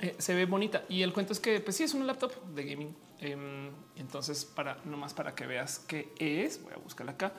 eh, 0.00 0.16
se 0.18 0.34
ve 0.34 0.46
bonita. 0.46 0.84
Y 0.88 1.02
el 1.02 1.12
cuento 1.12 1.32
es 1.32 1.40
que, 1.40 1.60
pues 1.60 1.76
sí, 1.76 1.84
es 1.84 1.94
una 1.94 2.04
laptop 2.04 2.32
de 2.54 2.64
gaming. 2.64 2.96
Em, 3.20 3.70
entonces, 3.96 4.44
para 4.44 4.78
nomás 4.84 5.12
para 5.12 5.34
que 5.34 5.46
veas 5.46 5.80
qué 5.80 6.12
es, 6.18 6.62
voy 6.62 6.72
a 6.72 6.76
buscarla 6.76 7.12
acá. 7.12 7.32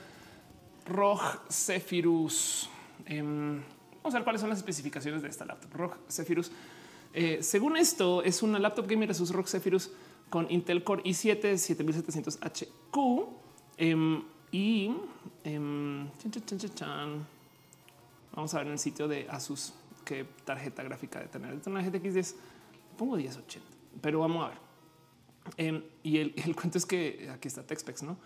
ROG 0.85 1.21
Zephyrus. 1.49 2.69
vamos 3.07 4.13
a 4.13 4.17
ver 4.17 4.23
cuáles 4.23 4.41
son 4.41 4.49
las 4.49 4.59
especificaciones 4.59 5.21
de 5.21 5.29
esta 5.29 5.45
laptop. 5.45 5.73
ROG 5.73 5.97
Zephyrus 6.09 6.51
eh, 7.13 7.39
según 7.41 7.77
esto, 7.77 8.23
es 8.23 8.43
una 8.43 8.59
laptop 8.59 8.87
gamer 8.87 9.11
Asus 9.11 9.31
ROG 9.31 9.47
Zephyrus 9.47 9.91
con 10.29 10.49
Intel 10.51 10.83
Core 10.83 11.03
i7 11.03 11.53
7700HQ 11.53 13.27
em, 13.77 14.23
y 14.51 14.91
em, 15.43 16.07
vamos 18.35 18.53
a 18.53 18.57
ver 18.57 18.67
en 18.67 18.73
el 18.73 18.79
sitio 18.79 19.07
de 19.07 19.27
Asus 19.29 19.73
qué 20.05 20.25
tarjeta 20.45 20.83
gráfica 20.83 21.19
de 21.19 21.27
tener. 21.27 21.53
Es 21.53 21.67
una 21.67 21.81
GTX 21.81 22.13
10, 22.13 22.35
pongo 22.97 23.15
1080, 23.15 23.67
pero 24.01 24.19
vamos 24.19 24.45
a 24.45 24.49
ver. 24.49 24.57
Em, 25.57 25.83
y 26.03 26.17
el, 26.17 26.55
cuento 26.55 26.77
es 26.77 26.85
que 26.85 27.29
aquí 27.31 27.47
está 27.47 27.63
TechSpecs, 27.63 28.03
no? 28.03 28.17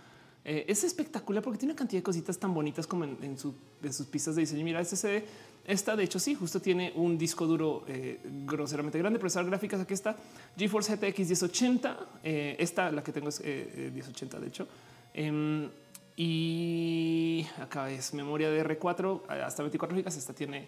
Eh, 0.45 0.65
es 0.67 0.83
espectacular 0.83 1.41
porque 1.41 1.57
tiene 1.57 1.71
una 1.71 1.77
cantidad 1.77 1.99
de 1.99 2.03
cositas 2.03 2.37
tan 2.37 2.53
bonitas 2.53 2.85
como 2.85 3.05
en, 3.05 3.37
sus 3.37 4.07
pistas 4.07 4.35
de 4.35 4.41
diseño. 4.41 4.63
Mira, 4.65 4.81
este 4.81 4.97
se 4.97 5.25
esta 5.65 5.95
de 5.95 6.03
hecho 6.03 6.19
sí, 6.19 6.35
justo 6.35 6.59
tiene 6.59 6.91
un 6.95 7.17
disco 7.17 7.45
duro 7.47 7.85
eh, 7.87 8.19
groseramente 8.23 8.97
grande, 8.97 9.19
procesador 9.19 9.49
gráficas. 9.49 9.79
Aquí 9.79 9.93
está 9.93 10.15
GeForce 10.57 10.95
GTX 10.97 11.19
1080. 11.19 11.97
Eh, 12.23 12.55
esta, 12.59 12.91
la 12.91 13.01
que 13.01 13.11
tengo 13.11 13.29
es 13.29 13.41
1080 13.43 14.39
de 14.39 14.47
hecho. 14.47 14.67
Em, 15.13 15.69
y 16.15 17.45
acá 17.61 17.89
es 17.89 18.13
memoria 18.13 18.49
de 18.49 18.63
R4 18.63 19.29
hasta 19.29 19.63
24 19.63 19.97
gigas. 19.97 20.17
Esta 20.17 20.33
tiene, 20.33 20.67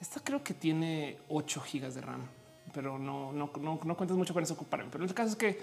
esta 0.00 0.20
creo 0.22 0.42
que 0.42 0.54
tiene 0.54 1.18
8 1.28 1.60
gigas 1.60 1.94
de 1.94 2.00
RAM, 2.00 2.22
pero 2.72 2.98
no, 2.98 3.32
no, 3.32 3.50
no, 3.60 3.80
no 3.84 3.96
cuentas 3.96 4.16
mucho 4.16 4.32
con 4.32 4.42
eso. 4.42 4.56
Pero 4.70 5.04
el 5.04 5.14
caso 5.14 5.30
es 5.30 5.36
que 5.36 5.58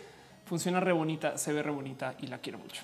funciona 0.45 0.79
re 0.79 0.91
bonita, 0.91 1.37
se 1.37 1.53
ve 1.53 1.63
re 1.63 1.71
bonita 1.71 2.15
y 2.19 2.27
la 2.27 2.39
quiero 2.39 2.57
mucho. 2.57 2.81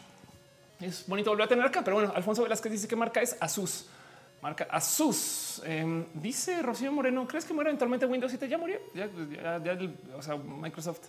Es 0.80 1.06
bonito 1.08 1.32
volver 1.32 1.46
a 1.46 1.50
tener 1.50 1.66
acá, 1.66 1.84
pero 1.84 1.98
bueno, 1.98 2.14
Alfonso 2.16 2.44
Velázquez 2.44 2.72
dice 2.72 2.88
que 2.88 2.96
marca 2.96 3.22
es 3.22 3.36
Asus. 3.40 3.88
Marca 4.46 4.68
Asus. 4.70 5.60
Em, 5.66 6.06
dice 6.14 6.62
Rocío 6.62 6.92
Moreno, 6.92 7.28
¿crees 7.28 7.46
que 7.46 7.52
muere 7.52 7.72
eventualmente 7.72 8.06
Windows 8.06 8.32
7? 8.32 8.48
Ya 8.48 8.60
murió. 8.60 8.78
Ya, 8.94 9.10
o 10.16 10.22
sea, 10.22 10.36
Microsoft 10.36 11.08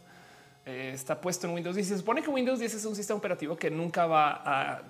eh, 0.65 0.93
está 0.95 1.21
puesto 1.21 1.47
en 1.47 1.53
Windows 1.53 1.77
10. 1.77 1.87
Se 1.87 1.99
supone 1.99 2.23
que 2.23 2.31
Windows 2.31 2.59
10 2.59 2.73
es 2.73 2.85
un 2.87 2.97
sistema 2.97 3.19
operativo 3.19 3.55
que 3.55 3.71
nunca 3.71 4.07
va 4.07 4.41
a, 4.43 4.83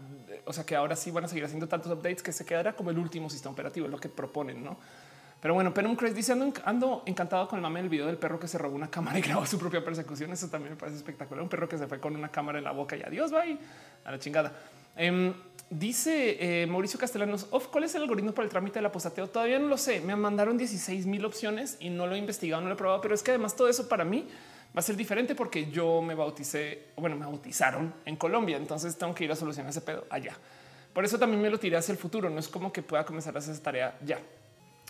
o 0.45 0.53
sea, 0.53 0.63
que 0.63 0.77
ahora 0.77 0.95
sí 0.95 1.11
van 1.11 1.25
a 1.25 1.29
seguir 1.29 1.45
haciendo 1.45 1.67
tantos 1.67 1.91
updates 1.91 2.23
que 2.23 2.31
se 2.31 2.47
quedará 2.47 2.77
como 2.77 2.91
el 2.91 2.99
último 2.99 3.29
sistema 3.29 3.53
operativo, 3.53 3.87
es 3.87 3.91
lo 3.91 3.99
que 3.99 4.09
proponen, 4.09 4.63
¿no? 4.63 4.77
Pero 5.41 5.55
bueno, 5.55 5.75
Penum 5.75 5.97
Chris 5.97 6.15
dice 6.15 6.33
ando, 6.33 7.03
encantado 7.05 7.49
con 7.49 7.59
el 7.59 7.65
mame 7.65 7.81
del 7.81 7.89
video 7.89 8.07
del 8.07 8.17
perro 8.17 8.39
que 8.39 8.47
se 8.47 8.59
robó 8.59 8.77
una 8.77 8.89
cámara 8.89 9.19
y 9.19 9.23
grabó 9.23 9.45
su 9.45 9.59
propia 9.59 9.85
persecución. 9.85 10.31
Eso 10.31 10.49
también 10.49 10.75
me 10.75 10.79
parece 10.79 10.99
espectacular. 10.99 11.43
Un 11.43 11.49
perro 11.49 11.69
que 11.69 11.79
se 11.79 11.89
fue 11.89 11.99
con 11.99 12.15
una 12.15 12.29
cámara 12.29 12.59
en 12.59 12.65
la 12.65 12.71
boca 12.71 12.97
y 12.97 13.03
adiós, 13.03 13.33
bye 13.33 13.59
a 14.05 14.13
la 14.13 14.21
chingada. 14.21 14.53
Em, 14.97 15.35
dice 15.71 16.63
eh, 16.63 16.67
Mauricio 16.67 16.99
Castellanos, 16.99 17.47
¿cuál 17.71 17.85
es 17.85 17.95
el 17.95 18.03
algoritmo 18.03 18.33
para 18.33 18.45
el 18.45 18.51
trámite 18.51 18.79
del 18.79 18.87
apostateo? 18.87 19.29
Todavía 19.29 19.59
no 19.59 19.69
lo 19.69 19.79
sé. 19.79 20.01
Me 20.01 20.17
mandaron 20.17 20.57
16 20.57 21.07
mil 21.07 21.25
opciones 21.25 21.77
y 21.81 21.91
no 21.91 22.07
lo 22.07 22.15
he 22.15 22.19
investigado, 22.19 22.63
no 22.63 22.69
lo 22.69 22.75
he 22.75 22.79
probado, 22.79 23.01
pero 23.01 23.15
es 23.15 23.23
que 23.23 23.33
además 23.33 23.55
todo 23.55 23.69
eso 23.69 23.89
para 23.89 24.05
mí 24.05 24.27
va 24.77 24.81
a 24.81 24.83
ser 24.83 24.97
diferente 24.97 25.35
porque 25.35 25.71
yo 25.71 26.03
me 26.03 26.15
bauticé, 26.15 26.89
bueno, 26.97 27.17
me 27.17 27.27
bautizaron 27.27 27.95
en 28.05 28.17
Colombia, 28.17 28.57
entonces 28.57 28.97
tengo 28.97 29.15
que 29.15 29.25
ir 29.25 29.33
a 29.33 29.37
solucionar 29.37 29.71
ese 29.71 29.81
pedo 29.81 30.07
allá. 30.11 30.37
Por 30.93 31.05
eso 31.05 31.19
también 31.19 31.43
me 31.43 31.51
lo 31.51 31.59
tiré 31.59 31.77
hacia 31.77 31.93
el 31.93 31.99
futuro. 31.99 32.31
No 32.31 32.41
es 32.41 32.49
como 32.49 32.73
que 32.73 32.81
pueda 32.81 33.05
comenzar 33.05 33.37
a 33.37 33.41
hacer 33.41 33.53
esa 33.53 33.63
tarea 33.63 33.99
ya. 34.03 34.19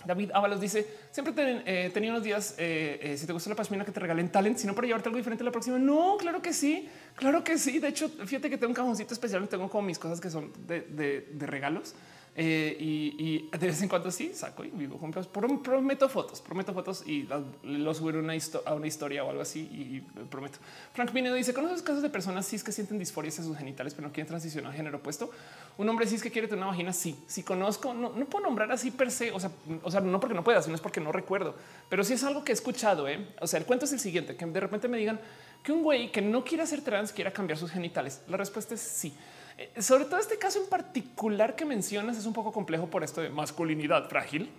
David 0.05 0.31
Ábalos 0.33 0.61
dice 0.61 0.87
siempre 1.11 1.33
eh, 1.65 1.89
tenía 1.93 2.11
unos 2.11 2.23
días. 2.23 2.55
Eh, 2.57 2.99
eh, 3.01 3.17
si 3.17 3.25
te 3.25 3.33
gusta 3.33 3.49
la 3.49 3.55
pasmina 3.55 3.83
que 3.83 3.91
te 3.91 3.99
regalen 3.99 4.29
talent, 4.29 4.57
sino 4.57 4.75
para 4.75 4.87
llevarte 4.87 5.09
algo 5.09 5.17
diferente 5.17 5.43
la 5.43 5.51
próxima. 5.51 5.79
No, 5.79 6.17
claro 6.17 6.41
que 6.41 6.53
sí, 6.53 6.87
claro 7.15 7.43
que 7.43 7.57
sí. 7.57 7.79
De 7.79 7.87
hecho, 7.87 8.09
fíjate 8.09 8.49
que 8.49 8.57
tengo 8.57 8.69
un 8.69 8.75
cajoncito 8.75 9.13
especial. 9.13 9.47
Tengo 9.47 9.69
como 9.69 9.87
mis 9.87 9.99
cosas 9.99 10.21
que 10.21 10.29
son 10.29 10.51
de, 10.67 11.27
regalos 11.39 11.95
Eh, 12.39 12.77
y, 12.79 13.49
de 13.49 13.65
vez 13.65 13.81
en 13.81 13.89
cuando 13.89 14.11
sí 14.11 14.31
saco 14.31 14.63
y 14.63 14.69
vivo 14.69 14.99
con 14.99 15.11
Prometo 15.11 16.07
fotos, 16.07 16.39
prometo 16.39 16.71
fotos 16.71 17.03
y 17.07 17.27
los 17.63 17.97
subo 17.97 18.11
a 18.11 18.13
una, 18.13 18.33
a 18.65 18.73
una 18.75 18.85
historia 18.85 19.23
o 19.23 19.31
algo 19.31 19.41
así. 19.41 19.61
Y, 19.61 20.01
prometo. 20.29 20.59
Frank 20.93 21.11
Pinedo 21.11 21.33
dice: 21.33 21.51
¿Conoces 21.51 21.81
casos 21.81 22.03
de 22.03 22.11
personas 22.11 22.47
cis 22.47 22.63
que 22.63 22.71
sienten 22.71 22.99
disforias 22.99 23.39
en 23.39 23.45
sus 23.45 23.57
genitales, 23.57 23.95
pero 23.95 24.07
no 24.07 24.13
quieren 24.13 24.27
transicionar 24.27 24.71
a 24.71 24.75
género 24.75 24.99
opuesto? 24.99 25.31
Un 25.79 25.89
hombre 25.89 26.05
cis 26.05 26.21
que 26.21 26.29
quiere 26.29 26.47
tener 26.47 26.63
una 26.63 26.71
vagina. 26.71 26.93
Sí, 26.93 27.17
sí 27.25 27.41
conozco. 27.41 27.95
No, 27.95 28.13
no 28.13 28.25
puedo 28.25 28.45
nombrar 28.45 28.71
así 28.71 28.91
per 28.91 29.09
se. 29.09 29.31
O 29.31 29.39
sea, 29.39 29.49
o 29.81 29.89
sea, 29.89 30.01
no 30.01 30.19
porque 30.19 30.35
no 30.35 30.43
pueda, 30.43 30.61
sino 30.61 30.75
es 30.75 30.81
porque 30.81 31.01
no 31.01 31.11
recuerdo, 31.11 31.55
pero 31.89 32.03
sí 32.03 32.13
es 32.13 32.23
algo 32.23 32.43
que 32.43 32.51
he 32.51 32.53
escuchado. 32.53 33.07
¿eh? 33.07 33.29
O 33.41 33.47
sea, 33.47 33.59
el 33.59 33.65
cuento 33.65 33.85
es 33.85 33.93
el 33.93 33.99
siguiente: 33.99 34.35
que 34.35 34.45
de 34.45 34.59
repente 34.59 34.87
me 34.87 34.99
digan 34.99 35.19
que 35.63 35.71
un 35.71 35.81
güey 35.81 36.11
que 36.11 36.21
no 36.21 36.43
quiere 36.43 36.67
ser 36.67 36.83
trans 36.83 37.11
quiera 37.11 37.33
cambiar 37.33 37.57
sus 37.57 37.71
genitales. 37.71 38.21
La 38.27 38.37
respuesta 38.37 38.75
es 38.75 38.81
sí. 38.81 39.11
Eh, 39.57 39.81
sobre 39.81 40.05
todo 40.05 40.19
este 40.19 40.37
caso 40.37 40.61
en 40.61 40.69
particular 40.69 41.55
que 41.55 41.65
mencionas 41.65 42.17
es 42.17 42.25
un 42.25 42.33
poco 42.33 42.51
complejo 42.51 42.87
por 42.87 43.03
esto 43.03 43.21
de 43.21 43.29
masculinidad 43.29 44.07
frágil. 44.09 44.49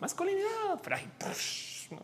Masculinidad 0.00 0.78
frágil. 0.82 1.10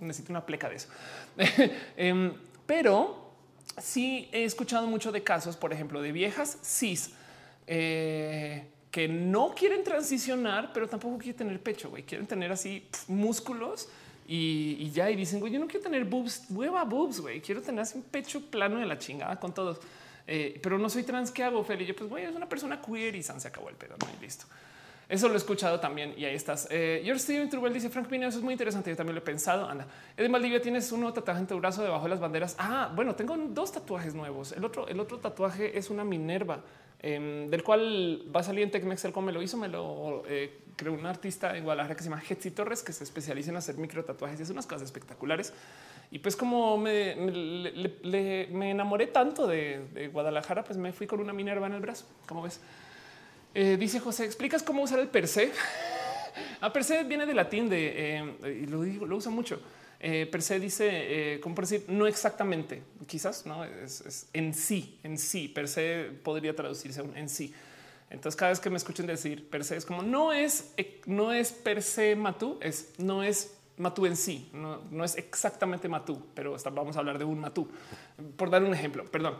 necesito 0.01 0.33
una 0.33 0.45
pleca 0.45 0.69
de 0.69 0.77
eso. 0.77 0.89
Em, 1.97 2.33
pero 2.67 3.33
sí 3.79 4.29
he 4.33 4.45
escuchado 4.45 4.87
mucho 4.87 5.13
de 5.13 5.23
casos, 5.23 5.57
por 5.57 5.73
ejemplo, 5.73 6.03
de 6.03 6.13
viejas 6.13 6.59
cis 6.63 7.13
eh, 7.67 8.67
que 8.91 9.07
no 9.07 9.55
quieren 9.55 9.85
transicionar, 9.85 10.73
pero 10.73 10.89
tampoco 10.89 11.19
quieren 11.19 11.37
tener 11.37 11.63
pecho, 11.63 11.91
güey. 11.91 12.03
Quieren 12.03 12.27
tener 12.27 12.51
así 12.51 12.89
músculos 13.07 13.89
y, 14.27 14.91
ya 14.91 15.11
y 15.11 15.17
dicen, 15.17 15.41
güey, 15.41 15.53
yo 15.53 15.59
no 15.59 15.67
quiero 15.67 15.83
tener 15.83 16.05
boobs, 16.05 16.47
hueva 16.51 16.85
boobs, 16.85 17.21
güey. 17.21 17.41
Quiero 17.41 17.63
tener 17.63 17.81
así 17.81 17.99
un 17.99 18.05
pecho 18.05 18.41
plano 18.41 18.79
de 18.79 18.87
la 18.87 18.99
chingada 18.99 19.39
con 19.39 19.55
todos. 19.55 19.79
Eh, 20.33 20.61
pero 20.63 20.79
no 20.79 20.89
soy 20.89 21.03
trans. 21.03 21.33
¿Qué 21.33 21.43
hago, 21.43 21.65
Feli? 21.65 21.85
Yo, 21.85 21.97
pues, 21.97 22.09
güey, 22.09 22.25
es 22.25 22.37
una 22.37 22.49
persona 22.49 22.81
queer 22.81 23.17
y 23.17 23.23
se 23.23 23.33
acabó 23.49 23.69
el 23.69 23.75
pedo. 23.75 23.97
¿no? 23.99 24.07
Y 24.17 24.23
listo. 24.23 24.47
Eso 25.09 25.27
lo 25.27 25.35
he 25.35 25.39
escuchado 25.39 25.81
también 25.81 26.15
y 26.17 26.25
ahí 26.25 26.37
estás. 26.37 26.69
Eh, 26.71 27.01
George 27.03 27.21
Steven 27.21 27.51
Trubel 27.51 27.75
dice 27.75 27.91
Frank 27.91 28.07
Pino, 28.07 28.29
eso 28.29 28.39
es 28.39 28.45
muy 28.45 28.53
interesante. 28.55 28.91
Yo 28.91 28.97
también 28.97 29.17
lo 29.17 29.23
he 29.23 29.25
pensado. 29.25 29.69
Anda, 29.69 29.89
de 30.17 30.29
Maldivia 30.29 30.63
tienes 30.63 30.93
uno 30.93 31.13
tatuaje 31.13 31.41
en 31.41 31.49
tu 31.49 31.59
brazo 31.59 31.83
debajo 31.83 32.05
de 32.05 32.11
las 32.11 32.21
banderas. 32.21 32.55
Ah, 32.61 32.93
bueno, 32.95 33.17
tengo 33.17 33.37
dos 33.37 33.73
tatuajes 33.73 34.15
nuevos. 34.15 34.53
El 34.53 34.65
otro, 34.65 34.87
el 34.87 35.01
otro 35.01 35.19
tatuaje 35.19 35.77
es 35.77 35.91
una 35.91 36.05
Minerva 36.05 36.63
em, 37.01 37.49
del 37.49 37.65
cual 37.65 38.23
va 38.35 38.39
a 38.39 38.45
salir 38.45 38.63
en 38.63 38.71
Tecmexel 38.71 39.11
como 39.11 39.27
me 39.27 39.33
lo 39.33 39.43
hizo. 39.43 39.57
Me 39.57 39.67
lo 39.67 40.23
eh, 40.29 40.61
creó 40.77 40.93
un 40.93 41.05
artista 41.05 41.57
en 41.57 41.65
Guadalajara 41.65 41.97
que 41.97 42.05
se 42.05 42.09
llama 42.09 42.23
Hetzi 42.23 42.53
Torres, 42.53 42.85
que 42.85 42.93
se 42.93 43.03
especializa 43.03 43.51
en 43.51 43.57
hacer 43.57 43.79
micro 43.79 44.05
tatuajes 44.05 44.39
y 44.39 44.45
es 44.45 44.51
unas 44.51 44.69
cosas 44.69 44.83
espectaculares. 44.83 45.53
Y 46.11 46.19
pues 46.19 46.35
como 46.35 46.77
me, 46.77 47.15
me, 47.15 48.71
enamoré 48.71 49.07
tanto 49.07 49.47
de, 49.47 50.11
Guadalajara, 50.13 50.65
pues 50.65 50.77
me 50.77 50.93
fui 50.93 51.07
con 51.07 51.21
una 51.21 51.33
Minerva 51.33 51.67
en 51.67 51.75
el 51.75 51.81
brazo. 51.81 52.07
Como 52.27 52.43
ves? 52.43 52.61
Eh, 53.55 53.77
dice 53.79 54.01
José, 54.01 54.25
¿explicas 54.25 54.63
cómo 54.63 54.83
usar 54.83 54.99
el 54.99 55.09
per 55.09 55.29
se? 55.29 55.53
Ah, 56.61 56.73
per 56.73 56.85
se 56.85 57.03
viene 57.05 57.27
de 57.27 57.35
latín 57.35 57.69
de 57.69 57.93
eh, 57.97 58.63
y 58.63 58.67
lo 58.67 58.83
digo, 58.83 59.05
lo 59.05 59.17
usa 59.17 59.33
mucho. 59.33 59.61
Eh, 59.99 60.27
per 60.31 60.43
se 60.43 60.61
dice, 60.61 60.89
eh, 61.35 61.41
como 61.41 61.55
por 61.55 61.67
decir, 61.67 61.85
no 61.89 62.07
exactamente, 62.07 62.83
quizás 63.07 63.45
no 63.47 63.65
es, 63.65 64.29
en 64.33 64.55
sí, 64.55 64.99
en 65.03 65.19
sí. 65.19 65.49
Per 65.49 65.69
se 65.69 66.11
podría 66.23 66.55
traducirse 66.55 67.03
en 67.15 67.29
sí. 67.29 67.53
Entonces, 68.11 68.37
cada 68.37 68.51
vez 68.51 68.61
que 68.61 68.71
me 68.71 68.77
escuchen 68.77 69.07
decir 69.07 69.49
per 69.49 69.65
se 69.65 69.77
es 69.77 69.87
como 69.87 70.03
no 70.03 70.33
es, 70.33 70.73
no 71.07 71.33
es 71.33 71.53
per 71.53 71.83
se 71.83 72.17
matú, 72.17 72.59
es 72.61 72.93
no 72.99 73.23
es 73.23 73.55
Matú 73.81 74.07
en 74.07 74.17
sí, 74.17 74.51
no, 74.53 75.05
es 75.05 75.17
exactamente 75.17 75.89
Matú, 75.89 76.23
pero 76.35 76.57
vamos 76.73 76.97
a 76.97 76.99
hablar 76.99 77.19
de 77.19 77.25
un 77.25 77.41
Matú. 77.41 77.69
Por 78.37 78.51
dar 78.51 78.63
un 78.63 78.75
ejemplo, 78.75 79.05
perdón. 79.05 79.37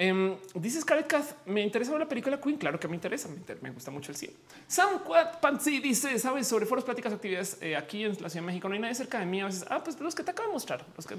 Um, 0.00 0.36
dice 0.54 0.80
Scarlett 0.80 1.12
me 1.46 1.62
interesa 1.62 1.98
la 1.98 2.08
película 2.08 2.40
Queen. 2.40 2.56
Claro 2.56 2.78
que 2.78 2.86
me 2.88 2.94
interesa, 2.94 3.28
me, 3.60 3.70
gusta 3.70 3.90
mucho 3.90 4.12
el 4.12 4.16
cielo. 4.16 4.34
Sam 4.66 5.00
Pansy 5.40 5.80
dice, 5.80 6.18
sabes 6.18 6.46
sobre 6.46 6.64
foros, 6.64 6.84
pláticas, 6.84 7.12
actividades 7.12 7.58
eh, 7.60 7.76
aquí 7.76 8.04
en 8.04 8.12
la 8.12 8.30
Ciudad 8.30 8.42
de 8.44 8.46
México. 8.46 8.68
No 8.68 8.74
hay 8.74 8.80
nadie 8.80 8.94
cerca 8.94 9.18
de 9.18 9.26
mí. 9.26 9.40
A 9.40 9.46
veces, 9.46 9.66
ah, 9.68 9.82
pues 9.82 10.00
los 10.00 10.14
que 10.14 10.22
te 10.22 10.30
acabo 10.30 10.48
de 10.48 10.54
mostrar, 10.54 10.86
los 10.96 11.06
que 11.06 11.16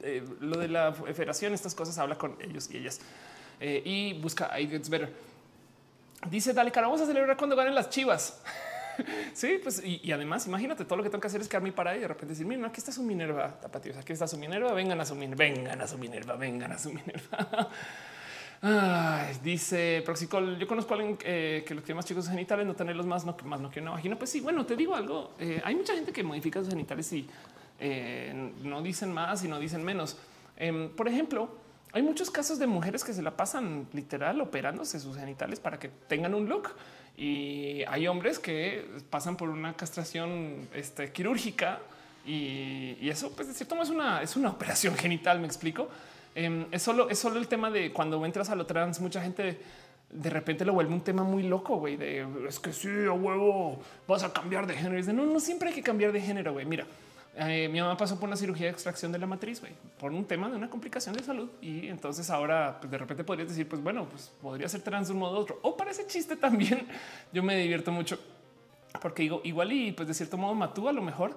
eh, 0.00 0.24
lo 0.40 0.58
de 0.58 0.68
la 0.68 0.92
federación, 0.92 1.52
estas 1.52 1.74
cosas 1.74 1.98
habla 1.98 2.16
con 2.16 2.36
ellos 2.40 2.68
y 2.72 2.78
ellas 2.78 3.00
eh, 3.60 3.82
y 3.84 4.14
busca 4.14 4.58
I 4.58 4.66
Gets 4.68 4.88
Better. 4.88 5.12
Dice, 6.30 6.52
dale, 6.54 6.72
cara, 6.72 6.86
vamos 6.86 7.02
a 7.02 7.06
celebrar 7.06 7.36
cuando 7.36 7.54
ganen 7.54 7.74
las 7.74 7.90
chivas. 7.90 8.42
sí, 9.34 9.58
pues 9.62 9.82
y, 9.84 10.10
además 10.12 10.46
imagínate 10.46 10.84
todo 10.84 10.96
lo 10.96 11.02
que 11.02 11.10
tengo 11.10 11.20
que 11.20 11.28
hacer 11.28 11.40
es 11.40 11.48
quedarme 11.48 11.72
para 11.72 11.96
y 11.96 12.00
de 12.00 12.08
repente 12.08 12.32
decir, 12.32 12.46
mira, 12.46 12.66
aquí 12.66 12.78
está 12.78 12.92
su 12.92 13.02
Minerva, 13.02 13.58
tapatíos, 13.60 13.96
aquí 13.96 14.12
está 14.12 14.26
su 14.26 14.38
Minerva, 14.38 14.72
vengan 14.72 15.00
a 15.00 15.04
su 15.04 15.14
Minerva, 15.14 15.44
vengan 15.44 15.80
a 15.80 15.86
su 15.86 15.98
Minerva, 15.98 16.36
vengan 16.36 16.72
a 16.72 16.78
su 16.78 16.92
Minerva. 16.92 17.70
dice 19.42 20.02
Proxicol, 20.04 20.58
yo 20.58 20.66
conozco 20.66 20.94
a 20.94 20.96
alguien 20.96 21.18
eh, 21.24 21.64
que 21.66 21.74
los 21.74 21.84
tiene 21.84 21.96
más 21.96 22.04
chicos 22.04 22.28
genitales, 22.28 22.66
no 22.66 22.74
tenerlos 22.74 23.06
más, 23.06 23.24
no, 23.24 23.36
más 23.44 23.60
no 23.60 23.70
quiero 23.70 23.92
vagina. 23.92 24.16
Pues 24.16 24.30
sí, 24.30 24.40
bueno, 24.40 24.64
te 24.66 24.76
digo 24.76 24.94
algo, 24.94 25.34
eh, 25.38 25.60
hay 25.64 25.74
mucha 25.74 25.94
gente 25.94 26.12
que 26.12 26.22
modifica 26.22 26.60
sus 26.60 26.70
genitales 26.70 27.12
y 27.12 27.28
eh, 27.78 28.52
no 28.62 28.82
dicen 28.82 29.12
más 29.12 29.44
y 29.44 29.48
no 29.48 29.58
dicen 29.58 29.84
menos. 29.84 30.18
Em, 30.56 30.88
por 30.90 31.08
ejemplo, 31.08 31.50
hay 31.92 32.02
muchos 32.02 32.30
casos 32.30 32.58
de 32.58 32.66
mujeres 32.66 33.04
que 33.04 33.12
se 33.12 33.22
la 33.22 33.36
pasan 33.36 33.88
literal 33.92 34.40
operándose 34.40 35.00
sus 35.00 35.16
genitales 35.16 35.60
para 35.60 35.78
que 35.78 35.88
tengan 35.88 36.34
un 36.34 36.48
look. 36.48 36.70
Y 37.16 37.82
hay 37.88 38.06
hombres 38.06 38.38
que 38.38 38.84
pasan 39.08 39.36
por 39.36 39.48
una 39.48 39.74
castración 39.74 40.68
este, 40.74 41.12
quirúrgica 41.12 41.80
y, 42.26 43.08
eso, 43.08 43.34
pues 43.34 43.48
de 43.48 43.54
cierto 43.54 43.74
modo 43.74 43.84
es 43.84 43.90
una, 43.90 44.22
es 44.22 44.36
una 44.36 44.50
operación 44.56 44.94
genital. 44.96 45.40
Me 45.40 45.46
explico. 45.46 45.88
Em, 46.34 46.66
es 46.70 46.82
solo, 46.82 47.08
es 47.08 47.18
solo 47.18 47.38
el 47.38 47.48
tema 47.48 47.70
de 47.70 47.92
cuando 47.92 48.24
entras 48.26 48.50
a 48.50 48.56
lo 48.56 48.66
trans, 48.66 49.00
mucha 49.00 49.22
gente 49.22 49.58
de 50.10 50.30
repente 50.30 50.64
lo 50.64 50.72
vuelve 50.72 50.92
un 50.92 51.00
tema 51.00 51.24
muy 51.24 51.42
loco, 51.42 51.76
güey, 51.76 51.96
de 51.96 52.26
es 52.48 52.60
que 52.60 52.72
sí, 52.72 52.88
a 53.08 53.12
huevo, 53.12 53.80
vas 54.06 54.22
a 54.22 54.32
cambiar 54.32 54.66
de 54.66 54.74
género. 54.74 54.98
Y 54.98 55.14
no, 55.14 55.24
no 55.24 55.40
siempre 55.40 55.70
hay 55.70 55.74
que 55.74 55.82
cambiar 55.82 56.12
de 56.12 56.20
género, 56.20 56.52
güey. 56.52 56.66
Mira, 56.66 56.86
eh, 57.36 57.68
mi 57.68 57.80
mamá 57.80 57.96
pasó 57.96 58.18
por 58.18 58.28
una 58.28 58.36
cirugía 58.36 58.66
de 58.66 58.72
extracción 58.72 59.12
de 59.12 59.18
la 59.18 59.26
matriz, 59.26 59.60
güey, 59.60 59.72
por 59.98 60.12
un 60.12 60.24
tema 60.24 60.48
de 60.48 60.56
una 60.56 60.70
complicación 60.70 61.14
de 61.14 61.22
salud. 61.22 61.48
Y 61.60 61.88
entonces 61.88 62.30
ahora 62.30 62.78
pues, 62.80 62.90
de 62.90 62.98
repente 62.98 63.24
podrías 63.24 63.48
decir, 63.48 63.68
pues 63.68 63.82
bueno, 63.82 64.06
pues 64.06 64.32
podría 64.40 64.68
ser 64.68 64.82
trans 64.82 65.08
de 65.08 65.14
un 65.14 65.20
modo 65.20 65.38
u 65.38 65.42
otro. 65.42 65.58
O 65.62 65.76
para 65.76 65.90
ese 65.90 66.06
chiste 66.06 66.36
también 66.36 66.86
yo 67.32 67.42
me 67.42 67.56
divierto 67.56 67.92
mucho 67.92 68.18
porque 69.00 69.22
digo 69.22 69.42
igual 69.44 69.72
y 69.72 69.92
pues 69.92 70.08
de 70.08 70.14
cierto 70.14 70.38
modo 70.38 70.54
Matú 70.54 70.88
a 70.88 70.92
lo 70.92 71.02
mejor 71.02 71.36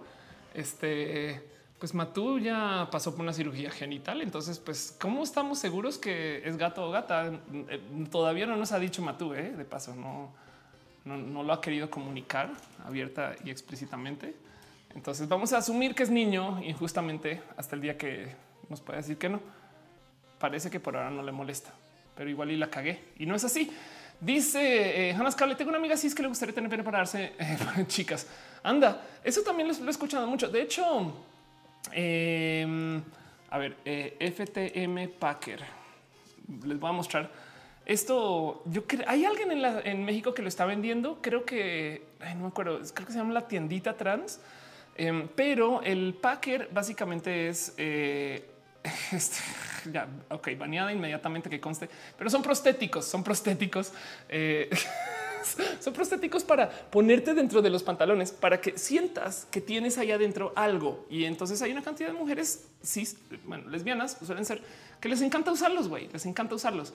este 0.53 1.43
pues 1.79 1.93
Matú 1.93 2.39
ya 2.39 2.89
pasó 2.91 3.13
por 3.13 3.21
una 3.21 3.33
cirugía 3.33 3.71
genital. 3.71 4.21
Entonces, 4.21 4.59
pues, 4.59 4.95
¿cómo 4.99 5.23
estamos 5.23 5.59
seguros 5.59 5.97
que 5.97 6.41
es 6.45 6.57
gato 6.57 6.85
o 6.85 6.91
gata? 6.91 7.31
Eh, 7.69 7.81
todavía 8.11 8.45
no 8.45 8.57
nos 8.57 8.73
ha 8.73 8.79
dicho 8.79 9.01
Matú, 9.01 9.33
¿eh? 9.33 9.53
de 9.55 9.63
paso, 9.63 9.95
no, 9.95 10.29
no, 11.05 11.41
lo 11.41 11.53
ha 11.53 11.61
querido 11.61 11.89
comunicar 11.89 12.51
abierta 12.85 13.33
y 13.45 13.49
explícitamente. 13.49 14.35
Entonces 14.95 15.27
vamos 15.27 15.53
a 15.53 15.57
asumir 15.57 15.93
que 15.93 16.03
es 16.03 16.09
niño 16.09 16.61
y 16.63 16.73
justamente 16.73 17.41
hasta 17.57 17.75
el 17.75 17.81
día 17.81 17.97
que 17.97 18.35
nos 18.69 18.81
puede 18.81 18.97
decir 18.97 19.17
que 19.17 19.29
no. 19.29 19.39
Parece 20.39 20.69
que 20.69 20.79
por 20.79 20.95
ahora 20.95 21.09
no 21.09 21.21
le 21.21 21.31
molesta, 21.31 21.71
pero 22.15 22.29
igual 22.29 22.51
y 22.51 22.57
la 22.57 22.69
cagué 22.69 23.03
y 23.17 23.25
no 23.25 23.35
es 23.35 23.43
así. 23.43 23.71
Dice 24.21 25.09
eh, 25.09 25.13
Hannah 25.13 25.31
Scarlett, 25.31 25.57
tengo 25.57 25.69
una 25.69 25.77
amiga 25.77 25.93
así 25.93 26.07
es 26.07 26.15
que 26.15 26.21
le 26.21 26.27
gustaría 26.27 26.53
tener 26.53 26.69
pena 26.69 26.83
para 26.83 26.99
darse 26.99 27.33
eh, 27.39 27.57
chicas. 27.87 28.27
Anda, 28.63 29.01
eso 29.23 29.41
también 29.43 29.67
lo, 29.67 29.73
he 29.73 29.89
escuchado 29.89 30.27
mucho. 30.27 30.49
De 30.49 30.61
hecho, 30.61 31.13
em, 31.91 33.01
a 33.49 33.57
ver, 33.57 33.77
eh, 33.85 34.17
FTM 34.19 35.09
Packer. 35.17 35.61
Les 36.65 36.79
voy 36.79 36.89
a 36.89 36.93
mostrar 36.93 37.31
esto. 37.85 38.63
Yo 38.65 38.85
creo 38.85 39.05
hay 39.07 39.23
alguien 39.23 39.51
en, 39.51 39.63
en, 39.87 40.03
México 40.03 40.33
que 40.33 40.41
lo 40.41 40.49
está 40.49 40.65
vendiendo. 40.65 41.19
Creo 41.21 41.45
que 41.45 42.03
no 42.35 42.41
me 42.41 42.47
acuerdo. 42.47 42.79
Creo 42.93 43.07
que 43.07 43.13
se 43.13 43.19
llama 43.19 43.33
la 43.33 43.47
tiendita 43.47 43.95
trans 43.95 44.41
Em, 44.99 45.29
pero 45.33 45.81
el 45.81 46.13
Packer 46.13 46.67
básicamente 46.73 47.47
es 47.47 47.73
eh, 47.77 48.45
este, 49.13 49.37
ya, 49.93 50.09
ok, 50.29 50.49
baneada 50.57 50.91
inmediatamente 50.91 51.49
que 51.49 51.61
conste, 51.61 51.89
pero 52.17 52.29
son 52.29 52.43
prostéticos, 52.43 53.05
son 53.05 53.23
prostéticos. 53.23 53.93
Eh, 54.27 54.69
son 55.79 55.93
prostéticos 55.93 56.43
para 56.43 56.69
ponerte 56.69 57.33
dentro 57.33 57.61
de 57.61 57.69
los 57.69 57.81
pantalones 57.81 58.33
para 58.33 58.59
que 58.59 58.77
sientas 58.77 59.47
que 59.49 59.61
tienes 59.61 59.97
ahí 59.97 60.11
adentro 60.11 60.51
algo. 60.53 61.05
Y 61.09 61.23
entonces 61.23 61.61
hay 61.61 61.71
una 61.71 61.81
cantidad 61.81 62.09
de 62.09 62.15
mujeres 62.15 62.65
cis, 62.83 63.15
bueno, 63.45 63.69
lesbianas 63.69 64.17
suelen 64.25 64.43
ser 64.43 64.61
que 64.99 65.07
les 65.07 65.21
encanta 65.21 65.49
usarlos, 65.49 65.87
güey, 65.87 66.09
les 66.11 66.25
encanta 66.25 66.55
usarlos. 66.55 66.93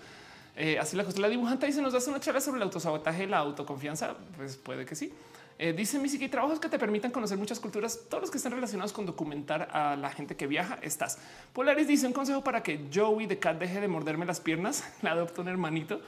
Eh, 0.56 0.78
así 0.78 0.94
la, 0.94 1.04
la 1.04 1.28
dibujante 1.30 1.64
dice 1.64 1.80
nos 1.80 1.94
das 1.94 2.06
una 2.06 2.20
charla 2.20 2.42
sobre 2.42 2.58
el 2.58 2.64
autosabotaje 2.64 3.26
la 3.26 3.38
autoconfianza. 3.38 4.14
Pues 4.36 4.58
puede 4.58 4.84
que 4.84 4.94
sí. 4.94 5.10
Eh, 5.58 5.72
dice 5.72 5.98
Missy 6.00 6.18
que 6.18 6.24
hay 6.24 6.30
trabajos 6.30 6.58
que 6.58 6.68
te 6.68 6.78
permitan 6.78 7.12
conocer 7.12 7.38
muchas 7.38 7.60
culturas, 7.60 8.00
todos 8.08 8.22
los 8.22 8.30
que 8.30 8.38
están 8.38 8.52
relacionados 8.52 8.92
con 8.92 9.06
documentar 9.06 9.68
a 9.72 9.94
la 9.94 10.10
gente 10.10 10.36
que 10.36 10.46
viaja. 10.46 10.78
Estás. 10.82 11.18
Polaris 11.52 11.86
dice 11.86 12.06
un 12.06 12.12
consejo 12.12 12.42
para 12.42 12.62
que 12.62 12.88
Joey 12.92 13.26
de 13.26 13.38
Cat 13.38 13.58
deje 13.58 13.80
de 13.80 13.88
morderme 13.88 14.26
las 14.26 14.40
piernas. 14.40 14.84
Le 15.02 15.10
adopto 15.10 15.42
un 15.42 15.48
hermanito. 15.48 16.00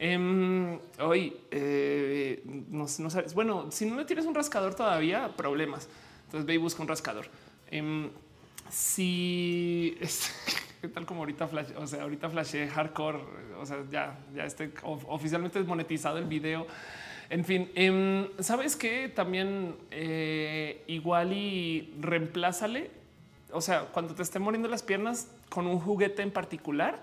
Em, 0.00 0.78
hoy 1.00 1.36
eh, 1.50 2.42
no, 2.70 2.88
sabes. 2.88 3.34
Bueno, 3.34 3.70
si 3.70 3.86
no 3.86 3.96
le 3.96 4.04
tienes 4.04 4.26
un 4.26 4.34
rascador 4.34 4.74
todavía, 4.74 5.34
problemas. 5.36 5.88
Entonces 6.26 6.46
ve 6.46 6.54
y 6.54 6.56
busca 6.58 6.82
un 6.82 6.88
rascador. 6.88 7.26
Em, 7.70 8.10
si 8.70 9.96
es 10.00 10.32
tal 10.94 11.06
como 11.06 11.20
ahorita 11.20 11.48
flash, 11.48 11.70
o 11.76 11.86
sea, 11.86 12.02
ahorita 12.02 12.30
flashé 12.30 12.68
hardcore, 12.68 13.18
o 13.58 13.66
sea, 13.66 13.84
ya, 13.90 14.18
ya 14.34 14.44
esté 14.44 14.72
oficialmente 14.82 15.58
desmonetizado 15.58 16.18
el 16.18 16.26
video 16.26 16.66
En 17.30 17.44
fin, 17.44 17.70
em, 17.74 18.28
sabes 18.38 18.74
que 18.74 19.08
también 19.08 19.76
eh, 19.90 20.82
igual 20.86 21.32
y 21.34 21.92
reemplázale. 22.00 22.90
O 23.52 23.60
sea, 23.60 23.86
cuando 23.92 24.14
te 24.14 24.22
estén 24.22 24.42
muriendo 24.42 24.68
las 24.68 24.82
piernas 24.82 25.28
con 25.50 25.66
un 25.66 25.78
juguete 25.78 26.22
en 26.22 26.30
particular, 26.30 27.00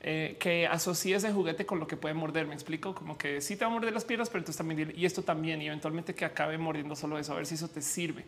eh, 0.00 0.36
que 0.40 0.66
asocie 0.66 1.16
ese 1.16 1.32
juguete 1.32 1.64
con 1.64 1.78
lo 1.78 1.86
que 1.86 1.96
puede 1.96 2.14
morder. 2.14 2.46
Me 2.46 2.54
explico 2.54 2.94
como 2.94 3.16
que 3.16 3.40
sí 3.40 3.56
te 3.56 3.64
va 3.64 3.70
a 3.70 3.74
morder 3.74 3.92
las 3.92 4.04
piernas, 4.04 4.28
pero 4.28 4.40
entonces 4.40 4.58
también 4.58 4.92
y 4.96 5.04
esto 5.04 5.22
también, 5.22 5.62
y 5.62 5.66
eventualmente 5.66 6.14
que 6.14 6.24
acabe 6.24 6.58
mordiendo 6.58 6.96
solo 6.96 7.18
eso, 7.18 7.32
a 7.32 7.36
ver 7.36 7.46
si 7.46 7.54
eso 7.54 7.68
te 7.68 7.82
sirve. 7.82 8.24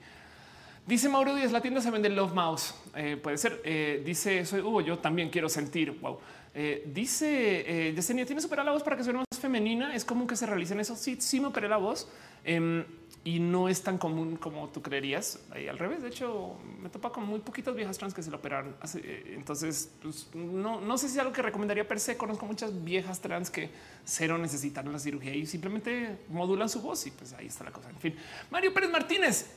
Dice 0.87 1.09
Mauro 1.09 1.35
Díaz, 1.35 1.53
la 1.53 1.61
tienda 1.61 1.81
se 1.81 1.91
vende 1.91 2.09
Love 2.09 2.33
Mouse. 2.33 2.75
Eh, 2.95 3.17
puede 3.21 3.39
ser. 3.39 3.61
dice 4.05 4.45
soy 4.45 4.61
Hugo, 4.61 4.81
yo 4.81 4.99
también 4.99 5.31
quiero 5.31 5.49
sentir. 5.49 5.99
Wow. 6.01 6.19
Eh, 6.53 6.83
dice 6.93 7.89
eh, 7.89 7.95
Yesenia, 7.95 8.27
¿tienes 8.27 8.45
operar 8.45 8.67
la 8.67 8.73
voz 8.73 8.83
para 8.83 8.97
que 8.97 9.05
suene 9.05 9.21
más 9.21 9.41
femenina? 9.41 9.95
Es 9.95 10.05
común 10.05 10.27
que 10.27 10.37
se 10.37 10.47
realicen 10.47 10.81
eso. 10.81 10.97
Sí, 10.97 11.17
sí 11.21 11.41
me 11.41 11.47
operé 11.47 11.69
la 11.69 11.77
voz 11.77 12.09
em, 12.45 12.85
y 13.23 13.39
no 13.39 13.69
es 13.69 13.83
tan 13.83 13.99
común 13.99 14.37
como 14.37 14.69
tú 14.69 14.83
creerías. 14.83 15.39
al 15.53 15.79
revés, 15.79 16.03
de 16.03 16.09
hecho, 16.09 16.57
me 16.83 16.89
topa 16.89 17.11
con 17.13 17.25
muy 17.25 17.39
poquitas 17.41 17.75
viejas 17.77 17.99
trans 17.99 18.15
que 18.15 18.23
se 18.23 18.31
lo 18.31 18.39
operaron. 18.39 18.75
Eh, 18.97 19.35
entonces, 19.37 19.91
pues, 20.03 20.29
no, 20.35 20.81
no 20.81 20.99
sé 20.99 21.09
si 21.09 21.15
es 21.15 21.21
algo 21.21 21.33
que 21.33 21.43
recomendaría 21.43 21.87
per 21.87 22.01
se. 22.01 22.17
Conozco 22.17 22.47
muchas 22.47 22.83
viejas 22.85 23.21
trans 23.21 23.51
que 23.51 23.71
cero 24.05 24.37
necesitan 24.37 24.91
la 24.91 24.99
cirugía 24.99 25.35
y 25.35 25.47
simplemente 25.47 26.19
modulan 26.29 26.69
su 26.69 26.81
voz 26.81 27.07
y 27.07 27.13
pues 27.13 27.33
ahí 27.35 27.47
está 27.47 27.65
la 27.65 27.71
cosa. 27.71 27.91
En 27.91 27.99
fin, 27.99 28.17
Mario 28.51 28.75
Pérez 28.75 28.91
Martínez 28.91 29.51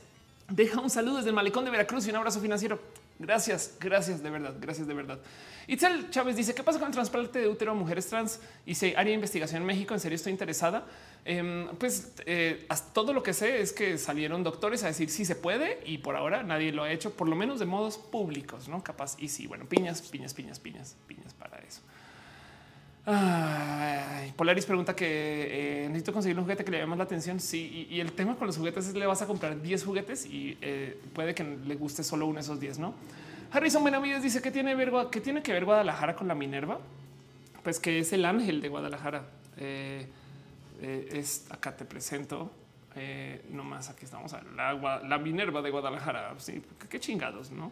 deja 0.48 0.80
un 0.80 0.90
saludo 0.90 1.18
desde 1.18 1.30
el 1.30 1.36
malecón 1.36 1.66
de 1.66 1.72
Veracruz 1.72 2.06
y 2.06 2.12
un 2.12 2.18
abrazo 2.18 2.40
financiero. 2.40 2.80
Gracias, 3.18 3.78
gracias 3.80 4.22
de 4.22 4.30
verdad, 4.30 4.56
gracias 4.60 4.88
de 4.88 4.94
verdad. 4.94 5.20
Itzel 5.68 6.10
Chávez 6.10 6.36
dice 6.36 6.54
qué 6.54 6.64
pasa 6.64 6.80
con 6.80 6.88
el 6.88 6.94
trasplante 6.94 7.40
de 7.40 7.48
útero 7.48 7.72
a 7.72 7.74
mujeres 7.74 8.08
trans 8.08 8.40
y 8.66 8.76
si 8.76 8.94
haría 8.96 9.14
investigación 9.14 9.62
en 9.62 9.68
México. 9.68 9.94
En 9.94 10.00
serio, 10.00 10.16
estoy 10.16 10.32
interesada. 10.32 10.86
Em, 11.26 11.68
pues 11.78 12.14
eh, 12.26 12.68
todo 12.94 13.14
lo 13.14 13.24
que 13.24 13.34
sé 13.34 13.62
es 13.62 13.72
que 13.72 13.98
salieron 13.98 14.44
doctores 14.44 14.84
a 14.84 14.88
decir 14.88 15.10
si 15.10 15.24
se 15.24 15.36
puede 15.36 15.80
y 15.86 16.00
por 16.00 16.16
ahora 16.16 16.44
nadie 16.44 16.72
lo 16.72 16.84
ha 16.84 16.92
hecho, 16.92 17.14
por 17.14 17.30
lo 17.30 17.36
menos 17.36 17.60
de 17.60 17.66
modos 17.66 17.98
públicos, 17.98 18.68
no 18.68 18.84
capaz. 18.84 19.16
Y 19.20 19.30
sí, 19.30 19.48
bueno, 19.48 19.66
piñas, 19.66 20.02
piñas, 20.02 20.34
piñas, 20.34 20.60
piñas, 20.60 20.96
piñas 21.08 21.34
para 21.34 21.58
eso. 21.60 21.82
Polaris 24.38 24.66
pregunta 24.66 24.96
que 24.96 25.06
eh, 25.06 25.88
necesito 25.88 26.14
conseguir 26.14 26.38
un 26.38 26.44
juguete 26.46 26.64
que 26.64 26.72
le 26.72 26.78
llame 26.78 26.92
más 26.92 26.98
la 27.00 27.04
atención. 27.04 27.40
Sí, 27.40 27.88
y, 27.90 28.00
el 28.00 28.14
tema 28.14 28.36
con 28.36 28.48
los 28.48 28.58
juguetes 28.58 28.88
es 28.88 28.96
le 28.96 29.06
vas 29.06 29.22
a 29.22 29.28
comprar 29.28 29.62
10 29.62 29.84
juguetes 29.84 30.26
y 30.26 30.58
eh, 30.62 30.98
puede 31.14 31.36
que 31.36 31.44
le 31.44 31.76
guste 31.76 32.04
solo 32.04 32.26
uno 32.26 32.36
de 32.36 32.42
esos 32.42 32.60
10, 32.60 32.80
no? 32.80 32.94
Harrison 33.54 33.84
Benavides 33.84 34.24
dice 34.24 34.42
que 34.42 34.50
tiene, 34.50 34.72
que 35.44 35.54
ver 35.54 35.66
Guadalajara 35.66 36.16
con 36.16 36.28
la 36.28 36.34
Minerva. 36.34 36.80
Pues 37.64 37.80
que 37.80 38.00
es 38.00 38.12
el 38.12 38.26
ángel 38.26 38.62
de 38.62 38.68
Guadalajara. 38.68 39.24
Eh, 39.58 40.08
eh, 40.82 41.26
acá 41.52 41.78
te 41.78 41.86
presento. 41.86 42.52
Eh, 42.96 43.46
no 43.50 43.64
más 43.64 43.90
aquí 43.90 44.06
estamos 44.06 44.36
la, 44.56 44.74
la 45.04 45.18
Minerva 45.20 45.62
de 45.62 45.70
Guadalajara. 45.70 46.34
Sí, 46.40 46.64
qué 46.90 47.00
chingados, 47.00 47.52
no? 47.52 47.72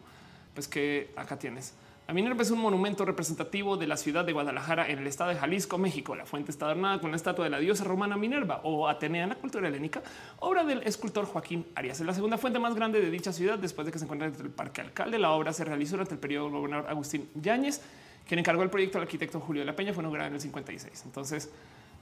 Pues 0.53 0.67
que 0.67 1.11
acá 1.15 1.39
tienes. 1.39 1.73
La 2.11 2.15
Minerva 2.15 2.41
es 2.41 2.51
un 2.51 2.59
monumento 2.59 3.05
representativo 3.05 3.77
de 3.77 3.87
la 3.87 3.95
ciudad 3.95 4.25
de 4.25 4.33
Guadalajara 4.33 4.89
en 4.89 4.99
el 4.99 5.07
estado 5.07 5.29
de 5.29 5.37
Jalisco, 5.37 5.77
México. 5.77 6.13
La 6.13 6.25
fuente 6.25 6.51
está 6.51 6.65
adornada 6.65 6.99
con 6.99 7.11
la 7.11 7.15
estatua 7.15 7.45
de 7.45 7.49
la 7.49 7.57
diosa 7.57 7.85
romana 7.85 8.17
Minerva 8.17 8.59
o 8.65 8.89
Atenea 8.89 9.23
en 9.23 9.29
la 9.29 9.35
cultura 9.35 9.69
helénica, 9.69 10.03
obra 10.39 10.65
del 10.65 10.83
escultor 10.83 11.23
Joaquín 11.23 11.65
Arias. 11.73 12.01
Es 12.01 12.05
la 12.05 12.13
segunda 12.13 12.37
fuente 12.37 12.59
más 12.59 12.75
grande 12.75 12.99
de 12.99 13.09
dicha 13.09 13.31
ciudad 13.31 13.57
después 13.57 13.85
de 13.85 13.93
que 13.93 13.97
se 13.97 14.03
encuentra 14.03 14.27
entre 14.27 14.43
el 14.43 14.49
Parque 14.49 14.81
Alcalde. 14.81 15.17
La 15.19 15.31
obra 15.31 15.53
se 15.53 15.63
realizó 15.63 15.91
durante 15.91 16.15
el 16.15 16.19
periodo 16.19 16.47
del 16.47 16.55
gobernador 16.55 16.89
Agustín 16.89 17.29
Yáñez, 17.33 17.79
quien 18.27 18.39
encargó 18.39 18.61
el 18.63 18.69
proyecto 18.69 18.97
al 18.97 19.05
arquitecto 19.05 19.39
Julio 19.39 19.61
de 19.61 19.67
la 19.67 19.75
Peña. 19.77 19.93
Fue 19.93 20.01
inaugurada 20.01 20.27
en 20.27 20.33
el 20.33 20.41
56. 20.41 21.03
Entonces, 21.05 21.49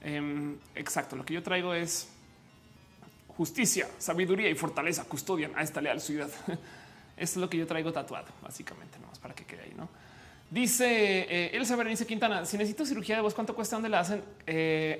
em, 0.02 0.56
exacto, 0.74 1.14
lo 1.14 1.24
que 1.24 1.34
yo 1.34 1.42
traigo 1.44 1.72
es 1.72 2.08
justicia, 3.28 3.86
sabiduría 3.98 4.50
y 4.50 4.56
fortaleza 4.56 5.04
custodian 5.04 5.52
a 5.54 5.62
esta 5.62 5.80
leal 5.80 6.00
ciudad. 6.00 6.30
Esto 6.48 6.58
es 7.16 7.36
lo 7.36 7.48
que 7.48 7.58
yo 7.58 7.66
traigo 7.68 7.92
tatuado, 7.92 8.26
básicamente, 8.42 8.98
no 8.98 9.06
más 9.06 9.20
para 9.20 9.34
que 9.34 9.44
quede 9.44 9.62
ahí, 9.62 9.74
¿no? 9.76 9.99
Dice 10.50 11.26
eh, 11.30 11.56
Elsa 11.56 11.76
Berenice 11.76 12.04
Quintana, 12.06 12.44
si 12.44 12.58
necesito 12.58 12.84
cirugía 12.84 13.14
de 13.14 13.22
voz, 13.22 13.34
¿cuánto 13.34 13.54
cuesta? 13.54 13.76
¿Dónde 13.76 13.88
la 13.88 14.00
hacen? 14.00 14.20
Eh, 14.48 14.98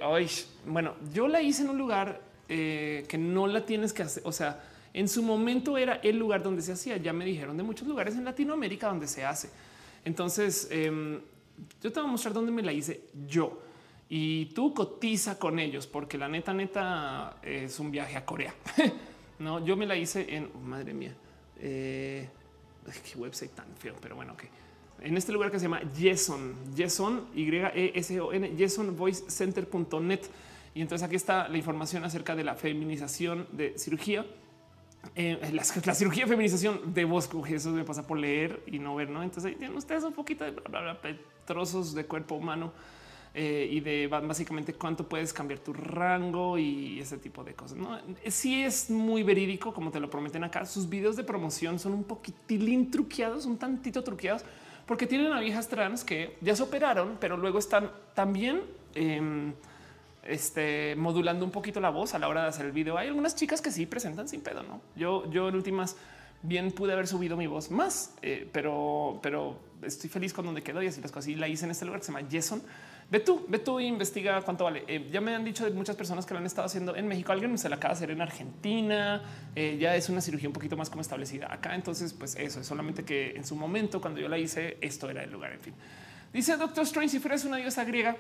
bueno, 0.64 0.94
yo 1.12 1.26
la 1.26 1.42
hice 1.42 1.62
en 1.62 1.70
un 1.70 1.78
lugar 1.78 2.20
eh, 2.48 3.04
que 3.08 3.18
no 3.18 3.48
la 3.48 3.66
tienes 3.66 3.92
que 3.92 4.04
hacer. 4.04 4.22
O 4.24 4.30
sea, 4.30 4.62
en 4.94 5.08
su 5.08 5.24
momento 5.24 5.76
era 5.76 5.94
el 6.04 6.16
lugar 6.16 6.44
donde 6.44 6.62
se 6.62 6.70
hacía. 6.70 6.98
Ya 6.98 7.12
me 7.12 7.24
dijeron 7.24 7.56
de 7.56 7.64
muchos 7.64 7.88
lugares 7.88 8.14
en 8.14 8.24
Latinoamérica 8.24 8.86
donde 8.86 9.08
se 9.08 9.24
hace. 9.24 9.50
Entonces, 10.04 10.68
em, 10.70 11.20
yo 11.82 11.92
te 11.92 11.98
voy 11.98 12.08
a 12.08 12.12
mostrar 12.12 12.32
dónde 12.32 12.52
me 12.52 12.62
la 12.62 12.72
hice 12.72 13.00
yo. 13.26 13.60
Y 14.08 14.46
tú 14.46 14.72
cotiza 14.72 15.36
con 15.36 15.58
ellos, 15.58 15.88
porque 15.88 16.16
la 16.16 16.28
neta, 16.28 16.54
neta 16.54 17.38
es 17.42 17.80
un 17.80 17.90
viaje 17.90 18.16
a 18.16 18.24
Corea. 18.24 18.54
no, 19.40 19.64
yo 19.64 19.76
me 19.76 19.86
la 19.86 19.96
hice 19.96 20.32
en, 20.32 20.48
madre 20.64 20.94
mía, 20.94 21.14
eh, 21.58 22.28
qué 22.84 23.18
website 23.18 23.52
tan 23.52 23.66
feo, 23.76 23.96
pero 24.00 24.14
bueno, 24.14 24.32
ok. 24.34 24.44
En 25.02 25.16
este 25.16 25.32
lugar 25.32 25.50
que 25.50 25.58
se 25.58 25.64
llama 25.64 25.80
Yeson, 25.98 26.54
Yeson, 26.74 27.26
Y 27.34 27.48
E 27.54 27.92
S 27.94 28.20
O 28.20 28.32
N, 28.32 28.54
YesonVoiceCenter.net. 28.56 30.20
Y 30.74 30.82
entonces 30.82 31.06
aquí 31.06 31.16
está 31.16 31.48
la 31.48 31.56
información 31.56 32.04
acerca 32.04 32.36
de 32.36 32.44
la 32.44 32.54
feminización 32.54 33.48
de 33.52 33.78
cirugía. 33.78 34.24
Eh, 35.14 35.38
la, 35.52 35.64
cirugía 35.94 36.24
de 36.24 36.30
feminización 36.30 36.92
de 36.92 37.04
voz, 37.04 37.30
eso 37.48 37.70
me 37.70 37.84
pasa 37.84 38.06
por 38.06 38.18
leer 38.18 38.62
y 38.66 38.78
no 38.78 38.94
ver, 38.94 39.08
¿no? 39.08 39.22
Entonces 39.22 39.56
tienen 39.56 39.76
ustedes 39.76 40.04
un 40.04 40.12
poquito 40.12 40.44
de 40.44 40.54
trozos 41.46 41.94
de 41.94 42.04
cuerpo 42.04 42.34
humano 42.34 42.72
eh, 43.32 43.68
y 43.70 43.78
de 43.78 44.08
básicamente 44.08 44.74
cuánto 44.74 45.08
puedes 45.08 45.32
cambiar 45.32 45.60
tu 45.60 45.72
rango 45.72 46.58
y 46.58 46.98
ese 46.98 47.16
tipo 47.16 47.44
de 47.44 47.54
cosas. 47.54 47.78
¿no? 47.78 47.96
Sí 48.26 48.62
es 48.62 48.90
muy 48.90 49.22
verídico, 49.22 49.72
como 49.72 49.92
te 49.92 50.00
lo 50.00 50.10
prometen 50.10 50.42
acá. 50.42 50.66
Sus 50.66 50.88
videos 50.88 51.14
de 51.14 51.22
promoción 51.22 51.78
son 51.78 51.92
un 51.92 52.02
poquitín 52.02 52.90
truqueados, 52.90 53.46
un 53.46 53.56
tantito 53.56 54.02
truqueados, 54.02 54.44
porque 54.90 55.06
tienen 55.06 55.32
a 55.32 55.60
trans 55.68 56.02
que 56.02 56.36
ya 56.40 56.56
se 56.56 56.64
operaron, 56.64 57.16
pero 57.20 57.36
luego 57.36 57.60
están 57.60 57.92
también 58.12 58.62
em, 58.96 59.52
este, 60.24 60.96
modulando 60.96 61.44
un 61.44 61.52
poquito 61.52 61.78
la 61.78 61.90
voz 61.90 62.14
a 62.14 62.18
la 62.18 62.26
hora 62.26 62.42
de 62.42 62.48
hacer 62.48 62.66
el 62.66 62.72
video. 62.72 62.98
Hay 62.98 63.06
algunas 63.06 63.36
chicas 63.36 63.60
que 63.60 63.70
sí 63.70 63.86
presentan 63.86 64.26
sin 64.26 64.40
pedo, 64.40 64.64
¿no? 64.64 64.80
Yo, 64.96 65.30
yo 65.30 65.48
en 65.48 65.54
últimas 65.54 65.96
bien 66.42 66.72
pude 66.72 66.92
haber 66.92 67.06
subido 67.06 67.36
mi 67.36 67.46
voz 67.46 67.70
más, 67.70 68.16
eh, 68.20 68.50
pero, 68.52 69.20
pero 69.22 69.60
estoy 69.82 70.10
feliz 70.10 70.32
con 70.32 70.44
donde 70.44 70.64
quedó 70.64 70.82
y 70.82 70.88
así 70.88 71.00
las 71.00 71.12
cosas. 71.12 71.28
Y 71.28 71.36
la 71.36 71.46
hice 71.46 71.66
en 71.66 71.70
este 71.70 71.84
lugar 71.84 72.00
que 72.00 72.06
se 72.06 72.12
llama 72.12 72.26
Jason 72.28 72.60
Ve 73.10 73.18
tú, 73.18 73.44
ve 73.48 73.58
tú 73.58 73.80
e 73.80 73.84
investiga 73.84 74.40
cuánto 74.42 74.62
vale. 74.62 74.84
Eh, 74.86 75.08
ya 75.10 75.20
me 75.20 75.34
han 75.34 75.44
dicho 75.44 75.64
de 75.64 75.72
muchas 75.72 75.96
personas 75.96 76.24
que 76.24 76.32
lo 76.32 76.38
han 76.38 76.46
estado 76.46 76.66
haciendo 76.66 76.94
en 76.94 77.08
México. 77.08 77.32
Alguien 77.32 77.58
se 77.58 77.68
la 77.68 77.74
acaba 77.74 77.92
de 77.92 77.98
hacer 77.98 78.10
en 78.12 78.20
Argentina. 78.20 79.20
Eh, 79.56 79.78
ya 79.80 79.96
es 79.96 80.08
una 80.08 80.20
cirugía 80.20 80.48
un 80.48 80.52
poquito 80.52 80.76
más 80.76 80.88
como 80.88 81.02
establecida 81.02 81.52
acá. 81.52 81.74
Entonces, 81.74 82.12
pues 82.12 82.36
eso 82.36 82.60
es 82.60 82.66
solamente 82.68 83.04
que 83.04 83.32
en 83.32 83.44
su 83.44 83.56
momento, 83.56 84.00
cuando 84.00 84.20
yo 84.20 84.28
la 84.28 84.38
hice, 84.38 84.78
esto 84.80 85.10
era 85.10 85.24
el 85.24 85.32
lugar. 85.32 85.52
En 85.52 85.60
fin, 85.60 85.74
dice 86.32 86.56
Doctor 86.56 86.84
Strange: 86.84 87.08
si 87.08 87.18
fueras 87.18 87.44
una 87.44 87.56
diosa 87.56 87.82
griega, 87.82 88.16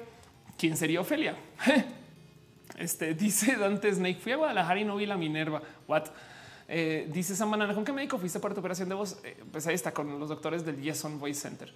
¿quién 0.58 0.76
sería 0.76 1.00
Ofelia? 1.00 1.36
este 2.76 3.14
dice 3.14 3.54
Dante 3.54 3.94
Snake: 3.94 4.18
Fui 4.18 4.32
a 4.32 4.36
Guadalajara 4.36 4.80
y 4.80 4.84
no 4.84 4.96
vi 4.96 5.06
la 5.06 5.16
Minerva. 5.16 5.62
What? 5.86 6.06
Eh, 6.66 7.08
dice 7.12 7.36
San 7.36 7.48
Banana, 7.48 7.74
¿con 7.74 7.84
qué 7.84 7.92
médico 7.92 8.18
fuiste 8.18 8.40
para 8.40 8.54
tu 8.54 8.60
operación 8.60 8.88
de 8.88 8.96
voz? 8.96 9.20
pues 9.52 9.68
ahí 9.68 9.74
está 9.76 9.92
con 9.92 10.18
los 10.18 10.28
doctores 10.28 10.64
del 10.64 10.80
Yeson 10.80 11.20
Voice 11.20 11.40
Center. 11.40 11.72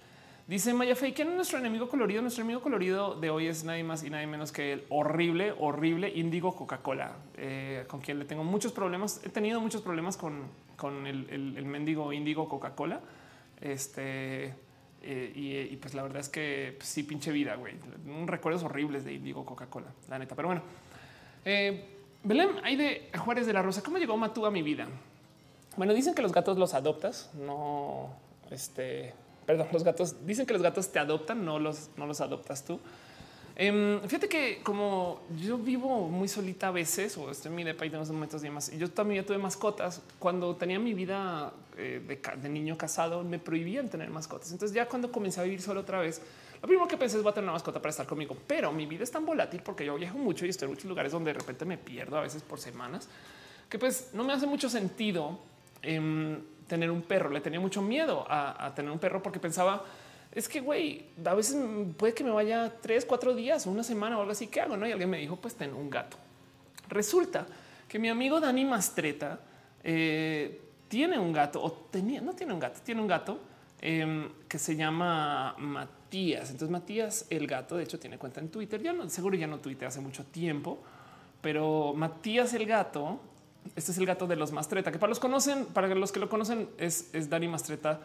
Dice 0.47 0.75
Maya 0.75 0.95
Fey, 0.95 1.13
¿quién 1.13 1.29
es 1.29 1.33
nuestro 1.33 1.57
enemigo 1.57 1.89
colorido? 1.89 2.21
Nuestro 2.21 2.43
enemigo 2.43 2.61
colorido 2.61 3.15
de 3.15 3.31
hoy 3.31 3.47
es 3.47 3.63
nadie 3.63 3.83
más 3.83 4.03
y 4.03 4.11
nadie 4.11 4.27
menos 4.27 4.51
que 4.51 4.73
el 4.73 4.85
horrible, 4.89 5.55
horrible 5.57 6.07
índigo 6.09 6.55
Coca-Cola, 6.55 7.15
eh, 7.35 7.85
con 7.87 7.99
quien 7.99 8.19
le 8.19 8.25
tengo 8.25 8.43
muchos 8.43 8.71
problemas. 8.71 9.21
He 9.25 9.29
tenido 9.29 9.59
muchos 9.59 9.81
problemas 9.81 10.17
con, 10.17 10.43
con 10.77 11.07
el, 11.07 11.27
el, 11.31 11.65
mendigo 11.65 12.13
índigo 12.13 12.47
Coca-Cola. 12.47 13.01
Este, 13.59 14.53
eh, 15.01 15.69
y, 15.71 15.75
pues 15.77 15.95
la 15.95 16.03
verdad 16.03 16.19
es 16.19 16.29
que 16.29 16.75
pues, 16.77 16.89
sí, 16.89 17.01
pinche 17.01 17.31
vida, 17.31 17.55
güey. 17.55 17.73
Recuerdos 18.27 18.61
horribles 18.61 19.03
de 19.03 19.13
índigo 19.13 19.43
Coca-Cola, 19.45 19.87
la 20.09 20.19
neta. 20.19 20.35
Pero 20.35 20.49
bueno, 20.49 20.61
eh, 21.43 21.85
Belén, 22.23 22.49
hay 22.61 22.75
de 22.75 23.09
Juárez 23.17 23.47
de 23.47 23.53
la 23.53 23.63
Rosa. 23.63 23.81
¿Cómo 23.81 23.97
llegó 23.97 24.15
Matú 24.15 24.45
a 24.45 24.51
mi 24.51 24.61
vida? 24.61 24.87
Bueno, 25.75 25.95
dicen 25.95 26.13
que 26.13 26.21
los 26.21 26.31
gatos 26.31 26.59
los 26.59 26.75
adoptas, 26.75 27.31
no 27.33 28.11
este 28.51 29.15
perdón, 29.45 29.67
los 29.71 29.83
gatos 29.83 30.25
dicen 30.25 30.45
que 30.45 30.53
los 30.53 30.61
gatos 30.61 30.91
te 30.91 30.99
adoptan, 30.99 31.43
no 31.45 31.59
los, 31.59 31.89
no 31.97 32.05
los 32.05 32.21
adoptas 32.21 32.63
tú. 32.63 32.79
Em, 33.57 34.01
fíjate 34.01 34.27
que 34.27 34.61
como 34.63 35.21
yo 35.39 35.57
vivo 35.57 36.09
muy 36.09 36.27
solita 36.27 36.67
a 36.67 36.71
veces 36.71 37.17
o 37.17 37.31
estoy 37.31 37.51
en 37.51 37.55
mi 37.55 37.63
depa 37.63 37.85
y 37.85 37.89
tengo 37.89 38.03
momentos 38.05 38.41
y 38.41 38.47
demás, 38.47 38.69
yo 38.77 38.89
también 38.91 39.23
ya 39.23 39.27
tuve 39.27 39.37
mascotas. 39.37 40.01
Cuando 40.19 40.55
tenía 40.55 40.77
mi 40.77 40.93
vida 40.93 41.53
eh, 41.77 42.19
de, 42.41 42.49
niño 42.49 42.77
casado, 42.77 43.23
me 43.23 43.39
prohibían 43.39 43.87
tener 43.87 44.09
mascotas. 44.09 44.51
Entonces, 44.51 44.75
ya 44.75 44.87
cuando 44.87 45.09
comencé 45.09 45.39
a 45.39 45.43
vivir 45.43 45.61
solo 45.61 45.81
otra 45.81 45.99
vez, 45.99 46.21
lo 46.61 46.67
primero 46.67 46.87
que 46.87 46.97
pensé 46.97 47.15
es 47.17 47.23
voy 47.23 47.31
a 47.31 47.33
tener 47.33 47.45
una 47.45 47.53
mascota 47.53 47.79
para 47.79 47.91
estar 47.91 48.05
conmigo, 48.05 48.35
pero 48.45 48.73
mi 48.73 48.85
vida 48.85 49.03
es 49.03 49.11
tan 49.11 49.25
volátil 49.25 49.61
porque 49.63 49.85
yo 49.85 49.95
viajo 49.95 50.17
mucho 50.17 50.45
y 50.45 50.49
estoy 50.49 50.65
en 50.65 50.71
muchos 50.71 50.85
lugares 50.85 51.13
donde 51.13 51.31
de 51.31 51.39
repente 51.39 51.63
me 51.63 51.77
pierdo 51.77 52.17
a 52.17 52.21
veces 52.21 52.41
por 52.43 52.59
semanas 52.59 53.07
que 53.69 53.79
pues 53.79 54.09
no 54.13 54.23
me 54.23 54.33
hace 54.33 54.47
mucho 54.47 54.69
sentido. 54.69 55.39
Em, 55.81 56.41
tener 56.67 56.91
un 56.91 57.01
perro. 57.01 57.29
Le 57.29 57.41
tenía 57.41 57.59
mucho 57.59 57.81
miedo 57.81 58.25
a, 58.29 58.71
tener 58.75 58.91
un 58.91 58.99
perro 58.99 59.21
porque 59.21 59.39
pensaba, 59.39 59.83
es 60.31 60.47
que, 60.49 60.61
güey, 60.61 61.05
a 61.23 61.33
veces 61.33 61.57
puede 61.97 62.13
que 62.13 62.23
me 62.23 62.31
vaya 62.31 62.73
tres, 62.81 63.05
cuatro 63.05 63.33
días, 63.33 63.65
una 63.65 63.83
semana 63.83 64.17
o 64.17 64.21
algo 64.21 64.31
así. 64.31 64.47
¿Qué 64.47 64.61
hago? 64.61 64.77
¿no? 64.77 64.87
Y 64.87 64.91
alguien 64.91 65.09
me 65.09 65.17
dijo, 65.17 65.35
pues 65.37 65.55
ten 65.55 65.73
un 65.73 65.89
gato. 65.89 66.17
Resulta 66.89 67.45
que 67.87 67.99
mi 67.99 68.09
amigo 68.09 68.39
Dani 68.39 68.65
Mastreta 68.65 69.39
eh, 69.83 70.61
tiene 70.87 71.19
un 71.19 71.31
gato 71.31 71.63
o 71.63 71.71
tenía, 71.71 72.21
no 72.21 72.33
tiene 72.33 72.53
un 72.53 72.59
gato, 72.59 72.79
tiene 72.83 73.01
un 73.01 73.07
gato 73.07 73.39
em, 73.81 74.29
que 74.47 74.59
se 74.59 74.75
llama 74.75 75.55
Matías. 75.57 76.49
Entonces 76.51 76.69
Matías, 76.69 77.25
el 77.29 77.47
gato, 77.47 77.77
de 77.77 77.83
hecho 77.83 77.99
tiene 77.99 78.17
cuenta 78.17 78.39
en 78.39 78.49
Twitter. 78.49 78.81
Ya 78.81 78.93
no, 78.93 79.09
seguro 79.09 79.35
ya 79.35 79.47
no 79.47 79.59
tuitea 79.59 79.89
hace 79.89 80.01
mucho 80.01 80.25
tiempo, 80.25 80.79
pero 81.41 81.93
Matías 81.95 82.53
el 82.53 82.65
gato, 82.65 83.19
este 83.75 83.91
es 83.91 83.97
el 83.97 84.05
gato 84.05 84.27
de 84.27 84.35
los 84.35 84.51
Mastreta, 84.51 84.91
que 84.91 84.99
para 84.99 85.09
los 85.09 85.19
conocen, 85.19 85.65
para 85.65 85.87
los 85.93 86.11
que 86.11 86.19
lo 86.19 86.29
conocen 86.29 86.69
es, 86.77 87.09
es 87.13 87.29
Dani 87.29 87.47
Mastreta. 87.47 88.01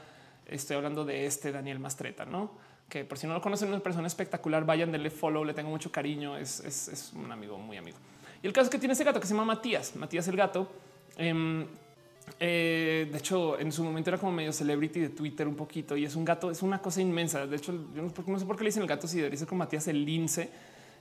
Estoy 0.47 0.77
hablando 0.77 1.05
de 1.05 1.27
este 1.27 1.53
Daniel 1.53 1.79
Mastreta, 1.79 2.25
no? 2.25 2.53
Que 2.89 3.05
por 3.05 3.19
si 3.19 3.27
no 3.27 3.35
lo 3.35 3.41
conocen, 3.41 3.69
una 3.69 3.81
persona 3.81 4.07
espectacular. 4.07 4.65
Vayan, 4.65 4.91
denle 4.91 5.11
follow, 5.11 5.45
le 5.45 5.55
tengo 5.55 5.71
mucho 5.71 5.93
cariño. 5.93 6.37
Es, 6.37 6.61
es, 6.61 6.89
es 6.89 7.13
un 7.13 7.31
amigo 7.31 7.57
muy 7.57 7.77
amigo. 7.77 7.99
Y 8.43 8.47
el 8.47 8.53
caso 8.53 8.65
es 8.65 8.71
que 8.71 8.79
tiene 8.79 8.95
ese 8.95 9.05
gato 9.05 9.21
que 9.21 9.27
se 9.27 9.35
llama 9.35 9.45
Matías. 9.45 9.95
Matías 9.95 10.27
el 10.27 10.37
gato. 10.37 10.69
Eh, 11.17 11.67
eh, 12.39 13.09
de 13.11 13.19
hecho, 13.19 13.59
en 13.59 13.73
su 13.73 13.83
momento 13.83 14.11
era 14.11 14.19
como 14.19 14.33
medio 14.33 14.53
celebrity 14.53 15.01
de 15.01 15.09
Twitter 15.11 15.49
un 15.49 15.57
poquito 15.57 15.97
y 15.97 16.05
es 16.05 16.15
un 16.15 16.25
gato, 16.25 16.51
es 16.51 16.63
una 16.63 16.81
cosa 16.81 17.01
inmensa. 17.01 17.47
De 17.47 17.57
hecho, 17.57 17.73
yo 17.95 18.03
no, 18.03 18.39
sé 18.39 18.47
por 18.47 18.57
qué 18.57 18.65
le 18.65 18.69
dicen 18.69 18.83
el 18.83 18.89
gato 18.89 19.09
si 19.09 19.17
debería 19.17 19.39
ser 19.39 19.49
como 19.49 19.61
Matías 19.61 19.89
el 19.89 20.05
lince. 20.05 20.51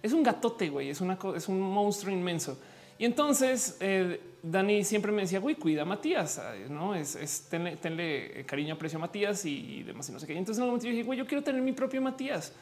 Es 0.01 0.13
un 0.13 0.23
gatote, 0.23 0.69
güey, 0.69 0.89
es, 0.89 1.01
una, 1.01 1.17
es 1.35 1.47
un 1.47 1.59
monstruo 1.59 2.13
inmenso. 2.13 2.57
Y 2.97 3.05
entonces 3.05 3.77
eh, 3.79 4.19
Dani 4.41 4.83
siempre 4.83 5.11
me 5.11 5.23
decía, 5.23 5.39
güey, 5.39 5.55
cuida 5.55 5.81
a 5.81 5.85
Matías, 5.85 6.41
no 6.69 6.95
es, 6.95 7.47
tenle, 7.49 8.45
cariño, 8.45 8.75
aprecio 8.75 8.97
a 8.97 9.01
Matías 9.01 9.45
y, 9.45 9.83
demás. 9.83 10.09
Y 10.09 10.11
no 10.13 10.19
sé 10.19 10.27
qué. 10.27 10.33
Y 10.33 10.37
entonces 10.37 10.59
en 10.59 10.63
un 10.63 10.69
momento 10.69 10.85
yo 10.85 10.91
dije, 10.91 11.03
güey, 11.03 11.19
yo 11.19 11.27
quiero 11.27 11.43
tener 11.43 11.61
mi 11.61 11.73
propio 11.73 12.01
Matías. 12.01 12.53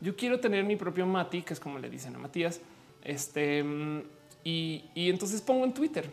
Yo 0.00 0.16
quiero 0.16 0.38
tener 0.38 0.64
mi 0.64 0.76
propio 0.76 1.06
Mati, 1.06 1.42
que 1.42 1.54
es 1.54 1.60
como 1.60 1.78
le 1.78 1.88
dicen 1.88 2.14
a 2.14 2.18
Matías. 2.18 2.60
Este 3.02 3.62
mm, 3.62 4.02
y, 4.44 4.84
y 4.94 5.10
entonces 5.10 5.40
pongo 5.40 5.64
en 5.64 5.72
Twitter, 5.72 6.08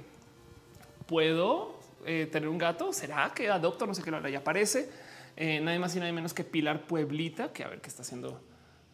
puedo 1.08 1.82
eh, 2.06 2.28
tener 2.32 2.50
un 2.50 2.58
gato? 2.58 2.94
¿Será 2.94 3.32
que 3.36 3.50
adopto? 3.50 3.86
No 3.86 3.94
sé 3.94 4.02
qué 4.02 4.12
Ya 4.32 4.40
aparece 4.40 4.90
eh, 5.38 5.60
nadie 5.62 5.80
más 5.80 5.96
y 5.96 6.00
nadie 6.00 6.14
menos 6.14 6.34
que 6.34 6.44
Pilar 6.44 6.82
Pueblita, 6.88 7.54
que 7.54 7.64
a 7.64 7.68
ver 7.68 7.82
qué 7.82 7.90
está 7.90 8.02
haciendo. 8.02 8.42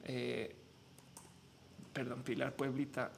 Eh, 0.03 0.55
perdón, 1.93 2.23
Pilar 2.23 2.53
Pueblita. 2.53 3.11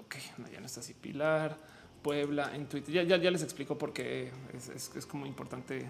ok, 0.00 0.16
ya 0.52 0.60
no 0.60 0.66
está 0.66 0.80
así. 0.80 0.94
Pilar 0.94 1.56
Puebla 2.04 2.54
en 2.54 2.66
Twitter. 2.66 3.06
Ya, 3.06 3.16
ya, 3.16 3.30
les 3.30 3.42
explico 3.42 3.78
por 3.78 3.94
qué 3.94 4.30
es, 4.52 5.06
como 5.06 5.24
importante 5.24 5.88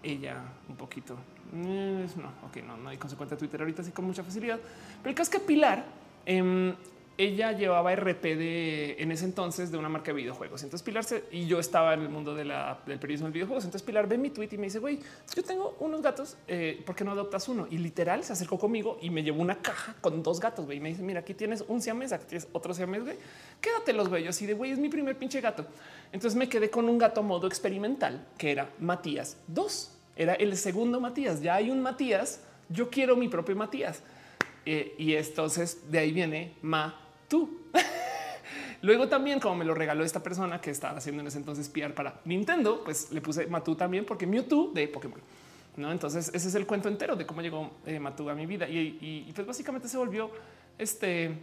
ella 0.00 0.40
un 0.68 0.76
poquito. 0.76 1.16
no, 1.52 2.28
ok, 2.46 2.58
no, 2.64 2.76
no 2.76 2.88
hay 2.88 2.96
consecuencia 2.96 3.34
de 3.34 3.40
Twitter 3.40 3.60
ahorita 3.60 3.82
así 3.82 3.90
con 3.90 4.04
mucha 4.04 4.22
facilidad. 4.22 4.60
Pero 5.02 5.10
el 5.10 5.16
caso 5.16 5.32
es 5.32 5.40
que 5.40 5.44
Pilar 5.44 5.84
em, 6.24 6.72
ella 7.18 7.52
llevaba 7.52 7.94
RP 7.94 8.24
en 9.00 9.10
ese 9.10 9.24
entonces 9.24 9.70
de 9.70 9.78
una 9.78 9.88
marca 9.88 10.12
de 10.12 10.18
videojuegos. 10.18 10.62
Entonces 10.62 10.84
Pilar 10.84 11.04
y 11.30 11.46
yo 11.46 11.58
estaba 11.58 11.94
en 11.94 12.02
el 12.02 12.08
mundo 12.08 12.34
de 12.34 12.44
del 12.44 12.98
periodismo 12.98 13.28
de 13.28 13.32
videojuegos. 13.32 13.64
Entonces 13.64 13.86
Pilar 13.86 14.06
ve 14.06 14.18
mi 14.18 14.30
tweet 14.30 14.48
y 14.52 14.58
me 14.58 14.64
dice, 14.64 14.78
güey, 14.78 15.00
yo 15.34 15.42
tengo 15.42 15.76
unos 15.80 16.02
gatos, 16.02 16.36
eh, 16.46 16.82
¿por 16.84 16.94
qué 16.94 17.04
no 17.04 17.12
adoptas 17.12 17.48
uno? 17.48 17.66
Y 17.70 17.78
literal 17.78 18.22
se 18.22 18.32
acercó 18.32 18.58
conmigo 18.58 18.98
y 19.00 19.10
me 19.10 19.22
llevó 19.22 19.40
una 19.40 19.56
caja 19.62 19.94
con 20.00 20.22
dos 20.22 20.40
gatos, 20.40 20.66
güey. 20.66 20.78
Y 20.78 20.80
me 20.80 20.90
dice, 20.90 21.02
mira, 21.02 21.20
aquí 21.20 21.32
tienes 21.32 21.64
un 21.66 21.80
siamés, 21.80 22.12
aquí 22.12 22.26
tienes 22.28 22.48
otro 22.52 22.74
siamés, 22.74 23.02
güey. 23.02 23.16
Quédatelos, 23.60 24.08
güey. 24.08 24.24
Yo 24.24 24.30
así 24.30 24.44
de, 24.44 24.52
güey, 24.52 24.72
es 24.72 24.78
mi 24.78 24.88
primer 24.88 25.16
pinche 25.16 25.40
gato. 25.40 25.66
Entonces 26.12 26.36
me 26.36 26.48
quedé 26.48 26.68
con 26.68 26.88
un 26.88 26.98
gato 26.98 27.22
modo 27.22 27.46
experimental, 27.46 28.26
que 28.36 28.50
era 28.50 28.70
Matías 28.78 29.38
2. 29.48 29.92
Era 30.16 30.34
el 30.34 30.56
segundo 30.56 31.00
Matías. 31.00 31.40
Ya 31.40 31.54
hay 31.54 31.70
un 31.70 31.80
Matías. 31.80 32.40
Yo 32.68 32.90
quiero 32.90 33.16
mi 33.16 33.28
propio 33.28 33.56
Matías. 33.56 34.02
Eh, 34.66 34.94
y 34.98 35.14
entonces 35.14 35.90
de 35.90 35.98
ahí 36.00 36.12
viene 36.12 36.54
Ma 36.60 37.05
tú. 37.28 37.60
Luego 38.82 39.08
también, 39.08 39.40
como 39.40 39.56
me 39.56 39.64
lo 39.64 39.74
regaló 39.74 40.04
esta 40.04 40.22
persona 40.22 40.60
que 40.60 40.70
estaba 40.70 40.98
haciendo 40.98 41.22
en 41.22 41.28
ese 41.28 41.38
entonces 41.38 41.68
PR 41.68 41.94
para 41.94 42.20
Nintendo, 42.24 42.82
pues 42.84 43.10
le 43.10 43.20
puse 43.20 43.46
Matú 43.46 43.74
también 43.74 44.04
porque 44.04 44.26
Mewtwo 44.26 44.70
de 44.72 44.86
Pokémon. 44.88 45.20
No, 45.76 45.92
entonces 45.92 46.30
ese 46.32 46.48
es 46.48 46.54
el 46.54 46.66
cuento 46.66 46.88
entero 46.88 47.16
de 47.16 47.26
cómo 47.26 47.42
llegó 47.42 47.70
eh, 47.84 48.00
Matú 48.00 48.30
a 48.30 48.34
mi 48.34 48.46
vida 48.46 48.66
y, 48.68 49.30
pues 49.34 49.46
básicamente 49.46 49.88
se 49.88 49.98
volvió 49.98 50.30
este, 50.78 51.36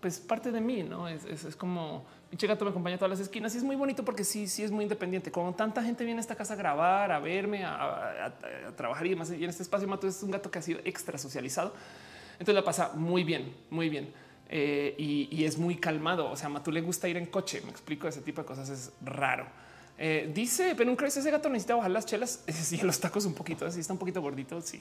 pues 0.00 0.18
parte 0.20 0.52
de 0.52 0.60
mí. 0.60 0.82
No 0.84 1.08
es, 1.08 1.24
como 1.56 2.04
mi 2.30 2.36
gato 2.36 2.64
me 2.64 2.70
acompaña 2.70 2.96
a 2.96 2.98
todas 2.98 3.18
las 3.18 3.20
esquinas 3.20 3.54
y 3.54 3.58
es 3.58 3.64
muy 3.64 3.74
bonito 3.74 4.04
porque 4.04 4.22
sí, 4.22 4.46
sí 4.46 4.62
es 4.62 4.70
muy 4.70 4.84
independiente. 4.84 5.32
Como 5.32 5.54
tanta 5.54 5.82
gente 5.82 6.04
viene 6.04 6.20
a 6.20 6.22
esta 6.22 6.36
casa 6.36 6.54
a 6.54 6.56
grabar, 6.56 7.10
a 7.10 7.18
verme, 7.18 7.64
a, 7.64 8.32
trabajar 8.76 9.06
y 9.06 9.10
demás. 9.10 9.32
Y 9.32 9.42
en 9.42 9.50
este 9.50 9.64
espacio, 9.64 9.88
Matú 9.88 10.06
es 10.06 10.22
un 10.22 10.30
gato 10.30 10.50
que 10.50 10.60
ha 10.60 10.62
sido 10.62 10.80
extra 10.84 11.18
socializado. 11.18 11.74
Entonces 12.34 12.54
la 12.54 12.64
pasa 12.64 12.92
muy 12.94 13.24
bien, 13.24 13.52
muy 13.70 13.88
bien. 13.88 14.12
Eh, 14.48 14.94
y, 14.98 15.44
es 15.44 15.58
muy 15.58 15.76
calmado. 15.76 16.30
O 16.30 16.36
sea, 16.36 16.48
a 16.54 16.62
tú 16.62 16.72
le 16.72 16.80
gusta 16.80 17.08
ir 17.08 17.16
en 17.16 17.26
coche. 17.26 17.60
Me 17.64 17.70
explico 17.70 18.08
ese 18.08 18.22
tipo 18.22 18.40
de 18.40 18.46
cosas. 18.46 18.68
Es 18.70 18.92
raro. 19.02 19.46
Eh, 20.00 20.30
dice, 20.32 20.74
pero 20.76 20.90
un 20.92 21.04
ese 21.04 21.28
gato 21.30 21.48
necesita 21.48 21.74
bajar 21.74 21.90
las 21.90 22.06
chelas. 22.06 22.44
Sí, 22.48 22.78
los 22.78 23.00
tacos 23.00 23.24
un 23.26 23.34
poquito 23.34 23.66
así, 23.66 23.80
está 23.80 23.92
un 23.92 23.98
poquito 23.98 24.22
gordito. 24.22 24.60
Sí, 24.60 24.80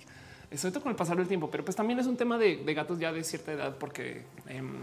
eso 0.52 0.72
con 0.80 0.92
el 0.92 0.96
pasar 0.96 1.18
del 1.18 1.28
tiempo, 1.28 1.50
pero 1.50 1.66
pues 1.66 1.76
también 1.76 2.00
es 2.00 2.06
un 2.06 2.16
tema 2.16 2.38
de, 2.38 2.58
gatos 2.74 3.00
ya 3.00 3.12
de 3.12 3.24
cierta 3.24 3.52
edad, 3.52 3.78
porque 3.78 4.24
em, 4.48 4.76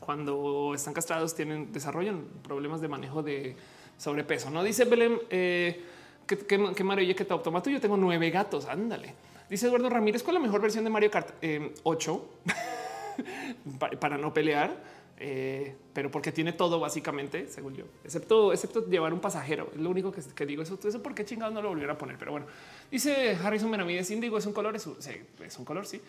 cuando 0.00 0.72
están 0.74 0.94
castrados 0.94 1.34
tienen 1.34 1.72
desarrollan 1.72 2.24
problemas 2.42 2.80
de 2.80 2.88
manejo 2.88 3.22
de 3.22 3.54
sobrepeso. 3.98 4.50
No 4.50 4.64
dice 4.64 4.86
Belén 4.86 5.18
eh, 5.28 5.84
que, 6.26 6.38
que, 6.38 7.14
que 7.14 7.24
te 7.24 7.32
automato. 7.32 7.68
Yo 7.68 7.80
tengo 7.80 7.98
nueve 7.98 8.30
gatos. 8.30 8.66
Ándale. 8.66 9.14
Dice 9.50 9.66
Eduardo 9.66 9.90
Ramírez, 9.90 10.22
¿cuál 10.22 10.36
es 10.36 10.40
la 10.40 10.46
mejor 10.46 10.62
versión 10.62 10.82
de 10.82 10.88
Mario 10.88 11.10
Kart? 11.10 11.34
8. 11.82 12.28
Para 14.00 14.18
no 14.18 14.32
pelear. 14.32 15.02
Eh, 15.24 15.76
pero 15.92 16.10
porque 16.10 16.32
tiene 16.32 16.52
todo 16.52 16.80
básicamente, 16.80 17.46
según 17.46 17.76
yo, 17.76 17.84
excepto, 18.02 18.52
excepto 18.52 18.88
llevar 18.88 19.12
un 19.12 19.20
pasajero. 19.20 19.70
Es 19.72 19.80
lo 19.80 19.90
único 19.90 20.10
que, 20.10 20.46
digo. 20.46 20.62
Eso, 20.62 20.78
eso 20.82 21.00
porque 21.00 21.24
chingados 21.24 21.54
no 21.54 21.62
lo 21.62 21.68
volvieron 21.68 21.94
a 21.94 21.98
poner. 21.98 22.18
Pero 22.18 22.32
bueno, 22.32 22.46
dice 22.90 23.36
Harrison 23.40 23.70
Benavides, 23.70 24.10
Indigo 24.10 24.36
es 24.36 24.46
un 24.46 24.52
color, 24.52 24.74
es 24.74 24.84
un, 24.86 24.96
es 25.44 25.58
un 25.58 25.64
color. 25.64 25.86
Sí, 25.86 26.00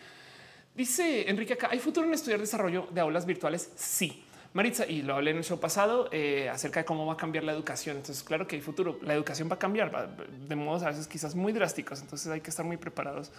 dice 0.74 1.30
Enrique 1.30 1.52
acá. 1.52 1.68
Hay 1.70 1.78
futuro 1.78 2.08
en 2.08 2.14
estudiar 2.14 2.40
desarrollo 2.40 2.88
de 2.90 3.00
aulas 3.00 3.24
virtuales. 3.24 3.70
Sí, 3.76 4.24
Maritza, 4.52 4.86
y 4.86 5.02
lo 5.02 5.14
hablé 5.14 5.30
en 5.32 5.36
el 5.36 5.44
show 5.44 5.60
pasado 5.60 6.08
eh, 6.10 6.48
acerca 6.48 6.80
de 6.80 6.86
cómo 6.86 7.06
va 7.06 7.12
a 7.12 7.16
cambiar 7.16 7.44
la 7.44 7.52
educación. 7.52 7.96
Entonces, 7.98 8.24
claro 8.24 8.48
que 8.48 8.56
hay 8.56 8.62
futuro. 8.62 8.98
La 9.02 9.14
educación 9.14 9.48
va 9.48 9.54
a 9.54 9.58
cambiar 9.60 10.16
de 10.16 10.56
modos 10.56 10.82
a 10.82 10.88
veces 10.88 11.06
quizás 11.06 11.36
muy 11.36 11.52
drásticos. 11.52 12.00
Entonces, 12.00 12.26
hay 12.32 12.40
que 12.40 12.50
estar 12.50 12.64
muy 12.66 12.78
preparados 12.78 13.30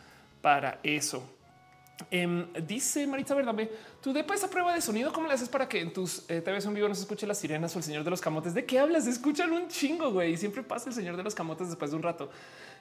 para 0.41 0.79
eso. 0.83 1.27
Em, 2.11 2.51
dice 2.67 3.07
Marita 3.07 3.33
Verdame, 3.33 3.69
tú 4.01 4.11
de 4.11 4.25
esa 4.33 4.49
prueba 4.49 4.73
de 4.73 4.81
sonido, 4.81 5.13
¿cómo 5.13 5.27
le 5.27 5.33
haces 5.33 5.47
para 5.47 5.69
que 5.69 5.79
en 5.79 5.93
tus 5.93 6.29
eh, 6.29 6.41
TVs 6.41 6.65
en 6.65 6.73
vivo 6.73 6.89
no 6.89 6.95
se 6.95 7.01
escuche 7.01 7.25
las 7.25 7.37
sirenas 7.37 7.73
o 7.75 7.79
el 7.79 7.83
señor 7.83 8.03
de 8.03 8.09
los 8.09 8.19
camotes? 8.19 8.53
¿De 8.53 8.65
qué 8.65 8.79
hablas? 8.79 9.07
Escuchan 9.07 9.51
un 9.53 9.69
chingo, 9.69 10.11
güey. 10.11 10.35
Siempre 10.35 10.61
pasa 10.61 10.89
el 10.89 10.95
señor 10.95 11.15
de 11.15 11.23
los 11.23 11.33
camotes 11.33 11.69
después 11.69 11.91
de 11.91 11.97
un 11.97 12.03
rato. 12.03 12.29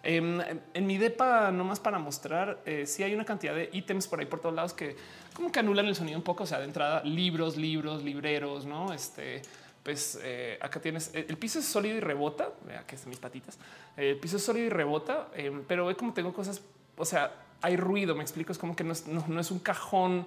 Em, 0.03 0.41
en 0.75 0.87
mi 0.87 0.99
depa, 0.99 1.53
nomás 1.53 1.79
para 1.79 1.99
mostrar, 1.99 2.61
eh, 2.67 2.87
si 2.87 3.05
hay 3.05 3.15
una 3.15 3.25
cantidad 3.25 3.55
de 3.55 3.71
ítems 3.73 4.09
por 4.09 4.19
ahí 4.19 4.27
por 4.27 4.41
todos 4.41 4.55
lados 4.55 4.75
que 4.75 4.97
como 5.33 5.51
que 5.51 5.61
anulan 5.61 5.87
el 5.87 5.95
sonido 5.95 6.19
un 6.19 6.25
poco. 6.25 6.43
O 6.43 6.47
sea, 6.47 6.59
de 6.59 6.65
entrada, 6.65 7.03
libros, 7.05 7.57
libros, 7.57 8.03
libreros, 8.03 8.67
no? 8.67 8.93
Este, 8.93 9.43
pues 9.85 10.19
eh, 10.23 10.59
acá 10.61 10.81
tienes 10.81 11.13
el 11.15 11.37
piso 11.39 11.61
es 11.61 11.67
sólido 11.67 11.97
y 11.97 12.01
rebota. 12.01 12.51
Vea 12.67 12.85
que 12.85 12.99
son 12.99 13.11
mis 13.11 13.21
patitas. 13.21 13.59
El 13.97 14.19
piso 14.19 14.39
es 14.39 14.43
sólido 14.43 14.67
y 14.67 14.71
rebota, 14.71 15.29
em, 15.35 15.63
pero 15.69 15.87
ve 15.87 15.95
como 15.95 16.13
tengo 16.13 16.35
cosas. 16.35 16.61
O 16.97 17.05
sea, 17.05 17.33
hay 17.65 17.77
ruido. 17.77 18.15
Me 18.15 18.23
explico. 18.23 18.53
Es 18.53 18.59
como 18.59 18.77
que 18.77 18.85
no 18.85 18.93
es, 18.93 19.51
un 19.51 19.59
cajón 19.59 20.27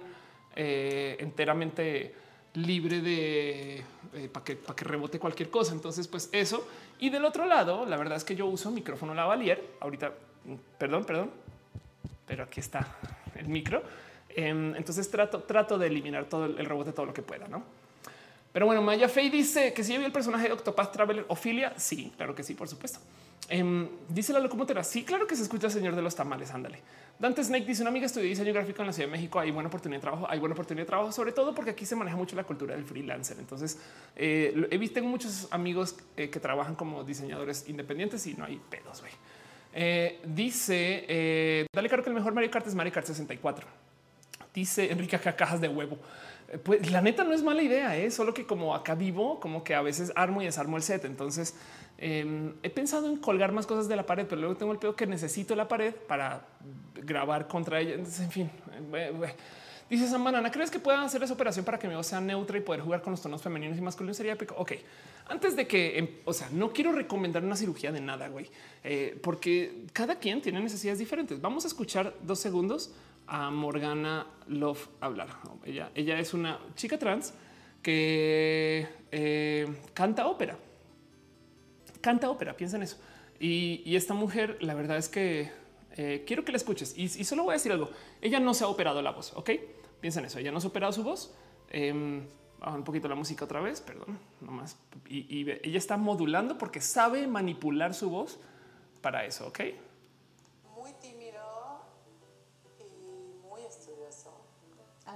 eh, 0.56 1.16
enteramente 1.20 2.14
libre 2.54 3.00
de 3.00 3.84
eh, 4.14 4.28
para 4.32 4.44
que, 4.44 4.58
que 4.58 4.84
rebote 4.84 5.18
cualquier 5.18 5.48
cosa. 5.48 5.72
Entonces, 5.72 6.08
pues 6.08 6.28
eso. 6.32 6.66
Y 6.98 7.10
del 7.10 7.24
otro 7.24 7.46
lado, 7.46 7.86
la 7.86 7.96
verdad 7.96 8.16
es 8.16 8.24
que 8.24 8.34
yo 8.34 8.46
uso 8.46 8.70
micrófono 8.70 9.14
lavalier. 9.14 9.64
Ahorita, 9.80 10.12
perdón, 10.78 11.04
perdón, 11.04 11.30
pero 12.26 12.42
aquí 12.42 12.60
está 12.60 12.96
el 13.36 13.48
micro. 13.48 13.82
Em, 14.30 14.74
entonces 14.76 15.10
trato, 15.10 15.42
trato 15.42 15.78
de 15.78 15.86
eliminar 15.86 16.26
todo 16.26 16.44
el, 16.46 16.64
rebote, 16.66 16.92
todo 16.92 17.06
lo 17.06 17.14
que 17.14 17.22
pueda, 17.22 17.48
no? 17.48 17.62
Pero 18.52 18.66
bueno, 18.66 18.82
Maya 18.82 19.08
Fey 19.08 19.28
dice 19.28 19.72
que 19.72 19.84
si 19.84 19.92
yo 19.92 19.98
vi 19.98 20.06
el 20.06 20.12
personaje 20.12 20.46
de 20.46 20.52
Octopath 20.52 20.92
Traveler 20.92 21.24
Ophelia, 21.28 21.74
sí, 21.76 22.12
claro 22.16 22.34
que 22.34 22.42
sí, 22.42 22.54
por 22.54 22.68
supuesto. 22.68 23.00
Em, 23.48 23.88
dice 24.08 24.32
la 24.32 24.40
locomotora. 24.40 24.84
Sí, 24.84 25.04
claro 25.04 25.26
que 25.26 25.34
se 25.34 25.42
escucha 25.42 25.68
el 25.68 25.72
señor 25.72 25.96
de 25.96 26.02
los 26.02 26.14
tamales. 26.14 26.50
Ándale. 26.50 26.80
Dante 27.18 27.42
Snake 27.42 27.64
dice 27.64 27.82
una 27.82 27.90
amiga 27.90 28.06
estudió 28.06 28.28
diseño 28.28 28.52
gráfico 28.52 28.82
en 28.82 28.88
la 28.88 28.92
Ciudad 28.92 29.08
de 29.08 29.12
México. 29.12 29.40
Hay 29.40 29.50
buena 29.50 29.68
oportunidad 29.68 29.98
de 29.98 30.02
trabajo. 30.02 30.26
Hay 30.28 30.38
buena 30.38 30.52
oportunidad 30.52 30.82
de 30.82 30.88
trabajo, 30.88 31.12
sobre 31.12 31.32
todo 31.32 31.54
porque 31.54 31.70
aquí 31.70 31.86
se 31.86 31.96
maneja 31.96 32.16
mucho 32.16 32.36
la 32.36 32.44
cultura 32.44 32.74
del 32.74 32.84
freelancer. 32.84 33.38
Entonces 33.38 33.78
eh, 34.16 34.68
he 34.70 34.78
visto 34.78 35.02
muchos 35.02 35.48
amigos 35.50 35.96
eh, 36.16 36.28
que 36.28 36.40
trabajan 36.40 36.74
como 36.74 37.04
diseñadores 37.04 37.68
independientes 37.68 38.26
y 38.26 38.34
no 38.34 38.44
hay 38.44 38.60
pedos. 38.70 39.02
Eh, 39.72 40.20
dice 40.24 41.04
eh, 41.08 41.66
dale 41.72 41.88
claro 41.88 42.02
que 42.02 42.10
el 42.10 42.14
mejor 42.14 42.32
Mario 42.32 42.50
Kart 42.50 42.66
es 42.66 42.74
Mario 42.74 42.92
Kart 42.92 43.06
64. 43.06 43.66
Dice 44.58 44.90
Enrique 44.90 45.16
acá 45.16 45.36
cajas 45.36 45.60
de 45.60 45.68
huevo. 45.68 45.98
Pues 46.62 46.90
la 46.90 47.02
neta 47.02 47.24
no 47.24 47.34
es 47.34 47.42
mala 47.42 47.62
idea, 47.62 47.96
es 47.96 48.14
solo 48.14 48.32
que 48.32 48.46
como 48.46 48.74
acá 48.74 48.94
vivo, 48.94 49.38
como 49.38 49.62
que 49.62 49.74
a 49.74 49.82
veces 49.82 50.12
armo 50.16 50.40
y 50.40 50.46
desarmo 50.46 50.76
el 50.76 50.82
set. 50.82 51.04
Entonces 51.04 51.54
Em, 52.00 52.54
he 52.62 52.70
pensado 52.70 53.08
en 53.08 53.16
colgar 53.16 53.50
más 53.50 53.66
cosas 53.66 53.88
de 53.88 53.96
la 53.96 54.06
pared, 54.06 54.24
pero 54.28 54.40
luego 54.40 54.56
tengo 54.56 54.70
el 54.70 54.78
pedo 54.78 54.94
que 54.94 55.04
necesito 55.04 55.56
la 55.56 55.66
pared 55.66 55.92
para 55.92 56.46
grabar 56.94 57.48
contra 57.48 57.80
ella. 57.80 57.94
Entonces, 57.94 58.20
en 58.20 58.30
fin, 58.30 58.50
Dice 59.90 60.06
Samana, 60.06 60.50
¿crees 60.50 60.70
que 60.70 60.78
puedan 60.78 61.00
hacer 61.00 61.22
esa 61.22 61.32
operación 61.32 61.64
para 61.64 61.78
que 61.78 61.88
mi 61.88 61.94
voz 61.94 62.06
sea 62.06 62.20
neutra 62.20 62.58
y 62.58 62.60
poder 62.60 62.82
jugar 62.82 63.00
con 63.00 63.10
los 63.10 63.22
tonos 63.22 63.40
femeninos 63.40 63.78
y 63.78 63.80
masculinos? 63.80 64.18
Sería 64.18 64.34
épico. 64.34 64.54
Ok, 64.58 64.72
antes 65.28 65.56
de 65.56 65.66
que, 65.66 65.98
em, 65.98 66.08
o 66.26 66.32
sea, 66.34 66.50
no 66.52 66.74
quiero 66.74 66.92
recomendar 66.92 67.42
una 67.42 67.56
cirugía 67.56 67.90
de 67.90 68.02
nada, 68.02 68.28
güey, 68.28 68.50
eh, 68.84 69.18
porque 69.22 69.86
cada 69.94 70.16
quien 70.16 70.42
tiene 70.42 70.60
necesidades 70.60 70.98
diferentes. 70.98 71.40
Vamos 71.40 71.64
a 71.64 71.68
escuchar 71.68 72.14
dos 72.22 72.38
segundos 72.38 72.92
a 73.28 73.50
Morgana 73.50 74.26
Love 74.48 74.88
hablar. 75.00 75.28
Ella, 75.64 75.90
ella 75.94 76.18
es 76.18 76.34
una 76.34 76.58
chica 76.74 76.98
trans 76.98 77.34
que 77.82 78.88
eh, 79.12 79.66
canta 79.94 80.26
ópera. 80.26 80.58
Canta 82.00 82.30
ópera, 82.30 82.56
piensa 82.56 82.76
en 82.76 82.82
eso. 82.82 82.98
Y, 83.38 83.94
esta 83.94 84.14
mujer, 84.14 84.58
la 84.60 84.74
verdad 84.74 84.96
es 84.96 85.08
que 85.08 85.52
eh, 85.96 86.24
quiero 86.26 86.44
que 86.44 86.52
la 86.52 86.56
escuches 86.56 86.94
y, 86.96 87.04
y, 87.04 87.24
solo 87.24 87.44
voy 87.44 87.52
a 87.52 87.54
decir 87.54 87.70
algo. 87.70 87.90
Ella 88.20 88.40
no 88.40 88.54
se 88.54 88.64
ha 88.64 88.68
operado 88.68 89.02
la 89.02 89.12
voz, 89.12 89.32
ok? 89.36 89.50
Piensa 90.00 90.20
en 90.20 90.26
eso. 90.26 90.38
Ella 90.38 90.50
no 90.50 90.60
se 90.60 90.66
ha 90.66 90.70
operado 90.70 90.92
su 90.92 91.02
voz. 91.02 91.34
Eh, 91.70 91.92
un 91.92 92.82
poquito 92.82 93.06
la 93.06 93.14
música 93.14 93.44
otra 93.44 93.60
vez, 93.60 93.80
perdón, 93.80 94.18
nomás. 94.40 94.76
Y, 95.08 95.18
y 95.28 95.48
ella 95.62 95.78
está 95.78 95.96
modulando 95.96 96.58
porque 96.58 96.80
sabe 96.80 97.26
manipular 97.28 97.94
su 97.94 98.10
voz 98.10 98.40
para 99.00 99.24
eso, 99.24 99.46
ok? 99.46 99.60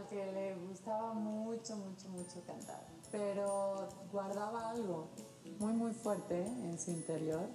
Al 0.03 0.09
que 0.09 0.33
le 0.33 0.55
gustaba 0.69 1.13
mucho, 1.13 1.77
mucho, 1.77 2.09
mucho 2.09 2.43
cantar, 2.47 2.85
pero 3.11 3.89
guardaba 4.11 4.71
algo 4.71 5.09
muy, 5.59 5.73
muy 5.73 5.93
fuerte 5.93 6.45
en 6.45 6.79
su 6.79 6.91
interior. 6.91 7.47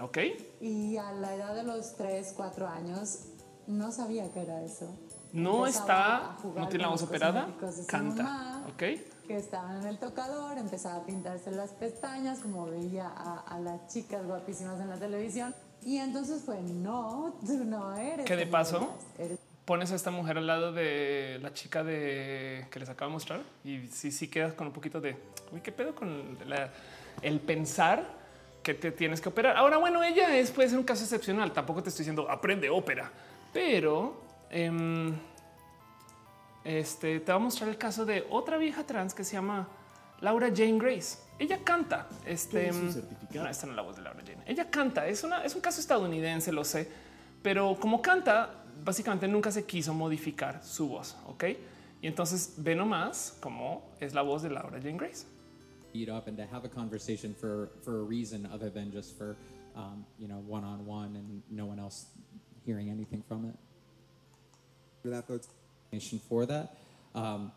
Ok. 0.00 0.18
Y 0.60 0.96
a 0.96 1.12
la 1.12 1.34
edad 1.34 1.54
de 1.54 1.62
los 1.62 1.94
3, 1.96 2.34
4 2.36 2.68
años 2.68 3.26
no 3.66 3.92
sabía 3.92 4.30
qué 4.32 4.42
era 4.42 4.62
eso 4.62 4.88
no 5.32 5.66
está, 5.66 6.36
no 6.42 6.68
tiene 6.68 6.84
la 6.84 6.90
voz 6.90 7.02
operada, 7.02 7.48
canta. 7.86 8.64
ok. 8.68 8.82
Que 9.26 9.36
estaba 9.36 9.76
en 9.76 9.86
el 9.86 9.98
tocador, 9.98 10.58
empezaba 10.58 10.96
a 10.96 11.04
pintarse 11.04 11.52
las 11.52 11.70
pestañas, 11.70 12.40
como 12.40 12.66
veía 12.66 13.08
a, 13.08 13.58
las 13.60 13.86
chicas 13.88 14.26
guapísimas 14.26 14.80
en 14.80 14.88
la 14.88 14.96
televisión. 14.96 15.54
Y 15.84 15.98
entonces 15.98 16.42
fue, 16.42 16.60
no, 16.60 17.34
tú 17.46 17.64
no 17.64 17.94
eres. 17.94 18.26
¿Qué 18.26 18.36
de 18.36 18.46
paso? 18.46 18.88
Pones 19.70 19.92
a 19.92 19.94
esta 19.94 20.10
mujer 20.10 20.36
al 20.36 20.48
lado 20.48 20.72
de 20.72 21.38
la 21.40 21.54
chica 21.54 21.84
de 21.84 22.66
que 22.72 22.80
les 22.80 22.88
acabo 22.88 23.10
de 23.10 23.12
mostrar 23.12 23.40
y 23.62 23.86
sí, 23.86 24.10
sí 24.10 24.26
quedas 24.26 24.52
con 24.54 24.66
un 24.66 24.72
poquito 24.72 25.00
de, 25.00 25.14
uy, 25.52 25.60
qué 25.60 25.70
pedo 25.70 25.94
con 25.94 26.36
el 27.22 27.38
pensar 27.38 28.04
que 28.64 28.74
te 28.74 28.90
tienes 28.90 29.20
que 29.20 29.28
operar. 29.28 29.56
Ahora, 29.56 29.76
bueno, 29.76 30.02
ella 30.02 30.36
es, 30.36 30.50
puede 30.50 30.70
ser 30.70 30.78
un 30.78 30.84
caso 30.84 31.04
excepcional. 31.04 31.52
Tampoco 31.52 31.84
te 31.84 31.90
estoy 31.90 32.02
diciendo 32.02 32.28
aprende 32.28 32.68
ópera, 32.68 33.12
pero 33.52 34.28
Em, 34.50 35.14
este 36.64 37.20
te 37.20 37.32
va 37.32 37.36
a 37.36 37.38
mostrar 37.38 37.68
el 37.68 37.78
caso 37.78 38.04
de 38.04 38.26
otra 38.28 38.58
vieja 38.58 38.84
trans 38.84 39.14
que 39.14 39.22
se 39.22 39.34
llama 39.34 39.68
Laura 40.20 40.48
Jane 40.48 40.78
Grace. 40.78 41.18
Ella 41.38 41.60
canta. 41.64 42.08
Este 42.26 42.68
es 42.68 42.76
em, 42.76 42.92
certificado? 42.92 43.46
esta 43.48 43.66
no 43.66 43.72
es 43.72 43.76
la 43.76 43.82
voz 43.82 43.96
de 43.96 44.02
Laura 44.02 44.20
Jane. 44.26 44.42
Ella 44.46 44.68
canta. 44.68 45.06
Es 45.06 45.22
una, 45.22 45.44
es 45.44 45.54
un 45.54 45.60
caso 45.60 45.80
estadounidense, 45.80 46.50
lo 46.52 46.64
sé, 46.64 46.90
pero 47.42 47.78
como 47.78 48.02
canta, 48.02 48.59
básicamente 48.84 49.28
nunca 49.28 49.50
se 49.50 49.64
quiso 49.64 49.94
modificar 49.94 50.62
su 50.64 50.88
voz. 50.88 51.16
Ok. 51.26 51.44
Y 52.02 52.06
entonces 52.06 52.54
ve 52.56 52.74
nomás 52.74 53.36
cómo 53.40 53.82
es 54.00 54.14
la 54.14 54.22
voz 54.22 54.42
de 54.42 54.50
Laura 54.50 54.80
Jane 54.80 54.96
Grace. 54.96 55.26
Beat 55.92 56.08
up 56.08 56.28
and 56.28 56.36
to 56.36 56.44
have 56.44 56.64
a 56.64 56.68
conversation 56.68 57.34
for 57.34 57.70
for 57.82 58.00
a 58.00 58.04
reason 58.04 58.46
other 58.46 58.70
than 58.70 58.92
just 58.92 59.18
for 59.18 59.36
um, 59.76 60.04
you 60.18 60.28
know 60.28 60.42
one 60.48 60.64
on 60.64 60.86
one 60.86 61.16
and 61.16 61.42
no 61.50 61.66
one 61.66 61.80
else 61.80 62.06
hearing 62.64 62.88
anything 62.88 63.22
from 63.26 63.44
it. 63.44 63.56
for 66.28 66.46
that. 66.46 66.76
Um, 67.14 67.52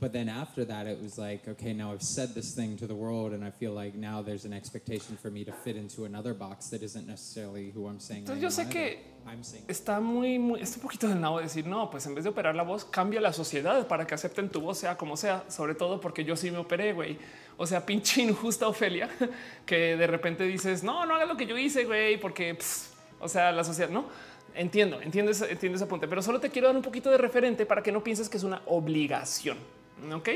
but 0.00 0.12
then 0.12 0.28
after 0.28 0.64
that, 0.64 0.86
it 0.86 1.00
was 1.02 1.18
like, 1.18 1.48
okay, 1.48 1.72
now 1.72 1.92
I've 1.92 2.02
said 2.02 2.34
this 2.34 2.54
thing 2.54 2.76
to 2.76 2.86
the 2.86 2.94
world, 2.94 3.32
and 3.32 3.44
I 3.44 3.50
feel 3.50 3.72
like 3.72 3.94
now 3.94 4.22
there's 4.22 4.44
an 4.44 4.52
expectation 4.52 5.16
for 5.16 5.30
me 5.30 5.44
to 5.44 5.52
fit 5.52 5.76
into 5.76 6.04
another 6.04 6.34
box 6.34 6.68
that 6.68 6.82
isn't 6.82 7.06
necessarily 7.06 7.70
who 7.70 7.86
I'm 7.86 7.98
saying. 7.98 8.24
Entonces, 8.24 8.42
yo 8.42 8.50
sé 8.50 8.68
que 8.68 8.98
está 9.68 10.00
muy, 10.00 10.38
muy, 10.38 10.60
está 10.60 10.76
un 10.76 10.82
poquito 10.82 11.08
del 11.08 11.20
nabo 11.20 11.40
decir, 11.40 11.66
no, 11.66 11.90
pues 11.90 12.06
en 12.06 12.14
vez 12.14 12.24
de 12.24 12.30
operar 12.30 12.54
la 12.54 12.62
voz, 12.62 12.84
cambia 12.84 13.20
la 13.20 13.32
sociedad 13.32 13.86
para 13.86 14.06
que 14.06 14.14
acepten 14.14 14.48
tu 14.48 14.60
voz, 14.60 14.78
sea 14.78 14.96
como 14.96 15.16
sea, 15.16 15.44
sobre 15.48 15.74
todo 15.74 16.00
porque 16.00 16.24
yo 16.24 16.36
sí 16.36 16.50
me 16.50 16.58
operé, 16.58 16.92
güey. 16.92 17.18
O 17.56 17.66
sea, 17.66 17.84
pinche 17.84 18.22
injusta 18.22 18.68
Ofelia, 18.68 19.08
que 19.66 19.96
de 19.96 20.06
repente 20.06 20.44
dices, 20.44 20.82
no, 20.82 21.06
no 21.06 21.14
haga 21.14 21.26
lo 21.26 21.36
que 21.36 21.46
yo 21.46 21.58
hice, 21.58 21.84
güey, 21.84 22.20
porque, 22.20 22.56
o 23.20 23.28
sea, 23.28 23.52
la 23.52 23.64
sociedad, 23.64 23.90
no 23.90 24.06
Entiendo, 24.54 25.00
entiendo, 25.00 25.30
entiendo 25.30 25.76
ese 25.76 25.86
punto, 25.86 26.08
pero 26.08 26.20
solo 26.20 26.40
te 26.40 26.50
quiero 26.50 26.66
dar 26.66 26.76
un 26.76 26.82
poquito 26.82 27.10
de 27.10 27.18
referente 27.18 27.64
para 27.64 27.80
que 27.80 27.92
no 27.92 28.02
pienses 28.02 28.28
que 28.28 28.38
es 28.38 28.42
una 28.42 28.60
obligación. 28.66 29.56
Ok, 30.12 30.28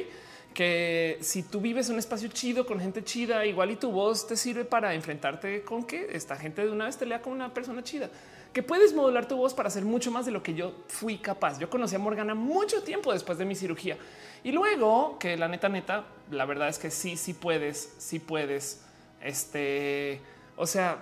que 0.53 1.19
si 1.21 1.43
tú 1.43 1.61
vives 1.61 1.89
un 1.89 1.99
espacio 1.99 2.29
chido 2.29 2.67
con 2.67 2.81
gente 2.81 3.03
chida, 3.05 3.47
igual 3.47 3.71
y 3.71 3.77
tu 3.77 3.91
voz 3.91 4.27
te 4.27 4.37
sirve 4.37 4.65
para 4.65 4.95
enfrentarte 4.95 5.63
con 5.63 5.85
que 5.85 6.09
esta 6.13 6.37
gente 6.37 6.65
de 6.65 6.71
una 6.71 6.87
vez 6.87 6.97
te 6.97 7.07
lea 7.07 7.23
como 7.23 7.35
una 7.35 7.53
persona 7.55 7.83
chida, 7.83 8.11
que 8.53 8.63
puedes 8.63 8.95
modular 8.95 9.27
tu 9.27 9.37
voz 9.37 9.55
para 9.55 9.69
hacer 9.69 9.85
mucho 9.85 10.11
más 10.11 10.27
de 10.27 10.33
lo 10.33 10.43
que 10.43 10.55
yo 10.55 10.75
fui 10.89 11.19
capaz. 11.19 11.59
Yo 11.59 11.71
conocí 11.71 11.95
a 11.95 11.99
Morgana 11.99 12.35
mucho 12.35 12.83
tiempo 12.83 13.13
después 13.13 13.39
de 13.39 13.45
mi 13.45 13.55
cirugía 13.55 13.97
y 14.45 14.53
luego 14.53 15.19
que 15.19 15.37
la 15.37 15.49
neta, 15.49 15.69
neta, 15.69 16.05
la 16.31 16.45
verdad 16.45 16.69
es 16.69 16.79
que 16.79 16.91
sí, 16.91 17.17
sí 17.17 17.33
puedes, 17.33 17.95
sí 17.99 18.19
puedes. 18.19 18.83
Este, 19.23 20.21
o 20.57 20.67
sea, 20.67 20.99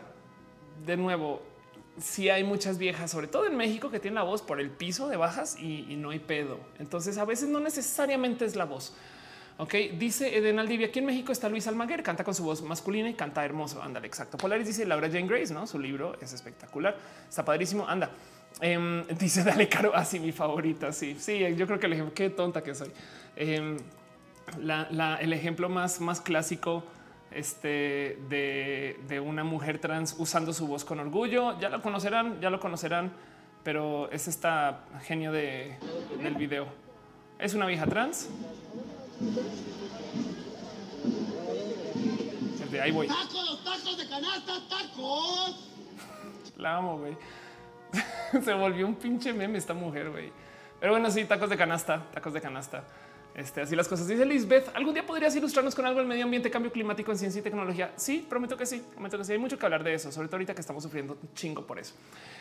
de 0.86 0.96
nuevo, 0.96 1.42
si 2.00 2.28
hay 2.28 2.44
muchas 2.44 2.78
viejas, 2.78 3.10
sobre 3.10 3.26
todo 3.26 3.46
en 3.46 3.56
México, 3.56 3.90
que 3.90 4.00
tienen 4.00 4.16
la 4.16 4.22
voz 4.22 4.42
por 4.42 4.60
el 4.60 4.70
piso 4.70 5.08
de 5.08 5.16
bajas 5.16 5.58
y, 5.58 5.96
no 5.96 6.10
hay 6.10 6.18
pedo. 6.18 6.58
Entonces 6.78 7.18
a 7.18 7.24
veces 7.24 7.48
no 7.48 7.60
necesariamente 7.60 8.44
es 8.44 8.56
la 8.56 8.64
voz. 8.64 8.94
Ok, 9.58 9.74
dice 9.98 10.36
Eden 10.36 10.58
Aldivia. 10.58 10.86
Aquí 10.86 11.00
en 11.00 11.06
México 11.06 11.32
está 11.32 11.48
Luis 11.48 11.66
Almaguer, 11.66 12.02
canta 12.02 12.24
con 12.24 12.34
su 12.34 12.42
voz 12.42 12.62
masculina 12.62 13.10
y 13.10 13.14
canta 13.14 13.44
hermoso. 13.44 13.82
Ándale, 13.82 14.06
exacto. 14.06 14.38
Polaris 14.38 14.66
dice 14.66 14.86
Laura 14.86 15.08
Jane 15.08 15.26
Grace, 15.26 15.52
no? 15.52 15.66
Su 15.66 15.78
libro 15.78 16.16
es 16.20 16.32
espectacular, 16.32 16.96
está 17.28 17.44
padrísimo. 17.44 17.86
Anda, 17.86 18.10
em, 18.60 19.06
dice 19.18 19.44
Dale 19.44 19.68
Caro. 19.68 19.94
Así 19.94 20.16
ah, 20.16 20.20
mi 20.20 20.32
favorita. 20.32 20.92
Sí, 20.92 21.16
sí, 21.18 21.40
yo 21.56 21.66
creo 21.66 21.78
que 21.78 21.86
el 21.86 21.92
ejemplo, 21.92 22.14
qué 22.14 22.30
tonta 22.30 22.62
que 22.62 22.74
soy. 22.74 22.90
Em, 23.36 23.76
el 25.20 25.32
ejemplo 25.32 25.68
más, 25.68 26.00
más 26.00 26.20
clásico 26.22 26.82
este, 27.30 28.18
de, 28.28 29.20
una 29.20 29.44
mujer 29.44 29.78
trans 29.78 30.16
usando 30.18 30.52
su 30.52 30.66
voz 30.66 30.84
con 30.84 31.00
orgullo. 31.00 31.58
Ya 31.60 31.68
lo 31.68 31.82
conocerán, 31.82 32.40
ya 32.40 32.50
lo 32.50 32.60
conocerán, 32.60 33.12
pero 33.62 34.10
es 34.10 34.28
esta 34.28 34.84
genio 35.02 35.32
de, 35.32 35.76
del 36.22 36.34
video. 36.34 36.66
Es 37.38 37.54
una 37.54 37.66
vieja 37.66 37.86
trans. 37.86 38.28
ahí 42.80 42.90
voy. 42.92 43.08
Tacos, 43.08 43.64
tacos 43.64 43.98
de 43.98 44.08
canasta, 44.08 44.52
tacos. 44.68 45.68
La 46.56 46.76
amo, 46.76 46.98
güey. 46.98 47.16
Se 48.44 48.54
volvió 48.54 48.86
un 48.86 48.94
pinche 48.94 49.32
meme 49.32 49.58
esta 49.58 49.74
mujer, 49.74 50.10
güey. 50.10 50.32
Pero 50.78 50.92
bueno, 50.92 51.10
sí, 51.10 51.24
tacos 51.24 51.50
de 51.50 51.56
canasta, 51.56 52.04
tacos 52.12 52.32
de 52.32 52.40
canasta. 52.40 52.84
Este, 53.40 53.62
así 53.62 53.74
las 53.74 53.88
cosas. 53.88 54.06
Dice 54.06 54.26
Lisbeth, 54.26 54.68
¿algún 54.74 54.92
día 54.92 55.06
podrías 55.06 55.34
ilustrarnos 55.34 55.74
con 55.74 55.86
algo 55.86 55.98
del 55.98 56.06
medio 56.06 56.24
ambiente, 56.24 56.50
cambio 56.50 56.70
climático 56.70 57.10
en 57.10 57.16
ciencia 57.16 57.38
y 57.38 57.42
tecnología? 57.42 57.92
Sí, 57.96 58.26
prometo 58.28 58.54
que 58.54 58.66
sí, 58.66 58.84
prometo 58.92 59.16
que 59.16 59.24
sí. 59.24 59.32
Hay 59.32 59.38
mucho 59.38 59.58
que 59.58 59.64
hablar 59.64 59.82
de 59.82 59.94
eso, 59.94 60.12
sobre 60.12 60.28
todo 60.28 60.36
ahorita 60.36 60.54
que 60.54 60.60
estamos 60.60 60.82
sufriendo 60.82 61.16
un 61.20 61.34
chingo 61.34 61.66
por 61.66 61.78
eso. 61.78 61.94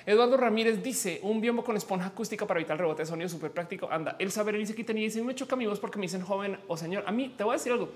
Eduardo 0.05 0.35
Ramírez 0.35 0.83
dice, 0.83 1.21
un 1.23 1.39
biombo 1.39 1.63
con 1.63 1.77
esponja 1.77 2.07
acústica 2.07 2.45
para 2.45 2.59
evitar 2.59 2.77
rebote 2.77 3.03
de 3.03 3.05
sonido 3.05 3.29
súper 3.29 3.51
práctico. 3.51 3.87
Anda, 3.89 4.17
el 4.19 4.29
saber 4.29 4.57
dice 4.57 4.75
que 4.75 4.83
tenía 4.83 5.05
dice, 5.05 5.23
me 5.23 5.33
choca 5.35 5.55
mi 5.55 5.65
voz 5.67 5.79
porque 5.79 5.97
me 5.97 6.03
dicen 6.03 6.21
joven 6.21 6.59
o 6.67 6.75
señor. 6.75 7.05
A 7.07 7.13
mí 7.13 7.33
te 7.37 7.45
voy 7.45 7.53
a 7.53 7.57
decir 7.57 7.71
algo. 7.71 7.89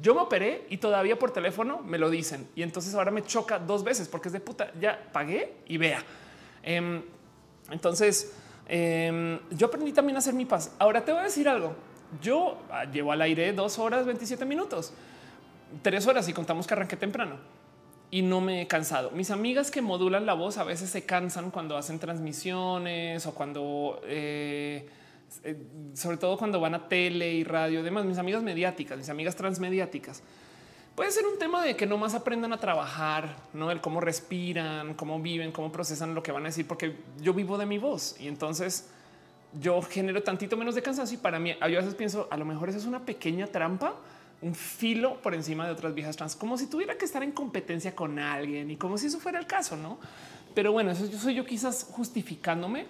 Yo 0.00 0.14
me 0.14 0.20
operé 0.20 0.66
y 0.70 0.76
todavía 0.76 1.18
por 1.18 1.32
teléfono 1.32 1.82
me 1.82 1.98
lo 1.98 2.10
dicen. 2.10 2.46
Y 2.54 2.62
entonces 2.62 2.94
ahora 2.94 3.10
me 3.10 3.24
choca 3.24 3.58
dos 3.58 3.82
veces 3.82 4.06
porque 4.06 4.28
es 4.28 4.32
de 4.32 4.40
puta. 4.40 4.70
Ya 4.80 5.08
pagué 5.12 5.54
y 5.66 5.78
vea. 5.78 6.00
Em, 6.62 7.02
entonces, 7.70 8.36
em, 8.68 9.40
yo 9.50 9.66
aprendí 9.66 9.92
también 9.92 10.14
a 10.14 10.20
hacer 10.20 10.34
mi 10.34 10.44
paz. 10.44 10.72
Ahora 10.78 11.04
te 11.04 11.10
voy 11.10 11.22
a 11.22 11.24
decir 11.24 11.48
algo 11.48 11.74
yo 12.22 12.58
ah, 12.70 12.84
llevo 12.84 13.12
al 13.12 13.22
aire 13.22 13.52
dos 13.52 13.78
horas 13.78 14.06
27 14.06 14.44
minutos, 14.44 14.92
tres 15.82 16.06
horas 16.06 16.28
y 16.28 16.32
contamos 16.32 16.66
que 16.66 16.74
arranqué 16.74 16.96
temprano 16.96 17.36
y 18.10 18.22
no 18.22 18.40
me 18.40 18.62
he 18.62 18.66
cansado. 18.66 19.10
Mis 19.10 19.30
amigas 19.30 19.70
que 19.70 19.82
modulan 19.82 20.26
la 20.26 20.34
voz 20.34 20.58
a 20.58 20.64
veces 20.64 20.90
se 20.90 21.04
cansan 21.04 21.50
cuando 21.50 21.76
hacen 21.76 21.98
transmisiones 21.98 23.26
o 23.26 23.34
cuando, 23.34 24.00
eh, 24.04 24.88
eh, 25.42 25.56
sobre 25.94 26.16
todo 26.16 26.38
cuando 26.38 26.60
van 26.60 26.74
a 26.74 26.88
tele 26.88 27.32
y 27.32 27.44
radio. 27.44 27.80
Además, 27.80 28.04
mis 28.04 28.18
amigas 28.18 28.42
mediáticas, 28.42 28.96
mis 28.98 29.08
amigas 29.08 29.34
transmediáticas. 29.34 30.22
Puede 30.94 31.10
ser 31.10 31.26
un 31.26 31.38
tema 31.38 31.62
de 31.62 31.76
que 31.76 31.84
no 31.84 31.98
más 31.98 32.14
aprendan 32.14 32.54
a 32.54 32.58
trabajar, 32.58 33.36
no 33.52 33.70
el 33.70 33.82
cómo 33.82 34.00
respiran, 34.00 34.94
cómo 34.94 35.20
viven, 35.20 35.52
cómo 35.52 35.70
procesan 35.70 36.14
lo 36.14 36.22
que 36.22 36.32
van 36.32 36.44
a 36.44 36.46
decir, 36.46 36.66
porque 36.66 36.96
yo 37.20 37.34
vivo 37.34 37.58
de 37.58 37.66
mi 37.66 37.76
voz 37.76 38.16
y 38.18 38.28
entonces 38.28 38.88
yo 39.52 39.80
genero 39.82 40.22
tantito 40.22 40.56
menos 40.56 40.74
de 40.74 40.82
cansancio 40.82 41.18
y 41.18 41.20
para 41.20 41.38
mí, 41.38 41.54
a 41.58 41.66
veces 41.66 41.94
pienso, 41.94 42.28
a 42.30 42.36
lo 42.36 42.44
mejor 42.44 42.68
eso 42.68 42.78
es 42.78 42.86
una 42.86 43.04
pequeña 43.04 43.46
trampa, 43.46 43.94
un 44.42 44.54
filo 44.54 45.20
por 45.22 45.34
encima 45.34 45.66
de 45.66 45.72
otras 45.72 45.94
viejas 45.94 46.16
trans, 46.16 46.36
como 46.36 46.58
si 46.58 46.66
tuviera 46.66 46.96
que 46.96 47.04
estar 47.04 47.22
en 47.22 47.32
competencia 47.32 47.94
con 47.94 48.18
alguien 48.18 48.70
y 48.70 48.76
como 48.76 48.98
si 48.98 49.06
eso 49.06 49.18
fuera 49.18 49.38
el 49.38 49.46
caso, 49.46 49.76
¿no? 49.76 49.98
Pero 50.54 50.72
bueno, 50.72 50.90
eso 50.90 51.06
yo 51.06 51.18
soy 51.18 51.34
yo 51.34 51.44
quizás 51.44 51.86
justificándome 51.90 52.86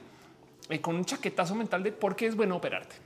eh, 0.69 0.81
con 0.81 0.97
un 0.97 1.05
chaquetazo 1.05 1.55
mental 1.55 1.83
de 1.83 1.93
por 1.93 2.17
qué 2.17 2.27
es 2.27 2.37
bueno 2.37 2.57
operarte. 2.57 2.97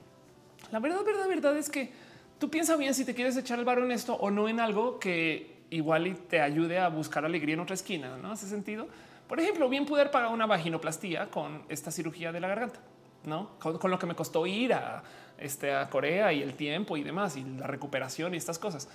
la 0.71 0.79
verdad, 0.79 1.05
verdad, 1.05 1.29
verdad 1.29 1.57
es 1.59 1.69
que 1.69 1.93
tú 2.39 2.51
piensas 2.51 2.79
bien 2.79 2.95
si 2.95 3.05
te 3.05 3.15
quieres 3.15 3.37
echar 3.37 3.59
el 3.59 3.65
barro 3.65 3.85
en 3.85 3.93
esto 3.93 4.15
o 4.15 4.31
no 4.31 4.49
en 4.49 4.61
algo 4.61 4.99
que 4.99 5.61
igual 5.71 6.17
te 6.29 6.41
ayude 6.41 6.79
a 6.79 6.89
buscar 6.89 7.25
alegría 7.25 7.55
en 7.55 7.61
otra 7.61 7.75
esquina. 7.75 8.17
No 8.17 8.33
hace 8.33 8.47
sentido. 8.47 8.89
Por 9.29 9.39
ejemplo, 9.39 9.69
bien 9.69 9.87
poder 9.87 10.11
pagar 10.11 10.33
una 10.33 10.47
vaginoplastía 10.47 11.31
con 11.31 11.63
esta 11.69 11.91
cirugía 11.91 12.33
de 12.33 12.41
la 12.41 12.49
garganta, 12.49 12.81
no 13.25 13.51
con, 13.59 13.91
lo 13.91 13.99
que 13.99 14.07
me 14.07 14.15
costó 14.15 14.47
ir 14.47 14.73
a, 14.75 15.03
este, 15.39 15.75
a 15.75 15.89
Corea 15.89 16.33
y 16.33 16.43
el 16.43 16.55
tiempo 16.55 16.97
y 16.97 17.03
demás 17.03 17.37
y 17.37 17.45
la 17.45 17.67
recuperación 17.67 18.35
y 18.35 18.37
estas 18.37 18.59
cosas. 18.59 18.89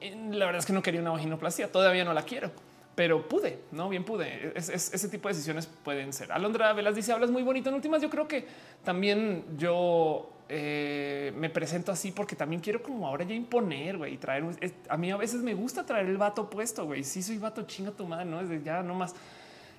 Eh, 0.00 0.16
La 0.32 0.46
verdad 0.46 0.60
es 0.60 0.66
que 0.66 0.72
no 0.72 0.82
quería 0.82 1.00
una 1.00 1.10
vaginoplastia, 1.10 1.70
todavía 1.70 2.04
no 2.04 2.12
la 2.14 2.22
quiero, 2.22 2.50
pero 2.94 3.28
pude, 3.28 3.58
no 3.72 3.88
bien 3.88 4.04
pude. 4.04 4.52
Es- 4.54 4.68
es- 4.68 4.94
ese 4.94 5.08
tipo 5.08 5.28
de 5.28 5.34
decisiones 5.34 5.66
pueden 5.66 6.12
ser. 6.12 6.30
Alondra 6.32 6.72
Velas 6.72 6.94
dice: 6.94 7.12
Hablas 7.12 7.30
muy 7.30 7.42
bonito. 7.42 7.68
En 7.68 7.74
últimas, 7.74 8.00
yo 8.00 8.08
creo 8.10 8.26
que 8.28 8.46
también 8.84 9.44
yo 9.58 10.30
eh, 10.48 11.32
me 11.36 11.48
presento 11.50 11.90
así 11.90 12.12
porque 12.12 12.36
también 12.36 12.60
quiero, 12.60 12.82
como 12.82 13.06
ahora 13.08 13.24
ya 13.24 13.34
imponer 13.34 13.96
y 14.08 14.18
traer. 14.18 14.44
a 14.88 14.96
mí 14.96 15.10
a 15.10 15.16
veces 15.16 15.40
me 15.40 15.54
gusta 15.54 15.84
traer 15.86 16.06
el 16.06 16.18
vato 16.18 16.48
puesto. 16.50 16.84
Güey, 16.84 17.02
sí, 17.02 17.22
soy 17.22 17.38
vato, 17.38 17.62
chinga 17.62 17.90
tu 17.90 18.06
madre, 18.06 18.26
no 18.26 18.40
es 18.40 18.62
ya 18.64 18.82
no 18.82 18.94
más. 18.94 19.14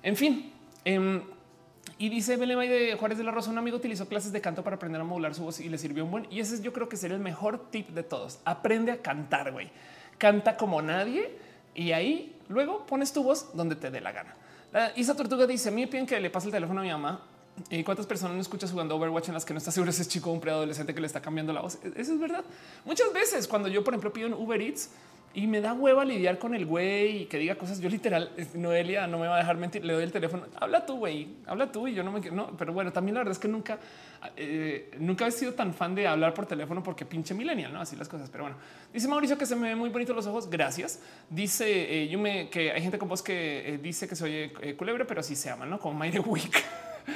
En 0.02 0.16
fin. 0.16 0.52
em, 0.84 1.22
y 1.98 2.08
dice 2.08 2.36
Belemay 2.36 2.68
de 2.68 2.94
Juárez 2.96 3.16
de 3.18 3.24
la 3.24 3.30
Rosa, 3.30 3.50
un 3.50 3.58
amigo 3.58 3.76
utilizó 3.76 4.06
clases 4.08 4.32
de 4.32 4.40
canto 4.40 4.62
para 4.62 4.76
aprender 4.76 5.00
a 5.00 5.04
modular 5.04 5.34
su 5.34 5.42
voz 5.44 5.60
y 5.60 5.68
le 5.68 5.78
sirvió 5.78 6.04
un 6.04 6.10
buen. 6.10 6.26
Y 6.30 6.40
ese 6.40 6.56
es, 6.56 6.62
yo 6.62 6.72
creo 6.72 6.88
que 6.88 6.96
sería 6.96 7.16
el 7.16 7.22
mejor 7.22 7.70
tip 7.70 7.88
de 7.90 8.02
todos. 8.02 8.38
Aprende 8.44 8.92
a 8.92 8.98
cantar, 9.02 9.52
güey. 9.52 9.70
Canta 10.18 10.56
como 10.56 10.82
nadie 10.82 11.30
y 11.74 11.92
ahí 11.92 12.36
luego 12.48 12.84
pones 12.86 13.12
tu 13.12 13.22
voz 13.22 13.54
donde 13.54 13.76
te 13.76 13.90
dé 13.90 14.00
la 14.00 14.12
gana. 14.12 14.34
La 14.72 14.92
Isa 14.96 15.14
Tortuga 15.16 15.46
dice, 15.46 15.68
a 15.68 15.72
mí 15.72 15.82
me 15.82 15.86
piden 15.88 16.06
que 16.06 16.20
le 16.20 16.28
pase 16.30 16.48
el 16.48 16.52
teléfono 16.52 16.80
a 16.80 16.82
mi 16.82 16.90
mamá. 16.90 17.22
¿Y 17.70 17.82
cuántas 17.84 18.04
personas 18.04 18.34
no 18.34 18.42
escuchas 18.42 18.70
jugando 18.70 18.94
Overwatch 18.96 19.28
en 19.28 19.34
las 19.34 19.46
que 19.46 19.54
no 19.54 19.58
está 19.58 19.70
seguro 19.70 19.90
si 19.90 20.02
es 20.02 20.08
chico 20.08 20.28
o 20.28 20.32
un 20.34 20.40
preadolescente 20.40 20.94
que 20.94 21.00
le 21.00 21.06
está 21.06 21.22
cambiando 21.22 21.54
la 21.54 21.62
voz? 21.62 21.76
E- 21.82 21.92
Eso 21.96 22.12
es 22.12 22.20
verdad. 22.20 22.44
Muchas 22.84 23.10
veces 23.14 23.48
cuando 23.48 23.68
yo, 23.68 23.82
por 23.82 23.94
ejemplo, 23.94 24.12
pido 24.12 24.26
en 24.26 24.34
Uber 24.34 24.60
Eats 24.60 24.90
y 25.36 25.46
me 25.46 25.60
da 25.60 25.74
hueva 25.74 26.02
lidiar 26.02 26.38
con 26.38 26.54
el 26.54 26.64
güey 26.64 27.24
y 27.24 27.26
que 27.26 27.36
diga 27.36 27.56
cosas. 27.56 27.78
Yo 27.78 27.90
literal, 27.90 28.32
Noelia 28.54 29.06
no 29.06 29.18
me 29.18 29.28
va 29.28 29.34
a 29.34 29.38
dejar 29.38 29.58
mentir. 29.58 29.84
Le 29.84 29.92
doy 29.92 30.02
el 30.02 30.10
teléfono. 30.10 30.46
Habla 30.58 30.86
tú, 30.86 30.96
güey. 30.96 31.28
Habla 31.44 31.70
tú 31.70 31.86
y 31.86 31.92
yo 31.92 32.02
no 32.02 32.10
me 32.10 32.22
quiero. 32.22 32.34
No, 32.34 32.56
pero 32.56 32.72
bueno, 32.72 32.90
también 32.90 33.16
la 33.16 33.20
verdad 33.20 33.32
es 33.32 33.38
que 33.38 33.46
nunca, 33.46 33.78
eh, 34.34 34.90
nunca 34.98 35.26
he 35.26 35.30
sido 35.30 35.52
tan 35.52 35.74
fan 35.74 35.94
de 35.94 36.06
hablar 36.06 36.32
por 36.32 36.46
teléfono 36.46 36.82
porque 36.82 37.04
pinche 37.04 37.34
millennial, 37.34 37.70
no 37.70 37.82
así 37.82 37.96
las 37.96 38.08
cosas. 38.08 38.30
Pero 38.30 38.44
bueno, 38.44 38.56
dice 38.94 39.08
Mauricio 39.08 39.36
que 39.36 39.44
se 39.44 39.54
me 39.56 39.68
ven 39.68 39.76
muy 39.76 39.90
bonitos 39.90 40.16
los 40.16 40.26
ojos. 40.26 40.48
Gracias. 40.48 41.00
Dice 41.28 41.66
eh, 41.68 42.08
Yume 42.08 42.48
que 42.48 42.72
hay 42.72 42.80
gente 42.80 42.96
con 42.96 43.10
voz 43.10 43.22
que 43.22 43.74
eh, 43.74 43.76
dice 43.76 44.08
que 44.08 44.16
se 44.16 44.24
oye 44.24 44.52
eh, 44.62 44.74
culebre, 44.74 45.04
pero 45.04 45.22
sí 45.22 45.36
se 45.36 45.50
ama, 45.50 45.66
no 45.66 45.78
como 45.78 45.98
Mayre 45.98 46.20
Wick. 46.20 46.64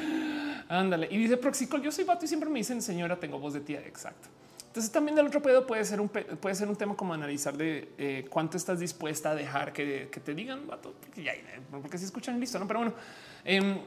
Ándale. 0.68 1.08
Y 1.10 1.16
dice 1.16 1.39
Proxicol, 1.39 1.81
yo 1.81 1.90
soy 1.90 2.05
vato 2.05 2.26
y 2.26 2.28
siempre 2.28 2.50
me 2.50 2.58
dicen 2.58 2.82
señora, 2.82 3.18
tengo 3.18 3.39
voz 3.39 3.55
de 3.55 3.60
tía. 3.60 3.81
Exacto. 3.81 4.28
Entonces 4.70 4.92
también 4.92 5.16
del 5.16 5.26
otro 5.26 5.42
pedo 5.42 5.66
puede 5.66 5.84
ser 5.84 6.00
un 6.00 6.08
puede 6.08 6.55
ser 6.55 6.68
un 6.68 6.76
tema 6.76 6.94
como 6.94 7.12
analizar 7.12 7.57
de 7.57 7.89
eh, 7.99 8.24
cuánto 8.31 8.57
estás 8.57 8.78
dispuesta 8.78 9.32
a 9.32 9.34
dejar 9.34 9.73
que, 9.73 10.08
te 10.24 10.32
digan 10.32 10.68
vato, 10.68 10.94
eh, 11.16 11.42
porque 11.82 11.99
si 11.99 12.05
escuchan 12.05 12.39
listo, 12.39 12.57
no? 12.60 12.68
Pero 12.68 12.78
bueno, 12.78 12.94
em, 13.44 13.78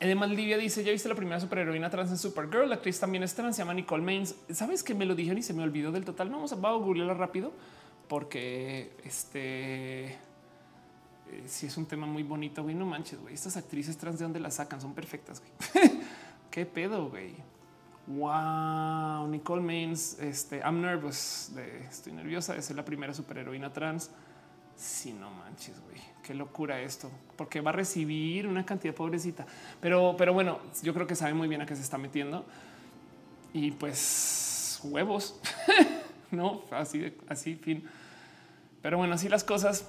Ede 0.00 0.16
Maldivia 0.16 0.58
dice: 0.58 0.82
Ya 0.82 0.90
viste 0.90 1.08
la 1.08 1.14
primera 1.14 1.38
superheroína 1.38 1.88
trans 1.88 2.10
en 2.10 2.18
Supergirl. 2.18 2.68
La 2.68 2.74
actriz 2.74 2.98
también 2.98 3.22
es 3.22 3.32
trans, 3.32 3.54
se 3.54 3.62
llama 3.62 3.74
Nicole 3.74 4.02
Maines. 4.02 4.34
Sabes 4.50 4.82
que 4.82 4.92
me 4.92 5.06
lo 5.06 5.14
dijeron 5.14 5.38
y 5.38 5.42
se 5.44 5.54
me 5.54 5.62
olvidó 5.62 5.92
del 5.92 6.04
total. 6.04 6.30
Vamos 6.30 6.52
a, 6.52 6.56
vamos 6.56 6.82
a 6.82 6.84
googlearla 6.84 7.14
rápido 7.14 7.52
porque 8.08 8.90
este 9.04 10.06
eh, 11.32 11.44
si 11.46 11.66
es 11.66 11.76
un 11.76 11.86
tema 11.86 12.08
muy 12.08 12.24
bonito. 12.24 12.64
Güey, 12.64 12.74
no 12.74 12.86
manches, 12.86 13.20
güey. 13.20 13.34
Estas 13.34 13.56
actrices 13.56 13.96
trans 13.96 14.18
de 14.18 14.24
dónde 14.24 14.40
las 14.40 14.54
sacan 14.54 14.80
son 14.80 14.94
perfectas. 14.94 15.40
Güey. 15.40 15.92
Qué 16.50 16.66
pedo, 16.66 17.08
güey. 17.08 17.36
Wow, 18.06 19.28
Nicole 19.28 19.62
Maines, 19.62 20.18
este, 20.18 20.58
I'm 20.58 20.80
nervous, 20.80 21.52
estoy 21.88 22.12
nerviosa 22.12 22.54
de 22.54 22.62
ser 22.62 22.74
la 22.74 22.84
primera 22.84 23.14
superheroína 23.14 23.72
trans. 23.72 24.10
Sí, 24.74 25.12
no 25.12 25.30
manches, 25.30 25.80
güey, 25.80 26.00
qué 26.22 26.34
locura 26.34 26.80
esto, 26.80 27.10
porque 27.36 27.60
va 27.60 27.70
a 27.70 27.74
recibir 27.74 28.48
una 28.48 28.66
cantidad 28.66 28.92
pobrecita. 28.92 29.46
Pero, 29.80 30.16
pero 30.18 30.32
bueno, 30.32 30.58
yo 30.82 30.92
creo 30.94 31.06
que 31.06 31.14
sabe 31.14 31.34
muy 31.34 31.46
bien 31.46 31.62
a 31.62 31.66
qué 31.66 31.76
se 31.76 31.82
está 31.82 31.96
metiendo. 31.96 32.44
Y 33.52 33.70
pues 33.70 34.80
huevos, 34.82 35.40
no 36.32 36.62
así, 36.72 37.16
así, 37.28 37.54
fin. 37.54 37.84
Pero 38.82 38.98
bueno, 38.98 39.14
así 39.14 39.28
las 39.28 39.44
cosas. 39.44 39.88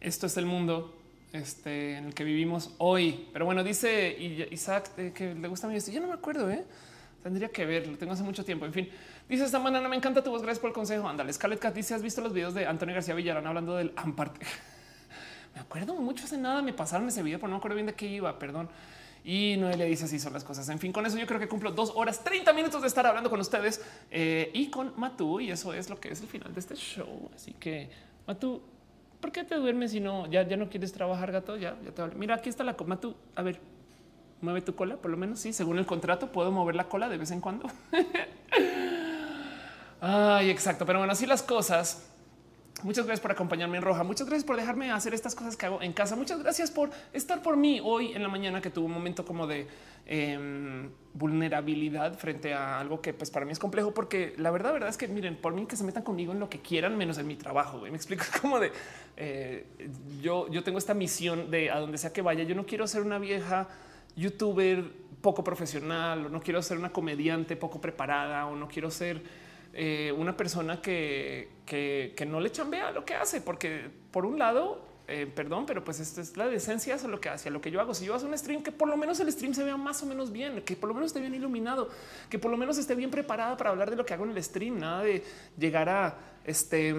Esto 0.00 0.26
es 0.26 0.36
el 0.36 0.46
mundo 0.46 0.97
este, 1.32 1.96
en 1.96 2.06
el 2.06 2.14
que 2.14 2.24
vivimos 2.24 2.74
hoy. 2.78 3.28
Pero 3.32 3.44
bueno, 3.44 3.62
dice 3.62 4.16
Isaac 4.50 4.90
eh, 4.96 5.12
que 5.14 5.34
le 5.34 5.48
gusta 5.48 5.66
a 5.66 5.70
mí 5.70 5.76
esto. 5.76 5.90
Yo 5.90 6.00
no 6.00 6.08
me 6.08 6.14
acuerdo, 6.14 6.50
¿eh? 6.50 6.64
Tendría 7.22 7.48
que 7.48 7.66
ver, 7.66 7.86
lo 7.86 7.98
tengo 7.98 8.12
hace 8.12 8.22
mucho 8.22 8.44
tiempo. 8.44 8.64
En 8.64 8.72
fin, 8.72 8.88
dice 9.28 9.44
esta 9.44 9.58
mañana, 9.58 9.88
me 9.88 9.96
encanta 9.96 10.22
tu 10.22 10.30
voz, 10.30 10.42
gracias 10.42 10.60
por 10.60 10.68
el 10.68 10.74
consejo. 10.74 11.08
Ándale, 11.08 11.32
Scarlett 11.32 11.60
Cat 11.60 11.74
dice, 11.74 11.94
¿has 11.94 12.02
visto 12.02 12.20
los 12.20 12.32
videos 12.32 12.54
de 12.54 12.66
Antonio 12.66 12.94
García 12.94 13.14
Villarán 13.14 13.46
hablando 13.46 13.74
del 13.74 13.92
Amparte? 13.96 14.46
me 15.54 15.60
acuerdo 15.60 15.94
mucho 15.96 16.24
hace 16.24 16.38
nada, 16.38 16.62
me 16.62 16.72
pasaron 16.72 17.08
ese 17.08 17.22
video, 17.22 17.38
pero 17.38 17.48
no 17.48 17.56
me 17.56 17.58
acuerdo 17.58 17.74
bien 17.74 17.86
de 17.86 17.94
qué 17.94 18.06
iba, 18.06 18.38
perdón. 18.38 18.68
Y 19.24 19.56
Noelia 19.58 19.84
dice 19.84 20.04
así 20.04 20.18
son 20.18 20.32
las 20.32 20.44
cosas. 20.44 20.68
En 20.68 20.78
fin, 20.78 20.92
con 20.92 21.04
eso 21.04 21.18
yo 21.18 21.26
creo 21.26 21.40
que 21.40 21.48
cumplo 21.48 21.72
dos 21.72 21.92
horas, 21.94 22.22
30 22.22 22.52
minutos 22.52 22.80
de 22.80 22.88
estar 22.88 23.04
hablando 23.04 23.28
con 23.28 23.40
ustedes 23.40 23.82
eh, 24.10 24.50
y 24.54 24.70
con 24.70 24.94
Matú. 24.96 25.40
Y 25.40 25.50
eso 25.50 25.74
es 25.74 25.90
lo 25.90 25.98
que 26.00 26.12
es 26.12 26.20
el 26.20 26.28
final 26.28 26.54
de 26.54 26.60
este 26.60 26.76
show. 26.76 27.28
Así 27.34 27.52
que 27.52 27.90
Matú, 28.26 28.62
¿por 29.20 29.32
qué 29.32 29.44
te 29.44 29.56
duermes 29.56 29.90
si 29.92 30.00
no 30.00 30.26
ya, 30.26 30.42
ya 30.46 30.56
no 30.56 30.68
quieres 30.68 30.92
trabajar, 30.92 31.32
gato? 31.32 31.56
Ya, 31.56 31.76
ya 31.84 31.90
te 31.92 32.02
vale. 32.02 32.14
Mira, 32.16 32.34
aquí 32.36 32.48
está 32.48 32.64
la 32.64 32.74
co- 32.74 32.84
Matú. 32.84 33.14
A 33.34 33.42
ver, 33.42 33.60
mueve 34.40 34.62
tu 34.62 34.74
cola, 34.74 34.96
por 34.96 35.10
lo 35.10 35.16
menos. 35.16 35.40
Sí, 35.40 35.52
según 35.52 35.78
el 35.78 35.86
contrato, 35.86 36.30
puedo 36.32 36.50
mover 36.52 36.74
la 36.76 36.88
cola 36.88 37.08
de 37.08 37.18
vez 37.18 37.30
en 37.30 37.40
cuando. 37.40 37.68
Ay, 40.00 40.50
exacto. 40.50 40.86
Pero 40.86 40.98
bueno, 41.00 41.12
así 41.12 41.26
las 41.26 41.42
cosas. 41.42 42.08
Muchas 42.84 43.06
gracias 43.06 43.20
por 43.20 43.32
acompañarme 43.32 43.76
en 43.78 43.82
Roja. 43.82 44.04
Muchas 44.04 44.26
gracias 44.26 44.44
por 44.44 44.56
dejarme 44.56 44.92
hacer 44.92 45.12
estas 45.12 45.34
cosas 45.34 45.56
que 45.56 45.66
hago 45.66 45.82
en 45.82 45.92
casa. 45.92 46.14
Muchas 46.14 46.40
gracias 46.40 46.70
por 46.70 46.90
estar 47.12 47.42
por 47.42 47.56
mí 47.56 47.80
hoy 47.82 48.12
en 48.12 48.22
la 48.22 48.28
mañana 48.28 48.60
que 48.60 48.70
tuve 48.70 48.86
un 48.86 48.92
momento 48.92 49.24
como 49.24 49.46
de 49.46 49.66
em, 50.06 50.88
vulnerabilidad 51.12 52.16
frente 52.16 52.54
a 52.54 52.78
algo 52.78 53.00
que 53.00 53.12
pues 53.12 53.30
para 53.30 53.44
mí 53.44 53.52
es 53.52 53.58
complejo 53.58 53.92
porque 53.92 54.34
la 54.36 54.50
verdad, 54.50 54.72
verdad 54.72 54.88
es 54.88 54.96
que 54.96 55.08
miren, 55.08 55.36
por 55.36 55.54
mí 55.54 55.66
que 55.66 55.76
se 55.76 55.82
metan 55.82 56.04
conmigo 56.04 56.32
en 56.32 56.38
lo 56.38 56.48
que 56.48 56.60
quieran 56.60 56.96
menos 56.96 57.18
en 57.18 57.26
mi 57.26 57.34
trabajo. 57.34 57.80
Me 57.80 57.88
explico 57.88 58.24
como 58.40 58.60
de 58.60 58.70
eh, 59.16 59.66
yo, 60.22 60.48
yo 60.48 60.62
tengo 60.62 60.78
esta 60.78 60.94
misión 60.94 61.50
de 61.50 61.70
a 61.70 61.80
donde 61.80 61.98
sea 61.98 62.12
que 62.12 62.22
vaya. 62.22 62.44
Yo 62.44 62.54
no 62.54 62.64
quiero 62.64 62.86
ser 62.86 63.02
una 63.02 63.18
vieja 63.18 63.68
youtuber 64.14 64.84
poco 65.20 65.42
profesional 65.42 66.26
o 66.26 66.28
no 66.28 66.40
quiero 66.40 66.62
ser 66.62 66.78
una 66.78 66.90
comediante 66.90 67.56
poco 67.56 67.80
preparada 67.80 68.46
o 68.46 68.54
no 68.54 68.68
quiero 68.68 68.90
ser 68.90 69.47
eh, 69.80 70.10
una 70.10 70.36
persona 70.36 70.82
que, 70.82 71.50
que, 71.64 72.26
no 72.26 72.40
le 72.40 72.50
chambea 72.50 72.90
lo 72.90 73.04
que 73.04 73.14
hace, 73.14 73.40
porque 73.40 73.88
por 74.10 74.26
un 74.26 74.36
lado, 74.36 74.84
eh, 75.06 75.30
perdón, 75.32 75.66
pero 75.66 75.84
pues 75.84 76.00
esto 76.00 76.20
es 76.20 76.36
la 76.36 76.48
decencia, 76.48 76.96
eso 76.96 77.06
es 77.06 77.12
lo 77.12 77.20
que 77.20 77.28
hace, 77.28 77.48
lo 77.48 77.60
que 77.60 77.70
yo 77.70 77.80
hago. 77.80 77.94
Si 77.94 78.04
yo 78.04 78.16
hago 78.16 78.26
un 78.26 78.36
stream, 78.36 78.64
que 78.64 78.72
por 78.72 78.88
lo 78.88 78.96
menos 78.96 79.20
el 79.20 79.30
stream 79.30 79.54
se 79.54 79.62
vea 79.62 79.76
más 79.76 80.02
o 80.02 80.06
menos 80.06 80.32
bien, 80.32 80.62
que 80.62 80.74
por 80.74 80.88
lo 80.88 80.94
menos 80.94 81.10
esté 81.10 81.20
bien 81.20 81.32
iluminado, 81.32 81.90
que 82.28 82.40
por 82.40 82.50
lo 82.50 82.56
menos 82.56 82.76
esté 82.76 82.96
bien 82.96 83.12
preparada 83.12 83.56
para 83.56 83.70
hablar 83.70 83.88
de 83.88 83.94
lo 83.94 84.04
que 84.04 84.14
hago 84.14 84.24
en 84.24 84.32
el 84.32 84.42
stream, 84.42 84.80
nada 84.80 85.04
de 85.04 85.22
llegar 85.56 85.88
a 85.88 86.18
este 86.44 86.96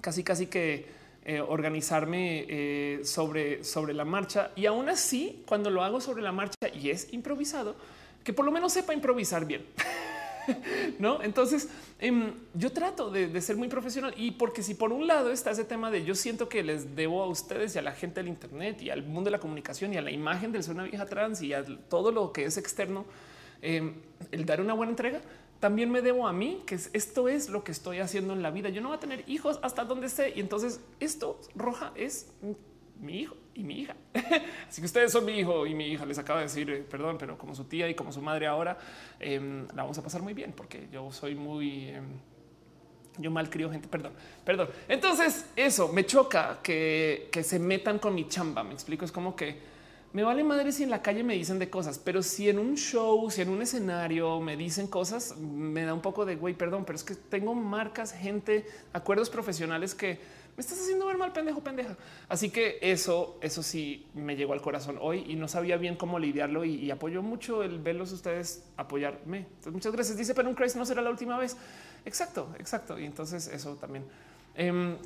casi, 0.00 0.22
casi 0.22 0.46
que 0.46 0.86
eh, 1.24 1.40
organizarme 1.40 3.00
sobre, 3.02 3.64
sobre 3.64 3.92
la 3.92 4.04
marcha. 4.04 4.52
Y 4.54 4.66
aún 4.66 4.88
así, 4.88 5.42
cuando 5.46 5.68
lo 5.68 5.82
hago 5.82 6.00
sobre 6.00 6.22
la 6.22 6.30
marcha 6.30 6.68
y 6.72 6.90
es 6.90 7.12
improvisado, 7.12 7.74
que 8.22 8.32
por 8.32 8.44
lo 8.44 8.52
menos 8.52 8.72
sepa 8.72 8.94
improvisar 8.94 9.44
bien. 9.46 9.66
no, 10.98 11.22
entonces 11.22 11.68
em, 11.98 12.34
yo 12.54 12.72
trato 12.72 13.10
de, 13.10 13.40
ser 13.40 13.56
muy 13.56 13.68
profesional 13.68 14.14
y 14.16 14.32
porque 14.32 14.62
si 14.62 14.74
por 14.74 14.92
un 14.92 15.06
lado 15.06 15.30
está 15.30 15.50
ese 15.50 15.64
tema 15.64 15.90
de 15.90 16.04
yo 16.04 16.14
siento 16.14 16.48
que 16.48 16.62
les 16.62 16.96
debo 16.96 17.22
a 17.22 17.26
ustedes 17.26 17.74
y 17.74 17.78
a 17.78 17.82
la 17.82 17.92
gente 17.92 18.20
del 18.20 18.28
Internet 18.28 18.82
y 18.82 18.90
al 18.90 19.02
mundo 19.02 19.24
de 19.28 19.32
la 19.32 19.40
comunicación 19.40 19.92
y 19.94 19.96
a 19.96 20.02
la 20.02 20.10
imagen 20.10 20.52
del 20.52 20.62
ser 20.62 20.74
una 20.74 20.84
vieja 20.84 21.06
trans 21.06 21.42
y 21.42 21.52
a 21.52 21.64
todo 21.88 22.12
lo 22.12 22.32
que 22.32 22.44
es 22.44 22.56
externo, 22.56 23.04
em, 23.60 23.94
el 24.30 24.46
dar 24.46 24.60
una 24.60 24.74
buena 24.74 24.90
entrega, 24.90 25.20
también 25.60 25.90
me 25.90 26.02
debo 26.02 26.26
a 26.26 26.32
mí, 26.32 26.62
que 26.66 26.74
es- 26.74 26.90
esto 26.92 27.28
es 27.28 27.48
lo 27.48 27.62
que 27.62 27.70
estoy 27.70 28.00
haciendo 28.00 28.32
en 28.32 28.42
la 28.42 28.50
vida. 28.50 28.68
Yo 28.68 28.80
no 28.80 28.88
voy 28.88 28.96
a 28.96 29.00
tener 29.00 29.22
hijos 29.28 29.60
hasta 29.62 29.84
donde 29.84 30.08
esté 30.08 30.32
y 30.34 30.40
entonces 30.40 30.80
esto 30.98 31.40
roja 31.54 31.92
es 31.94 32.26
mi 33.02 33.20
hijo 33.20 33.36
y 33.54 33.62
mi 33.64 33.80
hija. 33.80 33.96
Así 34.68 34.80
que 34.80 34.86
ustedes 34.86 35.12
son 35.12 35.24
mi 35.24 35.38
hijo 35.38 35.66
y 35.66 35.74
mi 35.74 35.88
hija. 35.88 36.06
Les 36.06 36.18
acaba 36.18 36.38
de 36.40 36.46
decir, 36.46 36.70
eh, 36.70 36.84
perdón, 36.88 37.18
pero 37.18 37.36
como 37.36 37.54
su 37.54 37.64
tía 37.64 37.88
y 37.88 37.94
como 37.94 38.12
su 38.12 38.22
madre 38.22 38.46
ahora, 38.46 38.78
em, 39.20 39.66
la 39.74 39.82
vamos 39.82 39.98
a 39.98 40.02
pasar 40.02 40.22
muy 40.22 40.34
bien 40.34 40.52
porque 40.52 40.88
yo 40.90 41.10
soy 41.12 41.34
muy... 41.34 41.88
em, 41.88 42.06
yo 43.18 43.30
mal 43.30 43.50
crío 43.50 43.70
gente, 43.70 43.88
perdón, 43.88 44.12
perdón. 44.42 44.70
Entonces, 44.88 45.44
eso 45.54 45.92
me 45.92 46.06
choca 46.06 46.60
que, 46.62 47.28
que 47.30 47.42
se 47.42 47.58
metan 47.58 47.98
con 47.98 48.14
mi 48.14 48.26
chamba. 48.26 48.64
Me 48.64 48.72
explico. 48.72 49.04
Es 49.04 49.12
como 49.12 49.36
que 49.36 49.72
me 50.12 50.22
vale 50.24 50.44
madre 50.44 50.72
si 50.72 50.82
en 50.82 50.90
la 50.90 51.00
calle 51.00 51.24
me 51.24 51.32
dicen 51.32 51.58
de 51.58 51.70
cosas, 51.70 51.98
pero 51.98 52.22
si 52.22 52.50
en 52.50 52.58
un 52.58 52.76
show, 52.76 53.30
si 53.30 53.40
en 53.40 53.48
un 53.48 53.62
escenario 53.62 54.40
me 54.40 54.58
dicen 54.58 54.86
cosas, 54.86 55.38
me 55.38 55.84
da 55.84 55.94
un 55.94 56.02
poco 56.02 56.26
de 56.26 56.36
güey, 56.36 56.52
perdón, 56.52 56.84
pero 56.84 56.96
es 56.96 57.02
que 57.02 57.14
tengo 57.14 57.54
marcas, 57.54 58.12
gente, 58.12 58.66
acuerdos 58.92 59.30
profesionales 59.30 59.94
que 59.94 60.20
me 60.56 60.60
estás 60.60 60.78
haciendo 60.80 61.06
ver 61.06 61.16
mal, 61.16 61.32
pendejo, 61.32 61.62
pendeja. 61.62 61.96
Así 62.28 62.50
que 62.50 62.78
eso, 62.82 63.38
eso 63.40 63.62
sí 63.62 64.06
me 64.14 64.36
llegó 64.36 64.52
al 64.52 64.60
corazón 64.60 64.98
hoy 65.00 65.24
y 65.26 65.34
no 65.34 65.48
sabía 65.48 65.78
bien 65.78 65.96
cómo 65.96 66.18
lidiarlo 66.18 66.64
y, 66.64 66.74
y 66.74 66.90
apoyó 66.90 67.22
mucho 67.22 67.62
el 67.62 67.78
verlos 67.78 68.12
ustedes 68.12 68.64
apoyarme. 68.76 69.38
Entonces, 69.38 69.72
muchas 69.72 69.92
gracias. 69.92 70.18
Dice, 70.18 70.34
pero 70.34 70.48
un 70.48 70.54
Christ 70.54 70.76
no 70.76 70.84
será 70.84 71.00
la 71.00 71.10
última 71.10 71.38
vez. 71.38 71.56
Exacto, 72.04 72.54
exacto. 72.58 72.98
Y 72.98 73.06
entonces 73.06 73.48
eso 73.48 73.76
también. 73.76 74.04
Em, 74.54 74.96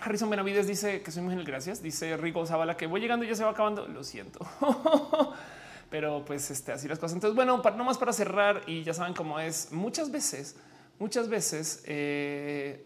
Harrison 0.00 0.30
Benavides 0.30 0.66
dice 0.66 1.02
que 1.02 1.10
soy 1.10 1.22
muy 1.22 1.44
gracias. 1.44 1.82
Dice 1.82 2.16
Rico 2.16 2.44
Zavala 2.46 2.76
que 2.76 2.86
voy 2.86 3.00
llegando 3.00 3.24
y 3.24 3.28
ya 3.28 3.34
se 3.34 3.44
va 3.44 3.50
acabando. 3.50 3.86
Lo 3.86 4.04
siento. 4.04 4.40
Pero 5.90 6.24
pues 6.24 6.50
este, 6.50 6.72
así 6.72 6.86
las 6.86 6.98
cosas. 6.98 7.14
Entonces, 7.14 7.34
bueno, 7.34 7.62
para, 7.62 7.76
más 7.76 7.98
para 7.98 8.12
cerrar 8.12 8.62
y 8.66 8.82
ya 8.82 8.94
saben 8.94 9.14
cómo 9.14 9.40
es. 9.40 9.72
Muchas 9.72 10.10
veces, 10.10 10.56
muchas 10.98 11.28
veces, 11.28 11.82
eh, 11.86 12.84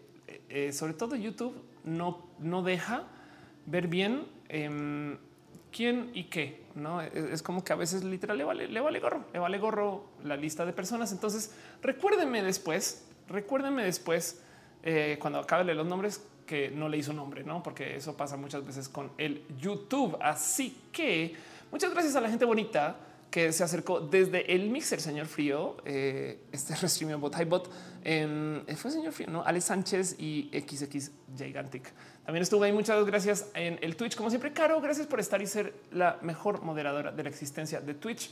eh, 0.49 0.71
sobre 0.71 0.93
todo 0.93 1.15
YouTube, 1.15 1.53
no, 1.83 2.25
no 2.39 2.63
deja 2.63 3.03
ver 3.65 3.87
bien 3.87 4.27
em, 4.49 5.17
quién 5.71 6.11
y 6.13 6.25
qué. 6.25 6.63
No 6.75 7.01
es, 7.01 7.43
como 7.43 7.63
que 7.63 7.73
a 7.73 7.75
veces 7.75 8.03
literal 8.03 8.37
le 8.37 8.43
vale, 8.43 8.67
le 8.67 8.79
vale 8.79 8.99
gorro, 8.99 9.25
le 9.31 9.39
vale 9.39 9.59
gorro 9.59 10.05
la 10.23 10.35
lista 10.35 10.65
de 10.65 10.73
personas. 10.73 11.11
Entonces, 11.11 11.55
recuérdenme 11.81 12.41
después, 12.41 13.05
recuérdenme 13.27 13.83
después 13.83 14.41
eh, 14.83 15.17
cuando 15.19 15.39
acabe 15.39 15.73
los 15.73 15.85
nombres 15.85 16.25
que 16.47 16.71
no 16.71 16.89
le 16.89 16.97
hizo 16.97 17.13
nombre, 17.13 17.43
no? 17.43 17.63
Porque 17.63 17.95
eso 17.95 18.17
pasa 18.17 18.37
muchas 18.37 18.65
veces 18.65 18.89
con 18.89 19.11
el 19.17 19.43
YouTube. 19.59 20.17
Así 20.19 20.77
que 20.91 21.35
Muchas 21.73 21.91
gracias 21.91 22.15
a 22.15 22.21
la 22.21 22.29
gente 22.29 22.45
bonita 22.45 22.97
que 23.33 23.51
se 23.51 23.63
acercó 23.63 23.99
desde 23.99 24.53
el 24.53 24.69
mixer, 24.69 25.01
señor 25.01 25.25
Frío, 25.25 25.77
eh, 25.85 26.37
este 26.51 26.75
restreaming 26.81 27.19
bot, 27.19 27.35
bot, 27.45 27.67
eh, 28.03 28.75
fue 28.77 28.91
señor 28.91 29.11
Frío, 29.11 29.27
no? 29.31 29.43
Alex 29.43 29.65
Sánchez 29.65 30.15
y 30.19 30.51
XX 30.53 31.09
Gigantic. 31.35 31.91
También 32.25 32.43
estuvo 32.43 32.63
ahí. 32.63 32.71
Muchas 32.71 33.03
gracias 33.07 33.47
en 33.55 33.79
el 33.81 33.95
Twitch. 33.95 34.15
Como 34.15 34.29
siempre, 34.29 34.53
Caro, 34.53 34.79
gracias 34.81 35.07
por 35.07 35.19
estar 35.19 35.41
y 35.41 35.47
ser 35.47 35.73
la 35.91 36.19
mejor 36.21 36.61
moderadora 36.61 37.11
de 37.11 37.23
la 37.23 37.29
existencia 37.29 37.81
de 37.81 37.95
Twitch. 37.95 38.29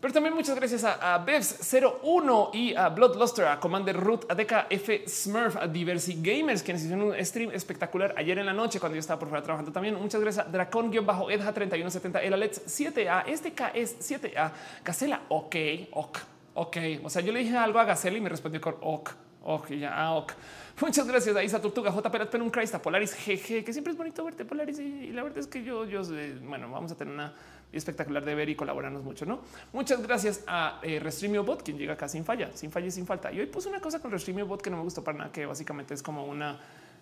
Pero 0.00 0.14
también 0.14 0.32
muchas 0.32 0.54
gracias 0.54 0.84
a, 0.84 1.14
a 1.14 1.26
Bevs01 1.26 2.50
y 2.54 2.72
a 2.76 2.88
Bloodluster, 2.88 3.46
a 3.46 3.58
Commander 3.58 3.96
Root, 3.96 4.30
a 4.30 4.34
DKF 4.36 5.08
Smurf, 5.08 5.56
a 5.56 5.66
Diversity 5.66 6.20
Gamers, 6.22 6.62
quienes 6.62 6.84
hicieron 6.84 7.08
un 7.08 7.24
stream 7.24 7.50
espectacular 7.50 8.14
ayer 8.16 8.38
en 8.38 8.46
la 8.46 8.52
noche 8.52 8.78
cuando 8.78 8.94
yo 8.94 9.00
estaba 9.00 9.18
por 9.18 9.28
fuera 9.28 9.42
trabajando 9.42 9.72
también. 9.72 9.96
Muchas 9.96 10.20
gracias 10.20 10.46
a 10.46 10.52
Dracon-Edja3170, 10.52 12.20
el 12.22 12.32
Alex 12.32 12.62
7A, 12.66 13.24
este 13.26 13.52
K 13.52 13.70
es 13.70 13.98
7A, 13.98 14.52
Gacela, 14.84 15.22
ok, 15.30 15.56
ok, 15.90 16.18
ok. 16.54 16.76
O 17.02 17.10
sea, 17.10 17.20
yo 17.20 17.32
le 17.32 17.40
dije 17.40 17.56
algo 17.56 17.80
a 17.80 17.84
Gacela 17.84 18.18
y 18.18 18.20
me 18.20 18.28
respondió 18.28 18.60
con 18.60 18.76
ok, 18.80 19.10
ok, 19.42 19.70
ya, 19.70 20.00
ah, 20.00 20.14
ok. 20.14 20.32
Muchas 20.80 21.08
gracias 21.08 21.34
a 21.34 21.42
Isa 21.42 21.60
Tortuga, 21.60 21.90
J. 21.90 22.30
Penum 22.30 22.50
Christ, 22.50 22.76
a 22.76 22.80
Polaris 22.80 23.16
GG, 23.16 23.64
que 23.64 23.72
siempre 23.72 23.92
es 23.92 23.96
bonito 23.98 24.22
verte, 24.24 24.44
Polaris. 24.44 24.78
Y, 24.78 25.10
la 25.10 25.24
verdad 25.24 25.38
es 25.38 25.48
que 25.48 25.64
yo, 25.64 25.84
yo, 25.86 26.02
bueno, 26.42 26.70
vamos 26.70 26.92
a 26.92 26.96
tener 26.96 27.12
una 27.12 27.34
espectacular 27.72 28.24
de 28.24 28.34
ver 28.34 28.48
y 28.48 28.56
colaborarnos 28.56 29.02
mucho, 29.02 29.26
¿no? 29.26 29.40
Muchas 29.72 30.02
gracias 30.02 30.42
a 30.46 30.80
eh, 30.82 30.98
Restreamio 31.00 31.44
Bot, 31.44 31.62
quien 31.62 31.78
llega 31.78 31.94
acá 31.94 32.08
sin 32.08 32.24
falla, 32.24 32.50
sin 32.54 32.70
falla 32.70 32.86
y 32.86 32.90
sin 32.90 33.06
falta. 33.06 33.30
Y 33.32 33.40
hoy 33.40 33.46
puse 33.46 33.68
una 33.68 33.80
cosa 33.80 34.00
con 34.00 34.10
Restreamio 34.10 34.46
Bot 34.46 34.62
que 34.62 34.70
no 34.70 34.78
me 34.78 34.82
gustó 34.82 35.04
para 35.04 35.18
nada, 35.18 35.32
que 35.32 35.46
básicamente 35.46 35.94
es 35.94 36.02
como 36.02 36.24
una 36.24 36.60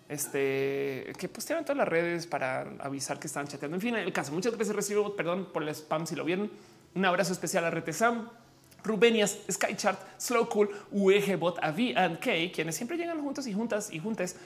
este 0.09 1.11
que 1.17 1.27
posteaban 1.27 1.65
todas 1.65 1.77
las 1.77 1.87
redes 1.87 2.27
para 2.27 2.61
avisar 2.79 3.19
que 3.19 3.27
estaban 3.27 3.47
chateando. 3.47 3.75
En 3.75 3.81
fin, 3.81 3.95
el 3.95 4.13
caso. 4.13 4.31
Muchas 4.31 4.53
gracias, 4.55 4.75
Restreamio 4.75 5.09
Bot. 5.09 5.15
Perdón 5.15 5.49
por 5.53 5.63
el 5.63 5.69
spam 5.69 6.05
si 6.05 6.15
lo 6.15 6.23
vieron. 6.25 6.51
Un 6.95 7.05
abrazo 7.05 7.33
especial 7.33 7.65
a 7.65 7.69
Retesam. 7.69 8.29
Rubenias, 8.83 9.39
Skychart, 9.51 9.99
Slow 10.17 10.47
Cool, 10.47 10.69
UEG 10.91 11.37
Bot, 11.37 11.57
a 11.61 11.71
V 11.71 11.93
and 11.97 12.19
K, 12.19 12.53
quienes 12.53 12.75
siempre 12.75 12.95
llegan 12.95 13.19
juntos 13.21 13.45
y 13.47 13.53
juntas 13.53 13.91
y 13.91 13.99
juntes 13.99 14.37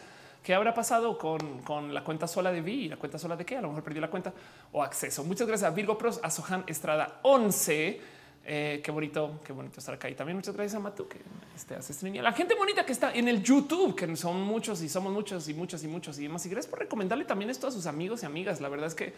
¿Qué 0.44 0.56
habrá 0.56 0.74
pasado 0.74 1.18
con, 1.20 1.94
la 1.94 2.04
cuenta 2.04 2.28
sola 2.28 2.52
de 2.52 2.62
Vi 2.62 2.86
y 2.86 2.90
la 2.90 2.98
cuenta 2.98 3.20
sola 3.20 3.36
de 3.36 3.46
qué? 3.46 3.58
A 3.58 3.62
lo 3.62 3.68
mejor 3.68 3.84
perdió 3.84 4.02
la 4.02 4.10
cuenta 4.10 4.34
o 4.72 4.82
acceso. 4.82 5.24
Muchas 5.24 5.48
gracias 5.48 5.72
a 5.72 5.74
Virgo 5.74 5.98
Pros, 6.00 6.20
a 6.24 6.32
Sohan 6.32 6.64
Estrada 6.66 7.20
11. 7.22 8.02
Eh, 8.44 8.82
qué 8.84 8.90
bonito, 8.90 9.40
qué 9.46 9.54
bonito 9.54 9.80
estar 9.80 9.94
acá. 9.94 10.10
Y 10.10 10.16
también 10.16 10.36
muchas 10.36 10.56
gracias 10.56 10.74
a 10.74 10.80
Matu 10.80 11.08
que 11.08 11.20
este, 11.56 11.76
hace 11.76 11.94
streaming. 11.94 12.22
La 12.22 12.34
gente 12.34 12.56
bonita 12.56 12.84
que 12.84 12.92
está 12.92 13.14
en 13.14 13.28
el 13.28 13.44
YouTube, 13.44 13.96
que 13.96 14.16
son 14.16 14.42
muchos 14.42 14.82
y 14.82 14.90
somos 14.90 15.14
muchos 15.14 15.48
y 15.48 15.54
muchos 15.54 15.84
y 15.84 15.88
muchos 15.88 16.18
y 16.18 16.24
demás. 16.24 16.44
Y 16.48 16.50
gracias 16.50 16.72
por 16.72 16.80
recomendarle 16.80 17.26
también 17.26 17.52
esto 17.52 17.68
a 17.68 17.72
sus 17.72 17.86
amigos 17.86 18.24
y 18.24 18.26
amigas. 18.26 18.60
La 18.62 18.70
verdad 18.70 18.88
es 18.88 18.96
que 18.96 19.14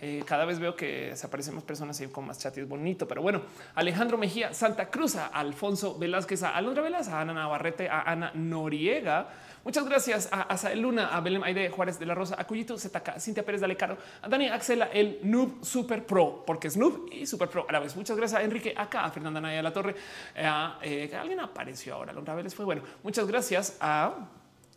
eh, 0.00 0.22
cada 0.24 0.44
vez 0.44 0.60
veo 0.60 0.76
que 0.76 1.10
se 1.16 1.26
aparecen 1.26 1.56
más 1.56 1.64
personas 1.64 2.00
con 2.12 2.24
más 2.24 2.38
chat 2.38 2.56
y 2.56 2.60
es 2.60 2.68
bonito. 2.68 3.08
Pero 3.08 3.20
bueno, 3.20 3.42
Alejandro 3.74 4.16
Mejía, 4.16 4.54
Santa 4.54 4.90
Cruz, 4.90 5.16
a 5.16 5.26
Alfonso 5.26 5.98
Velázquez, 5.98 6.44
a 6.44 6.50
Alondra 6.50 6.84
Velas, 6.84 7.08
a 7.08 7.20
Ana 7.20 7.34
Navarrete, 7.34 7.88
a 7.88 8.02
Ana 8.02 8.30
Noriega 8.34 9.28
Muchas 9.64 9.84
gracias 9.84 10.28
a 10.32 10.42
Asael 10.42 10.80
Luna, 10.80 11.08
a 11.08 11.20
Belém 11.20 11.42
Aide 11.42 11.70
Juárez 11.70 11.98
de 11.98 12.06
la 12.06 12.14
Rosa, 12.14 12.36
a 12.38 12.46
Cuyito 12.46 12.78
ZK, 12.78 13.18
Cintia 13.18 13.44
Pérez 13.44 13.60
de 13.60 13.66
Alecaro, 13.66 13.98
a 14.22 14.28
Dani 14.28 14.48
Axela, 14.48 14.86
el 14.92 15.20
Noob 15.22 15.64
Super 15.64 16.06
Pro, 16.06 16.44
porque 16.46 16.68
es 16.68 16.76
Noob 16.76 17.12
y 17.12 17.26
Super 17.26 17.48
Pro 17.48 17.66
a 17.68 17.72
la 17.72 17.80
vez. 17.80 17.96
Muchas 17.96 18.16
gracias 18.16 18.40
a 18.40 18.44
Enrique 18.44 18.74
acá, 18.76 19.04
a 19.04 19.10
Fernanda 19.10 19.40
Naya 19.40 19.56
de 19.56 19.62
la 19.62 19.72
Torre, 19.72 19.94
a 20.36 20.78
eh, 20.82 21.10
alguien 21.18 21.40
apareció 21.40 21.94
ahora. 21.94 22.12
La 22.12 22.20
otra 22.20 22.34
vez 22.34 22.54
fue 22.54 22.64
bueno. 22.64 22.82
Muchas 23.02 23.26
gracias 23.26 23.76
a 23.80 24.28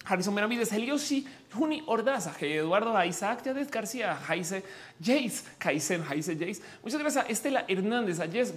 Harrison 0.06 0.34
Benavides, 0.34 0.72
Helioshi, 0.72 1.28
Juni 1.54 1.84
Ordaza, 1.86 2.34
Eduardo 2.40 2.96
a 2.96 3.06
Isaac 3.06 3.44
Yadez 3.44 3.70
García, 3.70 4.16
Jaise 4.16 4.64
Jace, 5.04 5.44
Kaisen, 5.58 6.04
Jaise 6.04 6.36
Jace. 6.36 6.62
Muchas 6.84 7.00
gracias 7.00 7.26
a 7.26 7.28
Estela 7.28 7.66
Hernández, 7.68 8.20
a 8.20 8.28
Jess 8.28 8.54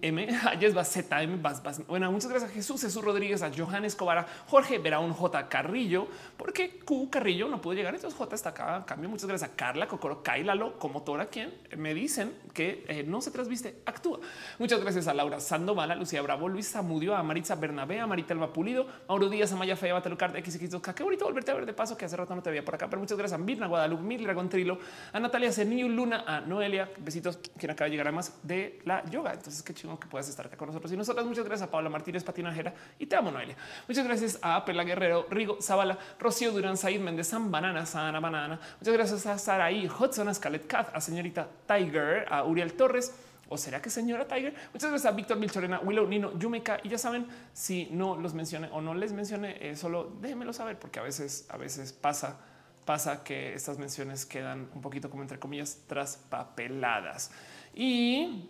M, 0.00 0.28
a 0.44 0.56
Jess 0.56 0.74
ZM, 0.74 1.42
Bueno, 1.88 2.12
muchas 2.12 2.30
gracias 2.30 2.50
a 2.50 2.54
Jesús 2.54 2.80
Jesús 2.80 3.04
Rodríguez, 3.04 3.42
a 3.42 3.50
Johan 3.54 3.84
Escobar, 3.84 4.26
Jorge 4.46 4.78
Veraún 4.78 5.12
J. 5.12 5.48
Carrillo, 5.48 6.06
porque 6.36 6.78
Q 6.84 7.10
Carrillo 7.10 7.48
no 7.48 7.60
pudo 7.60 7.74
llegar, 7.74 7.94
entonces 7.94 8.16
J 8.16 8.34
está 8.34 8.50
acá. 8.50 8.84
Cambio, 8.86 9.08
muchas 9.08 9.26
gracias 9.26 9.50
a 9.50 9.56
Carla 9.56 9.88
Cocoro, 9.88 10.22
Kailalo, 10.22 10.78
como 10.78 11.02
toda 11.02 11.26
quien 11.26 11.52
me 11.76 11.94
dicen 11.94 12.32
que 12.54 12.84
eh, 12.88 13.02
no 13.02 13.20
se 13.20 13.30
trasviste, 13.30 13.82
actúa. 13.86 14.20
Muchas 14.58 14.80
gracias 14.80 15.08
a 15.08 15.14
Laura 15.14 15.40
Sandoval, 15.40 15.90
a 15.90 15.96
Lucía 15.96 16.22
Bravo, 16.22 16.48
Luis 16.48 16.70
Zamudio, 16.70 17.16
a 17.16 17.22
Maritza 17.22 17.56
Bernabé, 17.56 18.00
a 18.00 18.06
Maritelma 18.06 18.52
Pulido, 18.52 18.86
Mauro 19.08 19.28
Díaz, 19.28 19.52
a 19.52 19.56
Maya 19.56 19.76
Fea, 19.76 19.92
Batelucar, 19.94 20.32
XX2K. 20.32 20.94
Qué 20.94 21.02
bonito 21.02 21.24
volverte 21.24 21.50
a 21.50 21.54
ver 21.54 21.66
de 21.66 21.72
paso 21.72 21.89
que 21.96 22.04
hace 22.04 22.16
rato 22.16 22.34
no 22.34 22.42
te 22.42 22.50
veía 22.50 22.64
por 22.64 22.74
acá, 22.74 22.88
pero 22.88 23.00
muchas 23.00 23.16
gracias 23.16 23.40
a 23.40 23.42
Mirna 23.42 23.66
Guadalupe, 23.66 24.02
Mil 24.02 24.22
Dragón 24.22 24.48
Trilo, 24.48 24.78
a 25.12 25.20
Natalia 25.20 25.52
Zenillo 25.52 25.88
Luna, 25.88 26.24
a 26.26 26.40
Noelia, 26.40 26.90
besitos, 26.98 27.38
quien 27.58 27.70
acaba 27.70 27.86
de 27.86 27.90
llegar 27.92 28.08
a 28.08 28.12
más 28.12 28.38
de 28.42 28.80
la 28.84 29.04
yoga. 29.06 29.32
Entonces, 29.32 29.62
qué 29.62 29.74
chingo 29.74 29.98
que 29.98 30.08
puedas 30.08 30.28
estar 30.28 30.46
acá 30.46 30.56
con 30.56 30.68
nosotros 30.68 30.92
y 30.92 30.96
nosotras. 30.96 31.26
Muchas 31.26 31.44
gracias 31.44 31.68
a 31.68 31.70
Paula 31.70 31.90
Martínez 31.90 32.24
Patinajera 32.24 32.72
y 32.98 33.06
te 33.06 33.16
amo, 33.16 33.30
Noelia. 33.30 33.56
Muchas 33.88 34.04
gracias 34.04 34.38
a 34.42 34.64
Pela 34.64 34.84
Guerrero, 34.84 35.26
Rigo 35.30 35.58
Zavala, 35.60 35.98
Rocío 36.18 36.52
Durán, 36.52 36.76
Said 36.76 37.00
Méndez, 37.00 37.28
San 37.28 37.50
Banana, 37.50 37.86
Sana 37.86 38.20
Banana. 38.20 38.60
Muchas 38.80 38.94
gracias 38.94 39.26
a 39.26 39.38
Saraí, 39.38 39.88
Hudson, 39.88 40.28
a 40.28 40.34
Scarlett 40.34 40.66
Cat, 40.66 40.90
a 40.94 41.00
señorita 41.00 41.48
Tiger, 41.66 42.26
a 42.30 42.44
Uriel 42.44 42.74
Torres. 42.74 43.14
¿O 43.50 43.58
será 43.58 43.82
que 43.82 43.90
señora 43.90 44.26
Tiger? 44.26 44.54
Muchas 44.72 44.90
gracias 44.90 45.12
a 45.12 45.14
Víctor 45.14 45.36
Milchorena, 45.36 45.80
Willow, 45.80 46.06
Nino, 46.06 46.38
Yumeka. 46.38 46.80
Y 46.84 46.88
ya 46.88 46.96
saben, 46.98 47.26
si 47.52 47.88
no 47.90 48.16
los 48.16 48.32
mencioné 48.32 48.68
o 48.72 48.80
no 48.80 48.94
les 48.94 49.12
mencioné, 49.12 49.58
eh, 49.60 49.76
solo 49.76 50.12
déjenmelo 50.20 50.52
saber 50.52 50.78
porque 50.78 51.00
a 51.00 51.02
veces, 51.02 51.46
a 51.50 51.58
veces 51.58 51.92
pasa 51.92 52.38
pasa 52.84 53.22
que 53.22 53.54
estas 53.54 53.78
menciones 53.78 54.26
quedan 54.26 54.68
un 54.74 54.80
poquito 54.80 55.10
como 55.10 55.22
entre 55.22 55.38
comillas 55.38 55.78
traspapeladas. 55.86 57.30
Y 57.74 58.48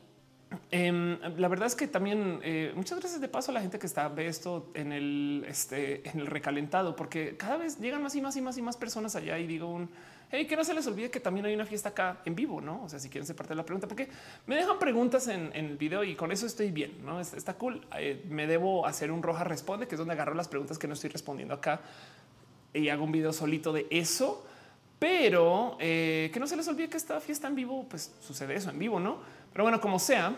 em, 0.71 1.19
la 1.37 1.49
verdad 1.49 1.67
es 1.67 1.75
que 1.75 1.87
también 1.87 2.41
eh, 2.43 2.73
muchas 2.75 2.99
gracias 2.99 3.21
de 3.21 3.29
paso 3.29 3.51
a 3.51 3.55
la 3.55 3.61
gente 3.61 3.79
que 3.79 3.87
está 3.87 4.09
ve 4.09 4.29
esto 4.29 4.71
en 4.75 4.93
el, 4.93 5.45
este, 5.47 6.09
en 6.09 6.21
el 6.21 6.27
recalentado, 6.27 6.97
porque 6.97 7.37
cada 7.37 7.57
vez 7.59 7.79
llegan 7.81 8.03
más 8.03 8.15
y 8.15 8.21
más 8.23 8.37
y 8.37 8.41
más 8.41 8.57
y 8.57 8.63
más 8.63 8.77
personas 8.77 9.17
allá 9.17 9.39
y 9.39 9.47
digo 9.47 9.67
un 9.67 9.91
hey, 10.31 10.47
que 10.47 10.57
no 10.57 10.65
se 10.65 10.75
les 10.75 10.87
olvide 10.87 11.11
que 11.11 11.21
también 11.21 11.47
hay 11.47 11.55
una 11.55 11.67
fiesta 11.67 11.91
acá 11.91 12.21
en 12.25 12.35
vivo, 12.35 12.61
no? 12.61 12.85
O 12.85 12.89
sea, 12.89 12.99
si 12.99 13.09
quieren 13.09 13.27
ser 13.27 13.37
parte 13.37 13.51
de 13.51 13.57
la 13.57 13.65
pregunta, 13.65 13.89
porque 13.89 14.09
me 14.47 14.57
dejan 14.57 14.79
preguntas 14.79 15.29
en, 15.29 15.51
el 15.55 15.77
video 15.77 16.05
y 16.05 16.15
con 16.15 16.33
eso 16.33 16.47
estoy 16.47 16.71
bien, 16.71 17.05
no 17.05 17.21
está 17.21 17.55
cool. 17.55 17.87
Eh, 17.97 18.25
me 18.29 18.47
debo 18.47 18.87
hacer 18.87 19.11
un 19.11 19.23
roja 19.23 19.45
responde, 19.45 19.87
que 19.87 19.95
es 19.95 19.99
donde 19.99 20.15
agarro 20.15 20.35
las 20.35 20.49
preguntas 20.49 20.79
que 20.79 20.87
no 20.87 20.95
estoy 20.95 21.11
respondiendo 21.11 21.55
acá 21.55 21.81
y 22.73 22.89
hago 22.89 23.05
un 23.05 23.13
video 23.13 23.33
solito 23.33 23.73
de 23.73 23.87
eso. 23.91 24.47
Pero 24.99 25.79
eh, 25.81 26.31
que 26.33 26.39
no 26.39 26.47
se 26.47 26.57
les 26.57 26.69
olvide 26.69 26.91
que 26.91 26.99
esta 26.99 27.21
fiesta 27.21 27.49
en 27.49 27.55
vivo, 27.55 27.87
pues 27.89 28.13
sucede 28.21 28.55
eso 28.55 28.69
en 28.69 28.79
vivo, 28.79 29.01
no? 29.01 29.19
Pero 29.51 29.65
bueno, 29.65 29.81
como 29.81 29.99
sea, 29.99 30.35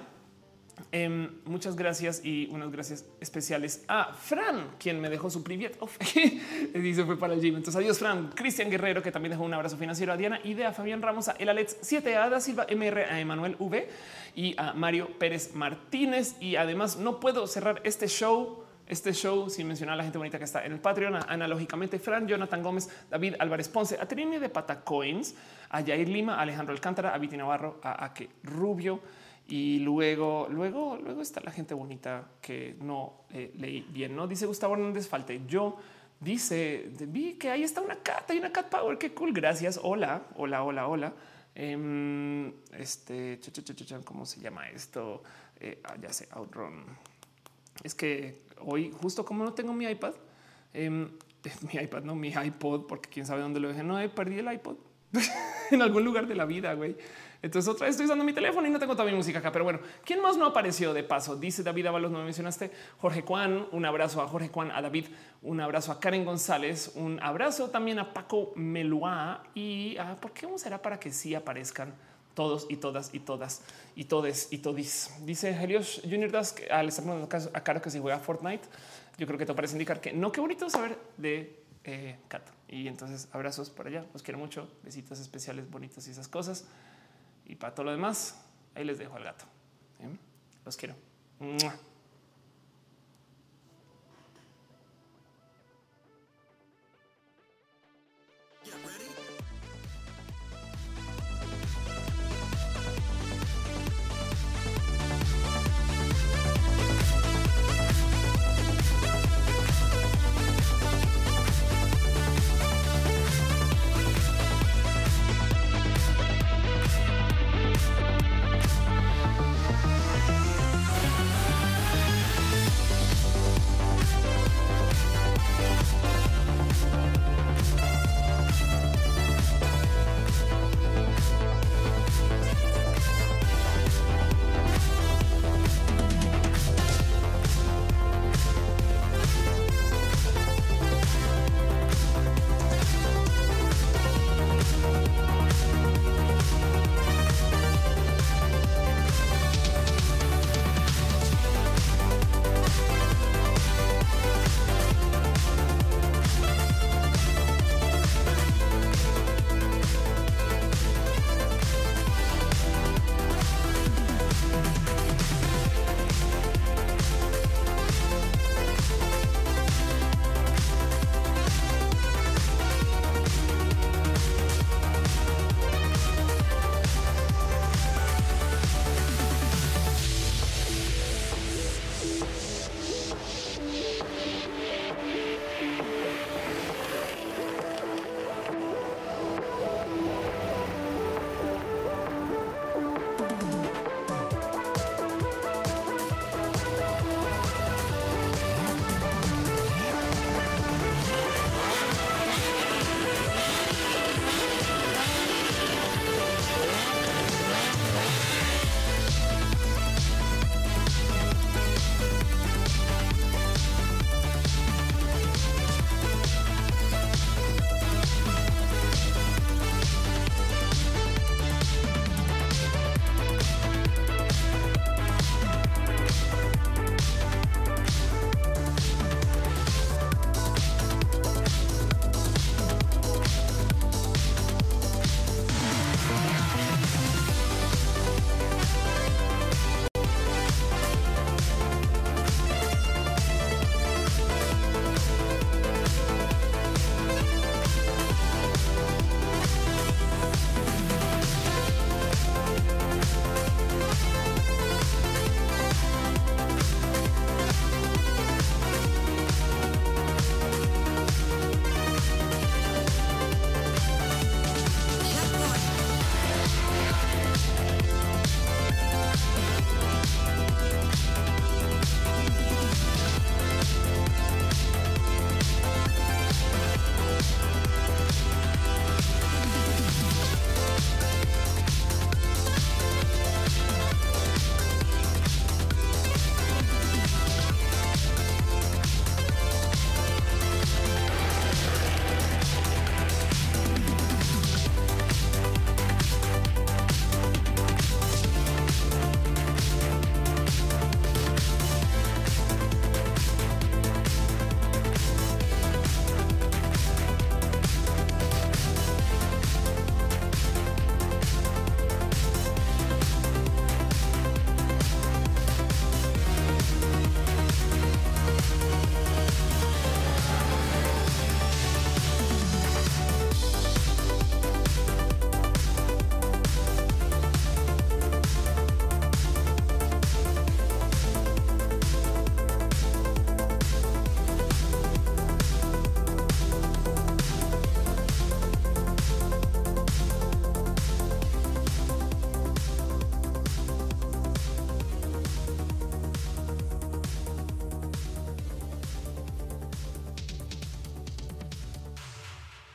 em, 0.91 1.31
muchas 1.45 1.77
gracias 1.77 2.25
y 2.25 2.49
unas 2.51 2.71
gracias 2.71 3.05
especiales 3.21 3.85
a 3.89 4.13
Fran, 4.15 4.77
quien 4.79 5.01
me 5.01 5.09
dejó 5.09 5.31
su 5.31 5.43
privet. 5.43 5.79
y 6.15 6.79
dice 6.79 7.05
fue 7.05 7.19
para 7.19 7.35
el 7.35 7.41
gym. 7.41 7.57
Entonces, 7.57 7.77
adiós, 7.77 7.99
Fran. 7.99 8.29
Cristian 8.35 8.71
Guerrero, 8.71 9.03
que 9.03 9.13
también 9.13 9.31
dejó 9.31 9.45
un 9.45 9.55
abrazo 9.55 9.77
financiero 9.77 10.13
a 10.13 10.17
Diana 10.17 10.41
y 10.45 10.55
de 10.55 10.67
a 10.67 10.73
Fabián 10.73 11.03
Ramos, 11.03 11.29
a 11.29 11.33
El 11.33 11.49
Alex 11.49 11.79
7, 11.81 12.17
a 12.17 12.25
Ada 12.25 12.41
Silva 12.41 12.67
MR, 12.69 13.05
a 13.05 13.21
Emanuel 13.21 13.57
V 13.59 13.89
y 14.35 14.55
a 14.57 14.73
Mario 14.73 15.19
Pérez 15.19 15.55
Martínez. 15.55 16.37
Y 16.41 16.57
además, 16.57 16.97
no 16.97 17.21
puedo 17.21 17.47
cerrar 17.47 17.81
este 17.85 18.09
show 18.09 18.63
este 18.93 19.13
show 19.13 19.49
sin 19.49 19.67
mencionar 19.67 19.95
a 19.95 19.97
la 19.97 20.03
gente 20.03 20.19
bonita 20.19 20.39
que 20.39 20.45
está 20.45 20.65
en 20.67 20.73
el 20.73 20.81
Patreon, 20.81 21.17
analógicamente 21.27 21.99
Fran, 21.99 22.27
Jonathan 22.27 22.63
Gómez, 22.63 22.91
David 23.11 23.37
Álvarez 23.39 23.69
Ponce, 23.69 23.97
a 23.99 24.07
Trini 24.07 24.39
de 24.39 24.49
Patacoins, 24.49 25.35
a 25.71 25.83
Jair 25.83 26.09
Lima, 26.09 26.35
a 26.35 26.43
Alejandro 26.43 26.75
Alcántara, 26.75 27.15
a 27.15 27.19
Viti 27.19 27.37
Navarro, 27.37 27.81
a 27.83 28.05
Ake 28.05 28.29
Rubio. 28.43 29.01
Y 29.53 29.81
luego, 29.81 30.49
luego, 30.49 30.97
luego 30.97 31.21
está 31.21 31.43
la 31.43 31.51
gente 31.51 31.75
bonita 31.75 32.27
que 32.41 32.75
no 32.81 33.27
eh, 33.29 33.53
leí 33.59 33.83
bien. 33.83 34.17
No 34.17 34.27
dice 34.27 34.47
Gustavo 34.47 34.73
Hernández, 34.73 35.07
falte 35.07 35.43
yo. 35.47 35.77
Dice, 36.19 36.89
vi 37.09 37.35
que 37.35 37.51
ahí 37.51 37.63
está 37.63 37.83
una 37.83 37.97
cat, 37.97 38.31
hay 38.31 38.39
una 38.39 38.51
cat 38.51 38.71
power, 38.71 38.97
qué 38.97 39.13
cool, 39.13 39.31
gracias. 39.31 39.79
Hola, 39.83 40.23
hola, 40.37 40.63
hola, 40.63 40.89
hola. 40.89 41.13
Em, 41.55 42.51
este, 42.73 43.39
¿cómo 44.07 44.25
se 44.25 44.41
llama 44.41 44.71
esto? 44.71 45.23
Eh, 45.61 45.83
ah, 45.85 45.97
ya 46.01 46.15
sé, 46.15 46.29
Outrun. 46.31 46.87
Es 47.85 47.95
que 47.95 48.45
hoy, 48.61 48.91
justo 49.03 49.23
como 49.23 49.45
no 49.45 49.53
tengo 49.53 49.75
mi 49.75 49.85
iPad, 49.85 50.15
em, 50.73 51.11
mi 51.75 51.79
iPad, 51.79 52.05
no 52.05 52.15
mi 52.15 52.29
iPod, 52.29 52.87
porque 52.87 53.11
quién 53.11 53.27
sabe 53.27 53.43
dónde 53.43 53.61
lo 53.61 53.69
dejé. 53.69 53.83
No, 53.83 53.99
perdí 54.15 54.39
el 54.39 54.51
iPod 54.51 54.79
en 55.71 55.83
algún 55.83 56.05
lugar 56.05 56.27
de 56.27 56.35
la 56.35 56.45
vida, 56.45 56.75
güey. 56.75 56.97
Entonces 57.43 57.69
otra 57.69 57.87
vez 57.87 57.95
estoy 57.95 58.07
usando 58.07 58.25
mi 58.25 58.33
teléfono 58.33 58.69
y 58.69 58.71
no 58.71 58.79
tengo 58.79 58.95
toda 58.95 59.11
mi 59.11 59.17
música 59.17 59.41
acá. 59.41 59.51
Pero 59.51 59.65
bueno, 59.65 59.81
¿quién 60.05 60.21
más 60.21 60.37
no 60.37 60.47
apareció 60.47 60.95
de 60.95 61.03
paso? 61.03 61.35
Dice 61.35 61.65
David 61.65 61.87
Ábalos, 61.87 62.13
no 62.13 62.19
me 62.19 62.25
mencionaste. 62.25 62.71
Jorge 62.99 63.23
Juan, 63.23 63.67
un 63.73 63.85
abrazo 63.85 64.23
a 64.23 64.29
Jorge 64.29 64.49
Juan, 64.49 64.71
a 64.71 64.81
David, 64.81 65.07
un 65.43 65.61
abrazo 65.61 65.91
a 65.91 65.99
Karen 65.99 66.25
González, 66.25 66.93
un 66.95 67.19
abrazo 67.21 67.71
también 67.71 67.99
a 67.99 68.15
Paco 68.15 68.53
Meluá 68.55 69.43
y 69.55 69.97
a 69.97 70.15
por 70.21 70.33
qué 70.33 70.47
será 70.57 70.81
para 70.81 71.01
que 71.01 71.11
sí 71.11 71.35
aparezcan 71.35 71.93
todos 72.35 72.67
y 72.71 72.77
todas 72.77 73.13
y 73.13 73.19
todas 73.21 73.63
y 73.97 74.05
todes 74.05 74.49
y 74.53 74.59
todis. 74.59 75.11
Dice 75.25 75.51
Helios 75.51 76.01
Junior 76.05 76.31
Dusk 76.31 76.61
al 76.71 76.89
estar 76.89 77.05
a 77.53 77.65
cara 77.65 77.83
que 77.83 77.91
se 77.91 77.99
juega 77.99 78.21
Fortnite. 78.21 78.69
Yo 79.19 79.27
creo 79.27 79.39
que 79.39 79.47
te 79.47 79.53
parece 79.53 79.75
indicar 79.75 80.01
que 80.01 80.13
no, 80.13 80.31
qué 80.31 80.41
bonito 80.41 80.71
saber 80.71 80.97
de 81.17 81.59
eh, 81.85 82.19
Cat. 82.29 82.62
Y 82.73 82.89
entonces 82.89 83.29
abrazos 83.33 83.69
para 83.69 83.91
allá. 83.91 84.07
Los 84.15 84.23
quiero 84.23 84.39
mucho. 84.39 84.67
Besitos 84.83 85.21
especiales, 85.21 85.71
bonitos 85.71 86.09
y 86.09 86.11
esas 86.11 86.27
cosas. 86.27 86.65
Y 87.45 87.57
para 87.57 87.75
todo 87.75 87.85
lo 87.85 87.93
demás, 87.93 88.41
ahí 88.75 88.83
les 88.83 88.99
dejo 88.99 89.15
al 89.15 89.25
gato. 89.25 89.45
¿eh? 90.01 90.09
Los 90.65 90.79
quiero. 90.79 90.95